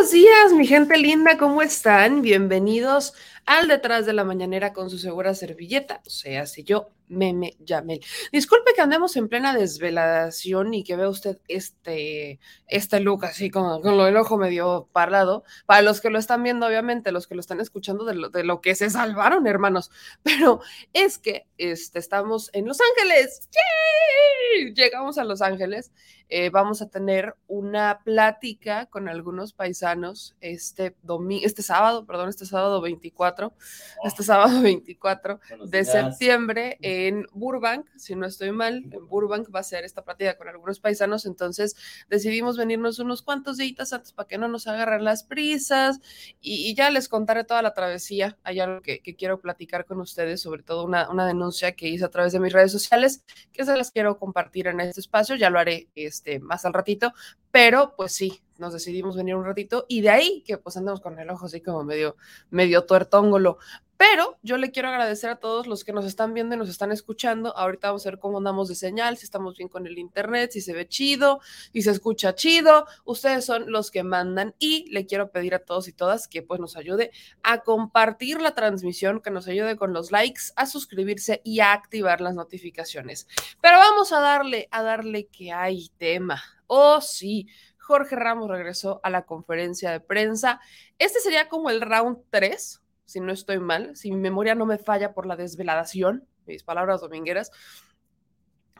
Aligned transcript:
Buenos 0.00 0.12
días, 0.14 0.52
mi 0.54 0.66
gente 0.66 0.96
linda, 0.96 1.36
¿cómo 1.36 1.60
están? 1.60 2.22
Bienvenidos 2.22 3.12
al 3.50 3.66
detrás 3.66 4.06
de 4.06 4.12
la 4.12 4.22
mañanera 4.22 4.72
con 4.72 4.90
su 4.90 4.98
segura 4.98 5.34
servilleta, 5.34 6.02
o 6.06 6.10
sea, 6.10 6.46
si 6.46 6.62
yo, 6.62 6.90
meme 7.08 7.56
Yamel. 7.58 8.00
Disculpe 8.30 8.72
que 8.74 8.80
andemos 8.80 9.16
en 9.16 9.28
plena 9.28 9.52
desvelación 9.52 10.72
y 10.72 10.84
que 10.84 10.94
vea 10.94 11.08
usted 11.08 11.38
este, 11.48 12.38
este 12.68 13.00
look 13.00 13.24
así 13.24 13.50
con, 13.50 13.82
con 13.82 13.98
del 13.98 14.16
ojo 14.16 14.38
medio 14.38 14.88
parlado. 14.92 15.42
Para 15.66 15.82
los 15.82 16.00
que 16.00 16.10
lo 16.10 16.20
están 16.20 16.44
viendo, 16.44 16.64
obviamente, 16.64 17.10
los 17.10 17.26
que 17.26 17.34
lo 17.34 17.40
están 17.40 17.60
escuchando 17.60 18.04
de 18.04 18.14
lo, 18.14 18.28
de 18.28 18.44
lo 18.44 18.60
que 18.60 18.76
se 18.76 18.88
salvaron, 18.88 19.48
hermanos. 19.48 19.90
Pero 20.22 20.60
es 20.92 21.18
que 21.18 21.48
este, 21.58 21.98
estamos 21.98 22.50
en 22.52 22.66
Los 22.66 22.78
Ángeles. 22.80 23.48
Llegamos 24.76 25.18
a 25.18 25.24
Los 25.24 25.42
Ángeles. 25.42 25.90
Eh, 26.32 26.50
vamos 26.50 26.80
a 26.80 26.88
tener 26.88 27.34
una 27.48 28.02
plática 28.04 28.86
con 28.86 29.08
algunos 29.08 29.52
paisanos 29.52 30.36
este 30.40 30.94
domingo, 31.02 31.44
este 31.44 31.62
sábado, 31.62 32.06
perdón, 32.06 32.28
este 32.28 32.46
sábado 32.46 32.80
24, 32.80 33.39
este 34.04 34.22
sábado 34.22 34.60
24 34.62 35.40
de 35.66 35.84
septiembre 35.84 36.78
en 36.80 37.26
Burbank, 37.32 37.86
si 37.96 38.14
no 38.14 38.26
estoy 38.26 38.52
mal, 38.52 38.84
en 38.90 39.06
Burbank 39.08 39.54
va 39.54 39.60
a 39.60 39.64
ser 39.64 39.84
esta 39.84 40.04
plática 40.04 40.36
con 40.36 40.48
algunos 40.48 40.80
paisanos, 40.80 41.26
entonces 41.26 41.76
decidimos 42.08 42.56
venirnos 42.56 42.98
unos 42.98 43.22
cuantos 43.22 43.56
días 43.56 43.92
antes 43.92 44.12
para 44.12 44.26
que 44.26 44.38
no 44.38 44.48
nos 44.48 44.66
agarren 44.66 45.04
las 45.04 45.24
prisas 45.24 46.00
y, 46.40 46.74
ya 46.74 46.90
les 46.90 47.08
contaré 47.08 47.44
toda 47.44 47.62
la 47.62 47.74
travesía. 47.74 48.38
Hay 48.44 48.60
algo 48.60 48.80
que, 48.80 49.00
quiero 49.18 49.40
platicar 49.40 49.84
con 49.84 50.00
ustedes, 50.00 50.40
sobre 50.40 50.62
todo 50.62 50.84
una, 50.84 51.10
una 51.10 51.26
denuncia 51.26 51.72
que 51.72 51.88
hice 51.88 52.04
a 52.04 52.10
través 52.10 52.32
de 52.32 52.40
mis 52.40 52.52
redes 52.52 52.72
sociales, 52.72 53.24
que 53.52 53.64
se 53.64 53.76
las 53.76 53.90
quiero 53.90 54.18
compartir 54.18 54.68
en 54.68 54.80
este 54.80 55.00
espacio, 55.00 55.36
ya 55.36 55.50
lo 55.50 55.58
haré. 55.58 55.88
Este, 55.94 56.38
más 56.38 56.64
al 56.64 56.72
ratito, 56.72 57.12
pero 57.50 57.94
pues 57.96 58.12
sí, 58.12 58.42
nos 58.58 58.72
decidimos 58.72 59.16
venir 59.16 59.34
un 59.34 59.44
ratito 59.44 59.86
y 59.88 60.02
de 60.02 60.10
ahí 60.10 60.44
que 60.46 60.58
pues 60.58 60.78
con 61.02 61.18
el 61.18 61.30
ojo 61.30 61.46
así 61.46 61.60
como 61.60 61.82
medio, 61.82 62.16
medio 62.50 62.84
tuertóngolo. 62.84 63.58
Pero 63.96 64.38
yo 64.42 64.56
le 64.56 64.70
quiero 64.70 64.88
agradecer 64.88 65.28
a 65.28 65.36
todos 65.36 65.66
los 65.66 65.84
que 65.84 65.92
nos 65.92 66.06
están 66.06 66.32
viendo 66.32 66.54
y 66.54 66.58
nos 66.58 66.70
están 66.70 66.90
escuchando. 66.90 67.54
Ahorita 67.54 67.88
vamos 67.88 68.06
a 68.06 68.10
ver 68.10 68.18
cómo 68.18 68.38
andamos 68.38 68.68
de 68.68 68.74
señal, 68.74 69.18
si 69.18 69.24
estamos 69.24 69.58
bien 69.58 69.68
con 69.68 69.86
el 69.86 69.98
internet, 69.98 70.52
si 70.52 70.62
se 70.62 70.72
ve 70.72 70.88
chido, 70.88 71.40
si 71.74 71.82
se 71.82 71.90
escucha 71.90 72.34
chido. 72.34 72.86
Ustedes 73.04 73.44
son 73.44 73.70
los 73.70 73.90
que 73.90 74.02
mandan 74.02 74.54
y 74.58 74.90
le 74.90 75.04
quiero 75.04 75.30
pedir 75.30 75.54
a 75.54 75.58
todos 75.58 75.86
y 75.86 75.92
todas 75.92 76.28
que 76.28 76.42
pues 76.42 76.60
nos 76.60 76.76
ayude 76.76 77.10
a 77.42 77.60
compartir 77.60 78.40
la 78.40 78.54
transmisión, 78.54 79.20
que 79.20 79.30
nos 79.30 79.48
ayude 79.48 79.76
con 79.76 79.92
los 79.92 80.10
likes, 80.10 80.44
a 80.56 80.64
suscribirse 80.64 81.42
y 81.44 81.60
a 81.60 81.74
activar 81.74 82.22
las 82.22 82.34
notificaciones. 82.34 83.28
Pero 83.60 83.76
vamos 83.76 84.12
a 84.12 84.20
darle, 84.20 84.68
a 84.70 84.82
darle 84.82 85.26
que 85.26 85.52
hay 85.52 85.90
tema. 85.98 86.42
Oh, 86.72 87.00
sí. 87.00 87.48
Jorge 87.78 88.14
Ramos 88.14 88.48
regresó 88.48 89.00
a 89.02 89.10
la 89.10 89.26
conferencia 89.26 89.90
de 89.90 89.98
prensa. 89.98 90.60
Este 90.98 91.18
sería 91.18 91.48
como 91.48 91.68
el 91.68 91.80
round 91.80 92.18
3 92.30 92.80
si 93.10 93.18
no 93.18 93.32
estoy 93.32 93.58
mal, 93.58 93.96
si 93.96 94.12
mi 94.12 94.18
memoria 94.18 94.54
no 94.54 94.66
me 94.66 94.78
falla 94.78 95.14
por 95.14 95.26
la 95.26 95.34
desveladación, 95.34 96.28
mis 96.46 96.62
palabras 96.62 97.00
domingueras, 97.00 97.50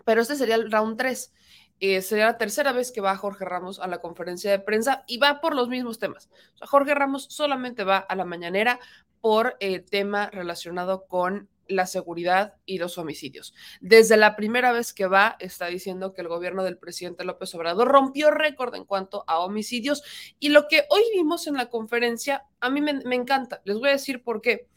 pero 0.04 0.22
este 0.22 0.36
sería 0.36 0.54
el 0.54 0.70
round 0.70 0.96
3. 0.96 1.34
Eh, 1.80 2.00
sería 2.00 2.26
la 2.26 2.38
tercera 2.38 2.72
vez 2.72 2.92
que 2.92 3.00
va 3.00 3.16
Jorge 3.16 3.44
Ramos 3.44 3.80
a 3.80 3.88
la 3.88 4.00
conferencia 4.00 4.50
de 4.50 4.60
prensa 4.60 5.02
y 5.08 5.18
va 5.18 5.40
por 5.40 5.56
los 5.56 5.68
mismos 5.68 5.98
temas. 5.98 6.30
Jorge 6.60 6.94
Ramos 6.94 7.26
solamente 7.30 7.82
va 7.82 7.96
a 7.98 8.14
la 8.14 8.24
mañanera 8.24 8.78
por 9.20 9.56
eh, 9.58 9.80
tema 9.80 10.30
relacionado 10.30 11.06
con 11.06 11.48
la 11.70 11.86
seguridad 11.86 12.54
y 12.66 12.78
los 12.78 12.98
homicidios. 12.98 13.54
Desde 13.80 14.16
la 14.16 14.36
primera 14.36 14.72
vez 14.72 14.92
que 14.92 15.06
va, 15.06 15.36
está 15.38 15.66
diciendo 15.66 16.12
que 16.12 16.20
el 16.20 16.28
gobierno 16.28 16.64
del 16.64 16.78
presidente 16.78 17.24
López 17.24 17.54
Obrador 17.54 17.88
rompió 17.88 18.30
récord 18.30 18.74
en 18.74 18.84
cuanto 18.84 19.24
a 19.26 19.38
homicidios 19.38 20.02
y 20.38 20.50
lo 20.50 20.68
que 20.68 20.84
hoy 20.90 21.02
vimos 21.14 21.46
en 21.46 21.54
la 21.54 21.68
conferencia 21.68 22.44
a 22.60 22.70
mí 22.70 22.80
me, 22.80 23.14
encanta. 23.14 23.62
Les 23.64 23.78
voy 23.78 23.88
a 23.88 23.92
decir 23.92 24.22
por 24.22 24.40
qué. 24.40 24.68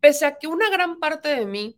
Pese 0.00 0.26
a 0.26 0.36
que 0.38 0.46
una 0.46 0.70
gran 0.70 0.98
parte 1.00 1.28
de 1.28 1.46
mí 1.46 1.76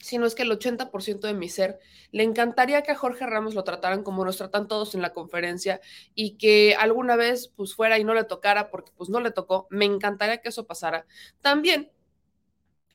si 0.00 0.18
no 0.18 0.26
es 0.26 0.34
que 0.34 0.42
el 0.42 0.50
80% 0.52 1.20
de 1.20 1.34
mi 1.34 1.48
ser, 1.48 1.80
le 2.12 2.22
encantaría 2.22 2.82
que 2.82 2.92
a 2.92 2.96
Jorge 2.96 3.26
Ramos 3.26 3.54
lo 3.54 3.64
trataran 3.64 4.02
como 4.02 4.24
nos 4.24 4.36
tratan 4.36 4.68
todos 4.68 4.94
en 4.94 5.02
la 5.02 5.12
conferencia 5.12 5.80
y 6.14 6.36
que 6.36 6.76
alguna 6.78 7.16
vez 7.16 7.52
pues 7.56 7.74
fuera 7.74 7.98
y 7.98 8.04
no 8.04 8.14
le 8.14 8.22
tocara 8.24 8.70
porque 8.70 8.92
pues 8.96 9.10
no 9.10 9.20
le 9.20 9.32
tocó, 9.32 9.66
me 9.70 9.84
encantaría 9.84 10.40
que 10.40 10.50
eso 10.50 10.66
pasara. 10.66 11.04
También 11.40 11.90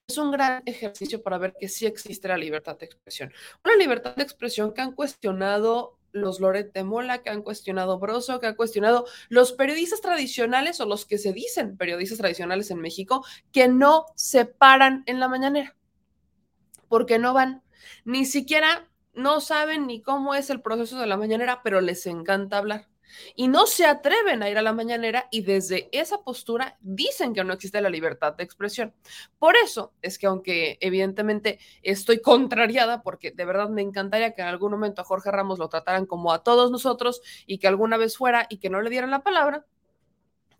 es 0.07 0.17
un 0.17 0.31
gran 0.31 0.61
ejercicio 0.65 1.21
para 1.21 1.37
ver 1.37 1.55
que 1.59 1.69
sí 1.69 1.85
existe 1.85 2.27
la 2.27 2.37
libertad 2.37 2.77
de 2.77 2.85
expresión. 2.85 3.31
Una 3.63 3.75
libertad 3.75 4.15
de 4.15 4.23
expresión 4.23 4.73
que 4.73 4.81
han 4.81 4.91
cuestionado 4.93 5.97
los 6.11 6.39
Loret 6.39 6.71
de 6.73 6.83
Mola, 6.83 7.23
que 7.23 7.29
han 7.29 7.41
cuestionado 7.41 7.99
Broso, 7.99 8.39
que 8.39 8.47
han 8.47 8.55
cuestionado 8.55 9.05
los 9.29 9.53
periodistas 9.53 10.01
tradicionales 10.01 10.79
o 10.79 10.85
los 10.85 11.05
que 11.05 11.17
se 11.17 11.33
dicen 11.33 11.77
periodistas 11.77 12.19
tradicionales 12.19 12.69
en 12.69 12.79
México, 12.79 13.25
que 13.51 13.67
no 13.67 14.05
se 14.15 14.45
paran 14.45 15.03
en 15.07 15.19
la 15.19 15.27
mañanera, 15.27 15.75
porque 16.87 17.17
no 17.17 17.33
van, 17.33 17.63
ni 18.05 18.25
siquiera 18.25 18.87
no 19.15 19.41
saben 19.41 19.87
ni 19.87 20.01
cómo 20.01 20.35
es 20.35 20.49
el 20.49 20.61
proceso 20.61 20.99
de 20.99 21.07
la 21.07 21.17
mañanera, 21.17 21.61
pero 21.63 21.81
les 21.81 22.05
encanta 22.05 22.59
hablar 22.59 22.92
y 23.35 23.47
no 23.47 23.65
se 23.65 23.85
atreven 23.85 24.43
a 24.43 24.49
ir 24.49 24.57
a 24.57 24.61
la 24.61 24.73
mañanera 24.73 25.27
y 25.31 25.41
desde 25.41 25.89
esa 25.91 26.23
postura 26.23 26.77
dicen 26.81 27.33
que 27.33 27.43
no 27.43 27.53
existe 27.53 27.81
la 27.81 27.89
libertad 27.89 28.33
de 28.33 28.43
expresión. 28.43 28.93
Por 29.39 29.55
eso 29.57 29.93
es 30.01 30.17
que 30.17 30.27
aunque 30.27 30.77
evidentemente 30.81 31.59
estoy 31.81 32.21
contrariada 32.21 33.03
porque 33.03 33.31
de 33.31 33.45
verdad 33.45 33.69
me 33.69 33.81
encantaría 33.81 34.33
que 34.33 34.41
en 34.41 34.47
algún 34.47 34.71
momento 34.71 35.01
a 35.01 35.05
Jorge 35.05 35.31
Ramos 35.31 35.59
lo 35.59 35.69
trataran 35.69 36.05
como 36.05 36.31
a 36.31 36.43
todos 36.43 36.71
nosotros 36.71 37.21
y 37.45 37.57
que 37.57 37.67
alguna 37.67 37.97
vez 37.97 38.17
fuera 38.17 38.47
y 38.49 38.57
que 38.57 38.69
no 38.69 38.81
le 38.81 38.89
dieran 38.89 39.11
la 39.11 39.23
palabra, 39.23 39.65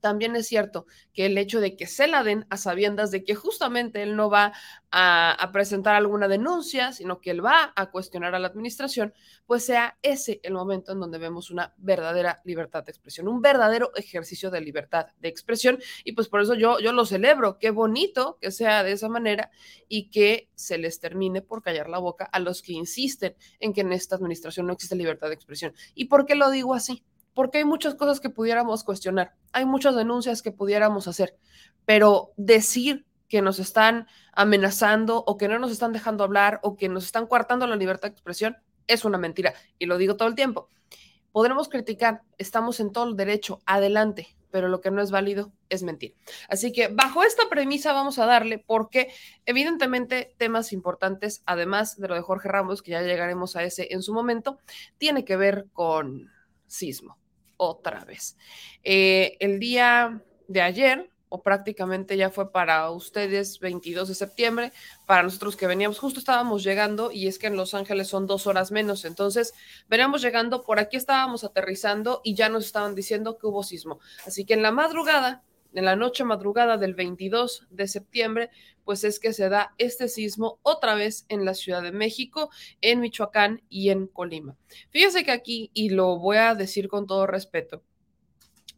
también 0.04 0.36
es 0.36 0.48
cierto 0.48 0.86
que 1.14 1.28
el 1.28 1.38
hecho 1.38 1.62
de 1.62 1.78
que 1.78 1.88
se 1.88 2.08
la 2.08 2.24
den 2.24 2.46
a 2.50 2.58
sabiendas 2.58 3.10
de 3.10 3.24
que 3.24 3.36
justamente 3.36 4.04
él 4.04 4.18
no 4.18 4.30
va 4.30 4.52
a, 4.92 5.50
presentar 5.54 5.96
alguna 5.96 6.28
denuncia, 6.28 6.92
sino 6.92 7.22
que 7.22 7.32
él 7.32 7.44
va 7.44 7.72
a 7.74 7.90
cuestionar 7.90 8.36
a 8.36 8.40
la 8.40 8.50
administración, 8.50 9.14
pues 9.48 9.66
sea 9.66 9.98
ese 10.02 10.42
el 10.44 10.56
momento 10.56 10.92
en 10.92 11.00
donde 11.00 11.20
vemos 11.20 11.52
una 11.52 11.74
verdadera 11.78 12.42
libertad 12.44 12.84
de 12.84 12.92
expresión, 12.92 13.30
un 13.30 13.42
verdadero 13.42 13.92
ejercicio 13.96 14.52
de 14.52 14.60
libertad 14.60 15.08
de 15.22 15.30
expresión. 15.30 15.80
Y 16.04 16.12
pues 16.12 16.28
por 16.28 16.42
eso 16.42 16.54
yo, 16.54 16.82
yo 16.82 16.92
lo 16.92 17.06
celebro, 17.06 17.58
qué 17.58 17.72
bonito 17.72 18.38
que 18.42 18.52
sea 18.52 18.84
de 18.84 18.92
esa 18.92 19.08
manera 19.08 19.52
y 19.88 20.10
que 20.10 20.50
se 20.54 20.78
les 20.78 21.00
termine 21.00 21.42
por 21.42 21.64
callar 21.64 21.88
la 21.88 22.00
boca 22.00 22.26
a 22.26 22.40
los 22.42 22.62
que 22.62 22.74
insisten 22.74 23.38
en 23.62 23.72
que 23.72 23.82
en 23.82 23.94
esta 23.94 24.18
administración 24.18 24.68
no 24.68 24.74
existe 24.74 24.98
libertad 24.98 25.30
de 25.30 25.36
expresión. 25.36 25.74
¿Y 25.96 26.06
por 26.06 26.26
qué 26.26 26.36
lo 26.36 26.52
digo 26.52 26.74
así? 26.74 27.06
Porque 27.34 27.60
hay 27.60 27.66
muchas 27.66 27.96
cosas 27.96 28.20
que 28.20 28.30
pudiéramos 28.30 28.84
cuestionar, 28.84 29.34
hay 29.52 29.66
muchas 29.66 29.96
denuncias 29.96 30.42
que 30.42 30.52
pudiéramos 30.52 31.08
hacer, 31.08 31.38
pero 31.86 32.32
decir 32.38 33.06
que 33.34 33.42
nos 33.42 33.58
están 33.58 34.08
amenazando 34.34 35.24
o 35.26 35.38
que 35.38 35.48
no 35.48 35.58
nos 35.58 35.72
están 35.72 35.92
dejando 35.92 36.24
hablar 36.24 36.60
o 36.62 36.76
que 36.76 36.88
nos 36.88 37.06
están 37.06 37.26
coartando 37.26 37.66
la 37.66 37.76
libertad 37.76 38.10
de 38.10 38.14
expresión 38.14 38.58
es 38.86 39.06
una 39.06 39.18
mentira 39.18 39.56
y 39.80 39.88
lo 39.88 39.98
digo 39.98 40.16
todo 40.16 40.28
el 40.28 40.36
tiempo. 40.36 40.70
Podremos 41.32 41.68
criticar, 41.68 42.22
estamos 42.38 42.80
en 42.80 42.92
todo 42.92 43.10
el 43.10 43.16
derecho, 43.16 43.60
adelante, 43.66 44.28
pero 44.52 44.68
lo 44.68 44.82
que 44.82 44.92
no 44.92 45.02
es 45.02 45.10
válido 45.10 45.52
es 45.70 45.82
mentir. 45.82 46.14
Así 46.48 46.72
que 46.72 46.90
bajo 46.90 47.24
esta 47.24 47.50
premisa 47.50 47.92
vamos 47.92 48.20
a 48.20 48.28
darle 48.28 48.60
porque 48.60 49.12
evidentemente 49.48 50.36
temas 50.38 50.72
importantes, 50.72 51.42
además 51.48 51.98
de 51.98 52.10
lo 52.10 52.14
de 52.14 52.22
Jorge 52.22 52.50
Ramos, 52.50 52.84
que 52.84 52.92
ya 52.92 53.02
llegaremos 53.02 53.56
a 53.56 53.64
ese 53.64 53.88
en 53.90 54.04
su 54.04 54.14
momento, 54.14 54.60
tiene 55.00 55.26
que 55.26 55.38
ver 55.38 55.66
con 55.74 56.30
sismo 56.68 57.18
otra 57.70 58.06
vez. 58.06 58.38
Eh, 58.84 59.38
el 59.40 59.60
día 59.60 60.22
de 60.48 60.62
ayer, 60.62 61.10
o 61.30 61.42
prácticamente 61.42 62.16
ya 62.16 62.30
fue 62.30 62.52
para 62.52 62.90
ustedes 62.92 63.60
22 63.60 64.08
de 64.08 64.16
septiembre, 64.16 64.72
para 65.08 65.24
nosotros 65.24 65.56
que 65.56 65.66
veníamos, 65.66 65.98
justo 65.98 66.20
estábamos 66.20 66.64
llegando 66.64 67.12
y 67.12 67.28
es 67.28 67.40
que 67.40 67.48
en 67.48 67.56
Los 67.56 67.74
Ángeles 67.74 68.08
son 68.08 68.28
dos 68.28 68.46
horas 68.46 68.72
menos, 68.72 69.04
entonces 69.04 69.54
veníamos 69.90 70.22
llegando, 70.22 70.64
por 70.64 70.78
aquí 70.78 70.96
estábamos 70.96 71.44
aterrizando 71.44 72.22
y 72.24 72.36
ya 72.36 72.50
nos 72.50 72.66
estaban 72.66 72.94
diciendo 72.94 73.38
que 73.38 73.48
hubo 73.48 73.64
sismo. 73.64 74.00
Así 74.28 74.46
que 74.46 74.54
en 74.54 74.62
la 74.62 74.72
madrugada 74.72 75.44
en 75.74 75.86
la 75.86 75.96
noche 75.96 76.24
madrugada 76.24 76.78
del 76.78 76.94
22 76.96 77.68
de 77.70 77.88
septiembre, 77.88 78.50
pues 78.84 79.04
es 79.04 79.20
que 79.20 79.34
se 79.34 79.50
da 79.50 79.74
este 79.78 80.08
sismo 80.08 80.60
otra 80.62 80.96
vez 80.96 81.26
en 81.30 81.46
la 81.46 81.54
Ciudad 81.54 81.82
de 81.82 81.92
México, 81.92 82.50
en 82.82 83.00
Michoacán 83.00 83.62
y 83.70 83.90
en 83.90 84.08
Colima. 84.08 84.58
Fíjese 84.90 85.24
que 85.24 85.32
aquí, 85.32 85.72
y 85.74 85.90
lo 85.90 86.18
voy 86.20 86.38
a 86.38 86.56
decir 86.56 86.88
con 86.88 87.08
todo 87.08 87.28
respeto, 87.28 87.82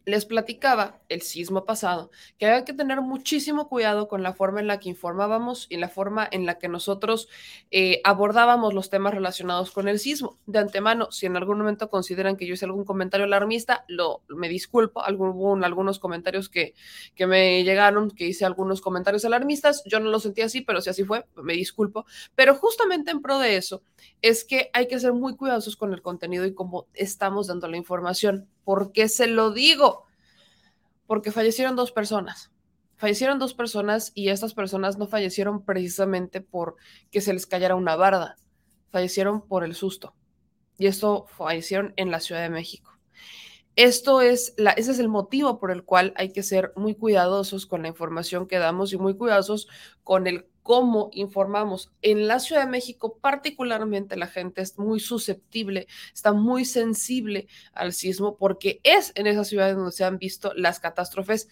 les 0.06 0.26
platicaba 0.26 1.02
el 1.10 1.22
sismo 1.22 1.66
pasado 1.66 2.12
que 2.38 2.46
había 2.46 2.64
que 2.64 2.74
tener 2.74 3.02
muchísimo 3.02 3.68
cuidado 3.68 4.08
con 4.08 4.24
la 4.24 4.34
forma 4.34 4.60
en 4.60 4.68
la 4.68 4.80
que 4.80 4.90
informábamos 4.90 5.68
y 5.70 5.78
la 5.78 5.90
forma 5.90 6.28
en 6.32 6.46
la 6.46 6.58
que 6.60 6.68
nosotros 6.68 7.28
eh, 7.72 8.02
abordábamos 8.04 8.74
los 8.74 8.90
temas 8.90 9.14
relacionados 9.14 9.72
con 9.72 9.88
el 9.88 10.00
sismo. 10.00 10.38
De 10.46 10.60
antemano, 10.60 11.12
si 11.12 11.26
en 11.26 11.36
algún 11.38 11.58
momento 11.58 11.90
consideran 11.90 12.38
que 12.38 12.46
yo 12.46 12.54
hice 12.54 12.66
algún 12.66 12.86
comentario 12.86 13.26
alarmista, 13.26 13.86
lo, 13.88 14.22
me 14.28 14.48
disculpo. 14.50 15.02
algunos 15.04 16.00
comentarios 16.00 16.50
que, 16.50 16.74
que 17.16 17.28
me 17.28 17.64
llegaron, 17.64 18.12
que 18.12 18.28
hice 18.28 18.46
algunos 18.46 18.82
comentarios 18.82 19.26
alarmistas. 19.26 19.84
Yo 19.86 20.00
no 20.00 20.10
lo 20.10 20.20
sentí 20.20 20.42
así, 20.42 20.62
pero 20.62 20.82
si 20.82 20.90
así 20.90 21.04
fue, 21.04 21.26
me 21.36 21.54
disculpo. 21.54 22.06
Pero 22.36 22.56
justamente 22.56 23.12
en 23.12 23.22
pro 23.22 23.40
de 23.40 23.58
eso 23.58 23.82
es 24.22 24.46
que 24.46 24.70
hay 24.74 24.88
que 24.88 25.00
ser 25.00 25.14
muy 25.14 25.36
cuidadosos 25.36 25.76
con 25.76 25.94
el 25.94 26.02
contenido 26.02 26.46
y 26.46 26.54
cómo 26.54 26.88
estamos 26.94 27.48
dando 27.48 27.68
la 27.68 27.78
información 27.78 28.48
¿Por 28.66 28.92
qué 28.92 29.08
se 29.08 29.28
lo 29.28 29.52
digo? 29.52 30.06
Porque 31.08 31.32
fallecieron 31.32 31.78
dos 31.78 31.94
personas. 31.94 32.52
Fallecieron 32.98 33.40
dos 33.40 33.54
personas 33.54 34.12
y 34.16 34.30
estas 34.30 34.54
personas 34.54 34.98
no 34.98 35.08
fallecieron 35.08 35.64
precisamente 35.64 36.42
por 36.42 36.76
que 37.12 37.22
se 37.22 37.32
les 37.32 37.46
cayera 37.46 37.76
una 37.76 37.96
barda. 37.96 38.36
Fallecieron 38.90 39.48
por 39.48 39.64
el 39.64 39.76
susto. 39.76 40.16
Y 40.78 40.88
esto 40.88 41.28
fallecieron 41.38 41.94
en 41.96 42.12
la 42.12 42.20
Ciudad 42.20 42.42
de 42.42 42.50
México. 42.50 42.92
Esto 43.76 44.22
es 44.22 44.54
la, 44.58 44.72
ese 44.72 44.92
es 44.92 45.00
el 45.00 45.10
motivo 45.10 45.60
por 45.60 45.72
el 45.72 45.84
cual 45.84 46.14
hay 46.16 46.32
que 46.32 46.44
ser 46.44 46.72
muy 46.76 46.96
cuidadosos 46.96 47.66
con 47.66 47.82
la 47.82 47.90
información 47.90 48.48
que 48.48 48.58
damos 48.58 48.94
y 48.94 48.98
muy 48.98 49.16
cuidadosos 49.16 49.68
con 50.04 50.28
el 50.28 50.48
cómo 50.66 51.12
informamos. 51.14 51.94
En 52.02 52.28
la 52.28 52.40
Ciudad 52.40 52.64
de 52.64 52.72
México, 52.72 53.20
particularmente, 53.22 54.18
la 54.18 54.26
gente 54.26 54.64
es 54.64 54.80
muy 54.80 55.00
susceptible, 55.00 55.86
está 56.12 56.34
muy 56.34 56.66
sensible 56.66 57.48
al 57.72 57.94
sismo 57.94 58.36
porque 58.36 58.80
es 58.82 59.12
en 59.14 59.28
esa 59.28 59.44
ciudad 59.44 59.76
donde 59.76 59.92
se 59.92 60.04
han 60.04 60.18
visto 60.18 60.54
las 60.56 60.80
catástrofes, 60.80 61.50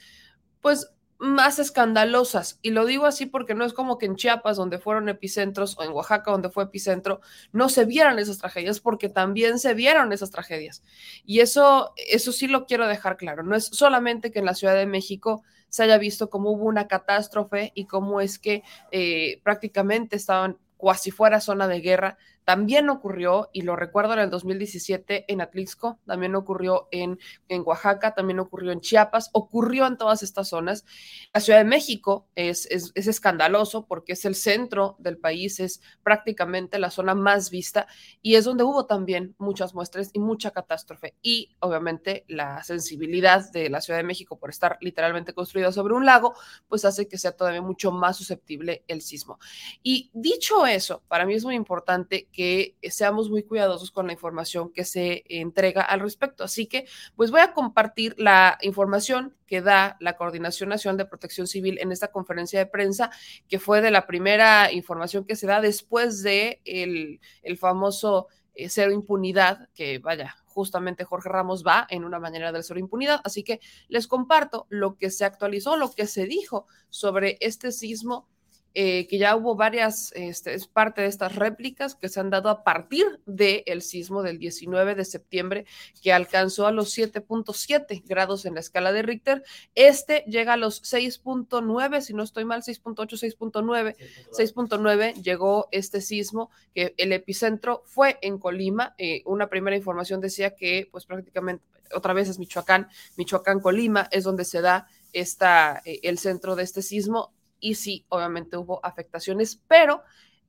pues 0.62 0.90
más 1.20 1.60
escandalosas. 1.60 2.58
Y 2.64 2.72
lo 2.72 2.88
digo 2.88 3.06
así 3.06 3.28
porque 3.28 3.54
no 3.54 3.66
es 3.66 3.74
como 3.74 4.00
que 4.00 4.08
en 4.08 4.16
Chiapas, 4.16 4.58
donde 4.58 4.80
fueron 4.80 5.08
epicentros, 5.08 5.78
o 5.78 5.84
en 5.84 5.92
Oaxaca, 5.92 6.32
donde 6.32 6.50
fue 6.50 6.64
epicentro, 6.64 7.22
no 7.52 7.70
se 7.70 7.86
vieran 7.86 8.18
esas 8.18 8.40
tragedias, 8.40 8.80
porque 8.80 9.10
también 9.10 9.60
se 9.60 9.76
vieron 9.76 10.12
esas 10.12 10.32
tragedias. 10.32 10.82
Y 11.24 11.42
eso, 11.42 11.94
eso 12.10 12.32
sí 12.32 12.48
lo 12.48 12.66
quiero 12.66 12.88
dejar 12.88 13.16
claro. 13.16 13.44
No 13.44 13.56
es 13.56 13.66
solamente 13.66 14.32
que 14.32 14.40
en 14.40 14.46
la 14.46 14.56
Ciudad 14.56 14.74
de 14.74 14.88
México 14.88 15.44
se 15.74 15.82
haya 15.82 15.98
visto 15.98 16.30
cómo 16.30 16.52
hubo 16.52 16.66
una 16.66 16.88
catástrofe 16.88 17.72
y 17.74 17.86
cómo 17.86 18.22
es 18.22 18.38
que 18.38 18.62
eh, 18.92 19.42
prácticamente 19.42 20.16
estaban 20.16 20.60
cuasi 20.78 21.10
fuera 21.10 21.42
zona 21.42 21.68
de 21.68 21.82
guerra, 21.82 22.20
también 22.44 22.90
ocurrió, 22.90 23.50
y 23.54 23.62
lo 23.62 23.76
recuerdo 23.76 24.14
en 24.14 24.20
el 24.20 24.30
2017 24.30 25.26
en 25.32 25.42
Atlixco, 25.42 26.00
también 26.06 26.36
ocurrió 26.36 26.88
en, 26.92 27.20
en 27.48 27.64
Oaxaca, 27.66 28.14
también 28.14 28.40
ocurrió 28.40 28.72
en 28.72 28.82
Chiapas, 28.82 29.30
ocurrió 29.34 29.88
en 29.88 29.98
todas 29.98 30.24
estas 30.24 30.50
zonas. 30.50 30.86
La 31.34 31.42
Ciudad 31.42 31.60
de 31.60 31.66
México 31.66 32.28
es, 32.36 32.66
es, 32.68 32.92
es 32.96 33.08
escandaloso 33.08 33.86
porque 33.86 34.14
es 34.14 34.26
el 34.26 34.36
centro 34.36 34.96
del 35.00 35.18
país, 35.18 35.60
es 35.60 35.82
prácticamente 36.04 36.80
la 36.80 36.90
zona 36.90 37.16
más 37.16 37.50
vista 37.50 37.88
y 38.22 38.36
es 38.36 38.46
donde 38.46 38.64
hubo 38.64 38.86
también 38.86 39.36
muchas 39.38 39.74
muestras 39.74 40.10
y 40.14 40.20
mucha 40.20 40.52
catástrofe. 40.52 41.16
Y 41.22 41.56
obviamente 41.60 42.26
la 42.28 42.64
sensibilidad 42.64 43.52
de 43.52 43.70
la 43.70 43.82
Ciudad 43.82 44.00
de 44.00 44.04
México 44.04 44.38
por 44.38 44.50
estar 44.50 44.78
literalmente 44.82 45.34
construida 45.34 45.72
sobre 45.72 45.94
un 45.94 46.06
lago, 46.06 46.36
pues 46.68 46.86
hace 46.86 47.08
que 47.08 47.18
sea 47.18 47.32
todavía 47.32 47.62
mucho 47.62 47.92
más 47.92 48.18
susceptible 48.18 48.84
el 48.88 49.02
sismo. 49.02 49.40
Y 49.82 50.10
dicho 50.14 50.66
eso, 50.66 51.04
para 51.08 51.26
mí 51.26 51.34
es 51.34 51.46
muy 51.46 51.56
importante 51.56 52.28
que 52.34 52.76
seamos 52.90 53.30
muy 53.30 53.44
cuidadosos 53.44 53.92
con 53.92 54.08
la 54.08 54.14
información 54.14 54.74
que 54.74 54.84
se 54.84 55.24
entrega 55.30 55.84
al 55.84 56.02
respecto. 56.02 56.44
Así 56.44 56.66
que, 56.66 56.86
pues 57.16 57.32
voy 57.32 57.40
a 57.42 57.54
compartir 57.54 58.16
la 58.18 58.58
información 58.62 59.38
que 59.48 59.62
da 59.62 59.96
la 60.02 60.18
Coordinación 60.18 60.70
Nacional 60.70 60.98
de 60.98 61.06
Protección 61.06 61.48
Civil 61.48 61.78
en 61.80 61.92
esta 61.92 62.12
conferencia 62.12 62.60
de 62.60 62.66
prensa, 62.66 63.12
que 63.48 63.60
fue 63.60 63.82
de 63.82 63.92
la 63.92 64.08
primera 64.08 64.72
información 64.74 65.26
que 65.26 65.36
se 65.36 65.48
da 65.48 65.62
después 65.62 66.24
de 66.24 66.60
el, 66.66 67.20
famoso 67.58 68.28
eh, 68.56 68.68
cero 68.68 68.92
impunidad, 68.92 69.70
que 69.76 70.00
vaya, 70.00 70.36
justamente 70.48 71.04
Jorge 71.04 71.30
Ramos 71.30 71.64
va 71.66 71.86
en 71.90 72.04
una 72.04 72.20
manera 72.20 72.52
del 72.52 72.64
cero 72.64 72.80
impunidad. 72.80 73.22
Así 73.24 73.44
que 73.44 73.60
les 73.88 74.08
comparto 74.08 74.66
lo 74.70 74.98
que 74.98 75.12
se 75.12 75.24
actualizó, 75.24 75.78
lo 75.78 75.92
que 75.92 76.08
se 76.08 76.26
dijo 76.26 76.66
sobre 76.90 77.38
este 77.42 77.72
sismo 77.72 78.28
eh, 78.76 79.06
que 79.08 79.20
ya 79.20 79.36
hubo 79.36 79.56
varias, 79.56 80.12
este, 80.16 80.56
es 80.56 80.68
parte 80.68 81.02
de 81.02 81.08
estas 81.08 81.36
réplicas 81.36 81.94
que 81.96 82.10
se 82.10 82.20
han 82.20 82.32
dado 82.32 82.50
a 82.50 82.64
partir 82.64 83.06
del 83.28 83.84
sismo 83.84 84.24
del 84.24 84.40
19 84.40 84.96
de 84.96 85.06
septiembre, 85.06 85.66
que 86.02 86.12
alcanzó 86.12 86.66
a 86.66 86.72
los 86.72 86.98
7.7 86.98 88.04
grados 88.06 88.46
en 88.46 88.56
la 88.56 88.62
escala 88.62 88.92
de 88.92 89.04
Richter. 89.04 89.44
Este 89.76 90.24
llega 90.28 90.54
a 90.54 90.58
los 90.58 90.82
6.9, 90.84 92.02
si 92.02 92.14
no 92.14 92.24
estoy 92.24 92.46
mal, 92.46 92.64
6.8, 92.64 92.96
6.9, 93.38 93.96
6.9 94.32 95.22
llegó 95.22 95.68
este 95.72 96.02
sismo, 96.02 96.50
que 96.74 96.96
el 96.98 97.14
epicentro 97.14 97.84
fue 97.86 98.18
en 98.22 98.40
Colima. 98.40 98.96
Eh, 98.98 99.22
una 99.26 99.50
primera 99.50 99.76
información 99.76 100.20
decía 100.20 100.56
que, 100.56 100.90
pues 100.92 101.06
prácticamente, 101.06 101.64
otra 101.94 102.14
vez 102.14 102.28
es 102.28 102.40
Michoacán, 102.40 102.90
Michoacán, 103.18 103.60
Colima, 103.60 104.08
es 104.12 104.24
donde 104.24 104.46
se 104.46 104.62
da 104.62 104.88
esta, 105.12 105.82
eh, 105.86 106.00
el 106.02 106.18
centro 106.18 106.56
de 106.56 106.64
este 106.64 106.82
sismo 106.82 107.34
y 107.64 107.76
sí, 107.76 108.06
obviamente 108.10 108.58
hubo 108.58 108.86
afectaciones, 108.86 109.62
pero 109.68 110.04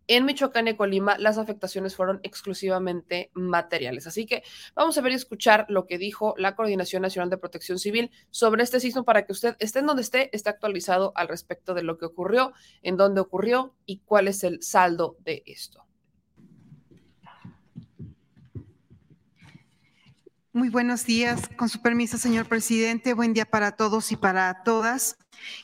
en 0.08 0.24
Michoacán 0.26 0.66
y 0.66 0.74
Colima 0.74 1.16
las 1.16 1.38
afectaciones 1.38 1.94
fueron 1.94 2.18
exclusivamente 2.24 3.30
materiales. 3.34 4.08
Así 4.08 4.26
que 4.26 4.42
vamos 4.74 4.98
a 4.98 5.00
ver 5.00 5.12
y 5.12 5.14
escuchar 5.14 5.64
lo 5.68 5.86
que 5.86 5.96
dijo 5.96 6.34
la 6.36 6.56
Coordinación 6.56 7.02
Nacional 7.02 7.30
de 7.30 7.38
Protección 7.38 7.78
Civil 7.78 8.10
sobre 8.30 8.64
este 8.64 8.80
sismo 8.80 9.04
para 9.04 9.24
que 9.24 9.32
usted 9.32 9.56
esté 9.60 9.78
en 9.78 9.86
donde 9.86 10.02
esté, 10.02 10.34
esté 10.36 10.50
actualizado 10.50 11.12
al 11.14 11.28
respecto 11.28 11.72
de 11.72 11.84
lo 11.84 11.98
que 11.98 12.06
ocurrió, 12.06 12.52
en 12.82 12.96
dónde 12.96 13.20
ocurrió 13.20 13.76
y 13.86 14.00
cuál 14.00 14.26
es 14.26 14.42
el 14.42 14.60
saldo 14.60 15.16
de 15.20 15.44
esto. 15.46 15.86
Muy 20.52 20.68
buenos 20.68 21.04
días. 21.04 21.48
Con 21.56 21.68
su 21.68 21.82
permiso, 21.82 22.16
señor 22.16 22.46
presidente, 22.46 23.12
buen 23.12 23.34
día 23.34 23.44
para 23.44 23.72
todos 23.72 24.12
y 24.12 24.16
para 24.16 24.62
todas. 24.62 25.16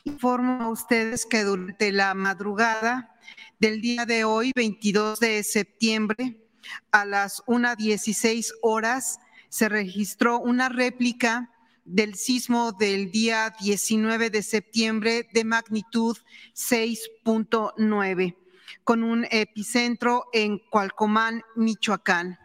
Informo 0.04 0.62
a 0.62 0.68
ustedes 0.68 1.26
que 1.26 1.44
durante 1.44 1.92
la 1.92 2.14
madrugada 2.14 3.16
del 3.58 3.80
día 3.80 4.06
de 4.06 4.24
hoy, 4.24 4.52
22 4.54 5.20
de 5.20 5.42
septiembre, 5.42 6.36
a 6.92 7.04
las 7.04 7.42
1.16 7.46 8.52
horas, 8.62 9.18
se 9.48 9.68
registró 9.68 10.38
una 10.38 10.68
réplica 10.68 11.50
del 11.84 12.14
sismo 12.14 12.72
del 12.72 13.10
día 13.10 13.52
19 13.60 14.30
de 14.30 14.42
septiembre 14.42 15.28
de 15.32 15.44
magnitud 15.44 16.16
6.9, 16.54 18.36
con 18.84 19.02
un 19.02 19.26
epicentro 19.30 20.26
en 20.32 20.58
Cualcomán, 20.70 21.42
Michoacán. 21.56 22.38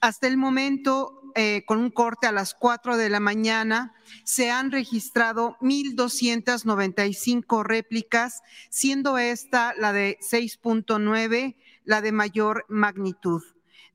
Hasta 0.00 0.26
el 0.26 0.36
momento, 0.36 1.27
eh, 1.40 1.62
con 1.66 1.78
un 1.78 1.90
corte 1.90 2.26
a 2.26 2.32
las 2.32 2.52
4 2.52 2.96
de 2.96 3.10
la 3.10 3.20
mañana, 3.20 3.94
se 4.24 4.50
han 4.50 4.72
registrado 4.72 5.56
1.295 5.60 7.62
réplicas, 7.62 8.42
siendo 8.70 9.18
esta 9.18 9.72
la 9.78 9.92
de 9.92 10.18
6.9, 10.20 11.54
la 11.84 12.00
de 12.00 12.10
mayor 12.10 12.64
magnitud. 12.68 13.40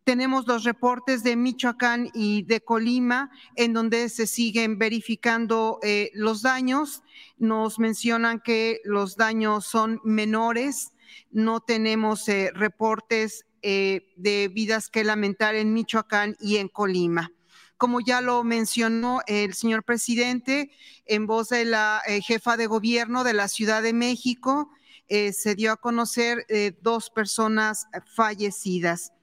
Tenemos 0.06 0.48
los 0.48 0.64
reportes 0.64 1.22
de 1.22 1.36
Michoacán 1.36 2.10
y 2.14 2.44
de 2.44 2.62
Colima, 2.62 3.30
en 3.58 3.74
donde 3.74 4.08
se 4.08 4.26
siguen 4.26 4.80
verificando 4.80 5.80
eh, 5.84 6.12
los 6.14 6.44
daños. 6.44 7.04
Nos 7.38 7.78
mencionan 7.78 8.40
que 8.40 8.80
los 8.86 9.18
daños 9.18 9.66
son 9.66 10.00
menores. 10.06 10.94
No 11.30 11.60
tenemos 11.60 12.30
eh, 12.30 12.52
reportes 12.54 13.46
eh, 13.64 14.14
de 14.18 14.50
vidas 14.50 14.90
que 14.90 15.04
lamentar 15.04 15.56
en 15.56 15.74
Michoacán 15.74 16.36
y 16.40 16.58
en 16.58 16.68
Colima. 16.68 17.32
Como 17.78 18.02
ya 18.02 18.20
lo 18.20 18.44
mencionó 18.44 19.22
el 19.26 19.54
señor 19.54 19.84
presidente, 19.84 20.70
en 21.06 21.28
voz 21.28 21.50
de 21.50 21.64
la 21.64 22.02
eh, 22.06 22.22
jefa 22.22 22.58
de 22.58 22.68
gobierno 22.68 23.24
de 23.24 23.34
la 23.34 23.48
Ciudad 23.48 23.82
de 23.82 23.94
México, 23.94 24.70
eh, 25.08 25.32
se 25.32 25.56
dio 25.56 25.72
a 25.72 25.78
conocer 25.78 26.46
dos 26.82 27.10
personas 27.10 27.88
fallecidas. 28.16 29.14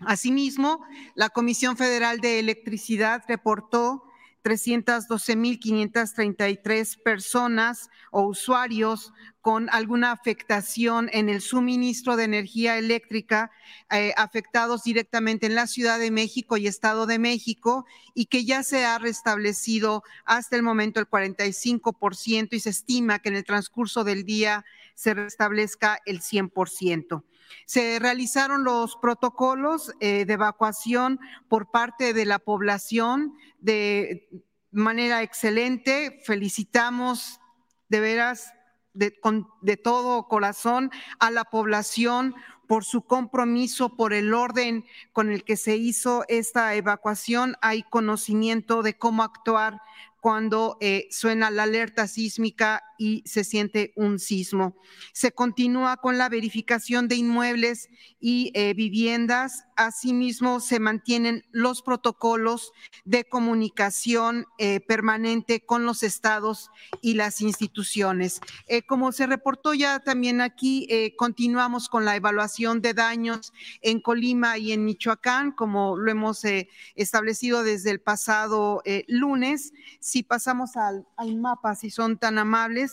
Asimismo, 0.00 0.84
la 1.16 1.28
Comisión 1.28 1.76
Federal 1.76 2.20
de 2.20 2.38
Electricidad 2.38 3.24
reportó 3.28 4.04
312.533 4.44 7.02
personas 7.02 7.90
o 8.10 8.22
usuarios 8.22 9.12
con 9.40 9.68
alguna 9.70 10.12
afectación 10.12 11.08
en 11.12 11.28
el 11.28 11.40
suministro 11.40 12.16
de 12.16 12.24
energía 12.24 12.78
eléctrica 12.78 13.50
eh, 13.90 14.12
afectados 14.16 14.84
directamente 14.84 15.46
en 15.46 15.54
la 15.54 15.66
Ciudad 15.66 15.98
de 15.98 16.10
México 16.10 16.56
y 16.56 16.66
Estado 16.66 17.06
de 17.06 17.18
México 17.18 17.86
y 18.14 18.26
que 18.26 18.44
ya 18.44 18.62
se 18.62 18.84
ha 18.84 18.98
restablecido 18.98 20.02
hasta 20.24 20.56
el 20.56 20.62
momento 20.62 21.00
el 21.00 21.08
45% 21.08 22.48
y 22.52 22.60
se 22.60 22.70
estima 22.70 23.18
que 23.18 23.30
en 23.30 23.36
el 23.36 23.44
transcurso 23.44 24.04
del 24.04 24.24
día 24.24 24.64
se 24.94 25.14
restablezca 25.14 25.98
el 26.06 26.20
100%. 26.20 27.22
Se 27.66 27.98
realizaron 27.98 28.64
los 28.64 28.96
protocolos 28.96 29.92
eh, 30.00 30.24
de 30.24 30.34
evacuación 30.34 31.20
por 31.48 31.70
parte 31.70 32.12
de 32.12 32.26
la 32.26 32.38
población 32.38 33.34
de 33.60 34.28
manera 34.70 35.22
excelente. 35.22 36.20
Felicitamos 36.24 37.40
de 37.88 38.00
veras 38.00 38.52
de, 38.92 39.14
de 39.62 39.76
todo 39.76 40.28
corazón 40.28 40.90
a 41.18 41.30
la 41.30 41.44
población 41.44 42.34
por 42.66 42.84
su 42.84 43.02
compromiso, 43.02 43.96
por 43.96 44.12
el 44.12 44.34
orden 44.34 44.84
con 45.12 45.30
el 45.30 45.44
que 45.44 45.56
se 45.56 45.76
hizo 45.76 46.24
esta 46.28 46.74
evacuación. 46.74 47.56
Hay 47.60 47.82
conocimiento 47.82 48.82
de 48.82 48.96
cómo 48.96 49.22
actuar 49.22 49.80
cuando 50.20 50.78
eh, 50.80 51.06
suena 51.10 51.50
la 51.50 51.64
alerta 51.64 52.08
sísmica 52.08 52.82
y 52.98 53.22
se 53.26 53.44
siente 53.44 53.92
un 53.96 54.18
sismo. 54.18 54.76
Se 55.12 55.32
continúa 55.32 55.96
con 55.96 56.18
la 56.18 56.28
verificación 56.28 57.08
de 57.08 57.16
inmuebles 57.16 57.88
y 58.20 58.50
eh, 58.54 58.74
viviendas. 58.74 59.64
Asimismo, 59.76 60.60
se 60.60 60.80
mantienen 60.80 61.44
los 61.50 61.82
protocolos 61.82 62.72
de 63.04 63.24
comunicación 63.24 64.46
eh, 64.58 64.80
permanente 64.80 65.64
con 65.64 65.84
los 65.84 66.02
estados 66.02 66.70
y 67.00 67.14
las 67.14 67.40
instituciones. 67.40 68.40
como 68.86 69.12
se 69.12 69.26
reportó 69.26 69.74
ya 69.74 70.00
también 70.00 70.40
aquí, 70.40 70.88
continuamos 71.16 71.88
con 71.88 72.04
la 72.04 72.16
evaluación 72.16 72.80
de 72.80 72.94
daños 72.94 73.52
en 73.82 74.00
Colima 74.00 74.58
y 74.58 74.72
en 74.72 74.84
Michoacán, 74.84 75.52
como 75.52 75.96
lo 75.96 76.10
hemos 76.10 76.42
establecido 76.94 77.62
desde 77.62 77.90
el 77.90 78.00
pasado 78.00 78.82
lunes 79.08 79.72
si 80.00 80.22
pasamos 80.22 80.76
al, 80.76 81.06
mapa, 81.36 81.74
si 81.74 81.90
son 81.90 82.18
tan 82.18 82.38
amables, 82.38 82.83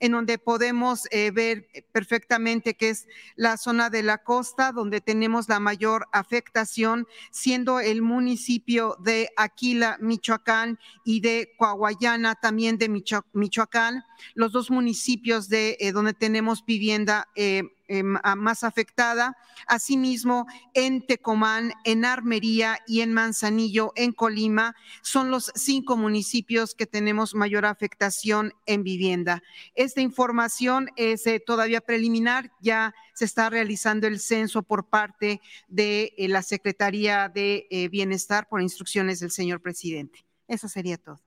en 0.00 0.12
donde 0.12 0.38
podemos 0.38 1.08
eh, 1.10 1.30
ver 1.30 1.68
perfectamente 1.92 2.74
que 2.74 2.90
es 2.90 3.06
la 3.34 3.56
zona 3.56 3.90
de 3.90 4.02
la 4.02 4.18
costa 4.18 4.72
donde 4.72 5.00
tenemos 5.00 5.48
la 5.48 5.60
mayor 5.60 6.06
afectación, 6.12 7.06
siendo 7.30 7.80
el 7.80 8.02
municipio 8.02 8.96
de 9.00 9.30
Aquila, 9.36 9.96
Michoacán 10.00 10.78
y 11.04 11.20
de 11.20 11.54
Coahuayana, 11.58 12.34
también 12.34 12.78
de 12.78 12.88
Michoacán, 13.32 14.04
los 14.34 14.52
dos 14.52 14.70
municipios 14.70 15.48
de 15.48 15.76
eh, 15.80 15.92
donde 15.92 16.14
tenemos 16.14 16.64
vivienda 16.64 17.28
eh, 17.34 17.62
eh, 17.88 18.02
más 18.02 18.64
afectada. 18.64 19.36
Asimismo, 19.66 20.46
en 20.74 21.06
Tecomán, 21.06 21.72
en 21.84 22.04
Armería 22.04 22.80
y 22.86 23.00
en 23.00 23.12
Manzanillo, 23.12 23.92
en 23.94 24.12
Colima, 24.12 24.74
son 25.02 25.30
los 25.30 25.52
cinco 25.54 25.96
municipios 25.96 26.74
que 26.74 26.86
tenemos 26.86 27.34
mayor 27.34 27.64
afectación 27.64 28.52
en 28.66 28.82
vivienda. 28.82 29.42
Esta 29.74 30.00
información 30.00 30.90
es 30.96 31.26
eh, 31.26 31.40
todavía 31.44 31.80
preliminar, 31.80 32.50
ya 32.60 32.94
se 33.14 33.24
está 33.24 33.50
realizando 33.50 34.06
el 34.06 34.20
censo 34.20 34.62
por 34.62 34.88
parte 34.88 35.40
de 35.68 36.12
eh, 36.16 36.28
la 36.28 36.42
Secretaría 36.42 37.28
de 37.28 37.88
Bienestar 37.90 38.48
por 38.48 38.62
instrucciones 38.62 39.20
del 39.20 39.30
señor 39.30 39.60
presidente. 39.60 40.24
Eso 40.48 40.68
sería 40.68 40.96
todo. 40.96 41.25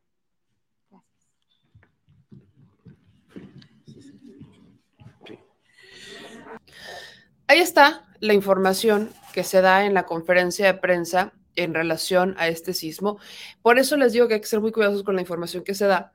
Ahí 7.48 7.60
está 7.60 8.06
la 8.20 8.34
información 8.34 9.12
que 9.34 9.44
se 9.44 9.62
da 9.62 9.86
en 9.86 9.94
la 9.94 10.04
conferencia 10.04 10.66
de 10.66 10.80
prensa 10.80 11.34
en 11.56 11.74
relación 11.74 12.36
a 12.38 12.48
este 12.48 12.74
sismo. 12.74 13.20
Por 13.62 13.80
eso 13.80 13.98
les 13.98 14.14
digo 14.14 14.28
que 14.28 14.36
hay 14.36 14.42
que 14.42 14.48
ser 14.48 14.62
muy 14.62 14.72
cuidadosos 14.72 15.04
con 15.04 15.16
la 15.16 15.22
información 15.22 15.64
que 15.64 15.74
se 15.74 15.86
da 15.86 16.14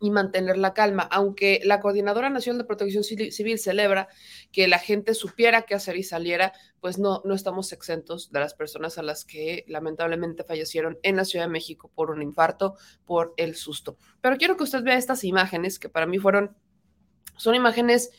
y 0.00 0.10
mantener 0.10 0.56
la 0.56 0.72
calma, 0.72 1.02
aunque 1.02 1.60
la 1.64 1.80
Coordinadora 1.80 2.30
Nacional 2.30 2.58
de 2.62 2.64
Protección 2.64 3.04
Civil 3.04 3.58
celebra 3.58 4.08
que 4.50 4.66
la 4.66 4.78
gente 4.78 5.12
supiera 5.12 5.62
qué 5.62 5.74
hacer 5.74 5.96
y 5.96 6.02
saliera, 6.02 6.54
pues 6.80 6.98
no, 6.98 7.20
no 7.26 7.34
estamos 7.34 7.70
exentos 7.72 8.32
de 8.32 8.40
las 8.40 8.54
personas 8.54 8.96
a 8.96 9.02
las 9.02 9.26
que 9.26 9.64
lamentablemente 9.68 10.42
fallecieron 10.42 10.98
en 11.02 11.16
la 11.16 11.26
Ciudad 11.26 11.44
de 11.44 11.50
México 11.50 11.90
por 11.94 12.10
un 12.10 12.22
infarto, 12.22 12.76
por 13.04 13.34
el 13.36 13.56
susto. 13.56 13.98
Pero 14.22 14.38
quiero 14.38 14.56
que 14.56 14.64
usted 14.64 14.82
vea 14.82 14.96
estas 14.96 15.22
imágenes 15.22 15.78
que 15.78 15.90
para 15.90 16.06
mí 16.06 16.18
fueron, 16.18 16.56
son 17.36 17.54
imágenes 17.54 18.10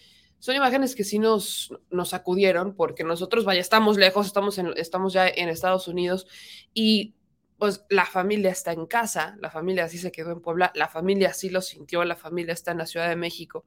son 0.42 0.56
imágenes 0.56 0.96
que 0.96 1.04
sí 1.04 1.20
nos, 1.20 1.72
nos 1.92 2.16
acudieron 2.16 2.74
porque 2.76 3.04
nosotros, 3.04 3.46
vaya, 3.46 3.62
estamos 3.62 3.98
lejos, 3.98 4.26
estamos, 4.26 4.58
en, 4.58 4.74
estamos 4.76 5.14
ya 5.14 5.28
en 5.28 5.50
Estados 5.50 5.88
Unidos 5.88 6.26
y 6.74 7.14
pues 7.60 7.86
la 7.90 8.08
familia 8.08 8.50
está 8.50 8.72
en 8.74 8.88
casa, 8.88 9.38
la 9.40 9.52
familia 9.52 9.88
sí 9.88 10.00
se 10.00 10.12
quedó 10.12 10.32
en 10.32 10.42
Puebla, 10.42 10.72
la 10.74 10.88
familia 10.88 11.32
sí 11.32 11.52
lo 11.52 11.62
sintió, 11.62 12.04
la 12.06 12.16
familia 12.16 12.54
está 12.54 12.72
en 12.72 12.80
la 12.80 12.88
Ciudad 12.88 13.08
de 13.08 13.16
México. 13.16 13.66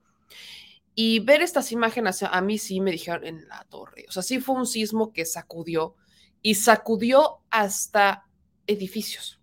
Y 0.97 1.21
ver 1.21 1.43
estas 1.43 1.71
imágenes 1.71 2.25
a 2.25 2.41
mí 2.41 2.59
sí 2.59 2.81
me 2.81 2.91
dijeron 2.91 3.25
en 3.25 3.47
la 3.47 3.65
torre, 3.71 4.07
o 4.09 4.13
sea, 4.13 4.25
sí 4.25 4.41
fue 4.41 4.57
un 4.57 4.67
sismo 4.67 5.13
que 5.13 5.25
sacudió 5.25 5.95
y 6.43 6.57
sacudió 6.57 7.43
hasta 7.51 8.27
edificios. 8.67 9.41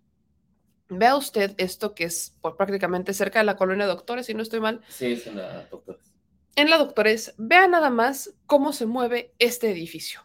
Vea 0.90 1.16
usted 1.16 1.54
esto 1.56 1.94
que 1.94 2.04
es 2.04 2.36
por 2.42 2.58
prácticamente 2.58 3.14
cerca 3.14 3.38
de 3.38 3.46
la 3.46 3.56
colonia 3.56 3.86
de 3.86 3.92
Doctores, 3.92 4.26
si 4.26 4.34
no 4.34 4.42
estoy 4.42 4.60
mal. 4.60 4.82
Sí, 4.88 5.12
es 5.12 5.26
en 5.26 5.38
la 5.38 5.64
Doctores 5.64 6.11
en 6.56 6.70
la 6.70 6.78
Doctores, 6.78 7.34
vean 7.38 7.70
nada 7.70 7.90
más 7.90 8.34
cómo 8.46 8.72
se 8.72 8.86
mueve 8.86 9.32
este 9.38 9.70
edificio. 9.70 10.20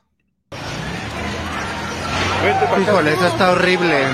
Híjole, 2.82 3.14
eso 3.14 3.28
está 3.28 3.52
horrible. 3.52 4.06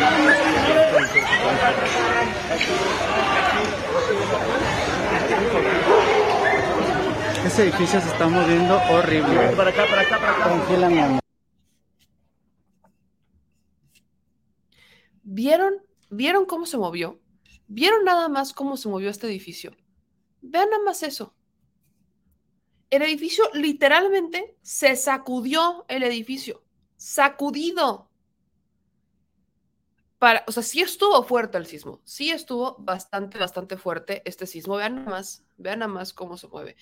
Ese 7.45 7.63
edificio 7.63 7.99
se 7.99 8.07
está 8.07 8.27
moviendo 8.27 8.79
horrible. 8.89 9.49
Para 9.55 9.69
acá, 9.71 9.85
para 9.89 10.01
acá, 10.01 10.19
para 10.19 10.55
acá. 10.55 11.19
¿Vieron? 15.23 15.73
¿Vieron 16.09 16.45
cómo 16.45 16.65
se 16.65 16.77
movió? 16.77 17.19
¿Vieron 17.67 18.03
nada 18.05 18.29
más 18.29 18.53
cómo 18.53 18.77
se 18.77 18.87
movió 18.87 19.09
este 19.09 19.27
edificio? 19.27 19.75
Vean 20.41 20.69
nada 20.69 20.83
más 20.83 21.03
eso 21.03 21.33
el 22.95 23.01
edificio 23.01 23.45
literalmente 23.53 24.55
se 24.61 24.95
sacudió 24.95 25.83
el 25.87 26.03
edificio, 26.03 26.63
sacudido. 26.95 28.07
Para, 30.19 30.43
o 30.47 30.51
sea, 30.51 30.61
sí 30.61 30.79
estuvo 30.79 31.23
fuerte 31.23 31.57
el 31.57 31.65
sismo, 31.65 32.01
sí 32.03 32.29
estuvo 32.29 32.75
bastante, 32.77 33.39
bastante 33.39 33.77
fuerte 33.77 34.21
este 34.25 34.45
sismo. 34.45 34.75
Vean 34.75 34.97
nada 34.97 35.09
más, 35.09 35.43
vean 35.57 35.79
nada 35.79 35.91
más 35.91 36.13
cómo 36.13 36.37
se 36.37 36.47
mueve. 36.47 36.75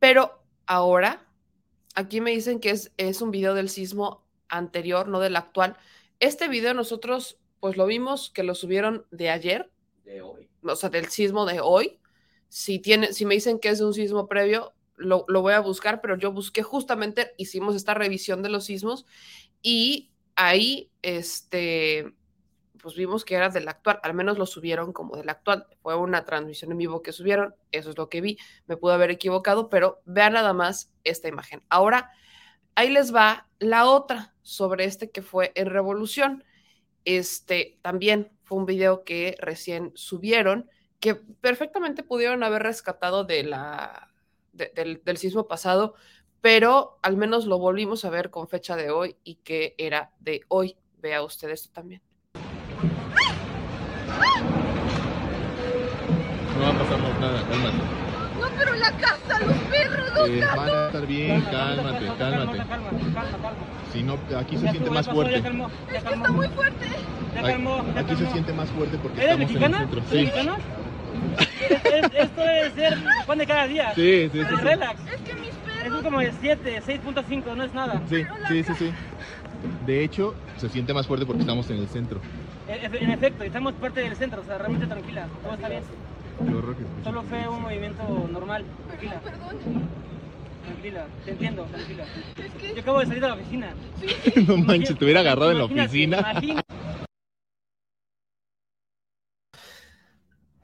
Pero 0.00 0.42
ahora, 0.66 1.24
aquí 1.94 2.20
me 2.20 2.32
dicen 2.32 2.58
que 2.58 2.70
es, 2.70 2.92
es 2.96 3.22
un 3.22 3.30
video 3.30 3.54
del 3.54 3.68
sismo 3.68 4.26
anterior, 4.48 5.06
no 5.06 5.20
del 5.20 5.36
actual. 5.36 5.76
Este 6.18 6.48
video 6.48 6.74
nosotros, 6.74 7.38
pues 7.60 7.76
lo 7.76 7.86
vimos 7.86 8.30
que 8.30 8.42
lo 8.42 8.56
subieron 8.56 9.06
de 9.12 9.30
ayer. 9.30 9.70
De 10.04 10.20
hoy. 10.20 10.50
O 10.64 10.74
sea, 10.74 10.90
del 10.90 11.10
sismo 11.10 11.46
de 11.46 11.60
hoy. 11.60 12.00
Si, 12.48 12.80
tiene, 12.80 13.12
si 13.12 13.24
me 13.24 13.34
dicen 13.34 13.60
que 13.60 13.68
es 13.68 13.80
un 13.80 13.94
sismo 13.94 14.26
previo, 14.26 14.74
lo, 14.96 15.24
voy 15.26 15.52
a 15.52 15.60
buscar, 15.60 16.00
pero 16.00 16.16
yo 16.16 16.32
busqué 16.32 16.62
justamente, 16.62 17.32
hicimos 17.36 17.74
esta 17.74 17.94
revisión 17.94 18.42
de 18.42 18.48
los 18.48 18.64
sismos 18.64 19.06
y 19.62 20.10
ahí, 20.36 20.90
este, 21.02 22.14
pues 22.80 22.94
vimos 22.94 23.24
que 23.24 23.34
era 23.34 23.48
del 23.48 23.68
actual, 23.68 24.00
al 24.02 24.14
menos 24.14 24.38
lo 24.38 24.46
subieron 24.46 24.92
como 24.92 25.16
del 25.16 25.28
actual. 25.28 25.66
Fue 25.82 25.96
una 25.96 26.24
transmisión 26.24 26.72
en 26.72 26.78
vivo 26.78 27.02
que 27.02 27.12
subieron, 27.12 27.54
eso 27.72 27.90
es 27.90 27.98
lo 27.98 28.08
que 28.08 28.20
vi, 28.20 28.38
me 28.66 28.76
pude 28.76 28.94
haber 28.94 29.10
equivocado, 29.10 29.68
pero 29.68 30.02
vean 30.04 30.34
nada 30.34 30.52
más 30.52 30.92
esta 31.02 31.28
imagen. 31.28 31.62
Ahora, 31.68 32.10
ahí 32.74 32.90
les 32.90 33.14
va 33.14 33.48
la 33.58 33.86
otra 33.88 34.34
sobre 34.42 34.84
este 34.84 35.10
que 35.10 35.22
fue 35.22 35.52
en 35.54 35.70
Revolución. 35.70 36.44
Este 37.04 37.78
también 37.82 38.32
fue 38.44 38.58
un 38.58 38.66
video 38.66 39.04
que 39.04 39.36
recién 39.40 39.92
subieron, 39.94 40.70
que 41.00 41.14
perfectamente 41.14 42.02
pudieron 42.02 42.42
haber 42.42 42.62
rescatado 42.62 43.24
de 43.24 43.44
la 43.44 44.13
del, 44.54 45.16
sismo 45.16 45.46
pasado, 45.46 45.94
pero 46.40 46.98
al 47.02 47.16
menos 47.16 47.46
lo 47.46 47.58
volvimos 47.58 48.04
a 48.04 48.10
ver 48.10 48.30
con 48.30 48.48
fecha 48.48 48.76
de 48.76 48.90
hoy 48.90 49.16
y 49.24 49.36
que 49.36 49.74
era 49.78 50.12
de 50.20 50.42
hoy. 50.48 50.76
Vea 50.98 51.22
usted 51.22 51.50
esto 51.50 51.70
también. 51.72 52.00
No 56.54 56.62
va 56.62 56.68
a 56.68 56.78
pasar 56.78 56.98
nada, 57.20 57.42
No, 58.40 58.48
pero 58.58 58.74
la 58.74 58.92
casa, 58.92 59.40
los 59.40 59.56
perros, 59.70 60.14
no. 60.14 60.26
Eh, 60.26 60.40
van 60.56 60.68
a 60.68 60.86
estar 60.86 61.06
bien, 61.06 61.40
cálmate, 61.42 62.06
cálmate. 62.18 62.58
Si 63.92 64.02
no, 64.02 64.18
aquí 64.36 64.56
se 64.56 64.70
siente 64.70 64.90
más 64.90 65.08
fuerte. 65.08 65.42
Está 65.92 66.30
muy 66.30 66.48
fuerte. 66.48 66.86
Aquí, 67.36 67.98
aquí 67.98 68.16
se 68.16 68.26
siente 68.30 68.52
más 68.52 68.68
fuerte 68.70 68.96
porque 68.98 69.20
¿Eres 69.24 69.40
estamos 69.40 69.50
en 69.50 69.64
el 69.64 69.78
centro. 69.78 69.98
¿Eres 69.98 70.10
Sí, 70.10 70.16
mexicana? 70.16 70.56
Es- 70.56 70.62
es- 70.62 70.83
Esto 72.18 72.40
debe 72.40 72.70
ser 72.72 72.98
pan 73.26 73.38
de 73.38 73.46
cada 73.46 73.66
día. 73.66 73.92
sí, 73.94 74.28
sí, 74.32 74.38
sí. 74.38 74.54
Relax. 74.62 75.00
Es 75.00 75.20
que 75.20 75.34
mis 75.34 75.48
Eso 75.48 75.58
perros. 75.82 75.98
es 75.98 76.02
como 76.04 76.20
de 76.20 76.32
7, 76.40 76.82
6.5, 76.86 77.56
no 77.56 77.64
es 77.64 77.74
nada. 77.74 78.00
Sí, 78.08 78.24
sí, 78.48 78.64
sí, 78.64 78.72
sí. 78.78 78.90
De 79.86 80.02
hecho, 80.04 80.34
se 80.56 80.68
siente 80.68 80.92
más 80.94 81.06
fuerte 81.06 81.26
porque 81.26 81.40
estamos 81.42 81.68
en 81.70 81.78
el 81.78 81.88
centro. 81.88 82.20
En 82.68 83.10
efecto, 83.10 83.44
estamos 83.44 83.74
parte 83.74 84.00
del 84.00 84.16
centro, 84.16 84.40
o 84.40 84.44
sea, 84.44 84.56
realmente 84.58 84.86
tranquila, 84.86 85.26
todo 85.42 85.54
está 85.54 85.68
bien. 85.68 85.82
Solo 87.04 87.22
fue 87.22 87.46
un 87.48 87.62
movimiento 87.62 88.28
normal, 88.32 88.64
tranquila, 88.88 89.20
Perdón. 89.22 89.56
tranquila, 90.64 91.04
te 91.24 91.30
entiendo, 91.30 91.62
tranquila. 91.64 92.04
Yo 92.74 92.80
acabo 92.80 93.00
de 93.00 93.06
salir 93.06 93.22
de 93.22 93.28
la 93.28 93.34
oficina. 93.34 93.68
No 94.48 94.56
manches, 94.56 94.98
te 94.98 95.04
hubiera 95.04 95.20
agarrado 95.20 95.52
en 95.52 95.58
la 95.58 95.64
Imagínate, 95.64 95.90
oficina. 95.90 96.62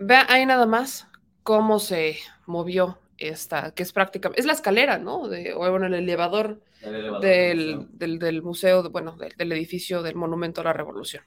Vea 0.00 0.26
ahí 0.28 0.47
nada 0.47 0.66
más 0.66 1.07
cómo 1.42 1.78
se 1.78 2.16
movió 2.47 2.99
esta, 3.19 3.73
que 3.73 3.83
es 3.83 3.92
prácticamente, 3.92 4.40
es 4.40 4.47
la 4.47 4.54
escalera, 4.54 4.99
¿no? 4.99 5.28
De, 5.28 5.52
o 5.52 5.59
bueno, 5.71 5.87
el 5.87 5.95
elevador 5.95 6.62
El 6.80 6.95
elevador 6.95 7.21
del, 7.23 7.76
museo. 7.76 7.88
del, 7.92 8.19
del 8.19 8.42
museo, 8.42 8.83
de- 8.83 8.88
bueno, 8.88 9.16
del, 9.16 9.35
del 9.37 9.52
edificio 9.52 10.02
del 10.02 10.14
Monumento 10.14 10.62
a 10.62 10.64
la 10.64 10.73
Revolución. 10.73 11.23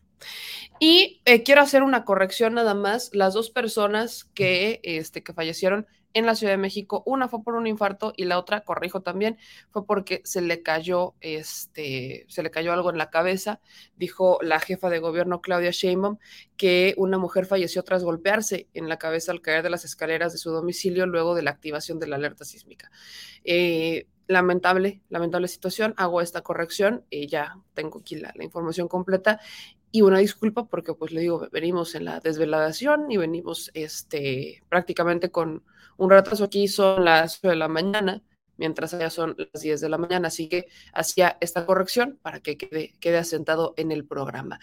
Y 0.80 1.22
eh, 1.25 1.44
quiero 1.44 1.62
hacer 1.62 1.84
una 1.84 2.06
corrección 2.06 2.53
nada 2.56 2.74
más. 2.74 3.10
Las 3.13 3.34
dos 3.34 3.50
personas 3.50 4.25
que, 4.34 4.80
este, 4.84 5.24
que 5.24 5.34
fallecieron 5.34 5.88
en 6.13 6.25
la 6.25 6.36
Ciudad 6.36 6.53
de 6.53 6.58
México, 6.58 7.03
una 7.06 7.27
fue 7.27 7.44
por 7.44 7.56
un 7.56 7.68
infarto 7.68 8.13
y 8.15 8.25
la 8.25 8.38
otra, 8.38 8.62
corrijo 8.62 9.01
también, 9.01 9.38
fue 9.72 9.86
porque 9.86 10.22
se 10.24 10.42
le 10.42 10.62
cayó, 10.62 11.15
este, 11.22 12.25
se 12.30 12.44
le 12.44 12.51
cayó 12.51 12.72
algo 12.72 12.92
en 12.92 12.98
la 12.98 13.10
cabeza. 13.10 13.60
Dijo 13.96 14.38
la 14.42 14.60
jefa 14.60 14.89
de 14.89 15.00
gobierno 15.00 15.42
Claudia 15.42 15.72
Sheinbaum 15.72 16.18
que 16.56 16.94
una 16.98 17.18
mujer 17.18 17.46
falleció 17.46 17.84
tras 17.84 18.03
golpearse 18.03 18.68
en 18.74 18.89
la 18.89 18.98
cabeza 18.98 19.32
al 19.32 19.42
caer 19.42 19.63
de 19.63 19.70
las 19.72 19.86
escaleras 19.86 20.32
de 20.34 20.38
su 20.38 20.51
domicilio 20.51 21.06
luego 21.08 21.36
de 21.36 21.42
la 21.42 21.51
activación 21.51 22.00
de 22.00 22.08
la 22.08 22.18
alerta 22.18 22.46
sísmica. 22.46 22.92
Eh, 23.44 24.08
lamentable, 24.27 25.01
lamentable 25.10 25.48
situación. 25.48 25.94
Hago 25.98 26.22
esta 26.22 26.42
corrección 26.42 27.06
y 27.10 27.27
ya 27.27 27.58
tengo 27.74 28.00
aquí 28.00 28.15
la, 28.15 28.32
la 28.36 28.44
información 28.44 28.88
completa. 28.88 29.39
Y 29.95 30.01
una 30.01 30.17
disculpa 30.17 30.65
porque, 30.65 30.95
pues 30.95 31.12
le 31.12 31.21
digo, 31.21 31.47
venimos 31.51 31.93
en 31.93 32.05
la 32.05 32.19
desveladación 32.19 33.12
y 33.12 33.17
venimos 33.17 33.69
este, 33.75 34.63
prácticamente 34.67 35.29
con 35.29 35.63
un 35.97 36.09
retraso 36.09 36.45
aquí, 36.45 36.67
son 36.67 37.05
las 37.05 37.38
8 37.38 37.50
de 37.50 37.55
la 37.55 37.67
mañana, 37.67 38.23
mientras 38.57 38.95
allá 38.95 39.12
son 39.12 39.35
las 39.38 39.62
10 39.62 39.81
de 39.81 39.89
la 39.89 40.00
mañana. 40.00 40.29
Así 40.29 40.50
que 40.50 40.65
hacía 40.93 41.38
esta 41.41 41.67
corrección 41.67 42.17
para 42.23 42.39
que 42.39 42.57
quede, 42.57 42.95
quede 43.00 43.19
asentado 43.19 43.75
en 43.77 43.91
el 43.91 44.03
programa. 44.03 44.59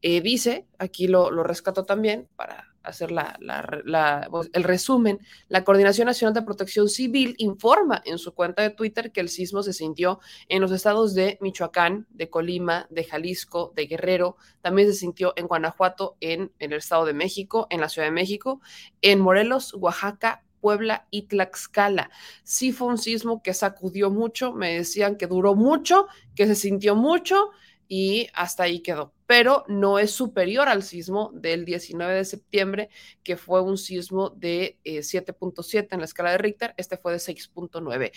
Eh, 0.00 0.20
dice, 0.20 0.64
aquí 0.78 1.08
lo, 1.08 1.32
lo 1.32 1.42
rescato 1.42 1.84
también 1.84 2.28
para 2.36 2.67
hacer 2.82 3.10
la, 3.10 4.28
pues, 4.30 4.50
el 4.52 4.64
resumen, 4.64 5.18
la 5.48 5.64
Coordinación 5.64 6.06
Nacional 6.06 6.34
de 6.34 6.42
Protección 6.42 6.88
Civil 6.88 7.34
informa 7.38 8.02
en 8.04 8.18
su 8.18 8.34
cuenta 8.34 8.62
de 8.62 8.70
Twitter 8.70 9.12
que 9.12 9.20
el 9.20 9.28
sismo 9.28 9.62
se 9.62 9.72
sintió 9.72 10.20
en 10.48 10.60
los 10.60 10.72
estados 10.72 11.14
de 11.14 11.38
Michoacán, 11.40 12.06
de 12.10 12.30
Colima, 12.30 12.86
de 12.90 13.04
Jalisco, 13.04 13.72
de 13.74 13.86
Guerrero, 13.86 14.36
también 14.62 14.88
se 14.88 14.94
sintió 14.94 15.32
en 15.36 15.46
Guanajuato, 15.46 16.16
en 16.20 16.52
el 16.58 16.72
Estado 16.72 17.04
de 17.04 17.14
México, 17.14 17.66
en 17.70 17.80
la 17.80 17.88
Ciudad 17.88 18.08
de 18.08 18.12
México, 18.12 18.60
en 19.02 19.20
Morelos, 19.20 19.74
Oaxaca, 19.74 20.44
Puebla 20.60 21.06
y 21.10 21.22
Tlaxcala. 21.22 22.10
Sí 22.42 22.72
fue 22.72 22.88
un 22.88 22.98
sismo 22.98 23.42
que 23.42 23.54
sacudió 23.54 24.10
mucho, 24.10 24.52
me 24.52 24.74
decían 24.74 25.16
que 25.16 25.26
duró 25.26 25.54
mucho, 25.54 26.06
que 26.34 26.46
se 26.46 26.54
sintió 26.54 26.96
mucho 26.96 27.50
y 27.88 28.28
hasta 28.34 28.64
ahí 28.64 28.80
quedó. 28.80 29.12
Pero 29.28 29.64
no 29.68 29.98
es 30.00 30.10
superior 30.10 30.68
al 30.68 30.82
sismo 30.82 31.30
del 31.34 31.64
19 31.64 32.14
de 32.14 32.24
septiembre, 32.24 32.88
que 33.22 33.36
fue 33.36 33.60
un 33.60 33.76
sismo 33.76 34.30
de 34.30 34.78
eh, 34.84 35.00
7.7 35.00 35.88
en 35.90 35.98
la 35.98 36.06
escala 36.06 36.32
de 36.32 36.38
Richter, 36.38 36.74
este 36.78 36.96
fue 36.96 37.12
de 37.12 37.18
6.9. 37.18 38.10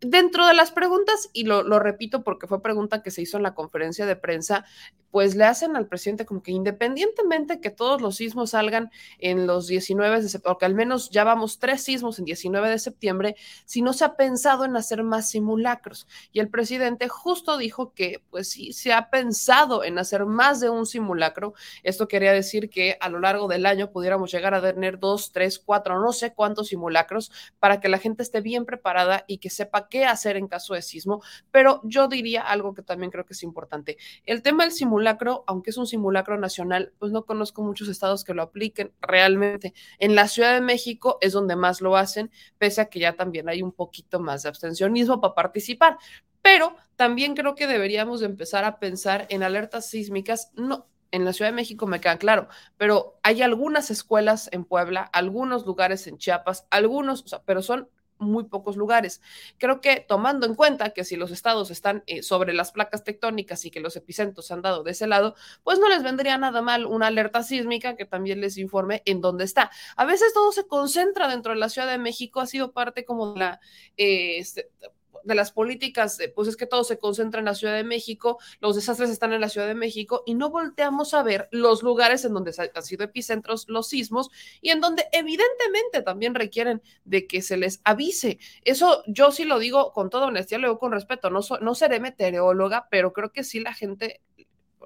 Dentro 0.00 0.46
de 0.46 0.52
las 0.52 0.70
preguntas, 0.70 1.30
y 1.32 1.44
lo, 1.44 1.62
lo 1.62 1.78
repito 1.80 2.22
porque 2.22 2.46
fue 2.46 2.62
pregunta 2.62 3.02
que 3.02 3.10
se 3.10 3.22
hizo 3.22 3.38
en 3.38 3.44
la 3.44 3.54
conferencia 3.54 4.04
de 4.04 4.14
prensa, 4.14 4.66
pues 5.10 5.34
le 5.34 5.44
hacen 5.44 5.76
al 5.76 5.88
presidente 5.88 6.26
como 6.26 6.42
que 6.42 6.52
independientemente 6.52 7.60
que 7.60 7.70
todos 7.70 8.00
los 8.00 8.16
sismos 8.16 8.50
salgan 8.50 8.90
en 9.18 9.46
los 9.46 9.66
19 9.66 10.16
de 10.16 10.28
septiembre, 10.28 10.52
porque 10.52 10.66
al 10.66 10.74
menos 10.74 11.10
ya 11.10 11.24
vamos 11.24 11.58
tres 11.58 11.82
sismos 11.82 12.18
en 12.18 12.26
19 12.26 12.68
de 12.68 12.78
septiembre, 12.78 13.36
si 13.64 13.82
no 13.82 13.92
se 13.92 14.04
ha 14.04 14.16
pensado 14.16 14.64
en 14.64 14.76
hacer 14.76 15.02
más 15.02 15.30
simulacros. 15.30 16.06
Y 16.32 16.40
el 16.40 16.50
presidente 16.50 17.08
justo 17.08 17.56
dijo 17.56 17.94
que 17.94 18.22
pues 18.30 18.50
sí, 18.50 18.72
se 18.72 18.92
ha 18.92 19.10
pensado 19.10 19.82
en 19.82 19.98
hacer 19.98 20.26
más 20.26 20.57
de 20.60 20.70
un 20.70 20.86
simulacro. 20.86 21.54
Esto 21.82 22.08
quería 22.08 22.32
decir 22.32 22.70
que 22.70 22.96
a 23.00 23.08
lo 23.08 23.20
largo 23.20 23.48
del 23.48 23.66
año 23.66 23.90
pudiéramos 23.90 24.30
llegar 24.30 24.54
a 24.54 24.62
tener 24.62 24.98
dos, 24.98 25.32
tres, 25.32 25.58
cuatro, 25.58 26.00
no 26.00 26.12
sé 26.12 26.34
cuántos 26.34 26.68
simulacros 26.68 27.30
para 27.58 27.80
que 27.80 27.88
la 27.88 27.98
gente 27.98 28.22
esté 28.22 28.40
bien 28.40 28.64
preparada 28.64 29.24
y 29.26 29.38
que 29.38 29.50
sepa 29.50 29.88
qué 29.88 30.04
hacer 30.04 30.36
en 30.36 30.48
caso 30.48 30.74
de 30.74 30.82
sismo. 30.82 31.22
Pero 31.50 31.80
yo 31.84 32.08
diría 32.08 32.42
algo 32.42 32.74
que 32.74 32.82
también 32.82 33.10
creo 33.10 33.26
que 33.26 33.34
es 33.34 33.42
importante. 33.42 33.96
El 34.24 34.42
tema 34.42 34.64
del 34.64 34.72
simulacro, 34.72 35.44
aunque 35.46 35.70
es 35.70 35.76
un 35.76 35.86
simulacro 35.86 36.38
nacional, 36.38 36.92
pues 36.98 37.12
no 37.12 37.24
conozco 37.24 37.62
muchos 37.62 37.88
estados 37.88 38.24
que 38.24 38.34
lo 38.34 38.42
apliquen 38.42 38.92
realmente. 39.00 39.74
En 39.98 40.14
la 40.14 40.28
Ciudad 40.28 40.54
de 40.54 40.60
México 40.60 41.18
es 41.20 41.32
donde 41.32 41.56
más 41.56 41.80
lo 41.80 41.96
hacen, 41.96 42.30
pese 42.58 42.80
a 42.80 42.86
que 42.86 43.00
ya 43.00 43.14
también 43.14 43.48
hay 43.48 43.62
un 43.62 43.72
poquito 43.72 44.20
más 44.20 44.42
de 44.42 44.48
abstencionismo 44.48 45.20
para 45.20 45.34
participar. 45.34 45.98
Pero 46.50 46.74
también 46.96 47.34
creo 47.34 47.54
que 47.54 47.66
deberíamos 47.66 48.20
de 48.20 48.26
empezar 48.26 48.64
a 48.64 48.78
pensar 48.78 49.26
en 49.28 49.42
alertas 49.42 49.90
sísmicas, 49.90 50.50
no. 50.54 50.86
En 51.10 51.26
la 51.26 51.34
Ciudad 51.34 51.50
de 51.50 51.56
México 51.56 51.86
me 51.86 52.00
queda 52.00 52.16
claro, 52.16 52.48
pero 52.78 53.18
hay 53.22 53.42
algunas 53.42 53.90
escuelas 53.90 54.48
en 54.50 54.64
Puebla, 54.64 55.02
algunos 55.12 55.66
lugares 55.66 56.06
en 56.06 56.16
Chiapas, 56.16 56.66
algunos, 56.70 57.24
pero 57.44 57.60
son 57.60 57.90
muy 58.18 58.44
pocos 58.44 58.76
lugares. 58.78 59.20
Creo 59.58 59.82
que 59.82 60.00
tomando 60.00 60.46
en 60.46 60.54
cuenta 60.54 60.90
que 60.90 61.04
si 61.04 61.16
los 61.16 61.32
estados 61.32 61.70
están 61.70 62.02
eh, 62.06 62.22
sobre 62.22 62.54
las 62.54 62.72
placas 62.72 63.04
tectónicas 63.04 63.64
y 63.66 63.70
que 63.70 63.80
los 63.80 63.96
epicentros 63.96 64.46
se 64.46 64.54
han 64.54 64.62
dado 64.62 64.82
de 64.82 64.92
ese 64.92 65.06
lado, 65.06 65.34
pues 65.64 65.78
no 65.78 65.88
les 65.90 66.02
vendría 66.02 66.38
nada 66.38 66.62
mal 66.62 66.86
una 66.86 67.08
alerta 67.08 67.42
sísmica 67.42 67.94
que 67.94 68.06
también 68.06 68.40
les 68.40 68.56
informe 68.56 69.02
en 69.04 69.20
dónde 69.20 69.44
está. 69.44 69.70
A 69.96 70.06
veces 70.06 70.32
todo 70.32 70.52
se 70.52 70.66
concentra 70.66 71.28
dentro 71.28 71.52
de 71.52 71.58
la 71.58 71.68
Ciudad 71.68 71.88
de 71.88 71.98
México, 71.98 72.40
ha 72.40 72.46
sido 72.46 72.72
parte 72.72 73.04
como 73.04 73.34
de 73.34 73.38
la... 73.38 73.60
eh, 73.98 74.38
este, 74.38 74.70
de 75.28 75.36
las 75.36 75.52
políticas, 75.52 76.18
eh, 76.18 76.32
pues 76.34 76.48
es 76.48 76.56
que 76.56 76.66
todo 76.66 76.82
se 76.82 76.98
concentra 76.98 77.38
en 77.38 77.44
la 77.44 77.54
Ciudad 77.54 77.74
de 77.74 77.84
México, 77.84 78.38
los 78.60 78.74
desastres 78.74 79.10
están 79.10 79.32
en 79.32 79.40
la 79.40 79.48
Ciudad 79.48 79.68
de 79.68 79.74
México 79.74 80.24
y 80.26 80.34
no 80.34 80.50
volteamos 80.50 81.14
a 81.14 81.22
ver 81.22 81.48
los 81.52 81.82
lugares 81.84 82.24
en 82.24 82.34
donde 82.34 82.52
han 82.74 82.82
sido 82.82 83.04
epicentros 83.04 83.66
los 83.68 83.88
sismos 83.88 84.30
y 84.60 84.70
en 84.70 84.80
donde 84.80 85.06
evidentemente 85.12 86.02
también 86.02 86.34
requieren 86.34 86.82
de 87.04 87.26
que 87.26 87.42
se 87.42 87.56
les 87.56 87.80
avise. 87.84 88.38
Eso 88.64 89.04
yo 89.06 89.30
sí 89.30 89.44
lo 89.44 89.58
digo 89.58 89.92
con 89.92 90.10
toda 90.10 90.26
honestidad, 90.26 90.60
lo 90.60 90.68
digo 90.68 90.78
con 90.78 90.92
respeto, 90.92 91.30
no, 91.30 91.42
so, 91.42 91.58
no 91.60 91.74
seré 91.74 92.00
meteoróloga, 92.00 92.88
pero 92.90 93.12
creo 93.12 93.30
que 93.30 93.44
sí 93.44 93.60
la 93.60 93.74
gente 93.74 94.20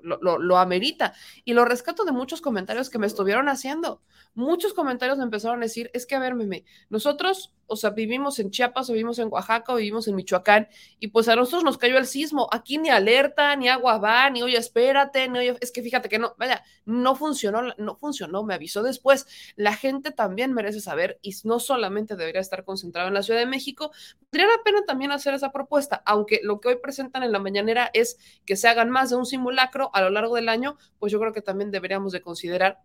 lo, 0.02 0.18
lo, 0.20 0.38
lo, 0.38 0.58
amerita. 0.58 1.14
Y 1.44 1.54
lo 1.54 1.64
rescato 1.64 2.04
de 2.04 2.12
muchos 2.12 2.40
comentarios 2.40 2.90
que 2.90 2.98
me 2.98 3.06
estuvieron 3.06 3.48
haciendo. 3.48 4.02
Muchos 4.34 4.74
comentarios 4.74 5.18
me 5.18 5.24
empezaron 5.24 5.58
a 5.58 5.66
decir, 5.66 5.90
es 5.94 6.06
que 6.06 6.14
a 6.14 6.18
ver, 6.18 6.34
meme, 6.34 6.64
nosotros, 6.90 7.54
o 7.66 7.76
sea, 7.76 7.90
vivimos 7.90 8.38
en 8.38 8.50
Chiapas, 8.50 8.90
o 8.90 8.92
vivimos 8.92 9.18
en 9.18 9.28
Oaxaca, 9.30 9.72
o 9.72 9.76
vivimos 9.76 10.08
en 10.08 10.14
Michoacán, 10.14 10.68
y 10.98 11.08
pues 11.08 11.28
a 11.28 11.36
nosotros 11.36 11.64
nos 11.64 11.78
cayó 11.78 11.98
el 11.98 12.06
sismo. 12.06 12.48
Aquí 12.52 12.78
ni 12.78 12.90
alerta, 12.90 13.56
ni 13.56 13.68
agua 13.68 13.98
va, 13.98 14.28
ni 14.30 14.42
oye, 14.42 14.56
espérate, 14.56 15.28
ni 15.28 15.38
oye, 15.38 15.56
es 15.60 15.72
que 15.72 15.82
fíjate 15.82 16.08
que 16.08 16.18
no, 16.18 16.34
vaya, 16.38 16.62
no 16.84 17.14
funcionó, 17.14 17.74
no 17.78 17.96
funcionó, 17.96 18.42
me 18.42 18.54
avisó 18.54 18.82
después. 18.82 19.26
La 19.56 19.74
gente 19.74 20.10
también 20.10 20.52
merece 20.52 20.80
saber, 20.80 21.18
y 21.22 21.34
no 21.44 21.58
solamente 21.60 22.16
debería 22.16 22.40
estar 22.40 22.64
concentrado 22.64 23.08
en 23.08 23.14
la 23.14 23.22
Ciudad 23.22 23.40
de 23.40 23.46
México, 23.46 23.92
tendría 24.30 24.56
la 24.56 24.62
pena 24.62 24.82
también 24.86 25.12
hacer 25.12 25.34
esa 25.34 25.52
propuesta, 25.52 26.02
aunque 26.06 26.40
lo 26.42 26.60
que 26.60 26.68
hoy 26.68 26.76
presentan 26.82 27.22
en 27.22 27.32
la 27.32 27.38
mañanera 27.38 27.90
es 27.92 28.18
que 28.44 28.56
se 28.56 28.68
hagan 28.68 28.90
más 28.90 29.10
de 29.10 29.16
un 29.16 29.26
simulacro 29.26 29.90
a 29.94 30.00
lo 30.00 30.10
largo 30.10 30.36
del 30.36 30.48
año, 30.48 30.76
pues 30.98 31.12
yo 31.12 31.20
creo 31.20 31.32
que 31.32 31.42
también 31.42 31.70
deberíamos 31.70 32.12
de 32.12 32.20
considerar 32.20 32.80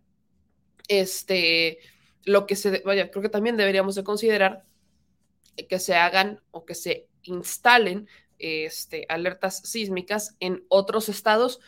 este, 0.88 1.78
lo 2.24 2.46
que 2.46 2.56
se, 2.56 2.82
vaya, 2.84 3.10
creo 3.10 3.22
que 3.22 3.28
también 3.28 3.56
deberíamos 3.56 3.94
de 3.94 4.04
considerar 4.04 4.64
que 5.68 5.78
se 5.78 5.94
hagan 5.94 6.40
o 6.50 6.64
que 6.64 6.74
se 6.74 7.08
instalen 7.22 8.08
este, 8.38 9.06
alertas 9.08 9.58
sísmicas 9.58 10.36
en 10.40 10.64
otros 10.68 11.08
estados, 11.08 11.60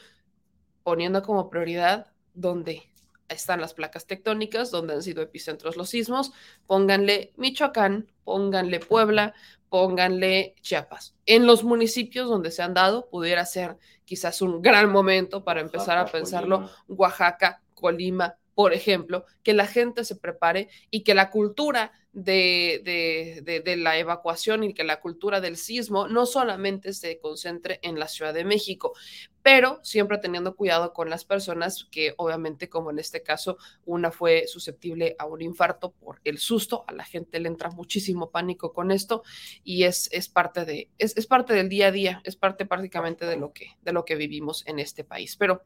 poniendo 0.82 1.22
como 1.22 1.50
prioridad 1.50 2.06
donde 2.34 2.82
están 3.28 3.60
las 3.60 3.74
placas 3.74 4.06
tectónicas, 4.06 4.70
donde 4.70 4.94
han 4.94 5.02
sido 5.02 5.22
epicentros 5.22 5.76
los 5.76 5.90
sismos, 5.90 6.32
pónganle 6.66 7.32
Michoacán, 7.36 8.10
pónganle 8.24 8.80
Puebla, 8.80 9.34
pónganle 9.68 10.56
Chiapas. 10.60 11.14
En 11.26 11.46
los 11.46 11.62
municipios 11.62 12.28
donde 12.28 12.50
se 12.50 12.62
han 12.62 12.74
dado, 12.74 13.08
pudiera 13.08 13.46
ser 13.46 13.78
quizás 14.04 14.42
un 14.42 14.62
gran 14.62 14.90
momento 14.90 15.44
para 15.44 15.60
empezar 15.60 15.98
Oaxaca, 15.98 16.08
a 16.08 16.20
pensarlo, 16.20 16.56
Colima. 16.56 16.76
Oaxaca, 16.88 17.62
Colima, 17.74 18.36
por 18.60 18.74
ejemplo, 18.74 19.24
que 19.42 19.54
la 19.54 19.66
gente 19.66 20.04
se 20.04 20.16
prepare 20.16 20.68
y 20.90 21.02
que 21.02 21.14
la 21.14 21.30
cultura 21.30 21.92
de, 22.12 22.82
de, 23.64 23.76
la 23.78 23.96
evacuación 23.96 24.64
y 24.64 24.74
que 24.74 24.84
la 24.84 25.00
cultura 25.00 25.40
del 25.40 25.56
sismo 25.56 26.08
no 26.08 26.26
solamente 26.26 26.92
se 26.92 27.18
concentre 27.20 27.78
en 27.80 27.98
la 27.98 28.06
Ciudad 28.06 28.34
de 28.34 28.44
México, 28.44 28.92
pero 29.42 29.80
siempre 29.82 30.18
teniendo 30.18 30.56
cuidado 30.56 30.92
con 30.92 31.08
las 31.08 31.24
personas 31.24 31.88
que 31.90 32.12
obviamente, 32.18 32.68
como 32.68 32.90
en 32.90 32.98
este 32.98 33.22
caso, 33.22 33.56
una 33.86 34.10
fue 34.10 34.46
susceptible 34.46 35.16
a 35.18 35.24
un 35.24 35.40
infarto 35.40 35.92
por 35.92 36.20
el 36.24 36.36
susto, 36.36 36.84
a 36.86 36.92
la 36.92 37.04
gente 37.04 37.40
le 37.40 37.48
entra 37.48 37.70
muchísimo 37.70 38.30
pánico 38.30 38.74
con 38.74 38.90
esto 38.90 39.22
y 39.64 39.84
es, 39.84 40.10
es 40.12 40.28
parte, 40.28 40.66
de, 40.66 40.90
es, 40.98 41.16
es 41.16 41.26
parte 41.26 41.54
del 41.54 41.70
día 41.70 41.86
a 41.86 41.92
día, 41.92 42.20
es 42.24 42.36
parte 42.36 42.66
prácticamente 42.66 43.24
de 43.24 43.36
lo 43.36 43.54
que, 43.54 43.78
de 43.80 43.92
lo 43.94 44.04
que 44.04 44.16
vivimos 44.16 44.66
en 44.66 44.80
este 44.80 45.02
país. 45.02 45.38
Pero, 45.38 45.62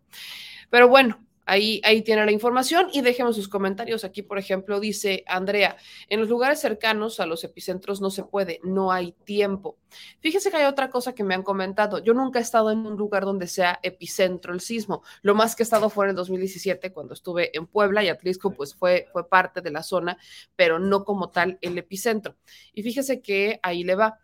pero 0.70 0.87
bueno, 0.87 1.23
Ahí, 1.46 1.80
ahí 1.85 2.00
tiene 2.00 2.24
la 2.24 2.33
información 2.33 2.88
y 2.92 3.02
déjenme 3.02 3.33
sus 3.35 3.48
comentarios. 3.48 4.04
Aquí, 4.04 4.22
por 4.22 4.38
ejemplo, 4.38 4.80
dice 4.80 5.24
Andrea, 5.26 5.76
en 6.09 6.20
los 6.20 6.28
lugares 6.30 6.61
cercanos 6.61 7.20
a 7.20 7.26
los 7.26 7.44
epicentros 7.44 8.00
no 8.00 8.11
se 8.11 8.24
puede, 8.24 8.61
no 8.62 8.92
hay 8.92 9.12
tiempo. 9.24 9.76
Fíjese 10.20 10.50
que 10.50 10.57
hay 10.57 10.64
otra 10.64 10.88
cosa 10.88 11.14
que 11.14 11.22
me 11.22 11.35
han 11.35 11.42
comentado. 11.42 11.98
Yo 11.98 12.14
nunca 12.14 12.38
he 12.38 12.42
estado 12.42 12.70
en 12.70 12.78
un 12.78 12.96
lugar 12.96 13.24
donde 13.26 13.46
sea 13.46 13.78
epicentro 13.83 14.54
el 14.54 14.61
sismo. 14.61 15.02
Lo 15.20 15.35
más 15.35 15.54
que 15.54 15.62
he 15.62 15.64
estado 15.64 15.90
fue 15.90 16.07
en 16.07 16.11
el 16.11 16.16
2017, 16.16 16.92
cuando 16.92 17.12
estuve 17.12 17.57
en 17.57 17.66
Puebla 17.66 18.02
y 18.02 18.09
Atlisco, 18.09 18.50
pues 18.52 18.74
fue, 18.74 19.07
fue 19.12 19.28
parte 19.28 19.61
de 19.61 19.70
la 19.70 19.83
zona, 19.83 20.16
pero 20.57 20.78
no 20.78 21.04
como 21.04 21.28
tal 21.28 21.59
el 21.61 21.76
epicentro. 21.76 22.37
Y 22.72 22.83
fíjese 22.83 23.20
que 23.20 23.61
ahí 23.62 23.85
le 23.85 23.96
va. 23.96 24.18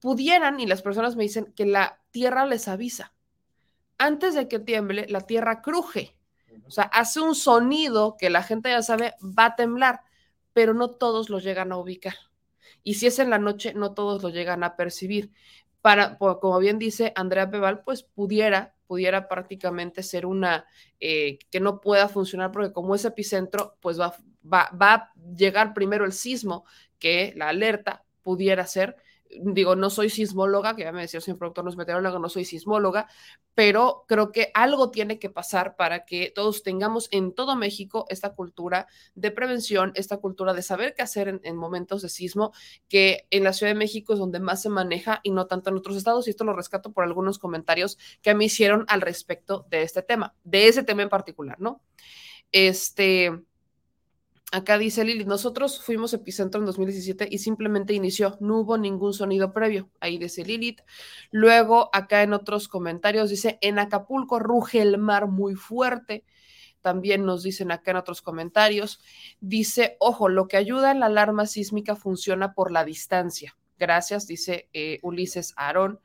Pudieran, 0.00 0.58
y 0.58 0.66
las 0.66 0.82
personas 0.82 1.14
me 1.14 1.22
dicen 1.22 1.52
que 1.54 1.66
la 1.66 2.00
tierra 2.10 2.46
les 2.46 2.66
avisa. 2.66 3.14
Antes 3.96 4.34
de 4.34 4.48
que 4.48 4.58
tiemble, 4.58 5.06
la 5.08 5.20
tierra 5.20 5.62
cruje 5.62 6.16
sea, 6.72 6.84
hace 6.84 7.20
un 7.20 7.34
sonido 7.34 8.16
que 8.18 8.30
la 8.30 8.42
gente 8.42 8.70
ya 8.70 8.82
sabe, 8.82 9.14
va 9.22 9.46
a 9.46 9.56
temblar, 9.56 10.00
pero 10.52 10.74
no 10.74 10.90
todos 10.90 11.30
lo 11.30 11.38
llegan 11.38 11.72
a 11.72 11.76
ubicar. 11.76 12.14
Y 12.82 12.94
si 12.94 13.06
es 13.06 13.18
en 13.18 13.30
la 13.30 13.38
noche, 13.38 13.74
no 13.74 13.94
todos 13.94 14.22
lo 14.22 14.28
llegan 14.28 14.64
a 14.64 14.76
percibir. 14.76 15.32
Para, 15.80 16.16
como 16.18 16.58
bien 16.58 16.78
dice 16.78 17.12
Andrea 17.16 17.50
Peval, 17.50 17.82
pues 17.82 18.02
pudiera, 18.02 18.74
pudiera 18.86 19.28
prácticamente 19.28 20.02
ser 20.02 20.26
una 20.26 20.66
eh, 21.00 21.38
que 21.50 21.60
no 21.60 21.80
pueda 21.80 22.08
funcionar 22.08 22.52
porque 22.52 22.72
como 22.72 22.94
es 22.94 23.04
epicentro, 23.04 23.76
pues 23.80 24.00
va, 24.00 24.14
va, 24.42 24.70
va 24.70 24.94
a 24.94 25.12
llegar 25.36 25.74
primero 25.74 26.04
el 26.04 26.12
sismo 26.12 26.64
que 26.98 27.32
la 27.36 27.48
alerta 27.48 28.04
pudiera 28.22 28.66
ser 28.66 28.96
digo, 29.40 29.76
no 29.76 29.90
soy 29.90 30.10
sismóloga, 30.10 30.76
que 30.76 30.82
ya 30.82 30.92
me 30.92 31.02
decía, 31.02 31.20
soy 31.20 31.32
un 31.32 31.38
productor, 31.38 31.64
no 31.64 31.70
es 31.70 31.76
meteorólogo, 31.76 32.18
no 32.18 32.28
soy 32.28 32.44
sismóloga, 32.44 33.08
pero 33.54 34.04
creo 34.08 34.32
que 34.32 34.50
algo 34.54 34.90
tiene 34.90 35.18
que 35.18 35.30
pasar 35.30 35.76
para 35.76 36.04
que 36.04 36.32
todos 36.34 36.62
tengamos 36.62 37.08
en 37.10 37.34
todo 37.34 37.56
México 37.56 38.06
esta 38.08 38.34
cultura 38.34 38.86
de 39.14 39.30
prevención, 39.30 39.92
esta 39.94 40.18
cultura 40.18 40.54
de 40.54 40.62
saber 40.62 40.94
qué 40.94 41.02
hacer 41.02 41.28
en, 41.28 41.40
en, 41.44 41.56
momentos 41.56 42.02
de 42.02 42.08
sismo, 42.08 42.52
que 42.88 43.26
en 43.30 43.44
la 43.44 43.52
Ciudad 43.52 43.72
de 43.72 43.78
México 43.78 44.12
es 44.12 44.18
donde 44.18 44.40
más 44.40 44.62
se 44.62 44.68
maneja 44.68 45.20
y 45.22 45.30
no 45.30 45.46
tanto 45.46 45.70
en 45.70 45.76
otros 45.76 45.96
estados, 45.96 46.26
y 46.26 46.30
esto 46.30 46.44
lo 46.44 46.52
rescato 46.52 46.92
por 46.92 47.04
algunos 47.04 47.38
comentarios 47.38 47.98
que 48.22 48.34
me 48.34 48.46
hicieron 48.46 48.84
al 48.88 49.00
respecto 49.00 49.66
de 49.70 49.82
este 49.82 50.02
tema, 50.02 50.34
de 50.44 50.68
ese 50.68 50.82
tema 50.82 51.02
en 51.02 51.08
particular, 51.08 51.60
¿no? 51.60 51.80
Este 52.50 53.32
Acá 54.54 54.76
dice 54.76 55.02
Lili, 55.02 55.24
nosotros 55.24 55.82
fuimos 55.82 56.12
epicentro 56.12 56.60
en 56.60 56.66
2017 56.66 57.26
y 57.30 57.38
simplemente 57.38 57.94
inició, 57.94 58.36
no 58.40 58.58
hubo 58.58 58.76
ningún 58.76 59.14
sonido 59.14 59.50
previo. 59.50 59.88
Ahí 59.98 60.18
dice 60.18 60.44
Lilith. 60.44 60.82
Luego, 61.30 61.88
acá 61.94 62.22
en 62.22 62.34
otros 62.34 62.68
comentarios 62.68 63.30
dice, 63.30 63.58
en 63.62 63.78
Acapulco 63.78 64.38
ruge 64.38 64.82
el 64.82 64.98
mar 64.98 65.26
muy 65.26 65.54
fuerte. 65.54 66.26
También 66.82 67.24
nos 67.24 67.42
dicen 67.42 67.72
acá 67.72 67.92
en 67.92 67.96
otros 67.96 68.20
comentarios. 68.20 69.00
Dice, 69.40 69.96
ojo, 70.00 70.28
lo 70.28 70.48
que 70.48 70.58
ayuda 70.58 70.90
en 70.90 71.00
la 71.00 71.06
alarma 71.06 71.46
sísmica 71.46 71.96
funciona 71.96 72.52
por 72.52 72.72
la 72.72 72.84
distancia. 72.84 73.56
Gracias, 73.78 74.26
dice 74.26 74.68
eh, 74.74 74.98
Ulises 75.00 75.54
Aarón. 75.56 75.98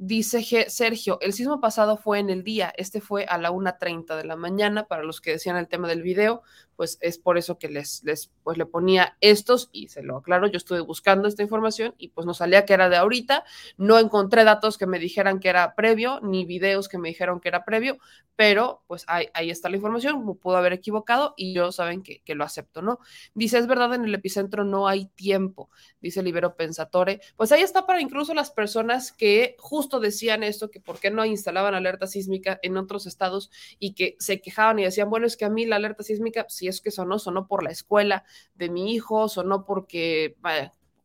Dice 0.00 0.68
Sergio, 0.68 1.18
el 1.20 1.32
sismo 1.32 1.60
pasado 1.60 1.96
fue 1.96 2.20
en 2.20 2.30
el 2.30 2.44
día, 2.44 2.72
este 2.76 3.00
fue 3.00 3.24
a 3.24 3.36
la 3.36 3.50
1.30 3.50 4.16
de 4.16 4.22
la 4.22 4.36
mañana, 4.36 4.86
para 4.86 5.02
los 5.02 5.20
que 5.20 5.32
decían 5.32 5.56
el 5.56 5.66
tema 5.66 5.88
del 5.88 6.02
video, 6.02 6.42
pues 6.78 6.96
es 7.00 7.18
por 7.18 7.38
eso 7.38 7.58
que 7.58 7.68
les, 7.68 8.04
les 8.04 8.30
pues 8.44 8.56
le 8.56 8.64
ponía 8.64 9.16
estos 9.20 9.68
y 9.72 9.88
se 9.88 10.04
lo 10.04 10.18
aclaro, 10.18 10.46
yo 10.46 10.58
estuve 10.58 10.78
buscando 10.78 11.26
esta 11.26 11.42
información 11.42 11.96
y 11.98 12.10
pues 12.10 12.24
no 12.24 12.34
salía 12.34 12.64
que 12.64 12.72
era 12.72 12.88
de 12.88 12.94
ahorita, 12.94 13.42
no 13.78 13.98
encontré 13.98 14.44
datos 14.44 14.78
que 14.78 14.86
me 14.86 15.00
dijeran 15.00 15.40
que 15.40 15.48
era 15.48 15.74
previo, 15.74 16.20
ni 16.22 16.44
videos 16.44 16.88
que 16.88 16.96
me 16.96 17.08
dijeron 17.08 17.40
que 17.40 17.48
era 17.48 17.64
previo, 17.64 17.98
pero 18.36 18.84
pues 18.86 19.04
ahí, 19.08 19.26
ahí 19.34 19.50
está 19.50 19.68
la 19.68 19.74
información, 19.74 20.24
me 20.24 20.34
pudo 20.34 20.56
haber 20.56 20.72
equivocado 20.72 21.34
y 21.36 21.52
yo 21.52 21.72
saben 21.72 22.04
que, 22.04 22.20
que, 22.20 22.36
lo 22.36 22.44
acepto, 22.44 22.80
¿no? 22.80 23.00
Dice, 23.34 23.58
es 23.58 23.66
verdad, 23.66 23.92
en 23.94 24.04
el 24.04 24.14
epicentro 24.14 24.62
no 24.62 24.86
hay 24.86 25.06
tiempo, 25.06 25.70
dice 26.00 26.22
Libero 26.22 26.54
Pensatore, 26.54 27.20
pues 27.36 27.50
ahí 27.50 27.62
está 27.62 27.86
para 27.86 28.00
incluso 28.00 28.34
las 28.34 28.52
personas 28.52 29.10
que 29.10 29.56
justo 29.58 29.98
decían 29.98 30.44
esto, 30.44 30.70
que 30.70 30.78
por 30.78 31.00
qué 31.00 31.10
no 31.10 31.24
instalaban 31.24 31.74
alerta 31.74 32.06
sísmica 32.06 32.60
en 32.62 32.76
otros 32.76 33.06
estados 33.06 33.50
y 33.80 33.94
que 33.94 34.14
se 34.20 34.40
quejaban 34.40 34.78
y 34.78 34.84
decían, 34.84 35.10
bueno, 35.10 35.26
es 35.26 35.36
que 35.36 35.44
a 35.44 35.50
mí 35.50 35.66
la 35.66 35.74
alerta 35.74 36.04
sísmica, 36.04 36.46
es 36.68 36.80
que 36.80 36.90
sonó, 36.90 37.18
sonó 37.18 37.46
por 37.46 37.62
la 37.62 37.70
escuela 37.70 38.24
de 38.54 38.70
mi 38.70 38.92
hijo, 38.92 39.28
sonó 39.28 39.64
porque, 39.64 40.36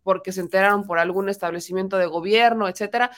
porque 0.04 0.32
se 0.32 0.41
enteraron 0.41 0.86
por 0.86 0.99
algún 0.99 1.30
establecimiento 1.30 1.97
de 1.97 2.06
gobierno, 2.06 2.67
etcétera, 2.67 3.12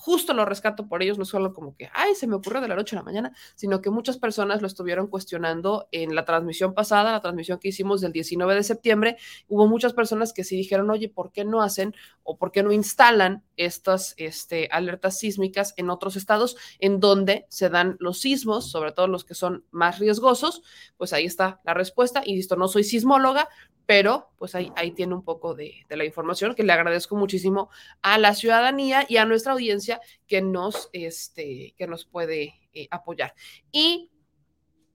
justo 0.00 0.32
lo 0.32 0.46
rescato 0.46 0.88
por 0.88 1.02
ellos, 1.02 1.18
no 1.18 1.26
solo 1.26 1.52
como 1.52 1.76
que, 1.76 1.90
ay, 1.92 2.14
se 2.14 2.26
me 2.26 2.34
ocurrió 2.34 2.62
de 2.62 2.68
la 2.68 2.74
noche 2.74 2.96
a 2.96 3.00
la 3.00 3.04
mañana, 3.04 3.32
sino 3.54 3.82
que 3.82 3.90
muchas 3.90 4.16
personas 4.16 4.62
lo 4.62 4.66
estuvieron 4.66 5.08
cuestionando 5.08 5.88
en 5.92 6.14
la 6.14 6.24
transmisión 6.24 6.72
pasada, 6.72 7.12
la 7.12 7.20
transmisión 7.20 7.58
que 7.58 7.68
hicimos 7.68 8.00
del 8.00 8.12
19 8.12 8.54
de 8.54 8.62
septiembre, 8.62 9.16
hubo 9.46 9.66
muchas 9.66 9.92
personas 9.92 10.32
que 10.32 10.42
sí 10.42 10.56
dijeron, 10.56 10.90
oye, 10.90 11.10
¿por 11.10 11.32
qué 11.32 11.44
no 11.44 11.60
hacen 11.60 11.94
o 12.22 12.38
por 12.38 12.50
qué 12.50 12.62
no 12.62 12.72
instalan 12.72 13.44
estas 13.66 14.14
este, 14.16 14.68
alertas 14.72 15.18
sísmicas 15.18 15.74
en 15.76 15.90
otros 15.90 16.16
estados 16.16 16.56
en 16.78 17.00
donde 17.00 17.46
se 17.48 17.68
dan 17.68 17.96
los 18.00 18.20
sismos, 18.20 18.70
sobre 18.70 18.92
todo 18.92 19.06
los 19.06 19.24
que 19.24 19.34
son 19.34 19.64
más 19.70 19.98
riesgosos? 19.98 20.62
Pues 20.96 21.12
ahí 21.12 21.26
está 21.26 21.60
la 21.64 21.74
respuesta, 21.74 22.22
insisto, 22.24 22.56
no 22.56 22.68
soy 22.68 22.84
sismóloga, 22.84 23.48
pero 23.86 24.30
pues 24.38 24.54
ahí, 24.54 24.70
ahí 24.76 24.92
tiene 24.92 25.14
un 25.14 25.24
poco 25.24 25.54
de, 25.54 25.84
de, 25.88 25.96
la 25.96 26.04
información 26.04 26.54
que 26.54 26.62
le 26.62 26.72
agradezco 26.72 27.16
muchísimo 27.16 27.70
a 28.02 28.18
la 28.18 28.34
ciudadanía 28.34 29.04
y 29.08 29.16
a 29.16 29.24
nuestra 29.24 29.52
audiencia 29.52 30.00
que 30.26 30.40
nos, 30.42 30.90
este, 30.92 31.74
que 31.76 31.86
nos 31.88 32.04
puede 32.04 32.54
eh, 32.72 32.86
apoyar. 32.92 33.34
Y 33.72 34.12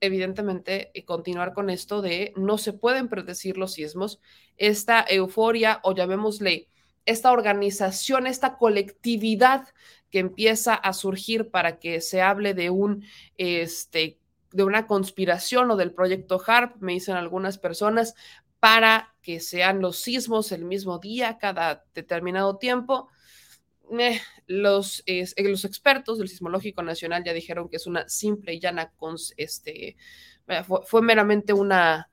evidentemente 0.00 0.90
eh, 0.94 1.04
continuar 1.04 1.52
con 1.52 1.68
esto 1.68 2.00
de 2.00 2.32
no 2.36 2.56
se 2.58 2.72
pueden 2.72 3.08
predecir 3.08 3.58
los 3.58 3.74
sismos, 3.74 4.20
esta 4.56 5.04
euforia 5.06 5.80
o 5.82 5.94
llamémosle 5.94 6.68
esta 7.06 7.32
organización, 7.32 8.26
esta 8.26 8.58
colectividad 8.58 9.68
que 10.10 10.18
empieza 10.18 10.74
a 10.74 10.92
surgir 10.92 11.50
para 11.50 11.78
que 11.78 12.00
se 12.00 12.20
hable 12.20 12.54
de 12.54 12.70
un 12.70 13.04
este 13.36 14.18
de 14.52 14.64
una 14.64 14.86
conspiración 14.86 15.70
o 15.70 15.76
del 15.76 15.92
proyecto 15.92 16.40
HARP, 16.44 16.76
me 16.80 16.94
dicen 16.94 17.16
algunas 17.16 17.58
personas, 17.58 18.14
para 18.58 19.14
que 19.20 19.38
sean 19.38 19.80
los 19.80 19.98
sismos 19.98 20.50
el 20.50 20.64
mismo 20.64 20.98
día, 20.98 21.36
cada 21.38 21.84
determinado 21.94 22.56
tiempo. 22.56 23.08
Eh, 23.98 24.18
los, 24.46 25.02
eh, 25.06 25.26
los 25.44 25.64
expertos 25.64 26.18
del 26.18 26.28
Sismológico 26.28 26.82
Nacional 26.82 27.22
ya 27.22 27.34
dijeron 27.34 27.68
que 27.68 27.76
es 27.76 27.86
una 27.86 28.08
simple 28.08 28.54
y 28.54 28.60
llana, 28.60 28.92
este, 29.36 29.96
fue, 30.66 30.80
fue 30.86 31.02
meramente 31.02 31.52
una 31.52 32.08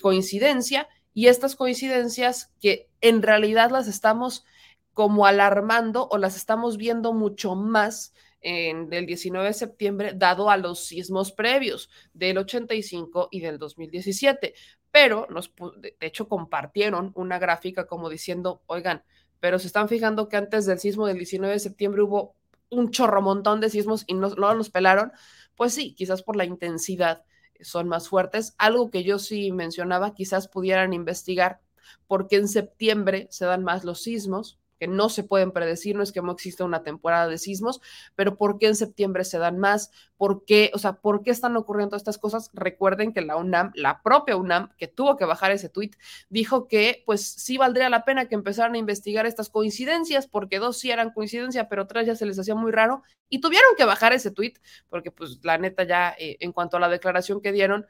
coincidencia 0.00 0.88
y 1.14 1.26
estas 1.26 1.56
coincidencias 1.56 2.52
que 2.60 2.88
en 3.00 3.22
realidad 3.22 3.70
las 3.70 3.88
estamos 3.88 4.44
como 4.92 5.26
alarmando 5.26 6.08
o 6.10 6.18
las 6.18 6.36
estamos 6.36 6.76
viendo 6.76 7.12
mucho 7.12 7.54
más 7.54 8.12
en, 8.42 8.88
del 8.88 9.06
19 9.06 9.48
de 9.48 9.52
septiembre, 9.52 10.12
dado 10.14 10.50
a 10.50 10.56
los 10.56 10.86
sismos 10.86 11.32
previos 11.32 11.90
del 12.14 12.38
85 12.38 13.28
y 13.30 13.40
del 13.40 13.58
2017 13.58 14.54
pero 14.90 15.26
nos, 15.30 15.52
de 15.76 15.94
hecho 16.00 16.28
compartieron 16.28 17.12
una 17.14 17.38
gráfica 17.38 17.86
como 17.86 18.08
diciendo, 18.08 18.62
oigan, 18.66 19.04
pero 19.38 19.58
se 19.58 19.66
están 19.66 19.88
fijando 19.88 20.28
que 20.28 20.36
antes 20.36 20.66
del 20.66 20.78
sismo 20.78 21.06
del 21.06 21.18
19 21.18 21.54
de 21.54 21.60
septiembre 21.60 22.02
hubo 22.02 22.34
un 22.68 22.90
chorro 22.90 23.22
montón 23.22 23.60
de 23.60 23.70
sismos 23.70 24.04
y 24.06 24.14
no, 24.14 24.30
no 24.30 24.54
nos 24.54 24.70
pelaron, 24.70 25.12
pues 25.56 25.74
sí, 25.74 25.94
quizás 25.94 26.22
por 26.22 26.36
la 26.36 26.44
intensidad 26.44 27.24
son 27.64 27.88
más 27.88 28.08
fuertes. 28.08 28.54
Algo 28.58 28.90
que 28.90 29.02
yo 29.02 29.18
sí 29.18 29.52
mencionaba, 29.52 30.14
quizás 30.14 30.48
pudieran 30.48 30.92
investigar 30.92 31.60
por 32.06 32.28
qué 32.28 32.36
en 32.36 32.48
septiembre 32.48 33.26
se 33.30 33.46
dan 33.46 33.64
más 33.64 33.84
los 33.84 34.02
sismos, 34.02 34.59
que 34.80 34.88
no 34.88 35.10
se 35.10 35.22
pueden 35.22 35.52
predecir, 35.52 35.94
no 35.94 36.02
es 36.02 36.10
que 36.10 36.22
no 36.22 36.32
exista 36.32 36.64
una 36.64 36.82
temporada 36.82 37.28
de 37.28 37.36
sismos, 37.36 37.82
pero 38.16 38.36
¿por 38.36 38.58
qué 38.58 38.68
en 38.68 38.74
septiembre 38.74 39.24
se 39.24 39.38
dan 39.38 39.58
más? 39.58 39.90
¿Por 40.16 40.46
qué, 40.46 40.70
o 40.74 40.78
sea, 40.78 40.94
por 40.94 41.22
qué 41.22 41.30
están 41.30 41.54
ocurriendo 41.56 41.96
estas 41.96 42.16
cosas? 42.16 42.50
Recuerden 42.54 43.12
que 43.12 43.20
la 43.20 43.36
UNAM, 43.36 43.72
la 43.74 44.02
propia 44.02 44.36
UNAM, 44.36 44.70
que 44.78 44.88
tuvo 44.88 45.18
que 45.18 45.26
bajar 45.26 45.52
ese 45.52 45.68
tuit, 45.68 45.96
dijo 46.30 46.66
que 46.66 47.02
pues 47.04 47.20
sí 47.20 47.58
valdría 47.58 47.90
la 47.90 48.06
pena 48.06 48.26
que 48.26 48.34
empezaran 48.34 48.74
a 48.74 48.78
investigar 48.78 49.26
estas 49.26 49.50
coincidencias, 49.50 50.26
porque 50.26 50.58
dos 50.58 50.78
sí 50.78 50.90
eran 50.90 51.10
coincidencia, 51.10 51.68
pero 51.68 51.86
tres 51.86 52.06
ya 52.06 52.16
se 52.16 52.24
les 52.24 52.38
hacía 52.38 52.54
muy 52.54 52.72
raro, 52.72 53.02
y 53.28 53.42
tuvieron 53.42 53.76
que 53.76 53.84
bajar 53.84 54.14
ese 54.14 54.30
tuit, 54.30 54.58
porque 54.88 55.10
pues 55.10 55.40
la 55.42 55.58
neta 55.58 55.84
ya, 55.84 56.14
eh, 56.18 56.38
en 56.40 56.52
cuanto 56.52 56.78
a 56.78 56.80
la 56.80 56.88
declaración 56.88 57.42
que 57.42 57.52
dieron, 57.52 57.86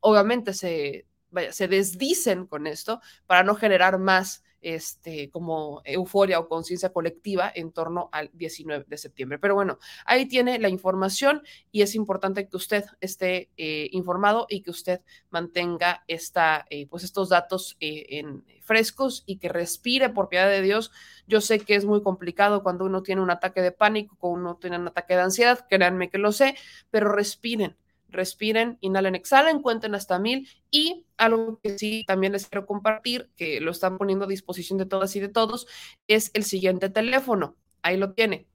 obviamente 0.00 0.52
se, 0.52 1.06
vaya, 1.30 1.52
se 1.52 1.68
desdicen 1.68 2.46
con 2.46 2.66
esto 2.66 3.00
para 3.26 3.42
no 3.44 3.54
generar 3.54 3.98
más 3.98 4.44
este, 4.60 5.30
como 5.30 5.80
euforia 5.84 6.38
o 6.38 6.48
conciencia 6.48 6.92
colectiva 6.92 7.50
en 7.54 7.72
torno 7.72 8.08
al 8.12 8.30
19 8.32 8.84
de 8.88 8.96
septiembre. 8.96 9.38
Pero 9.38 9.54
bueno, 9.54 9.78
ahí 10.04 10.26
tiene 10.26 10.58
la 10.58 10.68
información 10.68 11.42
y 11.70 11.82
es 11.82 11.94
importante 11.94 12.48
que 12.48 12.56
usted 12.56 12.84
esté 13.00 13.50
eh, 13.56 13.88
informado 13.92 14.46
y 14.48 14.62
que 14.62 14.70
usted 14.70 15.00
mantenga 15.30 16.04
esta, 16.08 16.66
eh, 16.70 16.86
pues 16.86 17.04
estos 17.04 17.28
datos 17.28 17.76
eh, 17.80 18.06
en 18.10 18.44
frescos 18.62 19.24
y 19.26 19.38
que 19.38 19.48
respire 19.48 20.10
por 20.10 20.28
piedad 20.28 20.48
de 20.48 20.62
Dios. 20.62 20.90
Yo 21.26 21.40
sé 21.40 21.58
que 21.60 21.74
es 21.74 21.84
muy 21.84 22.02
complicado 22.02 22.62
cuando 22.62 22.84
uno 22.84 23.02
tiene 23.02 23.22
un 23.22 23.30
ataque 23.30 23.62
de 23.62 23.72
pánico, 23.72 24.16
cuando 24.18 24.40
uno 24.40 24.56
tiene 24.56 24.78
un 24.78 24.88
ataque 24.88 25.14
de 25.14 25.22
ansiedad, 25.22 25.66
créanme 25.68 26.10
que 26.10 26.18
lo 26.18 26.32
sé, 26.32 26.54
pero 26.90 27.10
respiren 27.12 27.76
respiren, 28.08 28.78
inhalen, 28.80 29.14
exhalen, 29.14 29.62
cuenten 29.62 29.94
hasta 29.94 30.18
mil 30.18 30.48
y 30.70 31.04
algo 31.16 31.60
que 31.62 31.78
sí 31.78 32.04
también 32.06 32.32
les 32.32 32.46
quiero 32.46 32.66
compartir, 32.66 33.30
que 33.36 33.60
lo 33.60 33.70
están 33.70 33.98
poniendo 33.98 34.24
a 34.24 34.28
disposición 34.28 34.78
de 34.78 34.86
todas 34.86 35.14
y 35.16 35.20
de 35.20 35.28
todos, 35.28 35.66
es 36.06 36.30
el 36.34 36.44
siguiente 36.44 36.88
teléfono. 36.88 37.56
Ahí 37.82 37.96
lo 37.96 38.12
tiene. 38.12 38.46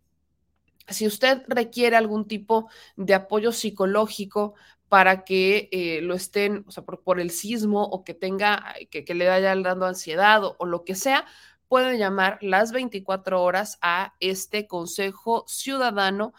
Si 0.88 1.08
usted 1.08 1.44
requiere 1.48 1.96
algún 1.96 2.28
tipo 2.28 2.70
de 2.98 3.13
apoyo 3.13 3.52
psicológico 3.52 4.56
para 4.89 5.24
que 5.24 5.70
eh, 5.72 6.02
lo 6.02 6.13
estén, 6.13 6.66
o 6.68 6.72
sea, 6.72 6.84
por, 6.84 7.20
el 7.20 7.32
sismo 7.32 7.84
o 7.84 8.04
que 8.04 8.13
tenga, 8.13 8.76
que, 8.92 9.13
le 9.13 9.28
vaya 9.28 9.56
dando 9.56 9.86
ansiedad 9.86 10.44
o, 10.44 10.56
o 10.60 10.66
lo 10.66 10.84
que 10.84 10.96
sea, 10.96 11.26
puede 11.68 11.98
llamar 11.98 12.38
las 12.42 12.72
24 12.72 13.42
horas 13.42 13.80
a 13.82 14.13
este 14.20 14.68
Consejo 14.68 15.46
Ciudadano 15.48 16.34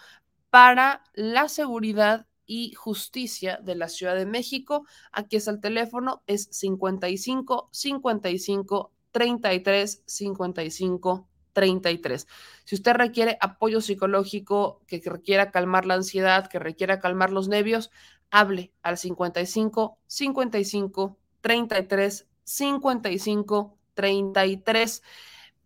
para 0.51 1.03
la 1.15 1.49
Seguridad 1.49 2.27
y 2.47 2.75
Justicia 2.75 3.59
de 3.63 3.75
la 3.75 3.89
Ciudad 3.89 4.15
de 4.15 4.27
México. 4.27 4.87
Aquí 5.13 5.37
es 5.37 5.49
el 5.49 5.61
teléfono, 5.61 6.23
es 6.27 6.49
55 6.51 7.69
55 7.73 8.93
33 9.11 10.03
55 10.07 11.29
33. 11.53 12.27
Si 12.65 12.75
usted 12.75 12.95
requiere 12.95 13.39
apoyo 13.41 13.81
psicológico, 13.81 14.83
que 14.87 15.01
requiera 15.05 15.51
calmar 15.51 15.87
la 15.87 15.95
ansiedad, 15.95 16.49
que 16.49 16.59
requiera 16.59 17.01
calmar 17.01 17.31
los 17.31 17.49
nervios, 17.49 17.91
hable 18.31 18.73
al 18.83 18.99
55 18.99 19.99
55 20.07 21.19
33 21.41 22.27
55 22.45 23.79
33 23.95 25.03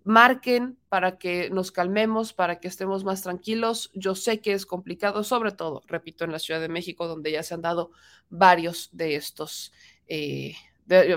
marquen 0.09 0.79
para 0.89 1.19
que 1.19 1.51
nos 1.51 1.71
calmemos, 1.71 2.33
para 2.33 2.61
que 2.61 2.69
estemos 2.69 3.05
más 3.05 3.23
tranquilos. 3.23 3.91
Yo 3.93 4.15
sé 4.15 4.41
que 4.41 4.53
es 4.53 4.65
complicado, 4.65 5.23
sobre 5.23 5.53
todo, 5.53 5.83
repito, 5.87 6.25
en 6.25 6.33
la 6.33 6.39
Ciudad 6.39 6.63
de 6.63 6.71
México, 6.71 7.07
donde 7.07 7.31
ya 7.31 7.43
se 7.43 7.53
han 7.53 7.61
dado 7.61 7.91
varios 8.31 8.89
de 8.93 9.17
estos, 9.17 9.71
eh, 10.07 10.55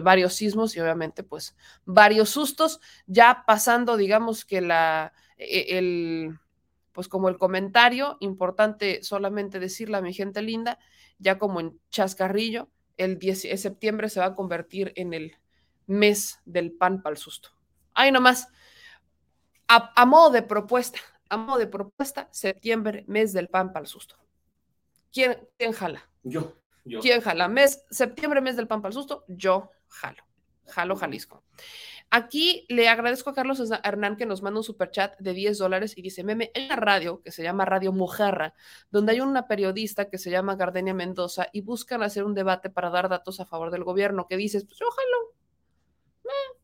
varios 0.01 0.34
sismos 0.34 0.75
y 0.75 0.82
obviamente 0.82 1.23
pues 1.23 1.56
varios 1.86 2.32
sustos, 2.32 2.82
ya 3.08 3.45
pasando, 3.47 3.95
digamos 3.95 4.43
que 4.43 4.60
la, 4.60 5.13
e, 5.38 5.77
el, 5.77 6.38
pues 6.91 7.08
como 7.08 7.30
el 7.30 7.38
comentario, 7.38 8.17
importante 8.19 9.04
solamente 9.04 9.62
decirle 9.62 9.95
a 9.95 10.01
mi 10.01 10.13
gente 10.13 10.41
linda, 10.41 10.80
ya 11.17 11.38
como 11.39 11.62
en 11.62 11.80
chascarrillo, 11.91 12.67
el 12.97 13.19
10 13.19 13.43
de 13.43 13.58
septiembre 13.58 14.10
se 14.10 14.19
va 14.19 14.25
a 14.25 14.36
convertir 14.36 14.91
en 14.97 15.13
el 15.13 15.38
mes 15.88 16.41
del 16.43 16.73
pan 16.73 17.01
para 17.01 17.13
el 17.13 17.17
susto. 17.17 17.51
Ahí 17.93 18.12
nomás 18.12 18.49
a, 19.72 20.06
modo 20.06 20.32
de 20.32 20.42
propuesta, 20.42 21.00
a 21.30 21.38
modo 21.38 21.60
de 21.60 21.68
propuesta, 21.68 22.28
septiembre, 22.32 23.06
mes 23.08 23.32
del 23.34 23.48
pan 23.48 23.72
para 23.72 23.84
el 23.84 23.88
susto. 23.88 24.16
¿Quién, 25.14 25.48
¿Quién 25.58 25.72
jala? 25.72 26.10
Yo, 26.24 26.58
yo. 26.84 27.00
¿Quién 27.00 27.22
jala? 27.22 27.48
Mes, 27.48 27.86
septiembre, 27.90 28.42
mes 28.42 28.56
del 28.58 28.68
pan 28.68 28.82
para 28.82 28.90
el 28.90 28.94
susto, 28.94 29.24
yo 29.28 29.72
jalo. 29.88 30.24
Jalo 30.68 30.96
Jalisco. 30.96 31.44
Aquí 32.10 32.66
le 32.70 32.90
agradezco 32.90 33.30
a 33.30 33.34
Carlos 33.34 33.62
Hernán 33.84 34.18
que 34.18 34.26
nos 34.26 34.42
manda 34.42 34.60
un 34.60 34.64
superchat 34.66 35.18
de 35.20 35.34
10 35.34 35.58
dólares 35.58 35.98
y 35.98 36.02
dice, 36.02 36.24
meme, 36.24 36.52
hay 36.54 36.66
una 36.66 36.76
radio 36.76 37.22
que 37.22 37.32
se 37.32 37.42
llama 37.42 37.66
Radio 37.66 37.94
Mujerra, 37.94 38.54
donde 38.90 39.14
hay 39.14 39.22
una 39.22 39.48
periodista 39.48 40.10
que 40.10 40.18
se 40.18 40.30
llama 40.30 40.56
Gardenia 40.56 40.94
Mendoza 40.94 41.48
y 41.54 41.62
buscan 41.62 42.04
hacer 42.04 42.26
un 42.26 42.34
debate 42.34 42.70
para 42.70 42.90
dar 42.90 43.08
datos 43.08 43.40
a 43.40 43.46
favor 43.46 43.72
del 43.72 43.86
gobierno. 43.86 44.28
¿Qué 44.28 44.36
dices? 44.36 44.66
Pues 44.66 44.78
yo 44.80 44.88
jalo 44.92 45.32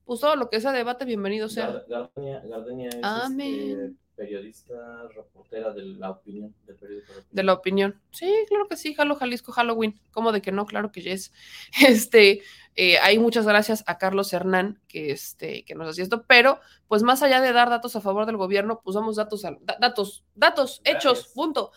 pues 0.08 0.22
todo 0.22 0.38
lo 0.38 0.50
que 0.50 0.62
sea 0.62 0.72
debate, 0.72 1.04
bienvenido 1.04 1.50
sea. 1.50 1.84
Gardenia, 1.90 2.42
Gardenia 2.46 2.88
es 2.88 2.96
este, 2.96 3.94
periodista, 4.16 4.74
reportera 5.14 5.74
de 5.74 5.84
la 5.84 6.12
opinión, 6.12 6.56
del 6.66 6.78
periódico 6.78 7.14
de, 7.30 7.44
la 7.44 7.54
opinión. 7.54 8.02
Sí, 8.12 8.34
claro 8.48 8.70
que 8.70 8.78
sí, 8.78 8.94
Jalo 8.94 9.16
Jalisco, 9.16 9.52
Halloween. 9.52 10.00
¿Cómo 10.12 10.32
de 10.32 10.42
que 10.42 10.54
no? 10.54 10.66
Claro 10.66 10.94
que 10.94 11.02
ya 11.02 11.12
es. 11.12 11.34
Este, 11.86 12.42
eh, 12.76 12.98
hay 13.00 13.20
muchas 13.20 13.46
gracias 13.46 13.84
a 13.86 13.98
Carlos 13.98 14.32
Hernán 14.32 14.80
que, 14.88 15.12
este, 15.12 15.66
que 15.66 15.76
nos 15.76 15.90
hacía 15.90 16.06
esto, 16.06 16.24
pero 16.26 16.62
pues 16.88 17.04
más 17.04 17.22
allá 17.22 17.42
de 17.42 17.52
dar 17.52 17.70
datos 17.70 17.98
a 17.98 18.02
favor 18.02 18.26
del 18.26 18.38
gobierno, 18.38 18.80
pues 18.82 18.96
vamos 18.96 19.18
datos, 19.18 19.44
datos, 19.78 20.24
datos, 20.36 20.82
hechos, 20.86 21.28
punto. 21.36 21.72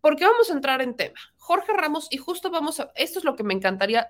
Porque 0.00 0.24
vamos 0.24 0.48
a 0.48 0.54
entrar 0.54 0.80
en 0.80 0.96
tema. 0.96 1.20
Jorge 1.36 1.74
Ramos, 1.74 2.08
y 2.10 2.16
justo 2.16 2.50
vamos 2.50 2.80
a, 2.80 2.90
esto 2.94 3.18
es 3.18 3.26
lo 3.26 3.36
que 3.36 3.42
me 3.42 3.52
encantaría 3.52 4.08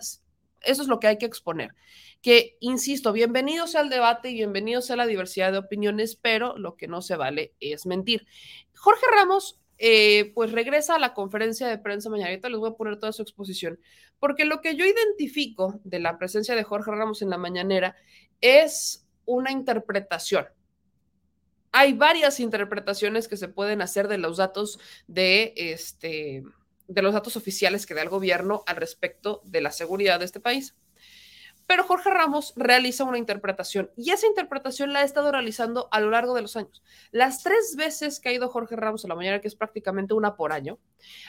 eso 0.65 0.83
es 0.83 0.89
lo 0.89 1.01
que 1.01 1.07
hay 1.07 1.19
que 1.19 1.27
exponer. 1.27 1.75
Que, 2.23 2.57
insisto, 2.61 3.13
bienvenidos 3.13 3.75
al 3.75 3.91
debate 3.91 4.31
y 4.31 4.35
bienvenidos 4.35 4.91
a 4.91 4.97
la 4.97 5.07
diversidad 5.07 5.53
de 5.53 5.59
opiniones, 5.59 6.17
pero 6.17 6.57
lo 6.57 6.77
que 6.77 6.89
no 6.89 7.03
se 7.03 7.17
vale 7.17 7.55
es 7.61 7.87
mentir. 7.87 8.27
Jorge 8.75 9.07
Ramos, 9.11 9.61
eh, 9.79 10.33
pues 10.35 10.53
regresa 10.53 10.95
a 10.95 10.99
la 10.99 11.15
conferencia 11.15 11.67
de 11.67 11.79
prensa 11.79 12.09
mañana. 12.09 12.31
Ahorita 12.31 12.49
les 12.49 12.59
voy 12.59 12.71
a 12.71 12.75
poner 12.75 12.99
toda 12.99 13.13
su 13.13 13.23
exposición, 13.23 13.81
porque 14.19 14.45
lo 14.45 14.61
que 14.61 14.77
yo 14.77 14.85
identifico 14.85 15.81
de 15.85 15.99
la 15.99 16.17
presencia 16.19 16.55
de 16.55 16.63
Jorge 16.63 16.91
Ramos 16.91 17.23
en 17.23 17.31
la 17.31 17.39
mañanera 17.39 17.97
es 18.41 19.07
una 19.25 19.51
interpretación. 19.51 20.47
Hay 21.73 21.93
varias 21.93 22.39
interpretaciones 22.39 23.27
que 23.27 23.37
se 23.37 23.49
pueden 23.49 23.83
hacer 23.83 24.07
de 24.07 24.19
los 24.19 24.37
datos 24.37 24.79
de 25.09 25.53
este 25.57 26.45
de 26.87 27.03
los 27.03 27.15
datos 27.15 27.37
oficiales 27.37 27.87
que 27.87 27.95
da 27.95 28.03
el 28.03 28.09
gobierno 28.09 28.63
al 28.67 28.77
respecto 28.77 29.41
de 29.45 29.61
la 29.61 29.73
seguridad 29.73 30.19
de 30.19 30.27
este 30.27 30.41
país. 30.41 30.75
Pero 31.67 31.85
Jorge 31.85 32.11
Ramos 32.11 32.53
realiza 32.57 33.05
una 33.05 33.17
interpretación 33.17 33.91
y 33.97 34.11
esa 34.11 34.27
interpretación 34.27 34.93
la 34.93 35.01
ha 35.01 35.05
estado 35.05 35.33
realizando 35.33 35.89
a 35.93 36.01
lo 36.01 36.11
largo 36.11 36.35
de 36.35 36.43
los 36.43 36.57
años. 36.57 36.83
Las 37.11 37.43
tres 37.43 37.75
veces 37.77 38.21
que 38.21 38.29
ha 38.29 38.33
ido 38.33 38.51
Jorge 38.51 38.77
Ramos 38.77 39.05
a 39.05 39.09
la 39.09 39.15
mañana, 39.15 39.41
que 39.41 39.49
es 39.49 39.55
prácticamente 39.55 40.13
una 40.13 40.37
por 40.37 40.53
año, 40.53 40.79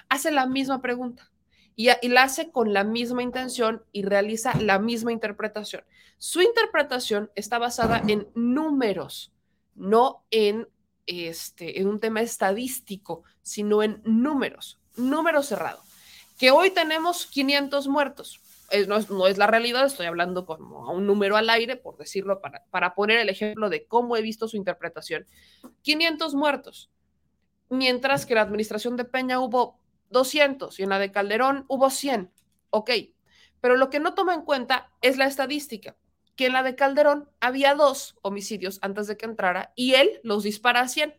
hace 0.09 0.31
la 0.31 0.45
misma 0.45 0.81
pregunta 0.81 1.31
y, 1.75 1.89
la 2.09 2.23
hace 2.23 2.51
con 2.51 2.73
la 2.73 2.83
misma 2.83 3.23
intención 3.23 3.83
y 3.93 4.03
realiza 4.03 4.59
la 4.59 4.77
misma 4.77 5.13
interpretación. 5.13 5.83
Su 6.17 6.41
interpretación 6.41 7.31
está 7.35 7.57
basada 7.57 8.01
en 8.07 8.27
números, 8.35 9.33
no 9.73 10.25
en, 10.31 10.67
este, 11.05 11.79
en 11.79 11.87
un 11.87 11.99
tema 11.99 12.21
estadístico, 12.21 13.23
sino 13.41 13.83
en 13.83 14.01
números 14.03 14.79
número 14.97 15.43
cerrado. 15.43 15.81
Que 16.37 16.51
hoy 16.51 16.71
tenemos 16.71 17.27
500 17.27 17.87
muertos. 17.87 18.41
no, 18.87 19.27
es, 19.27 19.37
la 19.37 19.47
realidad, 19.47 19.85
estoy 19.85 20.05
hablando 20.05 20.45
como 20.45 20.89
a 20.89 20.91
un 20.91 21.07
número 21.07 21.37
al 21.37 21.49
aire, 21.49 21.75
por 21.75 21.97
decirlo, 21.97 22.41
para, 22.41 22.65
para 22.71 22.95
poner 22.95 23.19
el 23.19 23.29
ejemplo 23.29 23.69
de 23.69 23.85
cómo 23.85 24.17
he 24.17 24.21
visto 24.21 24.47
su 24.47 24.57
interpretación. 24.57 25.27
500 25.83 26.33
muertos, 26.33 26.89
mientras 27.69 28.25
que 28.25 28.33
en 28.33 28.37
la 28.37 28.41
administración 28.41 28.97
de 28.97 29.05
Peña 29.05 29.39
hubo 29.39 29.79
200 30.09 30.79
y 30.79 30.83
en 30.83 30.89
la 30.89 30.99
de 30.99 31.11
Calderón 31.11 31.65
hubo 31.67 31.89
100. 31.89 32.31
Ok, 32.69 32.91
pero 33.61 33.77
lo 33.77 33.89
que 33.89 33.99
no 33.99 34.13
toma 34.13 34.33
en 34.33 34.43
cuenta 34.43 34.91
es 35.01 35.17
la 35.17 35.25
estadística, 35.25 35.95
que 36.35 36.47
en 36.47 36.53
la 36.53 36.63
de 36.63 36.75
Calderón 36.75 37.29
había 37.39 37.73
dos 37.73 38.15
homicidios 38.21 38.79
antes 38.81 39.07
de 39.07 39.17
que 39.17 39.25
entrara 39.25 39.71
y 39.75 39.93
él 39.93 40.19
los 40.23 40.43
dispara 40.43 40.81
a 40.81 40.87
100. 40.87 41.15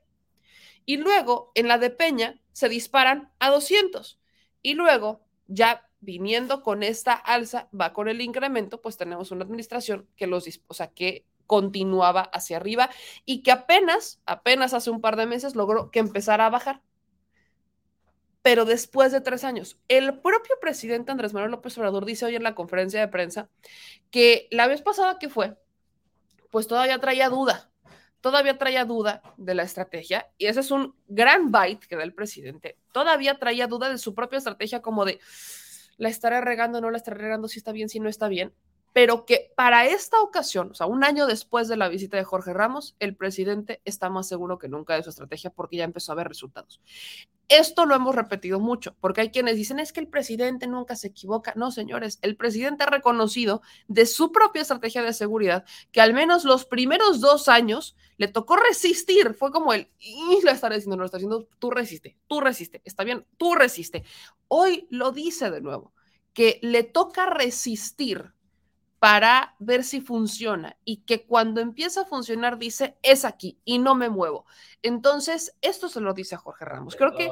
Y 0.87 0.97
luego 0.97 1.53
en 1.55 1.69
la 1.69 1.79
de 1.79 1.91
Peña 1.91 2.41
se 2.53 2.69
disparan 2.69 3.31
a 3.39 3.51
200. 3.51 4.19
Y 4.63 4.75
luego, 4.75 5.21
ya 5.49 5.87
viniendo 6.01 6.63
con 6.63 6.83
esta 6.83 7.13
alza, 7.13 7.69
va 7.79 7.93
con 7.93 8.09
el 8.09 8.21
incremento, 8.21 8.81
pues 8.81 8.97
tenemos 8.97 9.33
una 9.33 9.45
administración 9.45 10.09
que 10.17 10.27
los, 10.27 10.49
o 10.69 10.75
sea, 10.75 10.89
que 10.89 11.27
continuaba 11.47 12.23
hacia 12.23 12.57
arriba 12.57 12.91
y 13.25 13.43
que 13.43 13.53
apenas, 13.53 14.21
apenas 14.27 14.75
hace 14.75 14.91
un 14.91 15.01
par 15.01 15.17
de 15.17 15.27
meses 15.27 15.55
logró 15.55 15.91
que 15.91 15.99
empezara 15.99 16.47
a 16.47 16.51
bajar. 16.51 16.83
Pero 18.43 18.65
después 18.65 19.11
de 19.11 19.21
tres 19.21 19.43
años, 19.43 19.77
el 19.89 20.21
propio 20.21 20.55
presidente 20.61 21.11
Andrés 21.11 21.35
Manuel 21.35 21.51
López 21.51 21.77
Obrador 21.79 22.05
dice 22.05 22.27
hoy 22.27 22.37
en 22.37 22.45
la 22.45 22.55
conferencia 22.55 23.01
de 23.01 23.09
prensa 23.09 23.49
que 24.11 24.47
la 24.53 24.69
vez 24.69 24.83
pasada 24.83 25.19
que 25.19 25.29
fue, 25.29 25.57
pues 26.51 26.69
todavía 26.69 27.01
traía 27.01 27.29
duda 27.29 27.71
todavía 28.27 28.59
traía 28.59 28.85
duda 28.85 29.23
de 29.37 29.55
la 29.55 29.63
estrategia 29.63 30.27
y 30.37 30.47
ese 30.47 30.59
es 30.59 30.73
un 30.73 30.97
gran 31.07 31.53
bite 31.53 31.87
que 31.87 31.95
da 31.95 32.03
el 32.03 32.13
presidente. 32.13 32.77
Todavía 32.91 33.39
traía 33.39 33.69
duda 33.69 33.89
de 33.89 33.99
su 33.99 34.17
propia 34.17 34.39
estrategia 34.39 34.83
como 34.83 35.05
de 35.05 35.21
la 35.97 36.09
estaré 36.09 36.41
regando, 36.41 36.81
no 36.81 36.91
la 36.91 36.97
estaré 36.97 37.19
regando, 37.19 37.47
si 37.47 37.61
está 37.61 37.71
bien, 37.71 37.89
si 37.89 38.01
no 38.01 38.09
está 38.09 38.27
bien 38.27 38.53
pero 38.93 39.27
que 39.27 39.53
para 39.55 39.85
esta 39.85 40.23
ocasión, 40.23 40.71
o 40.71 40.75
sea, 40.75 40.87
un 40.87 41.05
año 41.05 41.27
después 41.27 41.69
de 41.69 41.77
la 41.77 41.91
visita 41.91 42.17
de 42.17 42.25
Jorge 42.25 42.55
Ramos, 42.55 42.97
el 42.99 43.15
presidente 43.15 43.83
está 43.85 44.09
más 44.09 44.27
seguro 44.27 44.57
que 44.57 44.69
nunca 44.69 44.95
de 44.95 45.03
su 45.03 45.11
estrategia 45.11 45.51
porque 45.51 45.77
ya 45.77 45.85
empezó 45.85 46.13
a 46.13 46.15
ver 46.15 46.27
resultados. 46.27 46.81
Esto 47.49 47.87
lo 47.87 47.95
hemos 47.95 48.15
repetido 48.15 48.59
mucho, 48.59 48.97
porque 49.01 49.21
hay 49.21 49.31
quienes 49.31 49.55
dicen 49.55 49.79
es 49.79 49.93
que 49.93 50.01
el 50.01 50.09
presidente 50.09 50.67
nunca 50.67 50.97
se 50.97 51.09
equivoca. 51.09 51.53
No, 51.55 51.71
señores, 51.71 52.19
el 52.23 52.37
presidente 52.37 52.83
ha 52.83 52.87
reconocido 52.87 53.63
de 53.87 54.07
su 54.07 54.33
propia 54.33 54.63
estrategia 54.63 55.03
de 55.03 55.13
seguridad 55.13 55.65
que 55.93 56.01
al 56.01 56.13
menos 56.13 56.45
los 56.45 56.65
primeros 56.65 57.21
dos 57.21 57.49
años 57.49 57.97
le 58.17 58.27
tocó 58.27 58.57
resistir. 58.57 59.35
Fue 59.35 59.53
como 59.53 59.73
el, 59.73 59.89
y 60.01 60.41
le 60.45 60.51
estaré 60.51 60.75
diciendo, 60.77 60.97
no 60.97 61.03
lo 61.03 61.07
está 61.07 61.19
diciendo, 61.19 61.49
tú 61.61 61.71
resiste, 61.71 62.17
tú 62.27 62.41
resiste, 62.41 62.83
está 62.85 63.05
bien, 63.05 63.25
tú 63.37 63.55
resiste. 63.55 64.05
Hoy 64.49 64.89
lo 64.91 65.13
dice 65.13 65.51
de 65.51 65.61
nuevo, 65.61 65.93
que 66.33 66.59
le 66.63 66.83
toca 66.83 67.27
resistir 67.27 68.35
para 68.99 69.55
ver 69.59 69.85
si 69.85 70.01
funciona 70.01 70.77
y 70.85 70.99
que 70.99 71.27
cuando 71.27 71.61
empieza 71.61 72.03
a 72.03 72.07
funcionar 72.07 72.59
dice 72.59 72.97
es 73.03 73.25
aquí 73.25 73.59
y 73.65 73.79
no 73.79 73.95
me 73.95 74.09
muevo. 74.09 74.47
Entonces, 74.83 75.55
esto 75.61 75.89
se 75.89 76.01
lo 76.01 76.15
dice 76.15 76.35
a 76.35 76.39
Jorge 76.39 76.65
Ramos. 76.65 76.97
Creo 76.97 77.15
que, 77.15 77.31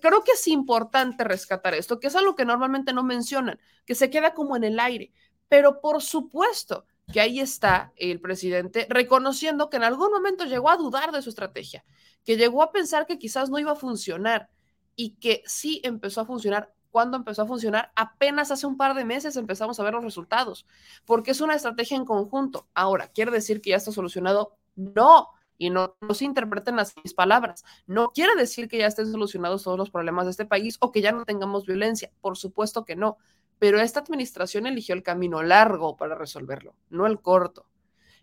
creo 0.00 0.24
que 0.24 0.32
es 0.32 0.48
importante 0.48 1.24
rescatar 1.24 1.74
esto, 1.74 2.00
que 2.00 2.06
es 2.06 2.16
algo 2.16 2.34
que 2.34 2.44
normalmente 2.44 2.92
no 2.92 3.02
mencionan, 3.02 3.60
que 3.84 3.94
se 3.94 4.10
queda 4.10 4.34
como 4.34 4.56
en 4.56 4.64
el 4.64 4.80
aire, 4.80 5.12
pero 5.48 5.80
por 5.80 6.02
supuesto 6.02 6.86
que 7.12 7.20
ahí 7.20 7.40
está 7.40 7.92
el 7.96 8.20
presidente 8.20 8.86
reconociendo 8.88 9.68
que 9.68 9.76
en 9.76 9.84
algún 9.84 10.10
momento 10.10 10.44
llegó 10.44 10.70
a 10.70 10.76
dudar 10.76 11.12
de 11.12 11.20
su 11.20 11.28
estrategia, 11.28 11.84
que 12.24 12.36
llegó 12.36 12.62
a 12.62 12.72
pensar 12.72 13.06
que 13.06 13.18
quizás 13.18 13.50
no 13.50 13.58
iba 13.58 13.72
a 13.72 13.76
funcionar 13.76 14.48
y 14.96 15.16
que 15.16 15.42
sí 15.46 15.80
empezó 15.84 16.22
a 16.22 16.26
funcionar 16.26 16.72
cuando 16.92 17.16
empezó 17.16 17.42
a 17.42 17.46
funcionar, 17.46 17.90
apenas 17.96 18.52
hace 18.52 18.66
un 18.66 18.76
par 18.76 18.94
de 18.94 19.04
meses 19.04 19.36
empezamos 19.36 19.80
a 19.80 19.82
ver 19.82 19.94
los 19.94 20.04
resultados, 20.04 20.66
porque 21.04 21.32
es 21.32 21.40
una 21.40 21.54
estrategia 21.54 21.96
en 21.96 22.04
conjunto. 22.04 22.68
Ahora, 22.74 23.08
¿quiere 23.08 23.32
decir 23.32 23.60
que 23.60 23.70
ya 23.70 23.76
está 23.76 23.90
solucionado? 23.90 24.56
No, 24.76 25.30
y 25.56 25.70
no, 25.70 25.96
no, 26.00 26.14
se 26.14 26.26
interpreten 26.26 26.76
las 26.76 26.94
mis 27.02 27.14
palabras. 27.14 27.64
No 27.86 28.10
quiere 28.10 28.34
decir 28.36 28.68
que 28.68 28.78
ya 28.78 28.86
estén 28.86 29.10
solucionados 29.10 29.62
todos 29.62 29.78
los 29.78 29.90
problemas 29.90 30.26
de 30.26 30.32
este 30.32 30.44
país 30.44 30.76
o 30.80 30.92
que 30.92 31.00
ya 31.00 31.12
no 31.12 31.24
tengamos 31.24 31.66
violencia. 31.66 32.12
Por 32.20 32.36
supuesto 32.36 32.84
que 32.84 32.94
no. 32.94 33.16
Pero 33.58 33.80
esta 33.80 34.00
administración 34.00 34.66
eligió 34.66 34.94
el 34.94 35.02
camino 35.02 35.42
largo 35.42 35.96
para 35.96 36.14
resolverlo, 36.14 36.74
no 36.90 37.06
el 37.06 37.20
corto. 37.20 37.66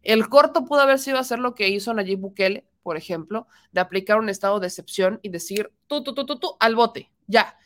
El 0.04 0.30
corto 0.30 0.66
pudo 0.66 0.82
haber 0.82 1.00
sido 1.00 1.18
hacer 1.18 1.40
lo 1.40 1.56
que 1.56 1.70
hizo 1.70 1.94
Nayib 1.94 2.20
Bukele, 2.20 2.68
por 2.84 2.98
ejemplo, 2.98 3.48
de 3.72 3.82
aplicar 3.82 4.20
un 4.20 4.30
estado 4.30 4.60
de 4.60 4.68
excepción 4.68 5.20
y 5.24 5.30
decir 5.30 5.72
tú, 5.88 6.04
tú, 6.04 6.14
tú, 6.14 6.26
tú, 6.26 6.40
tú, 6.40 6.56
al 6.60 6.76
bote, 6.76 7.12
ya. 7.28 7.58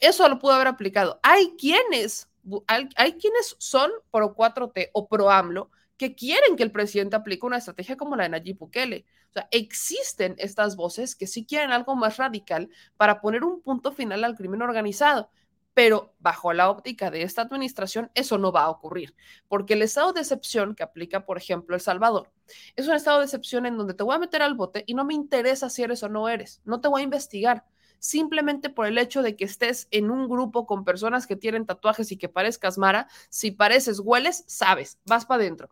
Eso 0.00 0.28
lo 0.28 0.38
pudo 0.38 0.52
haber 0.52 0.68
aplicado. 0.68 1.18
Hay 1.22 1.54
quienes, 1.58 2.28
hay, 2.66 3.12
quienes 3.14 3.56
son 3.58 3.90
pro 4.10 4.34
4T 4.34 4.90
o 4.92 5.08
pro 5.08 5.30
AMLO 5.30 5.70
que 5.96 6.14
quieren 6.14 6.56
que 6.56 6.62
el 6.62 6.70
presidente 6.70 7.16
aplique 7.16 7.44
una 7.44 7.58
estrategia 7.58 7.96
como 7.96 8.14
la 8.14 8.22
de 8.24 8.28
Nayib 8.30 8.58
Bukele. 8.58 9.04
O 9.30 9.32
sea, 9.32 9.48
existen 9.50 10.36
estas 10.38 10.76
voces 10.76 11.16
que 11.16 11.26
sí 11.26 11.44
quieren 11.44 11.72
algo 11.72 11.96
más 11.96 12.16
radical 12.16 12.70
para 12.96 13.20
poner 13.20 13.44
un 13.44 13.60
punto 13.60 13.92
final 13.92 14.22
al 14.24 14.36
crimen 14.36 14.62
organizado. 14.62 15.30
Pero 15.74 16.14
bajo 16.18 16.52
la 16.52 16.70
óptica 16.70 17.10
de 17.10 17.22
esta 17.22 17.42
administración, 17.42 18.10
eso 18.14 18.38
no 18.38 18.50
va 18.50 18.62
a 18.62 18.70
ocurrir, 18.70 19.14
porque 19.46 19.74
el 19.74 19.82
estado 19.82 20.12
de 20.12 20.20
excepción 20.20 20.74
que 20.74 20.82
aplica, 20.82 21.24
por 21.24 21.36
ejemplo, 21.38 21.76
El 21.76 21.80
Salvador, 21.80 22.32
es 22.74 22.88
un 22.88 22.94
estado 22.94 23.18
de 23.18 23.26
excepción 23.26 23.64
en 23.64 23.76
donde 23.76 23.94
te 23.94 24.02
voy 24.02 24.16
a 24.16 24.18
meter 24.18 24.42
al 24.42 24.54
bote 24.54 24.82
y 24.88 24.94
no 24.94 25.04
me 25.04 25.14
interesa 25.14 25.70
si 25.70 25.84
eres 25.84 26.02
o 26.02 26.08
no 26.08 26.28
eres, 26.28 26.60
no 26.64 26.80
te 26.80 26.88
voy 26.88 27.02
a 27.02 27.04
investigar 27.04 27.64
simplemente 27.98 28.70
por 28.70 28.86
el 28.86 28.98
hecho 28.98 29.22
de 29.22 29.36
que 29.36 29.44
estés 29.44 29.88
en 29.90 30.10
un 30.10 30.28
grupo 30.28 30.66
con 30.66 30.84
personas 30.84 31.26
que 31.26 31.36
tienen 31.36 31.66
tatuajes 31.66 32.12
y 32.12 32.16
que 32.16 32.28
parezcas 32.28 32.78
Mara, 32.78 33.08
si 33.28 33.50
pareces 33.50 34.00
hueles, 34.00 34.44
sabes, 34.46 34.98
vas 35.06 35.26
para 35.26 35.42
adentro. 35.42 35.70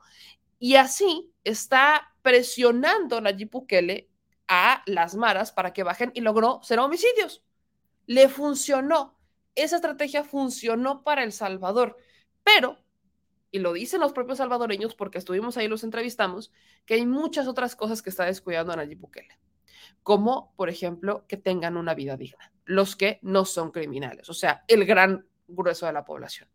Y 0.59 0.77
así 0.77 1.33
está 1.45 2.15
presionando 2.23 3.21
Nayib 3.21 3.51
Bukele 3.51 4.09
a 4.49 4.83
las 4.87 5.15
maras 5.15 5.53
para 5.53 5.73
que 5.73 5.83
bajen 5.83 6.13
y 6.15 6.21
logró 6.21 6.61
cero 6.63 6.85
homicidios. 6.85 7.45
Le 8.07 8.29
funcionó. 8.29 9.19
Esa 9.55 9.77
estrategia 9.77 10.23
funcionó 10.25 11.03
para 11.03 11.23
El 11.23 11.33
Salvador, 11.33 11.97
pero, 12.45 12.79
y 13.51 13.59
lo 13.59 13.73
dicen 13.73 14.01
los 14.01 14.13
propios 14.13 14.39
salvadoreños 14.39 14.95
porque 14.95 15.19
estuvimos 15.19 15.57
ahí 15.57 15.67
los 15.67 15.83
entrevistamos, 15.83 16.53
que 16.85 16.95
hay 16.95 17.07
muchas 17.07 17.49
otras 17.49 17.75
cosas 17.75 18.03
que 18.03 18.11
está 18.11 18.25
descuidando 18.25 18.73
a 18.73 18.77
Nayib 18.77 18.99
Bukele 19.01 19.39
como 20.03 20.53
por 20.57 20.69
ejemplo 20.69 21.25
que 21.27 21.37
tengan 21.37 21.77
una 21.77 21.95
vida 21.95 22.17
digna, 22.17 22.53
los 22.65 22.97
que 22.97 23.19
no 23.23 23.45
son 23.45 23.71
criminales, 23.71 24.29
o 24.29 24.35
sea, 24.35 24.65
el 24.69 24.85
gran 24.85 25.27
grueso 25.49 25.87
de 25.87 25.93
la 25.93 26.05
población. 26.05 26.49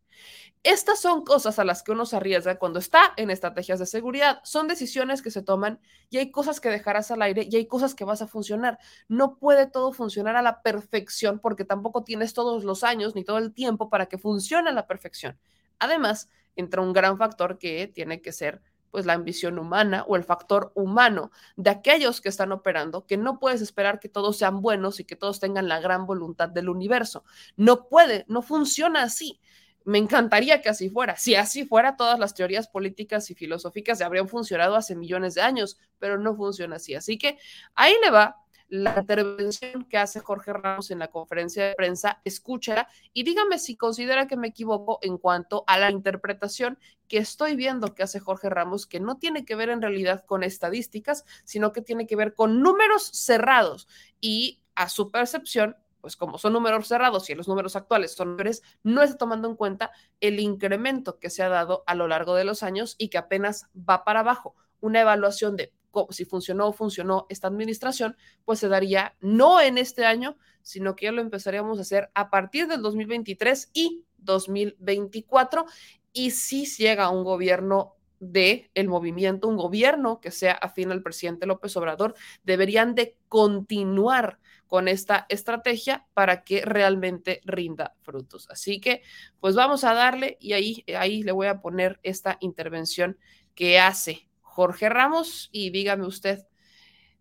Estas 0.63 1.01
son 1.01 1.23
cosas 1.23 1.57
a 1.57 1.63
las 1.63 1.81
que 1.81 1.91
uno 1.91 2.05
se 2.05 2.15
arriesga 2.15 2.59
cuando 2.59 2.77
está 2.77 3.13
en 3.17 3.31
estrategias 3.31 3.79
de 3.79 3.87
seguridad. 3.87 4.41
Son 4.43 4.67
decisiones 4.67 5.23
que 5.23 5.31
se 5.31 5.41
toman 5.41 5.79
y 6.11 6.17
hay 6.17 6.29
cosas 6.29 6.59
que 6.59 6.69
dejarás 6.69 7.09
al 7.09 7.23
aire 7.23 7.47
y 7.49 7.55
hay 7.55 7.65
cosas 7.65 7.95
que 7.95 8.05
vas 8.05 8.21
a 8.21 8.27
funcionar. 8.27 8.77
No 9.07 9.37
puede 9.37 9.65
todo 9.65 9.91
funcionar 9.91 10.35
a 10.35 10.43
la 10.43 10.61
perfección 10.61 11.39
porque 11.39 11.65
tampoco 11.65 12.03
tienes 12.03 12.35
todos 12.35 12.63
los 12.63 12.83
años 12.83 13.15
ni 13.15 13.23
todo 13.23 13.39
el 13.39 13.53
tiempo 13.53 13.89
para 13.89 14.05
que 14.05 14.19
funcione 14.19 14.69
a 14.69 14.73
la 14.73 14.85
perfección. 14.85 15.39
Además, 15.79 16.29
entra 16.55 16.81
un 16.81 16.93
gran 16.93 17.17
factor 17.17 17.57
que 17.57 17.87
tiene 17.87 18.21
que 18.21 18.31
ser 18.31 18.61
pues 18.91 19.05
la 19.05 19.13
ambición 19.13 19.57
humana 19.57 20.03
o 20.07 20.15
el 20.15 20.23
factor 20.23 20.71
humano 20.75 21.31
de 21.55 21.69
aquellos 21.69 22.21
que 22.21 22.29
están 22.29 22.51
operando, 22.51 23.05
que 23.07 23.17
no 23.17 23.39
puedes 23.39 23.61
esperar 23.61 23.99
que 23.99 24.09
todos 24.09 24.37
sean 24.37 24.61
buenos 24.61 24.99
y 24.99 25.05
que 25.05 25.15
todos 25.15 25.39
tengan 25.39 25.67
la 25.67 25.79
gran 25.79 26.05
voluntad 26.05 26.49
del 26.49 26.69
universo. 26.69 27.23
No 27.55 27.87
puede, 27.87 28.25
no 28.27 28.41
funciona 28.41 29.03
así. 29.03 29.39
Me 29.83 29.97
encantaría 29.97 30.61
que 30.61 30.69
así 30.69 30.89
fuera. 30.89 31.15
Si 31.17 31.33
así 31.33 31.65
fuera, 31.65 31.95
todas 31.95 32.19
las 32.19 32.35
teorías 32.35 32.67
políticas 32.67 33.31
y 33.31 33.35
filosóficas 33.35 34.01
habrían 34.01 34.27
funcionado 34.27 34.75
hace 34.75 34.95
millones 34.95 35.33
de 35.33 35.41
años, 35.41 35.79
pero 35.97 36.19
no 36.19 36.35
funciona 36.35 36.75
así. 36.75 36.93
Así 36.93 37.17
que 37.17 37.39
ahí 37.73 37.93
le 38.03 38.11
va 38.11 38.37
la 38.71 38.97
intervención 38.97 39.83
que 39.83 39.97
hace 39.97 40.21
Jorge 40.21 40.53
Ramos 40.53 40.91
en 40.91 40.99
la 40.99 41.09
conferencia 41.09 41.67
de 41.67 41.75
prensa, 41.75 42.21
escúchela 42.23 42.87
y 43.13 43.23
dígame 43.23 43.59
si 43.59 43.75
considera 43.75 44.27
que 44.27 44.37
me 44.37 44.47
equivoco 44.47 44.97
en 45.01 45.17
cuanto 45.17 45.65
a 45.67 45.77
la 45.77 45.91
interpretación 45.91 46.79
que 47.09 47.17
estoy 47.17 47.57
viendo 47.57 47.93
que 47.93 48.03
hace 48.03 48.21
Jorge 48.21 48.49
Ramos, 48.49 48.87
que 48.87 49.01
no 49.01 49.17
tiene 49.17 49.43
que 49.43 49.55
ver 49.55 49.69
en 49.69 49.81
realidad 49.81 50.23
con 50.25 50.41
estadísticas, 50.41 51.25
sino 51.43 51.73
que 51.73 51.81
tiene 51.81 52.07
que 52.07 52.15
ver 52.15 52.33
con 52.33 52.61
números 52.61 53.03
cerrados 53.13 53.89
y 54.21 54.61
a 54.75 54.87
su 54.87 55.11
percepción 55.11 55.75
pues 55.99 56.15
como 56.15 56.37
son 56.37 56.53
números 56.53 56.87
cerrados 56.87 57.29
y 57.29 57.35
los 57.35 57.49
números 57.49 57.75
actuales 57.75 58.13
son 58.13 58.31
números, 58.31 58.63
no 58.83 59.03
está 59.03 59.17
tomando 59.17 59.49
en 59.49 59.55
cuenta 59.55 59.91
el 60.21 60.39
incremento 60.39 61.19
que 61.19 61.29
se 61.29 61.43
ha 61.43 61.49
dado 61.49 61.83
a 61.85 61.93
lo 61.93 62.07
largo 62.07 62.35
de 62.35 62.45
los 62.45 62.63
años 62.63 62.95
y 62.97 63.09
que 63.09 63.19
apenas 63.19 63.67
va 63.77 64.03
para 64.03 64.21
abajo. 64.21 64.55
Una 64.79 65.01
evaluación 65.01 65.55
de 65.57 65.71
si 66.09 66.25
funcionó 66.25 66.67
o 66.67 66.73
funcionó 66.73 67.25
esta 67.29 67.47
administración, 67.47 68.15
pues 68.45 68.59
se 68.59 68.67
daría 68.67 69.15
no 69.19 69.61
en 69.61 69.77
este 69.77 70.05
año, 70.05 70.37
sino 70.61 70.95
que 70.95 71.05
ya 71.05 71.11
lo 71.11 71.21
empezaríamos 71.21 71.77
a 71.77 71.81
hacer 71.81 72.09
a 72.13 72.29
partir 72.29 72.67
del 72.67 72.81
2023 72.81 73.71
y 73.73 74.05
2024. 74.17 75.65
Y 76.13 76.31
si 76.31 76.65
llega 76.65 77.09
un 77.09 77.23
gobierno 77.23 77.95
de 78.19 78.69
el 78.75 78.87
movimiento, 78.87 79.47
un 79.47 79.57
gobierno 79.57 80.21
que 80.21 80.31
sea 80.31 80.53
afín 80.53 80.91
al 80.91 81.01
presidente 81.01 81.47
López 81.47 81.75
Obrador, 81.75 82.13
deberían 82.43 82.93
de 82.93 83.17
continuar 83.27 84.39
con 84.67 84.87
esta 84.87 85.25
estrategia 85.27 86.07
para 86.13 86.43
que 86.43 86.61
realmente 86.61 87.41
rinda 87.43 87.95
frutos. 88.03 88.47
Así 88.49 88.79
que, 88.79 89.01
pues 89.41 89.55
vamos 89.55 89.83
a 89.83 89.93
darle 89.93 90.37
y 90.39 90.53
ahí, 90.53 90.85
ahí 90.97 91.23
le 91.23 91.33
voy 91.33 91.47
a 91.47 91.59
poner 91.59 91.99
esta 92.03 92.37
intervención 92.39 93.17
que 93.53 93.79
hace 93.79 94.29
Jorge 94.61 94.89
Ramos 94.89 95.49
y 95.51 95.71
dígame 95.71 96.05
usted, 96.05 96.45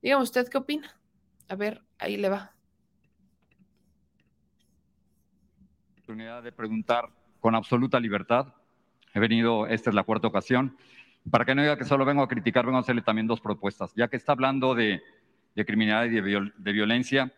dígame 0.03 0.23
usted 0.23 0.47
qué 0.49 0.59
opina. 0.59 0.95
A 1.49 1.55
ver, 1.55 1.83
ahí 1.99 2.19
le 2.19 2.29
va. 2.29 2.53
Oportunidad 5.93 6.43
de 6.43 6.53
preguntar 6.53 7.09
con 7.41 7.55
absoluta 7.55 7.99
libertad. 7.99 8.53
He 9.15 9.21
venido, 9.21 9.67
esta 9.67 9.89
es 9.89 9.97
la 9.97 10.03
cuarta 10.03 10.29
ocasión. 10.29 10.77
Para 11.31 11.47
que 11.47 11.55
no 11.55 11.63
diga 11.63 11.79
que 11.79 11.87
solo 11.87 12.05
vengo 12.05 12.23
a 12.23 12.29
criticar, 12.29 12.67
vengo 12.67 12.77
a 12.77 12.83
hacerle 12.83 13.01
también 13.01 13.27
dos 13.27 13.41
propuestas. 13.41 13.91
Ya 13.97 14.09
que 14.09 14.19
está 14.19 14.33
hablando 14.33 14.75
de, 14.75 15.03
criminalidad 15.55 16.13
y 16.13 16.21
de, 16.21 16.73
violencia, 16.73 17.33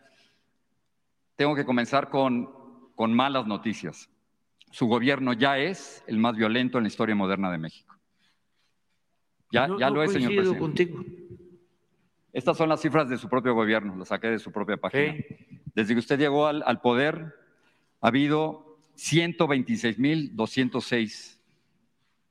tengo 1.36 1.54
que 1.54 1.64
comenzar 1.64 2.08
con, 2.08 2.90
con 2.96 3.14
malas 3.14 3.46
noticias. 3.46 4.10
Su 4.72 4.88
gobierno 4.88 5.32
ya 5.32 5.58
es 5.58 6.02
el 6.08 6.18
más 6.18 6.34
violento 6.34 6.78
en 6.78 6.84
la 6.84 6.88
historia 6.88 7.14
moderna 7.14 7.52
de 7.52 7.58
México. 7.58 7.91
Ya, 9.52 9.68
lo 9.68 10.02
es, 10.02 10.12
señor 10.12 10.34
presidente. 10.34 10.58
Contigo. 10.58 11.04
Estas 12.32 12.56
son 12.56 12.68
las 12.70 12.80
cifras 12.80 13.10
de 13.10 13.18
su 13.18 13.28
propio 13.28 13.54
gobierno, 13.54 13.94
las 13.96 14.08
saqué 14.08 14.28
de 14.28 14.38
su 14.38 14.50
propia 14.50 14.78
página. 14.78 15.16
Desde 15.74 15.92
que 15.92 16.00
usted 16.00 16.18
llegó 16.18 16.46
al, 16.46 16.80
poder, 16.80 17.34
ha 18.00 18.08
habido 18.08 18.78
126.206 18.96 21.38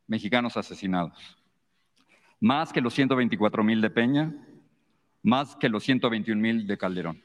mexicanos 0.07 0.57
asesinados, 0.57 1.37
más 2.39 2.73
que 2.73 2.81
los 2.81 2.97
124.000 2.97 3.81
de 3.81 3.89
Peña, 3.91 4.33
más 5.21 5.55
que 5.55 5.69
los 5.69 5.83
121 5.83 6.41
mil 6.41 6.65
de 6.65 6.79
Calderón. 6.79 7.21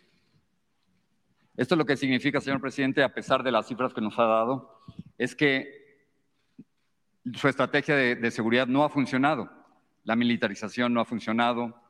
Esto 1.56 1.74
lo 1.74 1.86
que 1.86 1.96
significa, 1.96 2.42
señor 2.42 2.60
presidente, 2.60 3.02
a 3.02 3.14
pesar 3.14 3.42
de 3.42 3.50
las 3.50 3.66
cifras 3.66 3.94
que 3.94 4.02
nos 4.02 4.18
ha 4.18 4.24
dado, 4.24 4.82
es 5.16 5.34
que 5.34 6.04
su 7.32 7.48
estrategia 7.48 7.96
de, 7.96 8.16
de 8.16 8.30
seguridad 8.30 8.66
no 8.66 8.84
ha 8.84 8.90
funcionado. 8.90 9.56
La 10.06 10.14
militarización 10.14 10.94
no 10.94 11.00
ha 11.00 11.04
funcionado, 11.04 11.82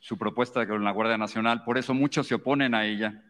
su 0.00 0.18
propuesta 0.18 0.66
con 0.66 0.82
la 0.82 0.90
Guardia 0.90 1.16
Nacional, 1.16 1.62
por 1.62 1.78
eso 1.78 1.94
muchos 1.94 2.26
se 2.26 2.34
oponen 2.34 2.74
a 2.74 2.84
ella. 2.84 3.22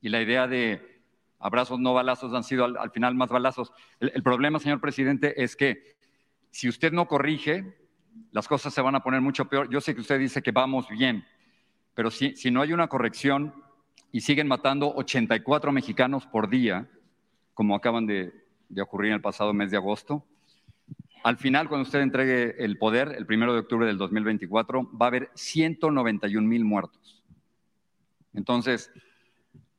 Y 0.00 0.08
la 0.08 0.20
idea 0.20 0.48
de 0.48 1.04
abrazos 1.38 1.78
no 1.78 1.94
balazos 1.94 2.34
han 2.34 2.42
sido 2.42 2.64
al, 2.64 2.76
al 2.76 2.90
final 2.90 3.14
más 3.14 3.28
balazos. 3.28 3.72
El, 4.00 4.10
el 4.12 4.24
problema, 4.24 4.58
señor 4.58 4.80
presidente, 4.80 5.40
es 5.40 5.54
que 5.54 5.96
si 6.50 6.68
usted 6.68 6.92
no 6.92 7.06
corrige, 7.06 7.78
las 8.32 8.48
cosas 8.48 8.74
se 8.74 8.82
van 8.82 8.96
a 8.96 9.04
poner 9.04 9.20
mucho 9.20 9.44
peor. 9.44 9.70
Yo 9.70 9.80
sé 9.80 9.94
que 9.94 10.00
usted 10.00 10.18
dice 10.18 10.42
que 10.42 10.50
vamos 10.50 10.88
bien, 10.88 11.24
pero 11.94 12.10
si, 12.10 12.34
si 12.34 12.50
no 12.50 12.62
hay 12.62 12.72
una 12.72 12.88
corrección 12.88 13.54
y 14.10 14.22
siguen 14.22 14.48
matando 14.48 14.92
84 14.96 15.70
mexicanos 15.70 16.26
por 16.26 16.50
día, 16.50 16.90
como 17.54 17.76
acaban 17.76 18.04
de, 18.04 18.32
de 18.68 18.82
ocurrir 18.82 19.10
en 19.10 19.14
el 19.14 19.22
pasado 19.22 19.52
mes 19.52 19.70
de 19.70 19.76
agosto, 19.76 20.26
al 21.22 21.36
final, 21.36 21.68
cuando 21.68 21.82
usted 21.86 22.00
entregue 22.00 22.56
el 22.64 22.78
poder, 22.78 23.14
el 23.16 23.26
primero 23.26 23.52
de 23.52 23.60
octubre 23.60 23.86
del 23.86 23.98
2024, 23.98 24.90
va 24.96 25.06
a 25.06 25.08
haber 25.08 25.30
191 25.34 26.46
mil 26.46 26.64
muertos. 26.64 27.22
Entonces, 28.34 28.90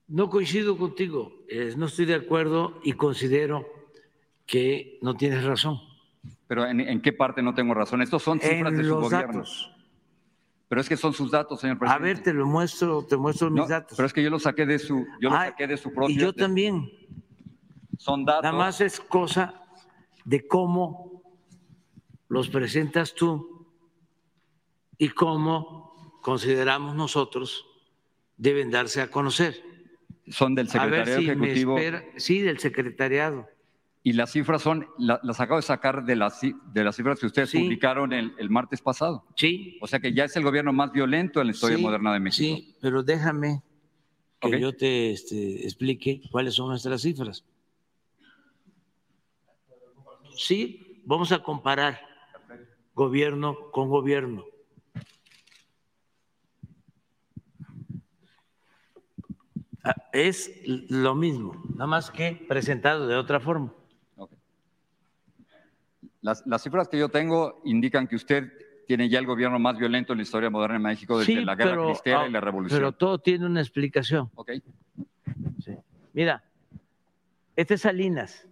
No 0.07 0.29
coincido 0.29 0.77
contigo, 0.77 1.31
eh, 1.47 1.73
no 1.77 1.85
estoy 1.85 2.05
de 2.05 2.15
acuerdo 2.15 2.79
y 2.83 2.93
considero 2.93 3.65
que 4.45 4.99
no 5.01 5.15
tienes 5.15 5.43
razón. 5.45 5.79
pero 6.47 6.65
¿en, 6.65 6.81
en 6.81 7.01
qué 7.01 7.13
parte 7.13 7.41
no 7.41 7.53
tengo 7.53 7.73
razón? 7.73 8.01
Estos 8.01 8.21
son 8.21 8.39
cifras 8.39 8.71
En 8.73 8.77
de 8.77 8.83
su 8.83 8.89
los 8.89 9.03
gobierno. 9.03 9.33
datos. 9.39 9.71
Pero 10.67 10.81
es 10.81 10.87
que 10.89 10.95
son 10.97 11.13
sus 11.13 11.31
datos, 11.31 11.59
señor 11.61 11.77
A 11.77 11.79
presidente. 11.79 12.03
ver, 12.05 12.23
te 12.23 12.33
lo 12.33 12.45
muestro, 12.45 13.03
te 13.05 13.15
muestro 13.17 13.49
No, 13.49 13.61
mis 13.61 13.69
datos. 13.69 13.95
Pero 13.97 14.05
es 14.05 14.13
que 14.13 14.21
yo 14.23 14.29
los 14.29 14.43
saqué 14.43 14.65
de 14.65 14.79
su, 14.79 15.05
yo 15.21 15.29
los 15.29 15.33
Ah, 15.39 15.45
saqué 15.47 15.67
de 15.67 15.77
su 15.77 15.93
propio. 15.93 16.15
y 16.15 16.19
yo 16.19 16.31
de- 16.33 16.41
también. 16.41 16.89
Son 17.97 18.23
datos. 18.25 18.43
Nada 18.43 18.57
más 18.57 18.79
es 18.81 18.99
cosa 18.99 19.53
de 20.25 20.45
cómo 20.47 21.11
los 22.32 22.47
presentas 22.47 23.13
tú 23.13 23.67
y 24.97 25.09
cómo 25.09 26.19
consideramos 26.21 26.95
nosotros 26.95 27.65
deben 28.38 28.71
darse 28.71 29.01
a 29.01 29.11
conocer. 29.11 29.61
Son 30.29 30.55
del 30.55 30.69
secretariado 30.69 31.19
si 31.19 31.25
ejecutivo. 31.29 31.77
espera- 31.77 32.05
Sí, 32.15 32.39
del 32.39 32.57
secretariado. 32.59 33.49
Y 34.03 34.13
las 34.13 34.32
cifras 34.32 34.61
son, 34.61 34.88
la- 34.97 35.19
las 35.23 35.41
acabo 35.41 35.57
de 35.57 35.63
sacar 35.63 36.05
de 36.05 36.15
las, 36.15 36.39
de 36.41 36.84
las 36.86 36.95
cifras 36.95 37.19
que 37.19 37.25
ustedes 37.25 37.49
Sí. 37.49 37.59
publicaron 37.59 38.13
el, 38.13 38.34
el 38.38 38.49
martes 38.49 38.82
pasado. 38.82 39.25
Sí. 39.36 39.77
O 39.82 39.88
sea 39.88 39.99
que 39.99 40.13
ya 40.13 40.23
es 40.23 40.36
el 40.38 40.43
gobierno 40.43 40.71
más 40.71 40.93
violento 40.93 41.41
en 41.41 41.47
la 41.47 41.51
historia 41.53 41.75
sí, 41.77 41.84
moderna 41.84 42.13
de 42.13 42.19
México. 42.21 42.55
Sí, 42.61 42.75
pero 42.79 43.03
déjame 43.03 43.61
que 44.39 44.57
yo 44.59 44.73
te 44.73 45.11
este, 45.11 45.63
explique 45.65 46.21
cuáles 46.32 46.53
son 46.55 46.69
nuestras 46.69 47.01
cifras. 47.01 47.43
Sí, 50.36 51.01
vamos 51.05 51.32
a 51.32 51.43
comparar 51.43 51.99
gobierno 53.06 53.72
con 53.72 53.89
gobierno. 53.89 54.45
Ah, 59.84 59.95
Es 60.14 60.52
lo 60.66 61.16
mismo, 61.16 61.54
nada 61.74 61.88
más 61.88 62.12
que 62.12 62.45
presentado 62.47 63.08
de 63.08 63.16
otra 63.16 63.39
forma. 63.39 63.74
Las, 66.22 66.45
las 66.45 66.62
cifras 66.62 66.88
que 66.88 66.99
yo 66.99 67.10
tengo 67.10 67.62
indican 67.66 68.08
que 68.08 68.16
usted 68.16 68.54
tiene 68.86 69.10
ya 69.10 69.18
el 69.18 69.26
gobierno 69.26 69.58
más 69.58 69.80
violento 69.80 70.14
en 70.14 70.18
la 70.20 70.24
historia 70.24 70.52
moderna 70.52 70.76
de 70.76 70.84
México 70.84 71.18
desde 71.18 71.34
Sí, 71.34 71.43
la 71.43 71.56
guerra 71.56 71.72
pero, 71.72 71.86
cristera 71.88 72.22
ah, 72.22 72.28
y 72.28 72.32
la 72.32 72.41
revolución. 72.41 72.80
Pero 72.80 72.91
todo 72.91 73.18
tiene 73.18 73.47
una 73.47 73.62
explicación. 73.62 74.30
Sí. 75.66 75.76
Mira, 76.14 76.43
este 77.56 77.74
es 77.74 77.82
Salinas. 77.82 78.47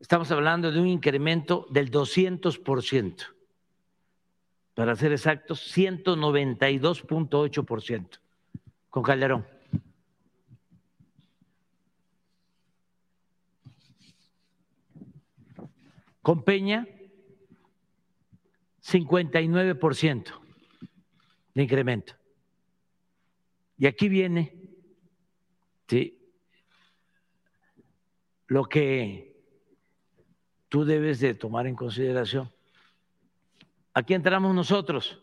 Estamos 0.00 0.28
hablando 0.32 0.72
de 0.72 0.80
un 0.80 0.88
incremento 0.88 1.68
del 1.70 1.92
200%. 1.92 3.32
Para 4.74 4.96
ser 4.96 5.12
exactos, 5.12 5.72
192.8% 5.72 8.18
con 8.90 9.04
Calderón. 9.04 9.46
Con 16.22 16.42
Peña, 16.42 16.88
59% 18.82 20.43
de 21.54 21.62
incremento. 21.62 22.14
Y 23.78 23.86
aquí 23.86 24.08
viene 24.08 24.60
lo 28.46 28.64
que 28.64 29.34
tú 30.68 30.84
debes 30.84 31.20
de 31.20 31.34
tomar 31.34 31.66
en 31.66 31.76
consideración. 31.76 32.52
Aquí 33.92 34.14
entramos 34.14 34.54
nosotros. 34.54 35.20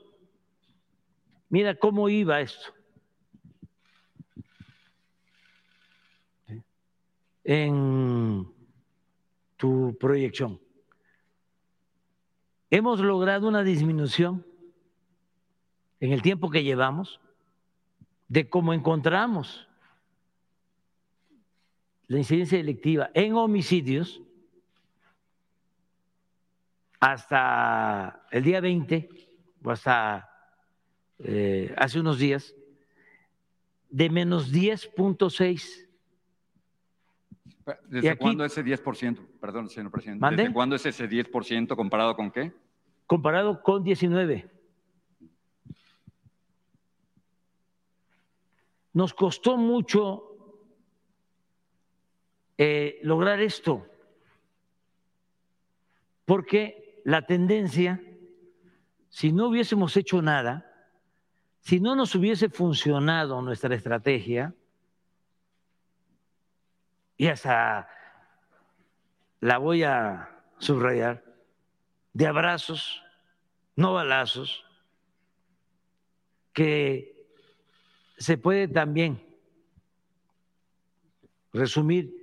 Mira 1.49 1.75
cómo 1.75 2.07
iba 2.07 2.39
esto. 2.39 2.73
En 7.43 8.47
tu 9.57 9.97
proyección. 9.99 10.59
Hemos 12.69 13.01
logrado 13.01 13.49
una 13.49 13.63
disminución 13.63 14.45
en 16.01 16.11
el 16.11 16.21
tiempo 16.21 16.49
que 16.49 16.63
llevamos 16.63 17.21
de 18.27 18.49
cómo 18.49 18.73
encontramos 18.73 19.67
la 22.07 22.17
incidencia 22.17 22.57
delictiva 22.57 23.09
en 23.13 23.35
homicidios 23.35 24.21
hasta 26.99 28.25
el 28.31 28.43
día 28.43 28.59
20 28.61 29.09
o 29.63 29.71
hasta 29.71 30.27
eh, 31.19 31.73
hace 31.77 31.99
unos 31.99 32.17
días 32.19 32.55
de 33.89 34.09
menos 34.09 34.51
10.6. 34.51 35.87
¿Desde 37.87 38.09
aquí- 38.09 38.19
cuándo 38.19 38.43
ese 38.43 38.63
10%? 38.63 39.19
Perdón, 39.39 39.69
señor 39.69 39.91
presidente. 39.91 40.19
¿Mande? 40.19 40.43
¿Desde 40.43 40.53
cuándo 40.53 40.75
es 40.75 40.85
ese 40.85 41.07
10% 41.07 41.75
comparado 41.75 42.15
con 42.15 42.31
qué? 42.31 42.51
comparado 43.05 43.61
con 43.61 43.83
19. 43.83 44.49
Nos 48.93 49.13
costó 49.13 49.57
mucho 49.57 50.31
eh, 52.57 52.99
lograr 53.03 53.39
esto, 53.39 53.87
porque 56.25 57.01
la 57.05 57.25
tendencia, 57.25 58.01
si 59.09 59.31
no 59.31 59.47
hubiésemos 59.47 59.95
hecho 59.97 60.21
nada, 60.21 60.67
si 61.61 61.79
no 61.79 61.95
nos 61.95 62.13
hubiese 62.15 62.49
funcionado 62.49 63.41
nuestra 63.41 63.75
estrategia, 63.75 64.53
y 67.17 67.27
hasta 67.27 67.87
la 69.39 69.57
voy 69.57 69.83
a 69.83 70.43
subrayar, 70.57 71.23
de 72.13 72.27
abrazos, 72.27 73.03
no 73.75 73.93
balazos, 73.93 74.65
que 76.53 77.11
se 78.22 78.38
puede 78.38 78.67
también 78.67 79.19
resumir 81.51 82.13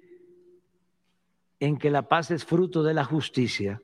en 1.59 1.77
que 1.77 1.91
la 1.91 2.09
paz 2.09 2.31
es 2.31 2.45
fruto 2.45 2.85
de 2.85 2.95
la 2.95 3.05
justicia, 3.05 3.83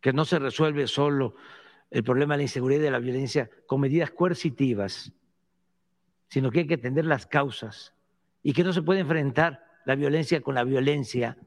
que 0.00 0.12
no 0.12 0.26
se 0.26 0.38
resuelve 0.38 0.86
solo 0.88 1.36
el 1.90 2.04
problema 2.04 2.34
de 2.34 2.38
la 2.38 2.42
inseguridad 2.42 2.80
y 2.80 2.84
de 2.84 2.90
la 2.90 2.98
violencia 2.98 3.50
con 3.66 3.80
medidas 3.80 4.10
coercitivas, 4.10 5.10
sino 6.28 6.50
que 6.50 6.60
hay 6.60 6.66
que 6.66 6.74
atender 6.74 7.06
las 7.06 7.26
causas 7.26 7.94
y 8.42 8.52
que 8.52 8.62
no 8.62 8.74
se 8.74 8.82
puede 8.82 9.00
enfrentar 9.00 9.64
la 9.86 9.94
violencia 9.94 10.42
con 10.42 10.54
la 10.54 10.64
violencia. 10.64 11.38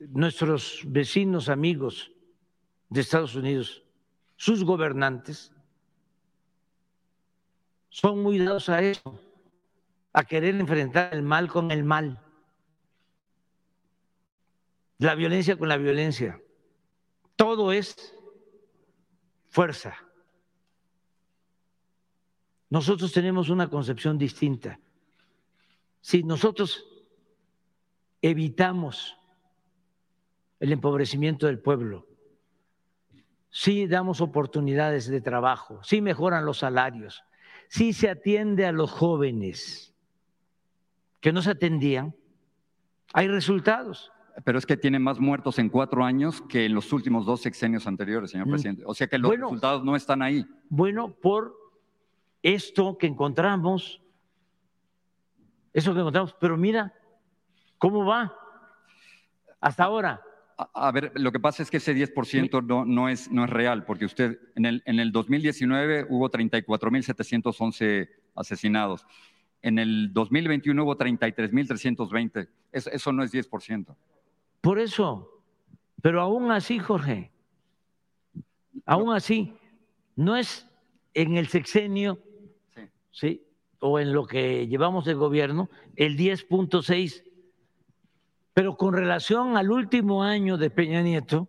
Nuestros 0.00 0.82
vecinos, 0.84 1.48
amigos 1.48 2.10
de 2.88 3.02
Estados 3.02 3.36
Unidos, 3.36 3.84
sus 4.34 4.64
gobernantes, 4.64 5.51
son 7.92 8.22
muy 8.22 8.38
dados 8.38 8.70
a 8.70 8.80
eso, 8.80 9.20
a 10.14 10.24
querer 10.24 10.54
enfrentar 10.54 11.12
el 11.12 11.22
mal 11.22 11.48
con 11.50 11.70
el 11.70 11.84
mal, 11.84 12.18
la 14.96 15.14
violencia 15.14 15.58
con 15.58 15.68
la 15.68 15.76
violencia. 15.76 16.40
Todo 17.36 17.70
es 17.70 18.16
fuerza. 19.50 19.94
Nosotros 22.70 23.12
tenemos 23.12 23.50
una 23.50 23.68
concepción 23.68 24.16
distinta. 24.16 24.80
Si 26.00 26.22
nosotros 26.22 26.86
evitamos 28.22 29.18
el 30.60 30.72
empobrecimiento 30.72 31.46
del 31.46 31.58
pueblo, 31.58 32.06
si 33.50 33.86
damos 33.86 34.22
oportunidades 34.22 35.08
de 35.08 35.20
trabajo, 35.20 35.84
si 35.84 36.00
mejoran 36.00 36.46
los 36.46 36.58
salarios, 36.58 37.22
si 37.72 37.94
se 37.94 38.10
atiende 38.10 38.66
a 38.66 38.72
los 38.72 38.90
jóvenes 38.90 39.94
que 41.22 41.32
no 41.32 41.40
se 41.40 41.52
atendían, 41.52 42.14
hay 43.14 43.28
resultados. 43.28 44.12
Pero 44.44 44.58
es 44.58 44.66
que 44.66 44.76
tiene 44.76 44.98
más 44.98 45.18
muertos 45.18 45.58
en 45.58 45.70
cuatro 45.70 46.04
años 46.04 46.42
que 46.50 46.66
en 46.66 46.74
los 46.74 46.92
últimos 46.92 47.24
dos 47.24 47.40
sexenios 47.40 47.86
anteriores, 47.86 48.30
señor 48.30 48.46
Mm. 48.46 48.50
presidente. 48.50 48.82
O 48.84 48.92
sea 48.92 49.06
que 49.06 49.16
los 49.16 49.30
Bueno. 49.30 49.46
resultados 49.46 49.82
no 49.84 49.96
están 49.96 50.20
ahí. 50.20 50.44
Bueno, 50.68 51.14
por 51.14 51.56
esto 52.42 52.98
que 52.98 53.06
encontramos, 53.06 54.02
eso 55.72 55.94
que 55.94 56.00
encontramos, 56.00 56.34
pero 56.38 56.58
mira 56.58 56.92
cómo 57.78 58.04
va 58.04 58.36
hasta 59.62 59.84
ahora. 59.84 60.20
A, 60.62 60.88
a 60.88 60.92
ver, 60.92 61.12
lo 61.16 61.32
que 61.32 61.40
pasa 61.40 61.62
es 61.62 61.70
que 61.70 61.78
ese 61.78 61.94
10% 61.94 62.64
no, 62.66 62.84
no, 62.84 63.08
es, 63.08 63.30
no 63.30 63.44
es 63.44 63.50
real, 63.50 63.84
porque 63.84 64.04
usted 64.04 64.38
en 64.54 64.66
el, 64.66 64.82
en 64.86 65.00
el 65.00 65.10
2019 65.12 66.06
hubo 66.08 66.30
34.711 66.30 68.08
asesinados. 68.34 69.04
En 69.62 69.78
el 69.78 70.12
2021 70.12 70.82
hubo 70.84 70.96
33.320. 70.96 72.48
Eso, 72.72 72.90
eso 72.90 73.12
no 73.12 73.22
es 73.22 73.32
10%. 73.32 73.94
Por 74.60 74.78
eso, 74.78 75.42
pero 76.00 76.20
aún 76.20 76.50
así, 76.50 76.78
Jorge, 76.78 77.30
aún 78.86 79.14
así, 79.14 79.54
no 80.16 80.36
es 80.36 80.68
en 81.14 81.36
el 81.36 81.48
sexenio, 81.48 82.18
Sí. 82.74 82.82
¿sí? 83.10 83.42
O 83.80 83.98
en 83.98 84.12
lo 84.12 84.26
que 84.26 84.68
llevamos 84.68 85.04
de 85.04 85.14
gobierno, 85.14 85.68
el 85.96 86.16
10.6, 86.16 87.24
pero 88.54 88.76
con 88.76 88.94
relación 88.94 89.56
al 89.56 89.70
último 89.70 90.22
año 90.22 90.56
de 90.56 90.70
Peña 90.70 91.02
Nieto, 91.02 91.48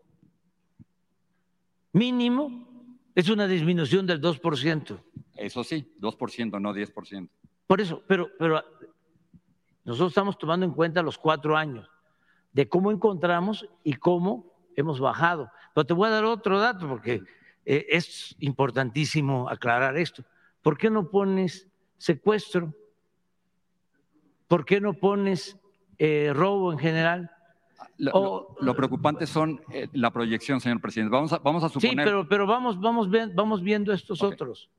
mínimo 1.92 2.68
es 3.16 3.30
una 3.30 3.48
disminución 3.48 4.08
del 4.08 4.22
2%. 4.22 5.00
Eso 5.36 5.64
sí, 5.64 5.94
2%, 6.00 6.62
no 6.62 6.74
10%. 6.74 7.30
Por 7.68 7.82
eso, 7.82 8.04
pero, 8.08 8.30
pero 8.38 8.64
nosotros 9.84 10.12
estamos 10.12 10.38
tomando 10.38 10.66
en 10.66 10.74
cuenta 10.74 11.02
los 11.02 11.18
cuatro 11.18 11.58
años 11.58 11.90
de 12.54 12.70
cómo 12.70 12.92
encontramos 12.92 13.68
y 13.84 13.94
cómo 13.94 14.54
hemos 14.76 15.00
bajado. 15.00 15.52
Pero 15.74 15.86
te 15.86 15.94
voy 15.94 16.08
a 16.08 16.12
dar 16.12 16.26
otro 16.26 16.60
dato 16.60 16.88
porque 16.88 17.22
eh, 17.66 17.86
es 17.90 18.36
importantísimo 18.40 19.50
aclarar 19.50 19.98
esto. 19.98 20.24
¿Por 20.62 20.78
qué 20.78 20.90
no 20.90 21.10
pones 21.10 21.68
secuestro? 21.98 22.74
¿Por 24.48 24.66
qué 24.66 24.80
no 24.80 24.94
pones 24.94 25.58
eh, 26.06 26.34
robo 26.34 26.74
en 26.74 26.80
general? 26.80 27.32
Lo, 27.98 28.12
O- 28.12 28.56
lo- 28.60 28.66
lo 28.66 28.76
preocupante 28.76 29.26
son 29.26 29.62
eh, 29.72 29.88
la 29.94 30.12
proyección, 30.12 30.60
señor 30.60 30.82
presidente. 30.82 31.12
Vamos 31.14 31.32
a, 31.32 31.38
vamos 31.40 31.64
a 31.64 31.70
Sí, 31.70 31.80
suponer, 31.80 32.06
pero, 32.06 32.28
pero 32.28 32.46
vamos, 32.46 32.78
vamos, 32.82 33.10
vi- 33.10 33.32
vamos 33.34 33.62
viendo 33.64 33.94
estos 33.94 34.22
otros. 34.22 34.70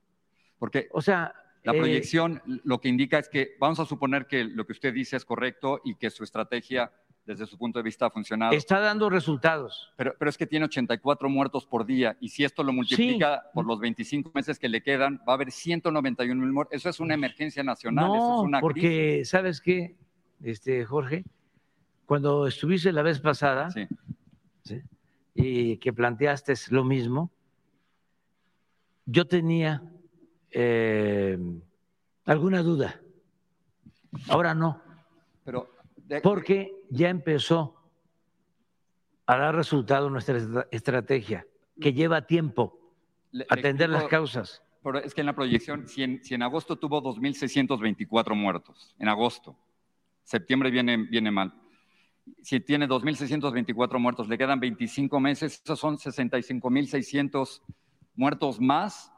porque 0.59 0.89
O 0.93 1.01
sea, 1.01 1.35
la 1.63 1.73
eh, 1.73 1.79
proyección 1.79 2.43
lo 2.65 2.79
que 2.79 2.89
indica 2.91 3.19
es 3.19 3.31
que 3.31 3.57
vamos 3.59 3.81
a 3.81 3.87
suponer 3.87 4.27
que 4.27 4.45
lo 4.45 4.67
que 4.67 4.73
usted 4.73 4.93
dice 4.93 5.17
es 5.17 5.25
correcto 5.25 5.81
y 5.83 5.95
que 5.95 6.11
su 6.11 6.25
estrategia 6.25 6.93
desde 7.25 7.47
su 7.47 7.57
punto 7.57 7.79
de 7.79 7.85
vista 7.85 8.05
ha 8.05 8.11
funcionado. 8.11 8.53
está 8.53 8.81
dando 8.81 9.09
resultados. 9.09 9.95
Pero, 9.97 10.15
pero 10.19 10.29
es 10.29 10.37
que 10.37 10.47
tiene 10.47 10.67
84 10.67 11.27
muertos 11.31 11.65
por 11.65 11.87
día 11.87 12.19
y 12.21 12.29
si 12.29 12.45
esto 12.45 12.63
lo 12.63 12.71
multiplica 12.75 13.45
por 13.55 13.65
los 13.65 13.81
25 13.81 14.31
meses 14.35 14.59
que 14.59 14.69
le 14.69 14.83
quedan, 14.83 15.23
va 15.27 15.33
a 15.33 15.37
haber 15.37 15.51
191 15.51 16.39
mil 16.43 16.53
muertos. 16.53 16.77
Eso 16.77 16.91
es 16.91 17.01
una 17.01 17.15
emergencia 17.15 17.63
nacional, 17.63 18.11
eso 18.15 18.29
No, 18.29 18.41
es 18.43 18.47
una 18.47 18.61
porque, 18.61 18.81
crisis. 19.15 19.31
¿sabes 19.31 19.63
qué, 19.63 19.97
este, 20.45 20.85
Jorge? 20.85 21.25
Cuando 22.07 22.47
estuviste 22.47 22.93
la 22.93 23.03
vez 23.03 23.19
pasada 23.21 23.71
Sí. 23.71 23.87
¿sí? 24.63 24.83
y 25.35 25.79
que 25.79 25.93
planteaste 25.93 26.55
lo 26.71 26.85
mismo, 26.85 27.31
yo 29.07 29.27
tenía 29.27 29.83
eh, 30.51 31.39
alguna 32.27 32.63
duda. 32.63 33.01
Ahora 34.29 34.55
no, 34.55 34.81
Pero 35.45 35.69
de- 35.97 36.21
porque 36.21 36.85
ya 36.91 37.09
empezó 37.09 37.75
a 39.27 39.37
dar 39.37 39.55
resultado 39.57 40.09
nuestra 40.11 40.37
estra- 40.39 40.69
estrategia, 40.71 41.47
que 41.81 41.93
lleva 41.93 42.27
tiempo 42.27 42.79
le- 43.33 43.41
le 43.41 43.47
atender 43.51 43.91
las 43.91 44.05
causas. 44.05 44.63
Pero 44.83 44.99
es 44.99 45.15
que 45.15 45.23
en 45.23 45.27
la 45.27 45.33
proyección, 45.35 45.89
si 45.89 46.03
en, 46.03 46.23
si 46.23 46.35
en 46.35 46.43
agosto 46.43 46.77
tuvo 46.77 47.01
2.624 47.03 48.35
muertos, 48.37 48.95
en 48.99 49.09
agosto, 49.09 49.57
septiembre 50.25 50.71
viene, 50.71 50.97
viene 50.97 51.31
mal. 51.31 51.55
Si 52.43 52.59
tiene 52.61 52.89
2.624 52.89 53.99
muertos, 53.99 54.29
le 54.29 54.39
quedan 54.39 54.59
25 54.59 55.21
meses, 55.21 55.61
esos 55.63 55.79
son 55.79 55.99
65.600 55.99 57.61
muertos 58.17 58.61
más 58.61 59.13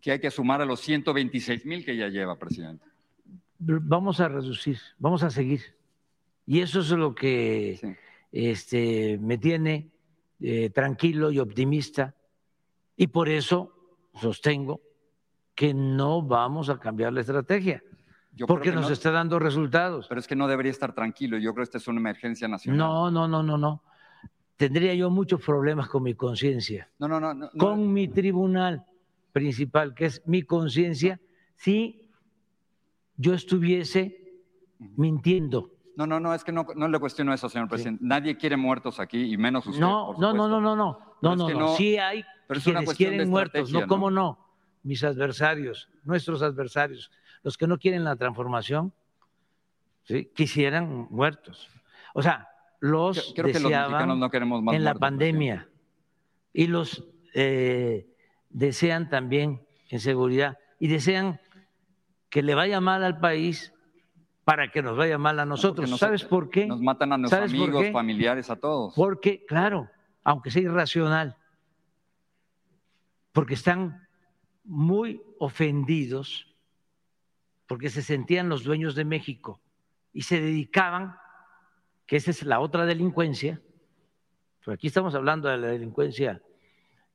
que 0.00 0.12
hay 0.12 0.20
que 0.20 0.30
sumar 0.30 0.60
a 0.62 0.64
los 0.64 0.86
126.000 0.88 1.84
que 1.84 1.96
ya 1.96 2.08
lleva, 2.08 2.38
presidente. 2.38 2.84
Vamos 3.58 4.20
a 4.20 4.28
reducir, 4.28 4.78
vamos 4.98 5.24
a 5.24 5.30
seguir. 5.30 5.62
Y 6.46 6.60
eso 6.60 6.80
es 6.80 6.90
lo 6.90 7.14
que 7.14 7.78
Sí. 7.80 7.88
este, 8.30 9.18
me 9.20 9.36
tiene 9.38 9.90
eh, 10.40 10.70
tranquilo 10.70 11.32
y 11.32 11.40
optimista. 11.40 12.14
Y 12.96 13.08
por 13.08 13.28
eso 13.28 13.74
sostengo 14.14 14.80
que 15.56 15.74
no 15.74 16.22
vamos 16.22 16.68
a 16.70 16.78
cambiar 16.78 17.12
la 17.12 17.22
estrategia, 17.22 17.82
Yo 18.38 18.46
porque 18.46 18.70
que 18.70 18.76
nos 18.76 18.86
no- 18.86 18.92
está 18.92 19.10
dando 19.10 19.38
resultados. 19.40 20.06
Pero 20.08 20.20
es 20.20 20.28
que 20.28 20.36
no 20.36 20.46
debería 20.46 20.70
estar 20.70 20.94
tranquilo, 20.94 21.38
yo 21.38 21.52
creo 21.52 21.62
que 21.64 21.68
esta 21.68 21.78
es 21.78 21.88
una 21.88 21.98
emergencia 21.98 22.46
nacional. 22.46 22.78
No, 22.78 23.10
no, 23.10 23.26
no, 23.26 23.42
no, 23.42 23.58
no. 23.58 23.82
Tendría 24.56 24.94
yo 24.94 25.10
muchos 25.10 25.40
problemas 25.44 25.88
con 25.88 26.02
mi 26.04 26.14
conciencia, 26.14 26.88
no, 26.98 27.06
no, 27.08 27.18
no. 27.20 27.34
no, 27.34 27.46
no. 27.52 27.58
con 27.58 27.92
mi 27.92 28.08
tribunal 28.08 28.86
principal, 29.32 29.94
que 29.94 30.06
es 30.06 30.22
mi 30.26 30.42
conciencia, 30.42 31.20
si 31.56 32.08
yo 33.16 33.34
estuviese 33.34 34.32
mintiendo. 34.96 35.72
No, 35.96 36.06
no, 36.06 36.20
no, 36.20 36.32
es 36.32 36.44
que 36.44 36.52
no, 36.52 36.64
no 36.76 36.86
le 36.88 36.98
cuestiono 37.00 37.34
eso, 37.34 37.48
señor 37.48 37.68
presidente. 37.68 38.04
Nadie 38.04 38.36
quiere 38.36 38.56
muertos 38.56 39.00
aquí 39.00 39.32
y 39.32 39.36
menos 39.36 39.66
usted. 39.66 39.80
No, 39.80 40.12
por 40.14 40.20
no, 40.20 40.32
no, 40.32 40.48
no, 40.48 40.60
no, 40.60 40.76
no, 40.76 40.98
no, 41.20 41.32
es 41.32 41.38
no, 41.38 41.46
que 41.48 41.54
no. 41.54 41.60
no- 41.60 41.76
Sí 41.76 41.98
hay 41.98 42.24
pero 42.46 42.58
es 42.60 42.66
una 42.66 42.78
quienes 42.80 42.88
de 42.88 42.96
quieren 42.96 43.30
muertos, 43.30 43.72
no, 43.72 43.86
cómo 43.86 44.10
no. 44.10 44.38
Mis 44.84 45.02
adversarios, 45.04 45.88
nuestros 46.04 46.40
adversarios, 46.40 47.10
los 47.42 47.56
que 47.56 47.66
no 47.66 47.78
quieren 47.78 48.04
la 48.04 48.16
transformación, 48.16 48.92
¿sí? 50.04 50.30
quisieran 50.34 51.06
muertos. 51.10 51.68
O 52.14 52.22
sea, 52.22 52.48
los 52.80 53.18
Creo- 53.20 53.34
Creo 53.34 53.46
que 53.46 53.52
los 53.54 53.62
deseaban 53.64 53.90
mexicanos 53.92 54.18
no 54.18 54.30
queremos 54.30 54.62
más 54.62 54.74
en 54.74 54.84
la 54.84 54.94
pandemia 54.94 55.68
y 56.52 56.66
los 56.66 57.04
eh, 57.34 58.06
desean 58.50 59.08
también 59.10 59.66
en 59.90 60.00
seguridad 60.00 60.58
y 60.80 60.88
desean 60.88 61.40
que 62.30 62.42
le 62.42 62.54
vaya 62.54 62.80
mal 62.80 63.04
al 63.04 63.18
país 63.20 63.72
para 64.44 64.70
que 64.70 64.82
nos 64.82 64.96
vaya 64.96 65.18
mal 65.18 65.38
a 65.40 65.44
nosotros. 65.44 65.88
nos- 65.90 66.00
¿Sabes 66.00 66.24
por 66.24 66.48
qué? 66.50 66.66
Nos 66.66 66.80
matan 66.80 67.12
a 67.12 67.18
nuestros 67.18 67.38
¿Sabes 67.38 67.52
por 67.52 67.68
amigos, 67.68 67.92
familiares, 67.92 68.48
a 68.50 68.56
todos. 68.56 68.94
Porque, 68.94 69.44
claro, 69.44 69.88
aunque 70.24 70.50
sea 70.50 70.62
irracional, 70.62 71.36
porque 73.32 73.54
están 73.54 74.06
muy 74.64 75.22
ofendidos, 75.38 76.47
porque 77.68 77.90
se 77.90 78.02
sentían 78.02 78.48
los 78.48 78.64
dueños 78.64 78.94
de 78.96 79.04
México 79.04 79.60
y 80.12 80.22
se 80.22 80.40
dedicaban, 80.40 81.16
que 82.06 82.16
esa 82.16 82.30
es 82.30 82.42
la 82.42 82.60
otra 82.60 82.86
delincuencia, 82.86 83.60
pero 84.64 84.74
aquí 84.74 84.86
estamos 84.86 85.14
hablando 85.14 85.48
de 85.48 85.58
la 85.58 85.68
delincuencia, 85.68 86.42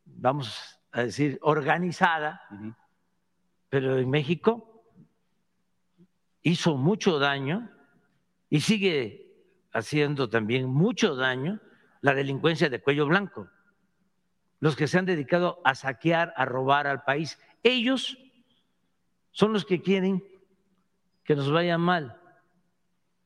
vamos 0.05 0.79
a 0.91 1.03
decir, 1.03 1.39
organizada, 1.41 2.39
pero 3.67 3.97
en 3.97 4.09
México 4.09 4.85
hizo 6.43 6.77
mucho 6.77 7.17
daño 7.17 7.71
y 8.49 8.61
sigue 8.61 9.33
haciendo 9.71 10.29
también 10.29 10.67
mucho 10.67 11.15
daño 11.15 11.59
la 12.01 12.13
delincuencia 12.13 12.69
de 12.69 12.79
cuello 12.79 13.07
blanco, 13.07 13.49
los 14.59 14.75
que 14.75 14.87
se 14.87 14.99
han 14.99 15.05
dedicado 15.05 15.61
a 15.63 15.73
saquear, 15.73 16.31
a 16.37 16.45
robar 16.45 16.85
al 16.85 17.03
país. 17.03 17.39
Ellos 17.63 18.19
son 19.31 19.51
los 19.51 19.65
que 19.65 19.81
quieren 19.81 20.23
que 21.23 21.35
nos 21.35 21.51
vaya 21.51 21.77
mal, 21.77 22.19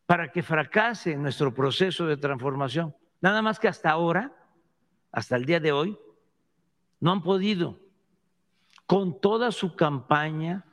para 0.06 0.32
que 0.32 0.44
fracase 0.44 1.16
nuestro 1.18 1.54
proceso 1.54 2.06
de 2.06 2.18
transformación. 2.18 2.96
Nada 3.22 3.42
más 3.42 3.60
que 3.60 3.68
hasta 3.68 3.90
ahora, 3.90 4.34
hasta 5.12 5.36
el 5.36 5.46
día 5.46 5.60
de 5.60 5.72
hoy, 5.72 5.98
no 7.00 7.12
han 7.12 7.22
podido, 7.22 7.80
con 8.86 9.20
toda 9.20 9.52
su 9.52 9.76
campaña 9.76 10.66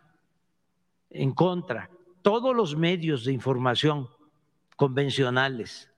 en 1.11 1.33
contra, 1.33 1.91
todos 2.23 2.55
los 2.55 2.77
medios 2.77 3.25
de 3.25 3.33
información 3.33 4.09
convencionales 4.77 5.91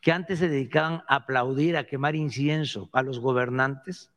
que 0.00 0.10
antes 0.10 0.40
se 0.40 0.48
dedicaban 0.48 1.04
a 1.06 1.16
aplaudir, 1.16 1.76
a 1.76 1.86
quemar 1.86 2.16
incienso 2.16 2.90
a 2.92 3.02
los 3.02 3.20
gobernantes 3.20 4.10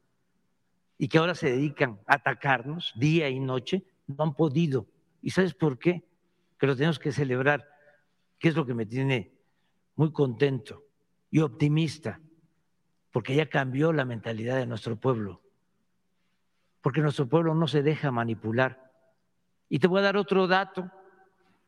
y 0.98 1.08
que 1.08 1.20
ahora 1.20 1.36
se 1.36 1.52
dedican 1.52 2.00
a 2.08 2.16
atacarnos 2.16 2.92
día 2.96 3.30
y 3.30 3.40
noche, 3.40 3.86
no 4.08 4.24
han 4.24 4.34
podido. 4.34 4.88
¿Y 5.22 5.30
sabes 5.30 5.54
por 5.54 5.78
qué? 5.78 6.04
Que 6.58 6.68
lo 6.68 6.76
tenemos 6.76 7.00
que 7.00 7.12
celebrar, 7.12 7.68
que 8.40 8.50
es 8.50 8.56
lo 8.56 8.66
que 8.66 8.74
me 8.74 8.86
tiene 8.86 9.34
muy 9.96 10.12
contento 10.12 10.86
y 11.32 11.40
optimista, 11.40 12.20
porque 13.12 13.36
ya 13.36 13.50
cambió 13.50 13.94
la 13.94 14.06
mentalidad 14.06 14.58
de 14.58 14.66
nuestro 14.66 14.96
pueblo, 14.98 15.42
porque 16.82 17.02
nuestro 17.02 17.28
pueblo 17.28 17.56
no 17.56 17.68
se 17.68 17.82
deja 17.82 18.12
manipular. 18.12 18.92
Y 19.70 19.80
te 19.80 19.88
voy 19.88 20.00
a 20.00 20.04
dar 20.04 20.18
otro 20.18 20.48
dato. 20.48 20.92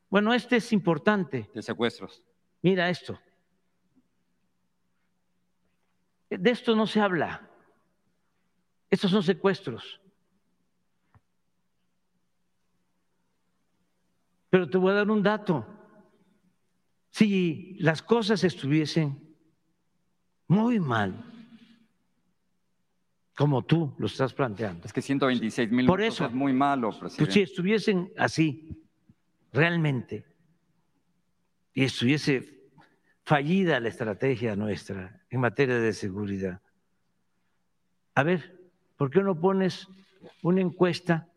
Bueno, 0.08 0.32
este 0.32 0.56
es 0.56 0.72
importante. 0.72 1.50
De 1.52 1.62
secuestros. 1.62 2.22
Mira 2.62 2.88
esto. 2.88 3.18
De 6.30 6.50
esto 6.50 6.76
no 6.76 6.86
se 6.86 7.00
habla. 7.00 7.48
Estos 8.90 9.10
son 9.10 9.22
secuestros. 9.22 10.00
Pero 14.50 14.68
te 14.68 14.78
voy 14.78 14.92
a 14.92 14.94
dar 14.94 15.10
un 15.10 15.22
dato. 15.22 15.66
Si 17.10 17.76
las 17.80 18.02
cosas 18.02 18.44
estuviesen 18.44 19.36
muy 20.46 20.80
mal, 20.80 21.24
como 23.38 23.62
tú 23.62 23.94
lo 23.98 24.06
estás 24.06 24.32
planteando. 24.32 24.84
Es 24.84 24.92
que 24.92 25.00
126 25.00 25.70
mil 25.70 25.86
Por 25.86 26.00
eso, 26.00 26.26
es 26.26 26.32
muy 26.32 26.52
malo, 26.52 26.88
pues 26.90 27.14
presidente. 27.14 27.32
si 27.32 27.40
estuviesen 27.42 28.10
así, 28.16 28.82
realmente, 29.52 30.26
y 31.72 31.84
estuviese 31.84 32.70
fallida 33.24 33.78
la 33.78 33.90
estrategia 33.90 34.56
nuestra 34.56 35.22
en 35.30 35.40
materia 35.40 35.78
de 35.78 35.92
seguridad, 35.92 36.60
a 38.14 38.24
ver, 38.24 38.58
¿por 38.96 39.10
qué 39.10 39.22
no 39.22 39.38
pones 39.38 39.86
una 40.42 40.60
encuesta 40.60 41.28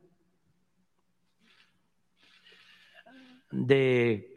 de 3.51 4.33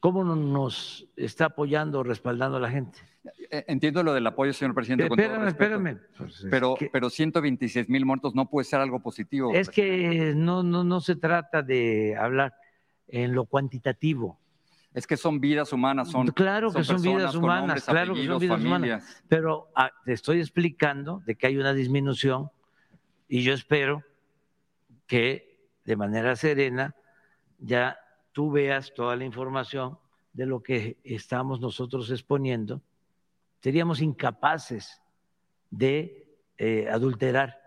cómo 0.00 0.24
nos 0.24 1.06
está 1.16 1.46
apoyando 1.46 2.00
o 2.00 2.02
respaldando 2.02 2.58
la 2.58 2.70
gente? 2.70 2.98
Eh, 3.50 3.64
Entiendo 3.68 4.02
lo 4.02 4.14
del 4.14 4.26
apoyo, 4.26 4.52
señor 4.52 4.74
presidente. 4.74 5.04
Espérame, 5.04 5.44
respeto, 5.44 5.76
espérame. 5.76 6.00
Pues 6.18 6.40
es 6.40 6.46
Pero, 6.50 6.74
que- 6.74 6.90
pero 6.92 7.08
126 7.10 7.88
mil 7.88 8.04
muertos 8.04 8.34
no 8.34 8.48
puede 8.48 8.64
ser 8.64 8.80
algo 8.80 9.00
positivo. 9.00 9.52
Es 9.54 9.68
presidente. 9.68 10.16
que 10.16 10.34
no, 10.34 10.62
no, 10.62 10.82
no 10.82 11.00
se 11.00 11.14
trata 11.16 11.62
de 11.62 12.16
hablar 12.18 12.54
en 13.08 13.34
lo 13.34 13.44
cuantitativo. 13.44 14.38
Es 14.94 15.06
que 15.06 15.16
son 15.16 15.40
vidas 15.40 15.72
humanas, 15.72 16.10
son. 16.10 16.26
claro 16.28 16.70
que 16.72 16.84
son 16.84 17.00
vidas 17.00 17.34
humanas, 17.34 17.60
nombres, 17.60 17.84
claro 17.84 18.14
que 18.14 18.26
son 18.26 18.38
vidas 18.38 18.60
humanas. 18.60 19.22
Pero 19.28 19.68
ah, 19.74 19.90
te 20.04 20.12
estoy 20.12 20.40
explicando 20.40 21.22
de 21.24 21.34
que 21.36 21.46
hay 21.46 21.56
una 21.56 21.72
disminución 21.72 22.50
y 23.26 23.42
yo 23.42 23.54
espero 23.54 24.02
que 25.06 25.58
de 25.84 25.96
manera 25.96 26.36
serena 26.36 26.94
ya 27.58 27.96
tú 28.32 28.50
veas 28.50 28.92
toda 28.94 29.14
la 29.16 29.24
información 29.24 29.98
de 30.32 30.46
lo 30.46 30.62
que 30.62 30.98
estamos 31.04 31.60
nosotros 31.60 32.10
exponiendo. 32.10 32.80
Seríamos 33.60 34.00
incapaces 34.00 35.00
de 35.70 36.18
eh, 36.58 36.88
adulterar 36.90 37.58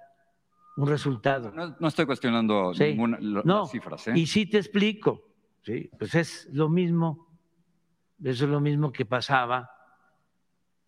un 0.77 0.87
resultado. 0.87 1.51
No, 1.51 1.75
no 1.79 1.87
estoy 1.87 2.05
cuestionando 2.05 2.73
Sí. 2.73 2.85
ninguna 2.85 3.17
lo- 3.19 3.43
No, 3.43 3.61
las 3.61 3.71
cifras. 3.71 4.07
¿eh? 4.07 4.13
Y 4.15 4.25
sí 4.27 4.45
te 4.45 4.57
explico, 4.57 5.21
¿sí? 5.61 5.89
pues 5.97 6.15
es 6.15 6.47
lo 6.51 6.69
mismo, 6.69 7.27
eso 8.23 8.45
es 8.45 8.51
lo 8.51 8.59
mismo 8.59 8.91
que 8.91 9.05
pasaba 9.05 9.69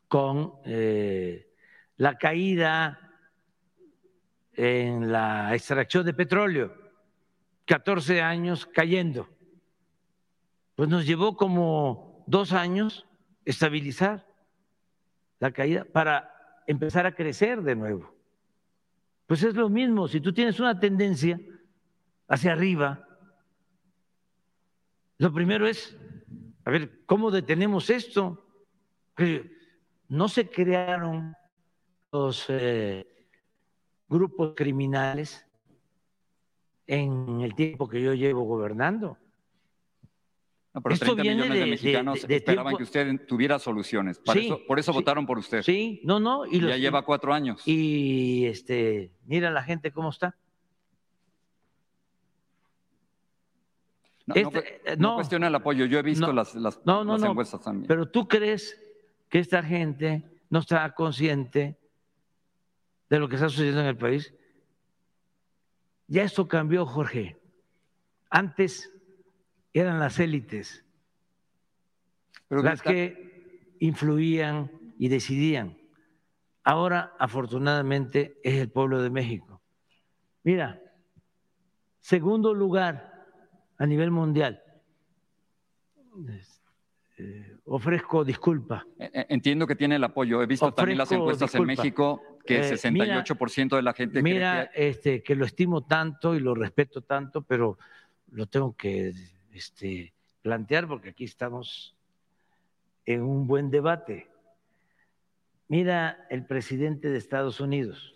con 0.08 0.54
eh, 0.66 1.54
la 1.98 2.18
caída 2.18 3.00
en 4.54 5.12
la 5.12 5.54
extracción 5.54 6.06
de 6.06 6.14
petróleo, 6.14 6.74
14 7.66 8.22
años 8.22 8.66
cayendo. 8.66 9.28
Pues 10.78 10.90
nos 10.90 11.08
llevó 11.08 11.36
como 11.36 12.24
dos 12.28 12.54
años 12.54 13.08
estabilizar 13.46 14.28
la 15.40 15.52
caída 15.52 15.86
para 15.86 16.32
empezar 16.68 17.08
a 17.08 17.16
crecer 17.16 17.64
de 17.64 17.76
nuevo. 17.76 18.14
Pues 19.26 19.42
es 19.42 19.56
lo 19.56 19.70
mismo, 19.70 20.08
si 20.08 20.22
tú 20.22 20.32
tienes 20.32 20.60
una 20.60 20.80
tendencia 20.80 21.42
hacia 22.28 22.52
arriba, 22.52 23.08
lo 25.18 25.34
primero 25.34 25.68
es, 25.68 25.98
a 26.64 26.70
ver, 26.70 27.04
¿cómo 27.08 27.32
detenemos 27.32 27.90
esto? 27.90 28.46
No 30.10 30.30
se 30.30 30.48
crearon 30.48 31.34
los 32.12 32.46
eh, 32.50 33.04
grupos 34.08 34.54
criminales 34.56 35.44
en 36.86 37.42
el 37.42 37.56
tiempo 37.56 37.90
que 37.90 38.00
yo 38.00 38.14
llevo 38.14 38.44
gobernando. 38.44 39.18
No, 40.78 40.82
pero 40.84 40.94
esto 40.94 41.06
30 41.16 41.22
viene 41.24 41.42
millones 41.42 41.60
de, 41.60 41.66
mexicanos 41.72 42.22
de- 42.22 42.28
de 42.28 42.36
esperaban 42.36 42.66
tiempo- 42.72 42.78
que 42.78 42.84
usted 42.84 43.26
tuviera 43.26 43.58
soluciones. 43.58 44.20
Para 44.20 44.40
Sí, 44.40 44.46
eso, 44.46 44.60
por 44.68 44.78
eso 44.78 44.92
sí, 44.92 44.98
votaron 45.00 45.26
por 45.26 45.40
usted. 45.40 45.64
Sí, 45.64 46.02
no, 46.04 46.20
no. 46.20 46.46
Y 46.46 46.62
ya 46.62 46.78
lleva 46.78 47.02
cuatro 47.02 47.34
años. 47.34 47.64
Y 47.66 48.46
este, 48.46 49.12
mira 49.26 49.50
la 49.50 49.64
gente 49.64 49.92
cómo 49.92 50.10
está. 50.10 50.36
no, 54.28 54.36
este, 54.36 54.82
eh, 54.92 54.98
no 54.98 55.10
no. 55.10 55.16
cuestiona 55.16 55.48
el 55.48 55.56
apoyo. 55.56 55.86
Yo 55.86 55.98
he 55.98 56.04
visto 56.04 56.32
las, 56.32 56.54
las, 56.54 56.80
No, 56.86 57.04
no, 57.04 57.18
las 57.18 57.28
encuestas 57.30 57.62
también. 57.62 57.88
Pero 57.88 58.08
tú 58.08 58.28
crees 58.28 58.80
que 59.30 59.40
esta 59.40 59.64
gente 59.64 60.24
no 60.52 60.60
está 60.60 60.94
consciente 60.94 61.76
de 63.10 63.20
lo 63.20 63.28
que 63.28 63.36
está 63.36 63.50
sucediendo 63.50 63.82
en 63.82 63.88
el 63.88 63.98
país. 63.98 64.32
Ya 66.08 66.22
esto 66.24 66.48
cambió, 66.48 66.86
Jorge. 66.86 67.36
Antes 68.30 68.92
eran 69.80 70.00
las 70.00 70.20
élites 70.20 70.86
Pero 72.48 72.62
las 72.64 72.76
está- 72.80 72.92
que 72.92 73.76
influían 73.80 74.72
y 74.98 75.10
decidían. 75.10 75.78
Ahora, 76.64 77.14
afortunadamente, 77.20 78.40
es 78.44 78.56
el 78.56 78.70
pueblo 78.70 79.02
de 79.02 79.10
México. 79.10 79.62
Mira, 80.44 80.82
segundo 82.00 82.54
lugar 82.54 83.26
a 83.78 83.86
nivel 83.86 84.12
mundial. 84.12 84.62
Eh, 87.20 87.58
ofrezco 87.66 88.24
disculpa. 88.24 88.86
Eh, 89.00 89.26
Entiendo 89.30 89.66
que 89.66 89.76
tiene 89.76 89.96
el 89.96 90.04
apoyo. 90.04 90.42
He 90.42 90.46
visto 90.46 90.72
también 90.74 90.98
las 91.00 91.12
encuestas 91.12 91.54
en. 91.56 91.66
México 91.66 92.22
que 92.46 92.60
Eh, 92.60 92.78
68% 92.78 93.76
de 93.76 93.82
la 93.82 93.94
gente 93.94 94.22
Mira, 94.22 94.70
cree 94.72 94.74
que 94.74 94.90
este, 94.90 95.24
que 95.24 95.36
lo 95.36 95.46
estimo 95.46 95.86
tanto 95.86 96.36
y 96.36 96.40
lo 96.40 96.54
respeto 96.56 97.02
tanto, 97.02 97.42
pero 97.42 97.78
lo 98.32 98.46
tengo 98.48 98.76
que 98.76 99.14
este, 99.58 100.14
plantear 100.42 100.88
porque 100.88 101.10
aquí 101.10 101.24
estamos 101.26 101.96
en 103.06 103.22
un 103.24 103.48
buen 103.48 103.70
debate. 103.72 104.28
Mira 105.68 106.26
el 106.30 106.46
presidente 106.46 107.10
de 107.10 107.18
Estados 107.18 107.60
Unidos. 107.60 108.14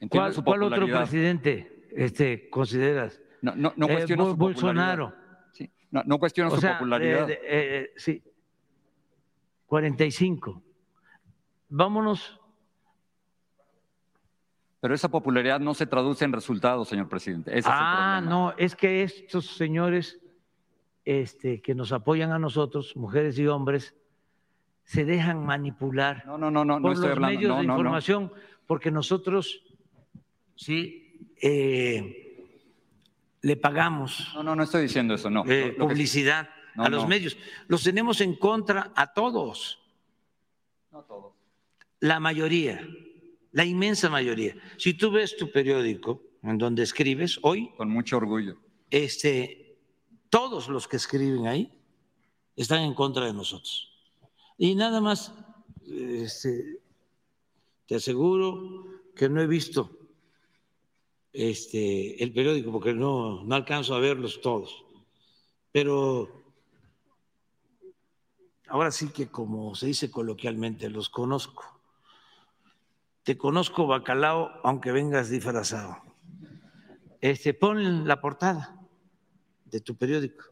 entiendo 0.00 0.08
¿Cuál, 0.10 0.34
su 0.34 0.44
cuál 0.44 0.62
otro 0.64 0.76
popularidad. 0.76 1.00
presidente 1.02 1.86
este, 1.96 2.48
consideras? 2.50 3.20
No, 3.42 3.54
no, 3.56 3.72
no 3.76 3.86
Eh, 3.88 3.92
cuestiono 3.94 4.24
su 4.30 4.38
popularidad. 4.38 4.98
Bolsonaro. 4.98 5.14
Sí, 5.52 5.70
No, 5.90 6.02
no 6.04 6.18
cuestiono 6.18 6.50
O 6.52 6.56
su 6.56 6.66
popularidad. 6.66 7.30
eh, 7.30 7.38
eh, 7.44 7.90
sí, 7.96 8.22
45. 9.66 10.62
Vámonos 11.68 12.40
Pero 14.84 14.94
esa 14.94 15.08
popularidad 15.08 15.60
no 15.60 15.72
se 15.72 15.86
traduce 15.86 16.26
en 16.26 16.32
resultados, 16.34 16.88
señor 16.90 17.08
presidente. 17.08 17.58
Ese 17.58 17.66
ah, 17.72 18.18
es 18.18 18.22
el 18.24 18.28
problema. 18.28 18.30
no, 18.50 18.54
es 18.58 18.76
que 18.76 19.02
estos 19.02 19.46
señores 19.46 20.20
este, 21.06 21.62
que 21.62 21.74
nos 21.74 21.90
apoyan 21.90 22.32
a 22.32 22.38
nosotros, 22.38 22.94
mujeres 22.94 23.38
y 23.38 23.46
hombres, 23.46 23.94
se 24.84 25.06
dejan 25.06 25.42
manipular 25.42 26.26
No, 26.26 26.36
no, 26.36 26.50
no, 26.50 26.66
no, 26.66 26.78
no 26.78 26.82
por 26.82 26.92
estoy 26.92 27.08
los 27.08 27.16
hablando. 27.16 27.34
medios 27.34 27.48
No, 27.48 27.60
de 27.62 27.66
no, 27.66 27.72
información, 27.72 28.32
porque 28.66 28.90
nosotros 28.90 29.62
sí 30.54 31.32
eh, 31.40 32.44
le 33.40 33.56
pagamos 33.56 34.32
No, 34.34 34.42
no, 34.42 34.54
no 34.54 34.64
estoy 34.64 34.82
diciendo 34.82 35.14
eso, 35.14 35.30
no. 35.30 35.44
eh, 35.46 35.72
que- 35.72 35.80
publicidad 35.80 36.50
a 36.76 36.90
los 36.90 37.08
medios. 37.08 37.38
Los 37.68 37.84
tenemos 37.84 38.20
en 38.20 38.34
contra 38.36 38.92
a 38.94 39.14
todos. 39.14 39.80
No 40.92 41.04
todos. 41.04 41.32
La 42.00 42.20
mayoría, 42.20 42.86
la 43.54 43.64
inmensa 43.64 44.10
mayoría. 44.10 44.54
Si 44.76 44.94
tú 44.94 45.10
ves 45.10 45.36
tu 45.36 45.50
periódico 45.50 46.20
en 46.42 46.58
donde 46.58 46.82
escribes 46.82 47.38
hoy. 47.42 47.70
Con 47.76 47.88
mucho 47.88 48.16
orgullo. 48.16 48.58
Este, 48.90 49.78
todos 50.28 50.68
los 50.68 50.86
que 50.86 50.96
escriben 50.96 51.46
ahí 51.46 51.72
están 52.56 52.82
en 52.82 52.94
contra 52.94 53.26
de 53.26 53.32
nosotros. 53.32 53.90
Y 54.58 54.74
nada 54.74 55.00
más, 55.00 55.32
este, 55.86 56.80
te 57.86 57.96
aseguro 57.96 58.86
que 59.14 59.28
no 59.28 59.40
he 59.40 59.46
visto 59.46 59.98
este, 61.32 62.22
el 62.22 62.32
periódico 62.32 62.72
porque 62.72 62.92
no, 62.92 63.44
no 63.44 63.54
alcanzo 63.54 63.94
a 63.94 64.00
verlos 64.00 64.40
todos. 64.40 64.84
Pero 65.72 66.44
ahora 68.68 68.90
sí 68.90 69.08
que 69.08 69.28
como 69.28 69.74
se 69.74 69.86
dice 69.86 70.10
coloquialmente, 70.10 70.90
los 70.90 71.08
conozco. 71.08 71.73
Te 73.24 73.38
conozco 73.38 73.86
bacalao 73.86 74.60
aunque 74.62 74.92
vengas 74.92 75.30
disfrazado. 75.30 75.96
Este, 77.20 77.54
pon 77.54 78.06
la 78.06 78.20
portada 78.20 78.78
de 79.64 79.80
tu 79.80 79.96
periódico. 79.96 80.44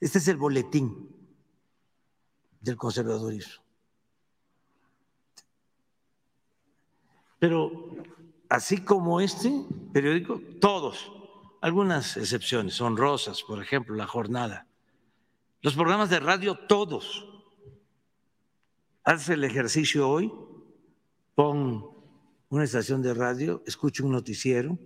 Este 0.00 0.18
es 0.18 0.28
el 0.28 0.38
boletín 0.38 1.14
del 2.60 2.76
conservadurismo. 2.76 3.62
Pero 7.38 7.90
así 8.48 8.82
como 8.82 9.20
este 9.20 9.52
periódico, 9.92 10.40
todos, 10.60 11.12
algunas 11.60 12.16
excepciones, 12.16 12.80
honrosas, 12.80 13.42
por 13.42 13.62
ejemplo, 13.62 13.94
La 13.94 14.06
Jornada, 14.06 14.65
los 15.62 15.74
programas 15.74 16.10
de 16.10 16.20
radio, 16.20 16.54
todos. 16.54 17.26
Haz 19.04 19.28
el 19.28 19.44
ejercicio 19.44 20.08
hoy, 20.08 20.32
pon 21.34 21.86
una 22.48 22.64
estación 22.64 23.02
de 23.02 23.14
radio, 23.14 23.62
escucha 23.66 24.04
un 24.04 24.12
noticiero 24.12 24.78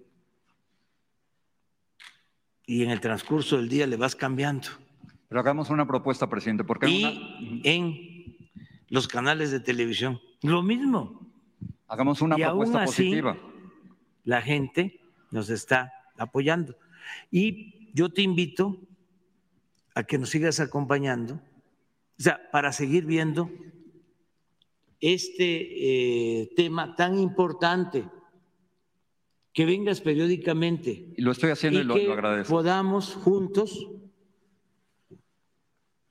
y 2.66 2.84
en 2.84 2.90
el 2.90 3.00
transcurso 3.00 3.56
del 3.56 3.68
día 3.68 3.86
le 3.86 3.96
vas 3.96 4.14
cambiando. 4.14 4.68
Pero 5.28 5.40
hagamos 5.40 5.70
una 5.70 5.86
propuesta, 5.86 6.28
presidente. 6.28 6.64
Porque 6.64 6.88
y 6.88 7.60
en 7.64 8.50
los 8.88 9.08
canales 9.08 9.50
de 9.50 9.60
televisión, 9.60 10.20
lo 10.42 10.62
mismo. 10.62 11.20
Hagamos 11.88 12.20
una 12.20 12.36
propuesta 12.36 12.84
positiva. 12.84 13.36
La 14.24 14.42
gente 14.42 15.00
nos 15.30 15.50
está 15.50 15.92
apoyando. 16.16 16.76
Y 17.30 17.90
yo 17.92 18.08
te 18.08 18.22
invito 18.22 18.78
a 20.00 20.04
que 20.04 20.18
nos 20.18 20.30
sigas 20.30 20.60
acompañando, 20.60 21.34
o 21.34 22.22
sea, 22.22 22.50
para 22.50 22.72
seguir 22.72 23.04
viendo 23.04 23.50
este 25.00 26.42
eh, 26.42 26.52
tema 26.56 26.94
tan 26.96 27.18
importante, 27.18 28.08
que 29.52 29.64
vengas 29.64 30.00
periódicamente. 30.00 31.12
Y 31.16 31.22
lo 31.22 31.32
estoy 31.32 31.50
haciendo 31.50 31.80
y, 31.80 31.84
lo, 31.84 31.94
que 31.94 32.04
lo 32.04 32.12
agradezco. 32.12 32.52
Podamos 32.52 33.14
juntos 33.14 33.88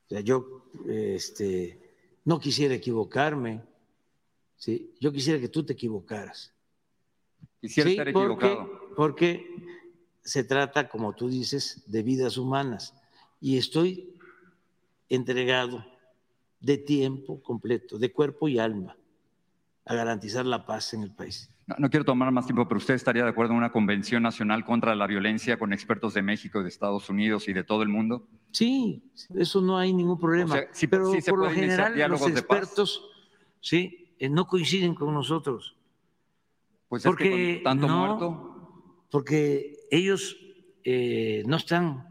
o 0.09 0.15
sea, 0.15 0.21
yo 0.21 0.63
este, 0.87 1.79
no 2.25 2.39
quisiera 2.39 2.73
equivocarme, 2.73 3.61
¿sí? 4.57 4.95
yo 4.99 5.11
quisiera 5.11 5.39
que 5.39 5.49
tú 5.49 5.63
te 5.63 5.73
equivocaras. 5.73 6.51
Quisiera 7.61 7.91
estar 7.91 8.07
equivocado. 8.07 8.95
Porque 8.95 9.45
se 10.23 10.43
trata, 10.43 10.89
como 10.89 11.13
tú 11.13 11.29
dices, 11.29 11.83
de 11.85 12.01
vidas 12.01 12.37
humanas. 12.37 12.95
Y 13.41 13.57
estoy 13.57 14.15
entregado 15.07 15.85
de 16.59 16.77
tiempo 16.77 17.41
completo, 17.41 17.97
de 17.97 18.11
cuerpo 18.11 18.47
y 18.47 18.59
alma, 18.59 18.95
a 19.85 19.95
garantizar 19.95 20.45
la 20.45 20.65
paz 20.65 20.93
en 20.93 21.03
el 21.03 21.11
país. 21.11 21.49
No, 21.65 21.75
no, 21.77 21.89
quiero 21.89 22.03
tomar 22.03 22.31
más 22.31 22.45
tiempo, 22.45 22.67
pero 22.67 22.79
usted 22.79 22.95
estaría 22.95 23.23
de 23.23 23.29
acuerdo 23.29 23.53
en 23.53 23.59
una 23.59 23.71
convención 23.71 24.23
nacional 24.23 24.65
contra 24.65 24.95
la 24.95 25.07
violencia 25.07 25.57
con 25.57 25.71
expertos 25.71 26.13
de 26.13 26.21
México, 26.21 26.61
de 26.63 26.69
Estados 26.69 27.09
Unidos 27.09 27.47
y 27.47 27.53
de 27.53 27.63
todo 27.63 27.83
el 27.83 27.89
mundo. 27.89 28.27
Sí, 28.51 29.03
eso 29.35 29.61
no 29.61 29.77
hay 29.77 29.93
ningún 29.93 30.19
problema. 30.19 30.55
O 30.55 30.57
sea, 30.57 30.67
sí, 30.71 30.87
pero 30.87 31.11
sí 31.11 31.21
por 31.29 31.39
lo 31.39 31.49
general 31.51 31.95
los 32.09 32.27
expertos 32.27 33.07
sí 33.61 34.15
eh, 34.19 34.29
no 34.29 34.47
coinciden 34.47 34.95
con 34.95 35.13
nosotros. 35.13 35.75
Pues 36.87 37.03
porque 37.03 37.25
es 37.25 37.29
que 37.29 37.53
con 37.55 37.63
tanto 37.63 37.87
no, 37.87 37.97
muerto. 37.97 39.05
Porque 39.11 39.77
ellos 39.91 40.37
eh, 40.83 41.43
no 41.45 41.57
están 41.57 42.08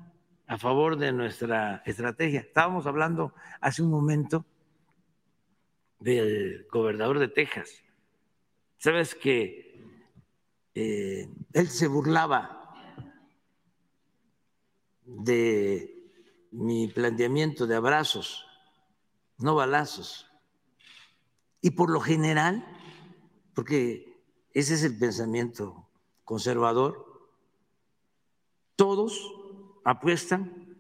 a 0.49 0.59
favor 0.59 0.97
de 0.97 1.13
nuestra 1.13 1.83
estrategia. 1.87 2.41
Estábamos 2.41 2.87
hablando 2.87 3.35
hace 3.61 3.83
un 3.83 3.91
momento 3.91 4.45
del 6.01 6.67
gobernador 6.71 7.19
de 7.19 7.29
Texas 7.29 7.83
Sabes 8.79 9.17
que 9.17 9.77
eh, 10.75 11.29
él 11.53 11.69
se 11.69 11.89
burlaba 11.89 12.77
de 15.05 16.13
mi 16.53 16.87
planteamiento 16.87 17.67
de 17.67 17.75
abrazos, 17.75 18.47
no 19.39 19.57
balazos. 19.57 20.31
Y 21.61 21.73
por 21.73 21.91
lo 21.91 22.01
general, 22.01 22.65
porque 23.53 24.23
ese 24.55 24.75
es 24.75 24.85
el 24.85 24.97
pensamiento 24.97 25.89
conservador, 26.25 27.05
todos 28.77 29.38
apuestan 29.89 30.76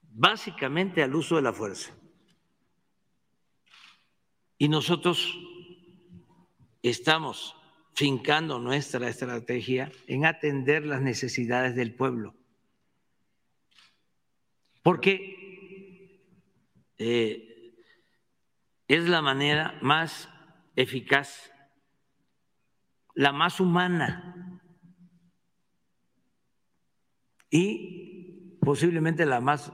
básicamente 0.00 1.02
al 1.02 1.14
uso 1.14 1.36
de 1.36 1.42
la 1.42 1.52
fuerza. 1.52 1.92
Y 4.56 4.70
nosotros 4.70 5.38
estamos 6.82 7.54
fincando 7.94 8.58
nuestra 8.58 9.06
estrategia 9.06 9.92
en 10.06 10.24
atender 10.24 10.86
las 10.86 11.02
necesidades 11.02 11.76
del 11.76 11.94
pueblo. 11.94 12.34
Porque 14.82 16.22
eh, 16.96 17.74
es 18.88 19.08
la 19.10 19.20
manera 19.20 19.78
más 19.82 20.30
eficaz, 20.74 21.52
la 23.14 23.32
más 23.32 23.60
humana 23.60 24.37
y 27.50 28.56
posiblemente 28.60 29.24
la 29.26 29.40
más 29.40 29.72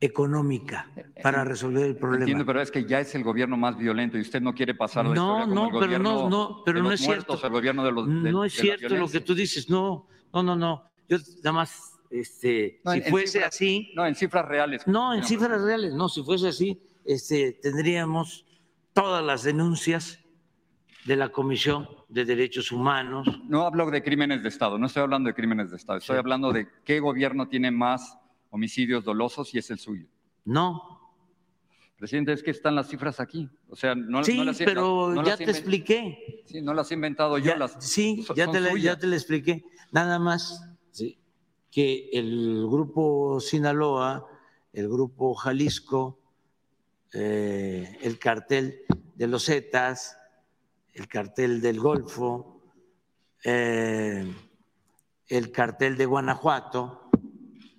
económica 0.00 0.90
para 1.22 1.42
resolver 1.44 1.86
el 1.86 1.96
problema. 1.96 2.24
Entiendo, 2.24 2.44
pero 2.46 2.60
es 2.60 2.70
que 2.70 2.84
ya 2.84 3.00
es 3.00 3.14
el 3.14 3.24
gobierno 3.24 3.56
más 3.56 3.76
violento 3.78 4.18
y 4.18 4.20
usted 4.20 4.40
no 4.42 4.54
quiere 4.54 4.74
pasar 4.74 5.06
la 5.06 5.14
no, 5.14 5.22
historia 5.38 5.44
como 5.44 5.54
no, 5.54 5.80
el 5.82 5.88
pero 5.88 6.02
no, 6.02 6.28
no, 6.28 6.62
pero 6.64 6.78
de 6.78 6.82
no 6.84 6.92
es 6.92 7.00
muertos, 7.02 7.26
cierto. 7.40 7.46
el 7.46 7.52
gobierno 7.52 7.84
de 7.84 7.92
los 7.92 8.06
de- 8.06 8.30
no 8.32 8.42
de 8.42 8.46
es 8.48 8.56
la 8.56 8.62
cierto 8.62 8.96
lo 8.96 9.08
que 9.08 9.20
tú 9.20 9.34
dices. 9.34 9.70
No, 9.70 10.06
no, 10.32 10.42
no, 10.42 10.54
no. 10.56 10.82
Yo 11.08 11.16
nada 11.38 11.52
más, 11.52 11.92
este, 12.10 12.80
No, 12.84 12.92
si 12.92 12.98
en- 12.98 13.04
en 13.04 13.10
fuese 13.10 13.38
cifras- 13.38 13.48
así, 13.48 13.92
No, 13.96 14.06
en 14.06 14.14
cifras 14.14 14.44
reales. 14.46 14.86
no, 14.86 15.14
en 15.14 15.24
cifras 15.24 15.62
reales, 15.62 15.94
no, 15.94 16.08
si 16.08 16.22
fuese 16.22 16.48
así, 16.48 16.78
este, 17.04 17.52
tendríamos 17.62 18.44
todas 18.92 19.24
las 19.24 19.44
denuncias 19.44 20.18
de 21.06 21.16
la 21.16 21.28
Comisión 21.30 21.88
de 22.08 22.24
Derechos 22.24 22.72
Humanos. 22.72 23.26
No 23.44 23.62
hablo 23.66 23.90
de 23.90 24.02
crímenes 24.02 24.42
de 24.42 24.48
Estado, 24.48 24.78
no 24.78 24.86
estoy 24.86 25.02
hablando 25.02 25.28
de 25.28 25.34
crímenes 25.34 25.70
de 25.70 25.76
Estado, 25.76 25.98
estoy 25.98 26.14
Sí. 26.16 26.18
hablando 26.18 26.52
de 26.52 26.66
qué 26.84 27.00
gobierno 27.00 27.48
tiene 27.48 27.70
más 27.70 28.18
homicidios 28.50 29.04
dolosos 29.04 29.54
y 29.54 29.58
es 29.58 29.70
el 29.70 29.78
suyo. 29.78 30.06
No, 30.44 30.94
Presidente, 31.98 32.32
es 32.34 32.42
que 32.42 32.50
están 32.50 32.74
las 32.74 32.88
cifras 32.90 33.20
aquí. 33.20 33.48
O 33.70 33.74
sea, 33.76 33.94
no, 33.94 34.22
sí, 34.22 34.36
no 34.36 34.44
las 34.44 34.58
pero 34.58 35.14
no 35.14 35.22
ya 35.22 35.30
las 35.30 35.38
te 35.38 35.44
expliqué. 35.50 36.42
Sí, 36.44 36.60
no 36.60 36.74
las 36.74 36.90
he 36.90 36.94
inventado 36.94 37.38
yo. 37.38 37.56
Las, 37.56 37.76
sí, 37.82 38.22
son- 38.22 38.36
ya 38.36 38.50
te, 38.50 38.60
la- 38.60 38.76
ya 38.76 38.98
te 38.98 39.06
lo 39.06 39.14
expliqué. 39.14 39.64
Nada 39.92 40.18
más 40.18 40.62
sí, 40.90 41.18
que 41.70 42.10
el 42.12 42.66
grupo 42.68 43.40
Sinaloa, 43.40 44.26
el 44.74 44.88
grupo 44.90 45.34
Jalisco, 45.34 46.20
eh, 47.14 47.96
el 48.02 48.18
cartel 48.18 48.80
de 49.14 49.26
los 49.28 49.46
Zetas, 49.46 50.18
el 50.96 51.08
cartel 51.08 51.60
del 51.60 51.78
Golfo, 51.78 52.62
eh, 53.44 54.34
el 55.28 55.52
cartel 55.52 55.96
de 55.96 56.06
Guanajuato, 56.06 57.10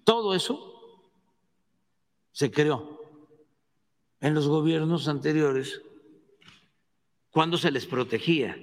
todo 0.03 0.35
eso 0.35 1.11
se 2.31 2.51
creó 2.51 3.01
en 4.21 4.35
los 4.35 4.47
gobiernos 4.47 5.07
anteriores 5.07 5.81
cuando 7.31 7.57
se 7.57 7.71
les 7.71 7.87
protegía, 7.87 8.55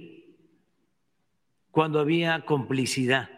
cuando 1.72 1.98
había 1.98 2.44
complicidad, 2.44 3.28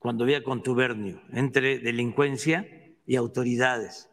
cuando 0.00 0.24
había 0.24 0.42
contubernio 0.42 1.22
entre 1.32 1.78
delincuencia 1.78 2.66
y 3.06 3.14
autoridades, 3.14 4.08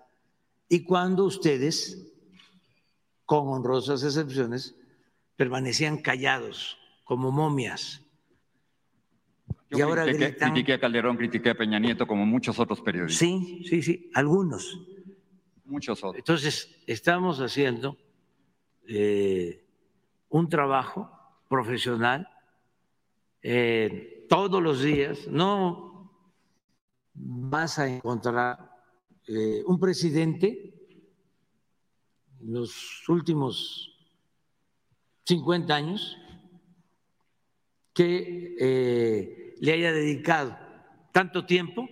y 0.70 0.84
cuando 0.84 1.26
ustedes, 1.26 2.14
con 3.26 3.48
honrosas 3.48 4.04
excepciones, 4.04 4.76
permanecían 5.38 6.00
callados 6.00 6.78
como 7.06 7.32
momias. 7.32 8.04
Yo 9.70 9.78
y 9.78 9.82
ahora 9.82 10.04
critiqué, 10.04 10.74
a 10.74 10.80
Calderón, 10.80 11.18
critiqué 11.18 11.52
a 11.52 11.56
Peña 11.56 11.80
Nieto, 11.80 12.08
como 12.08 12.26
muchos 12.26 12.60
otros 12.60 12.82
periodistas. 12.82 13.20
Sí, 13.20 13.64
sí, 13.68 13.82
sí, 13.82 14.12
algunos. 14.14 14.80
Muchos 15.66 16.00
otros. 16.00 16.18
Entonces, 16.18 16.84
estamos 16.88 17.40
haciendo 17.40 17.98
eh, 18.88 19.66
un 20.30 20.50
trabajo 20.50 21.12
profesional 21.50 22.30
eh, 23.42 24.26
todos 24.30 24.64
los 24.64 24.82
días. 24.82 25.28
No 25.28 26.12
vas 27.14 27.80
a 27.80 27.88
encontrar 27.90 28.72
eh, 29.28 29.64
un 29.66 29.80
presidente 29.80 30.74
en 32.40 32.54
los 32.54 33.08
últimos 33.10 33.97
50 35.28 35.76
años 35.76 36.18
que 37.94 38.56
eh, 38.60 39.56
le 39.60 39.74
haya 39.74 39.92
dedicado 39.92 40.58
tanto 41.12 41.46
tiempo, 41.46 41.90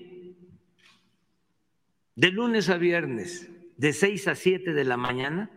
de 2.15 2.31
lunes 2.31 2.69
a 2.69 2.77
viernes, 2.77 3.49
de 3.75 3.91
6 3.91 4.29
a 4.29 4.35
7 4.35 4.73
de 4.73 4.83
la 4.85 4.95
mañana, 4.95 5.49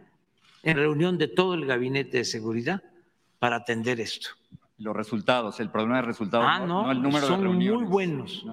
en 0.64 0.76
reunión 0.76 1.18
de 1.18 1.28
todo 1.28 1.54
el 1.54 1.66
gabinete 1.66 2.18
de 2.18 2.24
seguridad 2.24 2.82
para 3.38 3.56
atender 3.56 4.00
esto. 4.00 4.30
Los 4.78 4.96
resultados, 4.96 5.60
el 5.60 5.70
problema 5.70 5.96
de 5.96 6.02
resultados, 6.02 6.46
ah, 6.48 6.66
no, 6.66 6.90
el 6.90 7.00
número 7.00 7.28
son 7.28 7.40
de 7.40 7.46
reuniones. 7.46 7.80
Muy 7.82 7.88
buenos, 7.88 8.46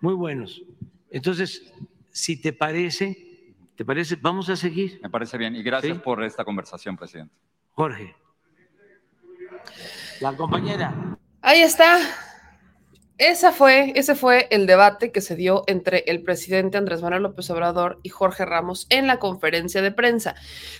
muy 0.00 0.14
buenos. 0.14 0.62
Entonces, 1.10 1.70
si 2.10 2.40
te 2.40 2.54
parece, 2.54 3.52
¿te 3.74 3.84
parece? 3.84 4.16
Vamos 4.16 4.48
a 4.48 4.56
seguir. 4.56 5.00
Me 5.02 5.10
parece 5.10 5.36
bien 5.36 5.54
y 5.54 5.62
gracias 5.62 5.98
por 5.98 6.24
esta 6.24 6.46
conversación, 6.46 6.96
presidente. 6.96 7.34
Jorge. 7.76 8.16
La 10.20 10.34
compañera. 10.34 11.18
Ahí 11.42 11.60
está. 11.60 11.98
Esa 13.18 13.52
fue, 13.52 13.92
ese 13.96 14.14
fue 14.14 14.48
el 14.50 14.66
debate 14.66 15.12
que 15.12 15.20
se 15.20 15.36
dio 15.36 15.62
entre 15.66 16.04
el 16.06 16.22
presidente 16.22 16.78
Andrés 16.78 17.02
Manuel 17.02 17.24
López 17.24 17.50
Obrador 17.50 18.00
y 18.02 18.08
Jorge 18.08 18.46
Ramos 18.46 18.86
en 18.88 19.06
la 19.06 19.18
conferencia 19.18 19.82
de 19.82 19.92
prensa. 19.92 20.36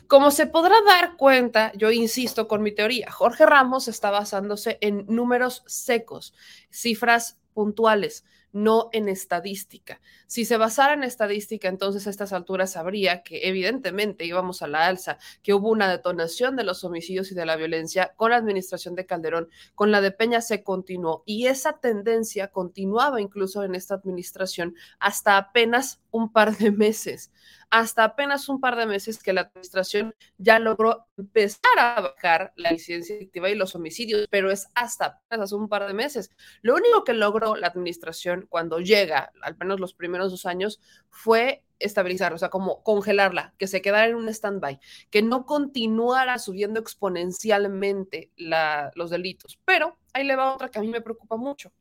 Como 0.06 0.30
se 0.30 0.46
podrá 0.46 0.76
dar 0.86 1.16
cuenta, 1.16 1.70
yo 1.76 1.90
insisto 1.90 2.48
con 2.48 2.62
mi 2.62 2.72
teoría, 2.72 3.10
Jorge 3.10 3.44
Ramos 3.44 3.88
está 3.88 4.10
basándose 4.10 4.78
en 4.80 5.04
números 5.06 5.64
secos, 5.66 6.34
cifras 6.70 7.38
puntuales 7.52 8.24
no 8.56 8.88
en 8.92 9.08
estadística. 9.08 10.00
Si 10.26 10.44
se 10.44 10.56
basara 10.56 10.94
en 10.94 11.04
estadística, 11.04 11.68
entonces 11.68 12.06
a 12.06 12.10
estas 12.10 12.32
alturas 12.32 12.72
sabría 12.72 13.22
que 13.22 13.48
evidentemente 13.48 14.24
íbamos 14.24 14.60
a 14.60 14.66
la 14.66 14.86
alza, 14.86 15.18
que 15.42 15.54
hubo 15.54 15.68
una 15.70 15.88
detonación 15.88 16.56
de 16.56 16.64
los 16.64 16.82
homicidios 16.82 17.30
y 17.30 17.36
de 17.36 17.46
la 17.46 17.54
violencia 17.54 18.12
con 18.16 18.30
la 18.30 18.36
administración 18.36 18.96
de 18.96 19.06
Calderón, 19.06 19.48
con 19.74 19.92
la 19.92 20.00
de 20.00 20.10
Peña 20.10 20.40
se 20.40 20.64
continuó 20.64 21.22
y 21.26 21.46
esa 21.46 21.78
tendencia 21.78 22.48
continuaba 22.48 23.20
incluso 23.20 23.62
en 23.62 23.76
esta 23.76 23.94
administración 23.94 24.74
hasta 24.98 25.36
apenas 25.36 26.00
un 26.10 26.32
par 26.32 26.56
de 26.56 26.72
meses 26.72 27.30
hasta 27.70 28.04
apenas 28.04 28.48
un 28.48 28.60
par 28.60 28.76
de 28.76 28.86
meses 28.86 29.22
que 29.22 29.32
la 29.32 29.42
administración 29.42 30.14
ya 30.38 30.58
logró 30.58 31.06
empezar 31.16 31.78
a 31.78 32.00
bajar 32.00 32.52
la 32.56 32.72
incidencia 32.72 33.14
delictiva 33.14 33.50
y 33.50 33.54
los 33.54 33.74
homicidios, 33.74 34.26
pero 34.30 34.50
es 34.50 34.68
hasta 34.74 35.20
apenas 35.26 35.52
un 35.52 35.68
par 35.68 35.86
de 35.86 35.94
meses. 35.94 36.30
Lo 36.62 36.74
único 36.74 37.04
que 37.04 37.12
logró 37.12 37.56
la 37.56 37.66
administración 37.66 38.46
cuando 38.48 38.78
llega, 38.78 39.32
al 39.42 39.56
menos 39.58 39.80
los 39.80 39.94
primeros 39.94 40.15
dos 40.24 40.46
años, 40.46 40.80
fue 41.10 41.62
estabilizar, 41.78 42.32
o 42.32 42.38
sea, 42.38 42.48
como 42.48 42.82
congelarla, 42.82 43.54
que 43.58 43.66
se 43.66 43.82
quedara 43.82 44.06
en 44.06 44.16
un 44.16 44.28
stand-by, 44.28 44.80
que 45.10 45.22
no 45.22 45.44
continuara 45.44 46.38
subiendo 46.38 46.80
exponencialmente 46.80 48.30
los 48.36 49.10
delitos. 49.10 49.58
Pero 49.64 49.98
ahí 50.12 50.24
le 50.24 50.36
va 50.36 50.54
otra 50.54 50.70
que 50.70 50.78
a 50.78 50.82
mí 50.82 50.88
me 50.88 51.02
preocupa 51.02 51.36
mucho. 51.36 51.72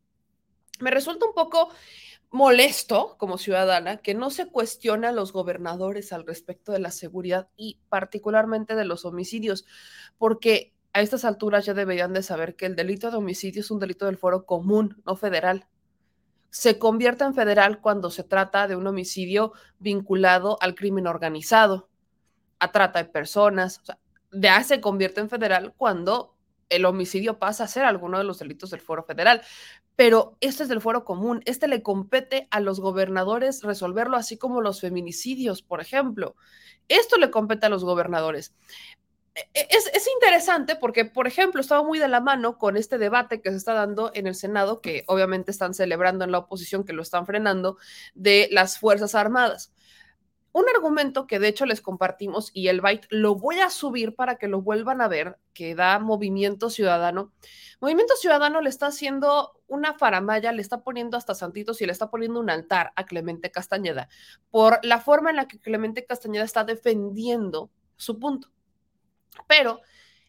Me 0.80 0.92
resulta 0.92 1.26
un 1.26 1.34
poco 1.34 1.70
molesto 2.32 3.16
como 3.18 3.38
ciudadana 3.38 3.98
que 3.98 4.14
no 4.14 4.30
se 4.30 4.48
cuestiona 4.48 5.10
a 5.10 5.14
los 5.14 5.32
gobernadores 5.32 6.12
al 6.12 6.26
respecto 6.26 6.74
de 6.74 6.80
la 6.80 6.92
seguridad 6.92 7.48
y 7.56 7.80
particularmente 7.88 8.76
de 8.76 8.84
los 8.84 9.06
homicidios, 9.06 9.66
porque 10.18 10.74
a 10.92 11.02
estas 11.02 11.24
alturas 11.24 11.66
ya 11.66 11.74
deberían 11.74 12.12
de 12.12 12.24
saber 12.24 12.56
que 12.58 12.66
el 12.66 12.76
delito 12.76 13.10
de 13.10 13.18
homicidio 13.18 13.62
es 13.62 13.72
un 13.72 13.80
delito 13.80 14.06
del 14.06 14.18
foro 14.18 14.46
común, 14.46 15.02
no 15.06 15.16
federal. 15.16 15.68
Se 16.56 16.80
convierte 16.80 17.26
en 17.26 17.34
federal 17.34 17.82
cuando 17.82 18.10
se 18.10 18.24
trata 18.24 18.70
de 18.70 18.78
un 18.78 18.88
homicidio 18.88 19.52
vinculado 19.78 20.58
al 20.62 20.74
crimen 20.74 21.06
organizado, 21.06 21.90
a 22.60 22.72
trata 22.72 23.04
de 23.04 23.10
personas. 23.10 23.82
ya 24.32 24.64
se 24.64 24.80
convierte 24.80 25.20
en 25.20 25.30
federal 25.30 25.74
cuando 25.76 26.34
el 26.70 26.86
homicidio 26.86 27.40
pasa 27.40 27.66
a 27.66 27.68
ser 27.68 27.84
alguno 27.84 28.18
de 28.18 28.24
los 28.24 28.40
delitos 28.40 28.70
del 28.70 28.80
foro 28.80 29.04
federal 29.04 29.42
pero 29.96 30.38
este 30.42 30.64
es 30.64 30.70
del 30.70 30.82
fuero 30.82 31.06
común, 31.06 31.42
este 31.46 31.68
le 31.68 31.82
compete 31.82 32.48
a 32.52 32.60
los 32.60 32.80
gobernadores 32.80 33.64
resolverlo, 33.64 34.18
así 34.18 34.38
como 34.38 34.62
los 34.62 34.82
feminicidios, 34.82 35.62
por 35.62 35.80
ejemplo. 35.80 36.36
Esto 36.90 37.18
le 37.18 37.32
compete 37.32 37.66
a 37.66 37.70
los 37.70 37.84
gobernadores. 37.86 38.54
E, 39.36 39.42
e, 39.54 39.68
es, 39.70 39.88
es, 39.94 40.08
interesante 40.16 40.78
porque, 40.78 41.04
por 41.04 41.28
ejemplo, 41.28 41.60
estaba 41.60 41.84
muy 41.84 42.00
de 42.00 42.08
la 42.08 42.22
mano 42.22 42.58
con 42.58 42.78
este 42.78 42.98
debate 42.98 43.42
que 43.42 43.52
se 43.52 43.58
está 43.58 43.74
dando 43.74 44.12
en 44.14 44.28
el 44.28 44.36
Senado, 44.36 44.80
que 44.80 45.04
obviamente 45.08 45.52
están 45.52 45.74
celebrando 45.74 46.24
en 46.24 46.32
la 46.32 46.40
oposición, 46.40 46.86
que 46.86 46.94
lo 46.94 47.02
están 47.02 47.26
frenando, 47.26 47.78
de 48.14 48.48
las 48.52 48.80
Fuerzas 48.80 49.14
Armadas. 49.14 49.74
Un 50.54 50.70
argumento 50.74 51.28
que 51.28 51.38
de 51.38 51.50
hecho 51.50 51.66
les 51.66 51.82
compartimos 51.82 52.50
y 52.54 52.70
el 52.70 52.80
byte 52.80 53.08
lo 53.10 53.36
voy 53.36 53.60
a 53.60 53.70
subir 53.70 54.16
para 54.16 54.38
que 54.38 54.48
lo 54.48 54.62
vuelvan 54.62 55.02
a 55.02 55.10
ver, 55.10 55.38
que 55.54 55.76
da 55.76 56.00
Movimiento 56.00 56.70
Ciudadano. 56.70 57.34
Movimiento 57.82 58.16
Ciudadano 58.16 58.62
le 58.62 58.70
está 58.70 58.88
haciendo 58.88 59.60
una 59.68 59.96
faramaya, 59.96 60.54
le 60.54 60.62
está 60.62 60.82
poniendo 60.82 61.18
hasta 61.18 61.36
santitos 61.36 61.82
y 61.82 61.86
le 61.86 61.92
está 61.92 62.10
poniendo 62.10 62.40
un 62.40 62.50
altar 62.50 62.94
a 62.96 63.06
Clemente 63.06 63.52
Castañeda 63.52 64.08
por 64.50 64.80
la 64.82 65.02
forma 65.02 65.30
en 65.30 65.36
la 65.36 65.50
que 65.50 65.60
Clemente 65.60 66.06
Castañeda 66.06 66.46
está 66.46 66.64
defendiendo 66.64 67.70
su 67.98 68.18
punto. 68.18 68.55
Pero 69.48 69.82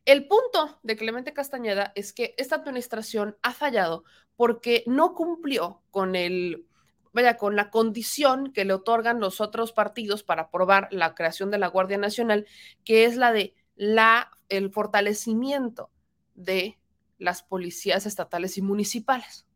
el 0.04 0.28
punto 0.28 0.78
de 0.82 0.96
Clemente 0.96 1.32
Castañeda 1.32 1.92
es 1.94 2.12
que 2.12 2.34
esta 2.38 2.56
administración 2.56 3.36
ha 3.42 3.52
fallado 3.52 4.04
porque 4.36 4.84
no 4.86 5.14
cumplió 5.14 5.82
con 5.90 6.14
el 6.14 6.66
vaya, 7.12 7.36
con 7.36 7.56
la 7.56 7.70
condición 7.70 8.52
que 8.52 8.64
le 8.64 8.74
otorgan 8.74 9.20
los 9.20 9.40
otros 9.40 9.72
partidos 9.72 10.22
para 10.22 10.42
aprobar 10.42 10.88
la 10.90 11.14
creación 11.14 11.50
de 11.50 11.58
la 11.58 11.68
Guardia 11.68 11.98
Nacional, 11.98 12.46
que 12.84 13.04
es 13.04 13.16
la 13.16 13.32
de 13.32 13.54
la, 13.74 14.30
el 14.48 14.70
fortalecimiento 14.70 15.90
de 16.34 16.78
las 17.18 17.42
policías 17.42 18.06
estatales 18.06 18.58
y 18.58 18.62
municipales. 18.62 19.46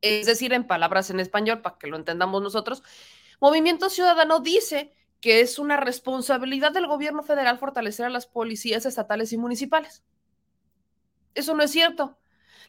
Es 0.00 0.26
decir, 0.26 0.52
en 0.52 0.66
palabras 0.66 1.08
en 1.10 1.20
español, 1.20 1.62
para 1.62 1.78
que 1.78 1.86
lo 1.86 1.96
entendamos 1.96 2.42
nosotros, 2.42 2.82
Movimiento 3.40 3.88
Ciudadano 3.88 4.40
dice 4.40 4.92
que 5.24 5.40
es 5.40 5.58
una 5.58 5.78
responsabilidad 5.78 6.72
del 6.72 6.86
gobierno 6.86 7.22
federal 7.22 7.56
fortalecer 7.56 8.04
a 8.04 8.10
las 8.10 8.26
policías 8.26 8.84
estatales 8.84 9.32
y 9.32 9.38
municipales. 9.38 10.04
Eso 11.34 11.54
no 11.54 11.62
es 11.62 11.70
cierto. 11.70 12.18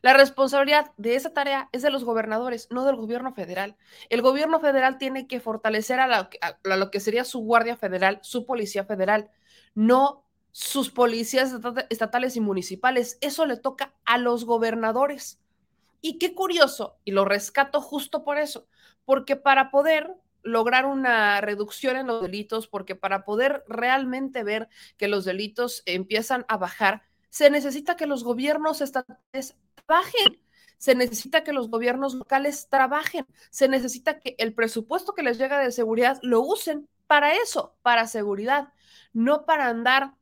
La 0.02 0.14
responsabilidad 0.14 0.94
de 0.96 1.18
esa 1.18 1.34
tarea 1.34 1.68
es 1.74 1.82
de 1.82 1.90
los 1.90 2.06
gobernadores, 2.06 2.70
no 2.72 2.86
del 2.86 2.96
gobierno 2.96 3.34
federal. 3.34 3.76
El 4.10 4.22
gobierno 4.22 4.62
federal 4.62 4.98
tiene 4.98 5.28
que 5.28 5.42
fortalecer 5.42 6.00
a, 6.00 6.30
lo 6.64 6.92
que 6.92 7.02
sería 7.02 7.26
su 7.26 7.40
guardia 7.40 7.76
federal, 7.76 8.20
su 8.22 8.46
policía 8.46 8.86
federal, 8.86 9.30
no 9.74 10.24
sus 10.54 10.92
policías 10.92 11.54
estatales 11.90 12.38
y 12.38 12.40
municipales. 12.40 13.18
Eso 13.20 13.46
le 13.46 13.58
toca 13.58 13.94
a 14.06 14.18
los 14.18 14.46
gobernadores. 14.46 15.42
Y 16.00 16.20
qué 16.20 16.34
curioso, 16.34 17.00
y 17.04 17.12
lo 17.12 17.26
rescato 17.26 17.82
justo 17.82 18.24
por 18.24 18.38
eso, 18.38 18.66
porque 19.04 19.36
para 19.36 19.72
poder 19.72 20.16
lograr 20.46 20.86
una 20.86 21.42
reducción 21.42 21.98
en 21.98 22.08
los 22.08 22.22
delitos, 22.22 22.68
porque 22.68 22.96
para 22.96 23.26
poder 23.26 23.64
realmente 23.68 24.44
ver 24.44 24.70
que 24.96 25.10
los 25.10 25.26
delitos 25.26 25.84
empiezan 25.86 26.46
a 26.48 26.56
bajar, 26.58 27.02
se 27.30 27.50
necesita 27.50 27.98
que 27.98 28.06
los 28.06 28.24
gobiernos 28.24 28.80
estatales 28.80 29.58
trabajen, 29.74 30.40
se 30.78 30.96
necesita 30.96 31.44
que 31.44 31.52
los 31.52 31.70
gobiernos 31.70 32.14
locales 32.14 32.70
trabajen, 32.70 33.26
se 33.50 33.68
necesita 33.68 34.20
que 34.20 34.36
el 34.38 34.54
presupuesto 34.54 35.14
que 35.14 35.24
les 35.24 35.38
llega 35.38 35.60
de 35.60 35.72
seguridad 35.72 36.20
lo 36.22 36.42
usen 36.42 36.88
para 37.08 37.34
eso, 37.34 37.76
para 37.82 38.08
seguridad, 38.08 38.70
no 39.14 39.46
para 39.46 39.68
andar 39.68 40.14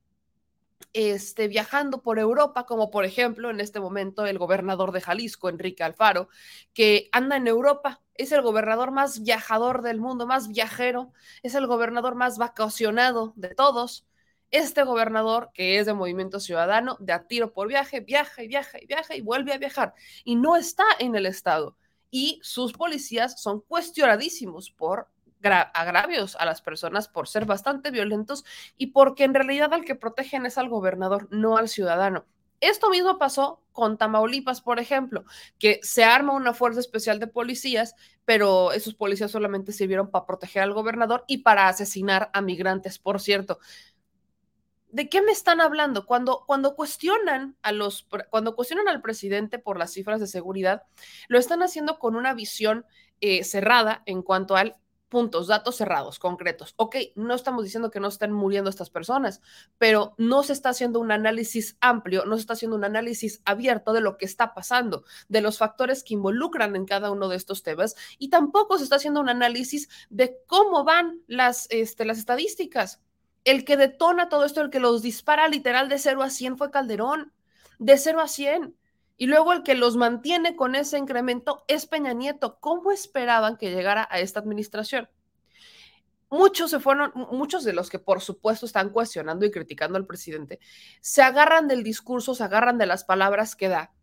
este, 0.93 1.47
viajando 1.47 2.01
por 2.01 2.19
Europa, 2.19 2.65
como 2.65 2.91
por 2.91 3.05
ejemplo 3.05 3.49
en 3.49 3.59
este 3.59 3.79
momento 3.79 4.25
el 4.25 4.38
gobernador 4.38 4.91
de 4.91 5.01
Jalisco, 5.01 5.49
Enrique 5.49 5.84
Alfaro, 5.84 6.29
que 6.73 7.09
anda 7.11 7.38
en 7.38 7.47
Europa, 7.47 8.01
es 8.15 8.31
el 8.31 8.41
gobernador 8.41 8.91
más 8.91 9.23
viajador 9.23 9.81
del 9.81 9.99
mundo, 9.99 10.27
más 10.27 10.47
viajero, 10.49 11.13
es 11.43 11.55
el 11.55 11.67
gobernador 11.67 12.15
más 12.15 12.38
vacacionado 12.38 13.34
de 13.36 13.55
todos, 13.55 14.05
este 14.51 14.84
gobernador, 14.84 15.49
que 15.53 15.79
es 15.79 15.88
de 15.88 15.93
Movimiento 15.93 16.39
Ciudadano, 16.39 16.95
de 16.99 17.13
a 17.13 17.25
tiro 17.25 17.53
por 17.53 17.67
viaje, 17.67 18.01
viaja 18.01 18.43
y 18.43 18.47
viaja 18.47 18.79
y 18.79 18.86
viaja 18.86 19.15
y 19.15 19.21
vuelve 19.21 19.51
a 19.51 19.57
viajar 19.57 19.95
y 20.23 20.36
no 20.36 20.55
está 20.55 20.86
en 20.99 21.15
el 21.15 21.25
Estado. 21.25 21.75
Y 22.11 22.39
sus 22.43 22.73
policías 22.73 23.41
son 23.41 23.61
cuestionadísimos 23.61 24.69
por 24.69 25.07
agravios 25.52 26.36
a 26.38 26.46
las 26.46 26.62
personas 26.62 27.08
por 27.08 27.28
ser 27.28 27.46
bastante 27.46 27.91
violentos 27.91 28.46
y 28.78 28.88
porque 28.88 29.24
en 29.24 29.34
realidad 29.34 29.74
al 29.74 29.86
que 29.86 29.96
protegen 29.96 30.46
es 30.46 30.58
al 30.58 30.70
gobernador, 30.70 31.28
no 31.32 31.58
al 31.58 31.70
ciudadano. 31.70 32.26
Esto 32.64 32.89
mismo 32.89 33.18
pasó 33.18 33.62
con 33.74 33.98
Tamaulipas, 33.98 34.62
por 34.62 34.80
ejemplo, 34.80 35.26
que 35.60 35.82
se 35.84 36.06
arma 36.06 36.32
una 36.32 36.54
fuerza 36.54 36.80
especial 36.80 37.20
de 37.20 37.28
policías, 37.28 37.94
pero 38.24 38.72
esos 38.72 38.94
policías 38.94 39.32
solamente 39.32 39.74
sirvieron 39.74 40.10
para 40.10 40.26
proteger 40.26 40.64
al 40.64 40.74
gobernador 40.74 41.26
y 41.28 41.39
para 41.39 41.68
asesinar 41.68 42.30
a 42.32 42.39
migrantes, 42.39 43.00
por 43.00 43.20
cierto. 43.20 43.60
¿De 44.94 45.10
qué 45.10 45.22
me 45.22 45.34
están 45.34 45.60
hablando? 45.60 46.06
Cuando, 46.06 46.46
cuando 46.48 46.76
cuestionan 46.76 47.58
a 47.64 47.74
los, 47.74 48.08
cuando 48.30 48.56
cuestionan 48.56 48.88
al 48.88 49.02
presidente 49.02 49.60
por 49.60 49.78
las 49.78 49.91
cifras 49.91 50.22
de 50.22 50.28
seguridad, 50.28 50.84
lo 51.28 51.39
están 51.39 51.64
haciendo 51.64 52.00
con 52.00 52.16
una 52.16 52.34
visión 52.34 52.86
eh, 53.20 53.44
cerrada 53.44 54.04
en 54.06 54.22
cuanto 54.22 54.56
al 54.56 54.78
puntos, 55.14 55.45
datos 55.45 55.76
cerrados, 55.76 56.18
concretos. 56.18 56.74
Ok, 56.76 56.95
no 57.14 57.36
estamos 57.36 57.64
diciendo 57.64 57.91
que 57.91 57.99
no 57.99 58.07
estén 58.07 58.34
muriendo 58.34 58.72
estas 58.72 58.89
personas, 58.89 59.41
pero 59.78 60.16
no 60.18 60.41
se 60.41 60.53
está 60.53 60.70
haciendo 60.70 60.99
un 60.99 61.11
análisis 61.11 61.78
amplio, 61.82 62.26
no 62.26 62.36
se 62.36 62.41
está 62.41 62.53
haciendo 62.53 62.76
un 62.76 62.84
análisis 62.84 63.43
abierto 63.45 63.93
de 63.93 64.01
lo 64.01 64.18
que 64.18 64.26
está 64.26 64.55
pasando, 64.55 65.03
de 65.28 65.41
los 65.41 65.59
factores 65.59 66.03
que 66.03 66.16
involucran 66.16 66.76
en 66.76 66.86
cada 66.86 67.11
uno 67.11 67.30
de 67.30 67.36
estos 67.36 67.61
temas 67.61 67.95
y 68.18 68.32
tampoco 68.32 68.80
se 68.80 68.86
está 68.86 68.95
haciendo 68.95 69.20
un 69.20 69.30
análisis 69.30 69.88
de 70.09 70.39
cómo 70.47 70.84
van 70.84 71.22
las, 71.28 71.68
este, 71.70 72.05
las 72.05 72.18
estadísticas. 72.18 72.99
El 73.43 73.66
que 73.66 73.78
detona 73.78 74.30
todo 74.30 74.45
esto, 74.45 74.61
el 74.61 74.72
que 74.72 74.80
los 74.80 75.03
dispara 75.03 75.47
literal 75.47 75.89
de 75.89 75.99
0 75.99 76.24
a 76.24 76.32
100 76.32 76.57
fue 76.57 76.72
Calderón, 76.72 77.34
de 77.78 77.99
0 77.99 78.20
a 78.20 78.28
100. 78.28 78.76
Y 79.24 79.28
luego 79.28 79.53
el 79.53 79.63
que 79.63 79.74
los 79.74 79.95
mantiene 79.95 80.57
con 80.57 80.76
ese 80.76 80.97
incremento 80.97 81.63
es 81.69 81.86
Peña 81.86 82.11
Nieto. 82.11 82.59
¿Cómo 82.59 82.91
esperaban 82.91 83.55
que 83.55 83.71
llegara 83.74 84.05
a 84.11 84.19
esta 84.19 84.41
administración? 84.41 85.07
Muchos 86.30 86.71
se 86.71 86.82
fueron, 86.82 87.13
muchos 87.32 87.63
de 87.63 87.71
los 87.71 87.89
que 87.89 87.99
por 87.99 88.19
supuesto 88.19 88.65
están 88.65 88.89
cuestionando 88.89 89.45
y 89.45 89.51
criticando 89.51 89.97
al 89.97 90.05
presidente, 90.05 90.59
se 90.99 91.21
agarran 91.21 91.69
del 91.69 91.84
discurso, 91.84 92.36
se 92.36 92.43
agarran 92.43 92.78
de 92.78 92.86
las 92.86 93.05
palabras 93.05 93.55
que 93.55 93.69
da 93.69 93.93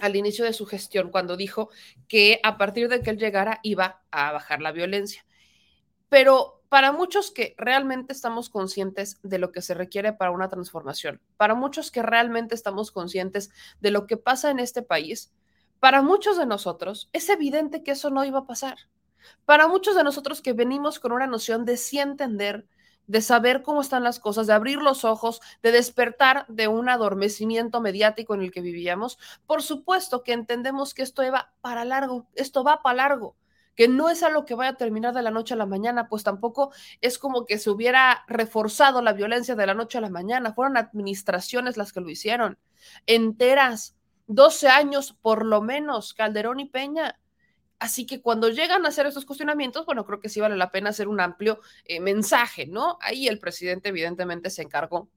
al 0.00 0.16
inicio 0.16 0.46
de 0.46 0.54
su 0.54 0.64
gestión 0.64 1.10
cuando 1.10 1.36
dijo 1.36 1.68
que 2.08 2.40
a 2.42 2.56
partir 2.56 2.88
de 2.88 3.02
que 3.02 3.10
él 3.10 3.18
llegara 3.18 3.60
iba 3.62 4.00
a 4.10 4.32
bajar 4.32 4.62
la 4.62 4.72
violencia. 4.72 5.26
Pero 6.08 6.57
para 6.68 6.92
muchos 6.92 7.30
que 7.30 7.54
realmente 7.56 8.12
estamos 8.12 8.50
conscientes 8.50 9.18
de 9.22 9.38
lo 9.38 9.52
que 9.52 9.62
se 9.62 9.74
requiere 9.74 10.12
para 10.12 10.30
una 10.30 10.48
transformación, 10.48 11.20
para 11.36 11.54
muchos 11.54 11.90
que 11.90 12.02
realmente 12.02 12.54
estamos 12.54 12.90
conscientes 12.90 13.50
de 13.80 13.90
lo 13.90 14.06
que 14.06 14.16
pasa 14.16 14.50
en 14.50 14.58
este 14.58 14.82
país, 14.82 15.32
para 15.80 16.02
muchos 16.02 16.36
de 16.36 16.46
nosotros 16.46 17.08
es 17.12 17.28
evidente 17.28 17.82
que 17.82 17.92
eso 17.92 18.10
no 18.10 18.24
iba 18.24 18.40
a 18.40 18.46
pasar. 18.46 18.76
Para 19.44 19.68
muchos 19.68 19.96
de 19.96 20.04
nosotros 20.04 20.42
que 20.42 20.52
venimos 20.52 21.00
con 21.00 21.12
una 21.12 21.26
noción 21.26 21.64
de 21.64 21.76
sí 21.76 21.98
entender, 21.98 22.66
de 23.06 23.22
saber 23.22 23.62
cómo 23.62 23.80
están 23.80 24.04
las 24.04 24.20
cosas, 24.20 24.46
de 24.46 24.52
abrir 24.52 24.78
los 24.78 25.04
ojos, 25.04 25.40
de 25.62 25.72
despertar 25.72 26.46
de 26.48 26.68
un 26.68 26.88
adormecimiento 26.88 27.80
mediático 27.80 28.34
en 28.34 28.42
el 28.42 28.52
que 28.52 28.60
vivíamos, 28.60 29.18
por 29.46 29.62
supuesto 29.62 30.22
que 30.22 30.32
entendemos 30.32 30.92
que 30.92 31.02
esto 31.02 31.22
va 31.32 31.52
para 31.62 31.86
largo, 31.86 32.26
esto 32.34 32.64
va 32.64 32.82
para 32.82 32.96
largo 32.96 33.36
que 33.78 33.86
no 33.86 34.10
es 34.10 34.24
algo 34.24 34.44
que 34.44 34.56
vaya 34.56 34.70
a 34.70 34.76
terminar 34.76 35.14
de 35.14 35.22
la 35.22 35.30
noche 35.30 35.54
a 35.54 35.56
la 35.56 35.64
mañana, 35.64 36.08
pues 36.08 36.24
tampoco 36.24 36.72
es 37.00 37.16
como 37.16 37.46
que 37.46 37.58
se 37.58 37.70
hubiera 37.70 38.24
reforzado 38.26 39.02
la 39.02 39.12
violencia 39.12 39.54
de 39.54 39.66
la 39.66 39.74
noche 39.74 39.98
a 39.98 40.00
la 40.00 40.10
mañana, 40.10 40.52
fueron 40.52 40.76
administraciones 40.76 41.76
las 41.76 41.92
que 41.92 42.00
lo 42.00 42.10
hicieron, 42.10 42.58
enteras, 43.06 43.94
12 44.26 44.66
años 44.66 45.16
por 45.22 45.46
lo 45.46 45.62
menos, 45.62 46.12
Calderón 46.12 46.58
y 46.58 46.64
Peña. 46.64 47.20
Así 47.78 48.04
que 48.04 48.20
cuando 48.20 48.48
llegan 48.48 48.84
a 48.84 48.88
hacer 48.88 49.06
estos 49.06 49.24
cuestionamientos, 49.24 49.86
bueno, 49.86 50.04
creo 50.04 50.18
que 50.18 50.28
sí 50.28 50.40
vale 50.40 50.56
la 50.56 50.72
pena 50.72 50.90
hacer 50.90 51.06
un 51.06 51.20
amplio 51.20 51.60
eh, 51.84 52.00
mensaje, 52.00 52.66
¿no? 52.66 52.98
Ahí 53.00 53.28
el 53.28 53.38
presidente 53.38 53.90
evidentemente 53.90 54.50
se 54.50 54.62
encargó 54.62 55.08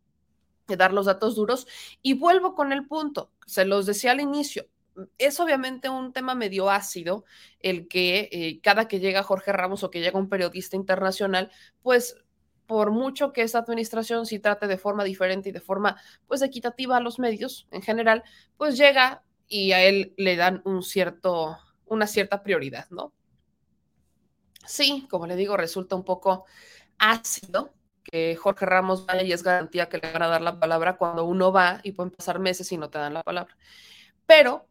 de 0.68 0.78
dar 0.78 0.94
los 0.94 1.08
datos 1.08 1.34
duros 1.34 1.66
y 2.04 2.14
vuelvo 2.14 2.54
con 2.54 2.72
el 2.72 2.86
punto, 2.86 3.32
se 3.48 3.66
los 3.66 3.88
decía 3.88 4.12
al 4.12 4.22
inicio, 4.22 4.68
es 5.18 5.40
obviamente 5.40 5.90
un 5.90 6.14
tema 6.14 6.36
medio 6.36 6.70
ácido 6.70 7.24
el 7.60 7.88
que 7.88 8.30
eh, 8.32 8.60
cada 8.62 8.88
que 8.88 9.00
llega 9.00 9.24
Jorge 9.24 9.52
Ramos 9.52 9.84
o 9.84 9.92
que 9.92 10.02
llega 10.02 10.20
un 10.20 10.30
periodista 10.30 10.76
internacional, 10.76 11.52
pues 11.82 12.16
por 12.66 12.92
mucho 12.92 13.34
que 13.34 13.42
esta 13.42 13.60
administración 13.60 14.26
sí 14.26 14.40
trate 14.40 14.68
de 14.68 14.78
forma 14.78 15.04
diferente 15.04 15.50
y 15.50 15.52
de 15.52 15.60
forma 15.60 15.98
pues 16.28 16.42
equitativa 16.42 16.98
a 16.98 17.02
los 17.02 17.20
medios 17.20 17.68
en 17.72 17.82
general, 17.82 18.24
pues 18.58 18.78
llega 18.78 19.24
y 19.48 19.74
a 19.74 19.84
él 19.84 20.14
le 20.18 20.38
dan 20.38 20.62
un 20.64 20.82
cierto, 20.82 21.58
una 21.86 22.08
cierta 22.08 22.44
prioridad, 22.44 22.90
¿no? 22.90 23.12
Sí, 24.66 25.06
como 25.10 25.28
le 25.28 25.36
digo, 25.36 25.58
resulta 25.58 25.96
un 25.96 26.06
poco 26.06 26.46
ácido 26.98 27.74
que 28.04 28.36
Jorge 28.36 28.66
Ramos 28.66 29.06
vaya 29.06 29.24
y 29.24 29.34
es 29.34 29.44
garantía 29.44 29.90
que 29.90 29.98
le 29.98 30.12
van 30.12 30.24
a 30.24 30.28
dar 30.28 30.42
la 30.42 30.60
palabra 30.60 30.98
cuando 30.98 31.26
uno 31.26 31.52
va 31.52 31.82
y 31.84 31.92
pueden 31.92 32.12
pasar 32.12 32.40
meses 32.40 32.72
y 32.72 32.78
no 32.78 32.90
te 32.90 33.00
dan 33.00 33.14
la 33.14 33.24
palabra. 33.24 33.58
Pero 34.26 34.68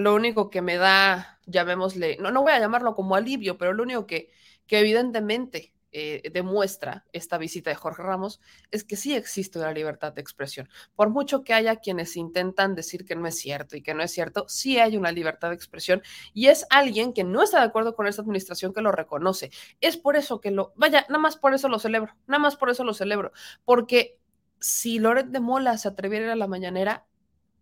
lo 0.00 0.14
único 0.14 0.50
que 0.50 0.62
me 0.62 0.76
da, 0.76 1.40
llamémosle, 1.46 2.16
no, 2.20 2.30
no 2.30 2.42
voy 2.42 2.52
a 2.52 2.60
llamarlo 2.60 2.94
como 2.94 3.14
alivio, 3.14 3.58
pero 3.58 3.72
lo 3.72 3.82
único 3.82 4.06
que, 4.06 4.30
que 4.66 4.80
evidentemente 4.80 5.74
eh, 5.92 6.30
demuestra 6.32 7.04
esta 7.12 7.36
visita 7.36 7.68
de 7.68 7.74
Jorge 7.74 8.04
Ramos 8.04 8.40
es 8.70 8.84
que 8.84 8.94
sí 8.94 9.16
existe 9.16 9.58
una 9.58 9.72
libertad 9.72 10.12
de 10.12 10.20
expresión. 10.20 10.68
Por 10.94 11.10
mucho 11.10 11.42
que 11.42 11.52
haya 11.52 11.76
quienes 11.76 12.16
intentan 12.16 12.76
decir 12.76 13.04
que 13.04 13.16
no 13.16 13.26
es 13.26 13.36
cierto 13.36 13.76
y 13.76 13.82
que 13.82 13.92
no 13.92 14.04
es 14.04 14.12
cierto, 14.12 14.48
sí 14.48 14.78
hay 14.78 14.96
una 14.96 15.10
libertad 15.10 15.48
de 15.48 15.56
expresión 15.56 16.00
y 16.32 16.46
es 16.46 16.64
alguien 16.70 17.12
que 17.12 17.24
no 17.24 17.42
está 17.42 17.58
de 17.58 17.66
acuerdo 17.66 17.96
con 17.96 18.06
esta 18.06 18.22
administración 18.22 18.72
que 18.72 18.82
lo 18.82 18.92
reconoce. 18.92 19.50
Es 19.80 19.96
por 19.96 20.14
eso 20.14 20.40
que 20.40 20.52
lo, 20.52 20.72
vaya, 20.76 21.06
nada 21.08 21.18
más 21.18 21.36
por 21.36 21.54
eso 21.54 21.68
lo 21.68 21.80
celebro, 21.80 22.14
nada 22.28 22.38
más 22.38 22.54
por 22.54 22.70
eso 22.70 22.84
lo 22.84 22.94
celebro, 22.94 23.32
porque 23.64 24.16
si 24.60 25.00
Loret 25.00 25.26
de 25.26 25.40
Mola 25.40 25.76
se 25.76 25.88
atreviera 25.88 26.32
a 26.32 26.36
la 26.36 26.46
mañanera, 26.46 27.06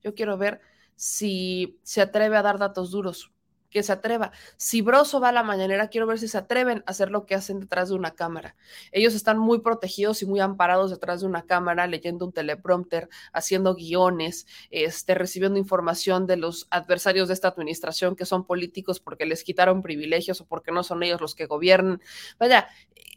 yo 0.02 0.14
quiero 0.14 0.36
ver 0.36 0.60
si 0.98 1.78
se 1.84 2.00
atreve 2.00 2.36
a 2.36 2.42
dar 2.42 2.58
datos 2.58 2.90
duros, 2.90 3.32
que 3.70 3.82
se 3.82 3.92
atreva. 3.92 4.32
Si 4.56 4.80
Broso 4.82 5.20
va 5.20 5.28
a 5.28 5.32
la 5.32 5.42
mañanera, 5.42 5.88
quiero 5.88 6.06
ver 6.06 6.18
si 6.18 6.26
se 6.26 6.38
atreven 6.38 6.82
a 6.86 6.90
hacer 6.90 7.10
lo 7.10 7.24
que 7.24 7.34
hacen 7.34 7.60
detrás 7.60 7.90
de 7.90 7.94
una 7.94 8.12
cámara. 8.12 8.56
Ellos 8.90 9.14
están 9.14 9.38
muy 9.38 9.60
protegidos 9.60 10.22
y 10.22 10.26
muy 10.26 10.40
amparados 10.40 10.90
detrás 10.90 11.20
de 11.20 11.26
una 11.26 11.42
cámara, 11.42 11.86
leyendo 11.86 12.26
un 12.26 12.32
teleprompter, 12.32 13.08
haciendo 13.32 13.74
guiones, 13.74 14.46
este, 14.70 15.14
recibiendo 15.14 15.58
información 15.58 16.26
de 16.26 16.36
los 16.36 16.66
adversarios 16.70 17.28
de 17.28 17.34
esta 17.34 17.48
administración 17.48 18.16
que 18.16 18.26
son 18.26 18.44
políticos 18.44 19.00
porque 19.00 19.26
les 19.26 19.44
quitaron 19.44 19.82
privilegios 19.82 20.40
o 20.40 20.46
porque 20.46 20.72
no 20.72 20.82
son 20.82 21.02
ellos 21.02 21.20
los 21.20 21.34
que 21.34 21.46
gobiernan. 21.46 22.00
Vaya, 22.38 22.68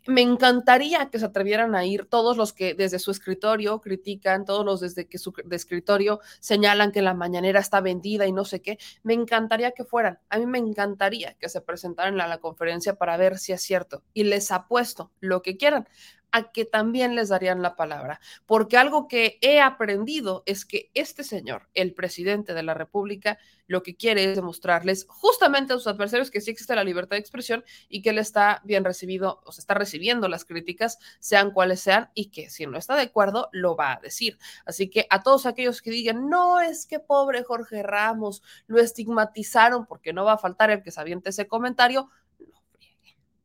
me 0.07 0.21
encantaría 0.21 1.09
que 1.09 1.19
se 1.19 1.25
atrevieran 1.25 1.75
a 1.75 1.85
ir 1.85 2.05
todos 2.05 2.37
los 2.37 2.53
que 2.53 2.73
desde 2.73 2.99
su 2.99 3.11
escritorio 3.11 3.81
critican, 3.81 4.45
todos 4.45 4.65
los 4.65 4.79
desde 4.79 5.07
que 5.07 5.17
su 5.17 5.33
escritorio 5.51 6.19
señalan 6.39 6.91
que 6.91 7.01
la 7.01 7.13
mañanera 7.13 7.59
está 7.59 7.81
vendida 7.81 8.25
y 8.25 8.31
no 8.31 8.45
sé 8.45 8.61
qué. 8.61 8.79
Me 9.03 9.13
encantaría 9.13 9.71
que 9.71 9.83
fueran. 9.83 10.19
A 10.29 10.39
mí 10.39 10.45
me 10.45 10.57
encantaría 10.57 11.33
que 11.35 11.49
se 11.49 11.61
presentaran 11.61 12.19
a 12.19 12.27
la 12.27 12.39
conferencia 12.39 12.95
para 12.95 13.17
ver 13.17 13.37
si 13.37 13.51
es 13.51 13.61
cierto. 13.61 14.03
Y 14.13 14.23
les 14.23 14.51
apuesto 14.51 15.11
lo 15.19 15.41
que 15.41 15.57
quieran 15.57 15.87
a 16.31 16.51
que 16.51 16.65
también 16.65 17.15
les 17.15 17.29
darían 17.29 17.61
la 17.61 17.75
palabra, 17.75 18.19
porque 18.45 18.77
algo 18.77 19.07
que 19.07 19.37
he 19.41 19.59
aprendido 19.59 20.43
es 20.45 20.65
que 20.65 20.91
este 20.93 21.23
señor, 21.23 21.69
el 21.73 21.93
presidente 21.93 22.53
de 22.53 22.63
la 22.63 22.73
República, 22.73 23.37
lo 23.67 23.83
que 23.83 23.95
quiere 23.95 24.25
es 24.25 24.35
demostrarles 24.35 25.05
justamente 25.07 25.73
a 25.73 25.77
sus 25.77 25.87
adversarios 25.87 26.29
que 26.29 26.41
sí 26.41 26.51
existe 26.51 26.75
la 26.75 26.83
libertad 26.83 27.15
de 27.15 27.21
expresión 27.21 27.63
y 27.87 28.01
que 28.01 28.09
él 28.09 28.17
está 28.17 28.61
bien 28.65 28.83
recibido, 28.83 29.41
o 29.45 29.51
se 29.51 29.61
está 29.61 29.73
recibiendo 29.73 30.27
las 30.27 30.43
críticas, 30.43 30.99
sean 31.19 31.51
cuales 31.51 31.79
sean, 31.79 32.09
y 32.13 32.31
que 32.31 32.49
si 32.49 32.65
no 32.65 32.77
está 32.77 32.95
de 32.95 33.03
acuerdo, 33.03 33.49
lo 33.53 33.75
va 33.75 33.93
a 33.93 33.99
decir. 34.01 34.37
Así 34.65 34.89
que 34.89 35.07
a 35.09 35.23
todos 35.23 35.45
aquellos 35.45 35.81
que 35.81 35.91
digan, 35.91 36.29
no, 36.29 36.59
es 36.59 36.85
que 36.85 36.99
pobre 36.99 37.43
Jorge 37.43 37.81
Ramos, 37.81 38.43
lo 38.67 38.79
estigmatizaron 38.79 39.85
porque 39.85 40.11
no 40.11 40.25
va 40.25 40.33
a 40.33 40.37
faltar 40.37 40.69
el 40.69 40.83
que 40.83 40.91
se 40.91 40.99
aviente 40.99 41.29
ese 41.29 41.47
comentario, 41.47 42.09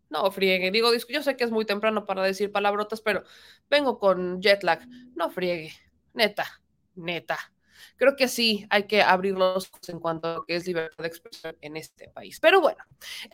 no 0.09 0.31
friegue, 0.31 0.71
digo, 0.71 0.91
yo 1.09 1.23
sé 1.23 1.37
que 1.37 1.45
es 1.45 1.51
muy 1.51 1.65
temprano 1.65 2.05
para 2.05 2.23
decir 2.23 2.53
palabrotas, 2.53 3.01
pero 3.01 3.25
vengo 3.69 3.99
con 3.99 4.41
jet 4.41 4.63
lag. 4.63 4.87
No 5.15 5.31
friegue, 5.31 5.73
neta, 6.15 6.47
neta. 6.95 7.39
Creo 7.97 8.17
que 8.17 8.29
sí 8.29 8.67
hay 8.71 8.85
que 8.85 9.03
abrir 9.03 9.35
los 9.35 9.69
ojos 9.69 9.89
en 9.89 10.01
cuanto 10.01 10.29
a 10.29 10.35
lo 10.35 10.45
que 10.45 10.57
es 10.57 10.67
libertad 10.67 11.03
de 11.03 11.09
expresión 11.09 11.57
en 11.61 11.77
este 11.77 12.09
país. 12.09 12.41
Pero 12.41 12.61
bueno, 12.61 12.83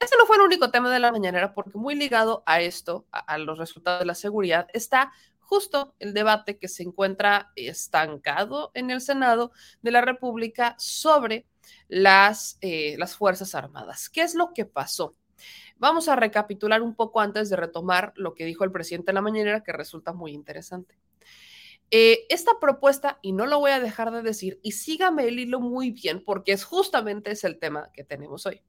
este 0.01 0.17
no 0.17 0.27
fue 0.27 0.37
el 0.37 0.43
único 0.43 0.71
tema 0.71 0.93
de 0.93 1.01
la 1.01 1.13
mañanera, 1.13 1.55
porque 1.55 1.79
muy 1.79 1.95
ligado 1.95 2.43
a 2.47 2.61
esto, 2.61 3.07
a, 3.11 3.39
los 3.39 3.59
resultados 3.59 4.01
de 4.01 4.07
la 4.07 4.15
seguridad, 4.15 4.69
está 4.73 5.13
justo 5.41 5.95
el 5.99 6.15
debate 6.15 6.59
que 6.59 6.69
se 6.69 6.83
encuentra 6.83 7.53
estancado 7.57 8.71
en 8.75 8.91
el 8.91 9.01
Senado 9.01 9.53
de 9.83 9.91
la 9.91 10.01
República 10.01 10.75
sobre 10.79 11.47
las, 11.89 12.59
eh, 12.61 12.97
las 12.99 13.17
Fuerzas 13.17 13.55
Armadas. 13.55 14.09
¿Qué 14.09 14.23
es 14.23 14.35
lo 14.35 14.53
que 14.55 14.65
pasó? 14.65 15.17
Vamos 15.83 16.09
a 16.09 16.15
recapitular 16.15 16.81
un 16.81 16.95
poco 16.95 17.19
antes 17.19 17.51
de 17.51 17.57
retomar 17.57 18.13
lo 18.15 18.35
que 18.35 18.45
dijo 18.45 18.63
el 18.63 18.71
presidente 18.71 19.11
en 19.11 19.17
la 19.17 19.21
mañanera, 19.21 19.65
que 19.65 19.73
resulta 19.73 20.13
muy 20.13 20.31
interesante. 20.31 20.97
Eh, 21.91 22.25
esta 22.29 22.53
propuesta, 22.61 23.19
y 23.21 23.33
no 23.33 23.47
lo 23.47 23.59
voy 23.59 23.73
a 23.73 23.81
dejar 23.81 24.13
de 24.13 24.23
decir, 24.23 24.61
y 24.63 24.71
sígame 24.73 25.27
el 25.27 25.41
hilo 25.41 25.59
muy 25.59 25.91
bien, 25.91 26.23
porque 26.25 26.53
es 26.53 26.63
justamente 26.63 27.33
es 27.33 27.43
el 27.43 27.59
tema 27.59 27.91
que 27.93 28.05
tenemos 28.05 28.47
hoy. 28.47 28.63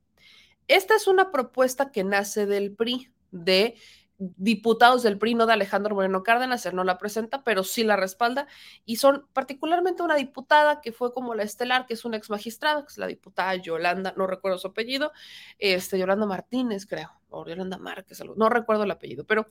Esta 0.67 0.95
es 0.95 1.05
una 1.05 1.29
propuesta 1.29 1.91
que 1.91 2.03
nace 2.03 2.47
del 2.47 2.73
PRI, 2.73 3.11
de 3.29 3.75
diputados 4.17 5.03
del 5.03 5.17
PRI, 5.17 5.35
no 5.35 5.45
de 5.45 5.53
Alejandro 5.53 5.95
Moreno 5.95 6.23
Cárdenas, 6.23 6.65
él 6.65 6.75
no 6.75 6.83
la 6.83 6.97
presenta, 6.97 7.43
pero 7.43 7.63
sí 7.63 7.83
la 7.83 7.95
respalda, 7.95 8.47
y 8.85 8.97
son 8.97 9.27
particularmente 9.33 10.03
una 10.03 10.15
diputada 10.15 10.81
que 10.81 10.91
fue 10.91 11.13
como 11.13 11.35
la 11.35 11.43
estelar, 11.43 11.85
que 11.85 11.93
es 11.95 12.05
una 12.05 12.17
ex 12.17 12.29
magistrada, 12.29 12.81
que 12.81 12.91
es 12.91 12.97
la 12.97 13.07
diputada 13.07 13.55
Yolanda, 13.55 14.13
no 14.15 14.27
recuerdo 14.27 14.57
su 14.57 14.67
apellido, 14.67 15.11
este, 15.57 15.97
Yolanda 15.97 16.25
Martínez, 16.25 16.85
creo, 16.85 17.11
o 17.33 17.45
Yolanda 17.45 17.77
Márquez, 17.77 18.21
no 18.35 18.49
recuerdo 18.49 18.83
el 18.83 18.91
apellido, 18.91 19.25
pero 19.25 19.47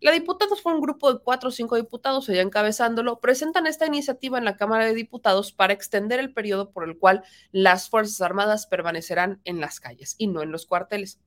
la 0.00 0.12
diputada 0.12 0.54
fue 0.56 0.74
un 0.74 0.80
grupo 0.80 1.12
de 1.12 1.20
cuatro 1.20 1.48
o 1.48 1.52
cinco 1.52 1.76
diputados, 1.76 2.28
ella 2.28 2.42
encabezándolo, 2.42 3.20
presentan 3.20 3.66
esta 3.66 3.86
iniciativa 3.86 4.38
en 4.38 4.44
la 4.44 4.56
Cámara 4.56 4.84
de 4.84 4.94
Diputados 4.94 5.52
para 5.52 5.72
extender 5.72 6.20
el 6.20 6.32
periodo 6.32 6.70
por 6.70 6.84
el 6.84 6.98
cual 6.98 7.24
las 7.50 7.88
Fuerzas 7.88 8.20
Armadas 8.20 8.66
permanecerán 8.66 9.40
en 9.44 9.60
las 9.60 9.80
calles 9.80 10.14
y 10.18 10.26
no 10.26 10.42
en 10.42 10.52
los 10.52 10.66
cuarteles. 10.66 11.20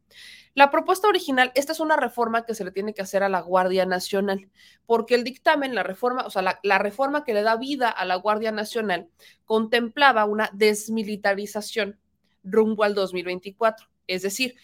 La 0.53 0.71
propuesta 0.71 1.07
original, 1.07 1.51
esta 1.55 1.73
es 1.73 1.79
una 1.79 1.97
reforma 1.97 2.45
que 2.45 2.55
se 2.55 2.63
le 2.63 2.71
tiene 2.71 2.93
que 2.93 3.01
hacer 3.01 3.23
a 3.23 3.29
la 3.29 3.41
Guardia 3.41 3.85
Nacional, 3.85 4.49
porque 4.85 5.15
el 5.15 5.23
dictamen, 5.23 5.75
la 5.75 5.83
reforma, 5.83 6.25
o 6.25 6.29
sea, 6.29 6.59
la 6.61 6.77
reforma 6.77 7.23
que 7.25 7.33
le 7.33 7.41
da 7.41 7.57
vida 7.57 7.89
a 7.89 8.05
la 8.05 8.15
Guardia 8.15 8.51
Nacional 8.51 9.09
contemplaba 9.43 10.25
una 10.25 10.49
desmilitarización 10.53 11.99
rumbo 12.45 12.83
al 12.83 12.93
2024. 12.93 13.87
Es 14.07 14.21
decir, 14.21 14.55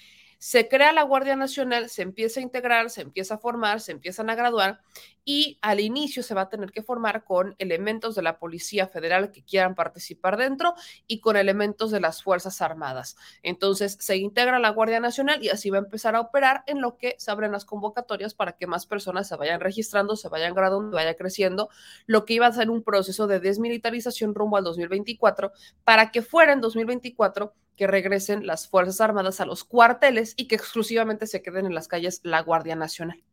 se 0.42 0.68
crea 0.68 0.92
la 0.92 1.04
Guardia 1.04 1.36
Nacional, 1.36 1.88
se 1.92 2.02
empieza 2.02 2.40
a 2.40 2.44
integrar, 2.44 2.90
se 2.90 3.02
empieza 3.02 3.36
a 3.36 3.38
formar, 3.38 3.80
se 3.80 3.92
empiezan 3.92 4.28
a 4.32 4.34
graduar 4.34 4.82
y 5.24 5.60
al 5.62 5.80
inicio 5.80 6.24
se 6.24 6.34
va 6.34 6.42
a 6.42 6.50
tener 6.50 6.72
que 6.72 6.82
formar 6.82 7.24
con 7.24 7.54
elementos 7.60 8.16
de 8.16 8.24
la 8.24 8.40
Policía 8.40 8.88
Federal 8.88 9.30
que 9.30 9.44
quieran 9.44 9.76
participar 9.76 10.38
dentro 10.38 10.74
y 11.06 11.20
con 11.20 11.38
elementos 11.38 11.92
de 11.92 12.00
las 12.00 12.24
Fuerzas 12.24 12.60
Armadas. 12.64 13.18
Entonces 13.44 13.98
se 14.00 14.18
integra 14.18 14.58
la 14.58 14.72
Guardia 14.72 15.00
Nacional 15.00 15.44
y 15.44 15.50
así 15.50 15.70
va 15.70 15.78
a 15.78 15.82
empezar 15.82 16.16
a 16.16 16.22
operar 16.22 16.64
en 16.66 16.82
lo 16.82 16.98
que 16.98 17.14
se 17.20 17.30
abren 17.30 17.52
las 17.52 17.64
convocatorias 17.64 18.34
para 18.34 18.54
que 18.54 18.66
más 18.66 18.88
personas 18.88 19.28
se 19.28 19.36
vayan 19.36 19.60
registrando, 19.60 20.16
se 20.16 20.28
vayan 20.28 20.56
graduando, 20.56 20.98
vaya 20.98 21.14
creciendo, 21.14 21.70
lo 22.08 22.26
que 22.26 22.34
iba 22.34 22.48
a 22.48 22.52
ser 22.52 22.72
un 22.72 22.82
proceso 22.82 23.28
de 23.28 23.40
desmilitarización 23.40 24.34
rumbo 24.34 24.58
al 24.58 24.64
2024 24.64 25.52
para 25.84 26.10
que 26.10 26.24
fuera 26.24 26.54
en 26.54 26.62
2024 26.62 27.54
que 27.76 27.88
regresen 27.88 28.46
las 28.46 28.68
Fuerzas 28.68 29.02
Armadas 29.02 29.42
a 29.42 29.46
los 29.46 29.64
cuarteles 29.64 30.34
y 30.38 30.48
que 30.48 30.56
exclusivamente 30.56 31.28
se 31.28 31.42
queden 31.42 31.66
en 31.66 31.76
las 31.76 31.88
calles 31.88 32.22
la 32.24 32.42
Guardia 32.42 32.76
Nacional. 32.76 33.24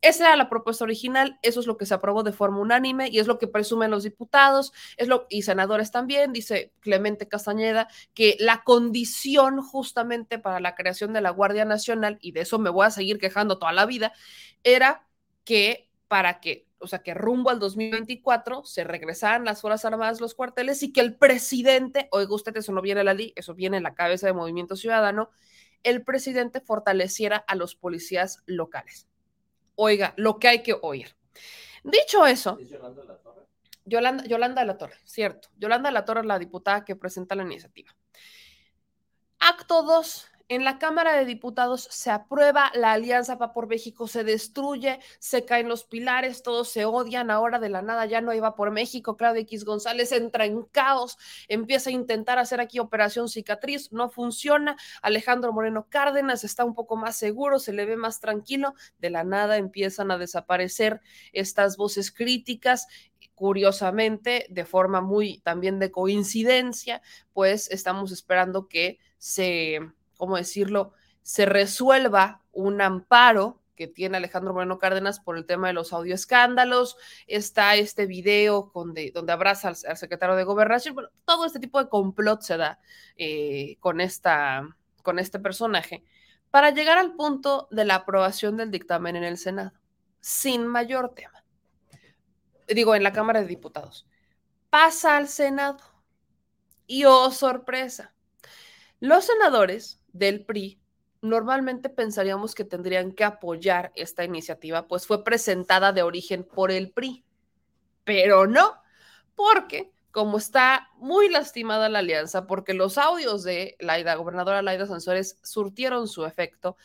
Esa 0.00 0.26
era 0.26 0.36
la 0.36 0.48
propuesta 0.48 0.82
original, 0.82 1.38
eso 1.42 1.60
es 1.60 1.66
lo 1.66 1.76
que 1.76 1.86
se 1.86 1.94
aprobó 1.94 2.24
de 2.24 2.32
forma 2.32 2.58
unánime 2.58 3.08
y 3.08 3.20
es 3.20 3.28
lo 3.28 3.38
que 3.38 3.46
presumen 3.46 3.92
los 3.92 4.02
diputados 4.02 4.72
es 4.96 5.06
lo, 5.06 5.26
y 5.30 5.42
senadores 5.42 5.92
también, 5.92 6.32
dice 6.32 6.72
Clemente 6.80 7.28
Castañeda, 7.28 7.86
que 8.12 8.36
la 8.40 8.64
condición 8.64 9.62
justamente 9.62 10.40
para 10.40 10.58
la 10.58 10.74
creación 10.74 11.12
de 11.12 11.20
la 11.20 11.30
Guardia 11.30 11.64
Nacional, 11.64 12.18
y 12.20 12.32
de 12.32 12.40
eso 12.40 12.58
me 12.58 12.70
voy 12.70 12.86
a 12.86 12.90
seguir 12.90 13.18
quejando 13.18 13.58
toda 13.58 13.72
la 13.72 13.86
vida, 13.86 14.12
era 14.64 15.06
que 15.44 15.88
para 16.08 16.40
que 16.40 16.66
o 16.82 16.86
sea, 16.86 17.00
que 17.00 17.14
rumbo 17.14 17.50
al 17.50 17.58
2024 17.58 18.64
se 18.64 18.84
regresaran 18.84 19.44
las 19.44 19.60
Fuerzas 19.60 19.84
Armadas 19.84 20.20
los 20.20 20.34
cuarteles 20.34 20.82
y 20.82 20.92
que 20.92 21.00
el 21.00 21.16
presidente, 21.16 22.08
oiga 22.10 22.34
usted, 22.34 22.56
eso 22.56 22.72
no 22.72 22.82
viene 22.82 23.00
a 23.00 23.04
la 23.04 23.14
ley, 23.14 23.32
eso 23.36 23.54
viene 23.54 23.76
en 23.76 23.82
la 23.82 23.94
cabeza 23.94 24.26
de 24.26 24.32
Movimiento 24.32 24.76
Ciudadano, 24.76 25.30
el 25.82 26.04
presidente 26.04 26.60
fortaleciera 26.60 27.36
a 27.36 27.54
los 27.54 27.74
policías 27.74 28.42
locales. 28.46 29.08
Oiga, 29.74 30.14
lo 30.16 30.38
que 30.38 30.48
hay 30.48 30.62
que 30.62 30.76
oír. 30.80 31.16
Dicho 31.84 32.26
eso, 32.26 32.58
Yolanda 32.58 33.02
de 33.02 33.08
la 33.08 33.16
Torre? 33.18 33.42
Yolanda, 33.84 34.24
Yolanda 34.24 34.60
de 34.60 34.66
la 34.66 34.78
Torre, 34.78 34.96
cierto. 35.04 35.48
Yolanda 35.56 35.88
de 35.88 35.94
la 35.94 36.04
Torre 36.04 36.20
es 36.20 36.26
la 36.26 36.38
diputada 36.38 36.84
que 36.84 36.96
presenta 36.96 37.34
la 37.34 37.42
iniciativa. 37.42 37.94
Acto 39.40 39.82
2 39.82 40.31
en 40.54 40.64
la 40.64 40.78
Cámara 40.78 41.16
de 41.16 41.24
Diputados 41.24 41.88
se 41.90 42.10
aprueba 42.10 42.70
la 42.74 42.92
alianza 42.92 43.36
Va 43.36 43.54
por 43.54 43.68
México, 43.68 44.06
se 44.06 44.22
destruye, 44.22 45.00
se 45.18 45.46
caen 45.46 45.66
los 45.66 45.84
pilares, 45.84 46.42
todos 46.42 46.68
se 46.68 46.84
odian, 46.84 47.30
ahora 47.30 47.58
de 47.58 47.70
la 47.70 47.80
nada 47.80 48.04
ya 48.04 48.20
no 48.20 48.34
iba 48.34 48.54
por 48.54 48.70
México, 48.70 49.16
Claudia 49.16 49.40
X 49.40 49.64
González 49.64 50.12
entra 50.12 50.44
en 50.44 50.64
caos, 50.64 51.16
empieza 51.48 51.88
a 51.88 51.94
intentar 51.94 52.38
hacer 52.38 52.60
aquí 52.60 52.80
operación 52.80 53.30
cicatriz, 53.30 53.92
no 53.92 54.10
funciona, 54.10 54.76
Alejandro 55.00 55.54
Moreno 55.54 55.86
Cárdenas 55.88 56.44
está 56.44 56.66
un 56.66 56.74
poco 56.74 56.96
más 56.96 57.16
seguro, 57.16 57.58
se 57.58 57.72
le 57.72 57.86
ve 57.86 57.96
más 57.96 58.20
tranquilo, 58.20 58.74
de 58.98 59.08
la 59.08 59.24
nada 59.24 59.56
empiezan 59.56 60.10
a 60.10 60.18
desaparecer 60.18 61.00
estas 61.32 61.78
voces 61.78 62.12
críticas, 62.12 62.88
curiosamente, 63.34 64.46
de 64.50 64.66
forma 64.66 65.00
muy 65.00 65.38
también 65.38 65.78
de 65.78 65.90
coincidencia, 65.90 67.00
pues 67.32 67.70
estamos 67.70 68.12
esperando 68.12 68.68
que 68.68 68.98
se 69.16 69.80
¿cómo 70.22 70.36
decirlo?, 70.36 70.92
se 71.22 71.46
resuelva 71.46 72.42
un 72.52 72.80
amparo 72.80 73.60
que 73.74 73.88
tiene 73.88 74.18
Alejandro 74.18 74.54
Moreno 74.54 74.78
Cárdenas 74.78 75.18
por 75.18 75.36
el 75.36 75.46
tema 75.46 75.66
de 75.66 75.72
los 75.72 75.92
audioescándalos, 75.92 76.96
está 77.26 77.74
este 77.74 78.06
video 78.06 78.70
donde, 78.72 79.10
donde 79.12 79.32
abraza 79.32 79.66
al, 79.66 79.96
secretario 79.96 80.36
de 80.36 80.44
Gobernación, 80.44 80.94
todo 81.24 81.44
este 81.44 81.58
tipo 81.58 81.82
de 81.82 81.88
complot 81.88 82.40
se 82.40 82.56
da 82.56 82.78
eh, 83.16 83.78
con, 83.80 84.00
esta, 84.00 84.62
con 85.02 85.18
este 85.18 85.40
personaje 85.40 86.04
para 86.52 86.70
llegar 86.70 86.98
al 86.98 87.16
punto 87.16 87.66
de 87.72 87.84
la 87.84 87.96
aprobación 87.96 88.56
del 88.56 88.70
dictamen 88.70 89.16
en 89.16 89.24
el 89.24 89.38
Senado, 89.38 89.72
sin 90.20 90.68
mayor 90.68 91.16
tema. 91.16 91.42
Digo, 92.68 92.94
en 92.94 93.02
la 93.02 93.12
Cámara 93.12 93.40
de 93.40 93.48
Diputados. 93.48 94.06
Pasa 94.70 95.16
al 95.16 95.26
Senado 95.26 95.82
y, 96.86 97.06
oh 97.06 97.32
sorpresa, 97.32 98.14
los 99.00 99.24
senadores 99.24 99.98
del 100.12 100.44
PRI, 100.44 100.80
normalmente 101.20 101.88
pensaríamos 101.88 102.54
que 102.54 102.64
tendrían 102.64 103.12
que 103.12 103.24
apoyar 103.24 103.92
esta 103.94 104.24
iniciativa, 104.24 104.86
pues 104.88 105.06
fue 105.06 105.24
presentada 105.24 105.92
de 105.92 106.02
origen 106.02 106.44
por 106.44 106.70
el 106.70 106.90
PRI, 106.90 107.24
pero 108.04 108.46
no, 108.46 108.74
porque 109.34 109.92
como 110.10 110.36
está 110.36 110.90
muy 110.98 111.30
lastimada 111.30 111.88
la 111.88 112.00
alianza, 112.00 112.46
porque 112.46 112.74
los 112.74 112.98
audios 112.98 113.44
de 113.44 113.76
la 113.80 114.14
gobernadora 114.14 114.60
Laida 114.60 114.86
Sansores 114.86 115.38
surtieron 115.42 116.06
su 116.06 116.26
efecto 116.26 116.76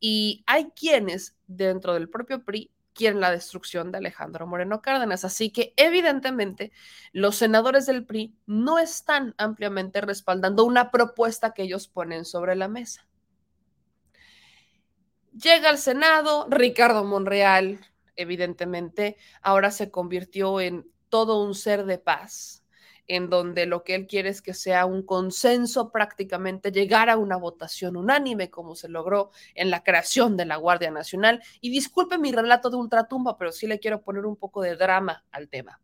y 0.00 0.42
hay 0.46 0.70
quienes 0.70 1.36
dentro 1.46 1.92
del 1.94 2.08
propio 2.08 2.42
PRI 2.42 2.70
quieren 2.94 3.20
la 3.20 3.30
destrucción 3.30 3.92
de 3.92 3.98
Alejandro 3.98 4.46
Moreno 4.46 4.82
Cárdenas. 4.82 5.24
Así 5.24 5.50
que 5.50 5.72
evidentemente 5.76 6.72
los 7.12 7.36
senadores 7.36 7.86
del 7.86 8.04
PRI 8.04 8.34
no 8.46 8.78
están 8.78 9.34
ampliamente 9.38 10.00
respaldando 10.00 10.64
una 10.64 10.90
propuesta 10.90 11.52
que 11.52 11.62
ellos 11.62 11.88
ponen 11.88 12.24
sobre 12.24 12.56
la 12.56 12.68
mesa. 12.68 13.06
Llega 15.32 15.70
al 15.70 15.78
Senado, 15.78 16.46
Ricardo 16.50 17.04
Monreal, 17.04 17.80
evidentemente, 18.16 19.16
ahora 19.42 19.70
se 19.70 19.90
convirtió 19.90 20.60
en 20.60 20.90
todo 21.08 21.42
un 21.42 21.54
ser 21.54 21.84
de 21.84 21.98
paz 21.98 22.59
en 23.10 23.28
donde 23.28 23.66
lo 23.66 23.82
que 23.82 23.96
él 23.96 24.06
quiere 24.06 24.28
es 24.28 24.40
que 24.40 24.54
sea 24.54 24.86
un 24.86 25.02
consenso 25.02 25.90
prácticamente, 25.90 26.70
llegar 26.70 27.10
a 27.10 27.16
una 27.16 27.34
votación 27.34 27.96
unánime, 27.96 28.50
como 28.50 28.76
se 28.76 28.88
logró 28.88 29.32
en 29.56 29.68
la 29.68 29.82
creación 29.82 30.36
de 30.36 30.44
la 30.44 30.54
Guardia 30.54 30.92
Nacional. 30.92 31.42
Y 31.60 31.70
disculpe 31.70 32.18
mi 32.18 32.30
relato 32.30 32.70
de 32.70 32.76
ultratumba, 32.76 33.36
pero 33.36 33.50
sí 33.50 33.66
le 33.66 33.80
quiero 33.80 34.02
poner 34.02 34.26
un 34.26 34.36
poco 34.36 34.62
de 34.62 34.76
drama 34.76 35.24
al 35.32 35.48
tema. 35.48 35.80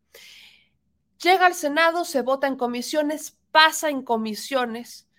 Llega 1.21 1.47
al 1.47 1.53
Senado, 1.53 2.05
se 2.05 2.21
vota 2.21 2.47
en 2.47 2.55
comisiones, 2.55 3.37
pasa 3.51 3.89
en 3.89 4.03
comisiones, 4.03 5.09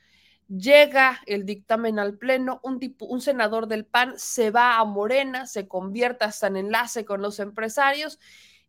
llega 0.48 1.20
el 1.26 1.44
dictamen 1.44 1.98
al 1.98 2.16
Pleno, 2.16 2.58
un, 2.62 2.80
un 3.00 3.20
senador 3.20 3.68
del 3.68 3.84
PAN 3.84 4.14
se 4.16 4.50
va 4.50 4.78
a 4.78 4.84
Morena, 4.86 5.46
se 5.46 5.68
convierte 5.68 6.24
hasta 6.24 6.46
en 6.46 6.56
enlace 6.56 7.04
con 7.04 7.20
los 7.20 7.38
empresarios 7.38 8.18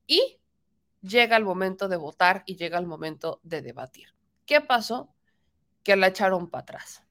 y 0.05 0.38
llega 1.01 1.37
el 1.37 1.45
momento 1.45 1.87
de 1.87 1.97
votar 1.97 2.43
y 2.45 2.55
llega 2.55 2.77
el 2.77 2.85
momento 2.87 3.39
de 3.43 3.61
debatir. 3.61 4.15
¿Qué 4.45 4.61
pasó? 4.61 5.15
Que 5.83 5.95
la 5.95 6.07
echaron 6.07 6.49
para 6.49 6.61
atrás 6.63 7.03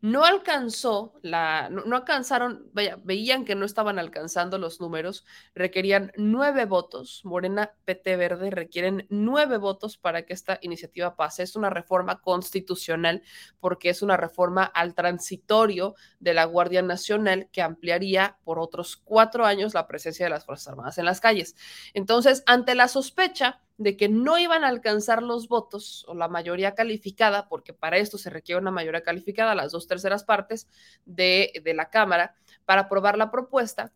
no 0.00 0.24
alcanzó 0.24 1.14
la, 1.22 1.68
no, 1.70 1.96
alcanzaron, 1.96 2.70
veían 3.02 3.44
que 3.44 3.56
no 3.56 3.64
estaban 3.64 3.98
alcanzando 3.98 4.56
los 4.58 4.80
números, 4.80 5.24
requerían 5.54 6.12
nueve 6.16 6.66
votos. 6.66 7.22
Morena 7.24 7.72
PT 7.84 8.16
Verde 8.16 8.50
requieren 8.50 9.06
nueve 9.10 9.56
votos 9.58 9.98
para 9.98 10.24
que 10.24 10.34
esta 10.34 10.58
iniciativa 10.62 11.16
pase. 11.16 11.42
Es 11.42 11.56
una 11.56 11.70
reforma 11.70 12.20
constitucional 12.20 13.22
porque 13.58 13.90
es 13.90 14.02
una 14.02 14.16
reforma 14.16 14.64
al 14.64 14.94
transitorio 14.94 15.96
de 16.20 16.34
la 16.34 16.44
Guardia 16.44 16.82
Nacional 16.82 17.48
que 17.50 17.62
ampliaría 17.62 18.38
por 18.44 18.60
otros 18.60 18.96
cuatro 18.96 19.44
años 19.46 19.74
la 19.74 19.88
presencia 19.88 20.26
de 20.26 20.30
las 20.30 20.44
Fuerzas 20.44 20.68
Armadas 20.68 20.98
en 20.98 21.06
las 21.06 21.20
calles. 21.20 21.56
Entonces, 21.92 22.44
ante 22.46 22.76
la 22.76 22.86
sospecha, 22.86 23.62
de 23.78 23.96
que 23.96 24.08
no 24.08 24.38
iban 24.38 24.64
a 24.64 24.68
alcanzar 24.68 25.22
los 25.22 25.48
votos 25.48 26.04
o 26.08 26.14
la 26.14 26.28
mayoría 26.28 26.74
calificada, 26.74 27.48
porque 27.48 27.72
para 27.72 27.96
esto 27.96 28.18
se 28.18 28.28
requiere 28.28 28.60
una 28.60 28.72
mayoría 28.72 29.02
calificada, 29.02 29.54
las 29.54 29.72
dos 29.72 29.86
terceras 29.86 30.24
partes 30.24 30.66
de, 31.06 31.52
la 31.74 31.88
Cámara, 31.88 32.34
para 32.64 32.82
aprobar 32.82 33.16
la 33.16 33.30
propuesta, 33.30 33.92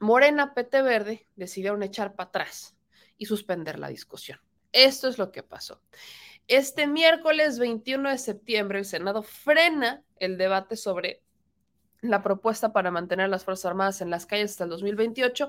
Morena, 0.00 0.52
PT 0.52 0.82
Verde 0.82 1.26
decidieron 1.36 1.82
echar 1.82 2.14
para 2.14 2.28
atrás 2.28 2.76
y 3.16 3.26
suspender 3.26 3.78
la 3.78 3.88
discusión. 3.88 4.40
Esto 4.72 5.08
es 5.08 5.16
lo 5.16 5.32
que 5.32 5.42
pasó. 5.42 5.80
Este 6.46 6.86
miércoles 6.86 7.58
21 7.58 8.10
de 8.10 8.18
septiembre, 8.18 8.80
el 8.80 8.84
Senado 8.84 9.22
frena 9.22 10.02
el 10.16 10.38
debate 10.38 10.76
sobre 10.76 11.22
la 12.00 12.22
propuesta 12.22 12.72
para 12.72 12.90
mantener 12.90 13.28
las 13.28 13.44
Fuerzas 13.44 13.66
Armadas 13.66 14.00
en 14.00 14.10
las 14.10 14.26
calles 14.26 14.52
hasta 14.52 14.64
el 14.64 14.70
2028, 14.70 15.48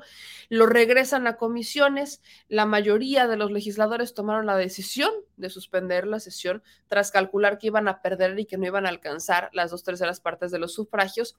lo 0.49 0.65
regresan 0.65 1.27
a 1.27 1.37
comisiones, 1.37 2.21
la 2.47 2.65
mayoría 2.65 3.27
de 3.27 3.37
los 3.37 3.51
legisladores 3.51 4.13
tomaron 4.13 4.45
la 4.45 4.57
decisión 4.57 5.11
de 5.37 5.49
suspender 5.49 6.07
la 6.07 6.19
sesión 6.19 6.63
tras 6.87 7.11
calcular 7.11 7.57
que 7.57 7.67
iban 7.67 7.87
a 7.87 8.01
perder 8.01 8.37
y 8.39 8.45
que 8.45 8.57
no 8.57 8.65
iban 8.65 8.85
a 8.85 8.89
alcanzar 8.89 9.49
las 9.53 9.71
dos 9.71 9.83
terceras 9.83 10.19
partes 10.19 10.51
de 10.51 10.59
los 10.59 10.73
sufragios 10.73 11.37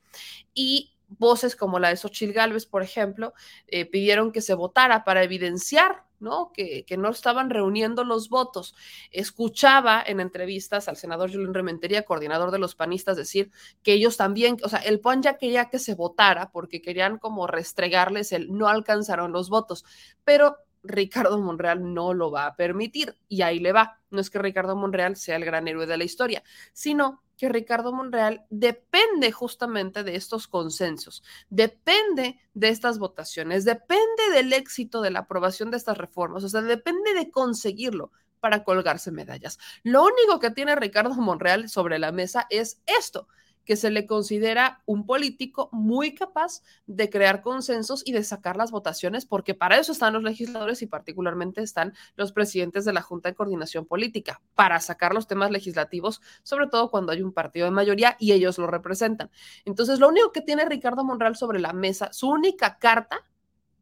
y 0.54 0.92
voces 1.18 1.56
como 1.56 1.78
la 1.78 1.88
de 1.88 1.96
Xochitl 1.96 2.32
Gálvez, 2.32 2.66
por 2.66 2.82
ejemplo, 2.82 3.34
eh, 3.66 3.86
pidieron 3.86 4.32
que 4.32 4.40
se 4.40 4.54
votara 4.54 5.04
para 5.04 5.22
evidenciar 5.22 6.04
¿no? 6.20 6.52
Que, 6.52 6.84
que, 6.84 6.96
no 6.96 7.08
estaban 7.08 7.48
reuniendo 7.50 8.04
los 8.04 8.28
votos. 8.28 8.74
Escuchaba 9.10 10.02
en 10.06 10.20
entrevistas 10.20 10.86
al 10.86 10.96
senador 10.96 11.32
Julián 11.32 11.54
Rementería, 11.54 12.02
coordinador 12.02 12.50
de 12.50 12.58
los 12.58 12.74
panistas, 12.74 13.16
decir 13.16 13.50
que 13.82 13.94
ellos 13.94 14.18
también, 14.18 14.58
o 14.62 14.68
sea, 14.68 14.80
el 14.80 15.00
PAN 15.00 15.22
ya 15.22 15.38
quería 15.38 15.70
que 15.70 15.78
se 15.78 15.94
votara 15.94 16.50
porque 16.50 16.82
querían 16.82 17.18
como 17.18 17.46
restregarles 17.46 18.32
el 18.32 18.52
no 18.52 18.68
alcanzaron 18.68 19.32
los 19.32 19.48
votos, 19.48 19.84
pero 20.24 20.58
Ricardo 20.82 21.38
Monreal 21.38 21.92
no 21.94 22.14
lo 22.14 22.30
va 22.30 22.46
a 22.46 22.56
permitir 22.56 23.16
y 23.28 23.42
ahí 23.42 23.58
le 23.58 23.72
va. 23.72 24.00
No 24.10 24.20
es 24.20 24.30
que 24.30 24.38
Ricardo 24.38 24.76
Monreal 24.76 25.16
sea 25.16 25.36
el 25.36 25.44
gran 25.44 25.68
héroe 25.68 25.86
de 25.86 25.96
la 25.96 26.04
historia, 26.04 26.42
sino 26.72 27.22
que 27.36 27.48
Ricardo 27.48 27.92
Monreal 27.92 28.44
depende 28.50 29.32
justamente 29.32 30.04
de 30.04 30.14
estos 30.14 30.46
consensos, 30.46 31.22
depende 31.48 32.38
de 32.52 32.68
estas 32.68 32.98
votaciones, 32.98 33.64
depende 33.64 34.30
del 34.34 34.52
éxito 34.52 35.00
de 35.00 35.10
la 35.10 35.20
aprobación 35.20 35.70
de 35.70 35.78
estas 35.78 35.96
reformas, 35.96 36.44
o 36.44 36.50
sea, 36.50 36.60
depende 36.60 37.14
de 37.14 37.30
conseguirlo 37.30 38.12
para 38.40 38.62
colgarse 38.62 39.10
medallas. 39.10 39.58
Lo 39.82 40.04
único 40.04 40.38
que 40.38 40.50
tiene 40.50 40.76
Ricardo 40.76 41.14
Monreal 41.14 41.70
sobre 41.70 41.98
la 41.98 42.12
mesa 42.12 42.46
es 42.50 42.82
esto, 42.84 43.26
que 43.70 43.76
se 43.76 43.92
le 43.92 44.04
considera 44.04 44.82
un 44.84 45.06
político 45.06 45.68
muy 45.70 46.12
capaz 46.12 46.60
de 46.88 47.08
crear 47.08 47.40
consensos 47.40 48.02
y 48.04 48.10
de 48.10 48.24
sacar 48.24 48.56
las 48.56 48.72
votaciones, 48.72 49.26
porque 49.26 49.54
para 49.54 49.78
eso 49.78 49.92
están 49.92 50.12
los 50.12 50.24
legisladores 50.24 50.82
y 50.82 50.88
particularmente 50.88 51.62
están 51.62 51.94
los 52.16 52.32
presidentes 52.32 52.84
de 52.84 52.92
la 52.92 53.00
Junta 53.00 53.28
de 53.28 53.36
Coordinación 53.36 53.86
Política, 53.86 54.42
para 54.56 54.80
sacar 54.80 55.14
los 55.14 55.28
temas 55.28 55.52
legislativos, 55.52 56.20
sobre 56.42 56.66
todo 56.66 56.90
cuando 56.90 57.12
hay 57.12 57.22
un 57.22 57.32
partido 57.32 57.66
de 57.66 57.70
mayoría 57.70 58.16
y 58.18 58.32
ellos 58.32 58.58
lo 58.58 58.66
representan. 58.66 59.30
Entonces, 59.64 60.00
lo 60.00 60.08
único 60.08 60.32
que 60.32 60.40
tiene 60.40 60.64
Ricardo 60.64 61.04
Monreal 61.04 61.36
sobre 61.36 61.60
la 61.60 61.72
mesa, 61.72 62.12
su 62.12 62.28
única 62.28 62.76
carta 62.78 63.24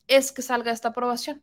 es 0.07 0.33
que 0.33 0.43
salga 0.43 0.71
esta 0.71 0.89
aprobación, 0.89 1.43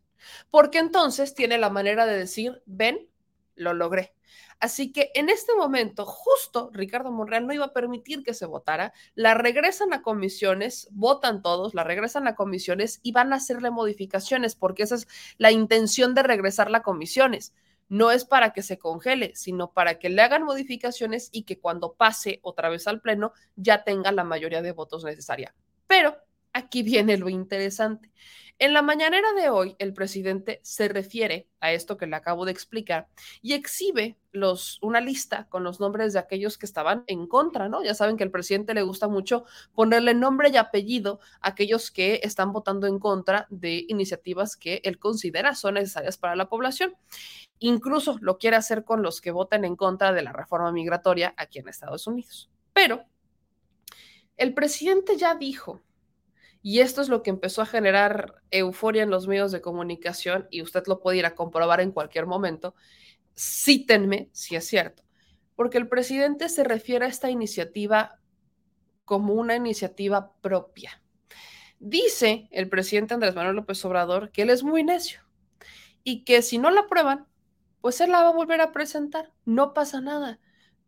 porque 0.52 0.78
entonces 0.78 1.34
tiene 1.34 1.58
la 1.58 1.72
manera 1.72 2.06
de 2.06 2.16
decir, 2.16 2.62
ven, 2.68 3.10
lo 3.56 3.74
logré. 3.74 4.14
Así 4.60 4.92
que 4.92 5.12
en 5.16 5.30
este 5.30 5.54
momento, 5.56 6.06
justo 6.06 6.70
Ricardo 6.74 7.12
Monreal 7.12 7.46
no 7.46 7.54
iba 7.54 7.66
a 7.66 7.74
permitir 7.74 8.24
que 8.24 8.34
se 8.34 8.46
votara, 8.46 8.94
la 9.14 9.34
regresan 9.34 9.94
a 9.94 10.02
comisiones, 10.02 10.88
votan 10.92 11.42
todos, 11.42 11.74
la 11.74 11.84
regresan 11.84 12.28
a 12.28 12.36
comisiones 12.36 13.00
y 13.04 13.12
van 13.12 13.34
a 13.34 13.38
hacerle 13.38 13.72
modificaciones, 13.72 14.56
porque 14.56 14.84
esa 14.84 14.96
es 14.96 15.08
la 15.38 15.52
intención 15.52 16.14
de 16.16 16.24
regresar 16.24 16.74
a 16.74 16.84
comisiones. 16.84 17.54
No 17.88 18.12
es 18.12 18.26
para 18.26 18.52
que 18.52 18.64
se 18.64 18.80
congele, 18.80 19.36
sino 19.36 19.72
para 19.72 20.00
que 20.00 20.10
le 20.10 20.22
hagan 20.22 20.44
modificaciones 20.44 21.30
y 21.32 21.44
que 21.44 21.60
cuando 21.60 21.94
pase 21.94 22.40
otra 22.42 22.70
vez 22.70 22.88
al 22.88 23.02
Pleno 23.02 23.34
ya 23.56 23.84
tenga 23.84 24.12
la 24.12 24.24
mayoría 24.24 24.62
de 24.62 24.72
votos 24.72 25.04
necesaria. 25.04 25.54
Pero 25.86 26.18
aquí 26.52 26.82
viene 26.82 27.18
lo 27.18 27.30
interesante. 27.30 28.12
En 28.58 28.74
la 28.74 28.82
mañanera 28.82 29.34
de 29.34 29.50
hoy, 29.50 29.76
el 29.80 29.94
presidente 29.94 30.62
se 30.64 30.88
refiere 30.88 31.50
a 31.60 31.74
esto 31.74 31.98
que 31.98 32.08
le 32.08 32.16
acabo 32.16 32.46
de 32.46 32.54
explicar 32.54 33.10
y 33.42 33.52
exhibe 33.52 34.18
una 34.82 35.02
lista 35.02 35.48
con 35.50 35.66
los 35.66 35.82
nombres 35.82 36.14
de 36.14 36.20
aquellos 36.20 36.58
que 36.58 36.66
estaban 36.66 37.04
en 37.08 37.28
contra, 37.28 37.68
¿no? 37.68 37.84
Ya 37.84 37.94
saben 37.94 38.16
que 38.16 38.24
al 38.24 38.32
presidente 38.32 38.74
le 38.74 38.82
gusta 38.82 39.10
mucho 39.10 39.44
ponerle 39.74 40.14
nombre 40.14 40.52
y 40.54 40.58
apellido 40.58 41.20
a 41.42 41.50
aquellos 41.50 41.92
que 41.92 42.22
están 42.24 42.54
votando 42.54 42.88
en 42.88 42.98
contra 42.98 43.46
de 43.50 43.84
iniciativas 43.90 44.56
que 44.56 44.80
él 44.86 45.00
considera 45.00 45.54
son 45.54 45.74
necesarias 45.74 46.18
para 46.18 46.38
la 46.38 46.48
población. 46.48 46.96
Incluso 47.60 48.18
lo 48.22 48.38
quiere 48.38 48.56
hacer 48.56 48.86
con 48.86 49.02
los 49.02 49.20
que 49.20 49.32
votan 49.32 49.66
en 49.66 49.76
contra 49.76 50.14
de 50.14 50.22
la 50.22 50.32
reforma 50.32 50.72
migratoria 50.72 51.34
aquí 51.36 51.60
en 51.60 51.68
Estados 51.68 52.08
Unidos. 52.08 52.50
Pero 52.72 53.04
el 54.38 54.54
presidente 54.54 55.18
ya 55.18 55.36
dijo 55.36 55.82
y 56.68 56.80
esto 56.80 57.00
es 57.04 57.10
lo 57.10 57.22
que 57.22 57.30
empezó 57.30 57.62
a 57.62 57.68
generar 57.68 58.42
euforia 58.50 59.04
en 59.04 59.12
los 59.12 59.28
medios 59.28 59.52
de 59.52 59.62
comunicación 59.62 60.48
y 60.50 60.64
usted 60.64 60.82
lo 60.88 61.00
puede 61.00 61.20
ir 61.20 61.28
a 61.28 61.36
comprobar 61.36 61.80
en 61.80 61.92
cualquier 61.92 62.26
momento. 62.26 62.74
Cítenme 63.38 64.30
si 64.32 64.56
es 64.56 64.66
cierto, 64.66 65.04
porque 65.56 65.78
el 65.78 65.88
presidente 65.88 66.50
se 66.50 66.64
refiere 66.64 67.06
a 67.06 67.08
esta 67.08 67.30
iniciativa 67.30 68.20
como 69.04 69.36
una 69.36 69.56
iniciativa 69.56 70.34
propia. 70.42 71.04
Dice 71.78 72.48
el 72.50 72.68
presidente 72.68 73.14
Andrés 73.14 73.36
Manuel 73.36 73.58
López 73.58 73.86
Obrador 73.86 74.32
que 74.32 74.42
él 74.42 74.50
es 74.50 74.64
muy 74.64 74.84
necio 74.84 75.22
y 76.04 76.24
que 76.24 76.42
si 76.42 76.58
no 76.58 76.72
la 76.72 76.82
aprueban, 76.82 77.28
pues 77.80 78.02
él 78.02 78.10
la 78.10 78.24
va 78.24 78.30
a 78.30 78.34
volver 78.34 78.62
a 78.62 78.72
presentar. 78.72 79.32
No 79.46 79.76
pasa 79.76 80.02
nada. 80.02 80.40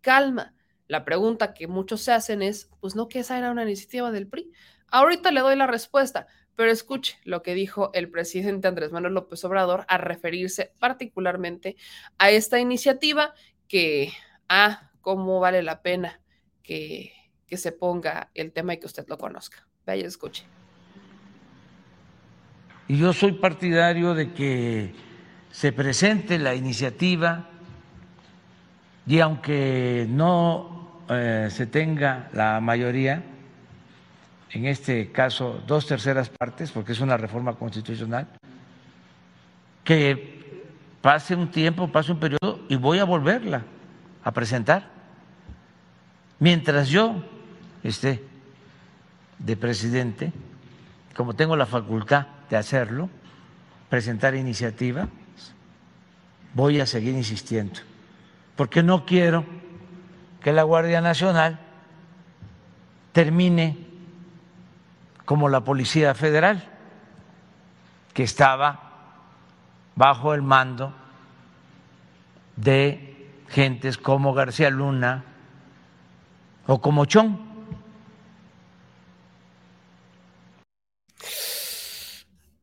Calma. 0.02 0.56
La 0.88 1.06
pregunta 1.06 1.54
que 1.54 1.68
muchos 1.68 2.02
se 2.02 2.14
hacen 2.14 2.41
es, 2.41 2.72
pues 2.80 2.95
no 2.95 3.10
que 3.10 3.20
esa 3.20 3.38
era 3.38 3.52
una 3.52 3.62
iniciativa 3.62 4.10
del 4.10 4.28
PRI. 4.28 4.52
Ahorita 4.89 5.31
le 5.31 5.41
doy 5.41 5.55
la 5.55 5.68
respuesta, 5.68 6.27
pero 6.55 6.72
escuche 6.72 7.19
lo 7.23 7.43
que 7.43 7.53
dijo 7.53 7.91
el 7.93 8.09
presidente 8.09 8.68
Andrés 8.68 8.91
Manuel 8.91 9.14
López 9.14 9.43
Obrador 9.45 9.85
a 9.88 9.97
referirse 9.97 10.72
particularmente 10.80 11.76
a 12.18 12.30
esta 12.30 12.59
iniciativa 12.59 13.34
que, 13.68 14.11
ah, 14.49 14.91
cómo 15.01 15.39
vale 15.39 15.61
la 15.61 15.81
pena 15.81 16.22
que, 16.64 17.14
que 17.47 17.57
se 17.57 17.72
ponga 17.72 18.30
el 18.34 18.51
tema 18.51 18.73
y 18.73 18.80
que 18.80 18.85
usted 18.85 19.05
lo 19.07 19.18
conozca. 19.18 19.68
Vaya, 19.85 20.05
escuche. 20.05 20.45
Y 22.88 22.97
yo 22.97 23.14
soy 23.14 23.34
partidario 23.34 24.14
de 24.14 24.34
que 24.34 24.93
se 25.51 25.73
presente 25.73 26.38
la 26.39 26.55
iniciativa 26.55 27.49
y 29.05 29.19
aunque 29.19 30.05
no 30.09 31.03
eh, 31.09 31.47
se 31.49 31.65
tenga 31.65 32.30
la 32.34 32.59
mayoría, 32.59 33.23
en 34.52 34.65
este 34.65 35.11
caso 35.11 35.61
dos 35.68 35.86
terceras 35.86 36.30
partes, 36.30 36.72
porque 36.72 36.94
es 36.94 36.99
una 36.99 37.18
reforma 37.18 37.53
constitucional, 37.53 38.28
que 39.84 40.38
pase 41.02 41.36
un 41.36 41.49
tiempo, 41.49 41.88
pase 41.91 42.11
un 42.11 42.19
periodo 42.19 42.60
y 42.69 42.76
voy 42.76 42.99
a 42.99 43.06
volverla 43.06 43.64
a 44.24 44.32
presentar. 44.32 44.90
Mientras 46.40 46.90
yo 46.90 47.24
esté 47.84 48.24
de 49.40 49.56
presidente, 49.56 50.32
como 51.15 51.34
tengo 51.34 51.56
la 51.56 51.65
facultad 51.65 52.28
de 52.49 52.57
hacerlo, 52.57 53.10
presentar 53.90 54.36
iniciativa, 54.36 55.07
voy 56.53 56.80
a 56.80 56.86
seguir 56.86 57.15
insistiendo, 57.15 57.80
porque 58.56 58.84
no 58.84 59.06
quiero 59.06 59.45
que 60.41 60.52
la 60.52 60.64
Guardia 60.64 61.02
Nacional 61.02 61.60
termine 63.11 63.86
como 65.28 65.49
la 65.49 65.66
Policía 65.66 66.16
Federal, 66.16 66.64
que 68.14 68.24
estaba 68.24 68.80
bajo 69.94 70.34
el 70.34 70.41
mando 70.41 70.95
de 72.56 73.30
gentes 73.49 73.98
como 73.98 74.34
García 74.34 74.70
Luna 74.70 75.26
o 76.66 76.80
como 76.80 77.04
Chong. 77.04 77.38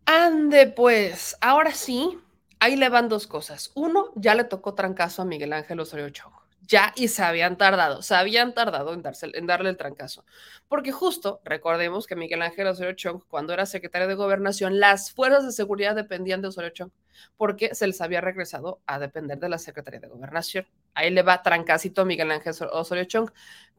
Ande 0.07 0.66
pues, 0.69 1.36
ahora 1.43 1.73
sí, 1.73 2.19
ahí 2.61 2.77
le 2.77 2.89
van 2.89 3.11
dos 3.11 3.27
cosas. 3.27 3.73
Uno, 3.74 4.07
ya 4.15 4.35
le 4.35 4.45
tocó 4.45 4.73
trancazo 4.73 5.20
a 5.20 5.27
Miguel 5.27 5.53
Ángel 5.53 5.81
Osorio 5.81 6.09
Chong 6.09 6.44
ya 6.66 6.93
y 6.97 7.09
se 7.09 7.23
habían 7.23 7.57
tardado, 7.57 8.03
se 8.03 8.15
habían 8.15 8.55
tardado 8.55 8.95
en, 8.95 9.03
darse, 9.03 9.31
en 9.35 9.47
darle 9.47 9.70
el 9.70 9.77
trancazo. 9.77 10.24
Porque 10.69 10.93
justo, 10.93 11.41
recordemos 11.45 12.07
que 12.07 12.16
Miguel 12.16 12.43
Ángel 12.43 12.66
Osorio 12.66 12.93
Chong, 12.93 13.23
cuando 13.28 13.53
era 13.53 13.66
secretario 13.66 14.09
de 14.09 14.15
gobernación, 14.15 14.81
las 14.81 15.12
fuerzas 15.12 15.45
de 15.45 15.53
seguridad 15.53 15.95
dependían 15.95 16.43
de 16.43 16.49
Osorio 16.49 16.70
Chong, 16.70 16.91
porque 17.36 17.74
se 17.74 17.86
les 17.86 18.01
había 18.01 18.20
regresado 18.20 18.81
a 18.86 18.99
depender 18.99 19.39
de 19.39 19.49
la 19.49 19.59
Secretaría 19.59 20.01
de 20.01 20.09
Gobernación. 20.09 20.66
Ahí 20.95 21.11
le 21.11 21.23
va 21.23 21.43
trancacito 21.43 22.03
a 22.03 22.05
Miguel 22.05 22.31
Ángel 22.31 22.55
Osorio 22.73 23.05
Chong. 23.05 23.31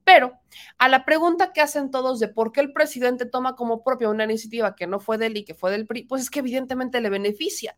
Pero 0.04 0.40
a 0.78 0.88
la 0.88 1.04
pregunta 1.04 1.52
que 1.52 1.62
hacen 1.62 1.90
todos 1.90 2.20
de 2.20 2.28
por 2.28 2.52
qué 2.52 2.62
el 2.62 2.72
presidente 2.72 3.26
toma 3.26 3.56
como 3.56 3.84
propia 3.84 4.08
una 4.10 4.24
iniciativa 4.24 4.76
que 4.76 4.86
no 4.86 5.00
fue 5.00 5.18
de 5.18 5.26
él 5.26 5.38
y 5.38 5.46
que 5.46 5.56
fue 5.56 5.72
del 5.72 5.88
PRI, 5.88 6.04
pues 6.04 6.22
es 6.22 6.30
que 6.30 6.40
evidentemente 6.40 7.02
le 7.02 7.10
beneficia 7.10 7.76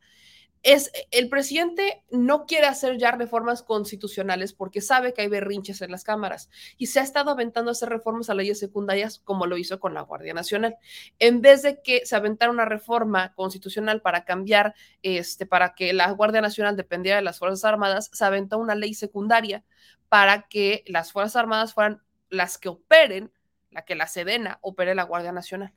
es 0.68 0.92
el 1.12 1.30
presidente 1.30 2.04
no 2.12 2.46
quiere 2.46 2.68
hacer 2.68 2.98
ya 2.98 3.12
reformas 3.12 3.64
constitucionales 3.64 4.52
porque 4.52 4.82
sabe 4.82 5.14
que 5.14 5.22
hay 5.22 5.30
berrinches 5.30 5.82
en 5.82 5.92
las 5.92 6.04
cámaras 6.04 6.50
y 6.78 6.88
se 6.88 7.00
ha 7.00 7.04
estado 7.04 7.32
aventando 7.32 7.72
a 7.72 7.72
hacer 7.72 7.88
reformas 7.88 8.30
a 8.30 8.34
leyes 8.34 8.60
secundarias 8.60 9.20
como 9.24 9.46
lo 9.46 9.58
hizo 9.58 9.80
con 9.80 9.94
la 9.94 10.02
Guardia 10.02 10.34
Nacional. 10.34 10.76
En 11.20 11.40
vez 11.40 11.62
de 11.62 11.82
que 11.82 12.06
se 12.06 12.18
aventara 12.18 12.52
una 12.52 12.66
reforma 12.66 13.34
constitucional 13.34 14.02
para 14.02 14.26
cambiar, 14.26 14.76
este, 15.04 15.46
para 15.46 15.74
que 15.74 15.94
la 15.94 16.12
Guardia 16.12 16.42
Nacional 16.42 16.76
dependiera 16.76 17.16
de 17.16 17.24
las 17.24 17.40
Fuerzas 17.40 17.64
Armadas, 17.64 18.10
se 18.12 18.26
aventó 18.26 18.58
una 18.58 18.76
ley 18.76 18.94
secundaria 18.94 19.64
para 20.10 20.50
que 20.50 20.84
las 20.88 21.14
Fuerzas 21.14 21.38
Armadas 21.38 21.74
fueran 21.74 22.04
las 22.30 22.58
que 22.58 22.68
operen 22.68 23.32
la 23.72 23.86
que 23.86 23.96
la 23.96 24.08
Sedena 24.08 24.60
opere 24.62 24.96
la 24.96 25.04
Guardia 25.04 25.32
Nacional. 25.32 25.72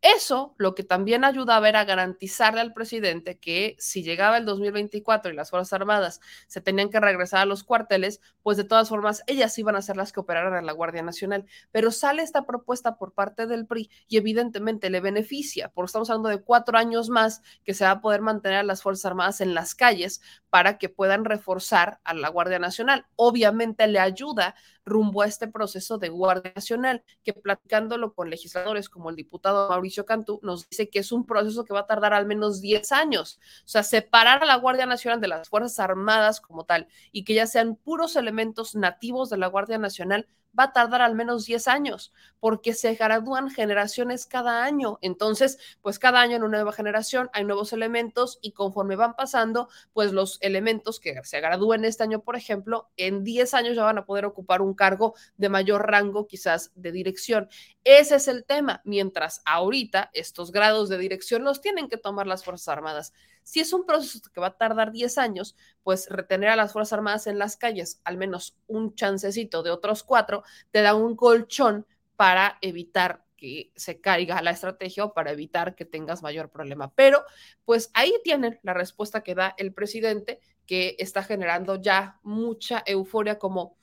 Eso 0.00 0.54
lo 0.58 0.74
que 0.74 0.82
también 0.82 1.24
ayudaba 1.24 1.68
era 1.68 1.84
garantizarle 1.84 2.60
al 2.60 2.74
presidente 2.74 3.38
que 3.38 3.74
si 3.78 4.02
llegaba 4.02 4.36
el 4.36 4.44
2024 4.44 5.32
y 5.32 5.34
las 5.34 5.50
Fuerzas 5.50 5.72
Armadas 5.72 6.20
se 6.46 6.60
tenían 6.60 6.90
que 6.90 7.00
regresar 7.00 7.40
a 7.40 7.46
los 7.46 7.64
cuarteles, 7.64 8.20
pues 8.42 8.56
de 8.56 8.64
todas 8.64 8.90
formas 8.90 9.22
ellas 9.26 9.58
iban 9.58 9.76
a 9.76 9.82
ser 9.82 9.96
las 9.96 10.12
que 10.12 10.20
operaran 10.20 10.58
en 10.58 10.66
la 10.66 10.72
Guardia 10.72 11.02
Nacional. 11.02 11.46
Pero 11.72 11.90
sale 11.90 12.22
esta 12.22 12.44
propuesta 12.44 12.96
por 12.98 13.14
parte 13.14 13.46
del 13.46 13.66
PRI 13.66 13.90
y 14.08 14.18
evidentemente 14.18 14.90
le 14.90 15.00
beneficia, 15.00 15.70
porque 15.70 15.86
estamos 15.86 16.10
hablando 16.10 16.28
de 16.28 16.42
cuatro 16.42 16.76
años 16.76 17.08
más 17.08 17.42
que 17.64 17.74
se 17.74 17.84
va 17.84 17.92
a 17.92 18.00
poder 18.00 18.20
mantener 18.20 18.58
a 18.58 18.62
las 18.62 18.82
Fuerzas 18.82 19.06
Armadas 19.06 19.40
en 19.40 19.54
las 19.54 19.74
calles 19.74 20.20
para 20.50 20.78
que 20.78 20.88
puedan 20.88 21.24
reforzar 21.24 22.00
a 22.04 22.14
la 22.14 22.28
Guardia 22.28 22.58
Nacional. 22.58 23.06
Obviamente 23.16 23.86
le 23.86 23.98
ayuda 23.98 24.54
rumbo 24.84 25.22
a 25.22 25.26
este 25.26 25.48
proceso 25.48 25.98
de 25.98 26.08
Guardia 26.08 26.52
Nacional, 26.54 27.04
que 27.22 27.32
platicándolo 27.32 28.14
con 28.14 28.30
legisladores 28.30 28.88
como 28.88 29.10
el 29.10 29.16
diputado 29.16 29.68
Mauricio 29.68 30.04
Cantú, 30.06 30.40
nos 30.42 30.68
dice 30.68 30.88
que 30.88 30.98
es 30.98 31.12
un 31.12 31.26
proceso 31.26 31.64
que 31.64 31.74
va 31.74 31.80
a 31.80 31.86
tardar 31.86 32.14
al 32.14 32.26
menos 32.26 32.60
10 32.60 32.92
años. 32.92 33.38
O 33.64 33.68
sea, 33.68 33.82
separar 33.82 34.42
a 34.42 34.46
la 34.46 34.56
Guardia 34.56 34.86
Nacional 34.86 35.20
de 35.20 35.28
las 35.28 35.48
Fuerzas 35.48 35.80
Armadas 35.80 36.40
como 36.40 36.64
tal 36.64 36.88
y 37.12 37.24
que 37.24 37.34
ya 37.34 37.46
sean 37.46 37.76
puros 37.76 38.16
elementos 38.16 38.74
nativos 38.74 39.30
de 39.30 39.38
la 39.38 39.46
Guardia 39.46 39.78
Nacional 39.78 40.26
va 40.58 40.64
a 40.64 40.72
tardar 40.72 41.02
al 41.02 41.14
menos 41.14 41.44
10 41.46 41.68
años, 41.68 42.12
porque 42.40 42.74
se 42.74 42.94
gradúan 42.94 43.50
generaciones 43.50 44.26
cada 44.26 44.64
año. 44.64 44.98
Entonces, 45.00 45.58
pues 45.82 45.98
cada 45.98 46.20
año 46.20 46.36
en 46.36 46.42
una 46.42 46.58
nueva 46.58 46.72
generación 46.72 47.30
hay 47.32 47.44
nuevos 47.44 47.72
elementos 47.72 48.38
y 48.40 48.52
conforme 48.52 48.96
van 48.96 49.14
pasando, 49.14 49.68
pues 49.92 50.12
los 50.12 50.38
elementos 50.40 51.00
que 51.00 51.22
se 51.24 51.40
gradúen 51.40 51.84
este 51.84 52.02
año, 52.02 52.20
por 52.20 52.36
ejemplo, 52.36 52.90
en 52.96 53.24
10 53.24 53.54
años 53.54 53.76
ya 53.76 53.84
van 53.84 53.98
a 53.98 54.06
poder 54.06 54.24
ocupar 54.24 54.62
un 54.62 54.74
cargo 54.74 55.14
de 55.36 55.48
mayor 55.48 55.90
rango, 55.90 56.26
quizás 56.26 56.72
de 56.74 56.92
dirección. 56.92 57.48
Ese 57.84 58.16
es 58.16 58.28
el 58.28 58.44
tema, 58.44 58.80
mientras 58.84 59.42
ahorita 59.44 60.10
estos 60.12 60.52
grados 60.52 60.88
de 60.88 60.98
dirección 60.98 61.44
los 61.44 61.60
tienen 61.60 61.88
que 61.88 61.96
tomar 61.96 62.26
las 62.26 62.44
Fuerzas 62.44 62.68
Armadas. 62.68 63.12
Si 63.44 63.60
es 63.60 63.72
un 63.72 63.86
proceso 63.86 64.20
que 64.32 64.40
va 64.40 64.48
a 64.48 64.56
tardar 64.56 64.90
10 64.90 65.18
años, 65.18 65.54
pues 65.82 66.08
retener 66.08 66.48
a 66.48 66.56
las 66.56 66.72
Fuerzas 66.72 66.94
Armadas 66.94 67.26
en 67.28 67.38
las 67.38 67.56
calles, 67.56 68.00
al 68.02 68.16
menos 68.16 68.56
un 68.66 68.94
chancecito 68.94 69.62
de 69.62 69.70
otros 69.70 70.02
cuatro, 70.02 70.42
te 70.72 70.82
da 70.82 70.94
un 70.94 71.14
colchón 71.14 71.86
para 72.16 72.58
evitar 72.60 73.24
que 73.36 73.70
se 73.76 74.00
caiga 74.00 74.42
la 74.42 74.52
estrategia 74.52 75.04
o 75.04 75.12
para 75.12 75.32
evitar 75.32 75.74
que 75.74 75.84
tengas 75.84 76.22
mayor 76.22 76.50
problema. 76.50 76.92
Pero 76.94 77.22
pues 77.64 77.90
ahí 77.94 78.14
tienen 78.24 78.58
la 78.62 78.74
respuesta 78.74 79.22
que 79.22 79.34
da 79.34 79.54
el 79.58 79.72
presidente, 79.72 80.40
que 80.66 80.96
está 80.98 81.22
generando 81.22 81.76
ya 81.76 82.18
mucha 82.22 82.82
euforia 82.86 83.38
como 83.38 83.76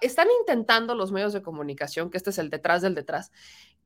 están 0.00 0.28
intentando 0.40 0.94
los 0.94 1.10
medios 1.10 1.32
de 1.32 1.42
comunicación, 1.42 2.10
que 2.10 2.16
este 2.16 2.30
es 2.30 2.38
el 2.38 2.50
detrás 2.50 2.82
del 2.82 2.94
detrás, 2.94 3.32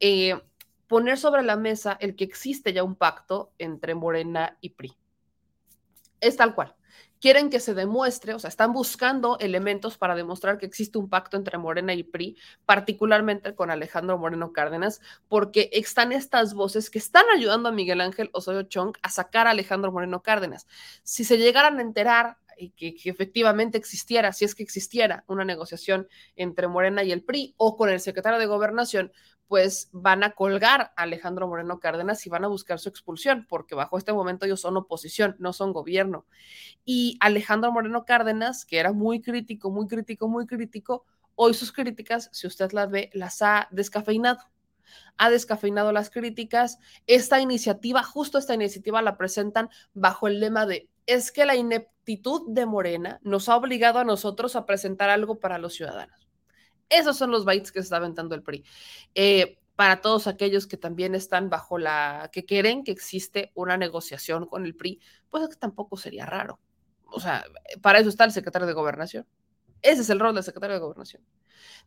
eh, 0.01 0.39
poner 0.87 1.19
sobre 1.19 1.43
la 1.43 1.57
mesa 1.57 1.97
el 2.01 2.15
que 2.17 2.25
existe 2.25 2.73
ya 2.73 2.85
un 2.85 2.97
pacto 2.97 3.53
entre 3.59 3.95
Morena 3.95 4.59
y 4.61 4.71
PRI. 4.71 4.95
Es 6.21 6.37
tal 6.37 6.55
cual. 6.55 6.75
Quieren 7.19 7.49
que 7.49 7.61
se 7.61 7.73
demuestre, 7.73 8.35
o 8.35 8.39
sea, 8.39 8.49
están 8.49 8.75
buscando 8.75 9.39
elementos 9.39 9.97
para 9.97 10.15
demostrar 10.15 10.59
que 10.59 10.67
existe 10.67 10.99
un 10.99 11.09
pacto 11.09 11.39
entre 11.39 11.57
Morena 11.57 11.95
y 11.95 12.03
PRI, 12.03 12.37
particularmente 12.67 13.55
con 13.55 13.71
Alejandro 13.71 14.19
Moreno 14.19 14.53
Cárdenas, 14.53 15.01
porque 15.29 15.71
están 15.73 16.13
estas 16.13 16.53
voces 16.53 16.91
que 16.91 16.99
están 16.99 17.25
ayudando 17.35 17.71
a 17.71 17.73
Miguel 17.73 18.03
Ángel 18.03 18.29
Osoyo 18.33 18.65
Chong 18.65 18.97
a 19.03 19.09
sacar 19.09 19.47
a 19.47 19.51
Alejandro 19.51 19.93
Moreno 19.93 20.23
Cárdenas. 20.23 20.67
Si 21.05 21.25
se 21.25 21.39
llegaran 21.39 21.79
a 21.79 21.83
enterar 21.83 22.37
que, 22.77 22.97
efectivamente 23.05 23.79
existiera, 23.79 24.33
si 24.33 24.45
es 24.45 24.55
que 24.55 24.63
existiera 24.63 25.25
una 25.27 25.45
negociación 25.45 26.09
entre 26.37 26.69
Morena 26.69 27.03
y 27.03 27.13
el 27.13 27.23
PRI 27.23 27.55
o 27.57 27.77
con 27.77 27.89
el 27.89 28.01
secretario 28.01 28.39
de 28.39 28.47
Gobernación, 28.47 29.13
pues 29.49 29.89
van 29.93 30.25
a 30.25 30.33
colgar 30.33 30.93
a 30.97 31.03
Alejandro 31.03 31.47
Moreno 31.47 31.81
Cárdenas 31.81 32.27
y 32.27 32.31
van 32.31 32.45
a 32.45 32.49
buscar 32.49 32.79
su 32.79 32.89
expulsión, 32.89 33.47
porque 33.49 33.75
bajo 33.75 33.99
este 33.99 34.13
momento 34.13 34.47
ellos 34.47 34.61
son 34.61 34.77
oposición, 34.77 35.37
no 35.39 35.53
son 35.53 35.73
gobierno. 35.73 36.27
Y 36.85 37.17
Alejandro 37.21 37.73
Moreno 37.73 38.05
Cárdenas, 38.05 38.65
que 38.65 38.79
era 38.79 38.93
muy 38.93 39.21
crítico, 39.21 39.71
muy 39.71 39.87
crítico, 39.87 40.29
muy 40.29 40.47
crítico, 40.47 41.05
hoy 41.35 41.55
sus 41.55 41.73
críticas, 41.73 42.29
si 42.33 42.47
usted 42.47 42.73
las 42.73 42.91
ve, 42.91 43.11
las 43.13 43.43
ha 43.43 43.69
descafeinado. 43.71 44.41
Ha 45.19 45.31
descafeinado 45.31 45.93
las 45.93 46.11
críticas. 46.11 46.79
Esta 47.07 47.41
iniciativa, 47.41 48.03
justo 48.03 48.39
esta 48.39 48.55
iniciativa 48.55 49.03
la 49.03 49.17
presentan 49.17 49.69
bajo 49.95 50.29
el 50.29 50.41
lema 50.41 50.67
de 50.67 50.89
es 51.07 51.31
que 51.31 51.45
la 51.45 51.55
ineptitud 51.55 52.43
de 52.49 52.67
Morena 52.67 53.21
nos 53.23 53.49
ha 53.49 53.57
obligado 53.57 54.01
a 54.01 54.05
nosotros 54.05 54.57
a 54.57 54.67
presentar 54.67 55.09
algo 55.09 55.39
para 55.39 55.59
los 55.59 55.75
ciudadanos. 55.75 56.26
Esos 56.89 57.17
son 57.17 57.31
los 57.31 57.45
bytes 57.45 57.73
que 57.73 57.81
se 57.81 57.85
está 57.85 57.97
aventando 57.97 58.35
el 58.35 58.43
PRI. 58.43 58.65
Eh, 59.15 59.59
para 59.75 60.01
todos 60.01 60.27
aquellos 60.27 60.67
que 60.67 60.77
también 60.77 61.15
están 61.15 61.51
bajo 61.51 61.79
la, 61.79 62.31
que 62.33 62.45
quieren 62.45 62.83
que 62.83 62.93
existe 62.93 63.53
una 63.55 63.77
negociación 63.77 64.47
con 64.47 64.65
el 64.65 64.75
PRI, 64.75 65.01
pues 65.29 65.59
tampoco 65.59 65.97
sería 65.97 66.25
raro. 66.25 66.59
O 67.07 67.21
sea, 67.21 67.45
para 67.83 67.99
eso 67.99 68.09
está 68.09 68.25
el 68.25 68.33
secretario 68.33 68.67
de 68.67 68.73
gobernación. 68.73 69.27
Ese 69.83 70.03
es 70.03 70.11
el 70.11 70.19
rol 70.19 70.35
del 70.35 70.45
secretario 70.45 70.75
de 70.75 70.81
gobernación 70.81 71.23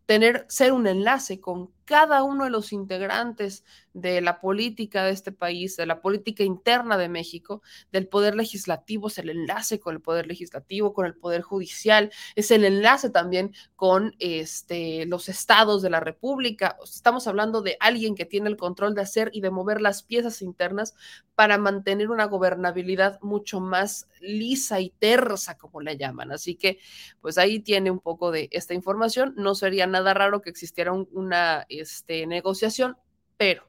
tener, 0.05 0.45
ser 0.49 0.73
un 0.73 0.87
enlace 0.87 1.39
con 1.39 1.71
cada 1.89 2.21
uno 2.21 2.43
de 2.43 2.51
los 2.51 2.71
integrantes 2.71 3.63
de 3.93 4.21
la 4.21 4.39
política 4.39 5.03
de 5.03 5.11
este 5.11 5.31
país, 5.31 5.75
de 5.75 5.87
la 5.87 6.01
política 6.01 6.43
interna 6.43 6.99
de 6.99 7.09
México, 7.09 7.63
del 7.91 8.07
poder 8.07 8.35
legislativo, 8.35 9.07
es 9.07 9.17
el 9.17 9.31
enlace 9.31 9.79
con 9.79 9.95
el 9.95 10.01
poder 10.01 10.27
legislativo, 10.27 10.93
con 10.93 11.07
el 11.07 11.15
poder 11.15 11.41
judicial, 11.41 12.11
es 12.35 12.51
el 12.51 12.63
enlace 12.63 13.09
también 13.09 13.55
con 13.75 14.15
este, 14.19 15.07
los 15.07 15.29
estados 15.29 15.81
de 15.81 15.89
la 15.89 15.99
República. 15.99 16.77
Estamos 16.83 17.25
hablando 17.25 17.63
de 17.63 17.77
alguien 17.79 18.13
que 18.13 18.25
tiene 18.25 18.49
el 18.49 18.57
control 18.57 18.93
de 18.93 19.01
hacer 19.01 19.31
y 19.33 19.41
de 19.41 19.49
mover 19.49 19.81
las 19.81 20.03
piezas 20.03 20.43
internas 20.43 20.93
para 21.33 21.57
mantener 21.57 22.11
una 22.11 22.25
gobernabilidad 22.25 23.19
mucho 23.21 23.61
más 23.61 24.07
lisa 24.19 24.79
y 24.79 24.91
tersa, 24.91 25.57
como 25.57 25.81
le 25.81 25.97
llaman. 25.97 26.31
Así 26.31 26.55
que, 26.55 26.79
pues 27.19 27.39
ahí 27.39 27.59
tiene 27.61 27.89
un 27.89 27.99
poco 27.99 28.29
de 28.29 28.47
esta 28.51 28.75
información. 28.75 29.33
No 29.37 29.55
sería 29.59 29.87
nada 29.87 30.13
raro 30.13 30.41
que 30.41 30.49
existiera 30.49 30.91
una 30.91 31.65
este, 31.69 32.25
negociación, 32.25 32.97
pero 33.37 33.63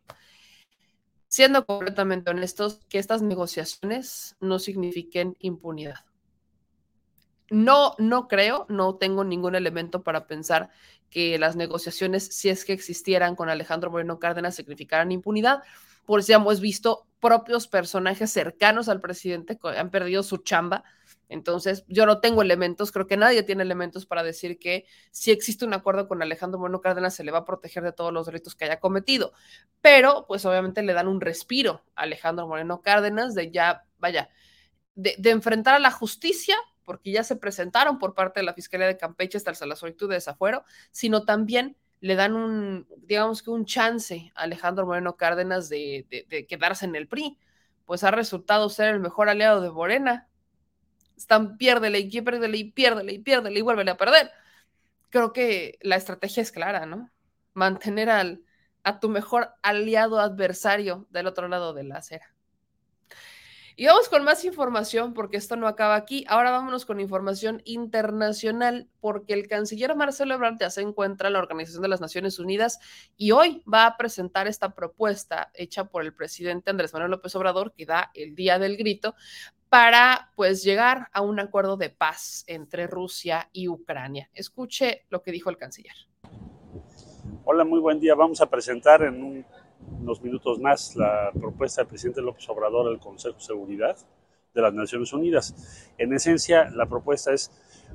siendo 1.28 1.64
completamente 1.64 2.30
honestos, 2.30 2.80
que 2.88 2.98
estas 2.98 3.22
negociaciones 3.22 4.36
no 4.40 4.58
signifiquen 4.58 5.36
impunidad. 5.38 6.04
No, 7.50 7.94
no 7.98 8.28
creo, 8.28 8.66
no 8.68 8.96
tengo 8.96 9.24
ningún 9.24 9.54
elemento 9.54 10.02
para 10.02 10.26
pensar 10.26 10.70
que 11.08 11.38
las 11.38 11.56
negociaciones, 11.56 12.24
si 12.24 12.48
es 12.48 12.64
que 12.64 12.72
existieran 12.72 13.36
con 13.36 13.48
Alejandro 13.48 13.90
Moreno 13.90 14.18
Cárdenas, 14.18 14.54
significaran 14.54 15.12
impunidad 15.12 15.62
por 16.04 16.22
si 16.22 16.32
hemos 16.32 16.60
visto 16.60 17.06
propios 17.20 17.68
personajes 17.68 18.32
cercanos 18.32 18.88
al 18.88 19.00
presidente 19.00 19.58
que 19.58 19.68
han 19.68 19.90
perdido 19.90 20.22
su 20.22 20.38
chamba. 20.38 20.82
Entonces, 21.30 21.86
yo 21.88 22.04
no 22.04 22.20
tengo 22.20 22.42
elementos, 22.42 22.92
creo 22.92 23.06
que 23.06 23.16
nadie 23.16 23.42
tiene 23.42 23.62
elementos 23.62 24.04
para 24.04 24.22
decir 24.22 24.58
que 24.58 24.84
si 25.10 25.30
existe 25.30 25.64
un 25.64 25.72
acuerdo 25.72 26.06
con 26.08 26.20
Alejandro 26.20 26.60
Moreno 26.60 26.82
Cárdenas 26.82 27.14
se 27.14 27.24
le 27.24 27.32
va 27.32 27.38
a 27.38 27.44
proteger 27.46 27.82
de 27.82 27.92
todos 27.92 28.12
los 28.12 28.26
delitos 28.26 28.54
que 28.54 28.66
haya 28.66 28.80
cometido. 28.80 29.32
Pero, 29.80 30.26
pues 30.28 30.44
obviamente 30.44 30.82
le 30.82 30.92
dan 30.92 31.08
un 31.08 31.22
respiro 31.22 31.84
a 31.96 32.02
Alejandro 32.02 32.46
Moreno 32.46 32.82
Cárdenas 32.82 33.34
de 33.34 33.50
ya, 33.50 33.84
vaya, 33.98 34.28
de, 34.94 35.14
de 35.18 35.30
enfrentar 35.30 35.74
a 35.74 35.78
la 35.78 35.90
justicia 35.90 36.56
porque 36.84 37.12
ya 37.12 37.22
se 37.22 37.36
presentaron 37.36 37.98
por 37.98 38.14
parte 38.14 38.40
de 38.40 38.44
la 38.46 38.52
Fiscalía 38.52 38.88
de 38.88 38.96
Campeche 38.96 39.38
hasta 39.38 39.64
la 39.64 39.76
solicitud 39.76 40.08
de 40.08 40.16
desafuero, 40.16 40.64
sino 40.90 41.24
también 41.24 41.76
le 42.00 42.14
dan 42.14 42.34
un, 42.34 42.86
digamos 42.96 43.42
que 43.42 43.50
un 43.50 43.66
chance 43.66 44.32
a 44.34 44.42
Alejandro 44.42 44.86
Moreno 44.86 45.16
Cárdenas 45.16 45.68
de, 45.68 46.06
quedarse 46.48 46.86
en 46.86 46.96
el 46.96 47.06
PRI, 47.06 47.38
pues 47.84 48.04
ha 48.04 48.10
resultado 48.10 48.68
ser 48.70 48.94
el 48.94 49.00
mejor 49.00 49.28
aliado 49.28 49.60
de 49.60 49.70
Morena. 49.70 50.28
Están 51.20 51.58
piérdele 51.58 51.98
y 51.98 52.08
piérdele 52.08 52.56
y 52.56 52.64
piérdele 52.72 53.12
y 53.12 53.18
piérdele 53.18 53.58
y 53.58 53.62
vuélvele 53.62 53.90
a 53.90 53.98
perder. 53.98 54.30
Creo 55.10 55.34
que 55.34 55.78
la 55.82 55.96
estrategia 55.96 56.42
es 56.42 56.50
clara, 56.50 56.86
¿no? 56.86 57.10
Mantener 57.52 58.08
al, 58.08 58.42
a 58.84 59.00
tu 59.00 59.10
mejor 59.10 59.50
aliado 59.60 60.18
adversario 60.18 61.06
del 61.10 61.26
otro 61.26 61.46
lado 61.48 61.74
de 61.74 61.84
la 61.84 61.98
acera. 61.98 62.34
Y 63.76 63.84
vamos 63.84 64.08
con 64.08 64.24
más 64.24 64.46
información 64.46 65.12
porque 65.12 65.36
esto 65.36 65.56
no 65.56 65.68
acaba 65.68 65.94
aquí. 65.94 66.24
Ahora 66.26 66.52
vámonos 66.52 66.86
con 66.86 67.00
información 67.00 67.60
internacional 67.66 68.88
porque 69.00 69.34
el 69.34 69.46
canciller 69.46 69.94
Marcelo 69.96 70.34
Ebrard 70.34 70.56
ya 70.58 70.70
se 70.70 70.80
encuentra 70.80 71.28
en 71.28 71.34
la 71.34 71.38
Organización 71.38 71.82
de 71.82 71.88
las 71.88 72.00
Naciones 72.00 72.38
Unidas 72.38 72.78
y 73.18 73.32
hoy 73.32 73.62
va 73.70 73.84
a 73.84 73.96
presentar 73.98 74.48
esta 74.48 74.74
propuesta 74.74 75.50
hecha 75.52 75.84
por 75.84 76.02
el 76.02 76.14
presidente 76.14 76.70
Andrés 76.70 76.94
Manuel 76.94 77.10
López 77.10 77.34
Obrador 77.36 77.74
que 77.74 77.84
da 77.84 78.10
el 78.14 78.34
día 78.34 78.58
del 78.58 78.78
grito 78.78 79.14
para 79.70 80.32
pues 80.36 80.62
llegar 80.62 81.08
a 81.12 81.22
un 81.22 81.40
acuerdo 81.40 81.78
de 81.78 81.88
paz 81.88 82.44
entre 82.46 82.86
Rusia 82.86 83.48
y 83.52 83.68
Ucrania. 83.68 84.28
Escuche 84.34 85.06
lo 85.08 85.22
que 85.22 85.32
dijo 85.32 85.48
el 85.48 85.56
canciller. 85.56 85.94
Hola, 87.44 87.64
muy 87.64 87.80
buen 87.80 87.98
día. 87.98 88.14
Vamos 88.14 88.42
a 88.42 88.50
presentar 88.50 89.02
en 89.02 89.22
un 89.22 89.46
unos 90.00 90.22
minutos 90.22 90.58
más 90.58 90.96
la 90.96 91.30
propuesta 91.38 91.82
del 91.82 91.88
presidente 91.88 92.22
López 92.22 92.48
Obrador 92.48 92.88
al 92.88 92.98
Consejo 92.98 93.36
de 93.36 93.44
Seguridad 93.44 93.96
de 94.54 94.62
las 94.62 94.74
Naciones 94.74 95.12
Unidas. 95.12 95.92
En 95.96 96.12
esencia, 96.12 96.70
la 96.70 96.86
propuesta 96.86 97.32
es 97.32 97.50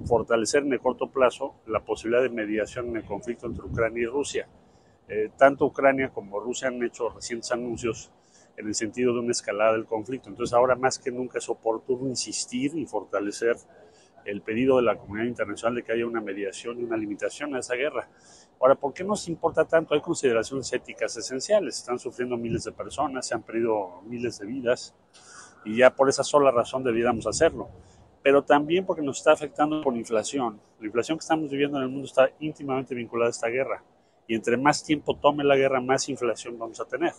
fortalecer 0.05 0.63
en 0.63 0.73
el 0.73 0.79
corto 0.79 1.11
plazo 1.11 1.55
la 1.67 1.81
posibilidad 1.81 2.23
de 2.23 2.29
mediación 2.29 2.89
en 2.89 2.97
el 2.97 3.05
conflicto 3.05 3.47
entre 3.47 3.65
Ucrania 3.65 4.03
y 4.03 4.05
Rusia. 4.05 4.47
Eh, 5.07 5.29
tanto 5.37 5.65
Ucrania 5.65 6.09
como 6.09 6.39
Rusia 6.39 6.69
han 6.69 6.81
hecho 6.81 7.09
recientes 7.09 7.51
anuncios 7.51 8.11
en 8.57 8.67
el 8.67 8.75
sentido 8.75 9.13
de 9.13 9.19
una 9.19 9.31
escalada 9.31 9.73
del 9.73 9.85
conflicto. 9.85 10.29
Entonces 10.29 10.53
ahora 10.53 10.75
más 10.75 10.99
que 10.99 11.11
nunca 11.11 11.39
es 11.39 11.49
oportuno 11.49 12.07
insistir 12.07 12.75
y 12.75 12.85
fortalecer 12.85 13.57
el 14.25 14.41
pedido 14.41 14.77
de 14.77 14.83
la 14.83 14.97
comunidad 14.97 15.27
internacional 15.27 15.75
de 15.75 15.83
que 15.83 15.91
haya 15.91 16.05
una 16.05 16.21
mediación 16.21 16.79
y 16.79 16.83
una 16.83 16.97
limitación 16.97 17.55
a 17.55 17.59
esa 17.59 17.75
guerra. 17.75 18.09
Ahora, 18.59 18.75
¿por 18.75 18.93
qué 18.93 19.03
nos 19.03 19.27
importa 19.27 19.65
tanto? 19.65 19.93
Hay 19.93 20.01
consideraciones 20.01 20.71
éticas 20.73 21.15
esenciales. 21.15 21.77
Están 21.77 21.99
sufriendo 21.99 22.37
miles 22.37 22.63
de 22.63 22.71
personas, 22.71 23.27
se 23.27 23.35
han 23.35 23.43
perdido 23.43 24.01
miles 24.07 24.39
de 24.39 24.47
vidas 24.47 24.95
y 25.63 25.77
ya 25.77 25.95
por 25.95 26.09
esa 26.09 26.23
sola 26.23 26.51
razón 26.51 26.83
debiéramos 26.83 27.27
hacerlo. 27.27 27.69
Pero 28.23 28.43
también 28.43 28.85
porque 28.85 29.03
nos 29.03 29.17
está 29.17 29.33
afectando 29.33 29.81
por 29.81 29.95
inflación. 29.95 30.59
La 30.79 30.87
inflación 30.87 31.17
que 31.17 31.23
estamos 31.23 31.49
viviendo 31.49 31.77
en 31.77 31.83
el 31.83 31.89
mundo 31.89 32.05
está 32.05 32.29
íntimamente 32.39 32.95
vinculada 32.95 33.27
a 33.27 33.31
esta 33.31 33.47
guerra. 33.49 33.83
Y 34.27 34.33
entre 34.33 34.57
más 34.57 34.83
tiempo 34.83 35.15
tome 35.15 35.43
la 35.43 35.55
guerra, 35.55 35.79
más 35.79 36.09
inflación 36.09 36.57
vamos 36.57 36.79
a 36.79 36.85
tener. 36.85 37.13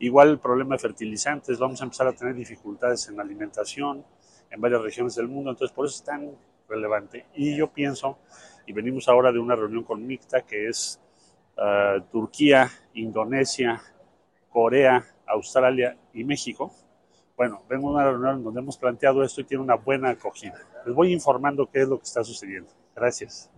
Igual 0.00 0.30
el 0.30 0.38
problema 0.38 0.76
de 0.76 0.80
fertilizantes, 0.80 1.58
vamos 1.58 1.80
a 1.80 1.84
empezar 1.84 2.06
a 2.06 2.12
tener 2.12 2.34
dificultades 2.34 3.08
en 3.08 3.20
alimentación 3.20 4.02
en 4.50 4.60
varias 4.60 4.80
regiones 4.80 5.14
del 5.14 5.28
mundo, 5.28 5.50
entonces 5.50 5.74
por 5.74 5.86
eso 5.86 5.96
es 5.96 6.02
tan 6.02 6.32
relevante. 6.68 7.26
Y 7.34 7.54
yo 7.54 7.70
pienso, 7.70 8.18
y 8.66 8.72
venimos 8.72 9.08
ahora 9.08 9.30
de 9.30 9.38
una 9.38 9.54
reunión 9.54 9.84
con 9.84 10.06
MICTA, 10.06 10.40
que 10.42 10.68
es 10.68 10.98
uh, 11.58 12.00
Turquía, 12.10 12.70
Indonesia, 12.94 13.80
Corea, 14.48 15.04
Australia 15.26 15.96
y 16.14 16.24
México. 16.24 16.72
Bueno, 17.36 17.62
vengo 17.68 17.90
de 17.90 17.94
una 17.96 18.10
reunión 18.10 18.42
donde 18.42 18.60
hemos 18.60 18.78
planteado 18.78 19.22
esto 19.22 19.42
y 19.42 19.44
tiene 19.44 19.62
una 19.62 19.74
buena 19.74 20.10
acogida. 20.10 20.58
Les 20.86 20.94
voy 20.94 21.12
informando 21.12 21.68
qué 21.70 21.82
es 21.82 21.88
lo 21.88 21.98
que 21.98 22.04
está 22.04 22.24
sucediendo. 22.24 22.70
Gracias. 22.96 23.50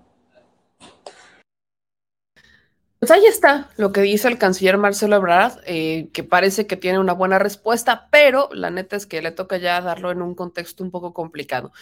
Pues 3.02 3.10
ahí 3.10 3.26
está 3.26 3.68
lo 3.78 3.90
que 3.90 4.00
dice 4.00 4.28
el 4.28 4.38
canciller 4.38 4.78
Marcelo 4.78 5.16
Ebrard, 5.16 5.58
eh, 5.66 6.08
que 6.12 6.22
parece 6.22 6.68
que 6.68 6.76
tiene 6.76 7.00
una 7.00 7.14
buena 7.14 7.40
respuesta, 7.40 8.06
pero 8.12 8.48
la 8.52 8.70
neta 8.70 8.94
es 8.94 9.06
que 9.06 9.20
le 9.20 9.32
toca 9.32 9.56
ya 9.56 9.80
darlo 9.80 10.12
en 10.12 10.22
un 10.22 10.36
contexto 10.36 10.84
un 10.84 10.92
poco 10.92 11.12
complicado. 11.12 11.72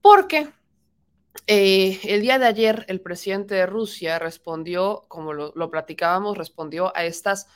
Porque 0.00 0.48
eh, 1.46 2.00
el 2.04 2.22
día 2.22 2.38
de 2.38 2.46
ayer 2.46 2.86
el 2.88 3.02
presidente 3.02 3.54
de 3.54 3.66
Rusia 3.66 4.18
respondió, 4.18 5.02
como 5.08 5.34
lo, 5.34 5.70
platicábamos, 5.70 6.38
respondió 6.38 6.90
a 6.96 7.04
estas 7.04 7.48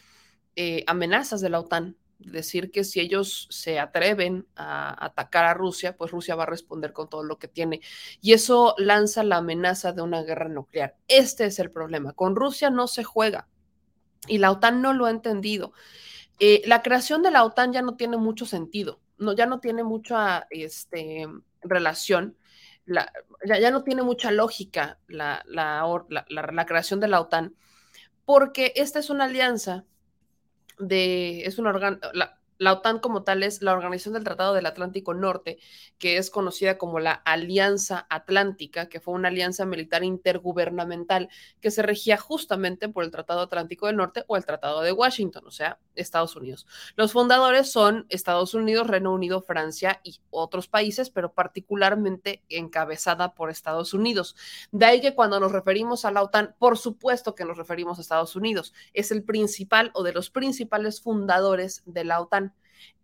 eh, 0.55 0.85
amenazas 0.87 1.41
de 1.41 1.49
la 1.49 1.61
OTAN 1.61 1.97
decir 2.21 2.71
que 2.71 2.85
si 2.85 3.01
ellos 3.01 3.49
se 3.51 3.79
atreven 3.79 4.47
a 4.55 5.05
atacar 5.05 5.45
a 5.45 5.55
Rusia, 5.55 5.97
pues 5.97 6.11
Rusia 6.11 6.35
va 6.35 6.45
a 6.45 6.47
responder 6.47 6.93
con 6.93 7.09
todo 7.09 7.23
lo 7.23 7.39
que 7.39 7.49
tiene. 7.49 7.81
Y 8.21 8.33
eso 8.33 8.75
lanza 8.79 9.23
la 9.25 9.37
amenaza 9.37 9.93
de 9.93 10.03
una 10.03 10.23
guerra 10.23 10.49
nuclear. 10.49 10.97
Este 11.09 11.47
es 11.47 11.59
el 11.59 11.71
problema. 11.71 12.13
Con 12.13 12.37
Rusia 12.37 12.71
no 12.71 12.87
se 12.87 13.05
juega 13.05 13.49
y 14.27 14.39
la 14.39 14.51
OTAN 14.51 14.83
no 14.83 14.93
lo 14.93 15.07
ha 15.07 15.11
entendido. 15.11 15.73
Eh, 16.39 16.63
la 16.67 16.83
creación 16.83 17.23
de 17.23 17.31
la 17.31 17.45
OTAN 17.45 17.73
ya 17.73 17.83
no 17.83 17.97
tiene 17.97 18.17
mucho 18.17 18.47
sentido, 18.47 19.01
no, 19.19 19.35
ya 19.35 19.47
no 19.47 19.61
tiene 19.61 19.85
mucha 19.85 20.47
este, 20.51 21.27
relación. 21.63 22.37
La, 22.87 23.13
ya, 23.45 23.71
no 23.71 23.85
tiene 23.85 24.03
mucha 24.03 24.33
lógica 24.33 24.99
la, 25.07 25.45
la 25.47 26.67
creación 26.67 26.99
de 26.99 27.09
la 27.09 27.21
OTAN, 27.21 27.55
porque 28.25 28.73
esta 28.75 28.99
es 28.99 29.11
una 29.11 29.25
alianza 29.25 29.85
de, 30.81 31.45
es 31.47 31.59
una 31.59 31.73
la, 32.13 32.40
la 32.61 32.75
OTAN 32.75 32.99
como 32.99 33.23
tal 33.25 33.43
es 33.43 33.63
la 33.63 33.73
Organización 33.73 34.13
del 34.13 34.25
Tratado 34.25 34.53
del 34.53 34.67
Atlántico 34.67 35.15
Norte, 35.15 35.59
que 35.99 36.19
es 36.19 36.29
conocida 36.31 36.77
como 36.77 37.01
la 37.01 37.13
Alianza 37.13 38.07
Atlántica, 38.11 38.91
que 38.91 39.01
fue 39.01 39.15
una 39.15 39.29
alianza 39.29 39.65
militar 39.65 40.05
intergubernamental 40.05 41.31
que 41.63 41.71
se 41.71 41.81
regía 41.81 42.19
justamente 42.19 42.91
por 42.91 43.03
el 43.03 43.11
Tratado 43.11 43.41
Atlántico 43.41 43.87
del 43.87 43.97
Norte 43.97 44.25
o 44.27 44.37
el 44.37 44.45
Tratado 44.45 44.83
de 44.83 44.93
Washington, 44.93 45.43
o 45.47 45.51
sea, 45.51 45.79
Estados 45.95 46.37
Unidos. 46.37 46.67
Los 46.97 47.13
fundadores 47.13 47.73
son 47.73 48.05
Estados 48.11 48.53
Unidos, 48.53 48.89
Reino 48.89 49.15
Unido, 49.15 49.41
Francia 49.41 50.03
y 50.05 50.21
otros 50.29 50.69
países, 50.69 51.09
pero 51.09 51.33
particularmente 51.33 52.45
encabezada 52.51 53.35
por 53.35 53.49
Estados 53.49 53.95
Unidos. 53.95 54.37
De 54.71 54.85
ahí 54.85 55.01
que 55.01 55.15
cuando 55.15 55.41
nos 55.41 55.53
referimos 55.53 56.05
a 56.05 56.11
la 56.11 56.23
OTAN, 56.23 56.55
por 56.59 56.77
supuesto 56.77 57.35
que 57.35 57.47
nos 57.47 57.57
referimos 57.57 57.97
a 57.97 58.03
Estados 58.03 58.37
Unidos. 58.37 58.75
Es 58.93 59.11
el 59.13 59.25
principal 59.25 59.91
o 59.95 60.03
de 60.03 60.13
los 60.13 60.29
principales 60.29 61.01
fundadores 61.01 61.83
de 61.87 62.05
la 62.05 62.21
OTAN. 62.21 62.50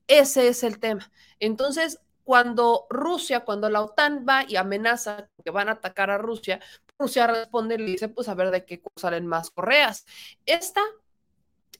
Ese 0.06 0.48
es 0.48 0.62
el 0.62 0.78
tema. 0.78 1.10
Entonces, 1.40 2.00
cuando 2.24 2.86
Rusia, 2.90 3.40
cuando 3.44 3.70
la 3.70 3.82
OTAN 3.82 4.26
va 4.28 4.44
y 4.48 4.56
amenaza 4.56 5.28
que 5.44 5.50
van 5.50 5.68
a 5.68 5.72
atacar 5.72 6.10
a 6.10 6.18
Rusia, 6.18 6.60
Rusia 6.98 7.26
responde 7.26 7.76
y 7.76 7.78
le 7.78 7.84
dice, 7.84 8.08
pues 8.08 8.28
a 8.28 8.34
ver 8.34 8.50
de 8.50 8.64
qué 8.64 8.82
salen 8.96 9.26
más 9.26 9.50
correas. 9.50 10.06
Esta 10.44 10.80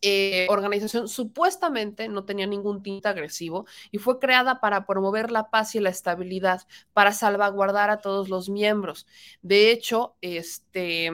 eh, 0.03 0.47
organización 0.51 1.09
supuestamente 1.09 2.09
no 2.09 2.25
tenía 2.25 2.47
ningún 2.47 2.83
tinte 2.83 3.09
agresivo 3.09 3.67
y 3.91 3.99
fue 3.99 4.19
creada 4.19 4.61
para 4.61 4.87
promover 4.87 5.31
la 5.31 5.51
paz 5.51 5.75
y 5.75 5.81
la 5.81 5.91
estabilidad, 5.91 6.63
para 6.93 7.13
salvaguardar 7.13 7.91
a 7.91 7.99
todos 7.99 8.29
los 8.29 8.49
miembros. 8.49 9.07
De 9.43 9.71
hecho, 9.71 10.15
este, 10.21 11.13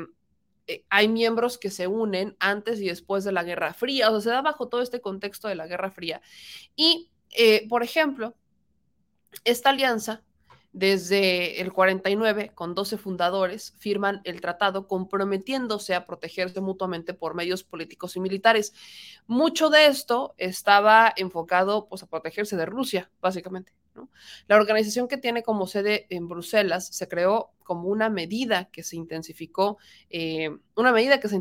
hay 0.90 1.09
miembros 1.09 1.59
que 1.59 1.70
se 1.70 1.86
unen 1.86 2.36
antes 2.39 2.81
y 2.81 2.86
después 2.86 3.24
de 3.24 3.32
la 3.32 3.44
Guerra 3.44 3.74
Fría, 3.74 4.11
o 4.11 4.12
sea, 4.12 4.20
se 4.20 4.31
da 4.31 4.43
bajo 4.43 4.69
todo 4.69 4.82
este 4.82 5.01
contexto 5.01 5.49
de 5.49 5.55
la 5.55 5.66
Guerra 5.66 5.90
Fría. 5.90 6.20
Y, 6.77 7.11
eh, 7.31 7.66
por 7.69 7.82
ejemplo, 7.82 8.35
esta 9.44 9.70
alianza, 9.70 10.23
desde 10.73 11.61
el 11.61 11.73
49, 11.73 12.53
con 12.55 12.74
12 12.74 12.97
fundadores, 12.97 13.74
firman 13.78 14.20
el 14.24 14.40
tratado 14.40 14.89
comprometiéndose 14.89 15.94
a 15.94 16.07
protegerse 16.07 16.61
mutuamente 16.61 17.12
por 17.12 17.35
medios 17.35 17.62
políticos 17.62 18.16
y 18.16 18.20
militares. 18.20 18.73
Mucho 19.27 19.69
de 19.69 19.86
esto 19.86 20.35
estaba 20.39 21.12
enfocado 21.16 21.89
pues, 21.89 22.03
a 22.03 22.07
protegerse 22.07 22.57
de 22.57 22.66
Rusia, 22.66 23.11
básicamente. 23.20 23.73
La 24.47 24.56
organización 24.56 25.09
que 25.09 25.16
tiene 25.16 25.43
como 25.43 25.66
sede 25.66 26.06
en 26.10 26.28
Bruselas 26.28 26.86
se 26.86 27.09
creó 27.09 27.51
como 27.62 27.89
una 27.89 28.09
medida 28.09 28.66
que 28.70 28.82
se 28.82 28.97
intensificó, 28.97 29.78
eh, 30.10 30.51
una 30.77 30.93
medida 30.93 31.20
que 31.20 31.28
se 31.28 31.40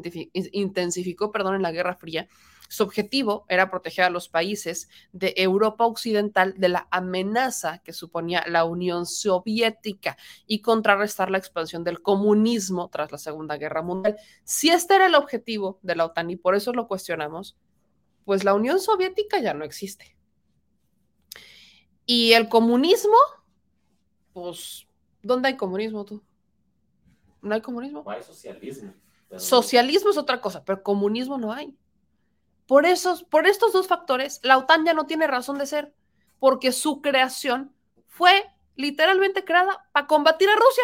intensificó, 0.51 1.31
perdón, 1.31 1.55
en 1.55 1.61
la 1.61 1.71
Guerra 1.71 1.95
Fría. 1.95 2.27
Su 2.69 2.83
objetivo 2.83 3.45
era 3.49 3.69
proteger 3.69 4.05
a 4.05 4.09
los 4.09 4.29
países 4.29 4.87
de 5.11 5.33
Europa 5.35 5.85
Occidental 5.85 6.53
de 6.57 6.69
la 6.69 6.87
amenaza 6.89 7.79
que 7.79 7.91
suponía 7.91 8.45
la 8.47 8.63
Unión 8.63 9.05
Soviética 9.05 10.17
y 10.47 10.61
contrarrestar 10.61 11.29
la 11.29 11.37
expansión 11.37 11.83
del 11.83 12.01
comunismo 12.01 12.89
tras 12.89 13.11
la 13.11 13.17
Segunda 13.17 13.57
Guerra 13.57 13.81
Mundial. 13.81 14.15
Si 14.45 14.69
este 14.69 14.95
era 14.95 15.07
el 15.07 15.15
objetivo 15.15 15.79
de 15.81 15.97
la 15.97 16.05
OTAN 16.05 16.29
y 16.29 16.37
por 16.37 16.55
eso 16.55 16.71
lo 16.71 16.87
cuestionamos, 16.87 17.57
pues 18.23 18.45
la 18.45 18.53
Unión 18.53 18.79
Soviética 18.79 19.39
ya 19.41 19.53
no 19.53 19.65
existe. 19.65 20.15
Y 22.13 22.33
el 22.33 22.49
comunismo, 22.49 23.15
pues, 24.33 24.85
¿dónde 25.23 25.47
hay 25.47 25.55
comunismo 25.55 26.03
tú? 26.03 26.21
¿No 27.41 27.55
hay 27.55 27.61
comunismo? 27.61 28.03
No 28.03 28.11
hay 28.11 28.21
socialismo. 28.21 28.93
Socialismo 29.37 30.09
es 30.09 30.17
otra 30.17 30.41
cosa, 30.41 30.65
pero 30.65 30.83
comunismo 30.83 31.37
no 31.37 31.53
hay. 31.53 31.73
Por, 32.67 32.85
esos, 32.85 33.23
por 33.23 33.47
estos 33.47 33.71
dos 33.71 33.87
factores, 33.87 34.41
la 34.43 34.57
OTAN 34.57 34.83
ya 34.83 34.93
no 34.93 35.05
tiene 35.05 35.25
razón 35.25 35.57
de 35.57 35.65
ser, 35.65 35.93
porque 36.37 36.73
su 36.73 37.01
creación 37.01 37.73
fue 38.07 38.43
literalmente 38.75 39.45
creada 39.45 39.87
para 39.93 40.07
combatir 40.07 40.49
a 40.49 40.55
Rusia. 40.55 40.83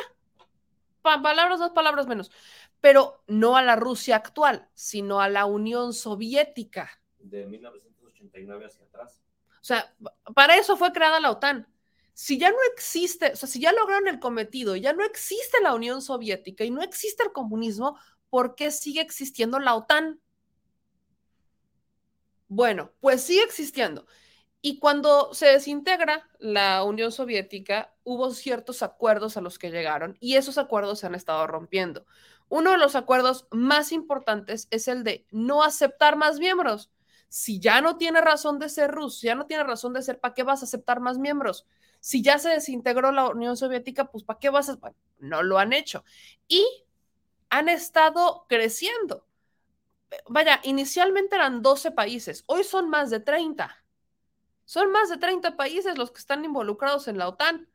Pa 1.02 1.22
palabras 1.22 1.60
dos 1.60 1.72
palabras 1.72 2.08
menos. 2.08 2.32
Pero 2.80 3.22
no 3.28 3.58
a 3.58 3.62
la 3.64 3.76
Rusia 3.76 4.16
actual, 4.16 4.70
sino 4.76 5.20
a 5.20 5.28
la 5.28 5.46
Unión 5.46 5.92
Soviética. 5.92 7.02
De 7.20 7.46
1989 7.46 8.66
hacia 8.66 8.86
atrás. 8.86 9.27
O 9.68 9.74
sea, 9.76 9.94
para 10.34 10.56
eso 10.56 10.78
fue 10.78 10.94
creada 10.94 11.20
la 11.20 11.30
OTAN. 11.30 11.68
Si 12.14 12.38
ya 12.40 12.52
no 12.52 12.58
existe, 12.74 13.34
o 13.34 13.36
sea, 13.36 13.50
si 13.50 13.60
ya 13.60 13.74
lograron 13.74 14.08
el 14.08 14.18
cometido, 14.18 14.78
ya 14.78 14.94
no 14.94 15.04
existe 15.04 15.60
la 15.62 15.76
Unión 15.76 16.02
Soviética 16.02 16.64
y 16.64 16.72
no 16.72 16.82
existe 16.82 17.24
el 17.24 17.34
comunismo, 17.34 18.00
¿por 18.30 18.56
qué 18.56 18.72
sigue 18.72 19.02
existiendo 19.02 19.60
la 19.60 19.76
OTAN? 19.76 20.22
Bueno, 22.48 22.94
pues 23.02 23.24
sigue 23.24 23.44
existiendo. 23.44 24.08
Y 24.62 24.80
cuando 24.80 25.34
se 25.34 25.48
desintegra 25.48 26.30
la 26.40 26.82
Unión 26.86 27.12
Soviética, 27.12 27.94
hubo 28.06 28.32
ciertos 28.32 28.82
acuerdos 28.84 29.36
a 29.36 29.42
los 29.42 29.60
que 29.60 29.70
llegaron 29.70 30.16
y 30.22 30.38
esos 30.38 30.58
acuerdos 30.58 31.00
se 31.00 31.08
han 31.08 31.16
estado 31.16 31.46
rompiendo. 31.46 32.06
Uno 32.48 32.72
de 32.72 32.78
los 32.78 32.96
acuerdos 32.96 33.50
más 33.52 33.92
importantes 33.92 34.70
es 34.72 34.88
el 34.88 35.04
de 35.04 35.28
no 35.30 35.62
aceptar 35.62 36.16
más 36.16 36.40
miembros 36.40 36.90
si 37.30 37.60
ya 37.60 37.82
no 37.82 37.98
tiene 37.98 38.22
razón 38.22 38.60
de 38.60 38.70
ser 38.70 38.92
Rusia, 38.92 39.32
ya 39.32 39.36
no 39.36 39.46
tiene 39.46 39.64
razón 39.64 39.94
de 39.94 40.02
ser, 40.02 40.20
¿para 40.20 40.34
qué 40.34 40.44
vas 40.44 40.62
a 40.62 40.66
aceptar 40.66 41.00
más 41.00 41.18
miembros? 41.18 41.66
Si 42.00 42.22
ya 42.22 42.40
se 42.40 42.50
desintegró 42.50 43.12
la 43.12 43.30
Unión 43.30 43.58
Soviética, 43.58 44.06
pues 44.06 44.24
¿para 44.24 44.40
qué 44.40 44.50
vas 44.50 44.70
a...? 44.70 44.76
Bueno, 44.76 44.96
no 45.20 45.44
lo 45.44 45.58
han 45.60 45.74
hecho. 45.74 46.04
Y 46.48 46.66
han 47.50 47.70
estado 47.70 48.46
creciendo. 48.48 49.26
Vaya, 50.30 50.62
inicialmente 50.64 51.36
eran 51.36 51.62
12 51.62 51.92
países, 51.92 52.44
hoy 52.48 52.64
son 52.64 52.90
más 52.90 53.10
de 53.10 53.20
30. 53.20 53.84
Son 54.64 54.92
más 54.92 55.10
de 55.10 55.18
30 55.18 55.56
países 55.56 55.98
los 55.98 56.12
que 56.12 56.20
están 56.20 56.44
involucrados 56.46 57.08
en 57.08 57.18
la 57.18 57.28
OTAN 57.30 57.68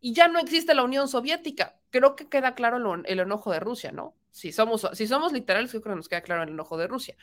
y 0.00 0.12
ya 0.12 0.28
no 0.28 0.38
existe 0.38 0.74
la 0.74 0.84
Unión 0.84 1.08
Soviética. 1.08 1.76
Creo 1.90 2.14
que 2.14 2.28
queda 2.28 2.54
claro 2.54 2.76
el, 3.04 3.20
enojo 3.20 3.50
de 3.50 3.60
Rusia, 3.60 3.92
¿no? 3.92 4.14
Si 4.30 4.52
somos, 4.52 4.88
si 4.92 5.06
somos 5.06 5.32
literales, 5.32 5.70
creo 5.70 5.82
que 5.82 5.88
nos 5.90 6.08
queda 6.08 6.20
claro 6.20 6.42
el 6.42 6.50
enojo 6.50 6.76
de 6.76 6.86
Rusia. 6.86 7.16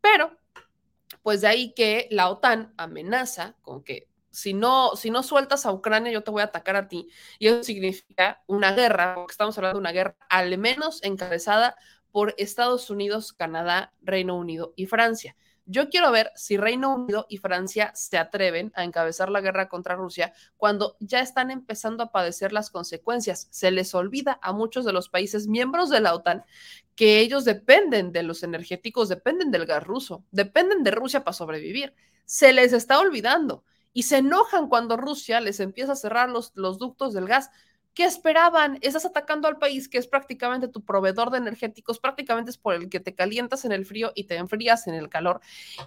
Pero, 0.00 0.36
pues 1.22 1.40
de 1.40 1.48
ahí 1.48 1.72
que 1.74 2.08
la 2.10 2.28
OTAN 2.28 2.72
amenaza 2.76 3.56
con 3.62 3.82
que 3.82 4.08
si 4.30 4.54
no, 4.54 4.94
si 4.96 5.10
no 5.10 5.22
sueltas 5.22 5.66
a 5.66 5.72
Ucrania, 5.72 6.12
yo 6.12 6.22
te 6.22 6.30
voy 6.30 6.42
a 6.42 6.46
atacar 6.46 6.76
a 6.76 6.88
ti. 6.88 7.08
Y 7.38 7.48
eso 7.48 7.64
significa 7.64 8.42
una 8.46 8.72
guerra, 8.72 9.14
porque 9.16 9.32
estamos 9.32 9.56
hablando 9.58 9.78
de 9.78 9.80
una 9.80 9.92
guerra 9.92 10.16
al 10.28 10.56
menos 10.56 11.02
encabezada 11.02 11.76
por 12.12 12.34
Estados 12.38 12.90
Unidos, 12.90 13.32
Canadá, 13.32 13.92
Reino 14.02 14.36
Unido 14.36 14.72
y 14.76 14.86
Francia. 14.86 15.36
Yo 15.66 15.88
quiero 15.88 16.10
ver 16.10 16.32
si 16.34 16.56
Reino 16.56 16.92
Unido 16.92 17.26
y 17.28 17.36
Francia 17.36 17.92
se 17.94 18.18
atreven 18.18 18.72
a 18.74 18.82
encabezar 18.82 19.30
la 19.30 19.40
guerra 19.40 19.68
contra 19.68 19.94
Rusia 19.94 20.32
cuando 20.56 20.96
ya 20.98 21.20
están 21.20 21.52
empezando 21.52 22.02
a 22.02 22.10
padecer 22.10 22.52
las 22.52 22.70
consecuencias. 22.70 23.46
Se 23.50 23.70
les 23.70 23.94
olvida 23.94 24.40
a 24.42 24.52
muchos 24.52 24.84
de 24.84 24.92
los 24.92 25.08
países 25.08 25.46
miembros 25.46 25.88
de 25.88 26.00
la 26.00 26.14
OTAN 26.14 26.44
que 27.00 27.20
ellos 27.20 27.46
dependen 27.46 28.12
de 28.12 28.22
los 28.22 28.42
energéticos, 28.42 29.08
dependen 29.08 29.50
del 29.50 29.64
gas 29.64 29.82
ruso, 29.82 30.22
dependen 30.32 30.82
de 30.82 30.90
Rusia 30.90 31.24
para 31.24 31.32
sobrevivir. 31.32 31.94
Se 32.26 32.52
les 32.52 32.74
está 32.74 33.00
olvidando 33.00 33.64
y 33.94 34.02
se 34.02 34.18
enojan 34.18 34.68
cuando 34.68 34.98
Rusia 34.98 35.40
les 35.40 35.60
empieza 35.60 35.92
a 35.92 35.96
cerrar 35.96 36.28
los, 36.28 36.52
los 36.56 36.76
ductos 36.76 37.14
del 37.14 37.24
gas. 37.26 37.48
¿Qué 37.94 38.04
esperaban? 38.04 38.76
Estás 38.82 39.06
atacando 39.06 39.48
al 39.48 39.56
país 39.56 39.88
que 39.88 39.96
es 39.96 40.08
prácticamente 40.08 40.68
tu 40.68 40.84
proveedor 40.84 41.30
de 41.30 41.38
energéticos, 41.38 41.98
prácticamente 41.98 42.50
es 42.50 42.58
por 42.58 42.74
el 42.74 42.90
que 42.90 43.00
te 43.00 43.14
calientas 43.14 43.64
en 43.64 43.72
el 43.72 43.86
frío 43.86 44.12
y 44.14 44.24
te 44.24 44.36
enfrías 44.36 44.86
en 44.86 44.92
el 44.92 45.08
calor. 45.08 45.40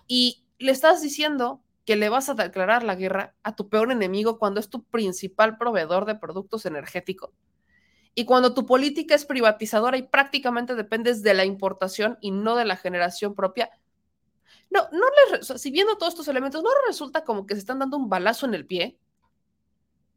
Y 0.07 0.43
le 0.57 0.71
estás 0.71 1.03
diciendo 1.03 1.61
que 1.85 1.95
le 1.95 2.09
vas 2.09 2.27
a 2.29 2.33
declarar 2.33 2.81
la 2.81 2.95
guerra 2.95 3.35
a 3.43 3.55
tu 3.55 3.69
peor 3.69 3.91
enemigo 3.91 4.39
cuando 4.39 4.59
es 4.59 4.67
tu 4.67 4.83
principal 4.83 5.59
proveedor 5.59 6.05
de 6.05 6.15
productos 6.15 6.65
energéticos. 6.65 7.29
Y 8.15 8.25
cuando 8.25 8.53
tu 8.53 8.65
política 8.65 9.15
es 9.15 9.25
privatizadora 9.25 9.97
y 9.97 10.03
prácticamente 10.03 10.75
dependes 10.75 11.23
de 11.23 11.33
la 11.33 11.45
importación 11.45 12.17
y 12.21 12.31
no 12.31 12.55
de 12.55 12.65
la 12.65 12.77
generación 12.77 13.33
propia, 13.33 13.71
no, 14.69 14.87
no 14.91 15.05
les, 15.31 15.47
si 15.61 15.71
viendo 15.71 15.97
todos 15.97 16.13
estos 16.13 16.27
elementos, 16.27 16.63
no 16.63 16.69
resulta 16.87 17.23
como 17.23 17.45
que 17.45 17.55
se 17.55 17.59
están 17.59 17.79
dando 17.79 17.97
un 17.97 18.09
balazo 18.09 18.45
en 18.45 18.53
el 18.53 18.65
pie. 18.65 18.97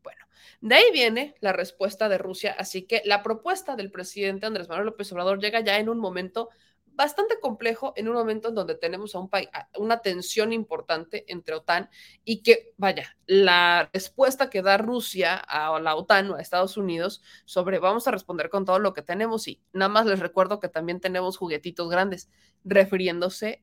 Bueno, 0.03 0.27
de 0.61 0.75
ahí 0.75 0.93
viene 0.93 1.35
la 1.41 1.53
respuesta 1.53 2.09
de 2.09 2.19
Rusia, 2.19 2.55
así 2.59 2.83
que 2.83 3.03
la 3.05 3.23
propuesta 3.23 3.77
del 3.77 3.91
presidente 3.91 4.47
Andrés 4.47 4.69
Manuel 4.69 4.87
López 4.87 5.11
Obrador 5.13 5.41
llega 5.41 5.61
ya 5.61 5.79
en 5.79 5.89
un 5.89 5.99
momento 5.99 6.51
bastante 6.97 7.39
complejo, 7.41 7.93
en 7.97 8.09
un 8.09 8.15
momento 8.15 8.49
en 8.49 8.55
donde 8.55 8.75
tenemos 8.75 9.15
a 9.15 9.19
un 9.19 9.29
país, 9.29 9.49
una 9.79 10.01
tensión 10.01 10.53
importante 10.53 11.25
entre 11.29 11.55
OTAN 11.55 11.91
y 12.25 12.43
que, 12.43 12.73
vaya, 12.79 13.17
la 13.27 13.89
respuesta 13.93 14.51
que 14.51 14.63
da 14.63 14.79
Rusia 14.79 15.37
a 15.37 15.79
la 15.79 15.95
OTAN 15.95 16.31
o 16.31 16.37
a 16.37 16.41
Estados 16.41 16.77
Unidos 16.77 17.23
sobre 17.45 17.79
vamos 17.79 18.09
a 18.09 18.11
responder 18.11 18.51
con 18.51 18.65
todo 18.65 18.79
lo 18.79 18.95
que 18.95 19.03
tenemos 19.03 19.47
y 19.47 19.63
nada 19.73 19.89
más 19.89 20.07
les 20.07 20.21
recuerdo 20.21 20.59
que 20.59 20.69
también 20.69 21.01
tenemos 21.01 21.37
juguetitos 21.37 21.89
grandes, 21.89 22.31
refiriéndose 22.65 23.63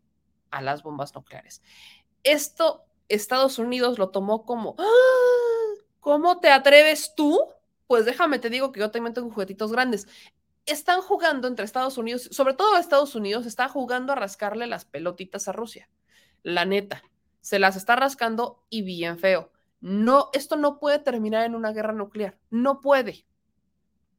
a 0.51 0.61
las 0.61 0.83
bombas 0.83 1.13
nucleares. 1.15 1.61
Esto 2.23 2.85
Estados 3.09 3.59
Unidos 3.59 3.99
lo 3.99 4.09
tomó 4.09 4.45
como, 4.45 4.75
¡Ah! 4.77 4.83
¿cómo 5.99 6.39
te 6.39 6.49
atreves 6.49 7.13
tú? 7.15 7.39
Pues 7.87 8.05
déjame 8.05 8.39
te 8.39 8.49
digo 8.49 8.71
que 8.71 8.79
yo 8.79 8.91
también 8.91 9.13
tengo 9.13 9.29
juguetitos 9.29 9.71
grandes. 9.71 10.07
Están 10.65 11.01
jugando 11.01 11.47
entre 11.47 11.65
Estados 11.65 11.97
Unidos, 11.97 12.29
sobre 12.31 12.53
todo 12.53 12.77
Estados 12.77 13.15
Unidos, 13.15 13.45
está 13.45 13.67
jugando 13.67 14.13
a 14.13 14.15
rascarle 14.15 14.67
las 14.67 14.85
pelotitas 14.85 15.47
a 15.47 15.51
Rusia. 15.51 15.89
La 16.41 16.65
neta, 16.65 17.03
se 17.41 17.59
las 17.59 17.75
está 17.75 17.95
rascando 17.95 18.63
y 18.69 18.83
bien 18.83 19.19
feo. 19.19 19.51
No, 19.81 20.29
esto 20.31 20.55
no 20.55 20.79
puede 20.79 20.99
terminar 20.99 21.45
en 21.45 21.55
una 21.55 21.73
guerra 21.73 21.91
nuclear. 21.91 22.37
No 22.49 22.79
puede. 22.79 23.25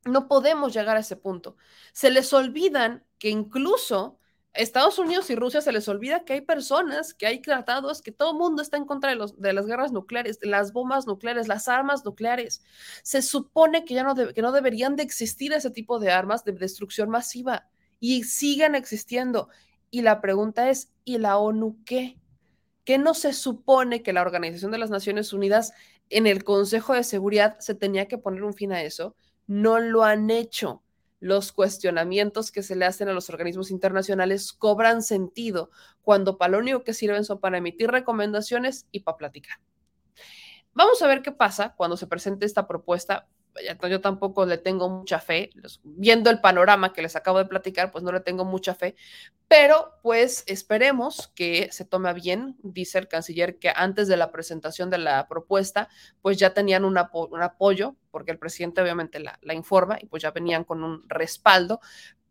No 0.04 0.28
podemos 0.28 0.74
llegar 0.74 0.98
a 0.98 1.00
ese 1.00 1.16
punto. 1.16 1.56
Se 1.94 2.10
les 2.10 2.30
olvidan 2.34 3.06
que 3.18 3.30
incluso 3.30 4.18
Estados 4.54 5.00
Unidos 5.00 5.28
y 5.30 5.34
Rusia 5.34 5.60
se 5.60 5.72
les 5.72 5.88
olvida 5.88 6.24
que 6.24 6.34
hay 6.34 6.40
personas, 6.40 7.12
que 7.12 7.26
hay 7.26 7.40
tratados, 7.40 8.00
que 8.02 8.12
todo 8.12 8.30
el 8.30 8.38
mundo 8.38 8.62
está 8.62 8.76
en 8.76 8.84
contra 8.84 9.10
de, 9.10 9.16
los, 9.16 9.40
de 9.40 9.52
las 9.52 9.66
guerras 9.66 9.90
nucleares, 9.90 10.38
de 10.38 10.46
las 10.46 10.72
bombas 10.72 11.06
nucleares, 11.06 11.48
las 11.48 11.66
armas 11.66 12.04
nucleares. 12.04 12.62
Se 13.02 13.20
supone 13.20 13.84
que 13.84 13.94
ya 13.94 14.04
no, 14.04 14.14
que 14.14 14.42
no 14.42 14.52
deberían 14.52 14.94
de 14.94 15.02
existir 15.02 15.52
ese 15.52 15.70
tipo 15.70 15.98
de 15.98 16.12
armas 16.12 16.44
de 16.44 16.52
destrucción 16.52 17.10
masiva 17.10 17.68
y 17.98 18.22
siguen 18.22 18.76
existiendo. 18.76 19.48
Y 19.90 20.02
la 20.02 20.20
pregunta 20.20 20.70
es, 20.70 20.92
¿y 21.04 21.18
la 21.18 21.36
ONU 21.36 21.82
qué? 21.84 22.20
¿Qué 22.84 22.96
no 22.96 23.14
se 23.14 23.32
supone 23.32 24.02
que 24.02 24.12
la 24.12 24.22
Organización 24.22 24.70
de 24.70 24.78
las 24.78 24.90
Naciones 24.90 25.32
Unidas 25.32 25.72
en 26.10 26.28
el 26.28 26.44
Consejo 26.44 26.94
de 26.94 27.02
Seguridad 27.02 27.58
se 27.58 27.74
tenía 27.74 28.06
que 28.06 28.18
poner 28.18 28.44
un 28.44 28.54
fin 28.54 28.72
a 28.72 28.82
eso? 28.82 29.16
No 29.48 29.80
lo 29.80 30.04
han 30.04 30.30
hecho 30.30 30.83
los 31.24 31.52
cuestionamientos 31.52 32.52
que 32.52 32.62
se 32.62 32.76
le 32.76 32.84
hacen 32.84 33.08
a 33.08 33.14
los 33.14 33.30
organismos 33.30 33.70
internacionales 33.70 34.52
cobran 34.52 35.02
sentido 35.02 35.70
cuando 36.02 36.36
para 36.36 36.52
lo 36.52 36.58
único 36.58 36.84
que 36.84 36.92
sirven 36.92 37.24
son 37.24 37.40
para 37.40 37.56
emitir 37.56 37.90
recomendaciones 37.90 38.86
y 38.92 39.00
para 39.00 39.16
platicar. 39.16 39.56
Vamos 40.74 41.00
a 41.00 41.06
ver 41.06 41.22
qué 41.22 41.32
pasa 41.32 41.74
cuando 41.78 41.96
se 41.96 42.06
presente 42.06 42.44
esta 42.44 42.68
propuesta 42.68 43.26
yo 43.88 44.00
tampoco 44.00 44.46
le 44.46 44.58
tengo 44.58 44.88
mucha 44.88 45.20
fe, 45.20 45.50
viendo 45.82 46.30
el 46.30 46.40
panorama 46.40 46.92
que 46.92 47.02
les 47.02 47.16
acabo 47.16 47.38
de 47.38 47.44
platicar, 47.44 47.92
pues 47.92 48.02
no 48.02 48.12
le 48.12 48.20
tengo 48.20 48.44
mucha 48.44 48.74
fe, 48.74 48.96
pero 49.48 49.94
pues 50.02 50.44
esperemos 50.46 51.28
que 51.34 51.68
se 51.70 51.84
tome 51.84 52.12
bien, 52.14 52.56
dice 52.62 52.98
el 52.98 53.08
canciller 53.08 53.58
que 53.58 53.72
antes 53.74 54.08
de 54.08 54.16
la 54.16 54.32
presentación 54.32 54.90
de 54.90 54.98
la 54.98 55.28
propuesta, 55.28 55.88
pues 56.22 56.38
ya 56.38 56.54
tenían 56.54 56.84
un, 56.84 56.98
apoyo, 56.98 57.96
porque 58.10 58.32
el 58.32 58.38
presidente 58.38 58.82
obviamente 58.82 59.20
la, 59.20 59.38
la 59.42 59.54
informa 59.54 59.98
y 60.00 60.06
pues 60.06 60.22
ya 60.22 60.30
venían 60.30 60.64
con 60.64 60.82
un 60.82 61.08
respaldo, 61.08 61.80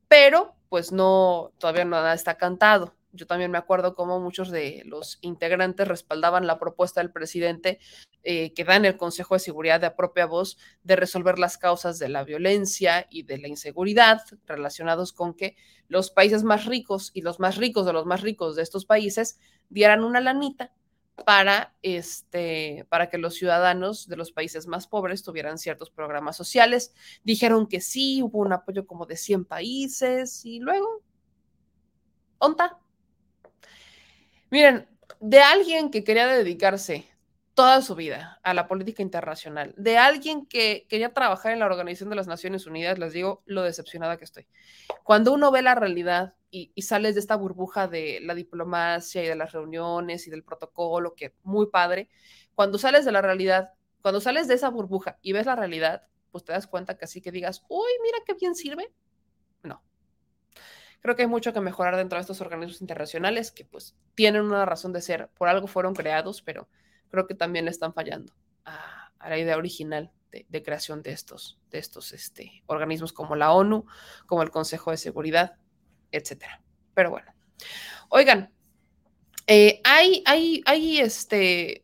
pero 0.07 0.55
pues 0.69 0.91
no, 0.91 1.51
todavía 1.57 1.85
nada 1.85 2.13
está 2.13 2.35
cantado. 2.35 2.95
Yo 3.13 3.27
también 3.27 3.51
me 3.51 3.59
acuerdo 3.59 3.93
cómo 3.95 4.19
muchos 4.19 4.49
de 4.49 4.81
los 4.85 5.19
integrantes 5.21 5.87
respaldaban 5.87 6.47
la 6.47 6.59
propuesta 6.59 6.99
del 6.99 7.11
presidente 7.11 7.79
eh, 8.23 8.53
que 8.53 8.63
da 8.63 8.75
en 8.75 8.85
el 8.85 8.97
Consejo 8.97 9.35
de 9.35 9.39
Seguridad 9.39 9.79
de 9.79 9.91
propia 9.91 10.25
voz 10.25 10.57
de 10.83 10.95
resolver 10.95 11.37
las 11.37 11.57
causas 11.57 11.99
de 11.99 12.09
la 12.09 12.23
violencia 12.23 13.05
y 13.09 13.23
de 13.23 13.37
la 13.37 13.47
inseguridad 13.47 14.21
relacionados 14.47 15.13
con 15.13 15.35
que 15.35 15.55
los 15.87 16.09
países 16.09 16.43
más 16.43 16.65
ricos 16.65 17.11
y 17.13 17.21
los 17.21 17.39
más 17.39 17.57
ricos 17.57 17.85
de 17.85 17.93
los 17.93 18.05
más 18.05 18.21
ricos 18.21 18.55
de 18.55 18.63
estos 18.63 18.85
países 18.85 19.39
dieran 19.69 20.03
una 20.03 20.19
lanita 20.19 20.73
para, 21.25 21.75
este, 21.83 22.85
para 22.89 23.09
que 23.09 23.17
los 23.17 23.35
ciudadanos 23.35 24.07
de 24.07 24.15
los 24.15 24.31
países 24.31 24.67
más 24.67 24.87
pobres 24.87 25.21
tuvieran 25.21 25.57
ciertos 25.57 25.91
programas 25.91 26.35
sociales. 26.35 26.93
Dijeron 27.23 27.67
que 27.67 27.81
sí, 27.81 28.23
hubo 28.23 28.39
un 28.39 28.53
apoyo 28.53 28.87
como 28.87 29.05
de 29.05 29.17
100 29.17 29.45
países 29.45 30.45
y 30.45 30.59
luego, 30.59 31.03
¿onta? 32.39 32.79
Miren, 34.53 34.87
de 35.19 35.39
alguien 35.39 35.89
que 35.89 36.03
quería 36.03 36.27
dedicarse 36.27 37.09
toda 37.55 37.81
su 37.81 37.95
vida 37.95 38.39
a 38.43 38.53
la 38.53 38.67
política 38.67 39.01
internacional, 39.01 39.73
de 39.77 39.97
alguien 39.97 40.45
que 40.45 40.85
quería 40.87 41.11
trabajar 41.11 41.53
en 41.53 41.57
la 41.57 41.65
Organización 41.65 42.11
de 42.11 42.17
las 42.17 42.27
Naciones 42.27 42.67
Unidas, 42.67 42.99
les 42.99 43.13
digo 43.13 43.41
lo 43.47 43.63
decepcionada 43.63 44.17
que 44.17 44.25
estoy. 44.25 44.45
Cuando 45.03 45.33
uno 45.33 45.49
ve 45.49 45.63
la 45.63 45.73
realidad 45.73 46.35
y, 46.51 46.71
sales 46.83 47.15
de 47.15 47.21
esta 47.21 47.35
burbuja 47.35 47.87
de 47.87 48.19
la 48.21 48.35
diplomacia 48.35 49.23
y 49.23 49.27
de 49.27 49.35
las 49.35 49.53
reuniones 49.53 50.27
y 50.27 50.29
del 50.29 50.43
protocolo, 50.43 51.15
que 51.15 51.33
muy 51.41 51.71
padre, 51.71 52.09
cuando 52.53 52.77
sales 52.77 53.05
de 53.05 53.11
la 53.11 53.23
realidad, 53.23 53.71
cuando 54.03 54.21
sales 54.21 54.47
de 54.47 54.53
esa 54.53 54.69
burbuja 54.69 55.17
y 55.23 55.33
ves 55.33 55.47
la 55.47 55.55
realidad, 55.55 56.03
pues 56.29 56.45
te 56.45 56.51
das 56.51 56.67
cuenta 56.67 56.95
que 56.95 57.05
así 57.05 57.21
que 57.21 57.31
digas, 57.31 57.63
uy, 57.69 57.89
mira 58.03 58.19
qué 58.23 58.35
bien 58.35 58.53
sirve. 58.53 58.93
Creo 61.03 61.17
que 61.17 61.23
hay 61.23 61.27
mucho 61.27 61.51
que 61.51 61.59
mejorar 61.59 61.97
dentro 61.97 62.17
de 62.17 62.21
estos 62.21 62.39
organismos 62.39 62.79
internacionales 62.79 63.51
que 63.51 63.65
pues 63.65 63.93
tienen 64.15 64.43
una 64.43 64.63
razón 64.63 64.93
de 64.93 65.01
ser, 65.01 65.27
por 65.37 65.49
algo 65.49 65.67
fueron 65.67 65.93
creados, 65.93 66.41
pero 66.41 66.69
creo 67.09 67.27
que 67.27 67.35
también 67.35 67.67
están 67.67 67.93
fallando 67.93 68.33
a, 68.63 69.11
la 69.19 69.37
idea 69.37 69.57
original 69.57 70.13
de, 70.31 70.63
creación 70.63 71.01
de 71.01 71.11
estos, 71.11 71.59
de 71.69 71.79
estos 71.79 72.13
este, 72.13 72.63
organismos 72.67 73.11
como 73.11 73.35
la 73.35 73.51
ONU, 73.51 73.85
como 74.27 74.43
el 74.43 74.49
Consejo 74.49 74.91
de 74.91 74.97
Seguridad, 74.97 75.57
etcétera. 76.09 76.63
Pero 76.93 77.11
bueno, 77.11 77.33
oigan, 78.07 78.53
eh, 79.45 79.81
hay, 79.83 80.23
hay, 80.25 80.63
hay, 80.65 80.99
este, 80.99 81.83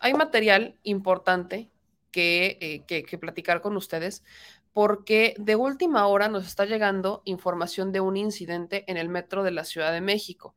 hay 0.00 0.14
material 0.14 0.80
importante 0.82 1.70
que, 2.10 2.56
eh, 2.88 3.02
que, 3.04 3.18
platicar 3.18 3.60
con 3.60 3.76
ustedes 3.76 4.24
porque 4.78 5.34
de 5.38 5.56
última 5.56 6.06
hora 6.06 6.28
nos 6.28 6.46
está 6.46 6.64
llegando 6.64 7.20
información 7.24 7.90
de 7.90 7.98
un 7.98 8.16
incidente 8.16 8.84
en 8.86 8.96
el 8.96 9.08
metro 9.08 9.42
de 9.42 9.50
la 9.50 9.64
Ciudad 9.64 9.90
de 9.90 10.00
México. 10.00 10.54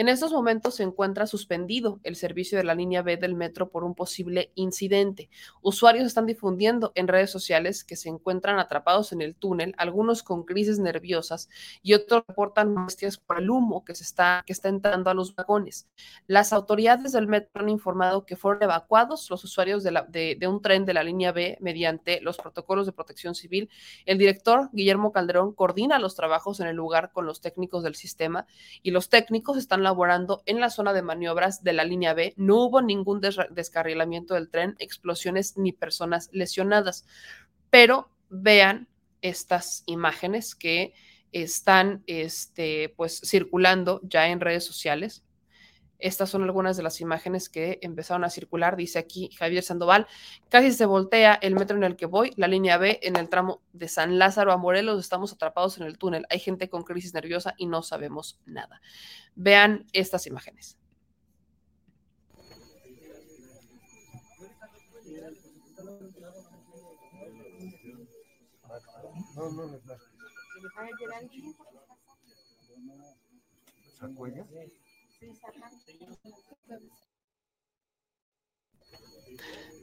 En 0.00 0.08
estos 0.08 0.32
momentos 0.32 0.76
se 0.76 0.82
encuentra 0.82 1.26
suspendido 1.26 2.00
el 2.04 2.16
servicio 2.16 2.56
de 2.56 2.64
la 2.64 2.74
línea 2.74 3.02
B 3.02 3.18
del 3.18 3.34
metro 3.34 3.68
por 3.68 3.84
un 3.84 3.94
posible 3.94 4.50
incidente. 4.54 5.28
Usuarios 5.60 6.06
están 6.06 6.24
difundiendo 6.24 6.92
en 6.94 7.06
redes 7.06 7.30
sociales 7.30 7.84
que 7.84 7.96
se 7.96 8.08
encuentran 8.08 8.58
atrapados 8.58 9.12
en 9.12 9.20
el 9.20 9.34
túnel, 9.34 9.74
algunos 9.76 10.22
con 10.22 10.44
crisis 10.44 10.78
nerviosas 10.78 11.50
y 11.82 11.92
otros 11.92 12.24
reportan 12.26 12.72
molestias 12.72 13.18
por 13.18 13.40
el 13.40 13.50
humo 13.50 13.84
que, 13.84 13.94
se 13.94 14.04
está, 14.04 14.42
que 14.46 14.54
está 14.54 14.70
entrando 14.70 15.10
a 15.10 15.14
los 15.14 15.34
vagones. 15.34 15.86
Las 16.26 16.54
autoridades 16.54 17.12
del 17.12 17.26
metro 17.26 17.60
han 17.60 17.68
informado 17.68 18.24
que 18.24 18.36
fueron 18.36 18.62
evacuados 18.62 19.28
los 19.28 19.44
usuarios 19.44 19.84
de, 19.84 20.36
de 20.40 20.48
un 20.48 20.62
tren 20.62 20.86
de 20.86 20.94
la 20.94 21.04
línea 21.04 21.32
B 21.32 21.58
mediante 21.60 22.22
los 22.22 22.38
protocolos 22.38 22.86
de 22.86 22.92
protección 22.92 23.34
civil. 23.34 23.68
El 24.06 24.16
director 24.16 24.70
Guillermo 24.72 25.12
Calderón 25.12 25.52
coordina 25.52 25.98
los 25.98 26.16
trabajos 26.16 26.58
en 26.60 26.68
el 26.68 26.76
lugar 26.76 27.12
con 27.12 27.26
los 27.26 27.42
técnicos 27.42 27.82
del 27.82 27.96
sistema 27.96 28.46
y 28.82 28.92
los 28.92 29.10
técnicos 29.10 29.58
están 29.58 29.89
laborando 29.90 30.44
en 30.46 30.60
la 30.60 30.70
zona 30.70 30.92
de 30.92 31.02
maniobras 31.02 31.64
de 31.64 31.72
la 31.72 31.82
línea 31.82 32.14
B. 32.14 32.32
No 32.36 32.62
hubo 32.62 32.80
ningún 32.80 33.20
des 33.20 33.36
descarrilamiento 33.50 34.34
del 34.34 34.48
tren, 34.48 34.76
explosiones 34.78 35.56
ni 35.56 35.72
personas 35.72 36.28
lesionadas. 36.32 37.04
Pero 37.70 38.08
vean 38.28 38.86
estas 39.20 39.82
imágenes 39.86 40.54
que 40.54 40.94
están 41.32 42.04
este, 42.06 42.94
pues, 42.96 43.20
circulando 43.24 44.00
ya 44.04 44.28
en 44.28 44.38
redes 44.38 44.64
sociales. 44.64 45.24
Estas 46.00 46.30
son 46.30 46.42
algunas 46.42 46.76
de 46.76 46.82
las 46.82 47.00
imágenes 47.00 47.48
que 47.48 47.78
empezaron 47.82 48.24
a 48.24 48.30
circular. 48.30 48.76
Dice 48.76 48.98
aquí 48.98 49.30
Javier 49.38 49.62
Sandoval, 49.62 50.06
casi 50.48 50.72
se 50.72 50.86
voltea 50.86 51.34
el 51.34 51.54
metro 51.54 51.76
en 51.76 51.84
el 51.84 51.96
que 51.96 52.06
voy, 52.06 52.32
la 52.36 52.48
línea 52.48 52.78
B 52.78 53.00
en 53.02 53.16
el 53.16 53.28
tramo 53.28 53.62
de 53.72 53.88
San 53.88 54.18
Lázaro 54.18 54.52
a 54.52 54.56
Morelos, 54.56 55.00
estamos 55.00 55.32
atrapados 55.32 55.78
en 55.78 55.86
el 55.86 55.98
túnel. 55.98 56.26
Hay 56.30 56.38
gente 56.38 56.68
con 56.68 56.82
crisis 56.82 57.14
nerviosa 57.14 57.54
y 57.56 57.66
no 57.66 57.82
sabemos 57.82 58.40
nada. 58.46 58.80
Vean 59.34 59.86
estas 59.92 60.26
imágenes. 60.26 60.76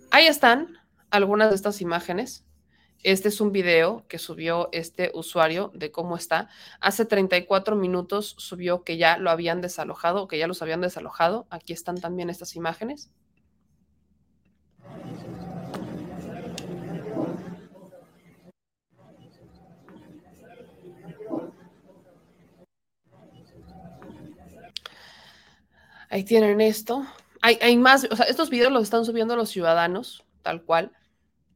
Ahí 0.09 0.25
están 0.25 0.77
algunas 1.11 1.49
de 1.49 1.55
estas 1.55 1.81
imágenes. 1.81 2.45
Este 3.03 3.27
es 3.27 3.39
un 3.39 3.51
video 3.51 4.07
que 4.07 4.17
subió 4.17 4.69
este 4.71 5.11
usuario 5.13 5.71
de 5.75 5.91
cómo 5.91 6.17
está. 6.17 6.49
Hace 6.81 7.05
34 7.05 7.75
minutos 7.75 8.35
subió 8.39 8.83
que 8.83 8.97
ya 8.97 9.17
lo 9.17 9.29
habían 9.29 9.61
desalojado, 9.61 10.27
que 10.27 10.39
ya 10.39 10.47
los 10.47 10.61
habían 10.61 10.81
desalojado. 10.81 11.45
Aquí 11.51 11.73
están 11.73 12.01
también 12.01 12.29
estas 12.29 12.55
imágenes. 12.55 13.11
Ahí 26.09 26.23
tienen 26.23 26.61
esto. 26.61 27.05
Hay, 27.41 27.59
hay, 27.61 27.77
más, 27.77 28.07
o 28.09 28.15
sea, 28.15 28.25
estos 28.25 28.49
videos 28.49 28.71
los 28.71 28.83
están 28.83 29.05
subiendo 29.05 29.35
los 29.35 29.49
ciudadanos, 29.49 30.25
tal 30.41 30.63
cual. 30.63 30.91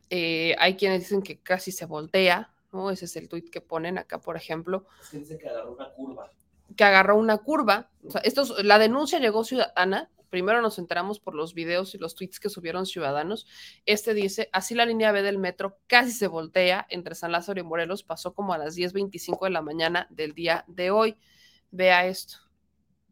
Eh, 0.09 0.55
hay 0.59 0.75
quienes 0.75 1.01
dicen 1.01 1.21
que 1.21 1.39
casi 1.39 1.71
se 1.71 1.85
voltea, 1.85 2.51
¿no? 2.73 2.91
Ese 2.91 3.05
es 3.05 3.15
el 3.15 3.29
tuit 3.29 3.49
que 3.49 3.61
ponen 3.61 3.97
acá, 3.97 4.19
por 4.19 4.35
ejemplo. 4.35 4.85
Es 5.01 5.09
que 5.09 5.17
dice 5.19 5.37
que 5.37 5.47
agarró 5.47 5.73
una 5.73 5.89
curva. 5.89 6.31
Que 6.75 6.83
agarró 6.83 7.17
una 7.17 7.37
curva. 7.37 7.89
O 8.05 8.11
sea, 8.11 8.21
esto 8.21 8.41
es, 8.41 8.65
la 8.65 8.77
denuncia 8.77 9.19
llegó 9.19 9.43
ciudadana. 9.43 10.11
Primero 10.29 10.61
nos 10.61 10.79
enteramos 10.79 11.19
por 11.19 11.33
los 11.33 11.53
videos 11.53 11.95
y 11.95 11.97
los 11.97 12.15
tweets 12.15 12.39
que 12.39 12.49
subieron 12.49 12.85
ciudadanos. 12.85 13.47
Este 13.85 14.13
dice, 14.13 14.49
así 14.51 14.75
la 14.75 14.85
línea 14.85 15.11
B 15.13 15.21
del 15.23 15.37
metro 15.37 15.77
casi 15.87 16.11
se 16.11 16.27
voltea 16.27 16.85
entre 16.89 17.15
San 17.15 17.31
Lázaro 17.31 17.59
y 17.59 17.63
Morelos. 17.63 18.03
Pasó 18.03 18.33
como 18.33 18.53
a 18.53 18.57
las 18.57 18.75
10.25 18.77 19.45
de 19.45 19.49
la 19.49 19.61
mañana 19.61 20.07
del 20.09 20.33
día 20.33 20.65
de 20.67 20.91
hoy. 20.91 21.17
Vea 21.71 22.05
esto. 22.05 22.50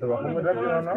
rápido, 0.00 0.82
¿no? 0.82 0.92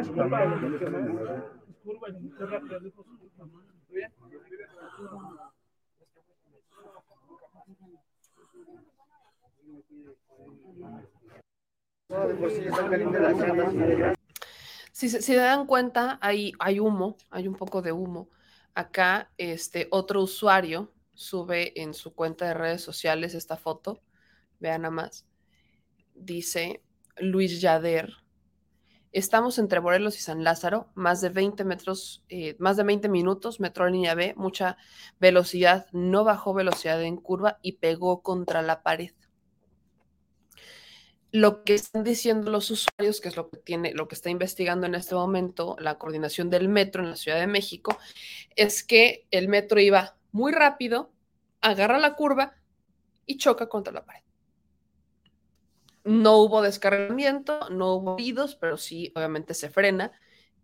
Si 14.92 15.10
se 15.10 15.22
si 15.22 15.34
dan 15.36 15.66
cuenta, 15.66 16.20
hay, 16.22 16.54
hay 16.60 16.80
humo, 16.80 17.18
hay 17.30 17.48
un 17.48 17.56
poco 17.56 17.82
de 17.82 17.92
humo. 17.92 18.30
Acá, 18.76 19.32
este 19.38 19.88
otro 19.92 20.22
usuario 20.22 20.92
sube 21.14 21.82
en 21.82 21.94
su 21.94 22.14
cuenta 22.14 22.46
de 22.46 22.54
redes 22.54 22.82
sociales 22.82 23.34
esta 23.34 23.58
foto. 23.58 24.02
Vean 24.62 24.84
nada 24.84 24.92
más. 24.92 25.26
Dice 26.16 26.82
Luis 27.18 27.60
Yader. 27.60 28.14
Estamos 29.12 29.60
entre 29.60 29.82
Morelos 29.82 30.16
y 30.18 30.22
San 30.22 30.46
Lázaro, 30.46 30.90
más 30.96 31.20
de 31.20 31.28
20 31.28 31.66
metros, 31.66 32.24
eh, 32.30 32.56
más 32.60 32.78
de 32.78 32.84
20 32.84 33.10
minutos, 33.10 33.60
metro 33.60 33.90
línea 33.90 34.16
B, 34.16 34.34
mucha 34.38 34.78
velocidad, 35.20 35.88
no 35.92 36.24
bajó 36.24 36.54
velocidad 36.54 37.04
en 37.04 37.18
curva 37.18 37.60
y 37.62 37.74
pegó 37.74 38.22
contra 38.22 38.62
la 38.62 38.84
pared 38.84 39.12
lo 41.32 41.64
que 41.64 41.74
están 41.74 42.04
diciendo 42.04 42.52
los 42.52 42.70
usuarios, 42.72 43.22
que 43.22 43.30
es 43.30 43.38
lo 43.38 43.50
que 43.50 43.58
tiene, 43.58 43.94
lo 43.94 44.08
que 44.08 44.16
está 44.16 44.30
investigando 44.30 44.86
en 44.86 44.96
este 44.96 45.16
momento 45.16 45.76
la 45.80 45.98
coordinación 45.98 46.50
del 46.50 46.68
metro 46.68 47.02
en 47.04 47.10
la 47.10 47.16
Ciudad 47.16 47.40
de 47.40 47.48
México, 47.48 47.98
es 48.56 48.84
que 48.84 49.28
el 49.32 49.48
metro 49.48 49.80
iba 49.80 50.18
muy 50.32 50.52
rápido, 50.52 51.12
agarra 51.62 52.00
la 52.00 52.16
curva 52.16 52.56
y 53.26 53.38
choca 53.38 53.70
contra 53.70 53.94
la 53.94 54.06
pared. 54.06 54.22
No 56.04 56.38
hubo 56.38 56.62
descargamiento, 56.62 57.70
no 57.70 57.94
hubo 57.94 58.16
heridos, 58.16 58.56
pero 58.56 58.78
sí, 58.78 59.12
obviamente 59.16 59.54
se 59.54 59.70
frena 59.70 60.12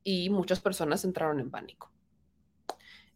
y 0.03 0.29
muchas 0.29 0.59
personas 0.59 1.03
entraron 1.03 1.39
en 1.39 1.51
pánico. 1.51 1.91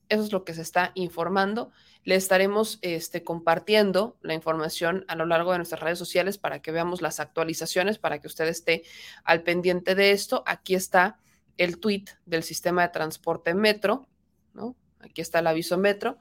Eso 0.09 0.23
es 0.23 0.33
lo 0.33 0.43
que 0.43 0.53
se 0.53 0.61
está 0.61 0.91
informando. 0.95 1.71
Le 2.03 2.15
estaremos 2.15 2.79
este, 2.81 3.23
compartiendo 3.23 4.17
la 4.21 4.33
información 4.33 5.05
a 5.07 5.15
lo 5.15 5.25
largo 5.25 5.53
de 5.53 5.59
nuestras 5.59 5.81
redes 5.81 5.99
sociales 5.99 6.37
para 6.37 6.61
que 6.61 6.73
veamos 6.73 7.01
las 7.01 7.21
actualizaciones, 7.21 7.97
para 7.97 8.19
que 8.19 8.27
usted 8.27 8.47
esté 8.49 8.83
al 9.23 9.43
pendiente 9.43 9.95
de 9.95 10.11
esto. 10.11 10.43
Aquí 10.45 10.75
está 10.75 11.17
el 11.57 11.79
tweet 11.79 12.05
del 12.25 12.43
sistema 12.43 12.81
de 12.81 12.89
transporte 12.89 13.53
metro, 13.53 14.09
¿no? 14.53 14.75
Aquí 14.99 15.21
está 15.21 15.39
el 15.39 15.47
aviso 15.47 15.77
metro. 15.77 16.17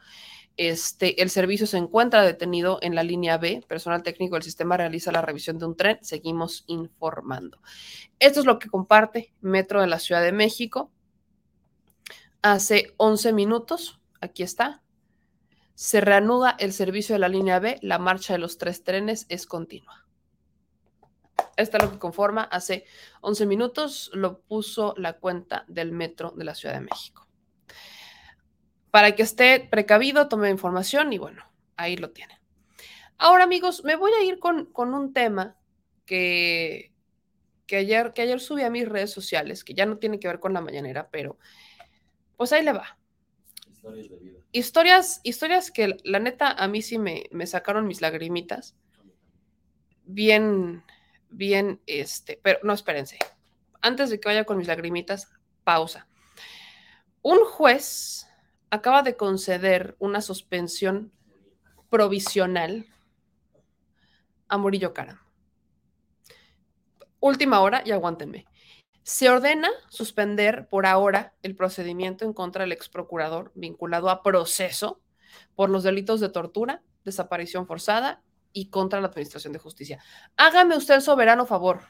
Este, 0.56 1.22
el 1.22 1.30
servicio 1.30 1.66
se 1.66 1.78
encuentra 1.78 2.22
detenido 2.22 2.78
en 2.82 2.94
la 2.94 3.02
línea 3.02 3.38
B. 3.38 3.64
Personal 3.66 4.02
técnico 4.02 4.36
del 4.36 4.42
sistema 4.42 4.76
realiza 4.76 5.12
la 5.12 5.22
revisión 5.22 5.58
de 5.58 5.66
un 5.66 5.76
tren. 5.76 5.98
Seguimos 6.02 6.64
informando. 6.66 7.60
Esto 8.18 8.40
es 8.40 8.46
lo 8.46 8.58
que 8.58 8.68
comparte 8.68 9.32
Metro 9.40 9.80
de 9.80 9.86
la 9.86 9.98
Ciudad 9.98 10.22
de 10.22 10.32
México 10.32 10.90
hace 12.42 12.94
11 12.96 13.32
minutos, 13.32 14.00
aquí 14.20 14.42
está, 14.42 14.82
se 15.74 16.00
reanuda 16.00 16.56
el 16.58 16.72
servicio 16.72 17.14
de 17.14 17.18
la 17.18 17.28
línea 17.28 17.58
B, 17.58 17.78
la 17.82 17.98
marcha 17.98 18.34
de 18.34 18.38
los 18.38 18.58
tres 18.58 18.84
trenes 18.84 19.26
es 19.28 19.46
continua. 19.46 20.06
Esta 21.56 21.78
es 21.78 21.84
lo 21.84 21.90
que 21.90 21.98
conforma, 21.98 22.42
hace 22.42 22.84
11 23.22 23.46
minutos 23.46 24.10
lo 24.14 24.40
puso 24.40 24.94
la 24.96 25.14
cuenta 25.14 25.64
del 25.68 25.92
metro 25.92 26.32
de 26.36 26.44
la 26.44 26.54
Ciudad 26.54 26.74
de 26.74 26.80
México. 26.80 27.26
Para 28.90 29.14
que 29.14 29.22
esté 29.22 29.60
precavido, 29.70 30.28
tome 30.28 30.50
información 30.50 31.12
y 31.12 31.18
bueno, 31.18 31.44
ahí 31.76 31.96
lo 31.96 32.10
tiene. 32.10 32.40
Ahora 33.18 33.44
amigos, 33.44 33.84
me 33.84 33.96
voy 33.96 34.12
a 34.12 34.22
ir 34.22 34.38
con, 34.38 34.66
con 34.66 34.94
un 34.94 35.12
tema 35.12 35.56
que, 36.06 36.92
que, 37.66 37.76
ayer, 37.76 38.12
que 38.12 38.22
ayer 38.22 38.40
subí 38.40 38.62
a 38.62 38.70
mis 38.70 38.88
redes 38.88 39.12
sociales, 39.12 39.62
que 39.62 39.74
ya 39.74 39.86
no 39.86 39.98
tiene 39.98 40.18
que 40.18 40.26
ver 40.26 40.40
con 40.40 40.52
la 40.52 40.60
mañanera, 40.60 41.08
pero 41.10 41.38
pues 42.36 42.52
ahí 42.52 42.64
le 42.64 42.72
va. 42.72 42.98
Historias 43.70 44.08
de 44.08 44.16
vida. 44.16 44.40
Historias, 44.52 45.20
historias 45.22 45.70
que 45.70 45.96
la 46.02 46.18
neta 46.18 46.50
a 46.50 46.66
mí 46.66 46.82
sí 46.82 46.98
me, 46.98 47.26
me 47.30 47.46
sacaron 47.46 47.86
mis 47.86 48.00
lagrimitas. 48.00 48.74
Bien, 50.04 50.82
bien, 51.28 51.80
este, 51.86 52.40
pero 52.42 52.58
no, 52.62 52.72
espérense. 52.72 53.18
Antes 53.82 54.10
de 54.10 54.18
que 54.18 54.28
vaya 54.28 54.44
con 54.44 54.58
mis 54.58 54.66
lagrimitas, 54.66 55.28
pausa. 55.62 56.08
Un 57.22 57.44
juez 57.44 58.26
acaba 58.70 59.02
de 59.02 59.16
conceder 59.16 59.96
una 59.98 60.20
suspensión 60.20 61.12
provisional 61.88 62.86
a 64.48 64.58
Murillo 64.58 64.94
Cara. 64.94 65.22
Última 67.18 67.60
hora 67.60 67.82
y 67.84 67.90
aguántenme. 67.90 68.46
Se 69.02 69.28
ordena 69.28 69.70
suspender 69.88 70.68
por 70.68 70.86
ahora 70.86 71.34
el 71.42 71.56
procedimiento 71.56 72.24
en 72.24 72.32
contra 72.32 72.62
del 72.62 72.72
ex 72.72 72.88
procurador 72.88 73.50
vinculado 73.54 74.08
a 74.08 74.22
proceso 74.22 75.00
por 75.54 75.68
los 75.68 75.82
delitos 75.82 76.20
de 76.20 76.28
tortura, 76.28 76.82
desaparición 77.04 77.66
forzada 77.66 78.22
y 78.52 78.70
contra 78.70 79.00
la 79.00 79.08
Administración 79.08 79.52
de 79.52 79.58
Justicia. 79.58 80.02
Hágame 80.36 80.76
usted 80.76 80.94
el 80.94 81.02
soberano 81.02 81.46
favor 81.46 81.82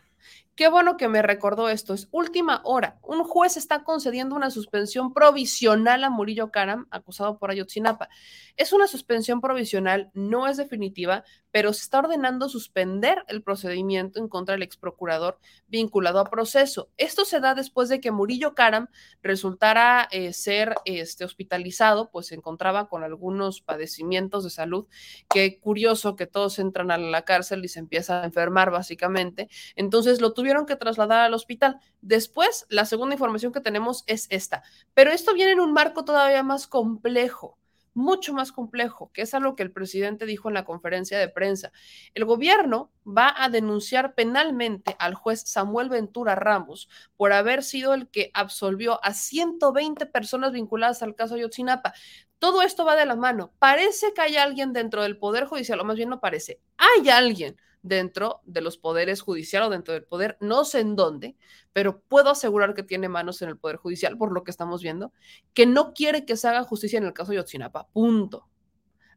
Qué 0.61 0.69
bueno 0.69 0.99
que 0.99 1.09
me 1.09 1.23
recordó 1.23 1.71
esto. 1.71 1.95
Es 1.95 2.07
última 2.11 2.61
hora. 2.65 2.99
Un 3.03 3.25
juez 3.25 3.57
está 3.57 3.83
concediendo 3.83 4.37
una 4.37 4.51
suspensión 4.51 5.15
provisional 5.15 6.05
a 6.05 6.11
Murillo 6.11 6.51
Karam, 6.51 6.87
acusado 6.91 7.39
por 7.39 7.51
Ayotzinapa. 7.51 8.11
Es 8.59 8.75
una 8.75 8.87
suspensión 8.87 9.41
provisional, 9.41 10.11
no 10.13 10.47
es 10.47 10.59
definitiva, 10.59 11.25
pero 11.51 11.73
se 11.73 11.85
está 11.85 12.01
ordenando 12.01 12.51
suspender 12.51 13.25
el 13.29 13.43
procedimiento 13.43 14.21
en 14.21 14.29
contra 14.29 14.53
del 14.53 14.63
ex 14.63 14.77
procurador 14.77 15.39
vinculado 15.67 16.19
a 16.19 16.29
proceso. 16.29 16.91
Esto 16.99 17.25
se 17.25 17.41
da 17.41 17.55
después 17.55 17.89
de 17.89 18.01
que 18.01 18.11
Murillo 18.11 18.55
Karam 18.55 18.89
resultara 19.23 20.09
eh, 20.11 20.35
ser 20.35 20.75
este, 20.85 21.25
hospitalizado, 21.25 22.11
pues 22.11 22.27
se 22.27 22.35
encontraba 22.35 22.91
con 22.91 23.03
algunos 23.03 23.63
padecimientos 23.63 24.45
de 24.45 24.51
salud. 24.51 24.87
Qué 25.33 25.59
curioso 25.59 26.17
que 26.17 26.27
todos 26.27 26.59
entran 26.59 26.91
a 26.91 26.99
la 26.99 27.23
cárcel 27.23 27.65
y 27.65 27.69
se 27.69 27.79
empieza 27.79 28.21
a 28.21 28.27
enfermar, 28.27 28.71
básicamente. 28.71 29.49
Entonces 29.75 30.21
lo 30.21 30.35
tuvieron 30.35 30.50
que 30.67 30.77
trasladar 30.77 31.21
al 31.21 31.35
hospital. 31.35 31.81
Después, 32.01 32.67
la 32.69 32.85
segunda 32.85 33.15
información 33.15 33.53
que 33.53 33.61
tenemos 33.61 34.05
es 34.07 34.27
esta. 34.31 34.63
Pero 34.95 35.11
esto 35.11 35.35
viene 35.35 35.53
en 35.53 35.61
un 35.61 35.73
marco 35.73 36.05
todavía 36.05 36.43
más 36.43 36.67
complejo 36.67 37.59
mucho 37.95 38.33
más 38.33 38.53
complejo, 38.53 39.11
que 39.13 39.23
es 39.23 39.35
algo 39.35 39.57
que 39.57 39.63
el 39.63 39.73
presidente 39.73 40.27
dijo 40.27 40.49
en 40.49 40.55
la 40.55 40.65
conferencia 40.65 41.19
de 41.19 41.29
prensa. 41.29 41.73
El 42.15 42.25
gobierno 42.25 42.91
va 43.07 43.35
a 43.37 43.49
denunciar 43.49 44.15
penalmente 44.15 44.97
al 44.99 45.15
juez 45.15 45.43
Samuel 45.47 45.89
Ventura 45.89 46.35
Ramos 46.35 46.89
por 47.17 47.33
haber 47.33 47.63
sido 47.63 47.95
el 47.95 48.09
que 48.09 48.31
absolvió 48.35 49.05
a 49.05 49.13
120 49.15 50.07
personas 50.07 50.53
vinculadas 50.53 51.03
al 51.03 51.15
caso 51.15 51.35
Ayotzinapa. 51.35 51.95
Todo 52.39 52.63
esto 52.63 52.85
va 52.85 52.97
de 52.97 53.07
la 53.07 53.17
mano. 53.17 53.53
Parece 53.59 54.15
que 54.15 54.23
hay 54.23 54.37
alguien 54.37 54.73
dentro 54.73 55.03
del 55.03 55.19
Poder 55.19 55.45
Judicial, 55.45 55.81
o 55.81 55.85
más 55.85 55.97
bien 55.97 56.09
no 56.09 56.21
parece, 56.21 56.61
hay 56.79 57.09
alguien 57.11 57.57
dentro 57.83 58.41
de 58.45 58.61
los 58.61 58.77
poderes 58.79 59.23
judicial 59.23 59.65
o 59.65 59.71
dentro 59.71 59.95
del 59.95 60.05
poder, 60.05 60.37
no 60.41 60.65
sé 60.65 60.81
en 60.81 60.97
dónde, 60.97 61.37
pero 61.73 62.01
puedo 62.01 62.31
asegurar 62.31 62.75
que 62.75 62.83
tiene 62.83 63.09
manos 63.09 63.41
en 63.43 63.49
el 63.49 63.59
poder 63.59 63.77
judicial, 63.77 64.19
por 64.19 64.33
lo 64.33 64.45
que 64.45 64.51
estamos 64.51 64.83
viendo, 64.83 65.13
que 65.55 65.67
no 65.67 65.93
quiere 65.93 66.25
que 66.25 66.37
se 66.37 66.49
haga 66.49 66.65
justicia 66.65 66.99
en 66.99 67.05
el 67.05 67.13
caso 67.13 67.31
de 67.31 67.39
Yotzinapa, 67.39 67.89
punto. 67.89 68.49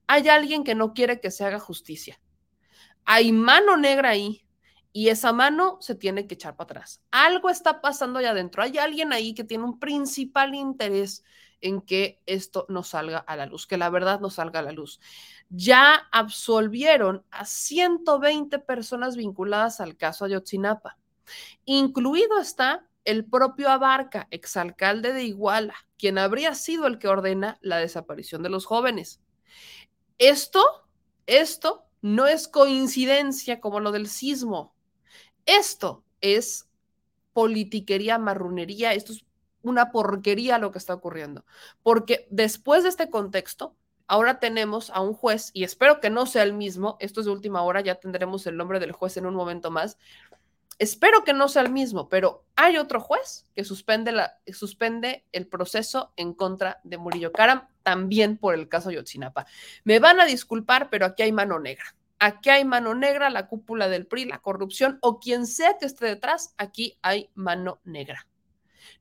Hay 0.07 0.27
alguien 0.29 0.63
que 0.63 0.75
no 0.75 0.93
quiere 0.93 1.19
que 1.19 1.31
se 1.31 1.45
haga 1.45 1.59
justicia. 1.59 2.19
Hay 3.05 3.31
mano 3.31 3.77
negra 3.77 4.09
ahí 4.09 4.45
y 4.91 5.09
esa 5.09 5.33
mano 5.33 5.77
se 5.81 5.95
tiene 5.95 6.27
que 6.27 6.35
echar 6.35 6.55
para 6.55 6.65
atrás. 6.65 7.01
Algo 7.11 7.49
está 7.49 7.81
pasando 7.81 8.19
allá 8.19 8.31
adentro. 8.31 8.61
Hay 8.63 8.77
alguien 8.77 9.11
ahí 9.11 9.33
que 9.33 9.43
tiene 9.43 9.63
un 9.63 9.79
principal 9.79 10.53
interés 10.55 11.23
en 11.63 11.81
que 11.81 12.21
esto 12.27 12.67
no 12.69 12.83
salga 12.83 13.17
a 13.17 13.35
la 13.35 13.47
luz, 13.47 13.65
que 13.65 13.77
la 13.77 13.89
verdad 13.89 14.19
no 14.19 14.29
salga 14.29 14.59
a 14.59 14.63
la 14.63 14.71
luz 14.71 14.99
ya 15.55 16.07
absolvieron 16.11 17.23
a 17.29 17.45
120 17.45 18.57
personas 18.59 19.15
vinculadas 19.15 19.79
al 19.79 19.95
caso 19.95 20.25
Ayotzinapa. 20.25 20.97
Incluido 21.65 22.39
está 22.39 22.87
el 23.05 23.25
propio 23.25 23.69
Abarca, 23.69 24.27
exalcalde 24.31 25.13
de 25.13 25.23
Iguala, 25.23 25.75
quien 25.97 26.17
habría 26.17 26.55
sido 26.55 26.87
el 26.87 26.97
que 26.97 27.07
ordena 27.07 27.59
la 27.61 27.77
desaparición 27.77 28.41
de 28.41 28.49
los 28.49 28.65
jóvenes. 28.65 29.21
Esto, 30.17 30.63
esto 31.27 31.85
no 32.01 32.25
es 32.25 32.47
coincidencia 32.47 33.61
como 33.61 33.79
lo 33.79 33.91
del 33.91 34.07
sismo. 34.07 34.73
Esto 35.45 36.03
es 36.19 36.67
politiquería, 37.33 38.17
marrunería, 38.17 38.93
esto 38.93 39.13
es 39.13 39.23
una 39.63 39.91
porquería 39.91 40.59
lo 40.59 40.71
que 40.71 40.77
está 40.77 40.93
ocurriendo. 40.93 41.45
Porque 41.81 42.27
después 42.29 42.83
de 42.83 42.89
este 42.89 43.09
contexto, 43.09 43.75
Ahora 44.07 44.39
tenemos 44.39 44.89
a 44.89 45.01
un 45.01 45.13
juez, 45.13 45.49
y 45.53 45.63
espero 45.63 46.01
que 46.01 46.09
no 46.09 46.25
sea 46.25 46.43
el 46.43 46.53
mismo, 46.53 46.97
esto 46.99 47.21
es 47.21 47.25
de 47.25 47.31
última 47.31 47.61
hora, 47.63 47.81
ya 47.81 47.95
tendremos 47.95 48.45
el 48.47 48.57
nombre 48.57 48.79
del 48.79 48.91
juez 48.91 49.15
en 49.17 49.25
un 49.25 49.33
momento 49.33 49.71
más. 49.71 49.97
Espero 50.77 51.23
que 51.23 51.33
no 51.33 51.47
sea 51.47 51.61
el 51.61 51.71
mismo, 51.71 52.09
pero 52.09 52.43
hay 52.55 52.77
otro 52.77 52.99
juez 52.99 53.45
que 53.55 53.63
suspende, 53.63 54.11
la, 54.11 54.39
suspende 54.51 55.23
el 55.31 55.47
proceso 55.47 56.11
en 56.17 56.33
contra 56.33 56.81
de 56.83 56.97
Murillo 56.97 57.31
Karam, 57.31 57.67
también 57.81 58.37
por 58.37 58.55
el 58.55 58.67
caso 58.67 58.91
Yotzinapa. 58.91 59.45
Me 59.83 59.99
van 59.99 60.19
a 60.19 60.25
disculpar, 60.25 60.89
pero 60.89 61.05
aquí 61.05 61.23
hay 61.23 61.31
mano 61.31 61.59
negra. 61.59 61.95
Aquí 62.19 62.49
hay 62.49 62.65
mano 62.65 62.95
negra, 62.95 63.29
la 63.29 63.47
cúpula 63.47 63.87
del 63.87 64.07
PRI, 64.07 64.25
la 64.25 64.39
corrupción 64.39 64.97
o 65.01 65.19
quien 65.19 65.47
sea 65.47 65.77
que 65.77 65.85
esté 65.85 66.05
detrás, 66.05 66.53
aquí 66.57 66.97
hay 67.01 67.29
mano 67.35 67.79
negra 67.83 68.27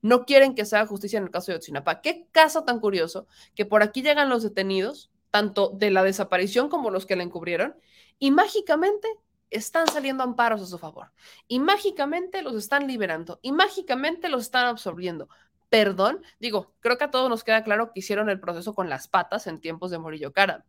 no 0.01 0.25
quieren 0.25 0.55
que 0.55 0.65
se 0.65 0.75
haga 0.75 0.87
justicia 0.87 1.17
en 1.17 1.25
el 1.25 1.31
caso 1.31 1.51
de 1.51 1.57
Otsinapa. 1.57 2.01
Qué 2.01 2.27
caso 2.31 2.63
tan 2.63 2.79
curioso 2.79 3.27
que 3.55 3.65
por 3.65 3.83
aquí 3.83 4.01
llegan 4.01 4.29
los 4.29 4.43
detenidos, 4.43 5.11
tanto 5.31 5.69
de 5.69 5.91
la 5.91 6.03
desaparición 6.03 6.69
como 6.69 6.89
los 6.89 7.05
que 7.05 7.15
la 7.15 7.23
encubrieron, 7.23 7.75
y 8.19 8.31
mágicamente 8.31 9.07
están 9.49 9.87
saliendo 9.87 10.23
amparos 10.23 10.61
a 10.61 10.65
su 10.65 10.77
favor. 10.77 11.11
Y 11.47 11.59
mágicamente 11.59 12.41
los 12.41 12.55
están 12.55 12.87
liberando. 12.87 13.39
Y 13.41 13.51
mágicamente 13.51 14.29
los 14.29 14.43
están 14.43 14.65
absorbiendo. 14.65 15.29
Perdón, 15.69 16.23
digo, 16.39 16.73
creo 16.79 16.97
que 16.97 17.05
a 17.05 17.11
todos 17.11 17.29
nos 17.29 17.43
queda 17.43 17.63
claro 17.63 17.91
que 17.93 17.99
hicieron 17.99 18.29
el 18.29 18.39
proceso 18.39 18.75
con 18.75 18.89
las 18.89 19.07
patas 19.07 19.47
en 19.47 19.59
tiempos 19.59 19.91
de 19.91 19.99
Morillo 19.99 20.33
Karam. 20.33 20.63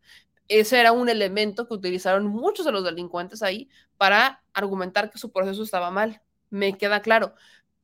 Ese 0.48 0.78
era 0.80 0.92
un 0.92 1.08
elemento 1.08 1.66
que 1.66 1.74
utilizaron 1.74 2.26
muchos 2.26 2.66
de 2.66 2.72
los 2.72 2.84
delincuentes 2.84 3.42
ahí 3.42 3.68
para 3.96 4.42
argumentar 4.52 5.10
que 5.10 5.18
su 5.18 5.32
proceso 5.32 5.62
estaba 5.62 5.90
mal. 5.90 6.22
Me 6.50 6.76
queda 6.76 7.00
claro 7.00 7.34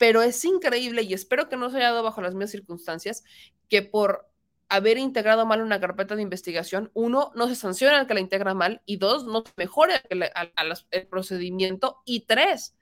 pero 0.01 0.23
es 0.23 0.43
increíble 0.47 1.03
y 1.03 1.13
espero 1.13 1.51
que 1.51 1.59
no 1.59 1.69
se 1.69 1.77
haya 1.77 1.91
dado 1.91 2.03
bajo 2.03 2.23
las 2.23 2.33
mismas 2.33 2.53
circunstancias 2.53 3.23
que 3.69 3.83
por 3.83 4.31
haber 4.71 4.97
integrado 4.97 5.45
mal 5.45 5.61
una 5.61 5.79
carpeta 5.79 6.17
de 6.17 6.23
investigación, 6.23 6.91
uno, 6.95 7.33
no 7.35 7.49
se 7.49 7.55
sanciona 7.55 8.01
al 8.01 8.07
que 8.07 8.15
la 8.15 8.21
integra 8.21 8.55
mal 8.55 8.81
y 8.87 8.97
dos, 8.97 9.27
no 9.27 9.43
se 9.45 9.53
mejora 9.59 10.03
el 10.09 11.07
procedimiento 11.07 12.01
y 12.07 12.21
tres, 12.21 12.75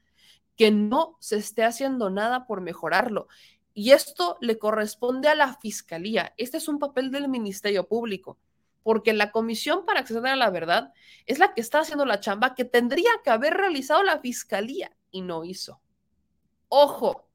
que 0.55 0.71
no 0.71 1.17
se 1.19 1.39
esté 1.39 1.65
haciendo 1.65 2.09
nada 2.09 2.47
por 2.47 2.61
mejorarlo. 2.61 3.27
Y 3.75 3.91
esto 3.91 4.39
le 4.41 4.57
corresponde 4.57 5.29
a 5.29 5.35
la 5.35 5.57
fiscalía. 5.57 6.35
Este 6.37 6.59
es 6.59 6.69
un 6.69 6.79
papel 6.79 7.11
del 7.11 7.29
Ministerio 7.29 7.89
Público, 7.89 8.39
porque 8.85 9.13
la 9.13 9.33
comisión 9.33 9.85
para 9.85 9.99
acceder 9.99 10.27
a 10.27 10.37
la 10.37 10.51
verdad 10.51 10.93
es 11.27 11.41
la 11.41 11.53
que 11.53 11.63
está 11.63 11.81
haciendo 11.81 12.05
la 12.05 12.21
chamba 12.21 12.55
que 12.55 12.65
tendría 12.65 13.11
que 13.25 13.31
haber 13.31 13.55
realizado 13.55 14.05
la 14.05 14.21
fiscalía 14.21 14.97
y 15.11 15.23
no 15.23 15.43
hizo. 15.43 15.81
Ojo, 16.69 17.29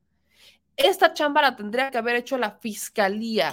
esta 0.78 1.14
chamba 1.14 1.42
la 1.42 1.56
tendría 1.56 1.92
que 1.92 1.98
haber 1.98 2.16
hecho 2.16 2.38
la 2.38 2.52
fiscalía 2.52 3.52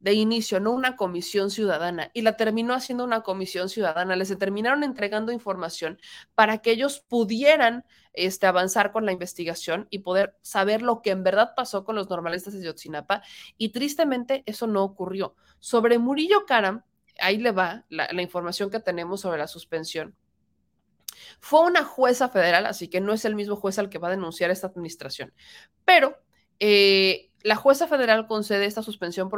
de 0.00 0.12
inicio, 0.12 0.60
no 0.60 0.70
una 0.70 0.96
comisión 0.96 1.50
ciudadana, 1.50 2.10
y 2.14 2.22
la 2.22 2.36
terminó 2.36 2.74
haciendo 2.74 3.04
una 3.04 3.22
comisión 3.22 3.68
ciudadana. 3.68 4.16
Les 4.16 4.36
terminaron 4.38 4.84
entregando 4.84 5.32
información 5.32 5.98
para 6.34 6.58
que 6.58 6.70
ellos 6.70 7.00
pudieran 7.00 7.84
este, 8.12 8.46
avanzar 8.46 8.92
con 8.92 9.06
la 9.06 9.12
investigación 9.12 9.88
y 9.90 10.00
poder 10.00 10.36
saber 10.42 10.82
lo 10.82 11.02
que 11.02 11.10
en 11.10 11.24
verdad 11.24 11.52
pasó 11.56 11.84
con 11.84 11.96
los 11.96 12.08
normalistas 12.08 12.54
de 12.54 12.62
Yotzinapa, 12.62 13.22
y 13.56 13.70
tristemente 13.70 14.42
eso 14.46 14.66
no 14.66 14.84
ocurrió. 14.84 15.34
Sobre 15.58 15.98
Murillo 15.98 16.46
Karam, 16.46 16.84
ahí 17.18 17.38
le 17.38 17.50
va 17.50 17.84
la 17.88 18.22
información 18.22 18.70
que 18.70 18.78
tenemos 18.78 19.22
sobre 19.22 19.38
la 19.38 19.48
suspensión. 19.48 20.14
Fue 21.40 21.60
una 21.60 21.84
jueza 21.84 22.28
federal, 22.28 22.66
así 22.66 22.88
que 22.88 23.00
no 23.00 23.12
es 23.12 23.24
el 23.24 23.34
mismo 23.34 23.56
juez 23.56 23.78
al 23.78 23.88
que 23.88 23.98
va 23.98 24.08
a 24.08 24.12
denunciar 24.12 24.50
esta 24.50 24.66
administración, 24.66 25.32
pero 25.84 26.18
eh, 26.60 27.30
la 27.42 27.56
jueza 27.56 27.86
federal 27.86 28.26
concede 28.26 28.66
esta 28.66 28.82
suspensión 28.82 29.30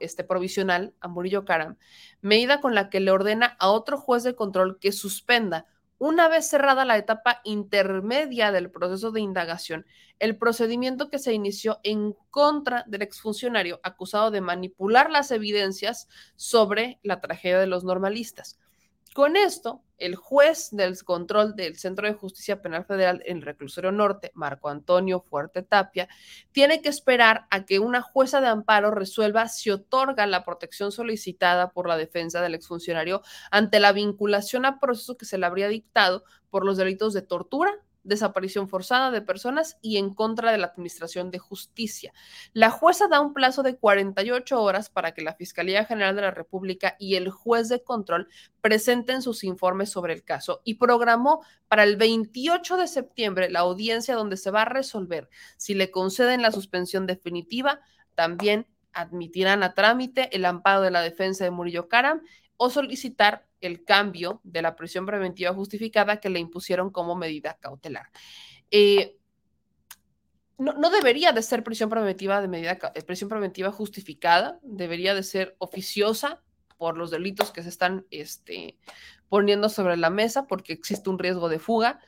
este, 0.00 0.24
provisional 0.24 0.94
a 1.00 1.08
Murillo 1.08 1.44
Karam, 1.44 1.78
medida 2.20 2.60
con 2.60 2.74
la 2.74 2.90
que 2.90 3.00
le 3.00 3.10
ordena 3.10 3.56
a 3.58 3.70
otro 3.70 3.98
juez 3.98 4.22
de 4.24 4.34
control 4.34 4.78
que 4.78 4.92
suspenda, 4.92 5.66
una 5.98 6.28
vez 6.28 6.46
cerrada 6.46 6.84
la 6.84 6.98
etapa 6.98 7.40
intermedia 7.44 8.52
del 8.52 8.70
proceso 8.70 9.12
de 9.12 9.22
indagación, 9.22 9.86
el 10.18 10.36
procedimiento 10.36 11.08
que 11.08 11.18
se 11.18 11.32
inició 11.32 11.80
en 11.82 12.14
contra 12.28 12.84
del 12.86 13.00
exfuncionario 13.00 13.80
acusado 13.82 14.30
de 14.30 14.42
manipular 14.42 15.10
las 15.10 15.30
evidencias 15.30 16.08
sobre 16.34 17.00
la 17.02 17.22
tragedia 17.22 17.58
de 17.58 17.66
los 17.66 17.84
normalistas. 17.84 18.58
Con 19.16 19.34
esto, 19.38 19.82
el 19.96 20.14
juez 20.14 20.68
del 20.72 21.02
control 21.02 21.56
del 21.56 21.78
Centro 21.78 22.06
de 22.06 22.12
Justicia 22.12 22.60
Penal 22.60 22.84
Federal 22.84 23.22
en 23.24 23.38
el 23.38 23.44
Reclusorio 23.44 23.90
Norte, 23.90 24.30
Marco 24.34 24.68
Antonio 24.68 25.22
Fuerte 25.22 25.62
Tapia, 25.62 26.06
tiene 26.52 26.82
que 26.82 26.90
esperar 26.90 27.46
a 27.50 27.64
que 27.64 27.78
una 27.78 28.02
jueza 28.02 28.42
de 28.42 28.48
amparo 28.48 28.90
resuelva 28.90 29.48
si 29.48 29.70
otorga 29.70 30.26
la 30.26 30.44
protección 30.44 30.92
solicitada 30.92 31.70
por 31.70 31.88
la 31.88 31.96
defensa 31.96 32.42
del 32.42 32.54
exfuncionario 32.54 33.22
ante 33.50 33.80
la 33.80 33.92
vinculación 33.92 34.66
a 34.66 34.80
proceso 34.80 35.16
que 35.16 35.24
se 35.24 35.38
le 35.38 35.46
habría 35.46 35.68
dictado 35.68 36.22
por 36.50 36.66
los 36.66 36.76
delitos 36.76 37.14
de 37.14 37.22
tortura, 37.22 37.72
desaparición 38.06 38.68
forzada 38.68 39.10
de 39.10 39.20
personas 39.20 39.78
y 39.82 39.98
en 39.98 40.14
contra 40.14 40.52
de 40.52 40.58
la 40.58 40.68
Administración 40.68 41.30
de 41.30 41.38
Justicia. 41.38 42.12
La 42.52 42.70
jueza 42.70 43.08
da 43.08 43.20
un 43.20 43.34
plazo 43.34 43.62
de 43.62 43.76
48 43.76 44.60
horas 44.60 44.88
para 44.90 45.12
que 45.12 45.22
la 45.22 45.34
Fiscalía 45.34 45.84
General 45.84 46.16
de 46.16 46.22
la 46.22 46.30
República 46.30 46.96
y 46.98 47.16
el 47.16 47.30
juez 47.30 47.68
de 47.68 47.82
control 47.82 48.28
presenten 48.60 49.22
sus 49.22 49.44
informes 49.44 49.90
sobre 49.90 50.14
el 50.14 50.24
caso 50.24 50.62
y 50.64 50.74
programó 50.74 51.44
para 51.68 51.84
el 51.84 51.96
28 51.96 52.76
de 52.76 52.88
septiembre 52.88 53.50
la 53.50 53.60
audiencia 53.60 54.14
donde 54.14 54.36
se 54.36 54.50
va 54.50 54.62
a 54.62 54.66
resolver 54.66 55.28
si 55.56 55.74
le 55.74 55.90
conceden 55.90 56.42
la 56.42 56.52
suspensión 56.52 57.06
definitiva, 57.06 57.80
también 58.14 58.66
admitirán 58.92 59.62
a 59.62 59.74
trámite 59.74 60.34
el 60.34 60.44
amparo 60.44 60.80
de 60.80 60.90
la 60.90 61.02
defensa 61.02 61.44
de 61.44 61.50
Murillo 61.50 61.88
Karam 61.88 62.22
o 62.56 62.70
solicitar 62.70 63.46
el 63.60 63.84
cambio 63.84 64.40
de 64.44 64.62
la 64.62 64.76
prisión 64.76 65.06
preventiva 65.06 65.52
justificada 65.52 66.20
que 66.20 66.30
le 66.30 66.40
impusieron 66.40 66.90
como 66.90 67.16
medida 67.16 67.58
cautelar. 67.60 68.10
Eh, 68.70 69.16
no, 70.58 70.90
debería 70.90 71.32
de 71.32 71.42
ser 71.42 71.62
prisión 71.62 71.90
preventiva 71.90 72.40
de 72.40 72.48
medida 72.48 72.78
eh, 72.94 73.02
prisión 73.02 73.28
preventiva 73.28 73.70
justificada, 73.72 74.58
debería 74.62 75.14
de 75.14 75.22
ser 75.22 75.54
oficiosa 75.58 76.42
por 76.78 76.96
los 76.96 77.10
delitos 77.10 77.50
que 77.50 77.62
se 77.62 77.68
están 77.68 78.06
este, 78.10 78.78
poniendo 79.28 79.68
sobre 79.68 79.96
la 79.96 80.10
mesa 80.10 80.46
porque 80.46 80.72
existe 80.72 81.10
un 81.10 81.18
riesgo 81.18 81.48
de 81.48 81.58
fuga 81.58 82.00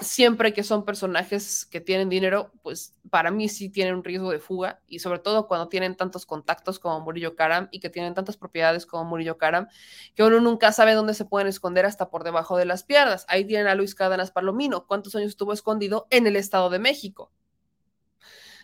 siempre 0.00 0.52
que 0.52 0.62
son 0.62 0.84
personajes 0.84 1.66
que 1.66 1.80
tienen 1.80 2.08
dinero, 2.08 2.52
pues 2.62 2.94
para 3.10 3.30
mí 3.30 3.48
sí 3.48 3.68
tienen 3.70 3.94
un 3.94 4.04
riesgo 4.04 4.30
de 4.30 4.38
fuga 4.38 4.80
y 4.86 4.98
sobre 4.98 5.18
todo 5.18 5.46
cuando 5.46 5.68
tienen 5.68 5.96
tantos 5.96 6.26
contactos 6.26 6.78
como 6.78 7.00
Murillo 7.00 7.36
Karam 7.36 7.68
y 7.70 7.80
que 7.80 7.90
tienen 7.90 8.14
tantas 8.14 8.36
propiedades 8.36 8.86
como 8.86 9.04
Murillo 9.04 9.38
Karam, 9.38 9.68
que 10.14 10.22
uno 10.22 10.40
nunca 10.40 10.72
sabe 10.72 10.94
dónde 10.94 11.14
se 11.14 11.24
pueden 11.24 11.48
esconder 11.48 11.86
hasta 11.86 12.10
por 12.10 12.24
debajo 12.24 12.56
de 12.56 12.64
las 12.64 12.84
piedras. 12.84 13.24
Ahí 13.28 13.44
tienen 13.44 13.66
a 13.66 13.74
Luis 13.74 13.94
Cádenas 13.94 14.30
Palomino. 14.30 14.86
¿Cuántos 14.86 15.14
años 15.14 15.30
estuvo 15.30 15.52
escondido 15.52 16.06
en 16.10 16.26
el 16.26 16.36
Estado 16.36 16.70
de 16.70 16.78
México? 16.78 17.30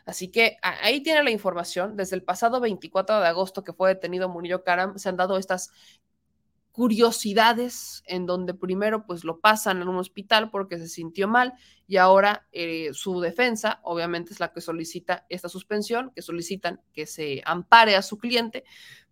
Así 0.06 0.30
que 0.30 0.58
ahí 0.62 1.02
tiene 1.02 1.22
la 1.22 1.30
información. 1.30 1.96
Desde 1.96 2.16
el 2.16 2.22
pasado 2.22 2.60
24 2.60 3.20
de 3.20 3.26
agosto 3.26 3.64
que 3.64 3.72
fue 3.72 3.90
detenido 3.90 4.28
Murillo 4.28 4.62
Karam, 4.62 4.98
se 4.98 5.08
han 5.08 5.16
dado 5.16 5.38
estas 5.38 5.70
curiosidades 6.74 8.02
en 8.04 8.26
donde 8.26 8.52
primero 8.52 9.06
pues 9.06 9.22
lo 9.22 9.38
pasan 9.38 9.80
en 9.80 9.86
un 9.86 9.94
hospital 9.94 10.50
porque 10.50 10.76
se 10.76 10.88
sintió 10.88 11.28
mal 11.28 11.52
y 11.86 11.98
ahora 11.98 12.48
eh, 12.50 12.90
su 12.94 13.20
defensa 13.20 13.78
obviamente 13.84 14.32
es 14.32 14.40
la 14.40 14.52
que 14.52 14.60
solicita 14.60 15.24
esta 15.28 15.48
suspensión, 15.48 16.10
que 16.16 16.20
solicitan 16.20 16.82
que 16.92 17.06
se 17.06 17.42
ampare 17.46 17.94
a 17.94 18.02
su 18.02 18.18
cliente, 18.18 18.64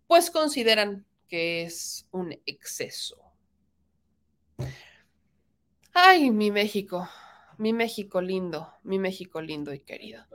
pues 0.07 0.29
consideran 0.29 1.05
que 1.29 1.63
es 1.63 2.05
un 2.11 2.37
exceso. 2.45 3.15
Ay, 5.93 6.31
mi 6.31 6.51
México, 6.51 7.07
mi 7.57 7.71
México 7.71 8.19
lindo, 8.19 8.73
mi 8.83 8.99
México 8.99 9.41
lindo 9.41 9.73
y 9.73 9.79
querido. 9.79 10.25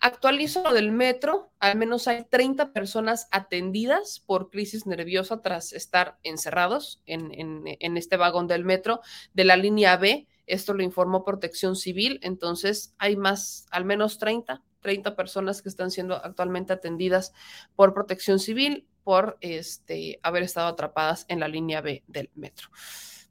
Actualizo 0.00 0.62
lo 0.62 0.74
del 0.74 0.92
metro, 0.92 1.50
al 1.60 1.78
menos 1.78 2.08
hay 2.08 2.24
30 2.24 2.72
personas 2.72 3.26
atendidas 3.30 4.20
por 4.20 4.50
crisis 4.50 4.86
nerviosa 4.86 5.40
tras 5.40 5.72
estar 5.72 6.18
encerrados 6.22 7.00
en, 7.06 7.64
este 7.96 8.18
vagón 8.18 8.46
del 8.46 8.64
metro 8.64 9.00
de 9.32 9.44
la 9.44 9.56
línea 9.56 9.96
B. 9.96 10.28
Esto 10.46 10.74
lo 10.74 10.82
informó 10.82 11.24
Protección 11.24 11.74
Civil, 11.74 12.20
entonces 12.22 12.94
hay 12.98 13.16
más, 13.16 13.66
al 13.70 13.86
menos 13.86 14.18
30, 14.18 14.62
30 14.80 15.16
personas 15.16 15.62
que 15.62 15.70
están 15.70 15.90
siendo 15.90 16.16
actualmente 16.16 16.74
atendidas 16.74 17.32
por 17.74 17.94
Protección 17.94 18.38
Civil 18.38 18.86
por 19.04 19.38
este, 19.40 20.20
haber 20.22 20.42
estado 20.42 20.68
atrapadas 20.68 21.24
en 21.28 21.40
la 21.40 21.48
línea 21.48 21.80
B 21.80 22.04
del 22.06 22.30
metro. 22.34 22.68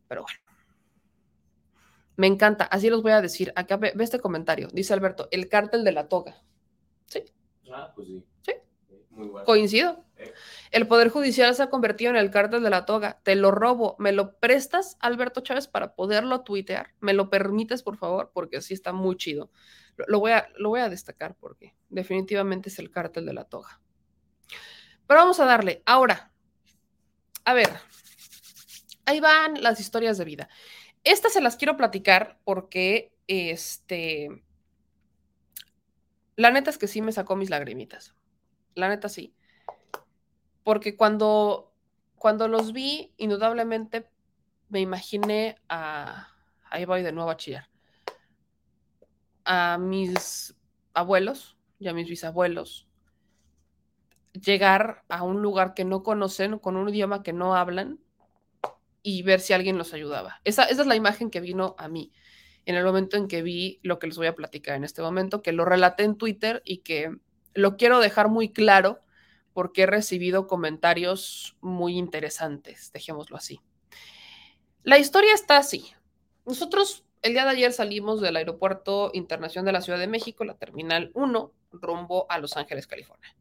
Pero 0.08 0.24
bueno. 0.24 0.40
Me 2.16 2.28
encanta, 2.28 2.66
así 2.66 2.90
los 2.90 3.02
voy 3.02 3.12
a 3.12 3.22
decir. 3.22 3.52
Acá 3.56 3.78
ve 3.78 3.94
este 4.00 4.20
comentario, 4.20 4.70
dice 4.72 4.94
Alberto, 4.94 5.28
el 5.32 5.50
cártel 5.50 5.84
de 5.84 5.92
la 5.92 6.08
toga. 6.08 6.44
Ah, 7.74 7.92
pues 7.96 8.08
sí. 8.08 8.24
Sí. 8.42 8.54
Coincido. 9.46 10.06
Eh. 10.18 10.34
El 10.72 10.88
Poder 10.88 11.10
Judicial 11.10 11.54
se 11.56 11.64
ha 11.64 11.70
convertido 11.70 12.12
en 12.12 12.18
el 12.18 12.32
cártel 12.32 12.64
de 12.64 12.70
la 12.70 12.86
toga. 12.86 13.20
Te 13.24 13.36
lo 13.36 13.52
robo. 13.52 13.96
¿Me 14.00 14.12
lo 14.12 14.38
prestas, 14.40 14.98
Alberto 15.00 15.42
Chávez, 15.42 15.68
para 15.68 15.96
poderlo 15.96 16.42
tuitear? 16.42 16.94
¿Me 17.00 17.14
lo 17.14 17.30
permites, 17.30 17.84
por 17.84 17.98
favor? 17.98 18.32
Porque 18.34 18.62
sí 18.62 18.74
está 18.74 18.92
muy 18.92 19.18
chido. 19.18 19.52
Lo, 20.08 20.20
voy, 20.20 20.32
a, 20.32 20.48
lo 20.58 20.70
voy 20.70 20.80
a 20.80 20.90
destacar 20.90 21.36
porque 21.40 21.76
definitivamente 21.90 22.70
es 22.70 22.80
el 22.80 22.90
cártel 22.90 23.26
de 23.26 23.34
la 23.34 23.46
toga. 23.46 23.82
Pero 25.06 25.20
vamos 25.20 25.40
a 25.40 25.46
darle. 25.46 25.84
Ahora, 25.86 26.32
a 27.46 27.54
ver, 27.54 27.70
ahí 29.06 29.20
van 29.20 29.62
las 29.62 29.80
historias 29.80 30.18
de 30.18 30.26
vida. 30.26 30.50
Estas 31.04 31.34
se 31.34 31.42
las 31.42 31.58
quiero 31.58 31.78
platicar 31.78 32.40
porque, 32.44 33.14
este, 33.28 34.44
la 36.36 36.52
neta 36.52 36.70
es 36.70 36.78
que 36.78 36.88
sí 36.88 37.02
me 37.02 37.12
sacó 37.12 37.36
mis 37.36 37.50
lagrimitas. 37.50 38.16
La 38.76 38.90
neta 38.90 39.10
sí. 39.10 39.36
Porque 40.64 40.96
cuando, 40.96 41.74
cuando 42.18 42.48
los 42.48 42.74
vi, 42.74 43.14
indudablemente 43.18 44.10
me 44.70 44.80
imaginé 44.80 45.58
a. 45.70 46.30
Ahí 46.70 46.86
voy 46.86 47.04
de 47.04 47.12
nuevo 47.12 47.30
a 47.30 47.38
chillar. 47.38 47.70
A 49.46 49.78
mis 49.78 50.56
abuelos 50.94 51.58
y 51.80 51.88
a 51.88 51.94
mis 51.94 52.10
bisabuelos. 52.10 52.88
Llegar 54.34 55.04
a 55.10 55.24
un 55.24 55.44
lugar 55.44 55.76
que 55.76 55.86
no 55.86 56.02
conocen, 56.02 56.58
con 56.58 56.76
un 56.76 56.90
idioma 56.90 57.22
que 57.22 57.34
no 57.34 57.56
hablan, 57.56 58.00
y 59.04 59.22
ver 59.22 59.42
si 59.42 59.54
alguien 59.54 59.78
los 59.78 59.94
ayudaba. 59.94 60.42
Esa, 60.44 60.64
esa 60.64 60.82
es 60.82 60.88
la 60.88 60.96
imagen 60.96 61.30
que 61.30 61.42
vino 61.42 61.76
a 61.78 61.88
mí 61.88 62.12
en 62.66 62.76
el 62.76 62.84
momento 62.84 63.18
en 63.18 63.28
que 63.28 63.42
vi 63.42 63.80
lo 63.84 64.00
que 64.00 64.08
les 64.08 64.18
voy 64.18 64.28
a 64.28 64.36
platicar 64.36 64.76
en 64.76 64.84
este 64.84 65.02
momento, 65.02 65.42
que 65.42 65.52
lo 65.52 65.66
relaté 65.66 66.04
en 66.04 66.16
Twitter 66.16 66.62
y 66.66 66.78
que 66.78 67.16
lo 67.54 67.78
quiero 67.78 68.00
dejar 68.00 68.30
muy 68.30 68.52
claro 68.52 69.00
porque 69.54 69.84
he 69.84 69.86
recibido 69.86 70.48
comentarios 70.48 71.58
muy 71.62 71.98
interesantes, 71.98 72.92
dejémoslo 72.92 73.38
así. 73.38 73.60
La 74.84 74.98
historia 74.98 75.34
está 75.34 75.58
así. 75.58 75.94
Nosotros 76.46 77.06
el 77.24 77.34
día 77.34 77.46
de 77.46 77.52
ayer 77.52 77.72
salimos 77.72 78.20
del 78.20 78.36
Aeropuerto 78.36 79.10
Internacional 79.14 79.66
de 79.66 79.72
la 79.72 79.82
Ciudad 79.82 80.00
de 80.00 80.08
México, 80.08 80.44
la 80.44 80.56
Terminal 80.56 81.10
1, 81.14 81.54
rumbo 81.72 82.26
a 82.30 82.38
Los 82.38 82.58
Ángeles, 82.58 82.86
California. 82.86 83.34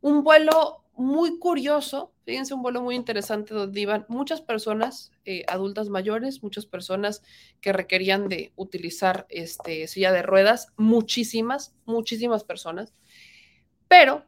Un 0.00 0.24
vuelo 0.24 0.84
muy 0.96 1.38
curioso, 1.38 2.12
fíjense, 2.24 2.54
un 2.54 2.62
vuelo 2.62 2.80
muy 2.82 2.94
interesante 2.94 3.54
donde 3.54 3.80
iban 3.80 4.06
muchas 4.08 4.40
personas 4.40 5.12
eh, 5.24 5.44
adultas 5.48 5.88
mayores, 5.88 6.42
muchas 6.42 6.66
personas 6.66 7.22
que 7.60 7.72
requerían 7.72 8.28
de 8.28 8.52
utilizar 8.56 9.26
este, 9.28 9.86
silla 9.88 10.12
de 10.12 10.22
ruedas, 10.22 10.68
muchísimas, 10.76 11.74
muchísimas 11.84 12.44
personas, 12.44 12.94
pero 13.88 14.24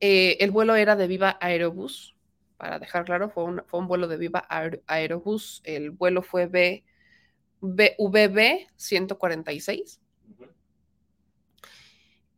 eh, 0.00 0.36
el 0.40 0.50
vuelo 0.50 0.74
era 0.76 0.96
de 0.96 1.06
Viva 1.06 1.38
Aerobús, 1.40 2.16
para 2.56 2.78
dejar 2.78 3.04
claro, 3.04 3.30
fue 3.30 3.44
un, 3.44 3.62
fue 3.66 3.80
un 3.80 3.86
vuelo 3.88 4.08
de 4.08 4.16
Viva 4.16 4.46
Aerobús, 4.86 5.60
el 5.64 5.90
vuelo 5.90 6.22
fue 6.22 6.46
B, 6.46 6.84
BVB 7.60 8.66
146 8.76 10.00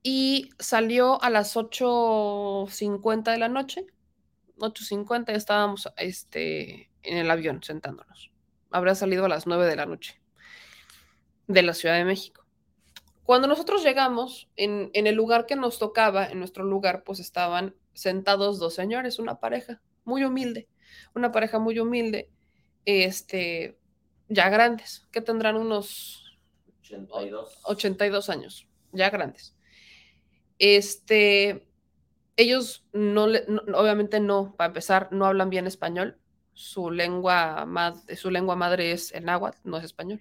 y 0.02 0.51
salió 0.59 1.22
a 1.22 1.31
las 1.31 1.56
8.50 1.56 3.31
de 3.32 3.39
la 3.39 3.48
noche. 3.48 3.86
8.50 4.59 5.28
ya 5.28 5.35
estábamos 5.35 5.89
este, 5.97 6.90
en 7.02 7.18
el 7.18 7.31
avión 7.31 7.62
sentándonos. 7.62 8.31
Habrá 8.70 8.94
salido 8.94 9.24
a 9.24 9.28
las 9.28 9.47
9 9.47 9.66
de 9.66 9.77
la 9.77 9.86
noche 9.86 10.20
de 11.47 11.62
la 11.62 11.74
Ciudad 11.74 11.97
de 11.97 12.05
México. 12.05 12.47
Cuando 13.24 13.48
nosotros 13.48 13.82
llegamos, 13.82 14.48
en, 14.56 14.90
en 14.93 15.06
el 15.06 15.14
lugar 15.14 15.47
que 15.47 15.56
nos 15.56 15.78
tocaba, 15.78 16.27
en 16.27 16.39
nuestro 16.39 16.64
lugar, 16.64 17.05
pues 17.05 17.20
estaban 17.20 17.74
sentados 17.93 18.59
dos 18.59 18.74
señores, 18.74 19.18
una 19.18 19.40
pareja 19.40 19.81
muy 20.05 20.24
humilde, 20.24 20.68
una 21.14 21.31
pareja 21.31 21.59
muy 21.59 21.78
humilde, 21.78 22.31
este, 22.85 23.78
ya 24.28 24.48
grandes, 24.48 25.06
que 25.12 25.20
tendrán 25.20 25.56
unos 25.56 26.39
82, 26.81 27.60
82 27.64 28.31
años, 28.31 28.68
ya 28.93 29.10
grandes. 29.10 29.55
Este, 30.61 31.66
ellos 32.37 32.87
no, 32.93 33.24
obviamente 33.24 34.20
no, 34.20 34.55
para 34.57 34.69
empezar, 34.69 35.09
no 35.11 35.24
hablan 35.24 35.51
bien 35.51 35.66
español. 35.66 36.19
Su 36.53 36.91
lengua, 36.91 37.66
su 38.16 38.31
lengua 38.31 38.55
madre 38.55 38.93
es 38.93 39.12
el 39.12 39.24
náhuatl, 39.24 39.59
no 39.65 39.78
es 39.78 39.85
español. 39.85 40.20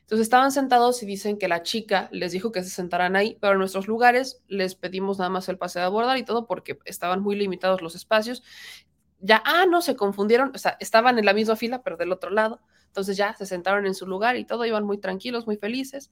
Entonces 0.00 0.24
estaban 0.24 0.50
sentados 0.50 1.02
y 1.02 1.06
dicen 1.06 1.38
que 1.38 1.46
la 1.48 1.62
chica 1.62 2.08
les 2.10 2.32
dijo 2.32 2.50
que 2.50 2.64
se 2.64 2.68
sentaran 2.68 3.14
ahí, 3.14 3.38
pero 3.40 3.52
en 3.52 3.60
nuestros 3.60 3.86
lugares 3.86 4.42
les 4.48 4.74
pedimos 4.74 5.18
nada 5.18 5.30
más 5.30 5.48
el 5.48 5.56
pase 5.56 5.78
de 5.78 5.84
abordar 5.84 6.18
y 6.18 6.24
todo 6.24 6.46
porque 6.46 6.78
estaban 6.84 7.22
muy 7.22 7.36
limitados 7.36 7.80
los 7.80 7.94
espacios. 7.94 8.42
Ya, 9.20 9.40
ah, 9.46 9.66
no, 9.70 9.80
se 9.82 9.94
confundieron, 9.94 10.50
o 10.52 10.58
sea, 10.58 10.76
estaban 10.80 11.18
en 11.18 11.24
la 11.24 11.32
misma 11.32 11.54
fila, 11.54 11.82
pero 11.82 11.96
del 11.96 12.12
otro 12.12 12.30
lado. 12.30 12.60
Entonces 12.86 13.16
ya 13.16 13.34
se 13.34 13.46
sentaron 13.46 13.86
en 13.86 13.94
su 13.94 14.06
lugar 14.06 14.36
y 14.36 14.44
todo, 14.44 14.66
iban 14.66 14.84
muy 14.84 14.98
tranquilos, 14.98 15.46
muy 15.46 15.56
felices. 15.56 16.10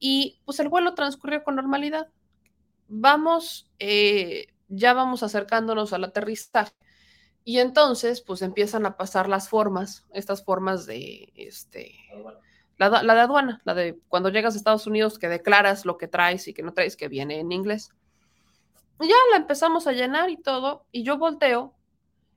Y 0.00 0.40
pues 0.44 0.58
el 0.58 0.68
vuelo 0.68 0.94
transcurrió 0.94 1.44
con 1.44 1.54
normalidad 1.54 2.08
vamos, 2.88 3.70
eh, 3.78 4.48
ya 4.68 4.94
vamos 4.94 5.22
acercándonos 5.22 5.92
al 5.92 6.04
aterrizaje. 6.04 6.72
Y 7.44 7.58
entonces, 7.58 8.22
pues 8.22 8.40
empiezan 8.40 8.86
a 8.86 8.96
pasar 8.96 9.28
las 9.28 9.48
formas, 9.48 10.06
estas 10.12 10.44
formas 10.44 10.86
de, 10.86 11.30
este, 11.36 11.94
la, 12.78 12.88
de 12.90 13.20
aduana, 13.20 13.60
la 13.64 13.74
de 13.74 13.98
cuando 14.08 14.30
llegas 14.30 14.54
a 14.54 14.58
Estados 14.58 14.86
Unidos 14.86 15.18
que 15.18 15.28
declaras 15.28 15.84
lo 15.84 15.98
que 15.98 16.08
traes 16.08 16.48
y 16.48 16.54
que 16.54 16.62
no 16.62 16.72
traes, 16.72 16.96
que 16.96 17.08
viene 17.08 17.40
en 17.40 17.52
inglés. 17.52 17.90
Y 19.00 19.08
ya 19.08 19.14
la 19.30 19.36
empezamos 19.36 19.86
a 19.86 19.92
llenar 19.92 20.30
y 20.30 20.38
todo, 20.38 20.86
y 20.90 21.02
yo 21.02 21.18
volteo 21.18 21.74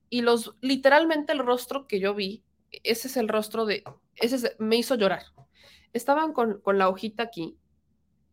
y 0.09 0.21
los, 0.21 0.55
literalmente 0.61 1.31
el 1.31 1.39
rostro 1.39 1.87
que 1.87 1.99
yo 1.99 2.13
vi, 2.13 2.43
ese 2.83 3.07
es 3.07 3.17
el 3.17 3.29
rostro 3.29 3.65
de, 3.65 3.83
ese 4.15 4.55
me 4.59 4.75
hizo 4.75 4.95
llorar. 4.95 5.23
Estaban 5.93 6.33
con, 6.33 6.59
con 6.61 6.77
la 6.77 6.89
hojita 6.89 7.23
aquí 7.23 7.57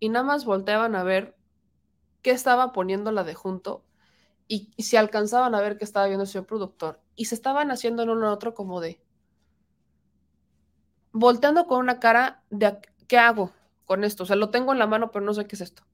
y 0.01 0.09
nada 0.09 0.25
más 0.25 0.45
volteaban 0.45 0.97
a 0.97 1.05
ver 1.05 1.37
qué 2.25 2.33
estaba 2.33 2.73
poniendo 2.73 3.13
la 3.13 3.23
de 3.23 3.35
junto 3.35 3.85
y, 4.49 4.73
y 4.77 4.83
si 4.83 4.97
alcanzaban 4.97 5.55
a 5.55 5.61
ver 5.61 5.79
qué 5.79 5.85
estaba 5.85 6.07
viendo 6.07 6.25
el 6.25 6.29
señor 6.29 6.47
productor 6.47 7.01
y 7.15 7.27
se 7.27 7.37
estaban 7.37 7.71
haciendo 7.71 8.03
en 8.03 8.09
uno 8.09 8.33
otro 8.33 8.55
como 8.55 8.81
de, 8.81 9.01
volteando 11.13 11.67
con 11.67 11.79
una 11.79 12.01
cara 12.01 12.43
de, 12.51 12.79
¿qué 13.07 13.19
hago 13.19 13.53
con 13.85 14.03
esto? 14.05 14.25
O 14.25 14.27
sea, 14.27 14.37
lo 14.37 14.51
tengo 14.51 14.73
en 14.73 14.79
la 14.79 14.87
mano, 14.87 15.13
pero 15.13 15.25
no 15.25 15.35
sé 15.35 15.47
qué 15.47 15.55
es 15.55 15.61
esto. 15.61 15.85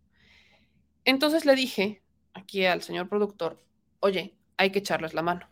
Entonces 1.05 1.44
le 1.44 1.57
dije 1.57 2.02
aquí 2.32 2.65
al 2.65 2.82
señor 2.82 3.09
productor, 3.09 3.59
oye, 3.98 4.39
hay 4.57 4.70
que 4.70 4.78
echarles 4.78 5.12
la 5.12 5.23
mano. 5.23 5.48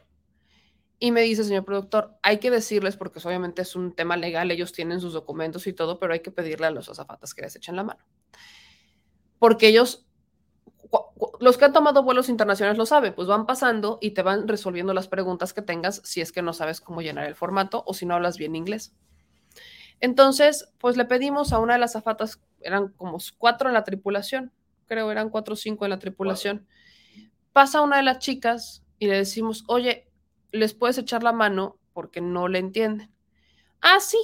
Y 1.01 1.11
me 1.11 1.23
dice, 1.23 1.43
señor 1.45 1.65
productor, 1.65 2.19
hay 2.23 2.39
que 2.39 2.51
decirles, 2.51 2.97
porque 2.97 3.21
obviamente 3.25 3.63
es 3.63 3.75
un 3.77 3.95
tema 3.95 4.17
legal, 4.17 4.51
ellos 4.51 4.73
tienen 4.73 5.01
sus 5.01 5.13
documentos 5.13 5.67
y 5.67 5.73
todo, 5.73 5.99
pero 5.99 6.13
hay 6.13 6.21
que 6.21 6.31
pedirle 6.31 6.67
a 6.67 6.71
los 6.71 6.89
azafatas 6.89 7.35
que 7.35 7.43
les 7.43 7.57
echen 7.57 7.77
la 7.77 7.85
mano. 7.85 8.05
Porque 9.39 9.69
ellos 9.69 10.08
los 11.41 11.57
que 11.59 11.65
han 11.65 11.73
tomado 11.73 12.03
vuelos 12.03 12.29
internacionales 12.29 12.79
lo 12.79 12.87
saben, 12.87 13.15
pues 13.15 13.29
van 13.29 13.47
pasando 13.47 13.99
y 14.01 14.13
te 14.13 14.23
van 14.23 14.49
resolviendo 14.49 14.95
las 14.95 15.09
preguntas 15.09 15.53
que 15.53 15.63
tengas 15.63 16.01
si 16.05 16.21
es 16.21 16.33
que 16.33 16.43
no 16.43 16.53
sabes 16.53 16.81
cómo 16.81 17.03
llenar 17.03 17.27
el 17.27 17.35
formato 17.35 17.85
o 17.87 17.95
si 17.95 18.07
no 18.07 18.15
hablas 18.15 18.39
bien 18.39 18.57
inglés. 18.57 18.95
Entonces, 20.01 20.73
pues 20.79 20.97
le 20.97 21.05
pedimos 21.05 21.53
a 21.53 21.59
una 21.59 21.75
de 21.75 21.81
las 21.81 21.97
azafatas, 21.97 22.41
eran 22.61 22.89
como 22.89 23.19
cuatro 23.37 23.69
en 23.69 23.75
la 23.75 23.85
tripulación, 23.85 24.53
creo 24.87 25.11
eran 25.11 25.31
cuatro 25.31 25.55
o 25.55 25.57
cinco 25.57 25.85
en 25.85 25.91
la 25.91 25.99
tripulación. 25.99 26.67
Pasa 27.53 27.83
una 27.83 27.97
de 27.97 28.05
las 28.05 28.19
chicas 28.19 28.85
y 28.99 29.07
le 29.09 29.17
decimos, 29.17 29.65
oye, 29.67 30.09
¿les 30.53 30.75
puedes 30.75 30.99
echar 30.99 31.23
la 31.23 31.33
mano? 31.33 31.79
Porque 31.93 32.21
no 32.21 32.49
le 32.49 32.59
entienden. 32.59 33.11
Ah, 33.81 34.01
sí. 34.01 34.19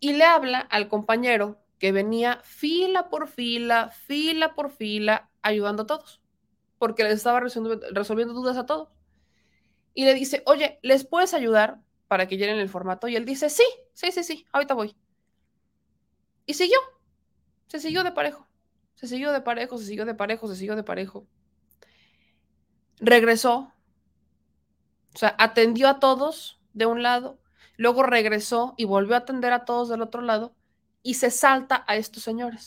Y 0.00 0.14
le 0.14 0.24
habla 0.24 0.58
al 0.58 0.88
compañero 0.88 1.60
que 1.78 1.92
venía 1.92 2.40
fila 2.42 3.08
por 3.08 3.28
fila, 3.28 3.90
fila 3.90 4.54
por 4.54 4.70
fila, 4.70 5.30
ayudando 5.42 5.82
a 5.82 5.86
todos, 5.86 6.20
porque 6.78 7.04
les 7.04 7.14
estaba 7.14 7.40
resolviendo, 7.40 8.32
dudas 8.32 8.56
a 8.56 8.66
todos. 8.66 8.88
Y 9.94 10.04
le 10.04 10.14
dice, 10.14 10.42
oye, 10.46 10.78
¿les 10.82 11.04
puedes 11.04 11.34
ayudar 11.34 11.80
para 12.08 12.26
que 12.26 12.36
llenen 12.36 12.58
el 12.58 12.68
formato? 12.68 13.08
Y 13.08 13.16
él 13.16 13.24
dice, 13.24 13.50
sí, 13.50 13.64
sí, 13.92 14.10
sí, 14.12 14.24
sí, 14.24 14.46
ahorita 14.52 14.74
voy. 14.74 14.96
Y 16.46 16.54
siguió, 16.54 16.78
se 17.66 17.78
siguió 17.78 18.02
de 18.04 18.12
parejo, 18.12 18.48
se 18.94 19.06
siguió 19.06 19.32
de 19.32 19.40
parejo, 19.40 19.78
se 19.78 19.84
siguió 19.84 20.06
de 20.06 20.14
parejo, 20.14 20.48
se 20.48 20.56
siguió 20.56 20.76
de 20.76 20.82
parejo. 20.82 21.26
Regresó, 22.98 23.72
o 25.14 25.18
sea, 25.18 25.34
atendió 25.38 25.88
a 25.88 26.00
todos 26.00 26.60
de 26.72 26.86
un 26.86 27.02
lado, 27.02 27.38
luego 27.76 28.02
regresó 28.02 28.74
y 28.76 28.84
volvió 28.84 29.14
a 29.14 29.18
atender 29.18 29.52
a 29.52 29.64
todos 29.64 29.88
del 29.88 30.02
otro 30.02 30.22
lado 30.22 30.54
y 31.02 31.14
se 31.14 31.30
salta 31.30 31.84
a 31.86 31.96
estos 31.96 32.22
señores. 32.22 32.66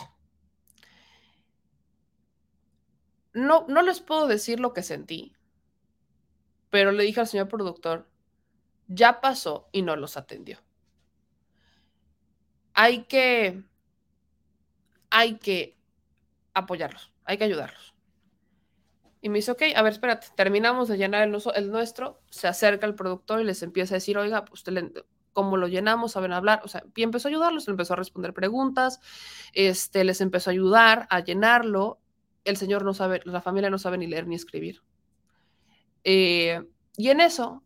No, 3.36 3.66
no 3.68 3.82
les 3.82 4.00
puedo 4.00 4.28
decir 4.28 4.60
lo 4.60 4.74
que 4.74 4.82
sentí, 4.82 5.36
pero 6.70 6.92
le 6.92 7.04
dije 7.04 7.20
al 7.20 7.28
señor 7.28 7.50
productor, 7.50 8.10
ya 8.88 9.20
pasó 9.20 9.68
y 9.72 9.82
no 9.82 9.96
los 9.98 10.16
atendió. 10.16 10.60
Hay 12.74 13.04
que, 13.04 13.64
hay 15.10 15.38
que 15.38 15.78
apoyarlos, 16.54 17.12
hay 17.26 17.38
que 17.38 17.44
ayudarlos. 17.44 17.94
Y 19.22 19.30
me 19.30 19.40
dice, 19.40 19.52
ok, 19.52 19.64
a 19.76 19.82
ver, 19.82 19.94
espérate, 19.94 20.28
terminamos 20.36 20.88
de 20.88 20.98
llenar 20.98 21.28
el, 21.28 21.38
el 21.56 21.72
nuestro, 21.72 22.22
se 22.30 22.48
acerca 22.48 22.86
el 22.86 22.96
productor 22.96 23.42
y 23.42 23.44
les 23.44 23.64
empieza 23.64 23.96
a 23.96 23.98
decir, 23.98 24.18
oiga, 24.18 24.46
pues 24.46 24.62
usted 24.62 24.94
cómo 25.34 25.58
lo 25.58 25.68
llenamos, 25.68 26.14
saben 26.14 26.32
hablar, 26.32 26.62
o 26.64 26.70
sea, 26.70 26.84
y 26.96 27.04
empezó 27.04 27.28
a 27.28 27.32
ayudarlos, 27.32 27.68
empezó 27.68 27.94
a 27.94 27.98
responder 27.98 28.34
preguntas, 28.34 29.02
este, 29.52 30.06
les 30.06 30.22
empezó 30.22 30.50
a 30.50 30.54
ayudar 30.54 31.08
a 31.10 31.20
llenarlo 31.20 32.00
el 32.46 32.58
señor 32.58 32.86
no 32.86 32.94
sabe, 32.94 33.22
la 33.26 33.42
familia 33.42 33.70
no 33.70 33.78
sabe 33.78 33.98
ni 33.98 34.08
leer 34.08 34.28
ni 34.28 34.36
escribir. 34.36 34.82
Eh, 36.04 36.64
y 36.96 37.10
en 37.10 37.20
eso 37.20 37.64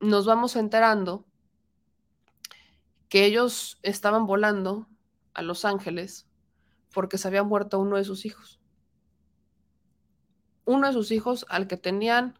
nos 0.00 0.26
vamos 0.26 0.56
enterando 0.56 1.24
que 3.08 3.24
ellos 3.24 3.78
estaban 3.82 4.26
volando 4.26 4.88
a 5.34 5.42
Los 5.42 5.64
Ángeles 5.64 6.26
porque 6.92 7.18
se 7.18 7.28
había 7.28 7.42
muerto 7.42 7.78
uno 7.78 7.96
de 7.96 8.04
sus 8.04 8.24
hijos. 8.24 8.58
Uno 10.64 10.88
de 10.88 10.92
sus 10.94 11.12
hijos 11.12 11.46
al 11.48 11.68
que 11.68 11.76
tenían 11.76 12.38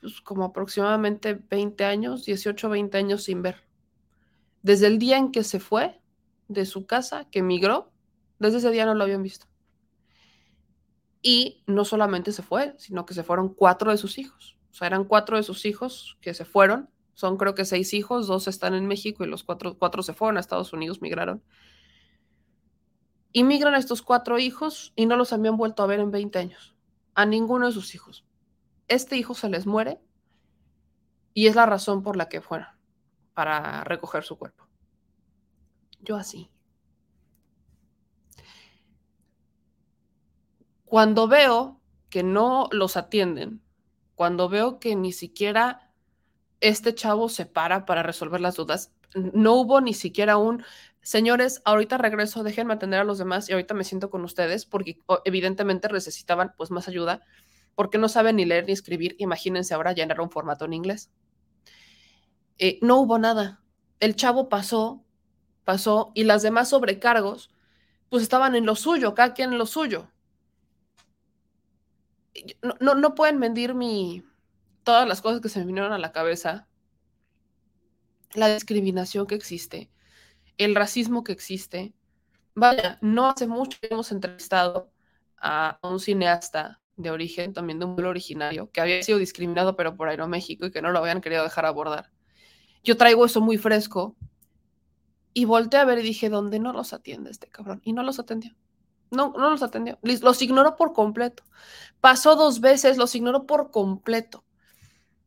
pues, 0.00 0.20
como 0.20 0.44
aproximadamente 0.44 1.34
20 1.34 1.84
años, 1.84 2.24
18, 2.24 2.68
20 2.68 2.98
años 2.98 3.22
sin 3.22 3.42
ver. 3.42 3.64
Desde 4.62 4.88
el 4.88 4.98
día 4.98 5.16
en 5.16 5.30
que 5.30 5.44
se 5.44 5.60
fue 5.60 6.00
de 6.48 6.66
su 6.66 6.84
casa, 6.84 7.26
que 7.30 7.38
emigró, 7.38 7.92
desde 8.38 8.58
ese 8.58 8.70
día 8.70 8.84
no 8.84 8.94
lo 8.94 9.04
habían 9.04 9.22
visto. 9.22 9.46
Y 11.26 11.62
no 11.66 11.86
solamente 11.86 12.32
se 12.32 12.42
fue, 12.42 12.74
sino 12.76 13.06
que 13.06 13.14
se 13.14 13.24
fueron 13.24 13.48
cuatro 13.48 13.90
de 13.90 13.96
sus 13.96 14.18
hijos. 14.18 14.58
O 14.70 14.74
sea, 14.74 14.88
eran 14.88 15.04
cuatro 15.04 15.38
de 15.38 15.42
sus 15.42 15.64
hijos 15.64 16.18
que 16.20 16.34
se 16.34 16.44
fueron. 16.44 16.90
Son 17.14 17.38
creo 17.38 17.54
que 17.54 17.64
seis 17.64 17.94
hijos, 17.94 18.26
dos 18.26 18.46
están 18.46 18.74
en 18.74 18.86
México 18.86 19.24
y 19.24 19.26
los 19.26 19.42
cuatro, 19.42 19.78
cuatro 19.78 20.02
se 20.02 20.12
fueron 20.12 20.36
a 20.36 20.40
Estados 20.40 20.74
Unidos, 20.74 21.00
migraron. 21.00 21.42
Y 23.32 23.42
migran 23.42 23.74
estos 23.74 24.02
cuatro 24.02 24.38
hijos 24.38 24.92
y 24.96 25.06
no 25.06 25.16
los 25.16 25.32
habían 25.32 25.56
vuelto 25.56 25.82
a 25.82 25.86
ver 25.86 26.00
en 26.00 26.10
20 26.10 26.38
años. 26.38 26.76
A 27.14 27.24
ninguno 27.24 27.68
de 27.68 27.72
sus 27.72 27.94
hijos. 27.94 28.26
Este 28.86 29.16
hijo 29.16 29.32
se 29.32 29.48
les 29.48 29.64
muere 29.64 30.02
y 31.32 31.46
es 31.46 31.54
la 31.54 31.64
razón 31.64 32.02
por 32.02 32.16
la 32.16 32.28
que 32.28 32.42
fueron, 32.42 32.68
para 33.32 33.82
recoger 33.84 34.24
su 34.24 34.36
cuerpo. 34.36 34.68
Yo 36.00 36.16
así. 36.16 36.50
Cuando 40.94 41.26
veo 41.26 41.80
que 42.08 42.22
no 42.22 42.68
los 42.70 42.96
atienden, 42.96 43.60
cuando 44.14 44.48
veo 44.48 44.78
que 44.78 44.94
ni 44.94 45.10
siquiera 45.10 45.90
este 46.60 46.94
chavo 46.94 47.28
se 47.28 47.46
para 47.46 47.84
para 47.84 48.04
resolver 48.04 48.40
las 48.40 48.54
dudas, 48.54 48.94
no 49.12 49.54
hubo 49.54 49.80
ni 49.80 49.92
siquiera 49.92 50.36
un, 50.36 50.62
señores, 51.02 51.62
ahorita 51.64 51.98
regreso, 51.98 52.44
déjenme 52.44 52.74
atender 52.74 53.00
a 53.00 53.04
los 53.04 53.18
demás 53.18 53.48
y 53.48 53.54
ahorita 53.54 53.74
me 53.74 53.82
siento 53.82 54.08
con 54.08 54.22
ustedes 54.22 54.66
porque 54.66 55.00
evidentemente 55.24 55.88
necesitaban 55.88 56.54
pues 56.56 56.70
más 56.70 56.86
ayuda 56.86 57.22
porque 57.74 57.98
no 57.98 58.08
saben 58.08 58.36
ni 58.36 58.44
leer 58.44 58.66
ni 58.66 58.72
escribir. 58.72 59.16
Imagínense 59.18 59.74
ahora 59.74 59.94
llenar 59.94 60.20
un 60.20 60.30
formato 60.30 60.64
en 60.64 60.74
inglés. 60.74 61.10
Eh, 62.58 62.78
no 62.82 63.00
hubo 63.00 63.18
nada. 63.18 63.64
El 63.98 64.14
chavo 64.14 64.48
pasó, 64.48 65.02
pasó 65.64 66.12
y 66.14 66.22
las 66.22 66.42
demás 66.42 66.68
sobrecargos 66.68 67.50
pues 68.10 68.22
estaban 68.22 68.54
en 68.54 68.64
lo 68.64 68.76
suyo, 68.76 69.16
cada 69.16 69.34
quien 69.34 69.54
en 69.54 69.58
lo 69.58 69.66
suyo 69.66 70.13
no, 72.80 72.94
no, 72.94 73.14
pueden 73.14 73.38
mentir 73.38 73.74
mi, 73.74 74.24
todas 74.82 75.06
las 75.06 75.20
cosas 75.20 75.40
que 75.40 75.48
se 75.48 75.60
me 75.60 75.66
vinieron 75.66 75.92
a 75.92 75.98
la 75.98 76.12
cabeza, 76.12 76.68
la 78.34 78.52
discriminación 78.52 79.26
que 79.26 79.34
existe, 79.34 79.90
el 80.58 80.74
racismo 80.74 81.24
que 81.24 81.32
existe. 81.32 81.94
Vaya, 82.54 82.98
no 83.00 83.28
hace 83.28 83.46
mucho 83.46 83.78
hemos 83.82 84.12
entrevistado 84.12 84.92
a 85.38 85.78
un 85.82 86.00
cineasta 86.00 86.80
de 86.96 87.10
origen, 87.10 87.52
también 87.52 87.78
de 87.78 87.86
un 87.86 87.94
pueblo 87.94 88.10
originario, 88.10 88.70
que 88.70 88.80
había 88.80 89.02
sido 89.02 89.18
discriminado 89.18 89.76
pero 89.76 89.96
por 89.96 90.08
Aeroméxico 90.08 90.66
y 90.66 90.70
que 90.70 90.82
no 90.82 90.90
lo 90.90 91.00
habían 91.00 91.20
querido 91.20 91.42
dejar 91.42 91.66
abordar. 91.66 92.10
Yo 92.84 92.96
traigo 92.96 93.24
eso 93.24 93.40
muy 93.40 93.58
fresco 93.58 94.16
y 95.32 95.46
volteé 95.46 95.80
a 95.80 95.84
ver 95.84 95.98
y 95.98 96.02
dije, 96.02 96.28
¿dónde 96.28 96.60
no 96.60 96.72
los 96.72 96.92
atiende 96.92 97.30
este 97.30 97.48
cabrón? 97.48 97.80
Y 97.84 97.92
no 97.92 98.02
los 98.02 98.18
atendió. 98.18 98.54
No, 99.10 99.32
no 99.36 99.50
los 99.50 99.62
atendió. 99.62 99.98
Los 100.02 100.42
ignoró 100.42 100.76
por 100.76 100.92
completo. 100.92 101.44
Pasó 102.00 102.36
dos 102.36 102.60
veces, 102.60 102.96
los 102.96 103.14
ignoró 103.14 103.46
por 103.46 103.70
completo. 103.70 104.44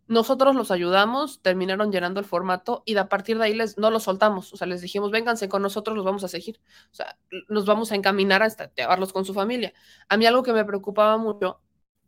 Nosotros 0.07 0.55
los 0.55 0.71
ayudamos, 0.71 1.41
terminaron 1.41 1.91
llenando 1.91 2.21
el 2.21 2.25
formato 2.25 2.81
y 2.85 2.95
a 2.95 3.09
partir 3.09 3.37
de 3.37 3.45
ahí 3.45 3.53
les, 3.53 3.77
no 3.77 3.91
los 3.91 4.03
soltamos. 4.03 4.53
O 4.53 4.57
sea, 4.57 4.65
les 4.65 4.81
dijimos, 4.81 5.11
vénganse 5.11 5.49
con 5.49 5.61
nosotros, 5.61 5.97
los 5.97 6.05
vamos 6.05 6.23
a 6.23 6.29
seguir. 6.29 6.61
O 6.91 6.95
sea, 6.95 7.17
nos 7.49 7.65
vamos 7.65 7.91
a 7.91 7.95
encaminar 7.95 8.41
hasta 8.41 8.73
llevarlos 8.73 9.11
con 9.11 9.25
su 9.25 9.33
familia. 9.33 9.73
A 10.07 10.15
mí 10.15 10.25
algo 10.25 10.43
que 10.43 10.53
me 10.53 10.63
preocupaba 10.63 11.17
mucho 11.17 11.59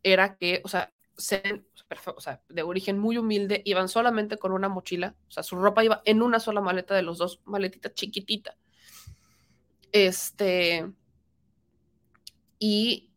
era 0.02 0.38
que, 0.38 0.62
o 0.64 0.70
sea, 0.70 0.94
o 2.16 2.22
sea, 2.22 2.41
de 2.48 2.64
origen 2.64 2.98
muy 2.98 3.18
humilde, 3.18 3.62
iban 3.66 3.90
solamente 3.90 4.38
con 4.38 4.54
una 4.54 4.70
mochila. 4.70 5.16
O 5.28 5.32
sea, 5.32 5.44
su 5.44 5.58
ropa 5.58 5.84
iba 5.84 6.02
en 6.06 6.22
una 6.22 6.40
sola 6.40 6.62
maleta 6.62 6.96
de 6.96 7.02
los 7.02 7.18
dos, 7.18 7.41
maletita 7.44 7.94
chiquitita. 7.94 8.56
Este 9.91 10.90
y 12.60 13.10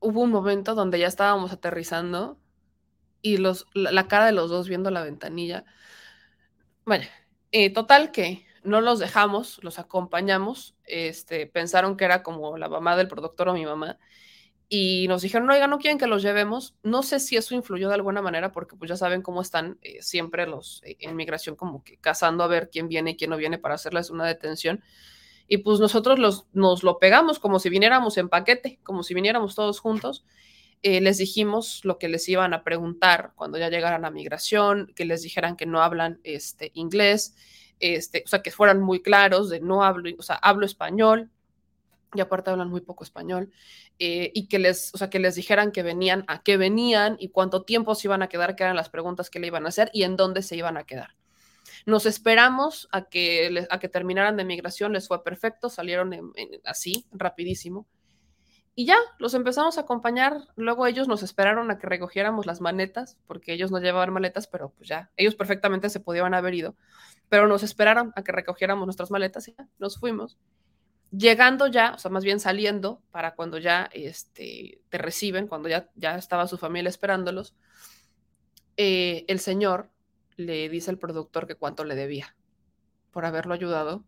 hubo 0.00 0.20
un 0.20 0.30
momento 0.30 0.74
donde 0.74 0.98
ya 0.98 1.06
estábamos 1.06 1.52
aterrizando 1.52 2.38
y 3.22 3.36
los, 3.36 3.66
la, 3.72 4.08
cara 4.08 4.26
de 4.26 4.32
los 4.32 4.50
dos 4.50 4.68
viendo 4.68 4.90
la 4.90 5.04
ventanilla. 5.04 5.64
Vaya, 6.84 7.08
eh, 7.52 7.72
total 7.72 8.10
que 8.10 8.44
no 8.64 8.80
los 8.80 8.98
dejamos, 8.98 9.62
los 9.62 9.78
acompañamos, 9.78 10.76
este, 10.84 11.46
pensaron 11.46 11.96
que 11.96 12.04
era 12.04 12.22
como 12.22 12.58
la 12.58 12.68
mamá 12.68 12.96
del 12.96 13.08
productor 13.08 13.48
o 13.48 13.54
mi 13.54 13.64
mamá, 13.64 13.98
y 14.74 15.06
nos 15.06 15.20
dijeron, 15.20 15.50
oiga, 15.50 15.66
no 15.66 15.78
quieren 15.78 15.98
que 15.98 16.06
los 16.06 16.22
llevemos. 16.22 16.74
No 16.82 17.02
sé 17.02 17.20
si 17.20 17.36
eso 17.36 17.54
influyó 17.54 17.88
de 17.88 17.94
alguna 17.94 18.22
manera, 18.22 18.52
porque 18.52 18.74
pues 18.74 18.88
ya 18.88 18.96
saben 18.96 19.20
cómo 19.20 19.42
están 19.42 19.78
eh, 19.82 20.00
siempre 20.00 20.46
los 20.46 20.80
eh, 20.84 20.96
en 21.00 21.14
migración, 21.14 21.56
como 21.56 21.84
que 21.84 21.98
cazando 21.98 22.42
a 22.42 22.46
ver 22.46 22.70
quién 22.70 22.88
viene 22.88 23.10
y 23.10 23.16
quién 23.18 23.28
no 23.28 23.36
viene 23.36 23.58
para 23.58 23.74
hacerles 23.74 24.08
una 24.08 24.24
detención. 24.24 24.82
Y 25.52 25.58
pues 25.58 25.80
nosotros 25.80 26.18
los, 26.18 26.46
nos 26.54 26.82
lo 26.82 26.98
pegamos 26.98 27.38
como 27.38 27.58
si 27.58 27.68
viniéramos 27.68 28.16
en 28.16 28.30
paquete, 28.30 28.80
como 28.82 29.02
si 29.02 29.12
viniéramos 29.12 29.54
todos 29.54 29.80
juntos. 29.80 30.24
Eh, 30.82 31.02
les 31.02 31.18
dijimos 31.18 31.82
lo 31.84 31.98
que 31.98 32.08
les 32.08 32.26
iban 32.30 32.54
a 32.54 32.64
preguntar 32.64 33.34
cuando 33.36 33.58
ya 33.58 33.68
llegaran 33.68 34.06
a 34.06 34.10
migración, 34.10 34.90
que 34.96 35.04
les 35.04 35.20
dijeran 35.20 35.58
que 35.58 35.66
no 35.66 35.82
hablan 35.82 36.20
este, 36.24 36.70
inglés, 36.72 37.36
este, 37.80 38.22
o 38.24 38.28
sea, 38.30 38.40
que 38.40 38.50
fueran 38.50 38.80
muy 38.80 39.02
claros 39.02 39.50
de 39.50 39.60
no 39.60 39.84
hablo, 39.84 40.08
o 40.18 40.22
sea, 40.22 40.36
hablo 40.36 40.64
español, 40.64 41.30
y 42.14 42.22
aparte 42.22 42.48
hablan 42.48 42.70
muy 42.70 42.80
poco 42.80 43.04
español, 43.04 43.50
eh, 43.98 44.32
y 44.34 44.48
que 44.48 44.58
les, 44.58 44.94
o 44.94 44.96
sea, 44.96 45.10
que 45.10 45.18
les 45.18 45.34
dijeran 45.34 45.70
que 45.70 45.82
venían, 45.82 46.24
a 46.28 46.42
qué 46.42 46.56
venían 46.56 47.18
y 47.20 47.28
cuánto 47.28 47.64
tiempo 47.64 47.94
se 47.94 48.06
iban 48.08 48.22
a 48.22 48.30
quedar, 48.30 48.56
que 48.56 48.62
eran 48.62 48.76
las 48.76 48.88
preguntas 48.88 49.28
que 49.28 49.38
le 49.38 49.48
iban 49.48 49.66
a 49.66 49.68
hacer 49.68 49.90
y 49.92 50.04
en 50.04 50.16
dónde 50.16 50.40
se 50.40 50.56
iban 50.56 50.78
a 50.78 50.84
quedar. 50.84 51.14
Nos 51.86 52.06
esperamos 52.06 52.88
a 52.92 53.08
que, 53.08 53.66
a 53.70 53.78
que 53.78 53.88
terminaran 53.88 54.36
de 54.36 54.44
migración, 54.44 54.92
les 54.92 55.08
fue 55.08 55.22
perfecto, 55.22 55.68
salieron 55.68 56.32
así, 56.64 57.06
rapidísimo. 57.12 57.86
Y 58.74 58.86
ya, 58.86 58.96
los 59.18 59.34
empezamos 59.34 59.76
a 59.76 59.82
acompañar. 59.82 60.48
Luego 60.56 60.86
ellos 60.86 61.06
nos 61.06 61.22
esperaron 61.22 61.70
a 61.70 61.78
que 61.78 61.86
recogiéramos 61.86 62.46
las 62.46 62.60
maletas, 62.60 63.18
porque 63.26 63.52
ellos 63.52 63.70
no 63.70 63.78
llevaban 63.80 64.12
maletas, 64.12 64.46
pero 64.46 64.70
pues 64.70 64.88
ya, 64.88 65.10
ellos 65.16 65.34
perfectamente 65.34 65.90
se 65.90 66.00
podían 66.00 66.32
haber 66.32 66.54
ido. 66.54 66.76
Pero 67.28 67.48
nos 67.48 67.62
esperaron 67.62 68.12
a 68.16 68.22
que 68.22 68.32
recogiéramos 68.32 68.86
nuestras 68.86 69.10
maletas 69.10 69.48
y 69.48 69.54
ya, 69.58 69.68
nos 69.78 69.98
fuimos 69.98 70.38
llegando 71.12 71.66
ya, 71.66 71.92
o 71.94 71.98
sea, 71.98 72.10
más 72.10 72.24
bien 72.24 72.40
saliendo 72.40 73.02
para 73.10 73.34
cuando 73.34 73.58
ya 73.58 73.88
este, 73.92 74.80
te 74.88 74.98
reciben, 74.98 75.46
cuando 75.46 75.68
ya, 75.68 75.90
ya 75.94 76.16
estaba 76.16 76.48
su 76.48 76.56
familia 76.56 76.88
esperándolos, 76.88 77.54
eh, 78.76 79.24
el 79.28 79.38
señor 79.38 79.90
le 80.36 80.68
dice 80.68 80.90
al 80.90 80.98
productor 80.98 81.46
que 81.46 81.54
cuánto 81.56 81.84
le 81.84 81.94
debía 81.94 82.36
por 83.12 83.24
haberlo 83.24 83.54
ayudado. 83.54 84.04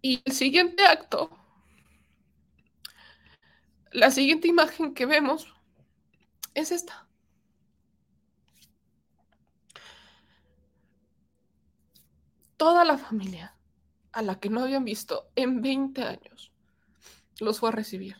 Y 0.00 0.20
el 0.24 0.32
siguiente 0.32 0.84
acto, 0.84 1.30
la 3.92 4.10
siguiente 4.10 4.48
imagen 4.48 4.94
que 4.94 5.06
vemos 5.06 5.54
es 6.54 6.72
esta. 6.72 7.08
toda 12.62 12.84
la 12.84 12.96
familia 12.96 13.56
a 14.12 14.22
la 14.22 14.38
que 14.38 14.48
no 14.48 14.60
habían 14.60 14.84
visto 14.84 15.32
en 15.34 15.62
20 15.62 16.00
años 16.04 16.51
los 17.40 17.60
fue 17.60 17.70
a 17.70 17.72
recibir. 17.72 18.16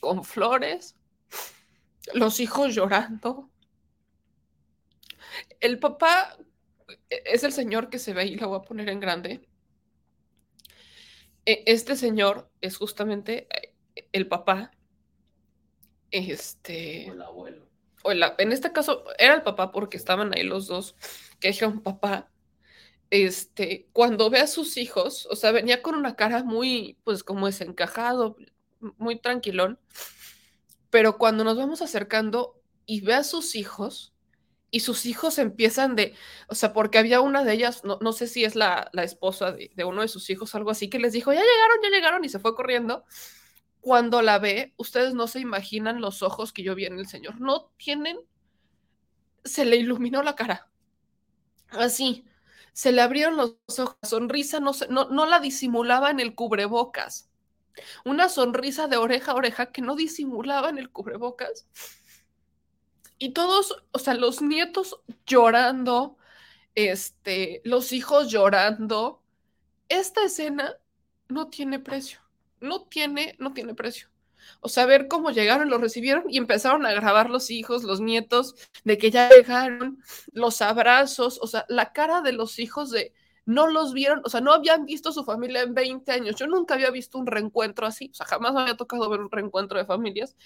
Con 0.00 0.24
flores, 0.24 0.96
los 2.14 2.40
hijos 2.40 2.74
llorando. 2.74 3.50
El 5.60 5.78
papá 5.78 6.36
es 7.08 7.44
el 7.44 7.52
señor 7.52 7.90
que 7.90 7.98
se 7.98 8.14
ve 8.14 8.26
y 8.26 8.36
lo 8.36 8.48
voy 8.48 8.58
a 8.58 8.62
poner 8.62 8.88
en 8.88 9.00
grande. 9.00 9.48
E, 11.44 11.62
este 11.66 11.96
señor 11.96 12.50
es 12.60 12.76
justamente 12.76 13.48
eh, 13.50 13.74
el 14.12 14.28
papá. 14.28 14.70
Este. 16.10 17.10
O 17.10 17.12
el 17.12 17.22
abuelo. 17.22 17.70
O 18.02 18.12
en 18.12 18.52
este 18.52 18.72
caso 18.72 19.04
era 19.18 19.34
el 19.34 19.42
papá 19.42 19.72
porque 19.72 19.98
estaban 19.98 20.34
ahí 20.34 20.42
los 20.42 20.66
dos 20.66 20.96
que 21.38 21.54
un 21.66 21.82
papá, 21.82 22.29
este, 23.10 23.88
cuando 23.92 24.30
ve 24.30 24.38
a 24.40 24.46
sus 24.46 24.76
hijos, 24.76 25.26
o 25.30 25.36
sea, 25.36 25.50
venía 25.52 25.82
con 25.82 25.94
una 25.94 26.16
cara 26.16 26.44
muy, 26.44 26.96
pues 27.04 27.24
como 27.24 27.46
desencajado, 27.46 28.36
muy 28.98 29.18
tranquilón, 29.18 29.78
pero 30.90 31.18
cuando 31.18 31.44
nos 31.44 31.56
vamos 31.56 31.82
acercando 31.82 32.60
y 32.86 33.00
ve 33.02 33.14
a 33.14 33.24
sus 33.24 33.56
hijos, 33.56 34.14
y 34.72 34.80
sus 34.80 35.04
hijos 35.06 35.38
empiezan 35.38 35.96
de, 35.96 36.14
o 36.46 36.54
sea, 36.54 36.72
porque 36.72 36.98
había 36.98 37.20
una 37.20 37.42
de 37.42 37.52
ellas, 37.52 37.82
no, 37.84 37.98
no 38.00 38.12
sé 38.12 38.28
si 38.28 38.44
es 38.44 38.54
la, 38.54 38.88
la 38.92 39.02
esposa 39.02 39.50
de, 39.50 39.72
de, 39.74 39.84
uno 39.84 40.02
de 40.02 40.08
sus 40.08 40.30
hijos, 40.30 40.54
algo 40.54 40.70
así, 40.70 40.88
que 40.88 41.00
les 41.00 41.12
dijo, 41.12 41.32
ya 41.32 41.40
llegaron, 41.40 41.78
ya 41.82 41.88
llegaron, 41.88 42.24
y 42.24 42.28
se 42.28 42.38
fue 42.38 42.54
corriendo. 42.54 43.04
Cuando 43.80 44.22
la 44.22 44.38
ve, 44.38 44.72
ustedes 44.76 45.14
no 45.14 45.26
se 45.26 45.40
imaginan 45.40 46.00
los 46.00 46.22
ojos 46.22 46.52
que 46.52 46.62
yo 46.62 46.76
vi 46.76 46.84
en 46.84 47.00
el 47.00 47.08
Señor, 47.08 47.40
no 47.40 47.72
tienen, 47.78 48.20
se 49.44 49.64
le 49.64 49.76
iluminó 49.76 50.22
la 50.22 50.36
cara 50.36 50.70
así, 51.70 52.24
se 52.80 52.92
le 52.92 53.02
abrieron 53.02 53.36
los 53.36 53.56
ojos, 53.78 53.98
la 54.00 54.08
sonrisa 54.08 54.58
no, 54.58 54.72
no, 54.88 55.10
no 55.10 55.26
la 55.26 55.38
disimulaba 55.38 56.10
en 56.10 56.18
el 56.18 56.34
cubrebocas, 56.34 57.28
una 58.06 58.30
sonrisa 58.30 58.88
de 58.88 58.96
oreja 58.96 59.32
a 59.32 59.34
oreja 59.34 59.70
que 59.70 59.82
no 59.82 59.96
disimulaba 59.96 60.70
en 60.70 60.78
el 60.78 60.88
cubrebocas. 60.88 61.66
Y 63.18 63.34
todos, 63.34 63.84
o 63.92 63.98
sea, 63.98 64.14
los 64.14 64.40
nietos 64.40 64.98
llorando, 65.26 66.16
este, 66.74 67.60
los 67.64 67.92
hijos 67.92 68.30
llorando. 68.30 69.22
Esta 69.90 70.24
escena 70.24 70.72
no 71.28 71.48
tiene 71.48 71.80
precio, 71.80 72.20
no 72.60 72.84
tiene, 72.84 73.36
no 73.38 73.52
tiene 73.52 73.74
precio. 73.74 74.08
O 74.60 74.68
sea, 74.68 74.86
ver 74.86 75.08
cómo 75.08 75.30
llegaron, 75.30 75.70
los 75.70 75.80
recibieron 75.80 76.24
y 76.28 76.36
empezaron 76.38 76.84
a 76.84 76.92
grabar 76.92 77.30
los 77.30 77.50
hijos, 77.50 77.82
los 77.82 78.00
nietos, 78.00 78.54
de 78.84 78.98
que 78.98 79.10
ya 79.10 79.30
llegaron, 79.30 80.02
los 80.32 80.60
abrazos, 80.60 81.38
o 81.40 81.46
sea, 81.46 81.64
la 81.68 81.92
cara 81.92 82.20
de 82.20 82.32
los 82.32 82.58
hijos 82.58 82.90
de 82.90 83.14
no 83.46 83.66
los 83.66 83.92
vieron, 83.92 84.20
o 84.24 84.28
sea, 84.28 84.40
no 84.40 84.52
habían 84.52 84.84
visto 84.84 85.12
su 85.12 85.24
familia 85.24 85.62
en 85.62 85.74
20 85.74 86.12
años. 86.12 86.36
Yo 86.36 86.46
nunca 86.46 86.74
había 86.74 86.90
visto 86.90 87.18
un 87.18 87.26
reencuentro 87.26 87.86
así, 87.86 88.10
o 88.12 88.14
sea, 88.14 88.26
jamás 88.26 88.52
me 88.52 88.60
había 88.60 88.76
tocado 88.76 89.08
ver 89.08 89.20
un 89.20 89.30
reencuentro 89.30 89.78
de 89.78 89.86
familias. 89.86 90.36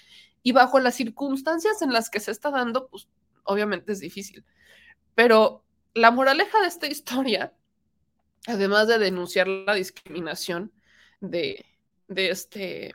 Y 0.43 0.53
bajo 0.53 0.79
las 0.81 0.95
circunstancias 0.95 1.83
en 1.83 1.93
las 1.93 2.09
que 2.09 2.21
se 2.21 2.31
está 2.31 2.51
dando, 2.51 2.89
pues 2.89 3.09
obviamente 3.43 3.93
es 3.93 4.01
difícil. 4.01 4.45
Pero 5.15 5.65
la 5.93 6.11
moraleja 6.11 6.61
de 6.61 6.69
esta 6.69 6.87
historia, 6.87 7.53
además 8.47 8.89
de 8.89 8.99
denunciar 8.99 9.49
la 9.49 9.75
discriminación 9.75 10.73
de, 11.21 11.65
de 12.09 12.31
este 12.31 12.95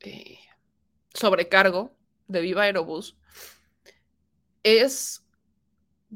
eh, 0.00 0.38
sobrecargo 1.12 1.94
de 2.28 2.40
Viva 2.40 2.62
Aerobús 2.62 3.16
es 4.62 5.24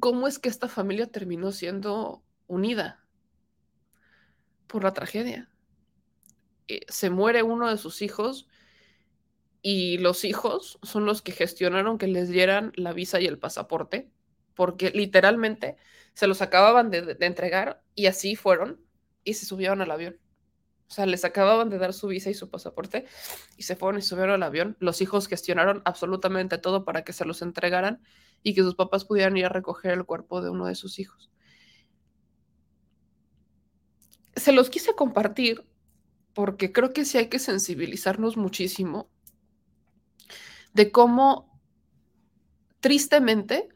cómo 0.01 0.27
es 0.27 0.39
que 0.39 0.49
esta 0.49 0.69
familia 0.69 1.07
terminó 1.07 1.53
siendo 1.53 2.23
unida 2.47 3.05
por 4.67 4.85
la 4.85 4.93
tragedia. 4.93 5.51
Eh, 6.69 6.81
se 6.89 7.11
muere 7.11 7.43
uno 7.43 7.69
de 7.71 7.79
sus 7.79 8.03
hijos 8.03 8.49
y 9.63 9.99
los 9.99 10.25
hijos 10.25 10.79
son 10.83 11.07
los 11.07 11.23
que 11.23 11.33
gestionaron 11.33 11.99
que 11.99 12.07
les 12.07 12.29
dieran 12.29 12.73
la 12.77 12.93
visa 12.93 13.21
y 13.21 13.27
el 13.27 13.39
pasaporte, 13.39 14.11
porque 14.55 14.91
literalmente 14.91 15.77
se 16.13 16.27
los 16.27 16.43
acababan 16.43 16.91
de 16.91 17.17
entregar 17.21 17.83
y 17.95 18.07
así 18.07 18.37
fueron 18.37 18.81
y 19.25 19.35
se 19.35 19.47
subieron 19.47 19.81
al 19.81 19.91
avión. 19.91 20.19
O 20.89 20.93
sea, 20.95 21.07
les 21.07 21.25
acababan 21.25 21.71
de 21.71 21.79
dar 21.79 21.93
su 21.93 22.09
visa 22.09 22.31
y 22.31 22.35
su 22.35 22.51
pasaporte 22.51 23.07
y 23.57 23.63
se 23.63 23.75
fueron 23.75 23.99
y 23.99 24.03
subieron 24.03 24.35
al 24.35 24.43
avión. 24.43 24.77
Los 24.81 25.01
hijos 25.01 25.29
gestionaron 25.29 25.83
absolutamente 25.85 26.59
todo 26.59 26.85
para 26.85 27.05
que 27.05 27.13
se 27.13 27.25
los 27.25 27.43
entregaran 27.43 28.03
y 28.43 28.55
que 28.55 28.63
sus 28.63 28.75
papás 28.75 29.05
pudieran 29.05 29.37
ir 29.37 29.47
a 29.47 29.49
recoger 29.49 29.93
el 29.93 30.05
cuerpo 30.05 30.43
de 30.43 30.51
uno 30.51 30.67
de 30.67 30.75
sus 30.75 30.99
hijos. 30.99 31.31
Se 34.37 34.53
los 34.53 34.69
quise 34.69 34.95
compartir 34.95 35.65
porque 36.35 36.73
creo 36.73 36.93
que 36.93 37.05
sí 37.05 37.19
hay 37.19 37.29
que 37.29 37.39
sensibilizarnos 37.39 38.37
muchísimo 38.37 39.09
de 40.75 40.91
cómo 40.91 41.61
tristemente 42.81 43.69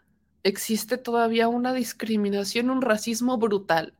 existe 0.42 0.98
todavía 0.98 1.48
una 1.48 1.72
discriminación, 1.72 2.70
un 2.70 2.82
racismo 2.82 3.38
brutal 3.38 3.98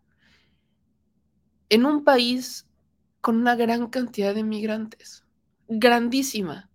en 1.71 1.87
un 1.87 2.05
país 2.05 2.68
con 3.29 3.37
una 3.37 3.57
gran 3.57 3.89
cantidad 3.89 4.35
de 4.35 4.43
migrantes, 4.43 5.23
grandísima. 5.69 6.71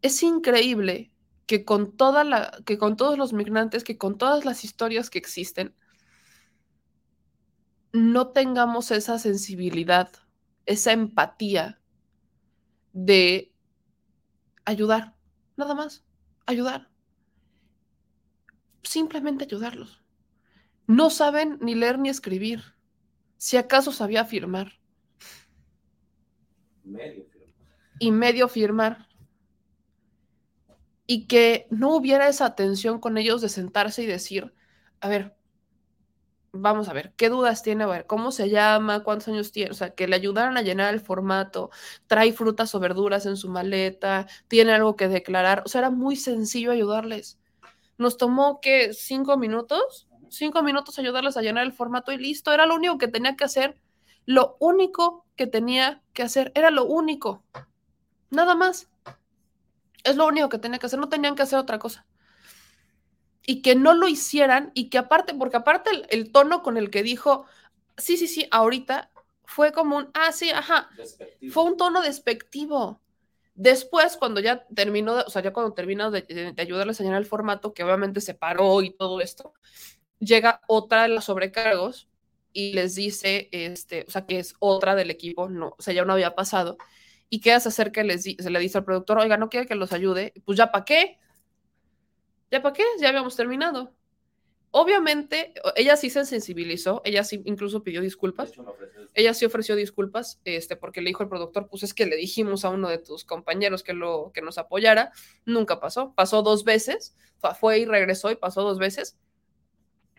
Es 0.00 0.24
increíble 0.24 1.12
que 1.46 1.64
con 1.64 1.94
la 2.00 2.50
que 2.66 2.78
con 2.78 2.96
todos 2.96 3.16
los 3.16 3.32
migrantes, 3.32 3.84
que 3.84 3.96
con 3.96 4.18
todas 4.18 4.44
las 4.44 4.64
historias 4.64 5.08
que 5.08 5.18
existen 5.20 5.72
no 7.92 8.30
tengamos 8.30 8.90
esa 8.90 9.20
sensibilidad, 9.20 10.10
esa 10.66 10.90
empatía 10.90 11.80
de 12.92 13.54
ayudar, 14.64 15.14
nada 15.56 15.76
más, 15.76 16.02
ayudar. 16.44 16.90
Simplemente 18.82 19.44
ayudarlos. 19.44 20.02
No 20.88 21.08
saben 21.08 21.58
ni 21.60 21.76
leer 21.76 22.00
ni 22.00 22.08
escribir. 22.08 22.64
Si 23.36 23.56
acaso 23.56 23.92
sabía 23.92 24.24
firmar 24.24 24.81
Medio 26.84 27.24
Y 27.98 28.10
medio 28.10 28.48
firmar. 28.48 29.06
y 31.06 31.26
que 31.26 31.66
no 31.70 31.94
hubiera 31.94 32.28
esa 32.28 32.46
atención 32.46 32.98
con 33.00 33.18
ellos 33.18 33.40
de 33.42 33.48
sentarse 33.48 34.02
y 34.02 34.06
decir, 34.06 34.54
a 35.00 35.08
ver, 35.08 35.36
vamos 36.52 36.88
a 36.88 36.92
ver, 36.92 37.12
¿qué 37.16 37.28
dudas 37.28 37.62
tiene? 37.62 37.84
A 37.84 37.86
ver, 37.86 38.06
¿cómo 38.06 38.30
se 38.30 38.50
llama? 38.50 39.02
¿Cuántos 39.02 39.28
años 39.28 39.52
tiene? 39.52 39.70
O 39.70 39.74
sea, 39.74 39.94
que 39.94 40.06
le 40.08 40.16
ayudaran 40.16 40.56
a 40.56 40.62
llenar 40.62 40.94
el 40.94 41.00
formato, 41.00 41.70
trae 42.06 42.32
frutas 42.32 42.74
o 42.74 42.80
verduras 42.80 43.26
en 43.26 43.36
su 43.36 43.48
maleta, 43.48 44.26
tiene 44.48 44.72
algo 44.72 44.96
que 44.96 45.08
declarar. 45.08 45.62
O 45.66 45.68
sea, 45.68 45.80
era 45.80 45.90
muy 45.90 46.16
sencillo 46.16 46.70
ayudarles. 46.72 47.38
Nos 47.98 48.16
tomó 48.16 48.60
que 48.60 48.92
cinco 48.94 49.36
minutos, 49.36 50.08
cinco 50.28 50.62
minutos 50.62 50.98
ayudarles 50.98 51.36
a 51.36 51.42
llenar 51.42 51.64
el 51.66 51.72
formato 51.72 52.12
y 52.12 52.18
listo. 52.18 52.52
Era 52.52 52.66
lo 52.66 52.74
único 52.74 52.98
que 52.98 53.08
tenía 53.08 53.36
que 53.36 53.44
hacer. 53.44 53.80
Lo 54.26 54.56
único 54.60 55.26
que 55.36 55.46
tenía 55.46 56.02
que 56.12 56.22
hacer 56.22 56.52
era 56.54 56.70
lo 56.70 56.84
único. 56.84 57.42
Nada 58.30 58.54
más. 58.54 58.88
Es 60.04 60.16
lo 60.16 60.26
único 60.26 60.48
que 60.48 60.58
tenía 60.58 60.78
que 60.78 60.86
hacer. 60.86 60.98
No 60.98 61.08
tenían 61.08 61.34
que 61.34 61.42
hacer 61.42 61.58
otra 61.58 61.78
cosa 61.78 62.06
y 63.46 63.62
que 63.62 63.74
no 63.74 63.94
lo 63.94 64.08
hicieran 64.08 64.70
y 64.74 64.88
que 64.88 64.98
aparte, 64.98 65.34
porque 65.34 65.56
aparte 65.56 65.90
el, 66.10 66.32
tono 66.32 66.62
con 66.62 66.76
el 66.76 66.90
que 66.90 67.02
dijo, 67.02 67.46
sí, 67.96 68.16
sí, 68.16 68.28
sí, 68.28 68.46
ahorita 68.50 69.10
fue 69.44 69.72
como 69.72 69.96
un, 69.96 70.10
ah, 70.14 70.32
sí, 70.32 70.50
ajá, 70.50 70.88
fue 71.50 71.64
un 71.64 71.76
tono 71.76 72.02
despectivo. 72.02 73.00
Después, 73.54 74.16
cuando 74.16 74.40
ya 74.40 74.64
terminó, 74.74 75.14
o 75.26 75.30
sea, 75.30 75.42
ya 75.42 75.52
cuando 75.52 75.74
terminó 75.74 76.10
de, 76.10 76.22
de, 76.22 76.62
ayudarle 76.62 76.92
a 76.92 76.94
señalar 76.94 77.20
el 77.20 77.26
formato, 77.26 77.74
que 77.74 77.84
obviamente 77.84 78.20
se 78.22 78.34
paró 78.34 78.80
y 78.80 78.90
todo 78.90 79.20
esto, 79.20 79.52
llega 80.20 80.62
otra 80.68 81.02
de 81.02 81.08
los 81.08 81.24
sobrecargos 81.24 82.08
y 82.52 82.72
les 82.74 82.94
dice, 82.94 83.48
este, 83.52 84.04
o 84.06 84.10
sea, 84.10 84.26
que 84.26 84.38
es 84.38 84.54
otra 84.58 84.94
del 84.94 85.10
equipo, 85.10 85.48
no, 85.48 85.74
o 85.78 85.82
sea, 85.82 85.94
ya 85.94 86.04
no 86.04 86.12
había 86.12 86.34
pasado, 86.34 86.76
y 87.28 87.40
qué 87.40 87.52
hace 87.52 87.68
hacer 87.68 87.92
que 87.92 88.04
les, 88.04 88.22
se 88.22 88.50
le 88.50 88.58
dice 88.58 88.78
al 88.78 88.84
productor, 88.84 89.18
oiga, 89.18 89.36
no 89.36 89.48
quiere 89.48 89.66
que 89.66 89.74
los 89.74 89.92
ayude, 89.92 90.34
pues 90.44 90.58
ya 90.58 90.70
para 90.70 90.84
qué, 90.84 91.18
¿Ya 92.52 92.60
para 92.60 92.74
qué? 92.74 92.84
Ya 93.00 93.08
habíamos 93.08 93.34
terminado. 93.34 93.94
Obviamente, 94.72 95.54
ella 95.74 95.96
sí 95.96 96.10
se 96.10 96.26
sensibilizó, 96.26 97.00
ella 97.04 97.24
sí 97.24 97.42
incluso 97.46 97.82
pidió 97.82 98.02
disculpas. 98.02 98.52
ella 99.14 99.32
sí 99.32 99.46
ofreció 99.46 99.74
disculpas, 99.74 100.38
este, 100.44 100.76
porque 100.76 101.00
le 101.00 101.08
dijo 101.08 101.22
el 101.22 101.30
productor, 101.30 101.68
pues 101.68 101.82
es 101.82 101.94
que 101.94 102.04
le 102.04 102.16
dijimos 102.16 102.66
a 102.66 102.68
uno 102.68 102.90
de 102.90 102.98
tus 102.98 103.24
compañeros 103.24 103.82
que, 103.82 103.94
lo, 103.94 104.32
que 104.34 104.42
nos 104.42 104.58
apoyara. 104.58 105.12
Nunca 105.46 105.80
pasó. 105.80 106.14
Pasó 106.14 106.42
dos 106.42 106.64
veces, 106.64 107.16
fue 107.58 107.78
y 107.78 107.84
regresó 107.86 108.30
y 108.30 108.36
pasó 108.36 108.62
dos 108.62 108.78
veces. 108.78 109.16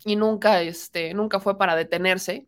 Y 0.06 0.16
nunca, 0.16 0.62
este, 0.62 1.14
nunca 1.14 1.40
fue 1.40 1.58
para 1.58 1.76
detenerse 1.76 2.46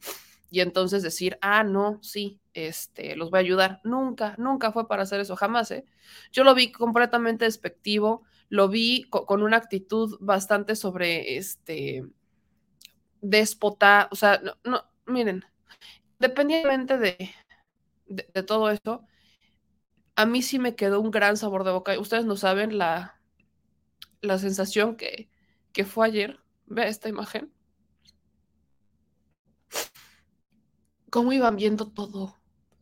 y 0.50 0.60
entonces 0.62 1.04
decir, 1.04 1.38
ah, 1.42 1.64
no, 1.64 2.00
sí, 2.02 2.40
este, 2.54 3.16
los 3.16 3.30
voy 3.32 3.38
a 3.38 3.42
ayudar. 3.42 3.82
Nunca, 3.84 4.36
nunca 4.38 4.72
fue 4.72 4.88
para 4.88 5.04
hacer 5.04 5.20
eso, 5.22 5.36
jamás, 5.36 5.72
¿eh? 5.72 5.86
Yo 6.32 6.44
lo 6.44 6.54
vi 6.54 6.72
completamente 6.72 7.46
despectivo 7.46 8.24
lo 8.50 8.70
vi 8.70 9.04
con, 9.10 9.44
una 9.44 9.58
actitud 9.58 10.18
bastante 10.20 10.76
sobre 10.76 11.38
este 11.38 12.06
déspota, 13.22 14.08
o 14.12 14.16
sea, 14.16 14.40
no, 14.40 14.56
no 14.64 14.84
miren, 15.08 15.44
dependientemente 16.20 16.98
de, 16.98 17.32
de, 18.08 18.44
todo 18.44 18.70
esto, 18.70 19.04
a 20.16 20.26
mí 20.26 20.42
sí 20.42 20.60
me 20.60 20.76
quedó 20.76 21.02
un 21.02 21.12
gran 21.12 21.38
sabor 21.38 21.64
de 21.64 21.72
boca. 21.72 22.00
Ustedes 22.00 22.26
no 22.26 22.36
saben 22.38 22.78
la, 22.78 23.20
la 24.22 24.38
sensación 24.38 24.96
que, 24.96 25.30
que 25.74 25.86
fue 25.86 26.08
ayer. 26.08 26.40
Ve 26.68 26.88
esta 26.88 27.10
imagen. 27.10 27.52
Cómo 31.10 31.32
iban 31.32 31.56
viendo 31.56 31.88
todo, 31.88 32.36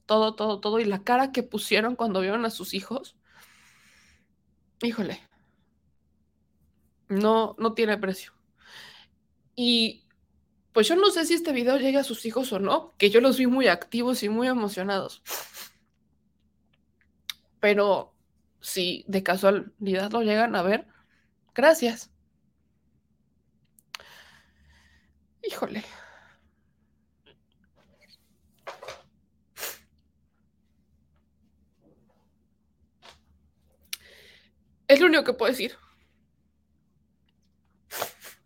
todo, 0.05 0.35
todo, 0.35 0.60
todo, 0.60 0.80
y 0.80 0.85
la 0.85 1.03
cara 1.03 1.31
que 1.31 1.43
pusieron 1.43 1.95
cuando 1.95 2.22
vieron 2.22 2.45
a 2.45 2.49
sus 2.49 2.73
hijos. 2.73 3.15
Híjole, 4.81 5.22
no, 7.10 7.55
no 7.60 7.73
tiene 7.73 7.97
precio. 7.97 8.34
Y 9.55 10.03
pues 10.73 10.88
yo 10.88 10.95
no 10.95 11.11
sé 11.11 11.26
si 11.26 11.35
este 11.35 11.51
video 11.51 11.77
llega 11.77 12.01
a 12.01 12.03
sus 12.03 12.26
hijos 12.26 12.51
o 12.51 12.60
no, 12.60 12.93
que 12.97 13.10
yo 13.10 13.22
los 13.22 13.38
vi 13.38 13.45
muy 13.45 13.68
activos 13.68 14.23
y 14.23 14.30
muy 14.30 14.47
emocionados. 14.47 15.22
Pero 17.60 18.15
si 18.60 19.05
de 19.07 19.23
casualidad 19.23 20.11
lo 20.11 20.22
llegan 20.23 20.55
a 20.55 20.64
ver, 20.64 20.88
gracias. 21.53 22.11
Híjole. 25.44 25.84
Es 34.88 34.99
lo 34.99 35.07
único 35.07 35.24
que 35.24 35.34
puedo 35.34 35.52
decir. 35.52 35.74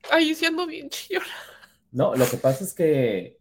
Ahí 0.09 0.33
siendo 0.33 0.65
bien 0.65 0.89
chillona. 0.89 1.25
No, 1.91 2.15
lo 2.15 2.25
que 2.27 2.37
pasa 2.37 2.63
es 2.63 2.73
que 2.73 3.37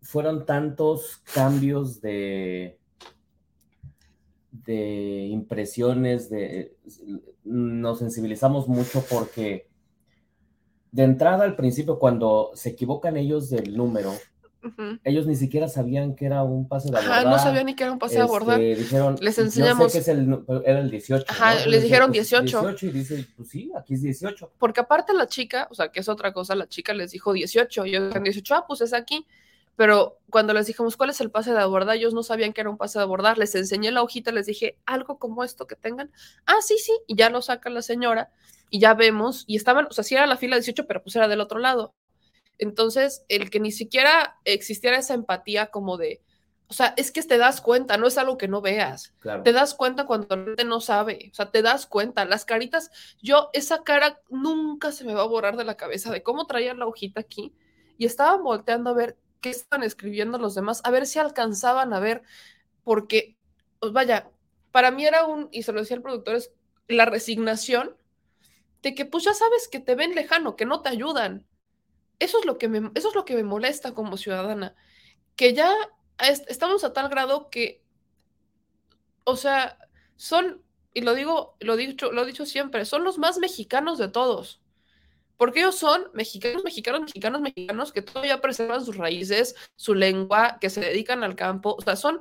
fueron 0.00 0.46
tantos 0.46 1.18
cambios 1.32 2.00
de, 2.00 2.78
de 4.50 5.26
impresiones, 5.30 6.30
de, 6.30 6.76
nos 7.44 7.98
sensibilizamos 7.98 8.68
mucho 8.68 9.04
porque 9.08 9.68
de 10.94 11.02
entrada 11.02 11.42
al 11.42 11.56
principio, 11.56 11.98
cuando 11.98 12.52
se 12.54 12.68
equivocan 12.68 13.16
ellos 13.16 13.50
del 13.50 13.76
número, 13.76 14.14
ellos 15.02 15.26
ni 15.26 15.34
siquiera 15.34 15.66
sabían 15.66 16.14
que 16.14 16.24
era 16.24 16.44
un 16.44 16.68
pase 16.68 16.88
de 16.88 16.96
abordar. 16.96 17.18
Ajá, 17.18 17.28
no 17.28 17.36
sabían 17.40 17.66
ni 17.66 17.74
que 17.74 17.82
era 17.82 17.92
un 17.92 17.98
pase 17.98 18.14
de 18.14 18.20
abordar. 18.20 18.60
Este, 18.60 18.84
dijeron, 18.84 19.16
les 19.20 19.36
enseñamos. 19.40 19.86
Yo 19.86 19.88
sé 19.88 19.92
que 19.92 20.02
es 20.02 20.08
el, 20.08 20.44
era 20.64 20.78
el 20.78 20.92
18. 20.92 21.24
Ajá, 21.26 21.66
les 21.66 21.82
dijeron 21.82 22.12
18. 22.12 22.60
Pues, 22.62 22.80
18 22.80 22.86
y 22.86 22.90
dice, 22.90 23.26
pues 23.36 23.48
sí, 23.48 23.72
aquí 23.76 23.94
es 23.94 24.02
18. 24.02 24.52
Porque 24.56 24.82
aparte 24.82 25.12
la 25.14 25.26
chica, 25.26 25.66
o 25.68 25.74
sea, 25.74 25.88
que 25.88 25.98
es 25.98 26.08
otra 26.08 26.32
cosa, 26.32 26.54
la 26.54 26.68
chica 26.68 26.94
les 26.94 27.10
dijo 27.10 27.32
18. 27.32 27.86
Y 27.86 27.88
ellos 27.88 28.04
dijeron 28.04 28.22
18, 28.22 28.54
ah, 28.54 28.64
pues 28.68 28.80
es 28.80 28.92
aquí. 28.92 29.26
Pero 29.74 30.20
cuando 30.30 30.54
les 30.54 30.68
dijimos 30.68 30.96
cuál 30.96 31.10
es 31.10 31.20
el 31.20 31.32
pase 31.32 31.52
de 31.52 31.58
abordar, 31.58 31.96
ellos 31.96 32.14
no 32.14 32.22
sabían 32.22 32.52
que 32.52 32.60
era 32.60 32.70
un 32.70 32.78
pase 32.78 33.00
de 33.00 33.02
abordar. 33.02 33.36
Les 33.36 33.52
enseñé 33.56 33.90
la 33.90 34.00
hojita, 34.04 34.30
les 34.30 34.46
dije 34.46 34.78
algo 34.86 35.18
como 35.18 35.42
esto 35.42 35.66
que 35.66 35.74
tengan. 35.74 36.12
Ah, 36.46 36.62
sí, 36.62 36.78
sí. 36.78 36.92
Y 37.08 37.16
ya 37.16 37.30
lo 37.30 37.42
saca 37.42 37.68
la 37.68 37.82
señora 37.82 38.30
y 38.74 38.80
ya 38.80 38.94
vemos. 38.94 39.44
Y 39.46 39.54
estaban, 39.54 39.86
o 39.88 39.92
sea, 39.92 40.02
sí 40.02 40.16
era 40.16 40.26
la 40.26 40.36
fila 40.36 40.56
18, 40.56 40.88
pero 40.88 41.00
pues 41.00 41.14
era 41.14 41.28
del 41.28 41.40
otro 41.40 41.60
lado. 41.60 41.94
Entonces, 42.58 43.24
el 43.28 43.48
que 43.48 43.60
ni 43.60 43.70
siquiera 43.70 44.40
existiera 44.44 44.98
esa 44.98 45.14
empatía 45.14 45.68
como 45.68 45.96
de, 45.96 46.22
o 46.66 46.74
sea, 46.74 46.92
es 46.96 47.12
que 47.12 47.22
te 47.22 47.38
das 47.38 47.60
cuenta, 47.60 47.98
no 47.98 48.08
es 48.08 48.18
algo 48.18 48.36
que 48.36 48.48
no 48.48 48.62
veas. 48.62 49.14
Te 49.44 49.52
das 49.52 49.74
cuenta 49.74 50.06
cuando 50.06 50.34
la 50.34 50.44
gente 50.44 50.64
no 50.64 50.80
sabe, 50.80 51.28
o 51.30 51.34
sea, 51.36 51.52
te 51.52 51.62
das 51.62 51.86
cuenta. 51.86 52.24
Las 52.24 52.44
caritas, 52.44 52.90
yo, 53.22 53.48
esa 53.52 53.84
cara 53.84 54.20
nunca 54.28 54.90
se 54.90 55.04
me 55.04 55.14
va 55.14 55.22
a 55.22 55.28
borrar 55.28 55.56
de 55.56 55.64
la 55.64 55.76
cabeza 55.76 56.10
de 56.10 56.24
cómo 56.24 56.48
traían 56.48 56.80
la 56.80 56.88
hojita 56.88 57.20
aquí 57.20 57.54
y 57.96 58.06
estaban 58.06 58.42
volteando 58.42 58.90
a 58.90 58.94
ver 58.94 59.16
qué 59.40 59.50
estaban 59.50 59.84
escribiendo 59.84 60.36
los 60.36 60.56
demás, 60.56 60.80
a 60.82 60.90
ver 60.90 61.06
si 61.06 61.20
alcanzaban 61.20 61.92
a 61.92 62.00
ver, 62.00 62.22
porque, 62.82 63.36
pues 63.78 63.92
vaya, 63.92 64.32
para 64.72 64.90
mí 64.90 65.06
era 65.06 65.26
un, 65.26 65.48
y 65.52 65.62
se 65.62 65.70
lo 65.70 65.78
decía 65.78 65.94
el 65.94 66.02
productor, 66.02 66.34
es 66.34 66.50
la 66.88 67.04
resignación 67.04 67.94
de 68.84 68.94
que 68.94 69.06
pues 69.06 69.24
ya 69.24 69.32
sabes 69.32 69.66
que 69.66 69.80
te 69.80 69.94
ven 69.94 70.14
lejano, 70.14 70.56
que 70.56 70.66
no 70.66 70.82
te 70.82 70.90
ayudan, 70.90 71.46
eso 72.18 72.38
es 72.38 72.44
lo 72.44 72.58
que 72.58 72.68
me, 72.68 72.90
eso 72.94 73.08
es 73.08 73.14
lo 73.14 73.24
que 73.24 73.34
me 73.34 73.42
molesta 73.42 73.94
como 73.94 74.18
ciudadana, 74.18 74.76
que 75.36 75.54
ya 75.54 75.74
estamos 76.18 76.84
a 76.84 76.92
tal 76.92 77.08
grado 77.08 77.48
que, 77.48 77.82
o 79.24 79.36
sea, 79.36 79.78
son, 80.16 80.62
y 80.92 81.00
lo 81.00 81.14
digo, 81.14 81.56
lo, 81.60 81.76
dicho, 81.76 82.12
lo 82.12 82.22
he 82.22 82.26
dicho 82.26 82.44
siempre, 82.44 82.84
son 82.84 83.04
los 83.04 83.16
más 83.18 83.38
mexicanos 83.38 83.98
de 83.98 84.08
todos. 84.08 84.60
Porque 85.36 85.60
ellos 85.60 85.76
son 85.76 86.10
mexicanos, 86.12 86.62
mexicanos, 86.62 87.00
mexicanos, 87.00 87.40
mexicanos 87.40 87.92
que 87.92 88.02
todavía 88.02 88.40
preservan 88.40 88.84
sus 88.84 88.96
raíces, 88.96 89.56
su 89.74 89.94
lengua, 89.94 90.58
que 90.60 90.70
se 90.70 90.80
dedican 90.80 91.24
al 91.24 91.34
campo. 91.34 91.74
O 91.76 91.82
sea, 91.82 91.96
son, 91.96 92.20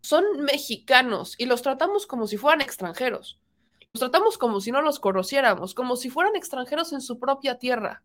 son 0.00 0.24
mexicanos 0.40 1.36
y 1.38 1.46
los 1.46 1.62
tratamos 1.62 2.06
como 2.08 2.26
si 2.26 2.38
fueran 2.38 2.60
extranjeros. 2.60 3.38
Los 3.92 4.00
tratamos 4.00 4.38
como 4.38 4.60
si 4.60 4.70
no 4.70 4.82
los 4.82 5.00
conociéramos, 5.00 5.74
como 5.74 5.96
si 5.96 6.10
fueran 6.10 6.36
extranjeros 6.36 6.92
en 6.92 7.00
su 7.00 7.18
propia 7.18 7.58
tierra. 7.58 8.04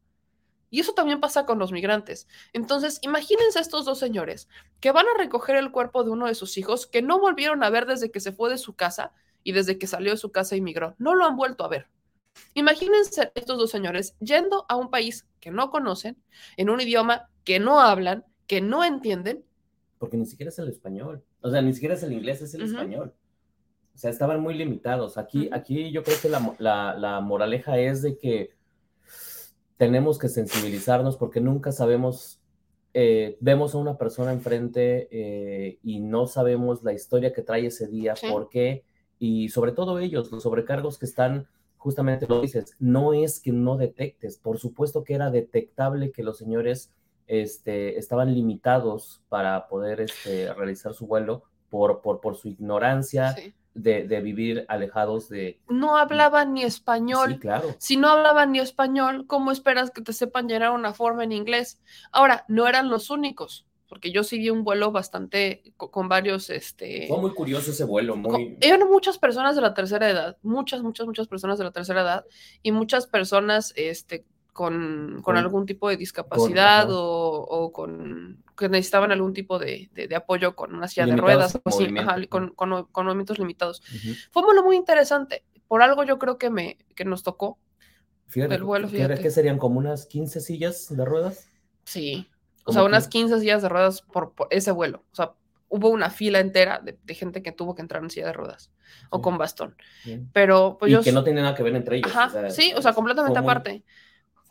Y 0.72 0.80
eso 0.80 0.94
también 0.94 1.20
pasa 1.20 1.46
con 1.46 1.60
los 1.60 1.72
migrantes. 1.72 2.28
Entonces, 2.54 2.98
imagínense 3.04 3.60
a 3.60 3.62
estos 3.62 3.86
dos 3.86 4.00
señores 4.00 4.50
que 4.80 4.92
van 4.92 5.06
a 5.06 5.18
recoger 5.18 5.58
el 5.58 5.72
cuerpo 5.72 6.04
de 6.04 6.10
uno 6.10 6.26
de 6.26 6.34
sus 6.34 6.58
hijos 6.58 6.88
que 6.88 7.04
no 7.04 7.20
volvieron 7.20 7.64
a 7.64 7.70
ver 7.70 7.86
desde 7.86 8.10
que 8.10 8.20
se 8.20 8.32
fue 8.32 8.50
de 8.50 8.58
su 8.58 8.74
casa 8.74 9.14
y 9.44 9.52
desde 9.52 9.78
que 9.78 9.86
salió 9.86 10.10
de 10.10 10.18
su 10.18 10.32
casa 10.32 10.56
y 10.56 10.62
migró. 10.62 10.96
No 10.98 11.14
lo 11.14 11.26
han 11.26 11.38
vuelto 11.38 11.64
a 11.64 11.68
ver. 11.68 11.88
Imagínense 12.56 13.32
estos 13.36 13.60
dos 13.60 13.70
señores 13.70 14.16
yendo 14.20 14.66
a 14.68 14.76
un 14.76 14.90
país 14.90 15.28
que 15.40 15.52
no 15.52 15.70
conocen, 15.70 16.18
en 16.58 16.72
un 16.72 16.82
idioma 16.82 17.30
que 17.44 17.60
no 17.60 17.80
hablan, 17.80 18.26
que 18.48 18.60
no 18.60 18.84
entienden. 18.84 19.46
Porque 20.00 20.18
ni 20.18 20.26
siquiera 20.26 20.50
es 20.50 20.58
el 20.58 20.68
español. 20.68 21.24
O 21.42 21.52
sea, 21.52 21.62
ni 21.62 21.74
siquiera 21.74 21.94
es 21.94 22.02
el 22.02 22.12
inglés, 22.12 22.42
es 22.42 22.56
el 22.56 22.64
español. 22.64 23.14
O 23.96 23.98
sea, 23.98 24.12
estaban 24.12 24.42
muy 24.42 24.54
limitados. 24.54 25.18
Aquí, 25.18 25.50
aquí 25.52 25.92
yo 25.92 26.04
creo 26.04 26.18
que 26.22 26.30
la 26.30 27.20
moraleja 27.22 27.80
es 27.80 28.02
de 28.02 28.18
que 28.18 28.56
tenemos 29.78 30.18
que 30.18 30.30
sensibilizarnos 30.30 31.18
porque 31.18 31.42
nunca 31.42 31.72
sabemos, 31.72 32.40
eh, 32.94 33.38
vemos 33.40 33.76
a 33.76 33.78
una 33.78 33.98
persona 33.98 34.32
enfrente 34.32 35.08
eh, 35.12 35.80
y 35.84 36.00
no 36.00 36.28
sabemos 36.28 36.84
la 36.84 36.94
historia 36.94 37.34
que 37.34 37.42
trae 37.42 37.68
ese 37.68 37.88
día, 37.88 38.14
por 38.30 38.50
qué, 38.50 38.84
y 39.20 39.50
sobre 39.50 39.72
todo 39.72 40.00
ellos, 40.00 40.32
los 40.32 40.44
sobrecargos 40.44 40.98
que 40.98 41.06
están 41.06 41.48
justamente 41.78 42.26
lo 42.28 42.42
dices, 42.42 42.76
no 42.80 43.14
es 43.14 43.40
que 43.40 43.52
no 43.52 43.78
detectes, 43.78 44.38
por 44.38 44.58
supuesto 44.58 45.04
que 45.04 45.14
era 45.14 45.30
detectable 45.30 46.12
que 46.12 46.24
los 46.24 46.38
señores 46.38 46.92
este, 47.28 48.00
estaban 48.00 48.34
limitados 48.34 49.22
para 49.30 49.68
poder 49.68 50.02
este, 50.02 50.52
realizar 50.54 50.94
su 50.94 51.06
vuelo 51.06 51.44
por, 51.70 52.02
por, 52.02 52.22
por 52.22 52.38
su 52.38 52.48
ignorancia. 52.48 53.36
De, 53.76 54.08
de, 54.08 54.22
vivir 54.22 54.66
alejados 54.70 55.28
de... 55.28 55.60
No 55.68 55.98
hablaban 55.98 56.54
ni 56.54 56.64
español. 56.64 57.34
Sí, 57.34 57.40
claro. 57.40 57.76
Si 57.78 57.98
no 57.98 58.08
hablaban 58.08 58.54
ni 58.54 58.60
español, 58.60 59.26
¿cómo 59.28 59.52
esperas 59.52 59.92
que 59.92 60.02
te 60.02 60.14
sepan 60.14 60.48
llenar 60.48 60.72
una 60.72 60.94
forma 60.94 61.26
en 61.26 61.34
inglés? 61.34 61.82
Ahora, 62.12 62.46
no 62.48 62.68
eran 62.68 62.90
los 62.90 63.10
únicos 63.10 63.68
porque 63.88 64.12
yo 64.12 64.24
sí 64.24 64.40
vi 64.40 64.50
un 64.50 64.64
vuelo 64.64 64.92
bastante 64.92 65.74
con, 65.78 66.10
varios, 66.10 66.50
este... 66.50 67.08
Fue 67.08 67.20
muy 67.20 67.34
curioso 67.34 67.72
ese 67.72 67.84
vuelo, 67.84 68.16
muy... 68.16 68.58
Eran 68.60 68.90
muchas 68.90 69.18
personas 69.18 69.56
de 69.56 69.62
la 69.62 69.74
tercera 69.74 70.10
edad, 70.10 70.38
muchas, 70.42 70.82
muchas, 70.82 71.06
muchas 71.06 71.28
personas 71.28 71.58
de 71.58 71.66
la 71.66 71.72
tercera 71.72 72.02
edad 72.02 72.26
y 72.64 72.72
muchas 72.72 73.08
personas, 73.08 73.74
este, 73.76 74.26
con, 74.54 75.22
con, 75.22 75.38
algún 75.38 75.66
tipo 75.66 75.90
de 75.90 75.98
discapacidad 75.98 76.92
o, 76.92 77.02
o, 77.02 77.72
con 77.72 78.44
que 78.56 78.70
necesitaban 78.70 79.12
algún 79.12 79.34
tipo 79.34 79.60
de, 79.60 79.90
de, 79.94 80.16
apoyo 80.16 80.56
con 80.56 80.74
una 80.74 80.88
silla 80.88 81.06
de 81.06 81.16
ruedas, 81.18 81.60
así, 81.64 82.28
con, 82.28 82.52
con, 82.52 83.06
movimientos 83.06 83.40
limitados. 83.40 83.82
Fue 84.32 84.42
un 84.42 84.48
vuelo 84.48 84.64
muy 84.64 84.76
interesante. 84.76 85.44
Por 85.68 85.82
algo 85.82 86.04
yo 86.04 86.20
creo 86.20 86.38
que 86.38 86.50
me 86.50 86.78
que 86.96 87.06
nos 87.06 87.24
tocó 87.24 87.60
fíjate, 88.28 88.56
el 88.56 88.64
vuelo. 88.64 88.88
Fíjate. 88.88 89.22
que 89.22 89.32
serían 89.32 89.58
como 89.58 89.80
unas 89.80 90.06
15 90.06 90.42
sillas 90.42 90.96
de 90.96 91.06
ruedas? 91.06 91.50
Sí. 91.84 92.28
O 92.66 92.74
sea, 92.74 92.84
unas 92.84 93.08
15 93.08 93.40
sillas 93.40 93.62
de 93.62 93.70
ruedas 93.70 94.02
por, 94.02 94.34
ese 94.50 94.72
vuelo. 94.72 95.04
O 95.12 95.16
sea, 95.16 95.34
hubo 95.70 95.90
una 95.90 96.10
fila 96.10 96.40
entera 96.40 96.82
de, 96.82 97.16
gente 97.16 97.44
que 97.44 97.52
tuvo 97.52 97.76
que 97.76 97.82
entrar 97.82 98.02
en 98.04 98.10
silla 98.10 98.28
de 98.28 98.34
ruedas 98.34 98.72
o 99.10 99.22
con 99.22 99.38
bastón. 99.38 99.76
Pero 100.34 100.78
pues 100.80 100.92
y 100.92 101.00
que 101.02 101.12
no 101.12 101.24
tiene 101.24 101.42
nada 101.42 101.56
que 101.56 101.64
ver 101.64 101.76
entre 101.76 101.98
ellos. 101.98 102.12
sí, 102.50 102.74
o 102.76 102.82
sea, 102.82 102.94
completamente 102.94 103.40
aparte. 103.40 103.84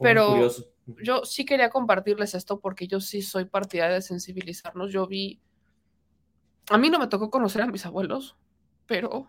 Pero 0.00 0.50
yo 0.86 1.24
sí 1.24 1.44
quería 1.44 1.70
compartirles 1.70 2.34
esto 2.34 2.60
porque 2.60 2.86
yo 2.86 3.00
sí 3.00 3.22
soy 3.22 3.46
partidaria 3.46 3.96
de 3.96 4.02
sensibilizarnos. 4.02 4.92
Yo 4.92 5.06
vi. 5.06 5.40
A 6.70 6.78
mí 6.78 6.90
no 6.90 6.98
me 6.98 7.06
tocó 7.08 7.30
conocer 7.30 7.62
a 7.62 7.66
mis 7.66 7.86
abuelos, 7.86 8.36
pero. 8.86 9.28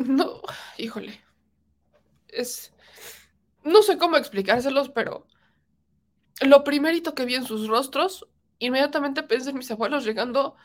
No, 0.00 0.40
híjole 0.78 1.20
es, 2.32 2.72
no 3.62 3.82
sé 3.82 3.98
cómo 3.98 4.16
explicárselos, 4.16 4.88
pero 4.88 5.26
lo 6.40 6.64
primerito 6.64 7.14
que 7.14 7.24
vi 7.24 7.36
en 7.36 7.46
sus 7.46 7.68
rostros, 7.68 8.26
inmediatamente 8.58 9.22
pensé 9.22 9.50
en 9.50 9.58
mis 9.58 9.70
abuelos 9.70 10.04
llegando 10.04 10.56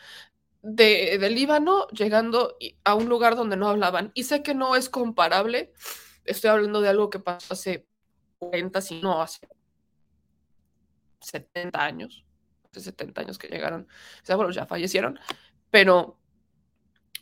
de, 0.62 1.30
Líbano, 1.30 1.88
llegando 1.90 2.58
a 2.84 2.96
un 2.96 3.10
lugar 3.10 3.36
donde 3.36 3.58
no 3.58 3.68
hablaban. 3.68 4.12
Y 4.14 4.24
sé 4.24 4.44
que 4.44 4.54
no 4.54 4.76
es 4.76 4.90
comparable, 4.90 5.74
estoy 6.26 6.50
hablando 6.50 6.82
de 6.82 6.90
algo 6.90 7.10
que 7.10 7.20
pasó 7.20 7.54
hace 7.54 7.88
40, 8.40 8.82
si 8.82 9.02
no 9.02 9.22
hace 9.22 9.48
70 11.22 11.84
años, 11.84 12.26
hace 12.70 12.82
70 12.82 13.22
años 13.22 13.38
que 13.38 13.48
llegaron, 13.48 13.88
mis 14.22 14.30
abuelos 14.30 14.56
ya 14.56 14.66
fallecieron, 14.66 15.20
pero 15.72 16.18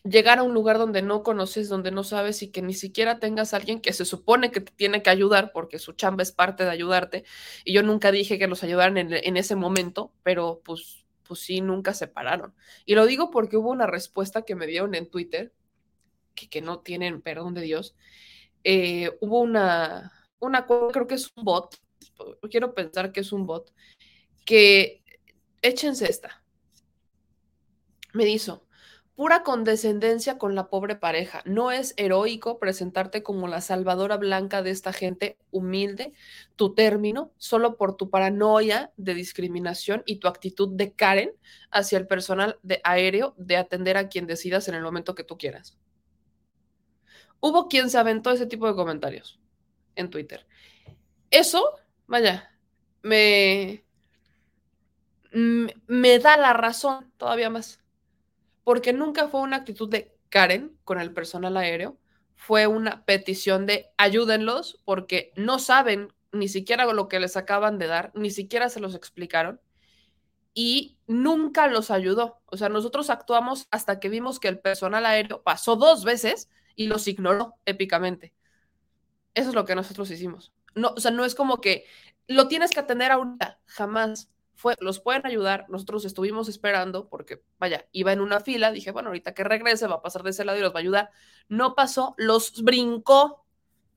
llegar 0.05 0.39
a 0.39 0.43
un 0.43 0.53
lugar 0.53 0.77
donde 0.77 1.01
no 1.01 1.23
conoces, 1.23 1.67
donde 1.67 1.91
no 1.91 2.03
sabes 2.03 2.41
y 2.43 2.51
que 2.51 2.61
ni 2.61 2.73
siquiera 2.73 3.19
tengas 3.19 3.53
alguien 3.53 3.81
que 3.81 3.91
se 3.91 4.05
supone 4.05 4.51
que 4.51 4.61
te 4.61 4.71
tiene 4.71 5.01
que 5.01 5.09
ayudar 5.09 5.51
porque 5.51 5.79
su 5.79 5.93
chamba 5.93 6.23
es 6.23 6.31
parte 6.31 6.63
de 6.63 6.69
ayudarte. 6.69 7.23
Y 7.63 7.73
yo 7.73 7.83
nunca 7.83 8.11
dije 8.11 8.37
que 8.37 8.47
los 8.47 8.63
ayudaran 8.63 8.97
en, 8.97 9.37
ese 9.37 9.55
momento, 9.55 10.13
pero 10.23 10.61
pues, 10.63 11.04
pues 11.27 11.41
sí, 11.41 11.61
nunca 11.61 11.93
se 11.93 12.07
pararon. 12.07 12.53
Y 12.85 12.95
lo 12.95 13.05
digo 13.05 13.31
porque 13.31 13.57
hubo 13.57 13.71
una 13.71 13.87
respuesta 13.87 14.43
que 14.43 14.55
me 14.55 14.67
dieron 14.67 14.95
en 14.95 15.09
Twitter, 15.09 15.53
que, 16.33 16.49
que 16.49 16.61
no 16.61 16.79
tienen 16.79 17.21
perdón 17.21 17.53
de 17.53 17.61
Dios. 17.61 17.95
Eh, 18.63 19.15
hubo 19.21 19.41
una, 19.41 20.11
una, 20.39 20.65
creo 20.65 21.07
que 21.07 21.15
es 21.15 21.31
un 21.35 21.43
bot, 21.43 21.75
quiero 22.49 22.73
pensar 22.73 23.11
que 23.11 23.19
es 23.19 23.31
un 23.31 23.45
bot, 23.45 23.71
que 24.45 25.03
échense 25.61 26.09
esta. 26.09 26.43
Me 28.13 28.27
hizo, 28.27 28.65
pura 29.15 29.43
condescendencia 29.43 30.37
con 30.37 30.55
la 30.55 30.67
pobre 30.67 30.95
pareja. 30.95 31.41
No 31.45 31.71
es 31.71 31.93
heroico 31.97 32.59
presentarte 32.59 33.23
como 33.23 33.47
la 33.47 33.61
salvadora 33.61 34.17
blanca 34.17 34.61
de 34.61 34.71
esta 34.71 34.91
gente 34.91 35.37
humilde, 35.51 36.13
tu 36.55 36.73
término, 36.73 37.31
solo 37.37 37.77
por 37.77 37.95
tu 37.95 38.09
paranoia 38.09 38.91
de 38.97 39.13
discriminación 39.13 40.03
y 40.05 40.17
tu 40.17 40.27
actitud 40.27 40.69
de 40.75 40.93
Karen 40.93 41.31
hacia 41.71 41.97
el 41.97 42.07
personal 42.07 42.59
de 42.61 42.81
aéreo 42.83 43.33
de 43.37 43.57
atender 43.57 43.95
a 43.95 44.09
quien 44.09 44.27
decidas 44.27 44.67
en 44.67 44.75
el 44.75 44.83
momento 44.83 45.15
que 45.15 45.23
tú 45.23 45.37
quieras. 45.37 45.77
Hubo 47.39 47.67
quien 47.69 47.89
se 47.89 47.97
aventó 47.97 48.31
ese 48.31 48.47
tipo 48.47 48.67
de 48.67 48.75
comentarios 48.75 49.39
en 49.95 50.09
Twitter. 50.09 50.45
Eso, 51.31 51.63
vaya, 52.05 52.51
me, 53.01 53.85
me 55.31 56.19
da 56.19 56.35
la 56.35 56.53
razón 56.53 57.13
todavía 57.17 57.49
más 57.49 57.84
porque 58.65 58.91
nunca 58.91 59.29
fue 59.29 59.39
una 59.39 59.57
actitud 59.57 59.87
de 59.87 60.17
Karen 60.27 60.77
con 60.83 60.99
el 60.99 61.13
personal 61.13 61.55
aéreo, 61.55 61.97
fue 62.35 62.67
una 62.67 63.05
petición 63.05 63.65
de 63.65 63.91
ayúdenlos 63.97 64.81
porque 64.83 65.31
no 65.37 65.59
saben 65.59 66.11
ni 66.33 66.49
siquiera 66.49 66.85
lo 66.91 67.07
que 67.07 67.21
les 67.21 67.37
acaban 67.37 67.77
de 67.77 67.87
dar, 67.87 68.11
ni 68.15 68.31
siquiera 68.31 68.67
se 68.67 68.81
los 68.81 68.95
explicaron 68.95 69.61
y 70.53 70.97
nunca 71.05 71.67
los 71.67 71.91
ayudó. 71.91 72.41
O 72.47 72.57
sea, 72.57 72.67
nosotros 72.67 73.09
actuamos 73.09 73.67
hasta 73.69 73.99
que 73.99 74.09
vimos 74.09 74.39
que 74.39 74.47
el 74.47 74.59
personal 74.59 75.05
aéreo 75.05 75.43
pasó 75.43 75.75
dos 75.75 76.03
veces 76.03 76.49
y 76.75 76.87
los 76.87 77.07
ignoró 77.07 77.53
épicamente. 77.65 78.33
Eso 79.35 79.49
es 79.49 79.55
lo 79.55 79.65
que 79.65 79.75
nosotros 79.75 80.09
hicimos. 80.09 80.53
No, 80.73 80.89
o 80.89 80.99
sea, 80.99 81.11
no 81.11 81.23
es 81.23 81.35
como 81.35 81.61
que 81.61 81.85
lo 82.27 82.47
tienes 82.47 82.71
que 82.71 82.79
atender 82.79 83.11
ahorita, 83.11 83.59
jamás 83.67 84.29
fue, 84.55 84.75
los 84.79 84.99
pueden 84.99 85.25
ayudar. 85.25 85.65
Nosotros 85.69 86.05
estuvimos 86.05 86.49
esperando 86.49 87.09
porque, 87.09 87.43
vaya, 87.59 87.87
iba 87.91 88.11
en 88.13 88.21
una 88.21 88.39
fila. 88.39 88.71
Dije, 88.71 88.91
bueno, 88.91 89.09
ahorita 89.09 89.33
que 89.33 89.43
regrese 89.43 89.87
va 89.87 89.95
a 89.95 90.01
pasar 90.01 90.23
de 90.23 90.31
ese 90.31 90.45
lado 90.45 90.57
y 90.57 90.61
los 90.61 90.73
va 90.73 90.79
a 90.79 90.81
ayudar. 90.81 91.11
No 91.49 91.75
pasó, 91.75 92.15
los 92.17 92.63
brincó. 92.63 93.45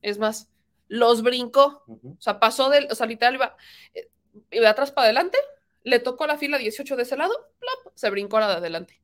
Es 0.02 0.18
más, 0.18 0.50
los 0.88 1.22
brincó. 1.22 1.84
O 1.86 2.20
sea, 2.20 2.40
pasó 2.40 2.70
del, 2.70 2.88
o 2.90 2.94
sea, 2.94 3.06
literal 3.06 3.34
iba, 3.34 3.56
eh, 3.94 4.10
iba 4.50 4.62
de 4.62 4.68
atrás 4.68 4.90
para 4.90 5.06
adelante, 5.06 5.38
le 5.84 6.00
tocó 6.00 6.26
la 6.26 6.38
fila 6.38 6.58
18 6.58 6.96
de 6.96 7.02
ese 7.02 7.16
lado, 7.16 7.34
se 7.94 8.10
brincó 8.10 8.38
a 8.38 8.40
la 8.40 8.48
de 8.48 8.54
adelante. 8.54 9.00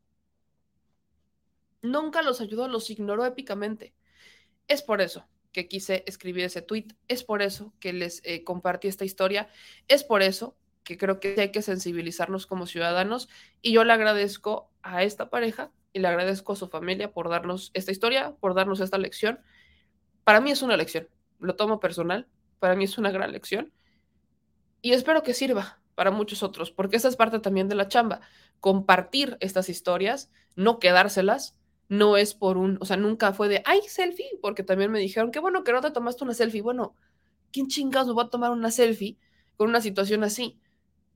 Nunca 1.82 2.22
los 2.22 2.40
ayudó, 2.40 2.66
los 2.68 2.90
ignoró 2.90 3.24
épicamente. 3.26 3.94
Es 4.66 4.82
por 4.82 5.00
eso 5.00 5.26
que 5.52 5.68
quise 5.68 6.02
escribir 6.06 6.44
ese 6.44 6.62
tweet, 6.62 6.88
es 7.06 7.22
por 7.22 7.40
eso 7.42 7.72
que 7.78 7.92
les 7.92 8.20
eh, 8.24 8.42
compartí 8.42 8.88
esta 8.88 9.04
historia, 9.04 9.48
es 9.86 10.02
por 10.02 10.22
eso 10.22 10.56
que 10.84 10.96
creo 10.96 11.20
que 11.20 11.40
hay 11.40 11.50
que 11.50 11.62
sensibilizarnos 11.62 12.46
como 12.46 12.66
ciudadanos 12.66 13.28
y 13.62 13.72
yo 13.72 13.84
le 13.84 13.92
agradezco 13.92 14.70
a 14.82 15.02
esta 15.02 15.30
pareja 15.30 15.72
y 15.92 16.00
le 16.00 16.08
agradezco 16.08 16.52
a 16.52 16.56
su 16.56 16.68
familia 16.68 17.12
por 17.12 17.28
darnos 17.28 17.70
esta 17.74 17.90
historia, 17.90 18.34
por 18.40 18.54
darnos 18.54 18.80
esta 18.80 18.98
lección. 18.98 19.40
Para 20.24 20.40
mí 20.40 20.50
es 20.50 20.62
una 20.62 20.76
lección, 20.76 21.08
lo 21.40 21.56
tomo 21.56 21.80
personal, 21.80 22.28
para 22.58 22.76
mí 22.76 22.84
es 22.84 22.98
una 22.98 23.10
gran 23.10 23.32
lección 23.32 23.72
y 24.82 24.92
espero 24.92 25.22
que 25.22 25.34
sirva 25.34 25.80
para 25.94 26.10
muchos 26.10 26.42
otros, 26.42 26.70
porque 26.70 26.96
esa 26.96 27.08
es 27.08 27.16
parte 27.16 27.38
también 27.38 27.68
de 27.68 27.74
la 27.74 27.88
chamba, 27.88 28.20
compartir 28.60 29.36
estas 29.40 29.68
historias, 29.68 30.30
no 30.56 30.78
quedárselas, 30.78 31.56
no 31.88 32.16
es 32.16 32.34
por 32.34 32.56
un, 32.56 32.78
o 32.80 32.84
sea, 32.84 32.96
nunca 32.96 33.32
fue 33.32 33.48
de, 33.48 33.62
ay, 33.64 33.80
selfie, 33.88 34.38
porque 34.42 34.62
también 34.62 34.90
me 34.90 34.98
dijeron, 34.98 35.30
qué 35.30 35.38
bueno 35.38 35.64
que 35.64 35.72
no 35.72 35.80
te 35.80 35.90
tomaste 35.90 36.24
una 36.24 36.34
selfie. 36.34 36.62
Bueno, 36.62 36.94
¿quién 37.52 37.68
chingados 37.68 38.16
va 38.16 38.24
a 38.24 38.30
tomar 38.30 38.50
una 38.50 38.70
selfie 38.70 39.18
con 39.56 39.68
una 39.68 39.80
situación 39.80 40.24
así? 40.24 40.58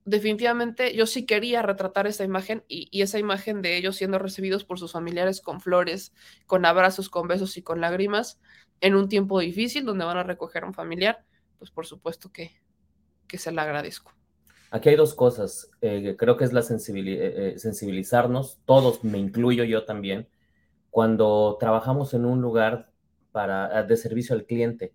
Definitivamente 0.09 0.95
yo 0.95 1.07
sí 1.07 1.27
quería 1.27 1.63
retratar 1.63 2.07
esa 2.07 2.25
imagen 2.25 2.65
y, 2.67 3.03
esa 3.03 3.19
imagen 3.19 3.63
de 3.63 3.77
ellos 3.77 3.97
siendo 3.97 4.19
recibidos 4.19 4.65
por 4.65 4.79
sus 4.79 4.93
familiares 4.93 5.41
con 5.41 5.61
flores, 5.61 6.13
con 6.47 6.65
abrazos, 6.65 7.09
con 7.09 7.29
besos 7.29 7.57
y 7.57 7.63
con 7.63 7.81
lágrimas 7.81 8.41
en 8.81 8.95
un 8.95 9.09
tiempo 9.09 9.41
difícil 9.41 9.85
donde 9.85 10.05
van 10.05 10.17
a 10.17 10.23
recoger 10.23 10.65
a 10.65 10.67
un 10.67 10.75
familiar, 10.75 11.25
pues 11.59 11.71
por 11.71 11.87
supuesto 11.87 12.33
que, 12.33 12.53
que 13.27 13.39
se 13.39 13.53
la 13.53 13.63
agradezco. 13.63 14.13
Aquí 14.71 14.89
hay 14.91 14.97
dos 14.97 15.15
cosas. 15.15 15.71
Eh, 15.81 16.17
creo 16.19 16.37
que 16.37 16.45
es 16.45 16.53
la 16.53 16.61
eh, 16.61 16.65
eh, 16.67 17.55
sensibilizarnos, 17.59 18.59
todos, 18.65 19.03
me 19.05 19.19
incluyo 19.19 19.65
yo 19.65 19.85
también, 19.85 20.29
cuando 20.91 21.57
trabajamos 21.61 22.15
en 22.15 22.25
un 22.25 22.41
lugar 22.41 22.91
para, 23.33 23.83
de 23.83 23.97
servicio 23.97 24.35
al 24.35 24.47
cliente 24.47 24.95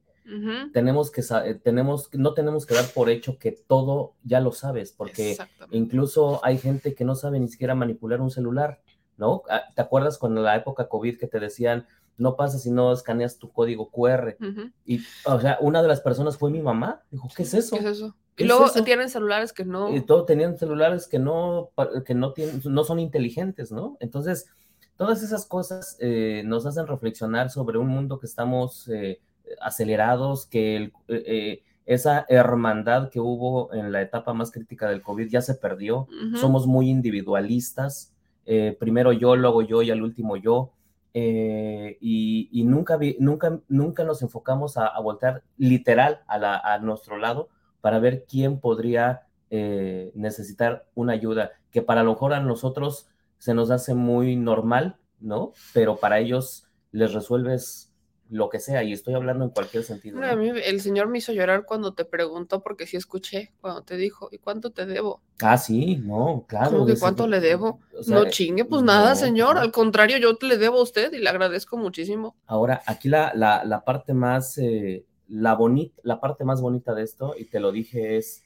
tenemos 0.72 1.12
que 1.12 1.22
eh, 1.22 1.56
tenemos, 1.56 2.10
no 2.14 2.34
tenemos 2.34 2.66
que 2.66 2.76
dar 2.76 2.86
por 2.94 3.10
hecho 3.10 3.38
que 3.38 3.52
todo 3.52 4.14
ya 4.24 4.40
lo 4.40 4.52
sabes, 4.52 4.92
porque 4.92 5.38
incluso 5.72 6.40
hay 6.44 6.58
gente 6.58 6.96
que 6.96 7.06
no 7.06 7.16
sabe 7.16 7.40
ni 7.40 7.48
siquiera 7.48 7.76
manipular 7.76 8.22
un 8.22 8.32
celular, 8.32 8.82
¿no? 9.18 9.44
Ah, 9.50 9.64
¿Te 9.76 9.82
acuerdas 9.82 10.18
cuando 10.18 10.42
en 10.42 10.46
la 10.46 10.56
época 10.56 10.88
COVID 10.88 11.18
que 11.18 11.28
te 11.28 11.40
decían, 11.40 11.86
no 12.18 12.36
pasa 12.36 12.60
si 12.60 12.72
no 12.72 12.94
escaneas 12.94 13.38
tu 13.38 13.52
código 13.52 13.90
QR? 13.90 14.38
Y, 14.86 15.02
o 15.26 15.40
sea, 15.40 15.58
una 15.62 15.82
de 15.82 15.88
las 15.88 16.02
personas 16.02 16.38
fue 16.38 16.52
mi 16.52 16.62
mamá, 16.62 17.04
dijo, 17.12 17.28
¿qué 17.36 17.44
es 17.44 17.54
eso? 17.54 17.76
¿Qué 17.78 17.84
es 17.84 17.98
eso? 17.98 18.16
Y 18.38 18.44
Es 18.44 18.48
luego 18.48 18.66
eso. 18.66 18.84
tienen 18.84 19.10
celulares 19.10 19.54
que 19.54 19.64
no. 19.66 19.94
Y 19.96 20.02
todos 20.02 20.26
tenían 20.26 20.58
celulares 20.58 21.08
que 21.08 21.20
no, 21.20 21.70
que 22.06 22.16
no, 22.16 22.34
tienen, 22.34 22.62
no 22.66 22.84
son 22.84 23.00
inteligentes, 23.00 23.72
¿no? 23.72 23.98
Entonces, 24.00 24.48
todas 24.96 25.22
esas 25.22 25.46
cosas 25.46 25.98
eh, 26.00 26.44
nos 26.46 26.66
hacen 26.66 26.88
reflexionar 26.88 27.50
sobre 27.50 27.78
un 27.78 27.88
mundo 27.88 28.20
que 28.20 28.26
estamos 28.26 28.88
eh, 28.90 29.20
acelerados, 29.62 30.46
que 30.48 30.76
el- 30.78 30.94
eh, 31.08 31.24
eh, 31.28 31.64
esa 31.86 32.26
hermandad 32.30 33.10
que 33.10 33.20
hubo 33.20 33.74
en 33.74 33.92
la 33.92 34.02
etapa 34.02 34.34
más 34.34 34.52
crítica 34.52 34.90
del 34.90 35.02
COVID 35.02 35.28
ya 35.30 35.42
se 35.42 35.56
perdió. 35.56 36.08
Somos 36.38 36.66
muy 36.68 36.90
individualistas. 36.90 38.10
eh, 38.46 38.76
primero 38.78 39.14
yo, 39.14 39.38
luego 39.38 39.62
yo 39.62 39.82
y 39.84 39.92
al 39.92 40.02
último 40.04 40.36
yo. 40.38 40.72
eh, 41.16 41.98
y, 42.02 42.50
y 42.52 42.64
nunca, 42.64 42.98
vi- 42.98 43.16
nunca, 43.20 43.60
nunca 43.70 44.04
nos 44.04 44.22
enfocamos 44.24 44.78
a, 44.78 44.88
a 44.88 45.00
voltear 45.00 45.44
literal 45.58 46.22
a, 46.28 46.38
la- 46.40 46.58
a 46.58 46.80
nuestro 46.80 47.18
lado 47.20 47.50
para 47.82 48.00
ver 48.00 48.26
quién 48.28 48.60
podría 48.60 49.22
eh, 49.52 50.12
necesitar 50.16 50.88
una 50.96 51.14
ayuda, 51.14 51.52
que 51.72 51.84
para 51.84 52.02
lo 52.04 52.14
mejor 52.14 52.34
a 52.34 52.40
nosotros 52.40 53.08
se 53.38 53.54
nos 53.54 53.70
hace 53.70 53.94
muy 53.94 54.36
normal, 54.36 54.96
¿no? 55.20 55.52
Pero 55.74 55.98
para 55.98 56.18
ellos 56.20 56.66
les 56.92 57.14
resuelves 57.14 57.93
lo 58.30 58.50
que 58.50 58.60
sea, 58.60 58.84
y 58.84 58.94
estoy 58.94 59.14
hablando 59.14 59.46
en 59.46 59.52
cualquier 59.52 59.84
sentido. 59.84 60.20
No, 60.20 60.26
¿no? 60.26 60.32
a 60.32 60.36
mí 60.36 60.50
el 60.50 60.82
señor 60.82 61.08
me 61.08 61.20
hizo 61.20 61.34
llorar 61.34 61.66
cuando 61.66 61.94
te 61.94 62.06
preguntó, 62.06 62.62
porque 62.62 62.88
sí 62.88 62.98
escuché, 62.98 63.54
cuando 63.62 63.84
te 63.84 63.96
dijo, 63.96 64.30
¿y 64.32 64.38
cuánto 64.38 64.72
te 64.72 64.86
debo? 64.86 65.22
Ah, 65.42 65.58
sí, 65.58 65.98
no, 65.98 66.46
claro. 66.48 66.72
¿Cómo 66.72 66.86
que 66.86 66.98
cuánto 66.98 67.28
le 67.28 67.40
debo? 67.40 67.80
o 67.98 68.04
sea, 68.04 68.16
no 68.16 68.30
chingue, 68.30 68.66
pues 68.66 68.82
nada, 68.82 69.16
señor. 69.16 69.58
Al 69.58 69.72
contrario, 69.72 70.18
yo 70.18 70.36
te 70.36 70.48
le 70.48 70.58
debo 70.58 70.80
a 70.80 70.84
usted 70.84 71.14
y 71.14 71.20
le 71.20 71.30
agradezco 71.30 71.78
muchísimo. 71.78 72.36
Ahora, 72.46 72.82
aquí 72.86 73.10
la, 73.10 73.34
la, 73.36 73.64
la 73.66 73.84
parte 73.84 74.14
más, 74.14 74.58
eh, 74.58 75.06
la, 75.28 75.54
bonita, 75.54 76.02
la 76.04 76.20
parte 76.20 76.44
más 76.44 76.62
bonita 76.62 76.96
de 76.96 77.04
esto, 77.04 77.36
y 77.38 77.46
te 77.46 77.60
lo 77.60 77.72
dije, 77.72 78.18
es 78.18 78.44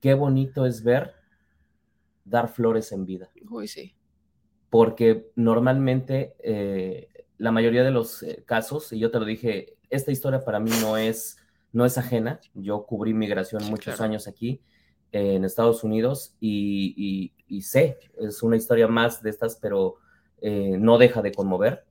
qué 0.00 0.14
bonito 0.14 0.66
es 0.66 0.82
ver 0.82 1.14
dar 2.24 2.48
flores 2.48 2.92
en 2.92 3.06
vida. 3.06 3.30
Uy, 3.48 3.68
sí. 3.68 3.94
porque 4.70 5.30
normalmente 5.36 6.34
eh, 6.40 7.08
la 7.44 7.52
mayoría 7.52 7.84
de 7.84 7.90
los 7.92 8.22
eh, 8.22 8.42
casos, 8.46 8.92
y 8.92 8.98
yo 8.98 9.10
te 9.10 9.18
lo 9.20 9.26
dije, 9.26 9.76
esta 9.90 10.10
historia 10.12 10.44
para 10.44 10.60
mí 10.60 10.70
no 10.82 10.96
es, 10.96 11.36
no 11.72 11.84
es 11.84 11.98
ajena. 11.98 12.40
Yo 12.54 12.86
cubrí 12.86 13.14
migración 13.14 13.62
Sí, 13.62 13.70
muchos 13.70 13.96
claro. 13.96 14.04
años 14.04 14.26
aquí 14.28 14.60
eh, 15.12 15.34
en 15.36 15.44
Estados 15.44 15.84
Unidos 15.84 16.34
y, 16.40 16.94
y- 16.96 17.32
y 17.56 17.62
sé, 17.62 17.98
es 18.20 18.42
una 18.42 18.56
historia 18.56 18.88
más 18.88 19.22
de 19.22 19.30
estas, 19.30 19.56
pero 19.56 19.96
eh, 20.40 20.76
no 20.78 20.98
deja 20.98 21.22
de 21.22 21.32
conmover. 21.32 21.84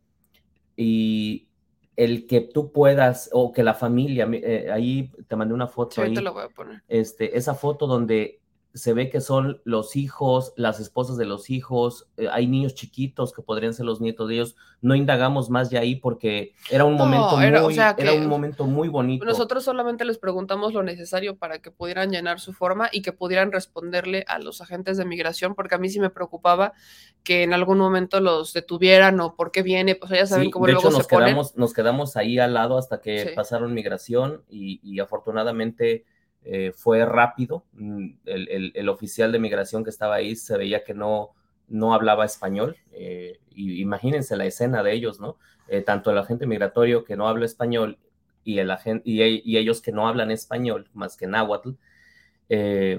Y 0.75 1.47
el 1.95 2.25
que 2.27 2.41
tú 2.41 2.71
puedas, 2.71 3.29
o 3.33 3.51
que 3.51 3.63
la 3.63 3.73
familia, 3.75 4.25
mi- 4.25 4.41
eh, 4.43 4.71
ahí 4.71 5.11
te 5.27 5.35
mandé 5.35 5.53
una 5.53 5.67
foto 5.67 5.95
Sí, 5.95 6.01
ahí, 6.01 6.15
lo 6.15 6.33
voy 6.33 6.43
a 6.43 6.49
poner. 6.49 6.83
este, 6.87 7.37
esa 7.37 7.53
foto 7.55 7.87
donde 7.87 8.41
se 8.75 8.93
ve 8.93 9.09
que 9.11 9.21
son 9.21 9.61
los 9.65 9.95
hijos, 9.95 10.51
las 10.57 10.79
esposas 10.79 11.15
de 11.17 11.25
los 11.25 11.51
hijos, 11.51 12.07
eh, 12.17 12.27
hay 12.31 12.47
niños 12.47 12.73
chiquitos 12.73 13.31
que 13.31 13.43
podrían 13.43 13.75
ser 13.75 13.85
los 13.85 14.01
nietos 14.01 14.27
de 14.27 14.33
ellos. 14.33 14.55
No 14.81 14.95
indagamos 14.95 15.51
más 15.51 15.69
de 15.69 15.77
ahí 15.77 15.95
porque 15.95 16.53
era 16.71 16.83
un 16.83 16.93
No, 16.97 17.05
momento 17.05 17.39
era- 17.39 17.61
o 17.61 17.65
muy, 17.65 17.75
sea, 17.75 17.93
era 17.97 18.11
que 18.13 18.17
un 18.17 18.25
momento 18.27 18.65
muy 18.65 18.87
bonito. 18.87 19.25
Nosotros 19.25 19.63
solamente 19.63 20.05
les 20.05 20.17
preguntamos 20.17 20.73
lo 20.73 20.81
necesario 20.81 21.35
para 21.37 21.59
que 21.59 21.69
pudieran 21.69 22.09
llenar 22.09 22.39
su 22.39 22.51
forma 22.51 22.89
y 22.91 23.03
que 23.03 23.13
pudieran 23.13 23.51
responderle 23.51 24.25
a 24.27 24.39
los 24.39 24.59
agentes 24.59 24.97
de 24.97 25.05
migración, 25.05 25.53
porque 25.53 25.75
a 25.75 25.77
mí 25.77 25.87
sí 25.89 25.99
me 25.99 26.09
preocupaba 26.09 26.73
que 27.23 27.43
en 27.43 27.53
algún 27.53 27.77
momento 27.77 28.19
los 28.21 28.53
detuvieran 28.53 29.19
o 29.19 29.35
por 29.35 29.51
qué 29.51 29.61
viene, 29.61 29.93
pues 29.95 30.09
ya 30.11 30.25
saben 30.25 30.45
Sí, 30.45 30.51
cómo 30.51 30.65
de 30.65 30.71
luego 30.73 30.87
hecho, 30.87 30.91
se 30.93 30.97
nos 30.97 31.07
ponen. 31.07 31.27
quedamos, 31.27 31.55
nos 31.57 31.73
quedamos 31.73 32.17
ahí 32.17 32.39
al 32.39 32.55
lado 32.55 32.79
hasta 32.79 33.01
que 33.01 33.19
Sí. 33.27 33.29
pasaron 33.35 33.71
migración 33.73 34.41
y, 34.49 34.79
y 34.83 34.99
afortunadamente 34.99 36.05
eh, 36.45 36.71
fue 36.75 37.05
rápido. 37.05 37.63
Mm, 37.73 38.09
El, 38.25 38.71
el- 38.75 38.89
oficial 38.89 39.31
de 39.31 39.39
migración 39.39 39.83
que 39.83 39.89
estaba 39.89 40.15
ahí 40.15 40.35
se 40.35 40.57
veía 40.57 40.83
que 40.83 40.93
no, 40.93 41.31
no 41.67 41.93
hablaba 41.93 42.25
español. 42.25 42.77
eh, 42.91 43.39
imagínense 43.55 44.35
la 44.35 44.45
escena 44.45 44.83
de 44.83 44.93
ellos, 44.93 45.19
¿no? 45.19 45.37
Eh, 45.67 45.81
tanto 45.81 46.11
el 46.11 46.17
agente 46.17 46.45
migratorio 46.47 47.03
que 47.05 47.15
no 47.15 47.27
habla 47.27 47.45
español 47.45 47.97
y, 48.43 48.59
el 48.59 48.71
agente, 48.71 49.03
y, 49.09 49.21
ellos 49.57 49.81
que 49.81 49.91
no 49.91 50.07
hablan 50.07 50.31
español 50.31 50.89
más 50.93 51.15
que 51.17 51.27
náhuatl. 51.27 51.71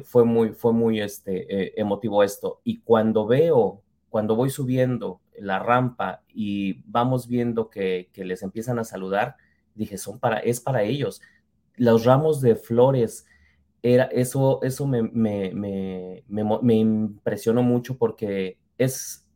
fue 0.04 0.24
muy, 0.24 0.50
fue 0.50 0.72
muy 0.72 1.00
este, 1.00 1.78
emotivo 1.80 2.22
esto. 2.22 2.60
Y 2.64 2.78
cuando 2.80 3.26
veo, 3.26 3.82
cuando 4.08 4.36
voy 4.36 4.50
subiendo 4.50 5.20
la 5.38 5.58
rampa 5.58 6.22
y 6.28 6.82
vamos 6.86 7.26
viendo 7.28 7.68
que, 7.70 8.08
que 8.12 8.24
les 8.24 8.42
empiezan 8.42 8.78
a 8.78 8.84
saludar, 8.84 9.36
dije, 9.74 9.98
son 9.98 10.18
para, 10.18 10.38
es 10.38 10.60
para 10.60 10.82
ellos. 10.82 11.20
Los 11.76 12.04
ramos 12.04 12.40
de 12.40 12.56
flores, 12.56 13.26
era, 13.84 14.04
eso, 14.06 14.60
eso 14.62 14.86
me, 14.86 15.02
me, 15.02 15.52
me, 15.54 16.24
me 16.62 16.74
impresionó 16.74 17.62
mucho 17.62 17.98
porque 17.98 18.58
es 18.78 19.28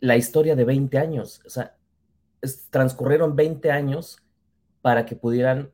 la 0.00 0.16
historia 0.16 0.56
de 0.56 0.64
20 0.64 0.98
años. 0.98 1.40
O 1.46 1.50
sea, 1.50 1.76
es- 2.42 2.68
transcurrieron 2.70 3.36
20 3.36 3.70
años 3.70 4.18
para 4.82 5.06
que 5.06 5.16
pudieran 5.16 5.72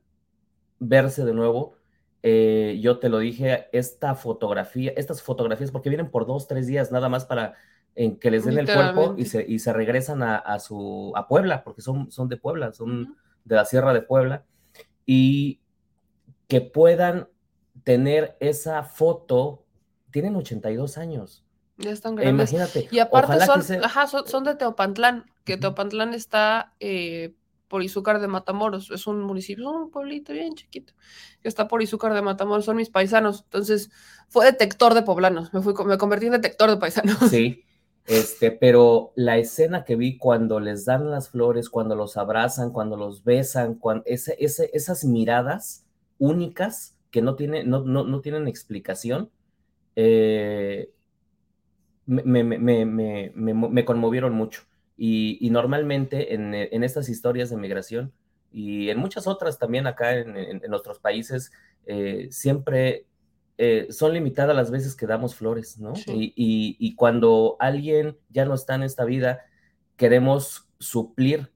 verse 0.79 1.25
de 1.25 1.35
nuevo. 1.35 1.77
Eh, 2.23 2.79
yo 2.83 2.99
te 3.01 3.09
lo 3.11 3.19
dije, 3.21 3.69
esta 3.73 4.15
fotografía, 4.15 4.93
estas 4.97 5.23
fotografías, 5.23 5.71
porque 5.73 5.91
vienen 5.91 6.11
por 6.11 6.27
dos, 6.27 6.49
tres 6.49 6.67
días 6.67 6.93
nada 6.93 7.09
más 7.09 7.27
para 7.27 7.55
en 7.97 8.19
que 8.19 8.31
les 8.31 8.45
den 8.45 8.59
el 8.59 8.71
cuerpo 8.71 9.15
y 9.19 9.27
se, 9.27 9.45
y 9.49 9.59
se 9.61 9.73
regresan 9.73 10.23
a, 10.23 10.37
a 10.37 10.61
su, 10.61 11.13
a 11.17 11.29
Puebla, 11.29 11.65
porque 11.65 11.83
son, 11.83 12.11
son 12.13 12.29
de 12.29 12.37
Puebla, 12.39 12.73
son 12.73 13.17
de 13.45 13.57
la 13.57 13.65
Sierra 13.67 13.93
de 13.95 14.03
Puebla, 14.03 14.45
y 15.07 15.61
que 16.49 16.61
puedan 16.61 17.29
tener 17.85 18.37
esa 18.41 18.83
foto, 18.83 19.65
tienen 20.11 20.37
82 20.37 20.99
años. 20.99 21.45
Ya 21.79 21.91
están 21.91 22.15
grandes. 22.17 22.53
Imagínate. 22.53 22.89
Y 22.91 22.99
aparte 22.99 23.27
ojalá 23.27 23.47
que 23.47 23.53
son, 23.53 23.63
se- 23.63 23.79
ajá, 23.79 24.07
son, 24.07 24.27
son 24.27 24.45
de 24.45 24.55
Teopantlán, 24.55 25.25
que 25.45 25.57
Teopantlán 25.57 26.13
está 26.13 26.75
eh, 26.81 27.35
por 27.69 27.83
Izúcar 27.83 28.21
de 28.21 28.29
Matamoros. 28.29 28.91
Es 28.91 29.07
un 29.07 29.23
municipio, 29.23 29.71
es 29.71 29.77
un 29.77 29.91
pueblito 29.91 30.33
bien 30.35 30.55
chiquito, 30.55 30.93
que 31.41 31.49
está 31.49 31.69
por 31.69 31.81
Izúcar 31.83 32.13
de 32.13 32.21
Matamoros, 32.21 32.67
son 32.67 32.77
mis 32.77 32.91
paisanos. 32.91 33.43
Entonces, 33.45 33.91
fue 34.29 34.45
detector 34.45 34.93
de 34.93 35.03
poblanos. 35.03 35.55
Me, 35.55 35.63
fui, 35.63 35.73
me 35.87 35.97
convertí 35.97 36.27
en 36.27 36.33
detector 36.33 36.69
de 36.69 36.77
paisanos. 36.77 37.17
Sí, 37.31 37.65
este, 38.07 38.51
pero 38.51 39.13
la 39.15 39.39
escena 39.39 39.85
que 39.85 39.95
vi 39.97 40.19
cuando 40.19 40.59
les 40.61 40.85
dan 40.85 41.11
las 41.11 41.31
flores, 41.31 41.71
cuando 41.71 41.95
los 41.95 42.17
abrazan, 42.19 42.73
cuando 42.73 42.97
los 42.97 43.25
besan, 43.25 43.75
cuando 43.77 44.03
ese, 44.07 44.37
ese- 44.39 44.71
esas 44.75 45.05
miradas 45.05 45.85
únicas 46.19 46.97
que 47.11 47.23
no, 47.23 47.37
tiene, 47.37 47.65
no, 47.65 47.81
no, 47.85 48.05
no 48.05 48.21
tienen 48.21 48.49
explicación, 48.49 49.31
eh, 49.97 50.91
me, 52.07 53.85
conmovieron 53.85 54.35
mucho. 54.35 54.63
Y, 54.97 55.39
y 55.41 55.51
normalmente 55.51 56.35
en, 56.35 56.55
en 56.55 56.85
estas 56.85 57.09
historias 57.09 57.49
de 57.51 57.57
migración 57.57 58.13
y 58.53 58.91
en 58.91 58.99
muchas 58.99 59.27
otras 59.27 59.59
también 59.59 59.87
acá 59.87 60.17
en, 60.19 60.37
en- 60.37 60.61
en 60.65 60.71
nuestros 60.71 60.99
países, 60.99 61.53
eh, 61.87 62.29
siempre 62.31 63.07
eh, 63.57 63.87
son 63.91 64.13
limitadas 64.13 64.55
las 64.57 64.71
veces 64.71 64.95
que 64.97 65.07
damos 65.07 65.35
flores, 65.35 65.79
¿no? 65.79 65.95
Sí. 65.95 66.11
Y, 66.13 66.25
y- 66.37 66.77
y 66.79 66.95
cuando 66.97 67.57
alguien 67.61 68.19
ya 68.29 68.45
no 68.45 68.55
está 68.55 68.75
en 68.75 68.83
esta 68.83 69.05
vida, 69.05 69.41
queremos 69.97 70.69
suplir 70.79 71.51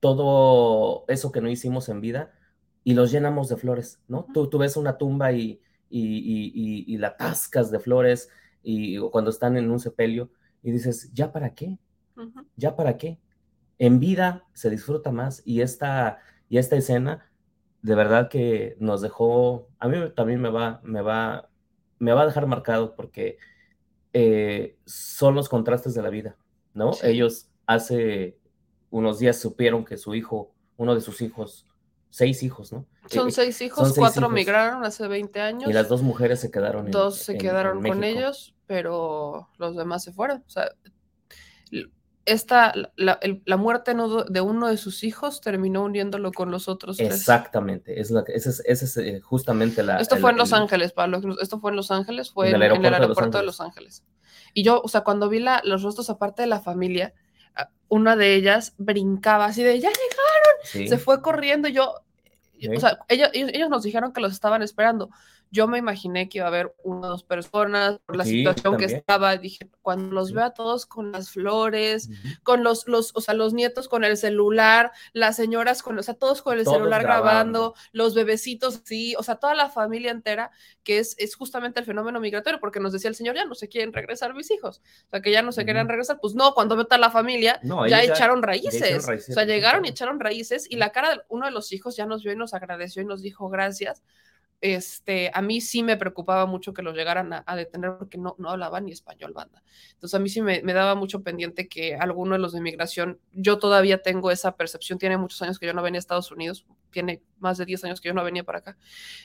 todo 0.00 1.04
eso 1.08 1.32
que 1.32 1.40
no 1.40 1.48
hicimos 1.48 1.88
en 1.88 2.00
vida 2.00 2.34
y 2.84 2.94
los 2.94 3.10
llenamos 3.12 3.48
de 3.48 3.56
flores, 3.56 4.00
¿no? 4.08 4.26
tú, 4.34 4.48
tú 4.48 4.58
ves 4.58 4.76
una 4.76 4.98
tumba 4.98 5.32
y, 5.32 5.60
y, 5.88 6.00
y- 6.00 6.52
y- 6.54 6.94
y 6.94 6.98
la 6.98 7.08
atascas 7.08 7.70
de 7.70 7.80
flores 7.80 8.28
y 8.62 8.98
cuando 9.10 9.30
están 9.30 9.56
en 9.56 9.70
un 9.70 9.80
sepelio 9.80 10.30
y 10.62 10.70
dices, 10.72 11.10
¿ya 11.12 11.32
para 11.32 11.54
qué? 11.54 11.78
¿Ya 12.56 12.76
para 12.76 12.96
qué? 12.96 13.18
En 13.78 14.00
vida 14.00 14.44
se 14.52 14.70
disfruta 14.70 15.10
más 15.12 15.42
y 15.44 15.60
esta, 15.62 16.20
y 16.48 16.58
esta 16.58 16.76
escena 16.76 17.30
de 17.82 17.94
verdad 17.96 18.28
que 18.28 18.76
nos 18.80 19.00
dejó, 19.02 19.68
a 19.80 19.88
mí 19.88 19.96
también 20.14 20.40
me 20.40 20.50
va, 20.50 20.80
me 20.84 21.02
va, 21.02 21.50
me 21.98 22.12
va 22.12 22.22
a 22.22 22.26
dejar 22.26 22.46
marcado 22.46 22.94
porque 22.94 23.38
eh, 24.12 24.76
son 24.84 25.34
los 25.34 25.48
contrastes 25.48 25.94
de 25.94 26.02
la 26.02 26.10
vida, 26.10 26.36
¿no? 26.74 26.92
Sí. 26.92 27.06
Ellos 27.08 27.50
hace 27.66 28.38
unos 28.90 29.18
días 29.18 29.38
supieron 29.38 29.84
que 29.84 29.96
su 29.96 30.14
hijo, 30.14 30.54
uno 30.76 30.94
de 30.94 31.00
sus 31.00 31.22
hijos, 31.22 31.66
seis 32.14 32.42
hijos, 32.42 32.72
¿no? 32.74 32.84
Son 33.08 33.28
Eh, 33.28 33.32
seis 33.32 33.60
hijos, 33.62 33.88
seis 33.88 33.98
cuatro 33.98 34.20
hijos. 34.22 34.32
migraron 34.34 34.84
hace 34.84 35.08
20 35.08 35.40
años. 35.40 35.70
Y 35.70 35.72
las 35.72 35.88
dos 35.88 36.02
mujeres 36.02 36.40
se 36.40 36.50
quedaron 36.50 36.84
en 36.86 36.92
Dos 36.92 37.16
se 37.16 37.38
quedaron 37.38 37.84
en 37.86 37.92
con 37.92 38.04
ellos, 38.04 38.54
pero 38.66 39.48
los 39.56 39.74
demás 39.76 40.04
se 40.04 40.12
fueron. 40.12 40.44
O 40.46 40.50
sea, 40.50 40.70
esta, 42.24 42.72
la, 42.96 43.18
el- 43.22 43.42
la 43.46 43.56
muerte 43.56 43.94
de 44.30 44.40
uno 44.40 44.68
de 44.68 44.76
sus 44.76 45.02
hijos 45.02 45.40
terminó 45.40 45.82
uniéndolo 45.82 46.30
con 46.32 46.52
los 46.52 46.68
otros 46.68 46.98
tres. 46.98 47.12
Exactamente, 47.12 48.00
es 48.00 48.12
la, 48.12 48.22
esa 48.28 48.50
es, 48.50 48.62
esa 48.64 48.84
es, 48.84 48.96
eh, 48.98 49.20
justamente 49.20 49.82
la... 49.82 49.96
Esto 49.98 50.14
el- 50.14 50.20
fue 50.20 50.30
en 50.30 50.36
Los 50.36 50.52
el- 50.52 50.58
Ángeles, 50.58 50.92
Pablo. 50.92 51.20
Esto 51.40 51.58
fue 51.58 51.70
en 51.72 51.76
Los 51.76 51.90
Ángeles, 51.90 52.30
fue 52.30 52.50
En 52.50 52.56
el 52.56 52.62
en 52.62 52.84
aeropuerto 52.84 53.38
de 53.38 53.44
Los 53.44 53.58
de 53.58 53.64
Ángeles. 53.64 53.98
Los 53.98 54.00
Ángeles. 54.00 54.04
Y 54.54 54.62
yo, 54.62 54.80
o 54.84 54.88
sea, 54.88 55.00
cuando 55.00 55.28
vi 55.28 55.40
la, 55.40 55.62
los 55.64 55.82
rostros 55.82 56.10
aparte 56.10 56.42
de 56.42 56.46
la 56.48 56.60
familia, 56.60 57.12
una 57.88 58.16
de 58.16 58.34
ellas 58.34 58.74
brincaba 58.78 59.46
así 59.46 59.62
de, 59.62 59.78
ya 59.80 59.88
llegaron, 59.90 60.56
Sí. 60.64 60.88
se 60.88 60.98
fue 60.98 61.20
corriendo 61.20 61.68
y 61.68 61.72
yo, 61.72 61.94
o 62.74 62.80
sea, 62.80 62.98
ellos, 63.08 63.28
ellos 63.32 63.68
nos 63.68 63.82
dijeron 63.82 64.12
que 64.12 64.20
los 64.20 64.32
estaban 64.32 64.62
esperando. 64.62 65.10
Yo 65.52 65.68
me 65.68 65.76
imaginé 65.78 66.28
que 66.30 66.38
iba 66.38 66.46
a 66.46 66.48
haber 66.48 66.74
una 66.82 67.08
o 67.08 67.10
dos 67.10 67.24
personas 67.24 67.98
por 68.06 68.16
la 68.16 68.24
Sí, 68.24 68.38
situación 68.38 68.78
que 68.78 68.86
estaba. 68.86 69.36
Dije, 69.36 69.70
cuando 69.82 70.14
los 70.14 70.32
veo 70.32 70.44
a 70.44 70.54
todos 70.54 70.86
con 70.86 71.12
las 71.12 71.30
flores, 71.30 72.08
con 72.42 72.64
los, 72.64 72.88
los, 72.88 73.12
o 73.14 73.20
sea, 73.20 73.34
los 73.34 73.52
nietos 73.52 73.86
con 73.86 74.02
el 74.02 74.16
celular, 74.16 74.92
las 75.12 75.36
señoras 75.36 75.82
con, 75.82 75.98
o 75.98 76.02
sea, 76.02 76.14
todos 76.14 76.40
con 76.40 76.58
el 76.58 76.64
Todos 76.64 76.78
celular 76.78 77.02
grabando. 77.02 77.22
grabando, 77.60 77.74
los 77.92 78.14
bebecitos, 78.14 78.80
sí, 78.84 79.14
o 79.18 79.22
sea, 79.22 79.36
toda 79.36 79.54
la 79.54 79.68
familia 79.68 80.10
entera, 80.10 80.50
que 80.84 80.98
es, 80.98 81.14
es 81.18 81.34
justamente 81.36 81.80
el 81.80 81.86
fenómeno 81.86 82.18
migratorio, 82.18 82.58
porque 82.58 82.80
nos 82.80 82.92
decía 82.92 83.10
el 83.10 83.14
señor, 83.14 83.36
ya 83.36 83.44
no 83.44 83.54
se 83.54 83.68
quieren 83.68 83.92
regresar 83.92 84.34
mis 84.34 84.50
hijos, 84.50 84.80
o 85.06 85.10
sea, 85.10 85.20
que 85.20 85.30
ya 85.30 85.42
no 85.42 85.52
se 85.52 85.66
querían 85.66 85.86
regresar, 85.88 86.18
pues 86.20 86.34
no, 86.34 86.54
cuando 86.54 86.76
veo 86.76 86.86
a 86.88 86.98
la 86.98 87.10
familia, 87.10 87.60
No, 87.62 87.86
ya 87.86 88.02
echaron 88.02 88.40
ya 88.40 88.46
raíces, 88.46 88.74
echaron 88.82 89.02
raíces, 89.06 89.30
o 89.30 89.34
sea, 89.34 89.44
llegaron 89.44 89.84
y 89.84 89.88
echaron 89.90 90.18
raíces, 90.18 90.66
y 90.70 90.76
la 90.76 90.90
cara 90.92 91.10
de 91.10 91.20
uno 91.28 91.44
de 91.44 91.52
los 91.52 91.72
hijos 91.72 91.94
ya 91.94 92.06
nos 92.06 92.22
vio 92.22 92.32
y 92.32 92.36
nos 92.36 92.54
agradeció 92.54 93.02
y 93.02 93.04
nos 93.04 93.20
dijo 93.22 93.48
gracias, 93.48 94.02
este, 94.62 95.30
a 95.34 95.42
mí 95.42 95.60
sí 95.60 95.82
me 95.82 95.96
preocupaba 95.96 96.46
mucho 96.46 96.72
que 96.72 96.82
los 96.82 96.96
llegaran 96.96 97.32
a, 97.32 97.42
a 97.46 97.56
detener 97.56 97.96
porque 97.98 98.16
no, 98.16 98.36
no 98.38 98.50
hablaban 98.50 98.86
ni 98.86 98.92
español, 98.92 99.32
banda. 99.32 99.62
Entonces 99.92 100.14
a 100.14 100.20
mí 100.20 100.28
sí 100.28 100.40
me, 100.40 100.62
me 100.62 100.72
daba 100.72 100.94
mucho 100.94 101.22
pendiente 101.22 101.68
que 101.68 101.96
alguno 101.96 102.34
de 102.34 102.38
los 102.38 102.52
de 102.52 102.60
migración, 102.60 103.18
yo 103.32 103.58
todavía 103.58 104.02
tengo 104.02 104.30
esa 104.30 104.56
percepción, 104.56 105.00
tiene 105.00 105.18
muchos 105.18 105.42
años 105.42 105.58
que 105.58 105.66
yo 105.66 105.74
no 105.74 105.82
venía 105.82 105.98
a 105.98 106.00
Estados 106.00 106.30
Unidos, 106.30 106.64
tiene 106.92 107.22
más 107.40 107.58
de 107.58 107.66
10 107.66 107.84
años 107.84 108.00
que 108.00 108.08
yo 108.08 108.14
no 108.14 108.22
venía 108.22 108.44
para 108.44 108.58
acá. 108.58 108.78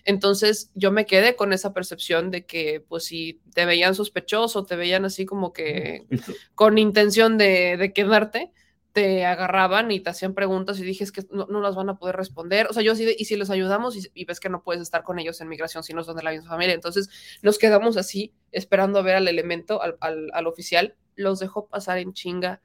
Entonces 0.05 0.71
yo 0.73 0.91
me 0.91 1.05
quedé 1.05 1.35
con 1.35 1.53
esa 1.53 1.71
percepción 1.71 2.31
de 2.31 2.47
que 2.47 2.83
pues 2.87 3.05
si 3.05 3.39
te 3.53 3.67
veían 3.67 3.93
sospechoso, 3.93 4.65
te 4.65 4.75
veían 4.75 5.05
así 5.05 5.27
como 5.27 5.53
que 5.53 6.07
con 6.55 6.79
intención 6.79 7.37
de, 7.37 7.77
de 7.77 7.93
quedarte, 7.93 8.51
te 8.97 9.25
agarraban 9.25 9.91
y 9.91 9.99
te 9.99 10.09
hacían 10.09 10.33
preguntas 10.33 10.79
y 10.79 10.83
dije, 10.83 11.03
es 11.03 11.11
que 11.11 11.21
no, 11.29 11.45
no 11.45 11.61
las 11.61 11.75
van 11.75 11.87
a 11.87 11.99
poder 11.99 12.15
responder. 12.15 12.65
O 12.67 12.73
sea, 12.73 12.81
yo 12.81 12.93
así, 12.93 13.05
de, 13.05 13.15
y 13.15 13.25
si 13.25 13.35
les 13.35 13.51
ayudamos 13.51 13.95
y, 13.95 14.09
y 14.15 14.25
ves 14.25 14.39
que 14.39 14.49
no 14.49 14.63
puedes 14.63 14.81
estar 14.81 15.03
con 15.03 15.19
ellos 15.19 15.39
en 15.39 15.49
migración 15.49 15.83
si 15.83 15.93
no 15.93 16.03
son 16.03 16.15
de 16.15 16.23
la 16.23 16.31
misma 16.31 16.49
familia. 16.49 16.73
Entonces 16.73 17.07
nos 17.43 17.59
quedamos 17.59 17.95
así, 17.95 18.33
esperando 18.51 18.97
a 18.97 19.03
ver 19.03 19.17
al 19.17 19.27
elemento, 19.27 19.83
al, 19.83 19.97
al, 19.99 20.31
al 20.33 20.47
oficial. 20.47 20.95
Los 21.13 21.37
dejó 21.37 21.67
pasar 21.67 21.99
en 21.99 22.13
chinga. 22.13 22.59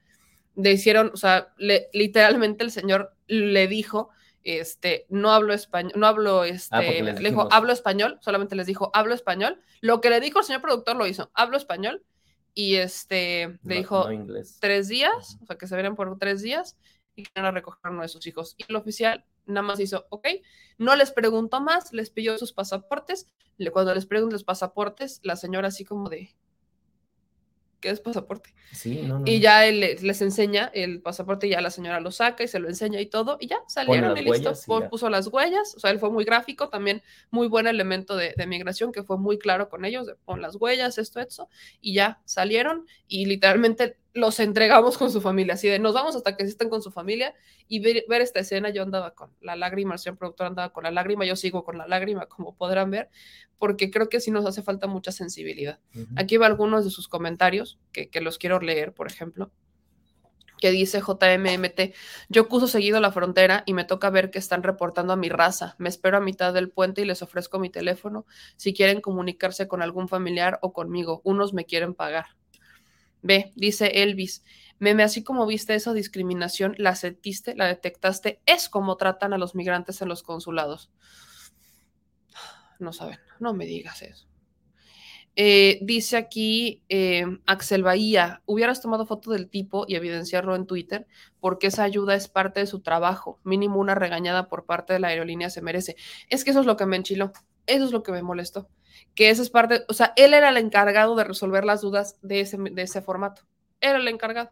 Le 0.55 0.71
hicieron, 0.71 1.11
o 1.13 1.17
sea, 1.17 1.53
le, 1.57 1.89
literalmente 1.93 2.63
el 2.63 2.71
señor 2.71 3.13
le 3.27 3.67
dijo, 3.67 4.09
este, 4.43 5.05
no 5.09 5.33
hablo 5.33 5.53
español, 5.53 5.93
no 5.95 6.07
hablo, 6.07 6.45
este, 6.45 6.75
Ah, 6.75 6.81
les 6.81 7.21
le 7.21 7.29
dijo, 7.29 7.47
hablo 7.51 7.73
español, 7.73 8.17
solamente 8.21 8.55
les 8.55 8.65
dijo, 8.65 8.89
hablo 8.95 9.13
español. 9.13 9.61
Lo 9.81 10.01
que 10.01 10.09
le 10.09 10.19
dijo 10.19 10.39
el 10.39 10.45
señor 10.45 10.63
productor 10.63 10.95
lo 10.95 11.05
hizo, 11.05 11.29
hablo 11.35 11.57
español. 11.57 12.03
Y 12.53 12.75
este, 12.75 13.59
le 13.63 13.75
dijo, 13.75 14.11
no 14.11 14.35
tres 14.59 14.87
días, 14.87 15.37
o 15.41 15.45
sea, 15.45 15.57
que 15.57 15.67
se 15.67 15.75
venían 15.75 15.95
por 15.95 16.17
tres 16.19 16.41
días 16.41 16.77
y 17.15 17.23
que 17.23 17.39
a 17.39 17.51
recoger 17.51 17.79
a 17.83 17.89
uno 17.89 18.01
de 18.03 18.07
sus 18.07 18.25
hijos. 18.27 18.55
Y 18.57 18.65
el 18.67 18.75
oficial 18.75 19.25
nada 19.45 19.63
más 19.63 19.79
hizo, 19.79 20.05
ok, 20.09 20.27
no 20.77 20.95
les 20.95 21.11
preguntó 21.11 21.61
más, 21.61 21.93
les 21.93 22.09
pidió 22.09 22.37
sus 22.37 22.53
pasaportes. 22.53 23.31
Cuando 23.71 23.93
les 23.93 24.05
preguntó 24.05 24.33
los 24.33 24.43
pasaportes, 24.43 25.19
la 25.23 25.35
señora 25.35 25.69
así 25.69 25.85
como 25.85 26.09
de, 26.09 26.35
¿qué 27.83 27.89
es 27.91 27.99
pasaporte? 27.99 28.55
Sí, 28.71 29.01
no, 29.03 29.19
no. 29.19 29.25
Y 29.27 29.39
ya 29.41 29.65
él 29.67 29.81
le- 29.81 29.95
les 30.01 30.21
enseña 30.21 30.71
el 30.73 31.01
pasaporte 31.01 31.47
y 31.47 31.49
ya 31.51 31.61
la 31.61 31.69
señora 31.69 31.99
lo 31.99 32.11
saca 32.11 32.43
y 32.43 32.47
se 32.47 32.59
lo 32.59 32.69
enseña 32.69 33.01
y 33.01 33.05
todo, 33.07 33.37
y 33.39 33.47
ya 33.47 33.57
salieron 33.67 34.11
y 34.17 34.21
listo. 34.23 34.49
y. 34.55 34.89
Puso 34.89 35.09
las 35.09 35.27
huellas, 35.27 35.75
o 35.75 35.79
sea, 35.81 35.91
él 35.91 35.99
fue 35.99 36.09
muy 36.09 36.23
gráfico, 36.23 36.69
también 36.69 37.03
muy 37.29 37.47
buen 37.47 37.67
elemento 37.67 38.15
de, 38.15 38.33
de 38.37 38.47
migración, 38.47 38.91
que 38.93 39.03
fue 39.03 39.17
muy 39.17 39.37
claro 39.37 39.69
con 39.69 39.85
ellos, 39.85 40.07
de 40.07 40.15
pon 40.15 40.41
las 40.41 40.55
huellas, 40.55 40.97
esto, 40.97 41.19
esto, 41.19 41.49
y 41.81 41.93
ya 41.93 42.21
salieron 42.25 42.87
y 43.07 43.25
literalmente 43.25 43.97
los 44.13 44.39
entregamos 44.39 44.97
con 44.97 45.11
su 45.11 45.21
familia, 45.21 45.55
así 45.55 45.67
de 45.67 45.79
nos 45.79 45.93
vamos 45.93 46.15
hasta 46.15 46.37
que 46.37 46.43
estén 46.43 46.69
con 46.69 46.81
su 46.81 46.91
familia 46.91 47.33
y 47.67 47.79
ver, 47.79 48.05
ver 48.07 48.21
esta 48.21 48.39
escena, 48.39 48.69
yo 48.69 48.83
andaba 48.83 49.15
con 49.15 49.31
la 49.41 49.55
lágrima, 49.55 49.95
el 49.95 49.99
señor 49.99 50.17
productor 50.17 50.47
andaba 50.47 50.71
con 50.71 50.83
la 50.83 50.91
lágrima, 50.91 51.25
yo 51.25 51.35
sigo 51.35 51.63
con 51.63 51.77
la 51.77 51.87
lágrima, 51.87 52.27
como 52.27 52.55
podrán 52.55 52.91
ver, 52.91 53.09
porque 53.57 53.89
creo 53.89 54.09
que 54.09 54.19
sí 54.19 54.29
nos 54.29 54.45
hace 54.45 54.61
falta 54.61 54.87
mucha 54.87 55.11
sensibilidad. 55.11 55.79
Aquí 56.15 56.37
va 56.37 56.45
algunos 56.45 56.85
de 56.85 56.91
sus 56.91 57.07
comentarios, 57.07 57.79
que, 57.91 58.09
que 58.09 58.21
los 58.21 58.37
quiero 58.37 58.59
leer, 58.59 58.93
por 58.93 59.07
ejemplo, 59.07 59.51
que 60.59 60.71
dice 60.71 61.01
JMMT, 61.01 61.93
yo 62.29 62.47
cruzo 62.47 62.67
seguido 62.67 63.01
la 63.01 63.11
frontera 63.11 63.63
y 63.65 63.73
me 63.73 63.83
toca 63.83 64.09
ver 64.09 64.31
que 64.31 64.39
están 64.39 64.63
reportando 64.63 65.11
a 65.11 65.17
mi 65.17 65.27
raza. 65.27 65.75
Me 65.77 65.89
espero 65.89 66.15
a 66.15 66.21
mitad 66.21 66.53
del 66.53 66.69
puente 66.69 67.01
y 67.01 67.05
les 67.05 67.21
ofrezco 67.21 67.59
mi 67.59 67.69
teléfono 67.69 68.25
si 68.55 68.73
quieren 68.73 69.01
comunicarse 69.01 69.67
con 69.67 69.81
algún 69.81 70.07
familiar 70.07 70.59
o 70.61 70.71
conmigo. 70.71 71.19
Unos 71.25 71.53
me 71.53 71.65
quieren 71.65 71.93
pagar. 71.93 72.27
Ve, 73.23 73.53
dice 73.55 74.03
Elvis, 74.03 74.43
meme, 74.79 75.01
así 75.01 75.23
como 75.23 75.45
viste 75.47 75.73
esa 75.73 75.93
discriminación, 75.93 76.75
la 76.77 76.95
sentiste, 76.95 77.55
la 77.55 77.67
detectaste, 77.67 78.41
es 78.45 78.69
como 78.69 78.97
tratan 78.97 79.33
a 79.33 79.37
los 79.37 79.55
migrantes 79.55 80.01
en 80.01 80.09
los 80.09 80.23
consulados. 80.23 80.91
No 82.79 82.91
saben, 82.91 83.19
no 83.39 83.53
me 83.53 83.65
digas 83.65 84.01
eso. 84.01 84.27
Eh, 85.35 85.79
dice 85.81 86.17
aquí 86.17 86.83
eh, 86.89 87.25
Axel 87.47 87.81
Bahía, 87.81 88.43
hubieras 88.45 88.81
tomado 88.81 89.07
foto 89.07 89.31
del 89.31 89.49
tipo 89.49 89.85
y 89.87 89.95
evidenciarlo 89.95 90.55
en 90.55 90.67
Twitter 90.67 91.07
porque 91.39 91.67
esa 91.67 91.83
ayuda 91.83 92.13
es 92.13 92.27
parte 92.27 92.59
de 92.59 92.67
su 92.67 92.81
trabajo. 92.81 93.39
Mínimo 93.43 93.79
una 93.79 93.95
regañada 93.95 94.47
por 94.47 94.65
parte 94.65 94.93
de 94.93 94.99
la 94.99 95.07
aerolínea 95.07 95.49
se 95.49 95.61
merece. 95.61 95.95
Es 96.29 96.43
que 96.43 96.51
eso 96.51 96.59
es 96.59 96.65
lo 96.67 96.77
que 96.77 96.85
me 96.85 96.97
enchiló, 96.97 97.31
eso 97.65 97.85
es 97.85 97.91
lo 97.91 98.03
que 98.03 98.11
me 98.11 98.21
molestó. 98.21 98.69
Que 99.15 99.29
esa 99.29 99.41
es 99.41 99.49
parte, 99.49 99.85
o 99.87 99.93
sea, 99.93 100.13
él 100.15 100.33
era 100.33 100.49
el 100.49 100.57
encargado 100.57 101.15
de 101.15 101.23
resolver 101.23 101.65
las 101.65 101.81
dudas 101.81 102.17
de 102.21 102.41
ese, 102.41 102.57
de 102.57 102.81
ese 102.81 103.01
formato. 103.01 103.43
Era 103.79 103.97
el 103.97 104.07
encargado. 104.07 104.51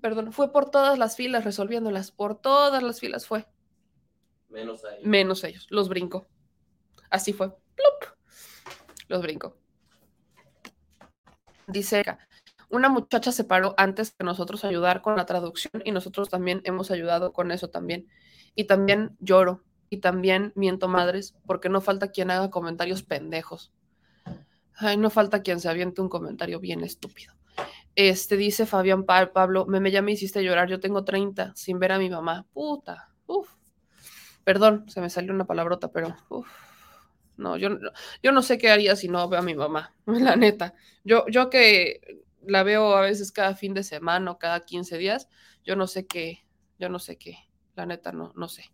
Perdón, 0.00 0.32
fue 0.32 0.52
por 0.52 0.70
todas 0.70 0.98
las 0.98 1.16
filas 1.16 1.44
resolviéndolas, 1.44 2.10
por 2.10 2.40
todas 2.40 2.82
las 2.82 3.00
filas 3.00 3.26
fue. 3.26 3.46
Menos 4.48 4.84
ahí. 4.84 5.00
Menos 5.04 5.44
ellos, 5.44 5.66
los 5.70 5.88
brincó. 5.88 6.26
Así 7.10 7.32
fue. 7.32 7.48
¡Plup! 7.48 8.12
Los 9.08 9.22
brincó. 9.22 9.56
Dice 11.66 12.04
una 12.68 12.88
muchacha 12.88 13.30
se 13.32 13.44
paró 13.44 13.74
antes 13.76 14.10
que 14.10 14.24
nosotros 14.24 14.64
ayudar 14.64 15.00
con 15.00 15.16
la 15.16 15.26
traducción 15.26 15.82
y 15.84 15.92
nosotros 15.92 16.28
también 16.28 16.62
hemos 16.64 16.90
ayudado 16.90 17.32
con 17.32 17.52
eso 17.52 17.68
también. 17.70 18.08
Y 18.54 18.64
también 18.64 19.16
lloro 19.20 19.62
y 19.90 19.98
también 19.98 20.52
miento 20.56 20.88
madres 20.88 21.34
porque 21.46 21.68
no 21.68 21.80
falta 21.80 22.10
quien 22.10 22.30
haga 22.30 22.50
comentarios 22.50 23.02
pendejos. 23.02 23.72
Ay, 24.78 24.96
no 24.96 25.10
falta 25.10 25.42
quien 25.42 25.60
se 25.60 25.68
aviente 25.68 26.02
un 26.02 26.08
comentario 26.08 26.60
bien 26.60 26.82
estúpido. 26.84 27.32
Este 27.96 28.36
dice 28.36 28.66
Fabián 28.66 29.04
Pa- 29.04 29.32
Pablo, 29.32 29.66
me, 29.66 29.90
ya 29.90 30.02
me 30.02 30.12
hiciste 30.12 30.44
llorar, 30.44 30.68
yo 30.68 30.80
tengo 30.80 31.04
30 31.04 31.52
sin 31.56 31.78
ver 31.78 31.92
a 31.92 31.98
mi 31.98 32.10
mamá. 32.10 32.46
Puta, 32.52 33.14
uf. 33.26 33.50
Perdón, 34.44 34.88
se 34.88 35.00
me 35.00 35.10
salió 35.10 35.32
una 35.34 35.46
palabrota, 35.46 35.90
pero 35.92 36.16
uf. 36.28 36.48
No, 37.36 37.56
yo, 37.56 37.70
yo 38.22 38.32
no 38.32 38.42
sé 38.42 38.58
qué 38.58 38.70
haría 38.70 38.96
si 38.96 39.08
no 39.08 39.28
veo 39.28 39.40
a 39.40 39.42
mi 39.42 39.54
mamá, 39.54 39.94
la 40.06 40.36
neta. 40.36 40.74
Yo, 41.04 41.26
yo 41.28 41.50
que 41.50 42.00
la 42.42 42.62
veo 42.62 42.96
a 42.96 43.02
veces 43.02 43.32
cada 43.32 43.54
fin 43.54 43.74
de 43.74 43.84
semana 43.84 44.30
o 44.32 44.38
cada 44.38 44.60
15 44.64 44.98
días, 44.98 45.28
yo 45.64 45.76
no 45.76 45.86
sé 45.86 46.06
qué, 46.06 46.46
yo 46.78 46.88
no 46.88 46.98
sé 46.98 47.18
qué, 47.18 47.38
la 47.74 47.86
neta 47.86 48.12
no, 48.12 48.32
no 48.36 48.48
sé. 48.48 48.64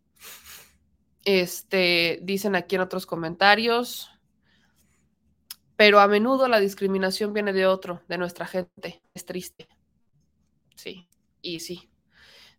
Este, 1.24 2.18
dicen 2.22 2.56
aquí 2.56 2.74
en 2.74 2.80
otros 2.80 3.06
comentarios, 3.06 4.10
pero 5.76 6.00
a 6.00 6.08
menudo 6.08 6.48
la 6.48 6.60
discriminación 6.60 7.32
viene 7.32 7.52
de 7.52 7.66
otro, 7.66 8.02
de 8.08 8.18
nuestra 8.18 8.46
gente. 8.46 9.02
Es 9.14 9.24
triste. 9.24 9.68
Sí, 10.76 11.08
y 11.40 11.60
sí. 11.60 11.88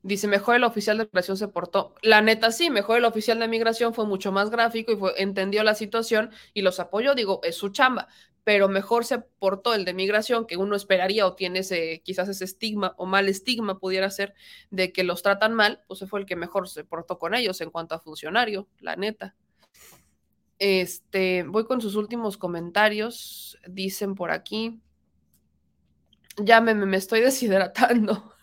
Dice, 0.02 0.27
mejor 0.27 0.56
el 0.56 0.65
oficial 0.65 0.98
de 0.98 1.06
migración 1.06 1.38
se 1.38 1.48
portó. 1.48 1.95
La 2.02 2.22
neta 2.22 2.52
sí, 2.52 2.69
mejor 2.69 2.98
el 2.98 3.06
oficial 3.06 3.40
de 3.40 3.48
migración 3.48 3.94
fue 3.94 4.06
mucho 4.06 4.34
más 4.34 4.49
gráfico 4.49 4.91
y 4.91 4.98
fue, 4.98 5.14
entendió 5.15 5.64
la 5.64 5.76
situación 5.76 6.31
y 6.53 6.61
los 6.61 6.81
apoyó. 6.81 7.15
Digo, 7.15 7.40
es 7.44 7.56
su 7.56 7.69
chamba, 7.69 8.10
pero 8.43 8.67
mejor 8.67 9.05
se 9.05 9.19
portó 9.19 9.73
el 9.73 9.85
de 9.85 9.93
migración 9.93 10.45
que 10.45 10.57
uno 10.57 10.75
esperaría 10.75 11.25
o 11.25 11.33
tiene 11.35 11.59
ese, 11.59 12.01
quizás 12.03 12.27
ese 12.29 12.43
estigma 12.43 12.93
o 12.97 13.05
mal 13.05 13.29
estigma 13.29 13.79
pudiera 13.79 14.09
ser 14.09 14.33
de 14.69 14.91
que 14.91 15.03
los 15.03 15.21
tratan 15.23 15.53
mal, 15.53 15.81
pues 15.87 16.03
fue 16.09 16.19
el 16.19 16.25
que 16.25 16.35
mejor 16.35 16.67
se 16.67 16.83
portó 16.83 17.17
con 17.19 17.33
ellos 17.35 17.61
en 17.61 17.69
cuanto 17.71 17.95
a 17.95 17.99
funcionario, 17.99 18.67
la 18.79 18.95
neta. 18.95 19.35
Este, 20.59 21.43
voy 21.43 21.65
con 21.65 21.81
sus 21.81 21.95
últimos 21.95 22.37
comentarios. 22.37 23.57
Dicen 23.67 24.15
por 24.15 24.31
aquí. 24.31 24.79
Ya 26.37 26.61
me, 26.61 26.95
estoy 26.97 27.21
deshidratando. 27.21 28.33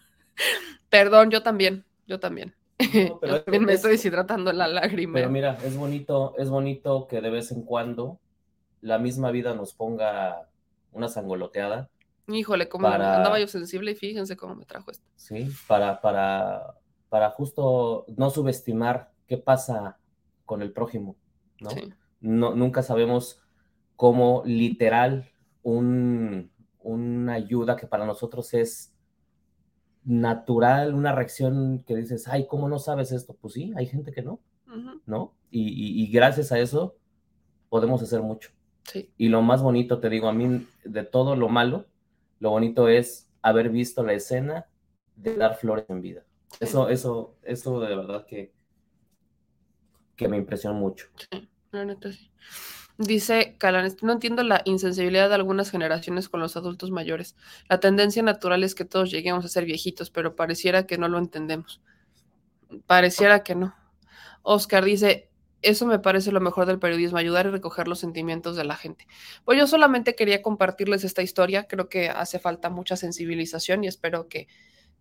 Perdón, 0.88 1.30
yo 1.30 1.42
también, 1.42 1.84
yo 2.06 2.18
también. 2.20 2.54
pero 2.78 3.16
yo 3.22 3.36
es- 3.36 3.44
también 3.44 3.64
me 3.64 3.72
es- 3.72 3.76
estoy 3.78 3.92
deshidratando 3.92 4.50
en 4.50 4.58
la 4.58 4.68
lágrima. 4.68 5.14
Pero 5.14 5.30
mira, 5.30 5.58
es 5.64 5.76
bonito, 5.76 6.34
es 6.38 6.48
bonito 6.50 7.06
que 7.06 7.20
de 7.20 7.30
vez 7.30 7.52
en 7.52 7.62
cuando 7.62 8.18
la 8.80 8.98
misma 8.98 9.30
vida 9.30 9.54
nos 9.54 9.74
ponga 9.74 10.48
una 10.92 11.08
sangoloteada, 11.08 11.90
Híjole, 12.28 12.68
como 12.68 12.88
para- 12.88 13.16
andaba 13.16 13.40
yo 13.40 13.48
sensible 13.48 13.92
y 13.92 13.94
fíjense 13.96 14.36
cómo 14.36 14.54
me 14.54 14.64
trajo 14.64 14.90
esto. 14.90 15.04
¿sí? 15.16 15.50
Para, 15.66 16.00
para, 16.00 16.74
para 17.08 17.30
justo 17.30 18.06
no 18.16 18.30
subestimar 18.30 19.12
qué 19.26 19.36
pasa 19.36 19.98
con 20.44 20.62
el 20.62 20.72
prójimo, 20.72 21.16
¿no? 21.60 21.70
Sí. 21.70 21.92
No, 22.20 22.54
nunca 22.54 22.82
sabemos 22.82 23.42
cómo 23.96 24.42
literal 24.44 25.30
un, 25.62 26.52
una 26.78 27.34
ayuda 27.34 27.76
que 27.76 27.86
para 27.86 28.06
nosotros 28.06 28.54
es 28.54 28.94
natural, 30.04 30.94
una 30.94 31.14
reacción 31.14 31.82
que 31.86 31.96
dices, 31.96 32.26
ay, 32.28 32.46
¿cómo 32.46 32.68
no 32.68 32.78
sabes 32.78 33.12
esto? 33.12 33.36
Pues 33.40 33.54
sí, 33.54 33.72
hay 33.76 33.86
gente 33.86 34.12
que 34.12 34.22
no, 34.22 34.40
¿no? 35.06 35.34
Y, 35.50 36.02
y, 36.02 36.10
gracias 36.12 36.52
a 36.52 36.58
eso 36.58 36.96
podemos 37.68 38.02
hacer 38.02 38.22
mucho. 38.22 38.50
Sí. 38.90 39.10
Y 39.16 39.28
lo 39.28 39.42
más 39.42 39.62
bonito, 39.62 40.00
te 40.00 40.10
digo, 40.10 40.28
a 40.28 40.32
mí, 40.32 40.66
de 40.84 41.04
todo 41.04 41.36
lo 41.36 41.48
malo, 41.48 41.86
lo 42.40 42.50
bonito 42.50 42.88
es 42.88 43.28
haber 43.42 43.70
visto 43.70 44.02
la 44.02 44.14
escena 44.14 44.66
de 45.16 45.36
dar 45.36 45.56
flores 45.56 45.84
en 45.88 46.00
vida. 46.00 46.24
Eso, 46.58 46.88
eso, 46.88 47.36
eso 47.42 47.80
de 47.80 47.94
verdad 47.94 48.26
que, 48.26 48.52
que 50.16 50.28
me 50.28 50.36
impresionó 50.36 50.74
mucho. 50.74 51.06
Sí, 51.30 51.48
la 51.70 51.84
neta 51.84 52.10
sí. 52.10 52.30
Dice 52.98 53.54
Calan, 53.56 53.90
no 54.02 54.12
entiendo 54.12 54.42
la 54.42 54.60
insensibilidad 54.66 55.30
de 55.30 55.36
algunas 55.36 55.70
generaciones 55.70 56.28
con 56.28 56.40
los 56.40 56.56
adultos 56.58 56.90
mayores. 56.90 57.34
La 57.68 57.80
tendencia 57.80 58.22
natural 58.22 58.62
es 58.62 58.74
que 58.74 58.84
todos 58.84 59.10
lleguemos 59.10 59.44
a 59.44 59.48
ser 59.48 59.64
viejitos, 59.64 60.10
pero 60.10 60.36
pareciera 60.36 60.86
que 60.86 60.98
no 60.98 61.08
lo 61.08 61.16
entendemos. 61.16 61.80
Pareciera 62.86 63.42
que 63.42 63.54
no. 63.54 63.74
Oscar 64.42 64.84
dice, 64.84 65.29
eso 65.62 65.86
me 65.86 65.98
parece 65.98 66.32
lo 66.32 66.40
mejor 66.40 66.66
del 66.66 66.78
periodismo, 66.78 67.18
ayudar 67.18 67.46
y 67.46 67.50
recoger 67.50 67.88
los 67.88 67.98
sentimientos 67.98 68.56
de 68.56 68.64
la 68.64 68.76
gente. 68.76 69.06
Pues 69.44 69.58
yo 69.58 69.66
solamente 69.66 70.14
quería 70.14 70.42
compartirles 70.42 71.04
esta 71.04 71.22
historia, 71.22 71.64
creo 71.68 71.88
que 71.88 72.08
hace 72.08 72.38
falta 72.38 72.70
mucha 72.70 72.96
sensibilización 72.96 73.84
y 73.84 73.88
espero 73.88 74.28
que, 74.28 74.48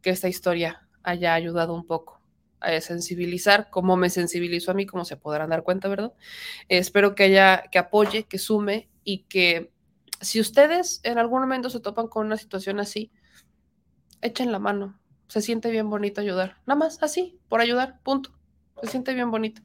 que 0.02 0.10
esta 0.10 0.28
historia 0.28 0.88
haya 1.04 1.34
ayudado 1.34 1.74
un 1.74 1.86
poco 1.86 2.20
a 2.60 2.80
sensibilizar, 2.82 3.70
como 3.70 3.96
me 3.96 4.10
sensibilizó 4.10 4.72
a 4.72 4.74
mí, 4.74 4.86
como 4.86 5.06
se 5.06 5.18
podrán 5.18 5.50
dar 5.50 5.64
cuenta, 5.64 5.88
¿verdad? 5.88 6.14
espero 6.68 7.16
que 7.16 7.24
haya, 7.24 7.64
que 7.72 7.80
apoye, 7.80 8.26
que 8.26 8.38
sume 8.38 8.90
y 9.04 9.20
que 9.24 9.72
si 10.22 10.40
ustedes 10.40 11.00
en 11.04 11.18
algún 11.18 11.42
momento 11.42 11.70
se 11.70 11.80
topan 11.80 12.08
con 12.08 12.26
una 12.26 12.38
situación 12.38 12.80
así, 12.80 13.12
echen 14.22 14.52
la 14.52 14.60
mano. 14.60 15.00
Se 15.28 15.42
siente 15.42 15.72
bien 15.72 15.90
bonito 15.90 16.22
ayudar. 16.22 16.58
Nada 16.66 16.78
más 16.80 17.02
así, 17.02 17.40
por 17.48 17.62
ayudar, 17.62 18.00
punto. 18.04 18.32
Se 18.82 18.90
siente 18.90 19.14
bien 19.14 19.32
bonito. 19.32 19.62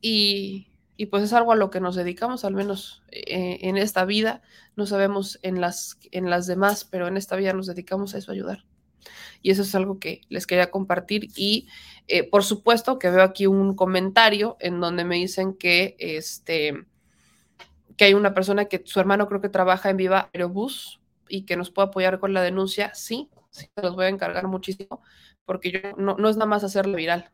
Y, 0.00 0.68
y 0.96 1.06
pues 1.06 1.22
es 1.22 1.32
algo 1.32 1.52
a 1.52 1.56
lo 1.56 1.70
que 1.70 1.80
nos 1.80 1.94
dedicamos, 1.94 2.44
al 2.44 2.54
menos 2.54 3.02
eh, 3.10 3.58
en 3.62 3.76
esta 3.76 4.04
vida. 4.04 4.42
No 4.76 4.84
sabemos 4.84 5.38
en 5.42 5.60
las, 5.60 5.98
en 6.10 6.28
las 6.28 6.46
demás, 6.46 6.84
pero 6.84 7.06
en 7.06 7.16
esta 7.16 7.36
vida 7.36 7.52
nos 7.52 7.66
dedicamos 7.66 8.14
a 8.14 8.18
eso, 8.18 8.32
ayudar. 8.32 8.64
Y 9.40 9.50
eso 9.50 9.62
es 9.62 9.74
algo 9.74 9.98
que 10.00 10.22
les 10.28 10.46
quería 10.46 10.70
compartir. 10.70 11.28
Y 11.36 11.68
eh, 12.08 12.28
por 12.28 12.42
supuesto 12.42 12.98
que 12.98 13.10
veo 13.10 13.22
aquí 13.22 13.46
un 13.46 13.74
comentario 13.74 14.56
en 14.60 14.80
donde 14.80 15.04
me 15.04 15.16
dicen 15.16 15.54
que, 15.54 15.96
este, 15.98 16.84
que 17.96 18.04
hay 18.04 18.14
una 18.14 18.34
persona 18.34 18.64
que 18.64 18.82
su 18.84 18.98
hermano 18.98 19.28
creo 19.28 19.40
que 19.40 19.48
trabaja 19.48 19.90
en 19.90 19.96
Viva 19.98 20.30
Aerobús 20.32 21.00
y 21.28 21.42
que 21.42 21.56
nos 21.56 21.70
puede 21.70 21.88
apoyar 21.88 22.18
con 22.18 22.34
la 22.34 22.42
denuncia. 22.42 22.92
Sí, 22.94 23.30
sí, 23.50 23.68
los 23.80 23.94
voy 23.94 24.06
a 24.06 24.08
encargar 24.08 24.48
muchísimo 24.48 25.00
porque 25.44 25.70
yo 25.70 25.78
no, 25.96 26.16
no 26.16 26.28
es 26.28 26.36
nada 26.36 26.46
más 26.46 26.64
hacerle 26.64 26.96
viral. 26.96 27.30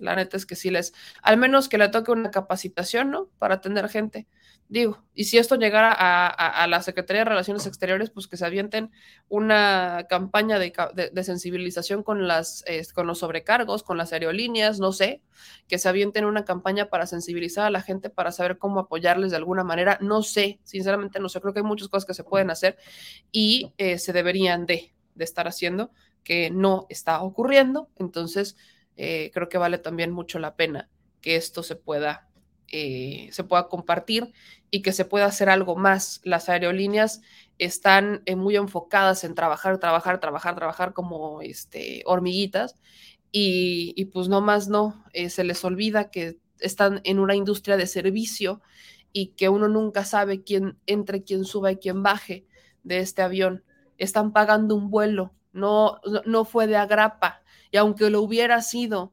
La 0.00 0.16
neta 0.16 0.36
es 0.36 0.46
que 0.46 0.56
sí 0.56 0.70
les, 0.70 0.92
al 1.22 1.36
menos 1.36 1.68
que 1.68 1.78
le 1.78 1.88
toque 1.88 2.12
una 2.12 2.30
capacitación, 2.30 3.10
¿no? 3.10 3.28
Para 3.38 3.56
atender 3.56 3.88
gente. 3.88 4.26
Digo, 4.70 5.02
y 5.14 5.24
si 5.24 5.38
esto 5.38 5.56
llegara 5.56 5.90
a, 5.90 6.66
la 6.66 6.82
Secretaría 6.82 7.22
de 7.22 7.30
Relaciones 7.30 7.66
Exteriores, 7.66 8.10
pues 8.10 8.26
que 8.28 8.36
se 8.36 8.44
avienten 8.44 8.90
una 9.30 10.06
campaña 10.10 10.58
de, 10.58 11.22
sensibilización 11.24 12.02
con, 12.02 12.28
las, 12.28 12.64
con 12.94 13.06
los 13.06 13.20
sobrecargos, 13.20 13.82
con 13.82 13.96
las 13.96 14.12
aerolíneas, 14.12 14.78
no 14.78 14.92
sé, 14.92 15.22
que 15.68 15.78
se 15.78 15.88
avienten 15.88 16.26
una 16.26 16.44
campaña 16.44 16.90
para 16.90 17.06
sensibilizar 17.06 17.64
a 17.64 17.70
la 17.70 17.80
gente, 17.80 18.10
para 18.10 18.30
saber 18.30 18.58
cómo 18.58 18.80
apoyarles 18.80 19.30
de 19.30 19.38
alguna 19.38 19.64
manera, 19.64 19.96
no 20.02 20.22
sé, 20.22 20.60
sinceramente 20.64 21.18
no 21.18 21.30
sé, 21.30 21.40
creo 21.40 21.54
que 21.54 21.60
hay 21.60 21.66
muchas 21.66 21.88
cosas 21.88 22.04
que 22.04 22.12
se 22.12 22.24
pueden 22.24 22.50
hacer 22.50 22.76
y 23.32 23.72
eh, 23.78 23.98
se 23.98 24.12
deberían 24.12 24.66
de, 24.66 24.92
de 25.14 25.24
estar 25.24 25.48
haciendo, 25.48 25.92
que 26.22 26.50
no 26.50 26.86
está 26.90 27.22
ocurriendo, 27.22 27.88
entonces 27.96 28.54
eh, 28.98 29.30
creo 29.32 29.48
que 29.48 29.58
vale 29.58 29.78
también 29.78 30.10
mucho 30.10 30.40
la 30.40 30.56
pena 30.56 30.90
que 31.20 31.36
esto 31.36 31.62
se 31.62 31.76
pueda 31.76 32.28
eh, 32.70 33.30
se 33.32 33.44
pueda 33.44 33.68
compartir 33.68 34.34
y 34.70 34.82
que 34.82 34.92
se 34.92 35.06
pueda 35.06 35.24
hacer 35.24 35.48
algo 35.48 35.74
más. 35.76 36.20
Las 36.24 36.50
aerolíneas 36.50 37.22
están 37.56 38.22
eh, 38.26 38.36
muy 38.36 38.56
enfocadas 38.56 39.24
en 39.24 39.34
trabajar, 39.34 39.78
trabajar, 39.78 40.20
trabajar, 40.20 40.54
trabajar 40.56 40.92
como 40.92 41.40
este, 41.40 42.02
hormiguitas 42.04 42.74
y, 43.32 44.04
pues 44.06 44.28
no 44.28 44.40
más 44.40 44.68
no, 44.68 45.04
se 45.28 45.44
les 45.44 45.64
olvida 45.64 46.10
que 46.10 46.38
están 46.60 47.00
en 47.04 47.18
una 47.20 47.36
industria 47.36 47.76
de 47.76 47.86
servicio 47.86 48.60
y 49.12 49.28
que 49.28 49.48
uno 49.48 49.68
nunca 49.68 50.04
sabe 50.04 50.42
quién 50.42 50.76
entre, 50.86 51.22
quién 51.22 51.44
suba 51.44 51.72
y 51.72 51.76
quién 51.76 52.02
baje 52.02 52.46
de 52.82 52.98
este 52.98 53.22
avión. 53.22 53.64
Están 53.96 54.32
pagando 54.32 54.74
un 54.74 54.90
vuelo, 54.90 55.34
no, 55.52 56.00
no 56.26 56.44
fue 56.44 56.66
de 56.66 56.76
agrapa 56.76 57.37
y 57.70 57.76
aunque 57.76 58.10
lo 58.10 58.22
hubiera 58.22 58.62
sido, 58.62 59.12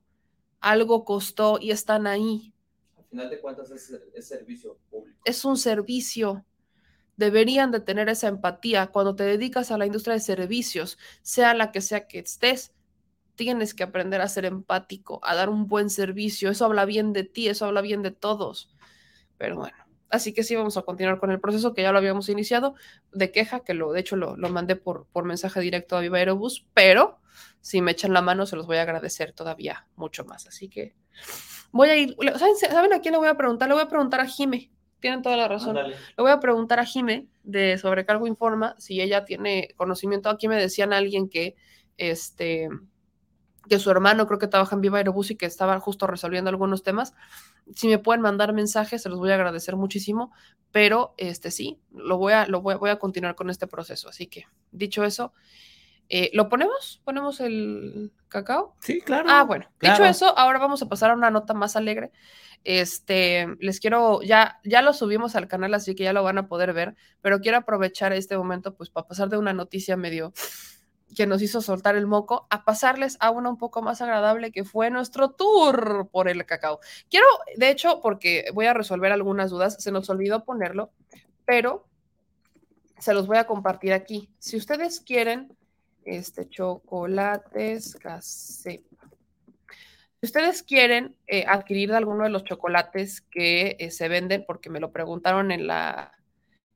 algo 0.60 1.06
costó 1.06 1.60
y 1.62 1.72
están 1.72 2.08
ahí 2.08 2.56
final 3.16 3.30
de 3.30 3.40
cuentas 3.40 3.72
es, 3.72 4.28
servicio 4.28 4.78
público. 4.90 5.18
Es 5.24 5.46
un 5.46 5.58
servicio. 5.58 6.46
Deberían 7.16 7.72
de 7.72 7.80
tener 7.80 8.10
esa 8.10 8.28
empatía. 8.28 8.88
Cuando 8.88 9.16
te 9.16 9.24
dedicas 9.24 9.72
a 9.72 9.78
la 9.78 9.86
industria 9.86 10.16
de 10.16 10.20
servicios, 10.20 10.98
sea 11.22 11.54
la 11.54 11.72
que 11.72 11.80
sea 11.80 12.08
que 12.08 12.20
estés, 12.20 12.74
tienes 13.36 13.74
que 13.74 13.84
aprender 13.84 14.20
a 14.20 14.28
ser 14.28 14.44
empático, 14.44 15.22
a 15.24 15.34
dar 15.34 15.50
un 15.50 15.68
buen 15.68 15.90
servicio. 15.90 16.50
Eso 16.50 16.66
habla 16.66 16.84
bien 16.84 17.14
de 17.14 17.24
ti, 17.24 17.48
eso 17.48 17.66
habla 17.66 17.80
bien 17.80 18.02
de 18.02 18.12
todos. 18.12 18.76
Pero 19.38 19.56
bueno, 19.56 19.78
así 20.10 20.34
que 20.34 20.44
sí 20.44 20.56
vamos 20.56 20.78
a 20.78 20.84
continuar 20.84 21.20
con 21.20 21.32
el 21.32 21.40
proceso 21.40 21.74
que 21.74 21.82
ya 21.82 21.92
lo 21.92 21.98
habíamos 21.98 22.30
iniciado 22.30 22.76
de 23.12 23.32
queja, 23.32 23.62
que 23.62 23.74
lo, 23.74 23.92
de 23.92 24.00
hecho 24.00 24.16
lo, 24.16 24.38
lo 24.38 24.50
mandé 24.50 24.76
por, 24.76 25.08
por 25.12 25.26
mensaje 25.26 25.60
directo 25.60 25.98
a 25.98 26.02
Viva 26.02 26.18
Aerobús, 26.18 26.66
pero 26.74 27.20
si 27.62 27.82
me 27.82 27.92
echan 27.92 28.14
la 28.14 28.22
mano 28.22 28.46
se 28.46 28.56
los 28.56 28.68
voy 28.68 28.78
a 28.78 28.84
agradecer 28.84 29.34
todavía 29.34 29.88
mucho 29.96 30.26
más. 30.26 30.48
Así 30.48 30.70
que 30.70 30.96
Voy 31.76 31.90
a 31.90 31.98
ir, 31.98 32.16
¿saben, 32.70 32.94
a 32.94 33.02
quién 33.02 33.12
le 33.12 33.18
voy 33.18 33.28
a 33.28 33.36
preguntar? 33.36 33.68
Le 33.68 33.74
voy 33.74 33.84
a 33.84 33.90
preguntar 33.90 34.22
a 34.22 34.26
Jime. 34.26 34.72
Tienen 35.02 35.22
toda 35.22 35.36
la 35.36 35.50
razón. 35.50 35.76
Le 35.76 35.94
voy 36.18 36.32
a 36.32 36.40
preguntar 36.40 36.80
a 36.80 36.86
Jime 36.86 37.28
de 37.44 37.78
Sobrecargo 37.78 38.28
Informa 38.28 38.76
si 38.78 39.02
ella 39.02 39.26
tiene 39.26 39.74
conocimiento. 39.76 40.30
Aquí 40.30 40.48
me 40.48 40.56
decían 40.56 40.94
alguien 40.94 41.28
que 41.28 41.58
este 41.98 42.70
que 43.70 43.80
su 43.80 43.90
hermano 43.92 44.28
creo 44.28 44.40
que 44.40 44.48
trabaja 44.48 44.76
en 44.76 44.82
Viva 44.82 44.98
Aerobús 44.98 45.32
y 45.32 45.36
que 45.36 45.46
estaba 45.46 45.80
justo 45.80 46.08
resolviendo 46.08 46.50
algunos 46.50 46.84
temas. 46.84 47.14
Si 47.74 47.88
me 47.88 48.00
pueden 48.00 48.22
mandar 48.22 48.54
mensajes, 48.54 49.02
se 49.02 49.10
los 49.10 49.20
voy 49.20 49.32
a 49.32 49.36
agradecer 49.36 49.76
muchísimo, 49.76 50.32
pero 50.72 51.14
este 51.18 51.52
sí, 51.52 51.80
lo 51.92 52.18
voy 52.18 52.34
a, 52.34 52.48
lo 52.48 52.62
voy, 52.62 52.76
voy 52.76 52.90
a 52.90 53.00
continuar 53.00 53.36
con 53.36 53.50
este 53.50 53.68
proceso. 53.68 54.10
Así 54.10 54.28
que, 54.28 54.46
dicho 54.72 55.04
eso, 55.04 55.34
eh, 56.10 56.30
¿Lo 56.34 56.50
ponemos? 56.50 57.02
¿Ponemos 57.04 57.40
el 57.40 58.12
cacao? 58.28 58.76
Sí, 58.80 59.02
claro. 59.02 59.28
Ah, 59.30 59.44
bueno. 59.44 59.66
Dicho 59.82 60.04
eso, 60.06 60.38
ahora 60.38 60.60
vamos 60.60 60.82
a 60.82 60.90
pasar 60.90 61.12
a 61.12 61.16
una 61.16 61.32
nota 61.32 61.54
más 61.54 61.76
alegre. 61.76 62.12
Este, 62.64 63.48
les 63.60 63.80
quiero, 63.80 64.22
ya, 64.22 64.60
ya 64.64 64.82
lo 64.82 64.94
subimos 64.94 65.36
al 65.36 65.48
canal, 65.48 65.74
así 65.74 65.96
que 65.96 66.04
ya 66.04 66.14
lo 66.14 66.24
van 66.24 66.38
a 66.38 66.48
poder 66.48 66.74
ver, 66.74 66.96
pero 67.22 67.40
quiero 67.40 67.58
aprovechar 67.58 68.12
este 68.14 68.38
momento, 68.38 68.76
pues, 68.76 68.90
para 68.90 69.08
pasar 69.08 69.30
de 69.30 69.38
una 69.38 69.54
noticia 69.54 69.98
medio 69.98 70.34
que 71.16 71.26
nos 71.26 71.42
hizo 71.42 71.62
soltar 71.62 71.96
el 71.96 72.06
moco, 72.06 72.46
a 72.50 72.64
pasarles 72.66 73.18
a 73.20 73.32
una 73.32 73.50
un 73.50 73.58
poco 73.58 73.82
más 73.82 74.02
agradable 74.02 74.52
que 74.52 74.64
fue 74.64 74.92
nuestro 74.92 75.32
tour 75.32 76.10
por 76.12 76.28
el 76.28 76.46
cacao. 76.46 76.80
Quiero, 77.10 77.26
de 77.56 77.70
hecho, 77.70 78.02
porque 78.02 78.46
voy 78.54 78.68
a 78.68 78.74
resolver 78.74 79.12
algunas 79.12 79.50
dudas, 79.50 79.78
se 79.82 79.92
nos 79.92 80.10
olvidó 80.10 80.44
ponerlo, 80.44 80.92
pero 81.46 81.88
se 83.00 83.14
los 83.14 83.28
voy 83.28 83.38
a 83.38 83.48
compartir 83.48 83.94
aquí. 83.94 84.30
Si 84.40 84.58
ustedes 84.58 85.00
quieren 85.00 85.56
este, 86.06 86.48
chocolates 86.48 87.96
casepa. 87.96 89.10
Si 90.22 90.28
ustedes 90.28 90.64
quieren 90.64 91.16
eh, 91.28 91.46
adquirir 91.48 91.94
alguno 91.94 92.24
de 92.24 92.30
los 92.30 92.44
chocolates 92.44 93.22
que 93.22 93.76
eh, 93.80 93.92
se 93.92 94.08
venden, 94.08 94.44
porque 94.48 94.70
me 94.70 94.80
lo 94.80 94.92
preguntaron 94.92 95.52
en 95.52 95.68
la, 95.68 96.12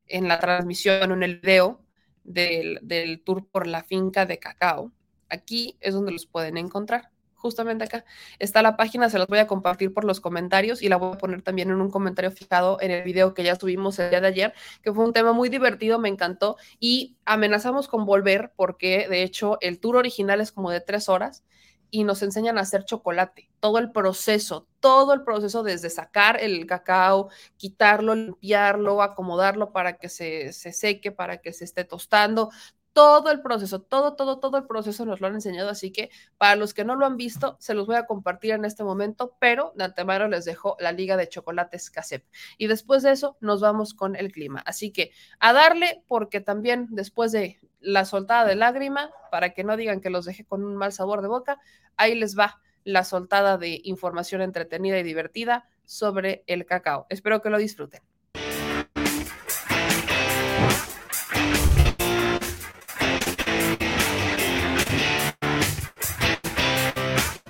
en 0.08 0.28
la 0.28 0.40
transmisión 0.40 1.12
en 1.12 1.24
el 1.24 1.40
video 1.40 1.80
del, 2.30 2.80
del 2.82 3.22
tour 3.22 3.46
por 3.48 3.68
la 3.68 3.84
finca 3.84 4.26
de 4.26 4.40
cacao, 4.40 4.92
aquí 5.30 5.76
es 5.82 5.94
donde 5.94 6.12
los 6.12 6.26
pueden 6.26 6.58
encontrar 6.58 7.12
justamente 7.40 7.86
acá. 7.86 8.06
Está 8.38 8.62
la 8.62 8.78
página, 8.78 9.10
se 9.10 9.18
las 9.18 9.28
voy 9.28 9.40
a 9.40 9.48
compartir 9.48 9.94
por 9.94 10.04
los 10.04 10.20
comentarios 10.20 10.82
y 10.82 10.90
la 10.90 10.98
voy 10.98 11.14
a 11.14 11.18
poner 11.18 11.42
también 11.42 11.70
en 11.70 11.82
un 11.82 11.90
comentario 11.90 12.32
fijado 12.32 12.78
en 12.82 12.92
el 12.92 13.04
video 13.04 13.34
que 13.34 13.44
ya 13.44 13.56
subimos 13.56 13.98
el 14.00 14.10
día 14.10 14.22
de 14.22 14.28
ayer, 14.28 14.54
que 14.84 14.94
fue 14.94 15.06
un 15.06 15.14
tema 15.14 15.34
muy 15.34 15.50
divertido, 15.50 16.00
me 16.00 16.10
encantó 16.10 16.58
y 16.80 17.16
amenazamos 17.26 17.88
con 17.88 18.06
volver 18.06 18.52
porque 18.56 19.08
de 19.10 19.24
hecho 19.24 19.58
el 19.62 19.80
tour 19.80 19.96
original 19.96 20.42
es 20.42 20.52
como 20.52 20.70
de 20.70 20.82
tres 20.82 21.10
horas 21.10 21.44
y 21.92 22.04
nos 22.04 22.22
enseñan 22.22 22.58
a 22.58 22.62
hacer 22.62 22.86
chocolate, 22.86 23.50
todo 23.60 23.78
el 23.78 23.92
proceso, 23.92 24.68
todo 24.80 25.14
el 25.14 25.24
proceso 25.24 25.64
desde 25.64 25.90
sacar 25.90 26.42
el 26.42 26.66
cacao, 26.66 27.30
quitarlo, 27.58 28.16
limpiarlo, 28.16 29.02
acomodarlo 29.02 29.72
para 29.72 29.98
que 29.98 30.10
se, 30.10 30.54
se 30.54 30.72
seque, 30.72 31.12
para 31.12 31.38
que 31.38 31.54
se 31.54 31.66
esté 31.66 31.84
tostando, 31.84 32.50
todo 32.94 33.32
el 33.32 33.42
proceso, 33.42 33.82
todo, 33.82 34.16
todo, 34.16 34.40
todo 34.40 34.58
el 34.58 34.66
proceso 34.66 35.06
nos 35.06 35.22
lo 35.22 35.28
han 35.28 35.36
enseñado, 35.36 35.70
así 35.70 35.92
que 35.92 36.10
para 36.38 36.56
los 36.56 36.74
que 36.74 36.84
no 36.84 36.96
lo 36.96 37.06
han 37.06 37.18
visto, 37.18 37.56
se 37.60 37.74
los 37.74 37.88
voy 37.88 37.96
a 37.96 38.06
compartir 38.06 38.52
en 38.52 38.66
este 38.66 38.84
momento, 38.84 39.38
pero 39.40 39.72
de 39.76 39.86
antemano 39.86 40.28
les 40.28 40.46
dejo 40.46 40.76
la 40.80 40.92
liga 40.92 41.16
de 41.16 41.30
chocolates 41.30 41.90
CASEP. 41.90 42.26
Y 42.58 42.68
después 42.68 43.04
de 43.04 43.12
eso 43.12 43.38
nos 43.40 43.62
vamos 43.62 43.94
con 43.94 44.16
el 44.16 44.32
clima. 44.32 44.62
Así 44.66 44.92
que 44.92 45.12
a 45.40 45.54
darle, 45.54 46.04
porque 46.08 46.42
también 46.42 46.88
después 46.90 47.32
de 47.32 47.60
la 47.80 48.06
soltada 48.06 48.46
de 48.46 48.56
lágrima, 48.56 49.12
para 49.32 49.52
que 49.54 49.64
no 49.64 49.78
digan 49.78 50.02
que 50.02 50.10
los 50.10 50.26
dejé 50.26 50.46
con 50.46 50.64
un 50.64 50.76
mal 50.76 50.92
sabor 50.92 51.22
de 51.22 51.28
boca, 51.28 51.60
ahí 51.98 52.16
les 52.16 52.38
va 52.38 52.60
la 52.84 53.04
soltada 53.04 53.58
de 53.58 53.82
información 53.84 54.42
entretenida 54.42 54.98
y 55.00 55.04
divertida 55.04 55.68
sobre 55.86 56.44
el 56.48 56.66
cacao. 56.66 57.06
Espero 57.10 57.42
que 57.42 57.50
lo 57.50 57.58
disfruten. 57.58 58.02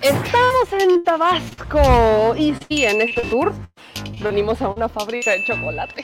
Estamos 0.02 0.74
en 0.74 1.04
Tabasco 1.04 2.36
y 2.36 2.56
sí, 2.68 2.86
en 2.86 3.02
este 3.02 3.22
tour 3.30 3.54
venimos 4.24 4.62
a 4.62 4.70
una 4.70 4.90
fábrica 4.90 5.32
de 5.32 5.44
chocolate. 5.46 6.04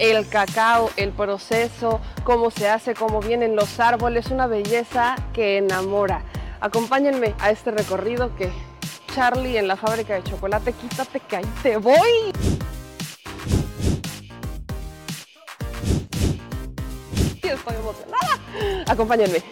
El 0.00 0.26
cacao, 0.30 0.90
el 0.96 1.12
proceso, 1.12 2.00
cómo 2.24 2.50
se 2.50 2.70
hace, 2.70 2.94
cómo 2.94 3.20
vienen 3.20 3.54
los 3.54 3.78
árboles, 3.78 4.30
una 4.30 4.46
belleza 4.46 5.14
que 5.34 5.58
enamora. 5.58 6.24
Acompáñenme 6.58 7.34
a 7.38 7.50
este 7.50 7.70
recorrido 7.70 8.34
que 8.34 8.50
Charlie 9.14 9.58
en 9.58 9.68
la 9.68 9.76
fábrica 9.76 10.14
de 10.14 10.22
chocolate, 10.22 10.72
quítate 10.72 11.20
que 11.20 11.36
ahí 11.36 11.44
te 11.62 11.76
voy. 11.76 12.32
Estoy 17.42 17.76
emocionada. 17.76 18.38
Acompáñenme. 18.86 19.42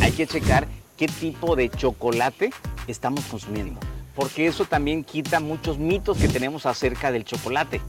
Hay 0.00 0.12
que 0.12 0.28
checar 0.28 0.68
qué 0.96 1.06
tipo 1.06 1.56
de 1.56 1.68
chocolate 1.70 2.50
estamos 2.86 3.24
consumiendo, 3.24 3.80
porque 4.14 4.46
eso 4.46 4.64
también 4.64 5.04
quita 5.04 5.40
muchos 5.40 5.78
mitos 5.78 6.18
que 6.18 6.28
tenemos 6.28 6.66
acerca 6.66 7.12
del 7.12 7.24
chocolate 7.24 7.80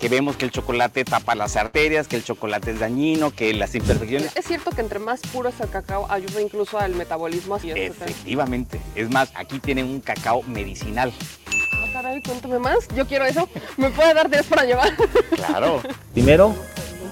que 0.00 0.08
vemos 0.08 0.36
que 0.36 0.46
el 0.46 0.50
chocolate 0.50 1.04
tapa 1.04 1.34
las 1.34 1.56
arterias, 1.56 2.08
que 2.08 2.16
el 2.16 2.24
chocolate 2.24 2.70
es 2.70 2.80
dañino, 2.80 3.32
que 3.32 3.52
las 3.52 3.74
imperfecciones... 3.74 4.34
Es 4.34 4.46
cierto 4.46 4.70
que 4.70 4.80
entre 4.80 4.98
más 4.98 5.20
puro 5.20 5.50
es 5.50 5.60
el 5.60 5.68
cacao, 5.68 6.10
ayuda 6.10 6.40
incluso 6.40 6.78
al 6.78 6.94
metabolismo. 6.94 7.56
Así 7.56 7.70
Efectivamente. 7.70 8.80
Es 8.94 9.10
más, 9.10 9.30
aquí 9.34 9.58
tienen 9.58 9.84
un 9.84 10.00
cacao 10.00 10.42
medicinal. 10.42 11.12
Ah, 11.46 11.86
caray, 11.92 12.22
cuéntame 12.22 12.58
más. 12.58 12.88
Yo 12.96 13.06
quiero 13.06 13.26
eso. 13.26 13.46
¿Me 13.76 13.90
puede 13.90 14.14
dar 14.14 14.30
tres 14.30 14.46
para 14.46 14.64
llevar? 14.64 14.90
Claro. 15.34 15.82
Primero, 16.14 16.54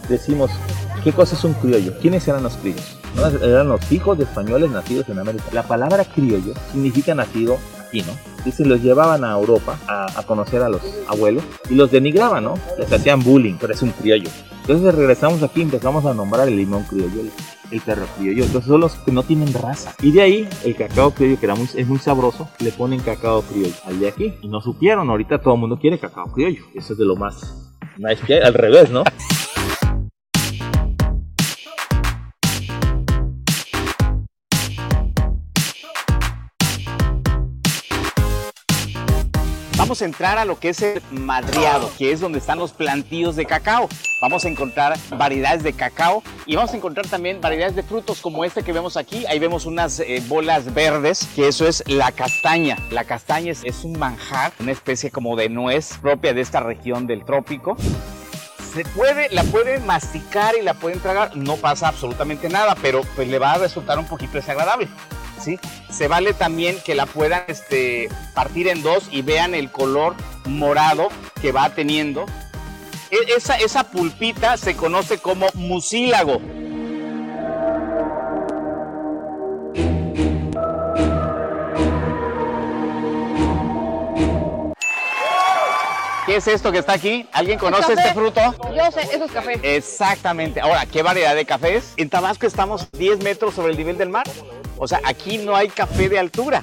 decimos, 0.09 0.51
¿qué 1.05 1.13
cosa 1.13 1.35
es 1.35 1.45
un 1.45 1.55
criollo? 1.55 1.93
¿Quiénes 2.01 2.27
eran 2.29 2.43
los 2.43 2.57
criollos? 2.57 2.99
Eran 3.43 3.69
los 3.69 3.91
hijos 3.91 4.19
de 4.19 4.25
españoles 4.25 4.71
nacidos 4.71 5.09
en 5.09 5.19
América. 5.19 5.45
La 5.53 5.63
palabra 5.63 6.05
criollo 6.05 6.55
significa 6.73 7.15
nacido 7.15 7.59
aquí, 7.79 8.03
¿no? 8.03 8.13
Dice, 8.45 8.65
los 8.65 8.83
llevaban 8.83 9.25
a 9.25 9.33
Europa 9.33 9.79
a, 9.89 10.23
conocer 10.25 10.63
a 10.63 10.69
los 10.69 10.83
abuelos 11.09 11.43
y 11.69 11.75
los 11.75 11.91
denigraban, 11.91 12.45
¿no? 12.45 12.55
Les 12.79 12.93
hacían 12.93 13.23
bullying, 13.23 13.57
pero 13.61 13.73
es 13.73 13.83
un 13.83 13.91
criollo. 13.91 14.29
Entonces 14.61 14.95
regresamos 14.95 15.43
aquí 15.43 15.61
y 15.61 15.65
empezamos 15.65 16.05
a 16.05 16.15
nombrar 16.15 16.47
el 16.49 16.57
limón 16.57 16.85
criollo, 16.85 17.23
el, 17.71 17.81
perro 17.81 18.07
criollo. 18.17 18.45
Entonces 18.45 18.69
son 18.69 18.81
los 18.81 18.95
que 18.97 19.13
no 19.13 19.23
tienen 19.23 19.53
raza. 19.53 19.95
Y 20.03 20.13
de 20.13 20.23
ahí 20.23 20.49
el 20.65 20.77
cacao 20.77 21.11
criollo, 21.13 21.39
que 21.41 21.47
era 21.47 21.55
muy, 21.55 21.69
es 21.75 21.87
muy 21.87 21.99
sabroso, 21.99 22.49
le 22.61 22.71
ponen 22.71 23.01
cacao 23.01 23.43
criollo 23.43 23.75
al 23.87 23.99
de 23.99 24.09
aquí. 24.09 24.35
Y 24.43 24.49
no 24.49 24.61
supieron, 24.61 25.09
ahorita 25.11 25.41
todo 25.41 25.55
el 25.55 25.61
mundo 25.61 25.79
quiere 25.79 25.99
cacao 25.99 26.27
criollo. 26.33 26.65
Eso 26.75 26.93
es 26.93 26.99
de 26.99 27.05
lo 27.05 27.17
más 27.17 27.69
nice 27.97 28.25
que 28.27 28.35
hay, 28.35 28.41
al 28.41 28.55
revés, 28.55 28.91
¿no? 28.91 29.03
Vamos 39.89 40.03
a 40.03 40.05
entrar 40.05 40.37
a 40.37 40.45
lo 40.45 40.61
que 40.61 40.69
es 40.69 40.83
el 40.83 41.01
madriado, 41.13 41.91
que 41.97 42.13
es 42.13 42.21
donde 42.21 42.41
están 42.41 42.59
los 42.59 42.73
plantíos 42.73 43.37
de 43.37 43.47
cacao. 43.47 43.89
Vamos 44.21 44.45
a 44.45 44.49
encontrar 44.49 44.99
variedades 45.17 45.63
de 45.63 45.73
cacao 45.73 46.23
y 46.45 46.57
vamos 46.57 46.75
a 46.75 46.77
encontrar 46.77 47.07
también 47.07 47.41
variedades 47.41 47.75
de 47.75 47.83
frutos 47.83 48.21
como 48.21 48.45
este 48.45 48.63
que 48.63 48.75
vemos 48.75 48.99
aquí. 48.99 49.25
Ahí 49.25 49.39
vemos 49.39 49.65
unas 49.65 50.01
eh, 50.01 50.23
bolas 50.29 50.75
verdes, 50.75 51.27
que 51.35 51.49
eso 51.49 51.67
es 51.67 51.83
la 51.87 52.13
castaña. 52.13 52.77
La 52.91 53.05
castaña 53.05 53.51
es, 53.51 53.65
es 53.65 53.83
un 53.83 53.99
manjar, 53.99 54.53
una 54.61 54.73
especie 54.73 55.11
como 55.11 55.37
de 55.37 55.49
nuez 55.49 55.97
propia 56.03 56.35
de 56.35 56.43
esta 56.43 56.61
región 56.61 57.07
del 57.07 57.25
trópico 57.25 57.75
se 58.75 58.85
puede, 58.85 59.31
la 59.31 59.45
pueden 59.45 59.87
masticar 59.87 60.55
y 60.55 60.63
la 60.63 60.75
pueden 60.75 61.01
tragar, 61.01 61.35
no 61.35 61.57
pasa 61.57 61.89
absolutamente 61.89 62.51
nada, 62.51 62.77
pero 62.83 63.01
pues 63.17 63.27
le 63.27 63.39
va 63.39 63.53
a 63.53 63.59
resultar 63.59 63.99
un 63.99 64.05
poquito 64.05 64.35
desagradable. 64.35 64.89
¿Sí? 65.41 65.59
Se 65.91 66.09
vale 66.09 66.35
también 66.35 66.79
que 66.85 66.95
la 66.95 67.07
puedan 67.07 67.45
este, 67.49 68.09
partir 68.35 68.69
en 68.69 68.83
dos 68.83 69.09
y 69.11 69.23
vean 69.23 69.55
el 69.55 69.71
color 69.71 70.15
morado 70.45 71.09
que 71.41 71.53
va 71.53 71.71
teniendo. 71.71 72.27
E, 73.11 73.35
esa, 73.37 73.57
esa 73.57 73.85
pulpita 73.85 74.57
se 74.57 74.77
conoce 74.77 75.19
como 75.19 75.47
mucílago. 75.55 76.41
¿Qué 86.29 86.37
es 86.37 86.47
esto 86.47 86.71
que 86.71 86.77
está 86.77 86.93
aquí? 86.93 87.27
¿Alguien 87.33 87.59
conoce 87.59 87.95
este 87.95 88.13
fruto? 88.13 88.55
Yo 88.77 88.91
sé, 88.93 89.01
eso 89.15 89.25
es 89.25 89.33
café. 89.33 89.59
Exactamente. 89.63 90.61
Ahora, 90.61 90.85
¿qué 90.85 91.03
variedad 91.03 91.35
de 91.35 91.47
café 91.47 91.77
es? 91.77 91.95
En 91.97 92.11
Tabasco 92.11 92.47
estamos 92.47 92.87
10 92.93 93.25
metros 93.25 93.55
sobre 93.55 93.73
el 93.73 93.79
nivel 93.79 93.97
del 93.97 94.11
mar. 94.11 94.27
O 94.79 94.87
sea, 94.87 95.01
aquí 95.05 95.39
no 95.39 95.57
hay 95.57 95.69
café 95.69 96.09
de 96.09 96.19
altura. 96.19 96.63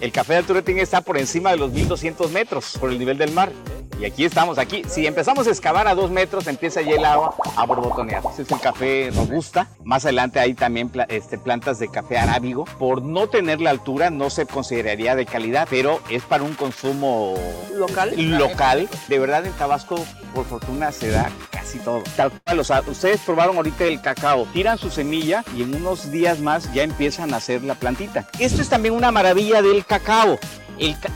El 0.00 0.12
café 0.12 0.34
de 0.34 0.38
altura 0.40 0.62
tiene 0.62 0.80
que 0.80 0.84
estar 0.84 1.02
por 1.04 1.18
encima 1.18 1.50
de 1.50 1.56
los 1.56 1.72
1200 1.72 2.30
metros 2.30 2.76
por 2.78 2.90
el 2.90 2.98
nivel 2.98 3.18
del 3.18 3.32
mar. 3.32 3.52
Y 4.00 4.04
aquí 4.06 4.24
estamos, 4.24 4.58
aquí. 4.58 4.82
Si 4.88 5.06
empezamos 5.06 5.46
a 5.46 5.50
excavar 5.50 5.86
a 5.86 5.94
dos 5.94 6.10
metros, 6.10 6.46
empieza 6.48 6.82
ya 6.82 6.96
el 6.96 7.04
agua 7.04 7.36
a 7.56 7.64
borbotonear. 7.64 8.22
Este 8.28 8.42
es 8.42 8.50
el 8.50 8.60
café 8.60 9.10
robusta. 9.14 9.68
Más 9.84 10.04
adelante 10.04 10.40
hay 10.40 10.54
también 10.54 10.90
este, 11.08 11.38
plantas 11.38 11.78
de 11.78 11.88
café 11.88 12.18
arábigo. 12.18 12.64
Por 12.78 13.02
no 13.02 13.28
tener 13.28 13.60
la 13.60 13.70
altura, 13.70 14.10
no 14.10 14.30
se 14.30 14.46
consideraría 14.46 15.14
de 15.14 15.26
calidad, 15.26 15.68
pero 15.70 16.00
es 16.10 16.24
para 16.24 16.42
un 16.42 16.54
consumo 16.54 17.34
local. 17.74 18.12
Local. 18.16 18.88
De 19.08 19.18
verdad, 19.18 19.46
en 19.46 19.52
Tabasco, 19.52 20.04
por 20.34 20.44
fortuna, 20.44 20.90
se 20.90 21.10
da 21.10 21.30
casi 21.50 21.78
todo. 21.78 22.02
Tal 22.16 22.32
cual, 22.32 22.60
o 22.60 22.64
sea, 22.64 22.82
ustedes 22.86 23.20
probaron 23.20 23.56
ahorita 23.56 23.84
el 23.84 24.00
cacao. 24.00 24.46
Tiran 24.52 24.76
su 24.76 24.90
semilla 24.90 25.44
y 25.56 25.62
en 25.62 25.74
unos 25.74 26.10
días 26.10 26.40
más 26.40 26.72
ya 26.74 26.82
empiezan 26.82 27.32
a 27.32 27.36
hacer 27.36 27.62
la 27.62 27.76
plantita. 27.76 28.26
Esto 28.40 28.60
es 28.60 28.68
también 28.68 28.94
una 28.94 29.12
maravilla 29.12 29.53
del 29.62 29.84
cacao 29.84 30.38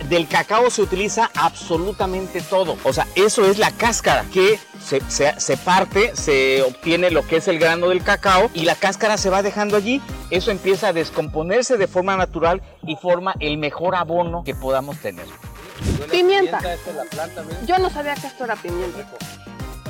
del 0.09 0.29
cacao 0.29 0.71
se 0.71 0.83
utiliza 0.83 1.31
absolutamente 1.35 2.41
todo. 2.41 2.77
O 2.85 2.93
sea, 2.93 3.07
eso 3.15 3.45
es 3.45 3.59
la 3.59 3.71
cáscara 3.71 4.25
que 4.33 4.59
se, 4.81 5.01
se, 5.09 5.57
parte, 5.57 6.15
se 6.15 6.63
obtiene 6.63 7.11
lo 7.11 7.27
que 7.27 7.37
es 7.37 7.49
el 7.49 7.59
grano 7.59 7.89
del 7.89 8.03
cacao 8.03 8.51
y 8.55 8.65
la 8.65 8.75
cáscara 8.75 9.17
se 9.17 9.31
va 9.31 9.43
dejando 9.43 9.77
allí. 9.77 10.01
Eso 10.31 10.51
empieza 10.51 10.89
a 10.89 10.93
descomponerse 10.93 11.77
de 11.77 11.87
forma 11.87 12.17
natural 12.17 12.63
y 12.87 12.97
forma 12.97 13.35
el 13.41 13.59
mejor 13.59 13.95
abono 13.95 14.45
que 14.45 14.55
podamos 14.55 14.99
tener. 14.99 15.27
Pimienta. 16.11 16.61
Yo 17.67 17.79
no 17.79 17.91
sabía 17.91 18.15
que 18.15 18.27
esto 18.27 18.45
era 18.45 18.57
pimienta. 18.57 19.07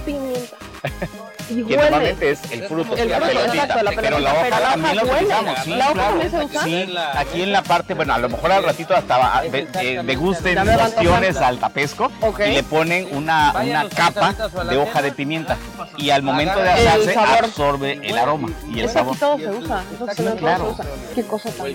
Pimienta. 0.04 0.56
Y 1.50 1.64
que 1.64 1.76
normalmente 1.76 2.30
es 2.30 2.40
el 2.50 2.64
fruto, 2.64 2.96
el 2.96 3.08
la 3.08 3.16
exacto, 3.18 3.82
la 3.82 3.92
pero 3.92 4.18
la 4.18 4.32
hoja 4.34 4.60
también 4.60 4.96
la 4.96 5.04
utilizamos, 5.04 5.58
sí, 5.64 5.70
¿La 5.70 5.84
hoja 5.86 5.94
claro. 5.94 6.08
también 6.10 6.30
se 6.30 6.44
usa? 6.44 6.62
Sí, 6.64 6.94
aquí 7.14 7.42
en 7.42 7.52
la 7.52 7.62
parte, 7.62 7.94
bueno, 7.94 8.14
a 8.14 8.18
lo 8.18 8.28
mejor 8.28 8.52
al 8.52 8.64
ratito 8.64 8.94
hasta 8.94 9.44
eh, 9.44 10.02
degusten 10.04 10.58
cuestiones 10.66 11.36
al 11.38 11.58
tapesco 11.58 12.10
y 12.46 12.50
le 12.50 12.62
ponen 12.62 13.08
una, 13.12 13.54
una 13.62 13.88
capa 13.88 14.32
de 14.68 14.76
hoja 14.76 15.02
de 15.02 15.12
pimienta 15.12 15.56
y 15.96 16.10
al 16.10 16.22
momento 16.22 16.58
de 16.60 16.70
asarse 16.70 17.14
absorbe 17.18 18.00
el 18.02 18.18
aroma 18.18 18.48
y 18.68 18.80
el 18.80 18.86
Eso 18.86 18.94
sabor. 18.94 19.16
todo 19.16 19.38
se 19.38 19.50
usa, 19.50 19.82
eso 19.94 20.06
Sí, 20.14 20.22
todo 20.22 20.36
claro. 20.36 20.64
se 20.76 20.82
usa. 20.82 20.86
Qué 21.14 21.22
cosa 21.24 21.50
tan 21.50 21.66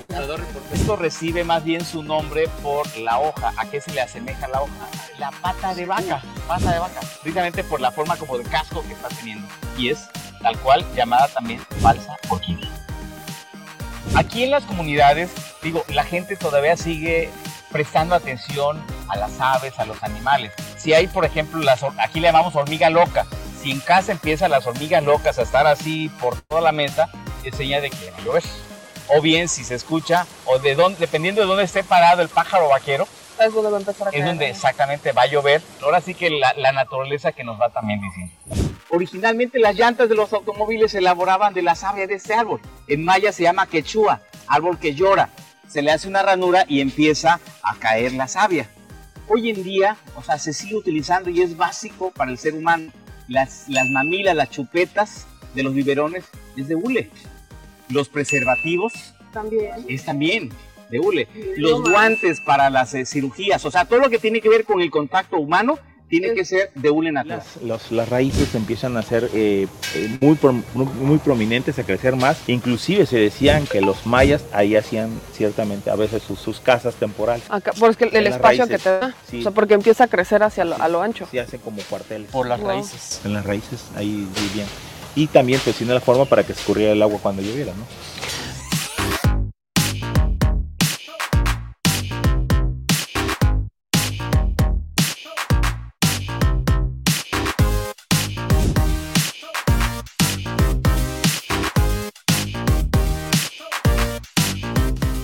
Esto 0.74 0.96
recibe 0.96 1.44
más 1.44 1.64
bien 1.64 1.84
su 1.86 2.04
nombre 2.04 2.48
por 2.62 2.86
la 2.98 3.20
hoja. 3.20 3.54
¿A 3.58 3.66
qué 3.66 3.82
se 3.82 3.92
le 3.92 4.02
asemeja 4.02 4.48
la 4.48 4.62
hoja? 4.62 4.72
La 5.18 5.32
pata 5.32 5.74
de 5.74 5.86
vaca, 5.86 6.22
pata 6.48 6.72
de 6.72 6.80
vaca. 6.80 7.00
Precisamente 7.22 7.64
por 7.64 7.82
la 7.82 7.92
forma 7.92 8.16
como 8.18 8.38
de 8.38 8.44
casco 8.44 8.84
que 8.88 8.94
está 8.94 9.08
teniendo. 9.10 9.48
Y 9.78 9.90
es 9.90 10.08
tal 10.42 10.58
cual 10.60 10.86
llamada 10.96 11.28
también 11.30 11.60
falsa 11.82 12.18
orquídea. 12.30 12.70
Aquí 14.16 14.44
en 14.44 14.52
las 14.52 14.64
comunidades, 14.66 15.32
digo, 15.64 15.84
la 15.88 16.04
gente 16.04 16.36
todavía 16.36 16.78
sigue 16.78 17.32
prestando 17.72 18.14
atención 18.14 18.80
a 19.08 19.18
las 19.18 19.40
aves, 19.40 19.80
a 19.80 19.86
los 19.86 20.02
animales. 20.04 20.52
Si 20.78 20.94
hay, 20.94 21.08
por 21.08 21.26
ejemplo, 21.26 21.60
las, 21.60 21.84
aquí 21.98 22.20
le 22.20 22.28
llamamos 22.28 22.56
hormiga 22.56 22.90
loca. 22.90 23.26
Si 23.60 23.72
en 23.72 23.80
casa 23.80 24.12
empiezan 24.12 24.52
las 24.52 24.68
hormigas 24.68 25.04
locas 25.04 25.40
a 25.40 25.42
estar 25.42 25.66
así 25.66 26.10
por 26.22 26.40
toda 26.42 26.62
la 26.62 26.72
mesa, 26.72 27.10
es 27.44 27.56
señal 27.56 27.82
de 27.82 27.90
que 27.90 28.10
a 28.10 28.22
llover. 28.24 28.44
O 29.08 29.22
bien, 29.22 29.50
si 29.50 29.64
se 29.64 29.76
escucha, 29.76 30.28
o 30.46 30.60
de 30.60 30.76
dónde, 30.76 31.00
dependiendo 31.00 31.42
de 31.42 31.48
dónde 31.48 31.64
esté 31.64 31.84
parado 31.84 32.22
el 32.22 32.30
pájaro 32.30 32.70
vaquero, 32.70 33.08
Es 33.40 33.54
donde 33.54 33.70
va 33.72 33.78
a 33.78 33.80
empezar 33.80 34.08
a 34.08 34.10
es 34.12 34.16
caer. 34.16 34.26
donde 34.26 34.50
exactamente 34.50 35.12
va 35.12 35.24
a 35.24 35.28
llover. 35.28 35.62
Ahora 35.82 36.02
sí 36.02 36.14
que 36.14 36.30
la, 36.30 36.54
la 36.58 36.72
naturaleza 36.72 37.32
que 37.32 37.44
nos 37.44 37.60
va 37.60 37.70
también 37.70 38.00
diciendo. 38.02 38.34
Originalmente 38.90 39.60
las 39.60 39.76
llantas 39.76 40.08
de 40.10 40.16
los 40.16 40.32
automóviles 40.34 40.92
se 40.92 41.00
elaboraban 41.00 41.54
de 41.54 41.62
la 41.64 41.76
savia 41.76 42.06
de 42.08 42.16
este 42.16 42.34
árbol. 42.34 42.62
En 42.88 43.04
maya 43.04 43.32
se 43.32 43.44
llama 43.44 43.66
quechua, 43.68 44.22
árbol 44.48 44.78
que 44.80 44.94
llora. 44.94 45.30
Se 45.68 45.82
le 45.82 45.92
hace 45.92 46.08
una 46.08 46.22
ranura 46.22 46.66
y 46.68 46.82
empieza 46.82 47.40
a 47.64 47.76
caer 47.80 48.14
la 48.14 48.28
savia. 48.28 48.70
hoy 49.28 49.50
en 49.50 49.64
día, 49.64 49.98
o 50.16 50.22
sea, 50.22 50.38
se 50.38 50.54
sigue 50.54 50.76
utilizando 50.76 51.30
y 51.30 51.42
es 51.42 51.58
básico 51.58 52.12
para 52.12 52.30
el 52.30 52.38
ser 52.38 52.54
humano. 52.54 52.92
Las, 53.28 53.66
las 53.70 53.90
mamilas, 53.90 54.36
las 54.36 54.50
chupetas 54.52 55.26
de 55.56 55.64
los 55.64 55.74
biberones 55.74 56.26
es 56.58 56.68
de 56.68 56.76
hule. 56.76 57.10
Los 57.90 58.10
preservativos 58.10 58.94
También. 59.32 59.86
es 59.88 60.04
también 60.06 60.50
de 60.94 61.00
hule. 61.00 61.28
Los 61.58 61.82
guantes 61.82 62.40
para 62.42 62.70
las 62.70 62.94
eh, 62.94 63.06
cirugías, 63.06 63.66
o 63.66 63.72
sea, 63.72 63.86
todo 63.86 64.00
lo 64.00 64.10
que 64.10 64.20
tiene 64.20 64.40
que 64.40 64.48
ver 64.50 64.64
con 64.64 64.82
el 64.82 64.90
contacto 64.92 65.38
humano 65.38 65.78
tiene 66.10 66.36
que 66.36 66.46
ser 66.46 66.70
de 66.76 66.92
hule 66.92 67.12
natural. 67.12 67.42
Los- 67.66 67.92
las 67.92 68.08
raíces 68.08 68.54
empiezan 68.54 68.96
a 68.98 69.02
ser 69.02 69.32
eh, 69.34 69.66
eh, 69.96 70.18
muy, 70.22 70.36
pro- 70.36 70.54
muy, 70.76 70.86
muy 70.86 71.18
prominentes, 71.18 71.80
a 71.80 71.84
crecer 71.84 72.16
más. 72.16 72.38
Inclusive 72.46 73.08
se 73.08 73.18
decían 73.18 73.66
que 73.66 73.82
los 73.82 74.06
mayas 74.06 74.44
ahí 74.54 74.76
hacían 74.76 75.10
ciertamente 75.36 75.90
a 75.90 75.96
veces 75.96 76.22
sus, 76.22 76.38
sus 76.40 76.60
casas 76.60 76.94
temporales. 76.96 77.44
Acá, 77.50 77.72
porque 77.80 78.04
el, 78.06 78.16
el 78.16 78.24
las 78.26 78.36
espacio 78.36 78.66
raíces, 78.66 78.78
que 78.78 78.84
te 78.84 79.00
da. 79.00 79.16
sí. 79.28 79.40
O 79.40 79.42
sea, 79.42 79.52
porque 79.54 79.74
empieza 79.74 80.04
a 80.04 80.08
crecer 80.08 80.44
hacia 80.44 80.66
lo, 80.66 80.80
a 80.80 80.88
lo 80.88 81.02
ancho. 81.02 81.28
Sí, 81.32 81.40
hacen 81.40 81.60
como 81.62 81.82
cuarteles. 81.90 82.30
Por 82.30 82.48
las 82.48 82.60
Wow. 82.60 82.70
raíces. 82.70 83.22
En 83.26 83.34
las 83.34 83.44
raíces, 83.44 83.84
ahí 83.96 84.28
vivían. 84.40 84.68
Y 85.16 85.26
también 85.28 85.60
pues 85.64 85.76
tiene 85.78 85.94
la 85.96 86.00
forma 86.02 86.26
para 86.26 86.44
que 86.44 86.52
escurriera 86.54 86.92
el 86.92 87.02
agua 87.02 87.18
cuando 87.24 87.42
lloviera, 87.42 87.74
¿no? 87.74 87.86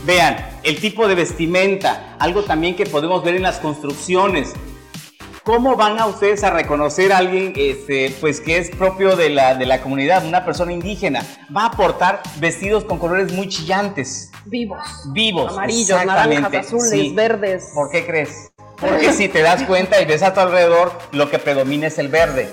Vean, 0.09 0.37
el 0.63 0.81
tipo 0.81 1.07
de 1.07 1.13
vestimenta, 1.13 2.15
algo 2.17 2.41
también 2.41 2.75
que 2.75 2.87
podemos 2.87 3.23
ver 3.23 3.35
en 3.35 3.43
las 3.43 3.59
construcciones. 3.59 4.53
¿Cómo 5.43 5.75
van 5.75 5.99
a 5.99 6.07
ustedes 6.07 6.43
a 6.43 6.49
reconocer 6.49 7.13
a 7.13 7.19
alguien 7.19 7.53
este, 7.55 8.11
pues, 8.19 8.41
que 8.41 8.57
es 8.57 8.71
propio 8.71 9.15
de 9.15 9.29
la, 9.29 9.53
de 9.53 9.67
la 9.67 9.81
comunidad, 9.81 10.25
una 10.25 10.43
persona 10.43 10.73
indígena? 10.73 11.23
Va 11.55 11.65
a 11.65 11.71
portar 11.73 12.23
vestidos 12.39 12.85
con 12.85 12.97
colores 12.97 13.31
muy 13.33 13.49
chillantes, 13.49 14.31
Vivos. 14.45 14.79
vivos. 15.13 15.53
Amarillos, 15.53 16.03
naranjas, 16.03 16.65
azules, 16.65 16.89
sí. 16.89 17.13
verdes. 17.15 17.69
¿Por 17.75 17.91
qué 17.91 18.03
crees? 18.03 18.51
Porque 18.79 19.13
si 19.13 19.27
te 19.29 19.43
das 19.43 19.61
cuenta 19.61 20.01
y 20.01 20.05
ves 20.05 20.23
a 20.23 20.33
tu 20.33 20.39
alrededor, 20.39 20.91
lo 21.11 21.29
que 21.29 21.37
predomina 21.37 21.85
es 21.85 21.99
el 21.99 22.07
verde. 22.07 22.49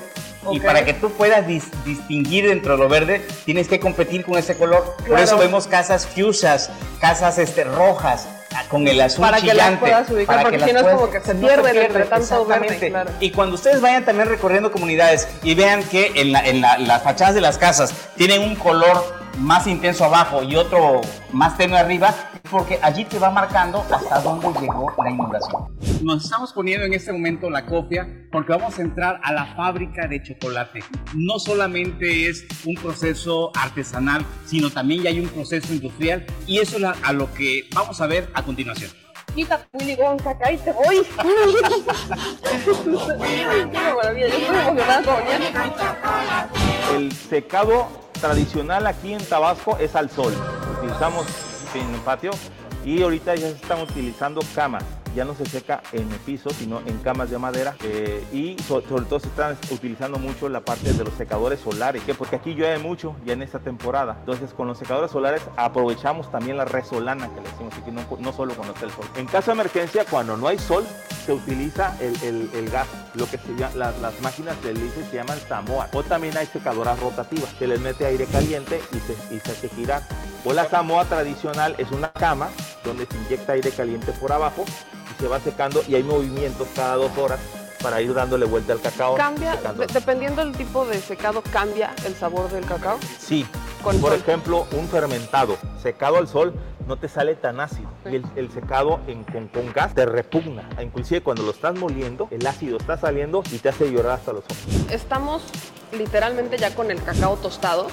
Y 0.52 0.60
para 0.60 0.84
que 0.84 0.94
tú 0.94 1.10
puedas 1.10 1.46
dis- 1.46 1.70
distinguir 1.84 2.48
dentro 2.48 2.76
de 2.76 2.82
lo 2.82 2.88
verde, 2.88 3.26
tienes 3.44 3.68
que 3.68 3.80
competir 3.80 4.24
con 4.24 4.38
ese 4.38 4.56
color. 4.56 4.96
Por 5.06 5.18
eso 5.18 5.36
vemos 5.38 5.66
casas 5.66 6.06
fuchsias, 6.06 6.70
casas 7.00 7.38
este, 7.38 7.64
rojas, 7.64 8.26
ah, 8.54 8.64
con 8.68 8.86
el 8.88 9.00
azul 9.00 9.22
Para 9.24 9.38
que 9.40 9.46
las 9.46 9.56
chillante. 9.56 9.80
puedas 9.80 10.10
ubicar, 10.10 10.26
para 10.26 10.42
porque 10.42 10.58
que 10.58 10.64
si 10.66 10.72
no 10.72 10.80
es 10.80 10.86
como 10.94 11.10
que 11.10 11.20
se 11.20 11.34
no 11.34 11.40
pierden 11.46 11.72
pierden, 11.72 11.86
entre 11.86 12.04
tanto 12.04 12.46
verde, 12.46 12.88
claro. 12.90 13.10
Y 13.20 13.30
cuando 13.30 13.54
ustedes 13.54 13.80
vayan 13.80 14.04
también 14.04 14.28
recorriendo 14.28 14.70
comunidades 14.72 15.28
y 15.42 15.54
vean 15.54 15.82
que 15.84 16.12
en, 16.16 16.32
la- 16.32 16.46
en 16.46 16.60
la- 16.60 16.78
las 16.78 17.02
fachadas 17.02 17.34
de 17.34 17.40
las 17.40 17.58
casas 17.58 17.92
tienen 18.16 18.42
un 18.42 18.54
color 18.56 19.16
más 19.38 19.66
intenso 19.66 20.04
abajo 20.04 20.42
y 20.42 20.56
otro 20.56 21.02
más 21.30 21.58
tenue 21.58 21.78
arriba, 21.78 22.14
porque 22.50 22.78
allí 22.82 23.04
te 23.04 23.18
va 23.18 23.30
marcando 23.30 23.84
hasta 23.90 24.20
dónde 24.20 24.48
llegó 24.60 24.92
la 25.02 25.10
inundación. 25.10 25.76
Nos 26.02 26.24
estamos 26.24 26.52
poniendo 26.52 26.86
en 26.86 26.94
este 26.94 27.12
momento 27.12 27.50
la 27.50 27.66
copia 27.66 28.08
porque 28.30 28.52
vamos 28.52 28.78
a 28.78 28.82
entrar 28.82 29.20
a 29.22 29.32
la 29.32 29.54
fábrica 29.54 30.06
de 30.06 30.22
chocolate. 30.22 30.80
No 31.14 31.38
solamente 31.38 32.28
es 32.28 32.46
un 32.64 32.74
proceso 32.74 33.50
artesanal, 33.56 34.24
sino 34.44 34.70
también 34.70 35.02
ya 35.02 35.10
hay 35.10 35.20
un 35.20 35.28
proceso 35.28 35.72
industrial 35.72 36.26
y 36.46 36.58
eso 36.58 36.78
es 36.78 36.84
a 37.02 37.12
lo 37.12 37.32
que 37.34 37.68
vamos 37.74 38.00
a 38.00 38.06
ver 38.06 38.30
a 38.34 38.42
continuación. 38.42 38.90
Quita 39.34 39.66
acá 40.24 40.52
y 40.52 40.56
te 40.56 40.72
voy. 40.72 41.06
El 46.94 47.12
secado 47.12 47.88
tradicional 48.20 48.86
aquí 48.86 49.12
en 49.12 49.22
Tabasco 49.24 49.76
es 49.78 49.94
al 49.94 50.08
sol. 50.08 50.32
Utilizamos 50.78 51.26
en 51.80 51.94
el 51.94 52.00
patio 52.00 52.30
y 52.84 53.02
ahorita 53.02 53.34
ya 53.34 53.48
se 53.48 53.56
están 53.56 53.80
utilizando 53.82 54.40
camas. 54.54 54.84
Ya 55.16 55.24
no 55.24 55.34
se 55.34 55.46
seca 55.46 55.82
en 55.92 56.12
el 56.12 56.18
piso, 56.20 56.50
sino 56.50 56.80
en 56.86 56.98
camas 56.98 57.30
de 57.30 57.38
madera. 57.38 57.74
eh, 57.82 58.22
y 58.32 58.56
so- 58.62 58.82
sobre 58.82 59.06
todo 59.06 59.18
se 59.18 59.28
están 59.28 59.56
utilizando 59.70 60.18
mucho 60.18 60.48
la 60.50 60.60
parte 60.60 60.92
de 60.92 61.02
los 61.04 61.14
secadores 61.14 61.58
solares, 61.60 62.02
que 62.04 62.14
porque 62.14 62.36
aquí 62.36 62.54
llueve 62.54 62.78
mucho 62.78 63.16
ya 63.24 63.32
en 63.32 63.40
esta 63.42 63.58
temporada. 63.58 64.16
Entonces 64.20 64.52
con 64.52 64.66
los 64.68 64.76
secadores 64.78 65.10
solares 65.10 65.40
aprovechamos 65.56 66.30
también 66.30 66.58
la 66.58 66.66
resolana 66.66 67.28
que 67.34 67.40
le 67.40 67.48
decimos 67.48 67.72
aquí, 67.80 67.90
no, 67.90 68.02
no 68.20 68.32
solo 68.34 68.54
cuando 68.54 68.74
está 68.74 68.84
el 68.86 68.92
sol. 68.92 69.06
En 69.16 69.26
caso 69.26 69.46
de 69.50 69.54
emergencia, 69.54 70.04
cuando 70.04 70.36
no 70.36 70.48
hay 70.48 70.58
sol, 70.58 70.84
se 71.24 71.32
utiliza 71.32 71.96
el, 72.00 72.68
gas, 72.70 72.86
lo 73.14 73.24
que 73.26 73.38
se 73.38 73.54
llama, 73.56 73.74
las, 73.74 73.98
las 74.00 74.20
máquinas 74.20 74.62
de 74.62 74.70
hélice 74.72 75.02
se 75.10 75.16
llaman 75.16 75.38
samoa. 75.48 75.88
O 75.94 76.02
también 76.02 76.36
hay 76.36 76.46
secadoras 76.46 77.00
rotativas, 77.00 77.48
se 77.58 77.66
les 77.66 77.80
mete 77.80 78.04
aire 78.06 78.26
caliente 78.26 78.80
y 78.92 78.98
se, 79.00 79.34
y 79.34 79.40
se 79.40 79.52
hace 79.52 79.68
girar. 79.70 80.02
O 80.44 80.52
la 80.52 80.66
samoa 80.68 81.04
tradicional 81.06 81.74
es 81.78 81.90
una 81.90 82.12
cama 82.12 82.48
donde 82.84 83.06
se 83.06 83.16
inyecta 83.16 83.52
aire 83.54 83.70
caliente 83.70 84.12
por 84.12 84.30
abajo 84.32 84.64
se 85.18 85.28
va 85.28 85.40
secando 85.40 85.82
y 85.88 85.94
hay 85.94 86.02
movimientos 86.02 86.68
cada 86.74 86.96
dos 86.96 87.10
horas 87.18 87.38
para 87.82 88.00
ir 88.00 88.12
dándole 88.14 88.46
vuelta 88.46 88.72
al 88.72 88.80
cacao. 88.80 89.14
Cambia, 89.16 89.56
de- 89.56 89.86
dependiendo 89.86 90.44
del 90.44 90.56
tipo 90.56 90.84
de 90.86 90.98
secado, 91.00 91.42
cambia 91.52 91.94
el 92.04 92.14
sabor 92.14 92.50
del 92.50 92.64
cacao. 92.64 92.98
Sí, 93.18 93.46
Con 93.82 94.00
por 94.00 94.12
ejemplo, 94.14 94.66
un 94.72 94.88
fermentado 94.88 95.56
secado 95.82 96.16
al 96.16 96.26
sol 96.26 96.54
no 96.88 96.96
te 96.96 97.08
sale 97.08 97.34
tan 97.34 97.60
ácido. 97.60 97.88
Y 98.10 98.16
el, 98.16 98.24
el 98.36 98.50
secado 98.50 99.00
en- 99.06 99.24
con, 99.24 99.48
con 99.48 99.72
gas 99.72 99.94
te 99.94 100.06
repugna. 100.06 100.68
Inclusive 100.82 101.20
cuando 101.22 101.42
lo 101.42 101.50
estás 101.50 101.74
moliendo, 101.76 102.28
el 102.30 102.46
ácido 102.46 102.78
está 102.78 102.96
saliendo 102.96 103.42
y 103.52 103.58
te 103.58 103.68
hace 103.68 103.90
llorar 103.90 104.12
hasta 104.12 104.32
los 104.32 104.44
ojos. 104.44 104.90
Estamos 104.90 105.42
literalmente 105.92 106.56
ya 106.58 106.74
con 106.74 106.90
el 106.90 107.02
cacao 107.02 107.36
tostado. 107.36 107.88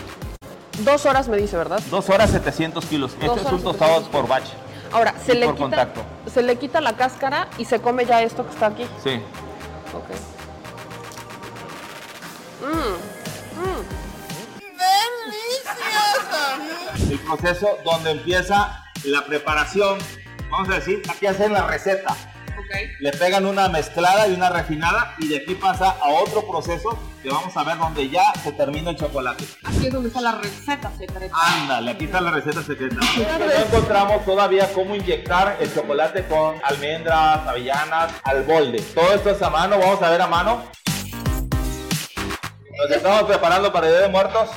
Dos 0.80 1.06
horas 1.06 1.28
me 1.28 1.38
dice, 1.38 1.56
¿verdad? 1.58 1.80
Dos 1.92 2.10
horas 2.10 2.32
700 2.32 2.86
kilos. 2.86 3.12
Dos 3.20 3.38
Este 3.38 3.48
es 3.48 3.54
un 3.54 3.64
tostado 3.64 3.92
700 4.00 4.10
por 4.10 4.28
batch. 4.28 4.48
Ahora, 4.94 5.16
se 5.26 5.34
le, 5.34 5.46
por 5.48 5.56
quita, 5.56 5.64
contacto. 5.64 6.06
se 6.32 6.44
le 6.44 6.56
quita 6.58 6.80
la 6.80 6.94
cáscara 6.96 7.48
y 7.58 7.66
se 7.66 7.82
come 7.82 8.06
ya 8.06 8.22
esto 8.22 8.46
que 8.46 8.54
está 8.54 8.68
aquí. 8.68 8.86
Sí. 9.04 9.20
Ok. 9.92 10.10
Mm, 12.62 12.96
mm. 13.60 13.84
El 17.12 17.20
proceso 17.20 17.78
donde 17.84 18.12
empieza 18.12 18.86
la 19.04 19.26
preparación. 19.26 19.98
Vamos 20.50 20.70
a 20.70 20.76
decir, 20.76 21.02
aquí 21.10 21.26
hacen 21.26 21.52
la 21.54 21.66
receta. 21.66 22.16
Le 23.00 23.12
pegan 23.12 23.46
una 23.46 23.68
mezclada 23.70 24.28
y 24.28 24.34
una 24.34 24.50
refinada 24.50 25.16
y 25.20 25.28
de 25.28 25.38
aquí 25.38 25.56
pasa 25.56 25.90
a 26.02 26.10
otro 26.10 26.48
proceso 26.48 26.98
que 27.24 27.30
vamos 27.30 27.56
a 27.56 27.64
ver 27.64 27.78
donde 27.78 28.10
ya 28.10 28.34
se 28.44 28.52
termina 28.52 28.92
el 28.92 28.98
chocolate. 28.98 29.46
Aquí 29.64 29.88
es 29.88 29.94
donde 29.94 30.10
está 30.10 30.20
la 30.22 30.34
receta 30.34 30.92
secreta. 30.98 31.34
Ándale, 31.34 31.92
aquí 31.92 32.06
está 32.06 32.20
la 32.20 32.32
receta 32.32 32.62
secreta. 32.62 32.96
No 32.96 33.52
encontramos 33.66 34.26
todavía 34.26 34.72
cómo 34.74 34.94
inyectar 34.94 35.56
el 35.62 35.74
chocolate 35.74 36.26
con 36.28 36.56
almendras, 36.64 37.48
avellanas, 37.48 38.12
al 38.26 38.46
molde. 38.46 38.82
Todo 38.94 39.14
esto 39.14 39.30
es 39.30 39.42
a 39.42 39.50
mano, 39.50 39.80
vamos 39.80 40.02
a 40.02 40.10
ver 40.10 40.22
a 40.22 40.28
mano. 40.28 40.64
Nos 42.78 42.92
estamos 42.92 43.24
preparando 43.24 43.72
para 43.72 43.88
el 43.88 43.94
Día 43.94 44.02
de 44.02 44.10
Muertos. 44.10 44.50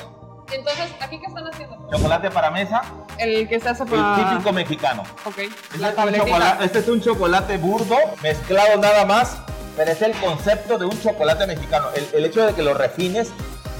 Entonces, 0.51 0.87
¿aquí 0.99 1.19
qué 1.19 1.25
están 1.25 1.47
haciendo? 1.47 1.77
Chocolate 1.91 2.31
para 2.31 2.51
mesa, 2.51 2.81
El 3.17 3.47
que 3.47 3.59
se 3.61 3.69
hace 3.69 3.83
el 3.83 3.89
para... 3.89 4.29
típico 4.29 4.51
mexicano. 4.51 5.03
Ok. 5.25 5.37
Este 5.39 5.77
La 5.77 5.87
es, 5.87 5.93
un 5.93 5.95
tabletita. 5.95 6.25
chocolate, 6.25 6.65
este 6.65 6.79
es 6.79 6.87
un 6.89 7.01
chocolate 7.01 7.57
burdo, 7.57 7.95
mezclado 8.21 8.77
nada 8.77 9.05
más, 9.05 9.37
pero 9.77 9.91
es 9.91 10.01
el 10.01 10.11
concepto 10.13 10.77
de 10.77 10.85
un 10.85 11.01
chocolate 11.01 11.45
mexicano. 11.47 11.87
El, 11.95 12.07
el 12.13 12.25
hecho 12.25 12.45
de 12.45 12.53
que 12.53 12.63
lo 12.63 12.73
refines 12.73 13.29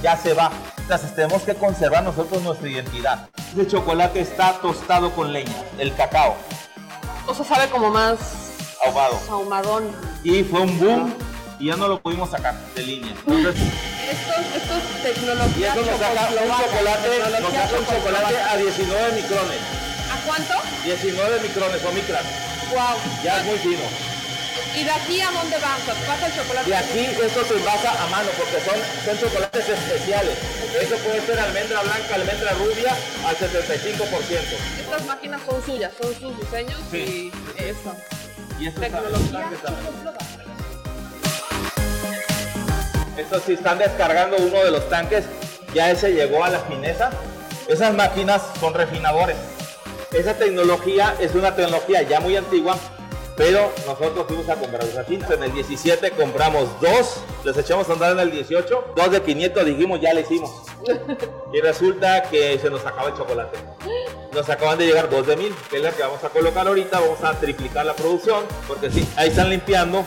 ya 0.02 0.16
se 0.16 0.32
va. 0.32 0.50
Entonces 0.78 1.14
tenemos 1.14 1.42
que 1.42 1.54
conservar 1.54 2.04
nosotros 2.04 2.40
nuestra 2.42 2.68
identidad. 2.68 3.28
Este 3.50 3.66
chocolate 3.66 4.20
está 4.20 4.52
tostado 4.62 5.10
con 5.10 5.32
leña, 5.32 5.52
el 5.78 5.94
cacao, 5.94 6.36
O 7.26 7.34
sea, 7.34 7.44
sabe 7.44 7.68
como 7.68 7.90
más 7.90 8.18
ahumado. 8.86 9.18
ahumadón. 9.28 9.90
Y 10.22 10.44
fue 10.44 10.62
un 10.62 10.78
boom 10.78 11.14
y 11.58 11.66
ya 11.66 11.76
no 11.76 11.88
lo 11.88 12.00
pudimos 12.00 12.30
sacar 12.30 12.54
de 12.74 12.82
línea. 12.84 13.12
Entonces, 13.26 13.60
Esto, 14.08 14.32
esto 14.56 14.74
es 14.74 15.00
y 15.00 15.14
tecnología 15.14 15.72
eso 15.72 15.80
nos 15.80 15.98
saca 15.98 16.28
un 16.30 16.64
chocolate, 16.64 17.40
nos 17.42 17.52
saca 17.52 17.78
un 17.78 17.86
chocolate 17.86 18.36
a 18.38 18.56
19 18.56 19.12
micrones. 19.12 19.58
¿A 20.10 20.26
cuánto? 20.26 20.54
19 20.84 21.40
micrones 21.42 21.84
o 21.84 21.92
micras. 21.92 22.22
Wow. 22.70 22.96
Ya 23.24 23.40
es 23.40 23.46
muy 23.46 23.58
fino. 23.58 24.17
¿Y 24.78 24.84
de 24.84 24.90
aquí 24.90 25.20
a 25.20 25.30
dónde 25.32 25.56
va? 25.58 25.76
O 25.76 25.84
sea, 25.84 25.94
pasa 26.06 26.26
el 26.26 26.34
chocolate. 26.36 26.70
Y 26.70 26.72
aquí 26.72 27.00
esto 27.24 27.44
se 27.44 27.54
envasa 27.56 27.90
a 28.00 28.06
mano 28.08 28.28
porque 28.38 28.60
son, 28.60 28.76
son 29.04 29.18
chocolates 29.18 29.68
especiales. 29.68 30.38
Eso 30.80 30.96
puede 30.98 31.20
ser 31.22 31.40
almendra 31.40 31.80
blanca, 31.82 32.14
almendra 32.14 32.52
rubia 32.52 32.94
al 33.26 33.36
75%. 33.36 34.38
Estas 34.80 35.04
máquinas 35.06 35.40
son 35.48 35.64
suyas, 35.64 35.92
son 36.00 36.14
sus 36.14 36.38
diseños 36.38 36.80
Sí. 36.92 37.32
y 37.58 37.62
eso. 37.62 37.96
Y 38.60 38.68
esto 38.68 38.80
Tecnología. 38.80 39.50
Estos 43.16 43.42
sí 43.44 43.54
están 43.54 43.78
descargando 43.78 44.36
uno 44.36 44.62
de 44.64 44.70
los 44.70 44.88
tanques. 44.88 45.24
Ya 45.74 45.90
ese 45.90 46.12
llegó 46.12 46.44
a 46.44 46.50
la 46.50 46.60
fineza. 46.60 47.10
Esas 47.68 47.94
máquinas 47.94 48.42
son 48.60 48.74
refinadores. 48.74 49.36
Esa 50.12 50.34
tecnología 50.34 51.16
es 51.18 51.34
una 51.34 51.54
tecnología 51.54 52.02
ya 52.02 52.20
muy 52.20 52.36
antigua, 52.36 52.78
pero 53.38 53.72
nosotros 53.86 54.26
fuimos 54.26 54.48
a 54.48 54.56
comprar 54.56 54.84
los 54.84 54.96
así. 54.96 55.18
En 55.30 55.42
el 55.44 55.52
17 55.54 56.10
compramos 56.10 56.68
dos, 56.80 57.22
les 57.44 57.56
echamos 57.56 57.88
a 57.88 57.92
andar 57.92 58.12
en 58.12 58.18
el 58.18 58.32
18, 58.32 58.94
dos 58.96 59.10
de 59.12 59.22
500 59.22 59.64
dijimos 59.64 60.00
ya 60.00 60.12
le 60.12 60.22
hicimos. 60.22 60.50
Y 61.50 61.60
resulta 61.60 62.24
que 62.24 62.58
se 62.58 62.68
nos 62.68 62.84
acaba 62.84 63.08
el 63.08 63.16
chocolate. 63.16 63.58
Nos 64.34 64.50
acaban 64.50 64.76
de 64.76 64.86
llegar 64.86 65.08
dos 65.08 65.26
de 65.26 65.34
mil, 65.34 65.54
que 65.70 65.78
es 65.78 65.82
la 65.82 65.92
que 65.92 66.02
vamos 66.02 66.22
a 66.22 66.28
colocar 66.28 66.66
ahorita, 66.66 67.00
vamos 67.00 67.24
a 67.24 67.32
triplicar 67.32 67.86
la 67.86 67.94
producción, 67.94 68.44
porque 68.66 68.90
sí, 68.90 69.08
ahí 69.16 69.30
están 69.30 69.48
limpiando, 69.48 70.04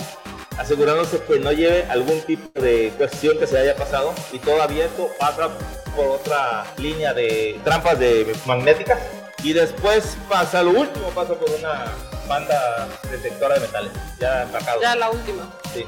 asegurándose 0.59 1.19
que 1.23 1.39
no 1.39 1.51
lleve 1.51 1.85
algún 1.89 2.21
tipo 2.21 2.61
de 2.61 2.93
cuestión 2.95 3.39
que 3.39 3.47
se 3.47 3.57
haya 3.57 3.75
pasado 3.75 4.13
y 4.31 4.37
todo 4.37 4.61
abierto 4.61 5.09
pasa 5.19 5.49
por 5.95 6.05
otra 6.07 6.65
línea 6.77 7.13
de 7.13 7.59
trampas 7.63 7.97
de 7.97 8.35
magnéticas 8.45 8.99
y 9.43 9.53
después 9.53 10.15
pasa, 10.29 10.61
lo 10.61 10.71
último 10.71 11.07
pasa 11.09 11.33
por 11.33 11.49
una 11.49 11.91
banda 12.31 12.87
detectora 13.11 13.55
de 13.55 13.59
metales, 13.61 13.91
ya 14.19 14.43
empacado. 14.43 14.81
Ya 14.81 14.95
la 14.95 15.09
última. 15.09 15.43
Sí. 15.73 15.85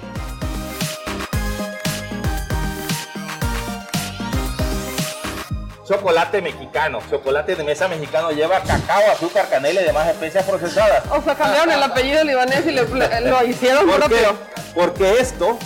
Chocolate 5.85 6.41
mexicano, 6.41 7.01
chocolate 7.09 7.55
de 7.57 7.63
mesa 7.65 7.89
mexicano 7.89 8.31
lleva 8.31 8.61
cacao, 8.61 9.01
azúcar, 9.11 9.49
canela 9.49 9.81
y 9.81 9.83
demás 9.83 10.07
especias 10.07 10.45
procesadas. 10.45 11.03
O 11.11 11.21
sea, 11.21 11.35
cambiaron 11.35 11.71
el 11.73 11.83
apellido 11.83 12.23
libanés 12.23 12.65
y 12.65 12.71
le- 12.71 12.85
lo 13.21 13.43
hicieron 13.45 13.85
¿Por 13.85 13.95
qué? 14.03 14.07
propio. 14.07 14.37
Porque 14.73 15.19
esto 15.19 15.57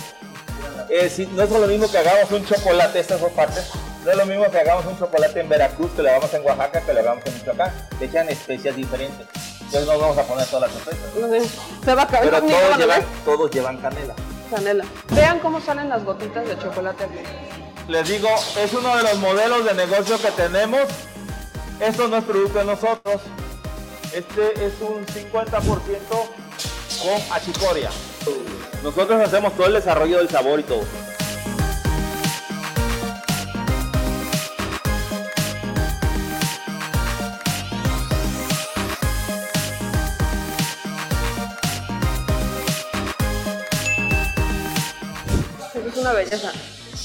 eh, 0.90 1.08
si- 1.08 1.26
no 1.28 1.42
es 1.44 1.50
lo 1.50 1.60
mismo 1.68 1.88
que 1.88 1.98
hagamos 1.98 2.32
un 2.32 2.44
chocolate, 2.44 2.98
estas 2.98 3.20
dos 3.20 3.30
partes, 3.30 3.70
no 4.04 4.10
es 4.10 4.16
lo 4.16 4.26
mismo 4.26 4.50
que 4.50 4.58
hagamos 4.58 4.86
un 4.86 4.98
chocolate 4.98 5.38
en 5.38 5.48
Veracruz, 5.48 5.92
que 5.94 6.02
lo 6.02 6.08
hagamos 6.08 6.34
en 6.34 6.44
Oaxaca, 6.44 6.80
que 6.80 6.92
lo 6.92 6.98
hagamos 7.00 7.24
en 7.24 7.34
Michoacán. 7.34 7.72
Le 8.00 8.06
echan 8.06 8.28
especias 8.28 8.74
diferentes. 8.74 9.26
Entonces 9.68 9.86
no 9.86 9.98
vamos 9.98 10.16
a 10.16 10.22
poner 10.22 10.46
todas 10.46 10.70
las 10.70 10.80
especias. 10.80 11.14
No 11.20 11.28
sé, 11.28 11.50
Se 11.84 11.94
va 11.94 12.02
a 12.02 12.06
caer 12.06 12.24
Pero 12.24 12.40
todos 12.40 12.70
la 12.70 12.76
llevan, 12.78 13.02
todos 13.22 13.50
llevan 13.50 13.76
canela. 13.76 14.14
Canela. 14.50 14.84
Vean 15.10 15.40
cómo 15.40 15.60
salen 15.60 15.90
las 15.90 16.04
gotitas 16.04 16.48
de 16.48 16.58
chocolate 16.58 17.04
aquí. 17.04 17.18
Les 17.86 18.08
digo, 18.08 18.30
es 18.58 18.72
uno 18.72 18.96
de 18.96 19.02
los 19.02 19.18
modelos 19.18 19.66
de 19.66 19.74
negocio 19.74 20.18
que 20.18 20.30
tenemos. 20.30 20.80
Esto 21.80 22.08
no 22.08 22.16
es 22.16 22.24
producto 22.24 22.60
de 22.60 22.64
nosotros. 22.64 23.20
Este 24.14 24.52
es 24.64 24.72
un 24.80 25.04
50% 25.04 25.50
con 27.02 27.36
achicoria. 27.36 27.90
Nosotros 28.82 29.20
hacemos 29.20 29.52
todo 29.54 29.66
el 29.66 29.74
desarrollo 29.74 30.16
del 30.16 30.30
sabor 30.30 30.60
y 30.60 30.62
todo. 30.62 30.80
Una 46.08 46.18
belleza. 46.18 46.52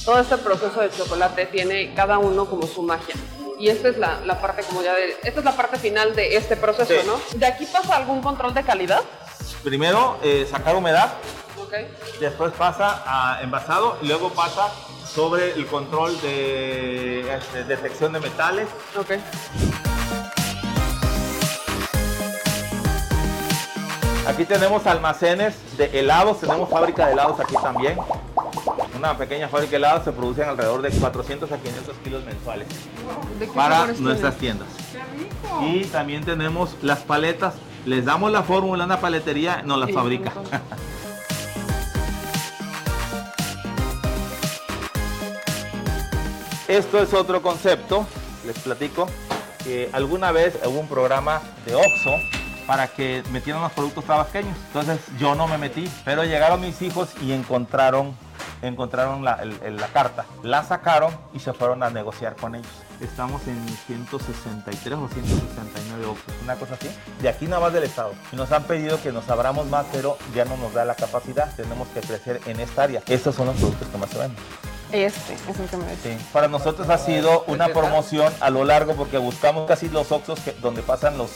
Todo 0.06 0.20
este 0.20 0.38
proceso 0.38 0.80
de 0.82 0.90
chocolate 0.92 1.46
tiene 1.48 1.94
cada 1.94 2.18
uno 2.18 2.46
como 2.46 2.68
su 2.68 2.82
magia. 2.82 3.16
Y 3.60 3.70
esta 3.70 3.90
es 3.90 3.98
la, 3.98 4.20
la 4.26 4.42
parte 4.42 4.64
como 4.64 4.82
ya 4.82 4.94
de, 4.94 5.12
esta 5.24 5.40
es 5.40 5.46
la 5.46 5.56
parte 5.56 5.78
final 5.78 6.16
de 6.16 6.36
este 6.36 6.58
proceso, 6.58 6.94
Sí. 6.94 7.08
¿no? 7.08 7.20
¿De 7.38 7.46
aquí 7.46 7.66
pasa 7.66 7.96
algún 7.96 8.22
control 8.22 8.54
de 8.54 8.64
calidad? 8.64 9.02
Primero, 9.64 10.18
eh, 10.24 10.46
sacar 10.50 10.76
humedad, 10.76 11.14
Ok. 11.62 11.74
después 12.20 12.52
pasa 12.54 13.04
a 13.06 13.42
envasado 13.42 13.98
y 14.02 14.08
luego 14.08 14.30
pasa 14.32 14.68
sobre 15.08 15.54
el 15.54 15.68
control 15.68 16.20
de 16.22 17.34
este, 17.36 17.64
detección 17.64 18.12
de 18.14 18.20
metales. 18.20 18.68
Ok. 18.98 19.12
Aquí 24.28 24.46
tenemos 24.46 24.86
almacenes 24.88 25.54
de 25.78 26.00
helados, 26.00 26.40
tenemos 26.40 26.70
fábrica 26.70 27.06
de 27.06 27.14
helados 27.14 27.40
aquí 27.40 27.56
también. 27.62 27.98
Una 29.04 29.18
pequeña 29.18 29.50
fábrica 29.50 29.72
de 29.72 29.78
helados 29.78 30.06
se 30.06 30.14
producen 30.14 30.48
alrededor 30.48 30.82
de 30.82 30.90
400 30.90 31.52
a 31.52 31.58
500 31.58 31.98
kilos 32.06 32.24
mensuales 32.24 32.70
¿De 33.38 33.48
qué 33.48 33.52
para 33.52 33.88
nuestras 34.00 34.38
tiendas. 34.38 34.70
Y 35.62 35.84
también 35.88 36.24
tenemos 36.24 36.78
las 36.82 37.00
paletas, 37.00 37.56
les 37.86 38.06
damos 38.06 38.32
la 38.32 38.44
fórmula 38.44 38.84
en 38.84 38.90
la 38.90 39.02
paletería, 39.02 39.62
nos 39.62 39.78
las 39.78 39.90
Sí, 39.90 39.94
fabrica. 39.94 40.30
Esto 46.70 47.00
es 47.00 47.14
otro 47.14 47.42
concepto, 47.42 48.08
les 48.46 48.58
platico, 48.60 49.10
que 49.66 49.90
alguna 49.92 50.32
vez 50.32 50.58
hubo 50.66 50.80
un 50.80 50.88
programa 50.88 51.42
de 51.66 51.76
Oxxo 51.76 52.16
para 52.66 52.88
que 52.88 53.24
metieran 53.32 53.62
los 53.62 53.72
productos 53.72 54.06
tabasqueños. 54.06 54.56
Entonces 54.68 55.00
yo 55.20 55.36
no 55.36 55.48
me 55.48 55.58
metí, 55.58 55.90
pero 56.06 56.24
llegaron 56.24 56.62
mis 56.62 56.82
hijos 56.82 57.10
y 57.22 57.34
encontraron, 57.34 58.16
encontraron 58.68 59.24
la, 59.24 59.34
el- 59.36 59.60
el- 59.64 59.78
la 59.78 59.88
carta. 59.88 60.26
La 60.42 60.64
sacaron 60.64 61.16
y 61.34 61.40
se 61.40 61.54
fueron 61.54 61.84
a 61.84 61.90
negociar 61.90 62.36
con 62.36 62.56
ellos. 62.56 62.68
Estamos 63.02 63.46
en 63.48 63.64
163 63.88 64.98
o 64.98 65.08
169 65.10 66.06
Oxxos, 66.06 66.34
una 66.44 66.56
cosa 66.56 66.76
así. 66.76 66.90
De 67.22 67.30
aquí 67.30 67.46
nada 67.48 67.62
más 67.62 67.74
del 67.74 67.84
estado. 67.84 68.14
Y 68.32 68.36
nos 68.36 68.52
han 68.52 68.64
pedido 68.64 69.02
que 69.02 69.12
nos 69.12 69.30
abramos 69.30 69.68
más, 69.68 69.86
pero 69.92 70.18
ya 70.34 70.46
no 70.46 70.56
nos 70.58 70.74
da 70.74 70.86
la 70.86 70.96
capacidad. 70.96 71.54
Tenemos 71.56 71.88
que 71.90 72.00
crecer 72.02 72.40
en 72.46 72.60
esta 72.60 72.84
área. 72.84 73.02
Estos 73.08 73.36
son 73.36 73.48
los 73.48 73.56
productos 73.58 73.88
que 73.90 73.98
más 73.98 74.10
se 74.10 74.20
venden. 74.20 74.38
Este 74.92 75.34
es 75.50 75.60
el 75.60 75.68
que 75.68 75.78
me. 75.78 75.96
Sí, 75.98 76.18
para 76.32 76.48
nosotros 76.48 76.88
ha 76.90 76.98
sido 77.00 77.44
una 77.48 77.68
promoción 77.70 78.32
a 78.40 78.50
lo 78.52 78.64
largo 78.64 78.94
porque 78.96 79.18
buscamos 79.18 79.68
casi 79.68 79.90
los 79.90 80.12
Oxxos 80.12 80.40
que, 80.42 80.52
donde 80.62 80.84
pasan 80.84 81.18
los 81.18 81.32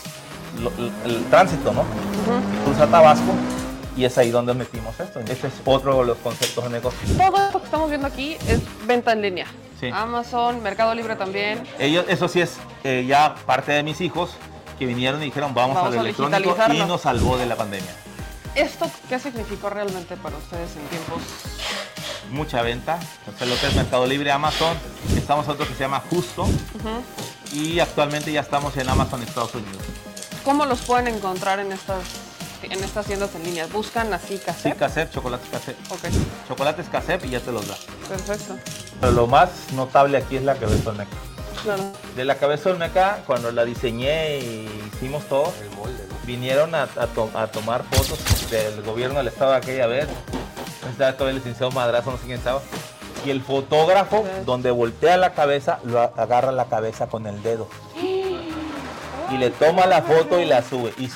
lo- 0.61 0.69
el, 0.77 0.91
el 1.05 1.25
tránsito, 1.25 1.73
¿no? 1.73 1.83
Cruza 2.63 2.85
Tabasco 2.87 3.31
y 3.97 4.05
es 4.05 4.17
ahí 4.17 4.29
donde 4.29 4.53
metimos 4.53 4.99
esto. 4.99 5.19
Este 5.19 5.47
es 5.47 5.53
otro 5.65 5.99
de 5.99 6.05
los 6.05 6.17
conceptos 6.19 6.63
de 6.63 6.69
negocio. 6.69 6.99
Todo 7.17 7.45
esto 7.45 7.59
que 7.59 7.65
estamos 7.65 7.89
viendo 7.89 8.07
aquí 8.07 8.37
es 8.47 8.61
venta 8.85 9.11
en 9.11 9.21
línea. 9.23 9.47
Sí. 9.79 9.89
Amazon, 9.91 10.61
Mercado 10.61 10.93
Libre 10.93 11.15
también. 11.15 11.63
Ellos, 11.79 12.05
eso 12.07 12.27
sí 12.27 12.41
es 12.41 12.57
eh, 12.83 13.05
ya 13.07 13.35
parte 13.45 13.71
de 13.71 13.83
mis 13.83 13.99
hijos 14.01 14.31
que 14.77 14.85
vinieron 14.85 15.21
y 15.21 15.25
dijeron 15.25 15.53
vamos, 15.53 15.75
Vamos 15.75 15.93
al 15.93 15.99
electrónico 15.99 16.55
y 16.71 16.77
nos 16.79 17.01
salvó 17.01 17.37
de 17.37 17.47
la 17.47 17.55
pandemia. 17.55 17.89
¿Esto 18.55 18.89
qué 19.09 19.19
significó 19.19 19.69
realmente 19.69 20.15
para 20.17 20.37
ustedes 20.37 20.75
en 20.77 20.87
tiempos? 20.87 21.21
Mucha 22.31 22.61
venta, 22.61 22.99
sea, 23.37 23.47
lo 23.47 23.55
que 23.55 23.67
es 23.67 23.75
Mercado 23.75 24.05
Libre, 24.05 24.31
Amazon, 24.31 24.75
estamos 25.15 25.47
otro 25.47 25.67
que 25.67 25.73
se 25.73 25.81
llama 25.81 26.01
Justo 26.09 26.45
y 27.53 27.79
actualmente 27.79 28.31
ya 28.31 28.41
estamos 28.41 28.75
en 28.77 28.89
Amazon 28.89 29.21
Estados 29.23 29.55
Unidos. 29.55 29.77
¿Cómo 30.43 30.65
los 30.65 30.81
pueden 30.81 31.07
encontrar 31.07 31.59
en 31.59 31.71
estas, 31.71 32.03
en 32.63 32.83
estas 32.83 33.05
tiendas 33.05 33.33
en 33.35 33.43
línea? 33.43 33.67
¿Buscan 33.67 34.13
así 34.13 34.37
Sí, 34.37 34.43
cassette? 34.45 34.77
cassette, 34.77 35.11
chocolates 35.13 35.47
cassette. 35.49 35.77
Ok, 35.91 35.99
Chocolates 36.47 36.87
cassette 36.89 37.25
y 37.25 37.29
ya 37.29 37.39
te 37.39 37.51
los 37.51 37.67
da. 37.67 37.75
perfecto. 38.09 38.55
Pero 38.99 39.11
lo 39.13 39.27
más 39.27 39.49
notable 39.73 40.17
aquí 40.17 40.37
es 40.37 40.43
la 40.43 40.55
cabeza 40.55 40.89
olmeca. 40.89 41.11
Claro. 41.63 41.83
De 42.15 42.25
la 42.25 42.35
cabeza 42.35 42.69
olmeca, 42.69 43.19
cuando 43.25 43.51
la 43.51 43.65
diseñé 43.65 44.39
y 44.39 44.89
hicimos 44.95 45.25
todo, 45.25 45.51
vinieron 46.25 46.73
a, 46.75 46.83
a 46.83 47.07
to- 47.07 47.31
a 47.35 47.47
tomar 47.47 47.83
fotos 47.91 48.19
del 48.49 48.81
gobierno 48.83 49.17
del 49.19 49.27
estado 49.27 49.51
de 49.51 49.57
aquella 49.57 49.87
vez. 49.87 50.07
Estaba 50.89 51.13
todo 51.17 51.29
el 51.29 51.35
licenciado 51.35 51.71
Madrazo, 51.71 52.11
no 52.11 52.17
sé 52.17 52.25
quién 52.25 52.37
estaba. 52.37 52.61
Y 53.25 53.29
el 53.31 53.41
fotógrafo, 53.41 54.23
donde 54.45 54.71
voltea 54.71 55.17
la 55.17 55.33
cabeza, 55.33 55.79
lo 55.83 55.99
agarra 55.99 56.51
la 56.51 56.65
cabeza 56.65 57.07
con 57.07 57.27
el 57.27 57.41
dedo. 57.43 57.67
Y 59.29 59.37
le 59.37 59.49
toma 59.49 59.85
la 59.85 60.01
foto 60.01 60.39
y 60.39 60.45
la 60.45 60.63
sube. 60.63 60.93
Y, 60.97 61.09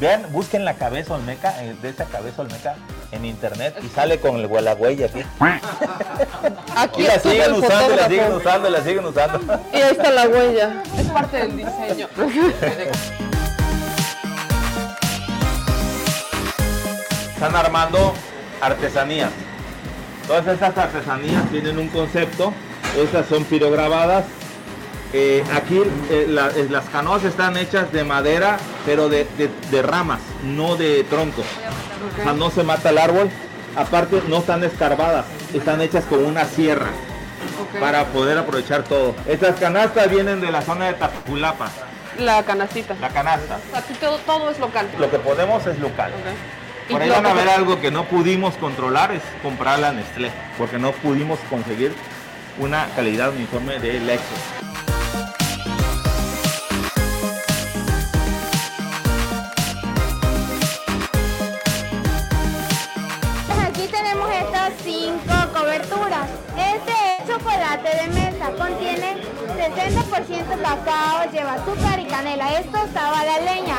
vean, 0.00 0.26
busquen 0.32 0.64
la 0.64 0.74
cabeza 0.74 1.14
olmeca, 1.14 1.62
eh, 1.62 1.76
de 1.80 1.88
esa 1.88 2.04
cabeza 2.06 2.42
olmeca 2.42 2.74
en 3.12 3.24
internet 3.24 3.76
y 3.82 3.88
sale 3.88 4.18
con 4.18 4.36
el, 4.36 4.50
la 4.64 4.74
huella 4.74 5.06
aquí. 5.06 5.22
Aquí 6.76 7.02
Y 7.02 7.06
la 7.06 7.18
siguen 7.20 7.52
usando, 7.52 7.94
y 7.94 7.96
la 7.96 8.08
siguen 8.08 8.32
usando, 8.32 8.68
y 8.68 8.72
la 8.72 8.82
siguen 8.82 9.04
usando. 9.06 9.40
Y 9.72 9.76
ahí 9.76 9.92
está 9.92 10.10
la 10.10 10.28
huella. 10.28 10.82
Es 10.98 11.06
parte 11.06 11.36
del 11.36 11.56
diseño. 11.56 12.08
Están 17.34 17.56
armando 17.56 18.14
artesanías. 18.60 19.30
Todas 20.26 20.46
estas 20.46 20.78
artesanías 20.78 21.48
tienen 21.50 21.78
un 21.78 21.88
concepto. 21.88 22.52
Estas 22.96 23.26
son 23.26 23.44
pirograbadas. 23.44 24.24
Eh, 25.12 25.44
aquí 25.54 25.80
eh, 26.10 26.26
la- 26.28 26.48
eh, 26.48 26.66
las 26.70 26.86
canoas 26.86 27.22
están 27.24 27.56
hechas 27.56 27.92
de 27.92 28.02
madera, 28.04 28.56
pero 28.84 29.08
de, 29.08 29.26
de- 29.38 29.50
de 29.70 29.82
ramas, 29.82 30.20
no 30.42 30.76
de 30.76 31.04
troncos. 31.04 31.44
O 32.18 32.22
sea, 32.22 32.32
no 32.32 32.50
se 32.50 32.62
mata 32.64 32.90
el 32.90 32.98
árbol. 32.98 33.30
Aparte, 33.76 34.22
no 34.28 34.38
están 34.38 34.62
escarbadas, 34.64 35.24
están 35.52 35.80
hechas 35.82 36.04
con 36.04 36.24
una 36.24 36.44
sierra 36.44 36.86
para 37.80 38.04
poder 38.06 38.38
aprovechar 38.38 38.84
todo. 38.84 39.14
Estas 39.28 39.56
canastas 39.58 40.08
vienen 40.10 40.40
de 40.40 40.50
la 40.52 40.62
zona 40.62 40.86
de 40.86 40.94
Tapulapa, 40.94 41.68
La 42.18 42.42
canastita. 42.44 42.94
la 43.00 43.08
canasta. 43.08 43.58
Aquí 43.74 43.94
todo, 43.94 44.18
todo 44.18 44.50
es 44.50 44.58
local. 44.60 44.88
Lo 44.98 45.10
que 45.10 45.18
ponemos 45.18 45.66
es 45.66 45.78
local. 45.80 46.12
Por 46.88 47.02
ahí 47.02 47.10
van 47.10 47.26
a 47.26 47.34
ver 47.34 47.48
algo 47.48 47.80
que 47.80 47.90
no 47.90 48.04
pudimos 48.04 48.54
controlar, 48.56 49.10
es 49.12 49.22
comprar 49.42 49.78
la 49.80 49.92
Nestlé, 49.92 50.30
porque 50.58 50.78
no 50.78 50.92
pudimos 50.92 51.38
conseguir 51.50 51.92
una 52.58 52.86
calidad 52.94 53.30
uniforme 53.30 53.78
de 53.80 53.98
Lexus. 54.00 54.63
99% 69.90 70.62
cacao, 70.62 71.30
lleva 71.30 71.54
azúcar 71.54 71.98
y 72.00 72.06
canela. 72.06 72.58
Esto 72.58 72.78
estaba 72.78 73.24
la 73.24 73.38
leña 73.40 73.76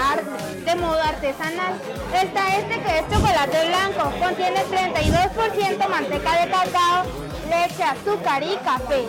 de 0.64 0.76
modo 0.76 1.02
artesanal. 1.02 1.74
Está 2.14 2.58
este 2.58 2.80
que 2.80 3.00
es 3.00 3.10
chocolate 3.10 3.68
blanco, 3.68 4.12
contiene 4.20 4.64
32% 4.66 5.90
manteca 5.90 6.46
de 6.46 6.52
cacao, 6.52 7.06
leche, 7.50 7.84
azúcar 7.84 8.44
y 8.44 8.56
café. 8.58 9.06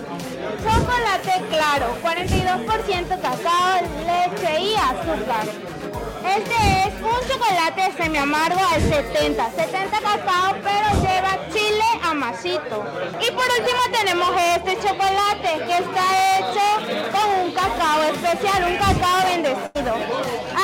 Chocolate 0.64 1.44
claro, 1.50 1.86
42% 2.02 3.08
cacao, 3.20 3.80
leche 4.06 4.60
y 4.60 4.74
azúcar. 4.74 5.75
Este 6.24 6.88
es 6.88 6.94
un 7.02 7.28
chocolate 7.28 7.92
semi 7.96 8.18
amargo 8.18 8.60
al 8.72 8.80
70, 8.80 9.50
70 9.50 10.00
cacao, 10.00 10.54
pero 10.62 11.02
lleva 11.02 11.38
chile 11.52 11.84
amasito. 12.02 12.84
Y 13.20 13.30
por 13.32 13.44
último 13.44 13.80
tenemos 13.92 14.30
este 14.56 14.76
chocolate 14.76 15.64
que 15.66 15.78
está 15.78 16.38
hecho 16.38 16.66
con 17.12 17.46
un 17.46 17.52
cacao 17.52 18.02
especial, 18.04 18.64
un 18.64 18.76
cacao 18.76 19.24
bendecido. 19.24 19.94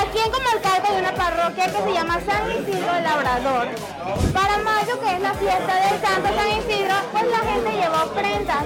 Aquí 0.00 0.18
en 0.18 0.30
Comalcalco 0.30 0.92
hay 0.92 0.98
una 1.00 1.14
parroquia 1.14 1.66
que 1.66 1.82
se 1.82 1.92
llama 1.92 2.20
San 2.26 2.50
Isidro 2.50 3.00
Labrador. 3.00 3.68
Para 4.32 4.58
mayo, 4.58 5.00
que 5.00 5.14
es 5.14 5.20
la 5.20 5.34
fiesta 5.34 5.74
del 5.74 6.00
Santo 6.00 6.28
San 6.34 6.48
Isidro, 6.48 6.94
pues 7.12 7.24
la 7.28 7.38
gente 7.38 7.72
lleva 7.72 8.04
ofrendas. 8.04 8.64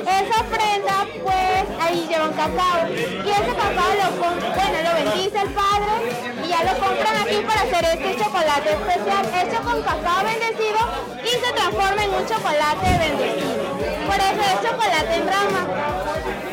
Esa 0.00 0.40
ofrenda, 0.40 1.06
pues 1.22 1.80
ahí 1.80 2.06
lleva 2.08 2.24
un 2.24 2.34
cacao. 2.34 2.88
Y 2.88 3.30
ese 3.30 3.54
cacao 3.54 3.90
lo, 4.00 4.16
bueno, 4.18 4.78
lo 4.82 4.94
bendice 4.94 5.40
el 5.40 5.50
padre 5.50 6.37
y 6.44 6.48
ya 6.48 6.62
lo 6.64 6.78
compran 6.78 7.16
aquí 7.16 7.36
para 7.46 7.62
hacer 7.62 7.84
este 7.84 8.22
chocolate 8.22 8.72
especial 8.72 9.26
hecho 9.34 9.62
con 9.62 9.82
cacao 9.82 10.24
bendecido 10.24 10.78
y 11.22 11.28
se 11.28 11.52
transforma 11.52 12.04
en 12.04 12.10
un 12.10 12.26
chocolate 12.26 12.98
bendecido. 12.98 13.68
Por 14.06 14.16
eso 14.16 14.42
es 14.42 14.70
chocolate 14.70 15.14
en 15.14 15.26
rama. 15.26 16.47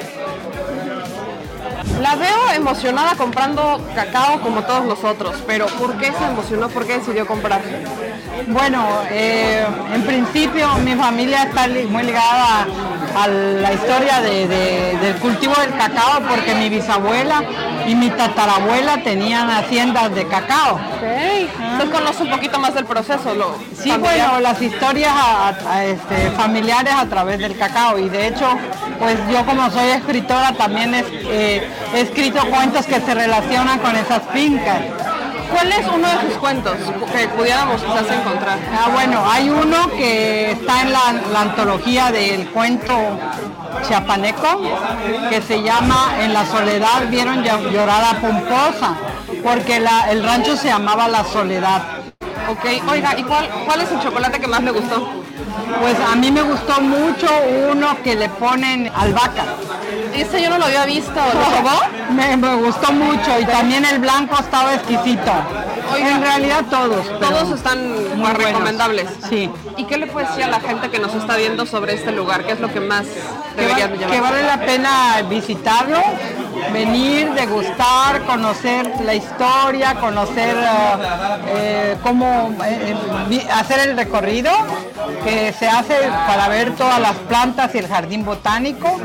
La 2.02 2.16
veo 2.16 2.52
emocionada 2.54 3.16
comprando 3.16 3.82
cacao 3.96 4.42
como 4.42 4.64
todos 4.64 4.86
nosotros, 4.86 5.36
pero 5.48 5.66
¿por 5.68 5.98
qué 5.98 6.12
se 6.12 6.26
emocionó? 6.26 6.70
¿Por 6.70 6.86
qué 6.86 6.98
decidió 7.00 7.26
comprar? 7.26 7.62
Bueno, 8.48 8.86
eh, 9.10 9.66
en 9.94 10.04
principio 10.04 10.68
mi 10.84 10.94
familia 10.96 11.44
está 11.44 11.68
muy 11.90 12.04
ligada 12.04 12.68
a, 13.16 13.28
la 13.28 13.74
historia 13.74 14.22
del 14.22 15.16
cultivo 15.16 15.54
del 15.62 15.72
cacao 15.78 16.22
porque 16.30 16.54
mi 16.54 16.70
bisabuela 16.70 17.44
y 17.88 17.96
mi 17.96 18.10
tatarabuela 18.10 19.02
tenían 19.04 19.50
haciendas 19.50 20.14
de 20.14 20.28
cacao. 20.28 20.80
Okay. 20.98 21.50
Entonces 21.60 21.90
conoce 21.90 22.24
un 22.24 22.30
poquito 22.30 22.60
más 22.60 22.74
del 22.74 22.86
proceso. 22.86 23.34
Lo 23.34 23.56
sí, 23.78 23.92
bueno, 23.98 24.40
las 24.42 24.62
historias 24.62 25.14
este, 25.84 26.30
familiares 26.32 26.94
a 26.94 27.06
través 27.06 27.40
del 27.40 27.58
cacao 27.58 27.98
y 27.98 28.10
de 28.10 28.28
hecho, 28.28 28.48
pues 29.00 29.18
yo 29.32 29.46
como 29.46 29.70
soy 29.72 29.90
escritora 29.90 30.52
también 30.54 30.94
eh, 30.94 31.68
he 31.94 32.02
escrito 32.02 32.40
cuentos 32.50 32.86
que 32.86 33.00
se 33.00 33.14
relacionan 33.14 33.80
con 33.80 33.96
esas 33.96 34.22
fincas. 34.34 34.82
¿Cuál 35.52 35.72
es 35.72 35.88
uno 35.88 36.08
de 36.08 36.22
sus 36.22 36.38
cuentos 36.38 36.74
que 37.16 37.28
pudiéramos 37.30 37.82
quizás 37.82 38.12
encontrar? 38.12 38.58
Ah, 38.72 38.90
bueno, 38.92 39.24
hay 39.26 39.50
uno 39.50 39.90
que 39.92 40.52
está 40.52 40.82
en 40.82 40.92
la, 40.92 41.42
antología 41.42 42.12
del 42.12 42.50
cuento 42.50 42.94
chiapaneco 43.88 44.62
que 45.30 45.42
se 45.42 45.62
llama 45.62 46.16
En 46.20 46.34
la 46.34 46.46
soledad 46.46 47.08
vieron 47.10 47.44
llorar 47.44 48.16
a 48.16 48.20
Pomposa, 48.20 48.96
porque 49.44 49.78
el 50.10 50.24
rancho 50.24 50.58
se 50.58 50.68
llamaba 50.68 51.08
La 51.08 51.24
Soledad. 51.24 52.05
Ok, 52.50 52.66
oiga, 52.90 53.18
¿y 53.18 53.24
cuál, 53.24 53.50
cuál 53.66 53.82
es 53.82 53.92
el 53.92 54.00
chocolate 54.02 54.40
que 54.40 54.48
más 54.48 54.64
le 54.64 54.72
gustó? 54.72 55.26
Pues 55.80 55.96
a 56.00 56.16
mí 56.16 56.32
me 56.32 56.42
gustó 56.42 56.80
mucho 56.82 57.28
uno 57.72 57.98
que 58.04 58.16
le 58.16 58.30
ponen 58.30 58.92
albahaca. 58.96 59.46
Ese 60.14 60.42
yo 60.42 60.50
no 60.50 60.58
lo 60.58 60.66
había 60.66 60.86
visto, 60.86 61.14
¿lo 61.14 61.62
probó? 61.62 61.82
Me, 62.12 62.56
gustó 62.56 62.92
mucho 62.94 63.40
y 63.40 63.46
también 63.46 63.84
el 63.86 64.00
blanco 64.00 64.38
estaba 64.40 64.76
exquisito. 64.76 65.32
en 65.98 66.22
realidad 66.22 66.66
todos. 66.70 67.08
Todos 67.20 67.52
están 67.52 68.18
muy 68.18 68.32
recomendables. 68.32 69.10
Sí. 69.30 69.50
¿Y 69.78 69.86
qué 69.86 69.98
le 69.98 70.08
puede 70.08 70.28
decir 70.28 70.44
a 70.46 70.48
la 70.48 70.60
gente 70.60 70.90
que 70.90 71.00
nos 71.00 71.14
está 71.16 71.36
viendo 71.36 71.66
sobre 71.66 71.96
este 71.96 72.12
lugar? 72.12 72.46
¿Qué 72.46 72.54
es 72.54 72.60
lo 72.60 72.72
que 72.72 72.80
más 72.80 73.06
deberían 73.56 73.92
llevar? 73.94 74.12
Que 74.12 74.22
vale 74.22 74.44
la 74.44 74.60
pena 74.62 75.22
visitarlo, 75.30 76.00
venir, 76.72 77.32
degustar, 77.34 78.22
conocer 78.26 78.92
la 79.04 79.16
historia, 79.16 79.96
conocer 79.96 80.56
eh, 80.58 80.98
eh, 81.48 81.98
cómo 82.04 82.35
eh, 82.66 83.48
hacer 83.52 83.90
el 83.90 83.98
recorrido 83.98 84.52
que 85.24 85.54
se 85.54 85.68
hace 85.68 85.96
para 86.28 86.48
ver 86.48 86.76
todas 86.76 87.00
las 87.00 87.16
plantas 87.16 87.74
y 87.76 87.80
el 87.80 87.88
jardín 87.88 88.26
botánico 88.26 89.00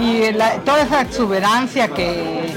y 0.00 0.32
toda 0.64 0.82
esa 0.82 1.00
exuberancia 1.00 1.88
que, 1.88 2.54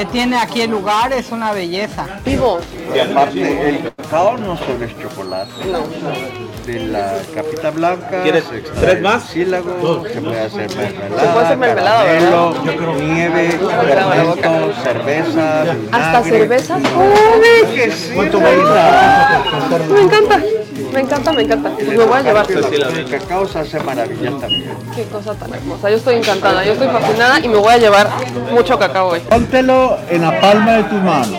que, 0.00 0.06
tiene 0.06 0.36
aquí 0.38 0.62
el 0.62 0.70
lugar 0.70 1.12
es 1.12 1.30
una 1.30 1.52
belleza. 1.52 2.06
Vivo. 2.24 2.60
Y 2.94 2.98
aparte 2.98 3.68
el 3.68 3.92
cacao 3.96 4.38
no 4.38 4.56
solo 4.56 4.84
es 4.84 4.98
chocolate. 5.00 5.50
De 6.66 6.78
la 6.86 7.16
capita 7.34 7.70
blanca 7.70 8.22
¿Quieres 8.22 8.44
tres 8.78 9.00
más? 9.00 9.24
Sílago, 9.24 10.04
se 10.06 10.20
puede 10.20 10.40
hacer 10.40 10.68
mermelada, 10.76 11.20
se 11.20 11.32
puede 11.32 11.44
hacer 11.46 11.56
mermelada, 11.56 12.04
caramelo, 12.04 12.54
nieve, 13.00 13.48
fermento, 13.50 14.72
cerveza, 14.82 15.62
¿Hasta 15.90 16.22
cerveza? 16.22 16.76
¡Uy, 16.76 17.74
que 17.74 17.90
sí! 17.90 18.14
Me 18.14 20.00
encanta. 20.02 20.42
Me 20.92 21.00
encanta, 21.00 21.32
me 21.32 21.42
encanta. 21.42 21.70
Pues 21.70 21.88
me 21.88 22.04
voy 22.04 22.18
a 22.18 22.22
llevar. 22.22 22.46
El 22.50 23.04
cacao 23.10 23.46
se 23.46 23.58
hace 23.58 23.80
maravillas 23.80 24.40
también. 24.40 24.74
Qué 24.94 25.04
cosa 25.04 25.34
tan 25.34 25.54
hermosa. 25.54 25.90
Yo 25.90 25.96
estoy 25.96 26.16
encantada, 26.16 26.64
yo 26.64 26.72
estoy 26.72 26.88
fascinada 26.88 27.40
y 27.40 27.48
me 27.48 27.56
voy 27.56 27.72
a 27.72 27.78
llevar 27.78 28.10
mucho 28.52 28.78
cacao 28.78 29.08
hoy. 29.08 29.20
Póntelo 29.20 29.98
en 30.08 30.22
la 30.22 30.40
palma 30.40 30.72
de 30.72 30.84
tu 30.84 30.94
mano. 30.96 31.38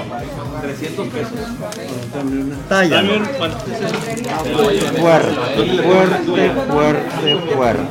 300 0.61 1.07
pesos. 1.07 1.31
Talla. 2.69 3.03
Fuerte, 4.99 5.81
fuerte, 5.81 6.51
fuerte, 6.69 7.37
fuerte. 7.55 7.83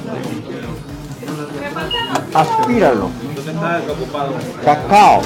Aspíralo. 2.33 3.11
Cacao. 4.65 5.23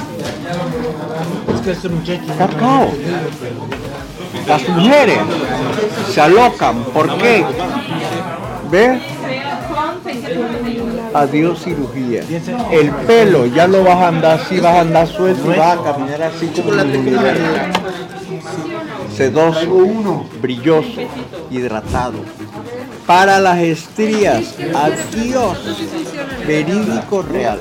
Cacao. 2.38 2.90
Las 4.46 4.68
mujeres 4.68 5.18
se 6.10 6.20
alocan. 6.20 6.84
¿Por 6.84 7.16
qué? 7.18 7.44
¿Ve? 8.70 9.00
Adiós 11.14 11.62
cirugía. 11.62 12.22
El 12.70 12.90
pelo 13.06 13.46
ya 13.46 13.66
lo 13.66 13.84
vas 13.84 13.96
a 13.96 14.08
andar 14.08 14.40
así, 14.40 14.60
vas 14.60 14.74
a 14.74 14.80
andar 14.80 15.06
suelto 15.06 15.52
y 15.52 15.58
vas 15.58 15.78
a 15.78 15.82
caminar 15.82 16.22
así 16.22 16.48
como 16.48 16.72
sedoso, 19.14 20.26
brilloso, 20.40 21.00
hidratado. 21.50 22.18
Para 23.06 23.38
las 23.38 23.58
estrías, 23.58 24.54
adiós, 24.74 25.58
verídico 26.46 27.20
real. 27.22 27.60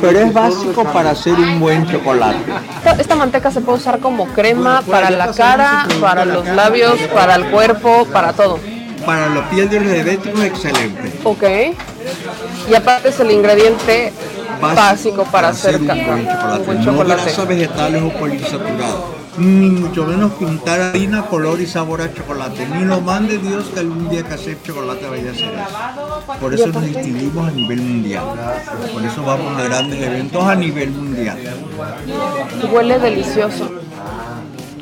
Pero 0.00 0.18
es 0.18 0.32
básico 0.34 0.84
para 0.84 1.10
hacer 1.10 1.32
un 1.32 1.58
buen 1.58 1.86
chocolate. 1.86 2.38
Esta 2.98 3.14
manteca 3.14 3.50
se 3.50 3.62
puede 3.62 3.78
usar 3.78 4.00
como 4.00 4.26
crema 4.26 4.82
para 4.82 5.10
la 5.10 5.32
cara, 5.32 5.86
para 5.98 6.26
los 6.26 6.46
labios, 6.48 6.98
para 7.14 7.36
el 7.36 7.46
cuerpo, 7.46 8.06
para 8.12 8.34
todo. 8.34 8.58
Para 9.06 9.28
la 9.30 9.48
piel 9.48 9.70
de 9.70 9.80
los 9.80 9.92
diabéticos, 9.92 10.42
excelente. 10.42 11.12
Ok. 11.24 11.44
Y 12.70 12.74
aparte 12.74 13.08
es 13.08 13.20
el 13.20 13.30
ingrediente 13.30 14.12
básico, 14.60 15.24
para, 15.24 15.48
hacer, 15.48 15.76
un, 15.76 15.86
buen 15.86 15.98
chocolate. 15.98 16.58
Un 16.58 16.66
buen 16.66 16.84
chocolate. 16.84 17.16
No 17.16 17.24
grasas 17.24 17.48
vegetales 17.48 18.02
o 18.02 18.10
poliinsaturados 18.10 19.25
mucho 19.38 20.06
menos 20.06 20.32
pintar 20.32 20.80
harina, 20.80 21.26
color 21.26 21.60
y 21.60 21.66
sabor 21.66 22.00
a 22.02 22.12
chocolate. 22.12 22.66
Ni 22.66 22.84
lo 22.84 23.00
mande 23.00 23.38
Dios 23.38 23.66
que 23.72 23.80
algún 23.80 24.08
día 24.08 24.22
que 24.22 24.34
hacer 24.34 24.58
chocolate 24.62 25.08
vaya 25.08 25.30
a 25.30 25.34
ser 25.34 25.54
eso. 25.54 26.38
Por 26.40 26.54
eso 26.54 26.66
nos 26.68 26.84
distinguimos 26.84 27.48
a 27.48 27.50
nivel 27.50 27.80
mundial. 27.80 28.24
Por 28.92 29.04
eso 29.04 29.22
vamos 29.22 29.58
a 29.58 29.62
grandes 29.64 30.02
eventos 30.02 30.42
a 30.44 30.54
nivel 30.54 30.90
mundial. 30.90 31.38
Huele 32.72 32.98
delicioso. 32.98 33.70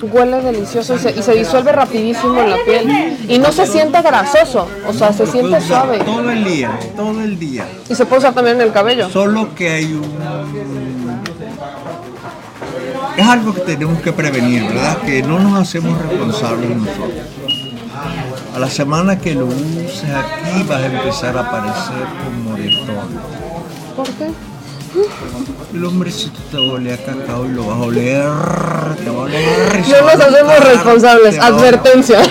Huele 0.03 0.43
delicioso 0.43 0.97
y 0.97 0.99
se, 0.99 1.11
y 1.19 1.23
se 1.23 1.33
disuelve 1.33 1.73
rapidísimo 1.73 2.39
en 2.39 2.51
la 2.51 2.57
piel. 2.65 3.17
Y 3.27 3.39
no 3.39 3.51
se 3.53 3.67
siente 3.67 4.03
grasoso, 4.03 4.69
o 4.87 4.93
sea, 4.93 5.13
se 5.13 5.27
siente 5.27 5.61
suave. 5.63 5.99
Todo 6.01 6.31
el 6.31 6.45
día, 6.45 6.79
todo 6.95 7.23
el 7.23 7.39
día. 7.39 7.67
Y 7.89 7.95
se 7.95 8.05
puede 8.05 8.19
usar 8.19 8.35
también 8.35 8.57
en 8.57 8.63
el 8.67 8.73
cabello. 8.73 9.09
Solo 9.09 9.55
que 9.55 9.71
hay 9.71 9.95
un 9.95 10.84
es 13.17 13.27
algo 13.27 13.55
que 13.55 13.61
tenemos 13.61 14.01
que 14.03 14.13
prevenir, 14.13 14.65
¿verdad? 14.65 14.99
Que 15.03 15.23
no 15.23 15.39
nos 15.39 15.61
hacemos 15.61 15.99
responsables 15.99 16.77
nosotros. 16.77 17.13
A 18.55 18.59
la 18.59 18.69
semana 18.69 19.19
que 19.19 19.35
lo 19.35 19.47
uses 19.47 20.05
aquí 20.05 20.63
vas 20.69 20.83
a 20.83 20.87
empezar 20.87 21.37
a 21.37 21.41
aparecer 21.41 22.07
como 22.25 22.51
moretón. 22.51 23.09
¿Por 23.97 24.09
qué? 24.11 24.31
El 25.73 25.85
hombrecito 25.85 26.39
te 26.53 26.57
va 26.57 26.63
a 26.63 26.75
oler 26.75 26.95
a 26.95 27.05
cacao 27.05 27.47
y 27.47 27.49
lo 27.49 27.67
vas 27.67 27.79
a 27.79 27.83
oler. 27.83 28.97
Te 29.03 29.11
va 29.11 29.17
a 29.17 29.25
oler. 29.25 29.85
No 29.89 30.03
nos 30.03 30.27
hacemos 30.27 30.61
responsables. 30.61 31.39
Advertencia. 31.39 32.23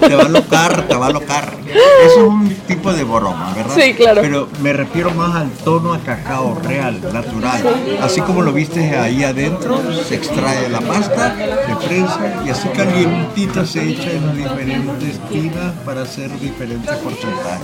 te 0.00 0.14
va 0.14 0.22
a 0.22 0.28
locar, 0.28 0.88
te 0.88 0.94
va 0.94 1.06
a 1.06 1.10
locar. 1.10 1.65
Eso 2.04 2.20
es 2.20 2.28
un 2.28 2.48
tipo 2.66 2.92
de 2.92 3.04
broma, 3.04 3.52
¿verdad? 3.54 3.74
Sí, 3.74 3.94
claro. 3.94 4.22
Pero 4.22 4.48
me 4.62 4.72
refiero 4.72 5.10
más 5.12 5.34
al 5.34 5.50
tono 5.50 5.92
a 5.92 5.98
cacao 5.98 6.58
real, 6.62 7.00
natural. 7.12 7.62
Así 8.02 8.20
como 8.20 8.42
lo 8.42 8.52
viste 8.52 8.96
ahí 8.96 9.24
adentro, 9.24 9.80
se 10.06 10.16
extrae 10.16 10.68
la 10.68 10.80
pasta, 10.80 11.36
se 11.66 11.86
prensa 11.86 12.42
y 12.44 12.50
así 12.50 12.68
calientita 12.68 13.66
se 13.66 13.88
echa 13.88 14.10
en 14.10 14.36
diferentes 14.36 15.18
tinas 15.30 15.72
para 15.84 16.02
hacer 16.02 16.30
diferentes 16.38 16.94
porcentajes. 16.96 17.60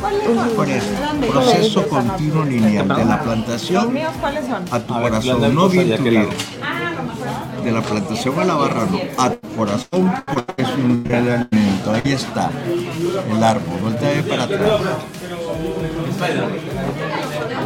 Por 0.56 0.68
eso, 0.68 0.86
proceso 1.30 1.88
continuo 1.88 2.44
lineal 2.44 2.88
de 2.88 3.04
la 3.04 3.22
plantación 3.22 3.96
a 4.70 4.80
tu 4.80 4.94
corazón, 4.94 5.54
no 5.54 5.68
bien 5.68 5.96
tu 5.96 6.02
vida. 6.02 6.26
De 7.64 7.70
la 7.70 7.80
plantación 7.80 8.40
a 8.40 8.44
la 8.44 8.54
barra, 8.54 8.86
no, 8.90 8.98
a 9.22 9.30
tu 9.30 9.48
corazón, 9.56 10.12
porque 10.26 10.62
es 10.62 10.68
un 10.68 11.04
real 11.04 11.48
alimento. 11.52 11.92
Ahí 11.92 12.12
está, 12.12 12.50
el 13.30 13.42
árbol, 13.42 13.96
voltea 14.02 14.08
a 14.08 14.14
ver 14.14 14.28
para 14.28 14.42
atrás. 14.44 14.60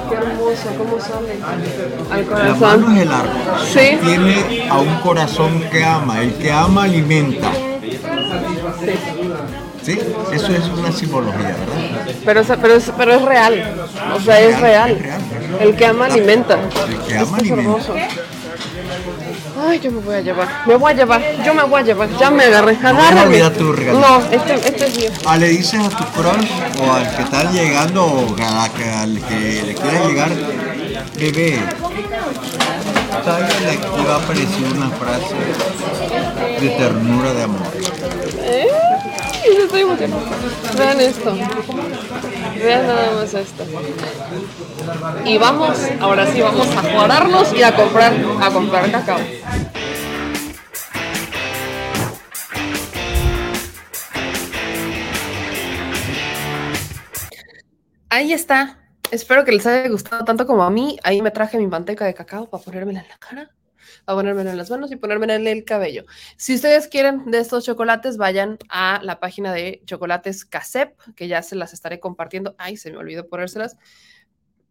Qué 0.09 0.15
hermoso, 0.15 0.69
cómo 0.79 1.01
sale. 1.01 1.39
Al 2.11 2.21
La 2.21 2.55
corazón. 2.55 2.81
mano 2.83 2.97
es 2.97 3.03
el 3.03 3.13
árbol. 3.13 3.33
Sí. 3.73 3.99
Tiene 4.05 4.69
a 4.71 4.79
un 4.79 4.95
corazón 5.01 5.61
que 5.71 5.85
ama. 5.85 6.21
El 6.23 6.35
que 6.35 6.53
ama 6.53 6.85
alimenta. 6.85 7.51
¿Sí? 9.83 9.99
Eso 10.33 10.53
es 10.53 10.69
una 10.69 10.91
simbología, 10.93 11.39
¿verdad? 11.43 12.15
Pero, 12.25 12.41
es- 12.41 12.53
pero, 12.61 12.75
es, 12.75 12.93
pero 12.97 13.15
es 13.15 13.23
real. 13.23 13.75
O 14.17 14.21
sea, 14.21 14.41
es 14.41 14.61
real. 14.61 14.99
El 15.61 15.77
que 15.77 15.87
ama 15.87 16.07
alimenta. 16.07 16.55
El 16.89 16.99
que 17.07 17.15
ama 17.19 17.23
Esto 17.23 17.37
es 17.37 17.41
alimenta. 17.43 17.63
hermoso. 17.63 17.95
Ay, 19.59 19.81
yo 19.81 19.91
me 19.91 20.01
voy 20.01 20.15
a 20.17 20.21
llevar. 20.21 20.49
Me 20.67 20.77
voy 20.77 20.93
a 20.93 20.95
llevar. 20.95 21.23
Yo 21.45 21.55
me 21.55 21.63
voy 21.65 21.81
a 21.81 21.85
llevar. 21.85 22.09
Ya 22.19 22.31
me 22.31 22.45
agarré. 22.45 22.77
No 22.83 22.89
Agárrame. 22.89 23.23
olvidar 23.23 23.53
tu 23.53 23.73
regalo. 23.73 24.01
No, 24.01 24.19
este, 24.31 24.55
este 24.55 24.87
es 24.87 24.97
mío. 24.97 25.11
Ah, 25.25 25.37
le 25.39 25.49
dices 25.49 25.81
a 25.81 25.89
tu 25.89 26.05
crush 26.13 26.51
o 26.87 26.93
al 26.93 27.17
que 27.17 27.23
está 27.23 27.51
llegando 27.51 28.05
o 28.05 28.35
que- 28.37 28.43
al 28.45 28.71
que 28.71 29.63
le 29.65 29.75
quiera 29.75 30.07
llegar, 30.07 30.31
bebé, 31.17 31.59
tráigale 33.25 33.71
aquí 33.71 34.05
va 34.07 34.15
a 34.15 34.19
aparecer 34.19 34.65
una 34.75 34.91
frase 34.91 35.35
de 36.61 36.69
ternura 36.71 37.33
de 37.33 37.43
amor. 37.43 37.63
¿Eh? 38.43 38.67
Vean 40.77 41.01
esto. 41.01 41.35
Vean 42.57 42.87
nada 42.87 43.15
más 43.15 43.35
esto. 43.35 43.65
Y 45.25 45.39
vamos, 45.39 45.79
ahora 46.01 46.27
sí, 46.27 46.41
vamos 46.41 46.69
a 46.69 46.83
jugarnos 46.83 47.53
y 47.55 47.63
a 47.63 47.75
comprar, 47.75 48.13
a 48.41 48.51
comprar 48.51 48.91
cacao. 48.91 49.19
Ahí 58.09 58.33
está. 58.33 58.79
Espero 59.11 59.45
que 59.45 59.53
les 59.53 59.67
haya 59.67 59.89
gustado 59.89 60.25
tanto 60.25 60.47
como 60.47 60.63
a 60.63 60.71
mí. 60.71 60.99
Ahí 61.05 61.23
me 61.23 61.31
traje 61.31 61.59
mi 61.59 61.67
manteca 61.67 62.05
de 62.05 62.15
cacao 62.15 62.49
para 62.49 62.63
ponérmela 62.63 63.01
en 63.01 63.09
la 63.09 63.19
cara, 63.19 63.51
para 64.07 64.17
ponérmela 64.19 64.53
en 64.53 64.57
las 64.57 64.71
manos 64.71 64.93
y 64.93 64.97
ponérmela 64.97 65.35
en 65.35 65.49
el 65.49 65.65
cabello. 65.65 66.05
Si 66.37 66.55
ustedes 66.55 66.87
quieren 66.87 67.31
de 67.31 67.39
estos 67.41 67.65
chocolates, 67.65 68.17
vayan 68.17 68.57
a 68.69 69.01
la 69.03 69.19
página 69.19 69.53
de 69.53 69.83
Chocolates 69.85 70.45
Casep, 70.45 70.97
que 71.17 71.27
ya 71.27 71.43
se 71.43 71.57
las 71.57 71.75
estaré 71.75 71.99
compartiendo. 71.99 72.55
Ay, 72.57 72.77
se 72.77 72.93
me 72.93 72.99
olvidó 72.99 73.29
ponérselas. 73.29 73.77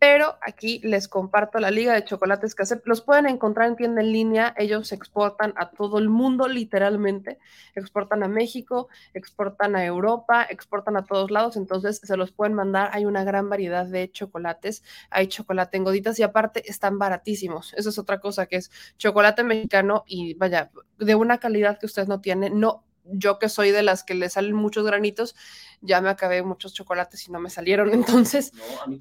Pero 0.07 0.37
aquí 0.39 0.79
les 0.83 1.07
comparto 1.07 1.57
la 1.59 1.71
liga 1.71 1.95
de 1.95 2.05
chocolates 2.05 2.53
Casep. 2.53 2.85
Los 2.85 3.01
pueden 3.01 3.25
encontrar 3.25 3.69
en 3.69 3.75
tienda 3.75 4.01
en 4.01 4.11
línea. 4.11 4.53
Ellos 4.55 4.91
exportan 4.91 5.55
a 5.57 5.71
todo 5.71 5.97
el 5.97 6.09
mundo, 6.09 6.47
literalmente. 6.47 7.39
Exportan 7.73 8.21
a 8.21 8.27
México, 8.27 8.87
exportan 9.15 9.75
a 9.75 9.83
Europa, 9.83 10.43
exportan 10.47 10.95
a 10.95 11.05
todos 11.05 11.31
lados. 11.31 11.57
Entonces 11.57 12.01
se 12.03 12.17
los 12.17 12.31
pueden 12.31 12.53
mandar. 12.53 12.91
Hay 12.93 13.05
una 13.05 13.23
gran 13.23 13.49
variedad 13.49 13.87
de 13.87 14.11
chocolates. 14.11 14.83
Hay 15.09 15.25
chocolate 15.25 15.77
en 15.77 15.85
goditas 15.85 16.19
y 16.19 16.23
aparte 16.23 16.69
están 16.69 16.99
baratísimos. 16.99 17.73
Eso 17.73 17.89
es 17.89 17.97
otra 17.97 18.19
cosa 18.19 18.45
que 18.45 18.57
es 18.57 18.69
chocolate 18.99 19.43
mexicano 19.43 20.03
y 20.05 20.35
vaya, 20.35 20.69
de 20.99 21.15
una 21.15 21.39
calidad 21.39 21.79
que 21.79 21.87
ustedes 21.87 22.07
no 22.07 22.21
tienen. 22.21 22.59
No, 22.59 22.83
yo 23.05 23.39
que 23.39 23.49
soy 23.49 23.71
de 23.71 23.83
las 23.83 24.03
que 24.03 24.15
le 24.15 24.29
salen 24.29 24.53
muchos 24.53 24.85
granitos, 24.85 25.35
ya 25.81 26.01
me 26.01 26.09
acabé 26.09 26.43
muchos 26.43 26.73
chocolates 26.73 27.27
y 27.27 27.31
no 27.31 27.39
me 27.39 27.49
salieron. 27.49 27.93
Entonces, 27.93 28.51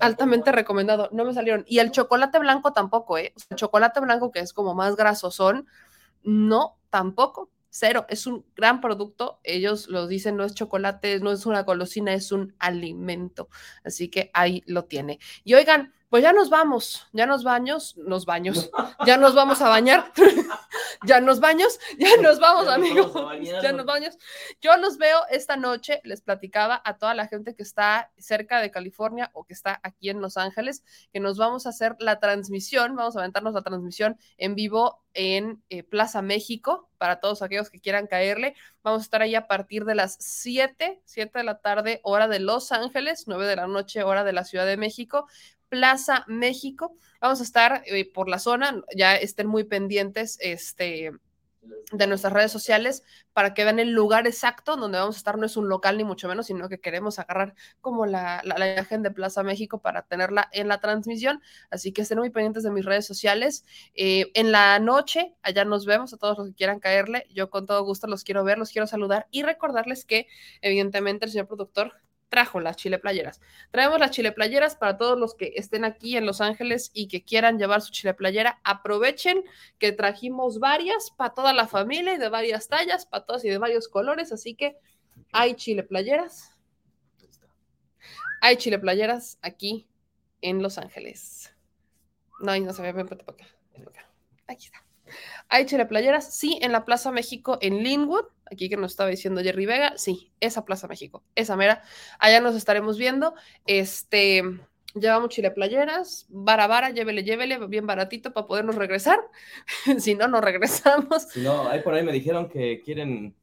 altamente 0.01 0.53
recomendado. 0.53 1.09
No 1.13 1.25
me 1.25 1.35
salieron. 1.35 1.65
Y 1.67 1.79
el 1.79 1.91
chocolate 1.91 2.39
blanco 2.39 2.73
tampoco, 2.73 3.19
¿eh? 3.19 3.33
O 3.37 3.41
sea, 3.41 3.49
el 3.51 3.57
chocolate 3.57 4.01
blanco 4.01 4.33
que 4.33 4.41
es 4.41 4.53
como 4.53 4.75
más 4.75 4.97
grasosón, 4.97 5.67
no, 6.23 6.79
tampoco. 6.91 7.51
Cero, 7.71 8.07
es 8.09 8.29
un 8.29 8.47
gran 8.55 8.81
producto. 8.81 9.41
Ellos 9.43 9.89
lo 9.89 10.07
dicen, 10.07 10.37
no 10.37 10.45
es 10.45 10.55
chocolate, 10.55 11.19
no 11.19 11.33
es 11.33 11.45
una 11.45 11.65
golosina, 11.65 12.15
es 12.15 12.31
un 12.31 12.55
alimento. 12.61 13.49
Así 13.85 14.09
que 14.09 14.31
ahí 14.33 14.63
lo 14.67 14.85
tiene. 14.85 15.19
Y 15.43 15.55
oigan, 15.55 15.93
pues 16.15 16.23
ya 16.23 16.33
nos 16.33 16.49
vamos, 16.49 17.09
ya 17.13 17.27
nos 17.27 17.43
baños, 17.43 17.97
nos 17.97 18.25
baños, 18.25 18.71
ya 19.05 19.17
nos 19.17 19.35
vamos 19.35 19.61
a 19.61 19.69
bañar, 19.69 20.13
ya 21.05 21.21
nos 21.21 21.41
baños, 21.41 21.81
ya 21.99 22.17
nos 22.23 22.39
vamos, 22.39 22.67
Ya 22.67 22.75
amigos, 22.75 23.13
ya 23.61 23.73
nos 23.73 23.85
baños. 23.85 24.17
Yo 24.61 24.77
los 24.77 24.97
veo 24.97 25.19
esta 25.29 25.57
noche, 25.57 26.01
les 26.05 26.21
platicaba 26.21 26.81
a 26.85 26.99
toda 26.99 27.15
la 27.15 27.27
gente 27.27 27.57
que 27.57 27.65
está 27.65 28.13
cerca 28.17 28.61
de 28.61 28.71
California 28.71 29.33
o 29.35 29.43
que 29.43 29.55
está 29.55 29.81
aquí 29.83 30.09
en 30.09 30.21
Los 30.21 30.37
Ángeles, 30.37 30.85
que 31.13 31.19
nos 31.19 31.37
vamos 31.37 31.67
a 31.67 31.71
hacer 31.71 31.97
la 31.99 32.21
transmisión, 32.21 32.95
vamos 32.95 33.17
a 33.17 33.19
aventarnos 33.19 33.53
la 33.53 33.63
transmisión 33.63 34.17
en 34.39 34.55
vivo 34.55 35.03
en 35.15 35.63
eh, 35.71 35.85
Plaza 35.85 36.23
México 36.23 36.91
para 36.99 37.21
todos 37.21 37.43
aquellos 37.43 37.71
que 37.71 37.81
quieran 37.81 38.07
caerle. 38.07 38.55
Vamos 38.83 39.03
a 39.03 39.05
estar 39.05 39.23
ahí 39.23 39.35
a 39.35 39.47
partir 39.47 39.85
de 39.85 39.95
las 39.95 40.17
7, 40.21 41.01
7 41.05 41.39
de 41.39 41.45
la 41.45 41.61
tarde, 41.61 42.01
hora 42.03 42.29
de 42.29 42.41
Los 42.41 42.73
Ángeles, 42.73 43.25
9 43.27 43.47
de 43.47 43.57
la 43.57 43.67
noche, 43.67 44.03
hora 44.03 44.25
de 44.25 44.33
la 44.33 44.45
Ciudad 44.45 44.67
de 44.67 44.77
México. 44.77 45.27
Plaza 45.69 46.25
México. 46.27 46.97
Vamos 47.21 47.41
a 47.41 47.45
estar 47.45 47.83
eh, 47.87 48.11
por 48.11 48.29
la 48.29 48.39
zona, 48.39 48.83
ya 48.97 49.17
estén 49.17 49.47
muy 49.47 49.65
pendientes 49.65 50.39
este, 50.41 51.13
de 51.93 52.07
nuestras 52.07 52.33
redes 52.33 52.51
sociales 52.53 53.03
para 53.33 53.55
que 53.55 53.65
vean 53.65 53.79
el 53.79 53.91
lugar 53.91 54.27
exacto 54.27 54.77
donde 54.77 54.99
vamos 54.99 55.17
a 55.17 55.19
estar. 55.19 55.39
No 55.39 55.47
es 55.47 55.57
un 55.57 55.69
local 55.69 55.97
ni 55.97 56.05
mucho 56.05 56.29
menos, 56.29 56.47
sino 56.47 56.69
que 56.69 56.81
queremos 56.81 57.19
agarrar 57.19 57.55
como 57.81 58.07
la, 58.07 58.43
imagen 58.45 59.03
de 59.03 59.11
Plaza 59.11 59.43
México 59.43 59.79
para 59.79 60.03
tenerla 60.03 60.49
en 60.53 60.69
la 60.69 60.81
transmisión. 60.81 61.43
Así 61.71 61.93
que 61.93 62.03
estén 62.03 62.19
muy 62.19 62.31
pendientes 62.31 62.63
de 62.63 62.71
mis 62.71 62.85
redes 62.85 63.07
sociales. 63.07 63.65
Eh, 63.95 64.31
en 64.35 64.53
la 64.53 64.79
noche, 64.79 65.35
allá 65.43 65.65
nos 65.65 65.87
vemos 65.87 66.13
a 66.13 66.17
todos 66.17 66.39
los 66.39 66.49
que 66.49 66.55
quieran 66.55 66.81
caerle. 66.81 67.27
Yo 67.31 67.51
con 67.51 67.67
todo 67.67 67.85
gusto 67.85 68.07
los 68.07 68.25
quiero 68.25 68.45
ver, 68.45 68.59
los 68.59 68.71
quiero 68.71 68.87
saludar 68.87 69.27
y 69.31 69.43
recordarles 69.43 70.05
que 70.05 70.27
evidentemente 70.61 71.27
el 71.27 71.33
señor 71.33 71.47
productor 71.47 71.93
trajo 72.35 72.59
las 72.59 72.75
chile 72.75 72.99
playeras. 72.99 73.41
Traemos 73.71 74.01
las 74.01 74.11
chile 74.11 74.33
playeras 74.33 74.75
para 74.75 74.99
todos 74.99 75.17
los 75.17 75.37
que 75.37 75.53
estén 75.55 75.85
aquí 75.85 76.17
en 76.17 76.27
Los 76.27 76.41
Ángeles 76.41 76.91
y 76.93 77.07
que 77.07 77.23
quieran 77.23 77.61
llevar 77.61 77.81
su 77.81 77.93
chile 77.93 78.13
playera. 78.13 78.59
Aprovechen 78.65 79.45
que 79.79 79.93
trajimos 79.93 80.59
varias 80.59 81.13
para 81.13 81.33
toda 81.33 81.53
la 81.53 81.69
familia 81.69 82.15
y 82.15 82.19
de 82.19 82.29
varias 82.29 82.67
tallas, 82.67 83.07
para 83.07 83.25
todos 83.25 83.45
y 83.45 83.51
de 83.51 83.59
varios 83.59 83.87
colores. 83.87 84.33
Así 84.33 84.57
que 84.57 84.77
hay 85.31 85.55
chile 85.55 85.85
playeras. 85.85 86.59
Hay 88.41 88.57
chile 88.57 88.81
playeras 88.81 89.39
aquí 89.41 89.87
en 90.41 90.61
Los 90.61 90.77
Ángeles. 90.77 91.55
No, 92.41 92.51
ahí 92.51 92.63
no 92.63 92.73
se 92.73 92.83
ve, 92.83 92.93
ven 92.93 93.07
para 93.07 93.23
acá. 93.23 93.47
Aquí 94.49 94.67
está. 94.67 94.85
Chile 95.67 95.87
playeras, 95.87 96.35
sí, 96.35 96.59
en 96.63 96.73
la 96.73 96.85
Plaza 96.85 97.13
México 97.13 97.59
en 97.61 97.83
Linwood, 97.83 98.25
aquí 98.51 98.69
que 98.69 98.77
nos 98.77 98.93
estaba 98.93 99.11
diciendo 99.11 99.43
Jerry 99.43 99.67
Vega, 99.67 99.95
sí, 99.97 100.33
esa 100.41 100.65
Plaza 100.65 100.89
México, 100.89 101.23
esa 101.35 101.57
mera, 101.57 101.83
allá 102.19 102.41
nos 102.41 102.55
estaremos 102.55 102.99
viendo. 102.99 103.35
Este, 103.67 104.43
llevamos 104.95 105.31
chile 105.31 105.51
playeras, 105.51 106.27
vara 106.29 106.67
vara, 106.67 106.91
llévele, 106.91 107.25
llévele, 107.25 107.59
bien 107.67 107.87
baratito 107.87 108.33
para 108.33 108.47
podernos 108.47 108.77
regresar. 108.77 109.21
si 109.99 110.15
no, 110.15 110.29
no 110.29 110.41
regresamos. 110.41 111.25
Si 111.25 111.41
no, 111.41 111.69
ahí 111.69 111.81
por 111.81 111.95
ahí 111.95 112.03
me 112.03 112.13
dijeron 112.13 112.49
que 112.49 112.81
quieren 112.85 113.35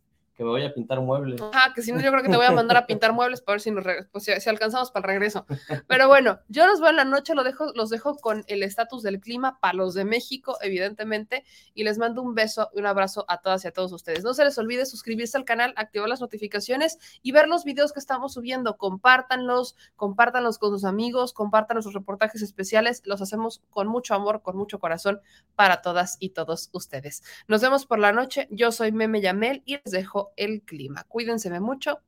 que 0.42 0.46
me 0.46 0.52
vaya 0.54 0.70
a 0.70 0.74
pintar 0.74 1.00
muebles. 1.02 1.40
Ajá, 1.40 1.72
que 1.76 1.84
si 1.84 1.92
no, 1.92 2.02
yo 2.02 2.10
creo 2.10 2.24
que 2.24 2.30
te 2.30 2.36
voy 2.36 2.48
a 2.48 2.52
mandar 2.52 2.76
a 2.76 2.88
pintar 2.88 3.14
muebles 3.14 3.42
para 3.42 3.54
ver 3.54 3.62
si, 3.62 3.70
nos 3.70 3.86
pues, 4.12 4.24
si, 4.24 4.50
alcanzamos 4.50 4.90
para 4.90 5.06
el 5.06 5.20
regreso. 5.20 5.46
Pero 5.88 6.08
bueno, 6.08 6.40
yo 6.48 6.66
los 6.66 6.80
veo 6.80 6.90
en 6.90 6.96
la 6.96 7.06
noche, 7.06 7.36
lo 7.36 7.44
dejo, 7.44 7.72
los 7.76 7.92
dejo 7.92 8.16
con 8.16 8.44
el 8.48 8.64
estatus 8.64 9.04
del 9.04 9.20
clima 9.20 9.60
para 9.60 9.76
los 9.76 9.94
de 9.94 10.04
México, 10.04 10.58
evidentemente, 10.62 11.46
y 11.76 11.84
les 11.84 12.00
mando 12.00 12.24
un 12.24 12.34
beso 12.34 12.72
y 12.74 12.80
un 12.80 12.88
abrazo 12.88 13.24
a 13.28 13.40
todas 13.42 13.64
y 13.66 13.68
a 13.68 13.72
todos 13.72 13.92
ustedes. 13.92 14.24
No 14.24 14.34
se 14.34 14.44
les 14.44 14.58
olvide 14.58 14.88
suscribirse 14.88 15.38
al 15.38 15.46
canal, 15.46 15.76
activar 15.78 16.10
las 16.10 16.22
notificaciones 16.22 16.98
y 17.22 17.34
ver 17.34 17.48
los 17.48 17.64
videos 17.64 17.94
que 17.94 18.00
estamos 18.00 18.34
subiendo. 18.34 18.78
Compártanlos, 18.78 19.76
compártanlos 19.96 20.58
con 20.58 20.72
sus 20.72 20.86
amigos, 20.86 21.34
compartan 21.34 21.76
nuestros 21.76 21.94
reportajes 21.94 22.42
especiales. 22.42 23.04
Los 23.06 23.22
hacemos 23.22 23.62
con 23.70 23.88
mucho 23.88 24.16
amor, 24.16 24.42
con 24.42 24.58
mucho 24.58 24.80
corazón 24.80 25.22
para 25.54 25.84
todas 25.84 26.18
y 26.20 26.30
todos 26.30 26.72
ustedes. 26.74 27.22
Nos 27.48 27.62
vemos 27.62 27.86
por 27.86 28.00
la 28.00 28.12
noche. 28.12 28.48
Yo 28.50 28.72
soy 28.72 28.92
Meme 28.92 29.22
Yamel 29.22 29.62
y 29.66 29.76
les 29.76 29.92
dejo 29.92 30.31
el 30.38 30.62
clima. 30.62 31.04
Cuídense 31.08 31.50
mucho. 31.60 32.00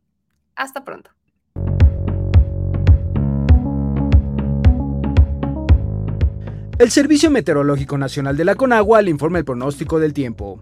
Hasta 0.56 0.84
pronto. 0.84 1.12
El 6.80 6.92
Servicio 6.92 7.30
Meteorológico 7.30 7.98
Nacional 7.98 8.36
de 8.36 8.46
la 8.46 8.56
Conagua 8.56 9.02
le 9.02 9.12
informa 9.12 9.38
el 9.38 9.46
pronóstico 9.46 10.00
del 10.00 10.12
tiempo. 10.12 10.62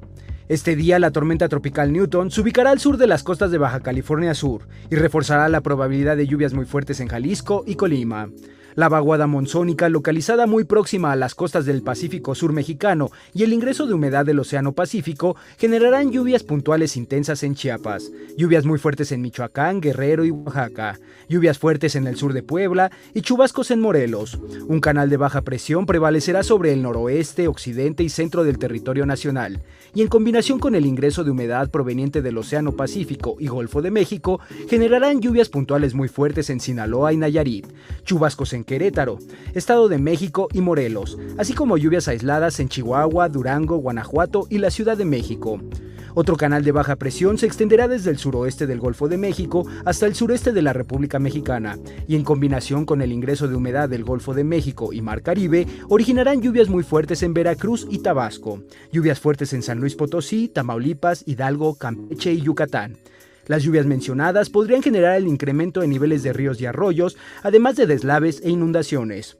Este 0.49 0.75
día 0.75 0.99
la 0.99 1.11
tormenta 1.11 1.47
tropical 1.47 1.93
Newton 1.93 2.29
se 2.29 2.41
ubicará 2.41 2.71
al 2.71 2.79
sur 2.79 2.97
de 2.97 3.07
las 3.07 3.23
costas 3.23 3.51
de 3.51 3.57
Baja 3.57 3.79
California 3.79 4.33
Sur 4.33 4.67
y 4.89 4.97
reforzará 4.97 5.47
la 5.47 5.61
probabilidad 5.61 6.17
de 6.17 6.27
lluvias 6.27 6.53
muy 6.53 6.65
fuertes 6.65 6.99
en 6.99 7.07
Jalisco 7.07 7.63
y 7.65 7.75
Colima. 7.75 8.29
La 8.75 8.87
vaguada 8.87 9.27
monzónica, 9.27 9.89
localizada 9.89 10.47
muy 10.47 10.63
próxima 10.63 11.11
a 11.11 11.17
las 11.17 11.35
costas 11.35 11.65
del 11.65 11.83
Pacífico 11.83 12.35
Sur 12.35 12.53
mexicano 12.53 13.11
y 13.33 13.43
el 13.43 13.51
ingreso 13.51 13.85
de 13.85 13.93
humedad 13.93 14.25
del 14.25 14.39
Océano 14.39 14.71
Pacífico, 14.71 15.35
generarán 15.57 16.11
lluvias 16.11 16.43
puntuales 16.43 16.95
intensas 16.95 17.43
en 17.43 17.55
Chiapas, 17.55 18.11
lluvias 18.37 18.65
muy 18.65 18.79
fuertes 18.79 19.11
en 19.11 19.21
Michoacán, 19.21 19.81
Guerrero 19.81 20.23
y 20.23 20.31
Oaxaca, 20.31 20.99
lluvias 21.27 21.59
fuertes 21.59 21.95
en 21.95 22.07
el 22.07 22.15
sur 22.15 22.31
de 22.31 22.43
Puebla 22.43 22.91
y 23.13 23.21
chubascos 23.21 23.71
en 23.71 23.81
Morelos. 23.81 24.39
Un 24.67 24.79
canal 24.79 25.09
de 25.09 25.17
baja 25.17 25.41
presión 25.41 25.85
prevalecerá 25.85 26.41
sobre 26.43 26.71
el 26.71 26.81
noroeste, 26.81 27.49
occidente 27.49 28.03
y 28.03 28.09
centro 28.09 28.45
del 28.45 28.57
territorio 28.57 29.05
nacional, 29.05 29.61
y 29.93 30.01
en 30.01 30.07
combinación 30.07 30.59
con 30.59 30.75
el 30.75 30.85
ingreso 30.85 31.25
de 31.25 31.31
humedad 31.31 31.69
proveniente 31.69 32.21
del 32.21 32.37
Océano 32.37 32.71
Pacífico 32.71 33.35
y 33.37 33.47
Golfo 33.47 33.81
de 33.81 33.91
México, 33.91 34.39
generarán 34.69 35.19
lluvias 35.19 35.49
puntuales 35.49 35.93
muy 35.93 36.07
fuertes 36.07 36.49
en 36.49 36.61
Sinaloa 36.61 37.11
y 37.11 37.17
Nayarit, 37.17 37.67
chubascos 38.05 38.53
en 38.53 38.60
Querétaro, 38.63 39.19
Estado 39.53 39.89
de 39.89 39.97
México 39.97 40.47
y 40.53 40.61
Morelos, 40.61 41.17
así 41.37 41.53
como 41.53 41.77
lluvias 41.77 42.07
aisladas 42.07 42.59
en 42.59 42.69
Chihuahua, 42.69 43.29
Durango, 43.29 43.77
Guanajuato 43.77 44.47
y 44.49 44.57
la 44.57 44.71
Ciudad 44.71 44.97
de 44.97 45.05
México. 45.05 45.59
Otro 46.13 46.35
canal 46.35 46.63
de 46.63 46.71
baja 46.71 46.97
presión 46.97 47.37
se 47.37 47.45
extenderá 47.45 47.87
desde 47.87 48.09
el 48.09 48.17
suroeste 48.17 48.67
del 48.67 48.79
Golfo 48.79 49.07
de 49.07 49.17
México 49.17 49.65
hasta 49.85 50.05
el 50.05 50.15
sureste 50.15 50.51
de 50.51 50.61
la 50.61 50.73
República 50.73 51.19
Mexicana, 51.19 51.77
y 52.07 52.15
en 52.15 52.23
combinación 52.23 52.85
con 52.85 53.01
el 53.01 53.11
ingreso 53.11 53.47
de 53.47 53.55
humedad 53.55 53.87
del 53.87 54.03
Golfo 54.03 54.33
de 54.33 54.43
México 54.43 54.91
y 54.91 55.01
Mar 55.01 55.21
Caribe, 55.21 55.67
originarán 55.87 56.41
lluvias 56.41 56.69
muy 56.69 56.83
fuertes 56.83 57.23
en 57.23 57.33
Veracruz 57.33 57.87
y 57.89 57.99
Tabasco, 57.99 58.61
lluvias 58.91 59.19
fuertes 59.19 59.53
en 59.53 59.63
San 59.63 59.79
Luis 59.79 59.95
Potosí, 59.95 60.49
Tamaulipas, 60.49 61.23
Hidalgo, 61.25 61.75
Campeche 61.75 62.33
y 62.33 62.41
Yucatán. 62.41 62.97
Las 63.51 63.63
lluvias 63.63 63.85
mencionadas 63.85 64.49
podrían 64.49 64.81
generar 64.81 65.17
el 65.17 65.27
incremento 65.27 65.83
en 65.83 65.89
niveles 65.89 66.23
de 66.23 66.31
ríos 66.31 66.61
y 66.61 66.67
arroyos, 66.67 67.17
además 67.43 67.75
de 67.75 67.85
deslaves 67.85 68.39
e 68.45 68.49
inundaciones. 68.49 69.39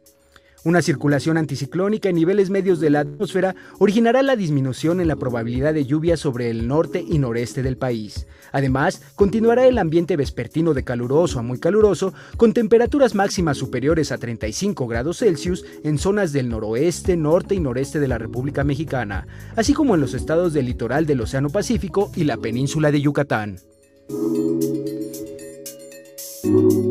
Una 0.65 0.81
circulación 0.81 1.37
anticiclónica 1.37 2.09
en 2.09 2.15
niveles 2.15 2.49
medios 2.49 2.81
de 2.81 2.89
la 2.89 2.99
atmósfera 2.99 3.55
originará 3.79 4.21
la 4.21 4.35
disminución 4.35 4.99
en 4.99 5.07
la 5.07 5.15
probabilidad 5.15 5.73
de 5.73 5.85
lluvia 5.85 6.17
sobre 6.17 6.49
el 6.49 6.67
norte 6.67 7.01
y 7.07 7.19
noreste 7.19 7.63
del 7.63 7.77
país. 7.77 8.27
Además, 8.51 9.01
continuará 9.15 9.65
el 9.65 9.77
ambiente 9.77 10.17
vespertino 10.17 10.73
de 10.73 10.83
caluroso 10.83 11.39
a 11.39 11.41
muy 11.41 11.57
caluroso, 11.57 12.13
con 12.35 12.51
temperaturas 12.51 13.15
máximas 13.15 13.55
superiores 13.55 14.11
a 14.11 14.17
35 14.17 14.87
grados 14.87 15.19
Celsius 15.19 15.63
en 15.85 15.97
zonas 15.97 16.33
del 16.33 16.49
noroeste, 16.49 17.15
norte 17.15 17.55
y 17.55 17.61
noreste 17.61 18.01
de 18.01 18.09
la 18.09 18.17
República 18.17 18.65
Mexicana, 18.65 19.25
así 19.55 19.73
como 19.73 19.95
en 19.95 20.01
los 20.01 20.13
estados 20.13 20.51
del 20.51 20.65
litoral 20.65 21.05
del 21.05 21.21
Océano 21.21 21.49
Pacífico 21.49 22.11
y 22.13 22.25
la 22.25 22.35
península 22.35 22.91
de 22.91 22.99
Yucatán. 22.99 23.61
Al 24.09 26.90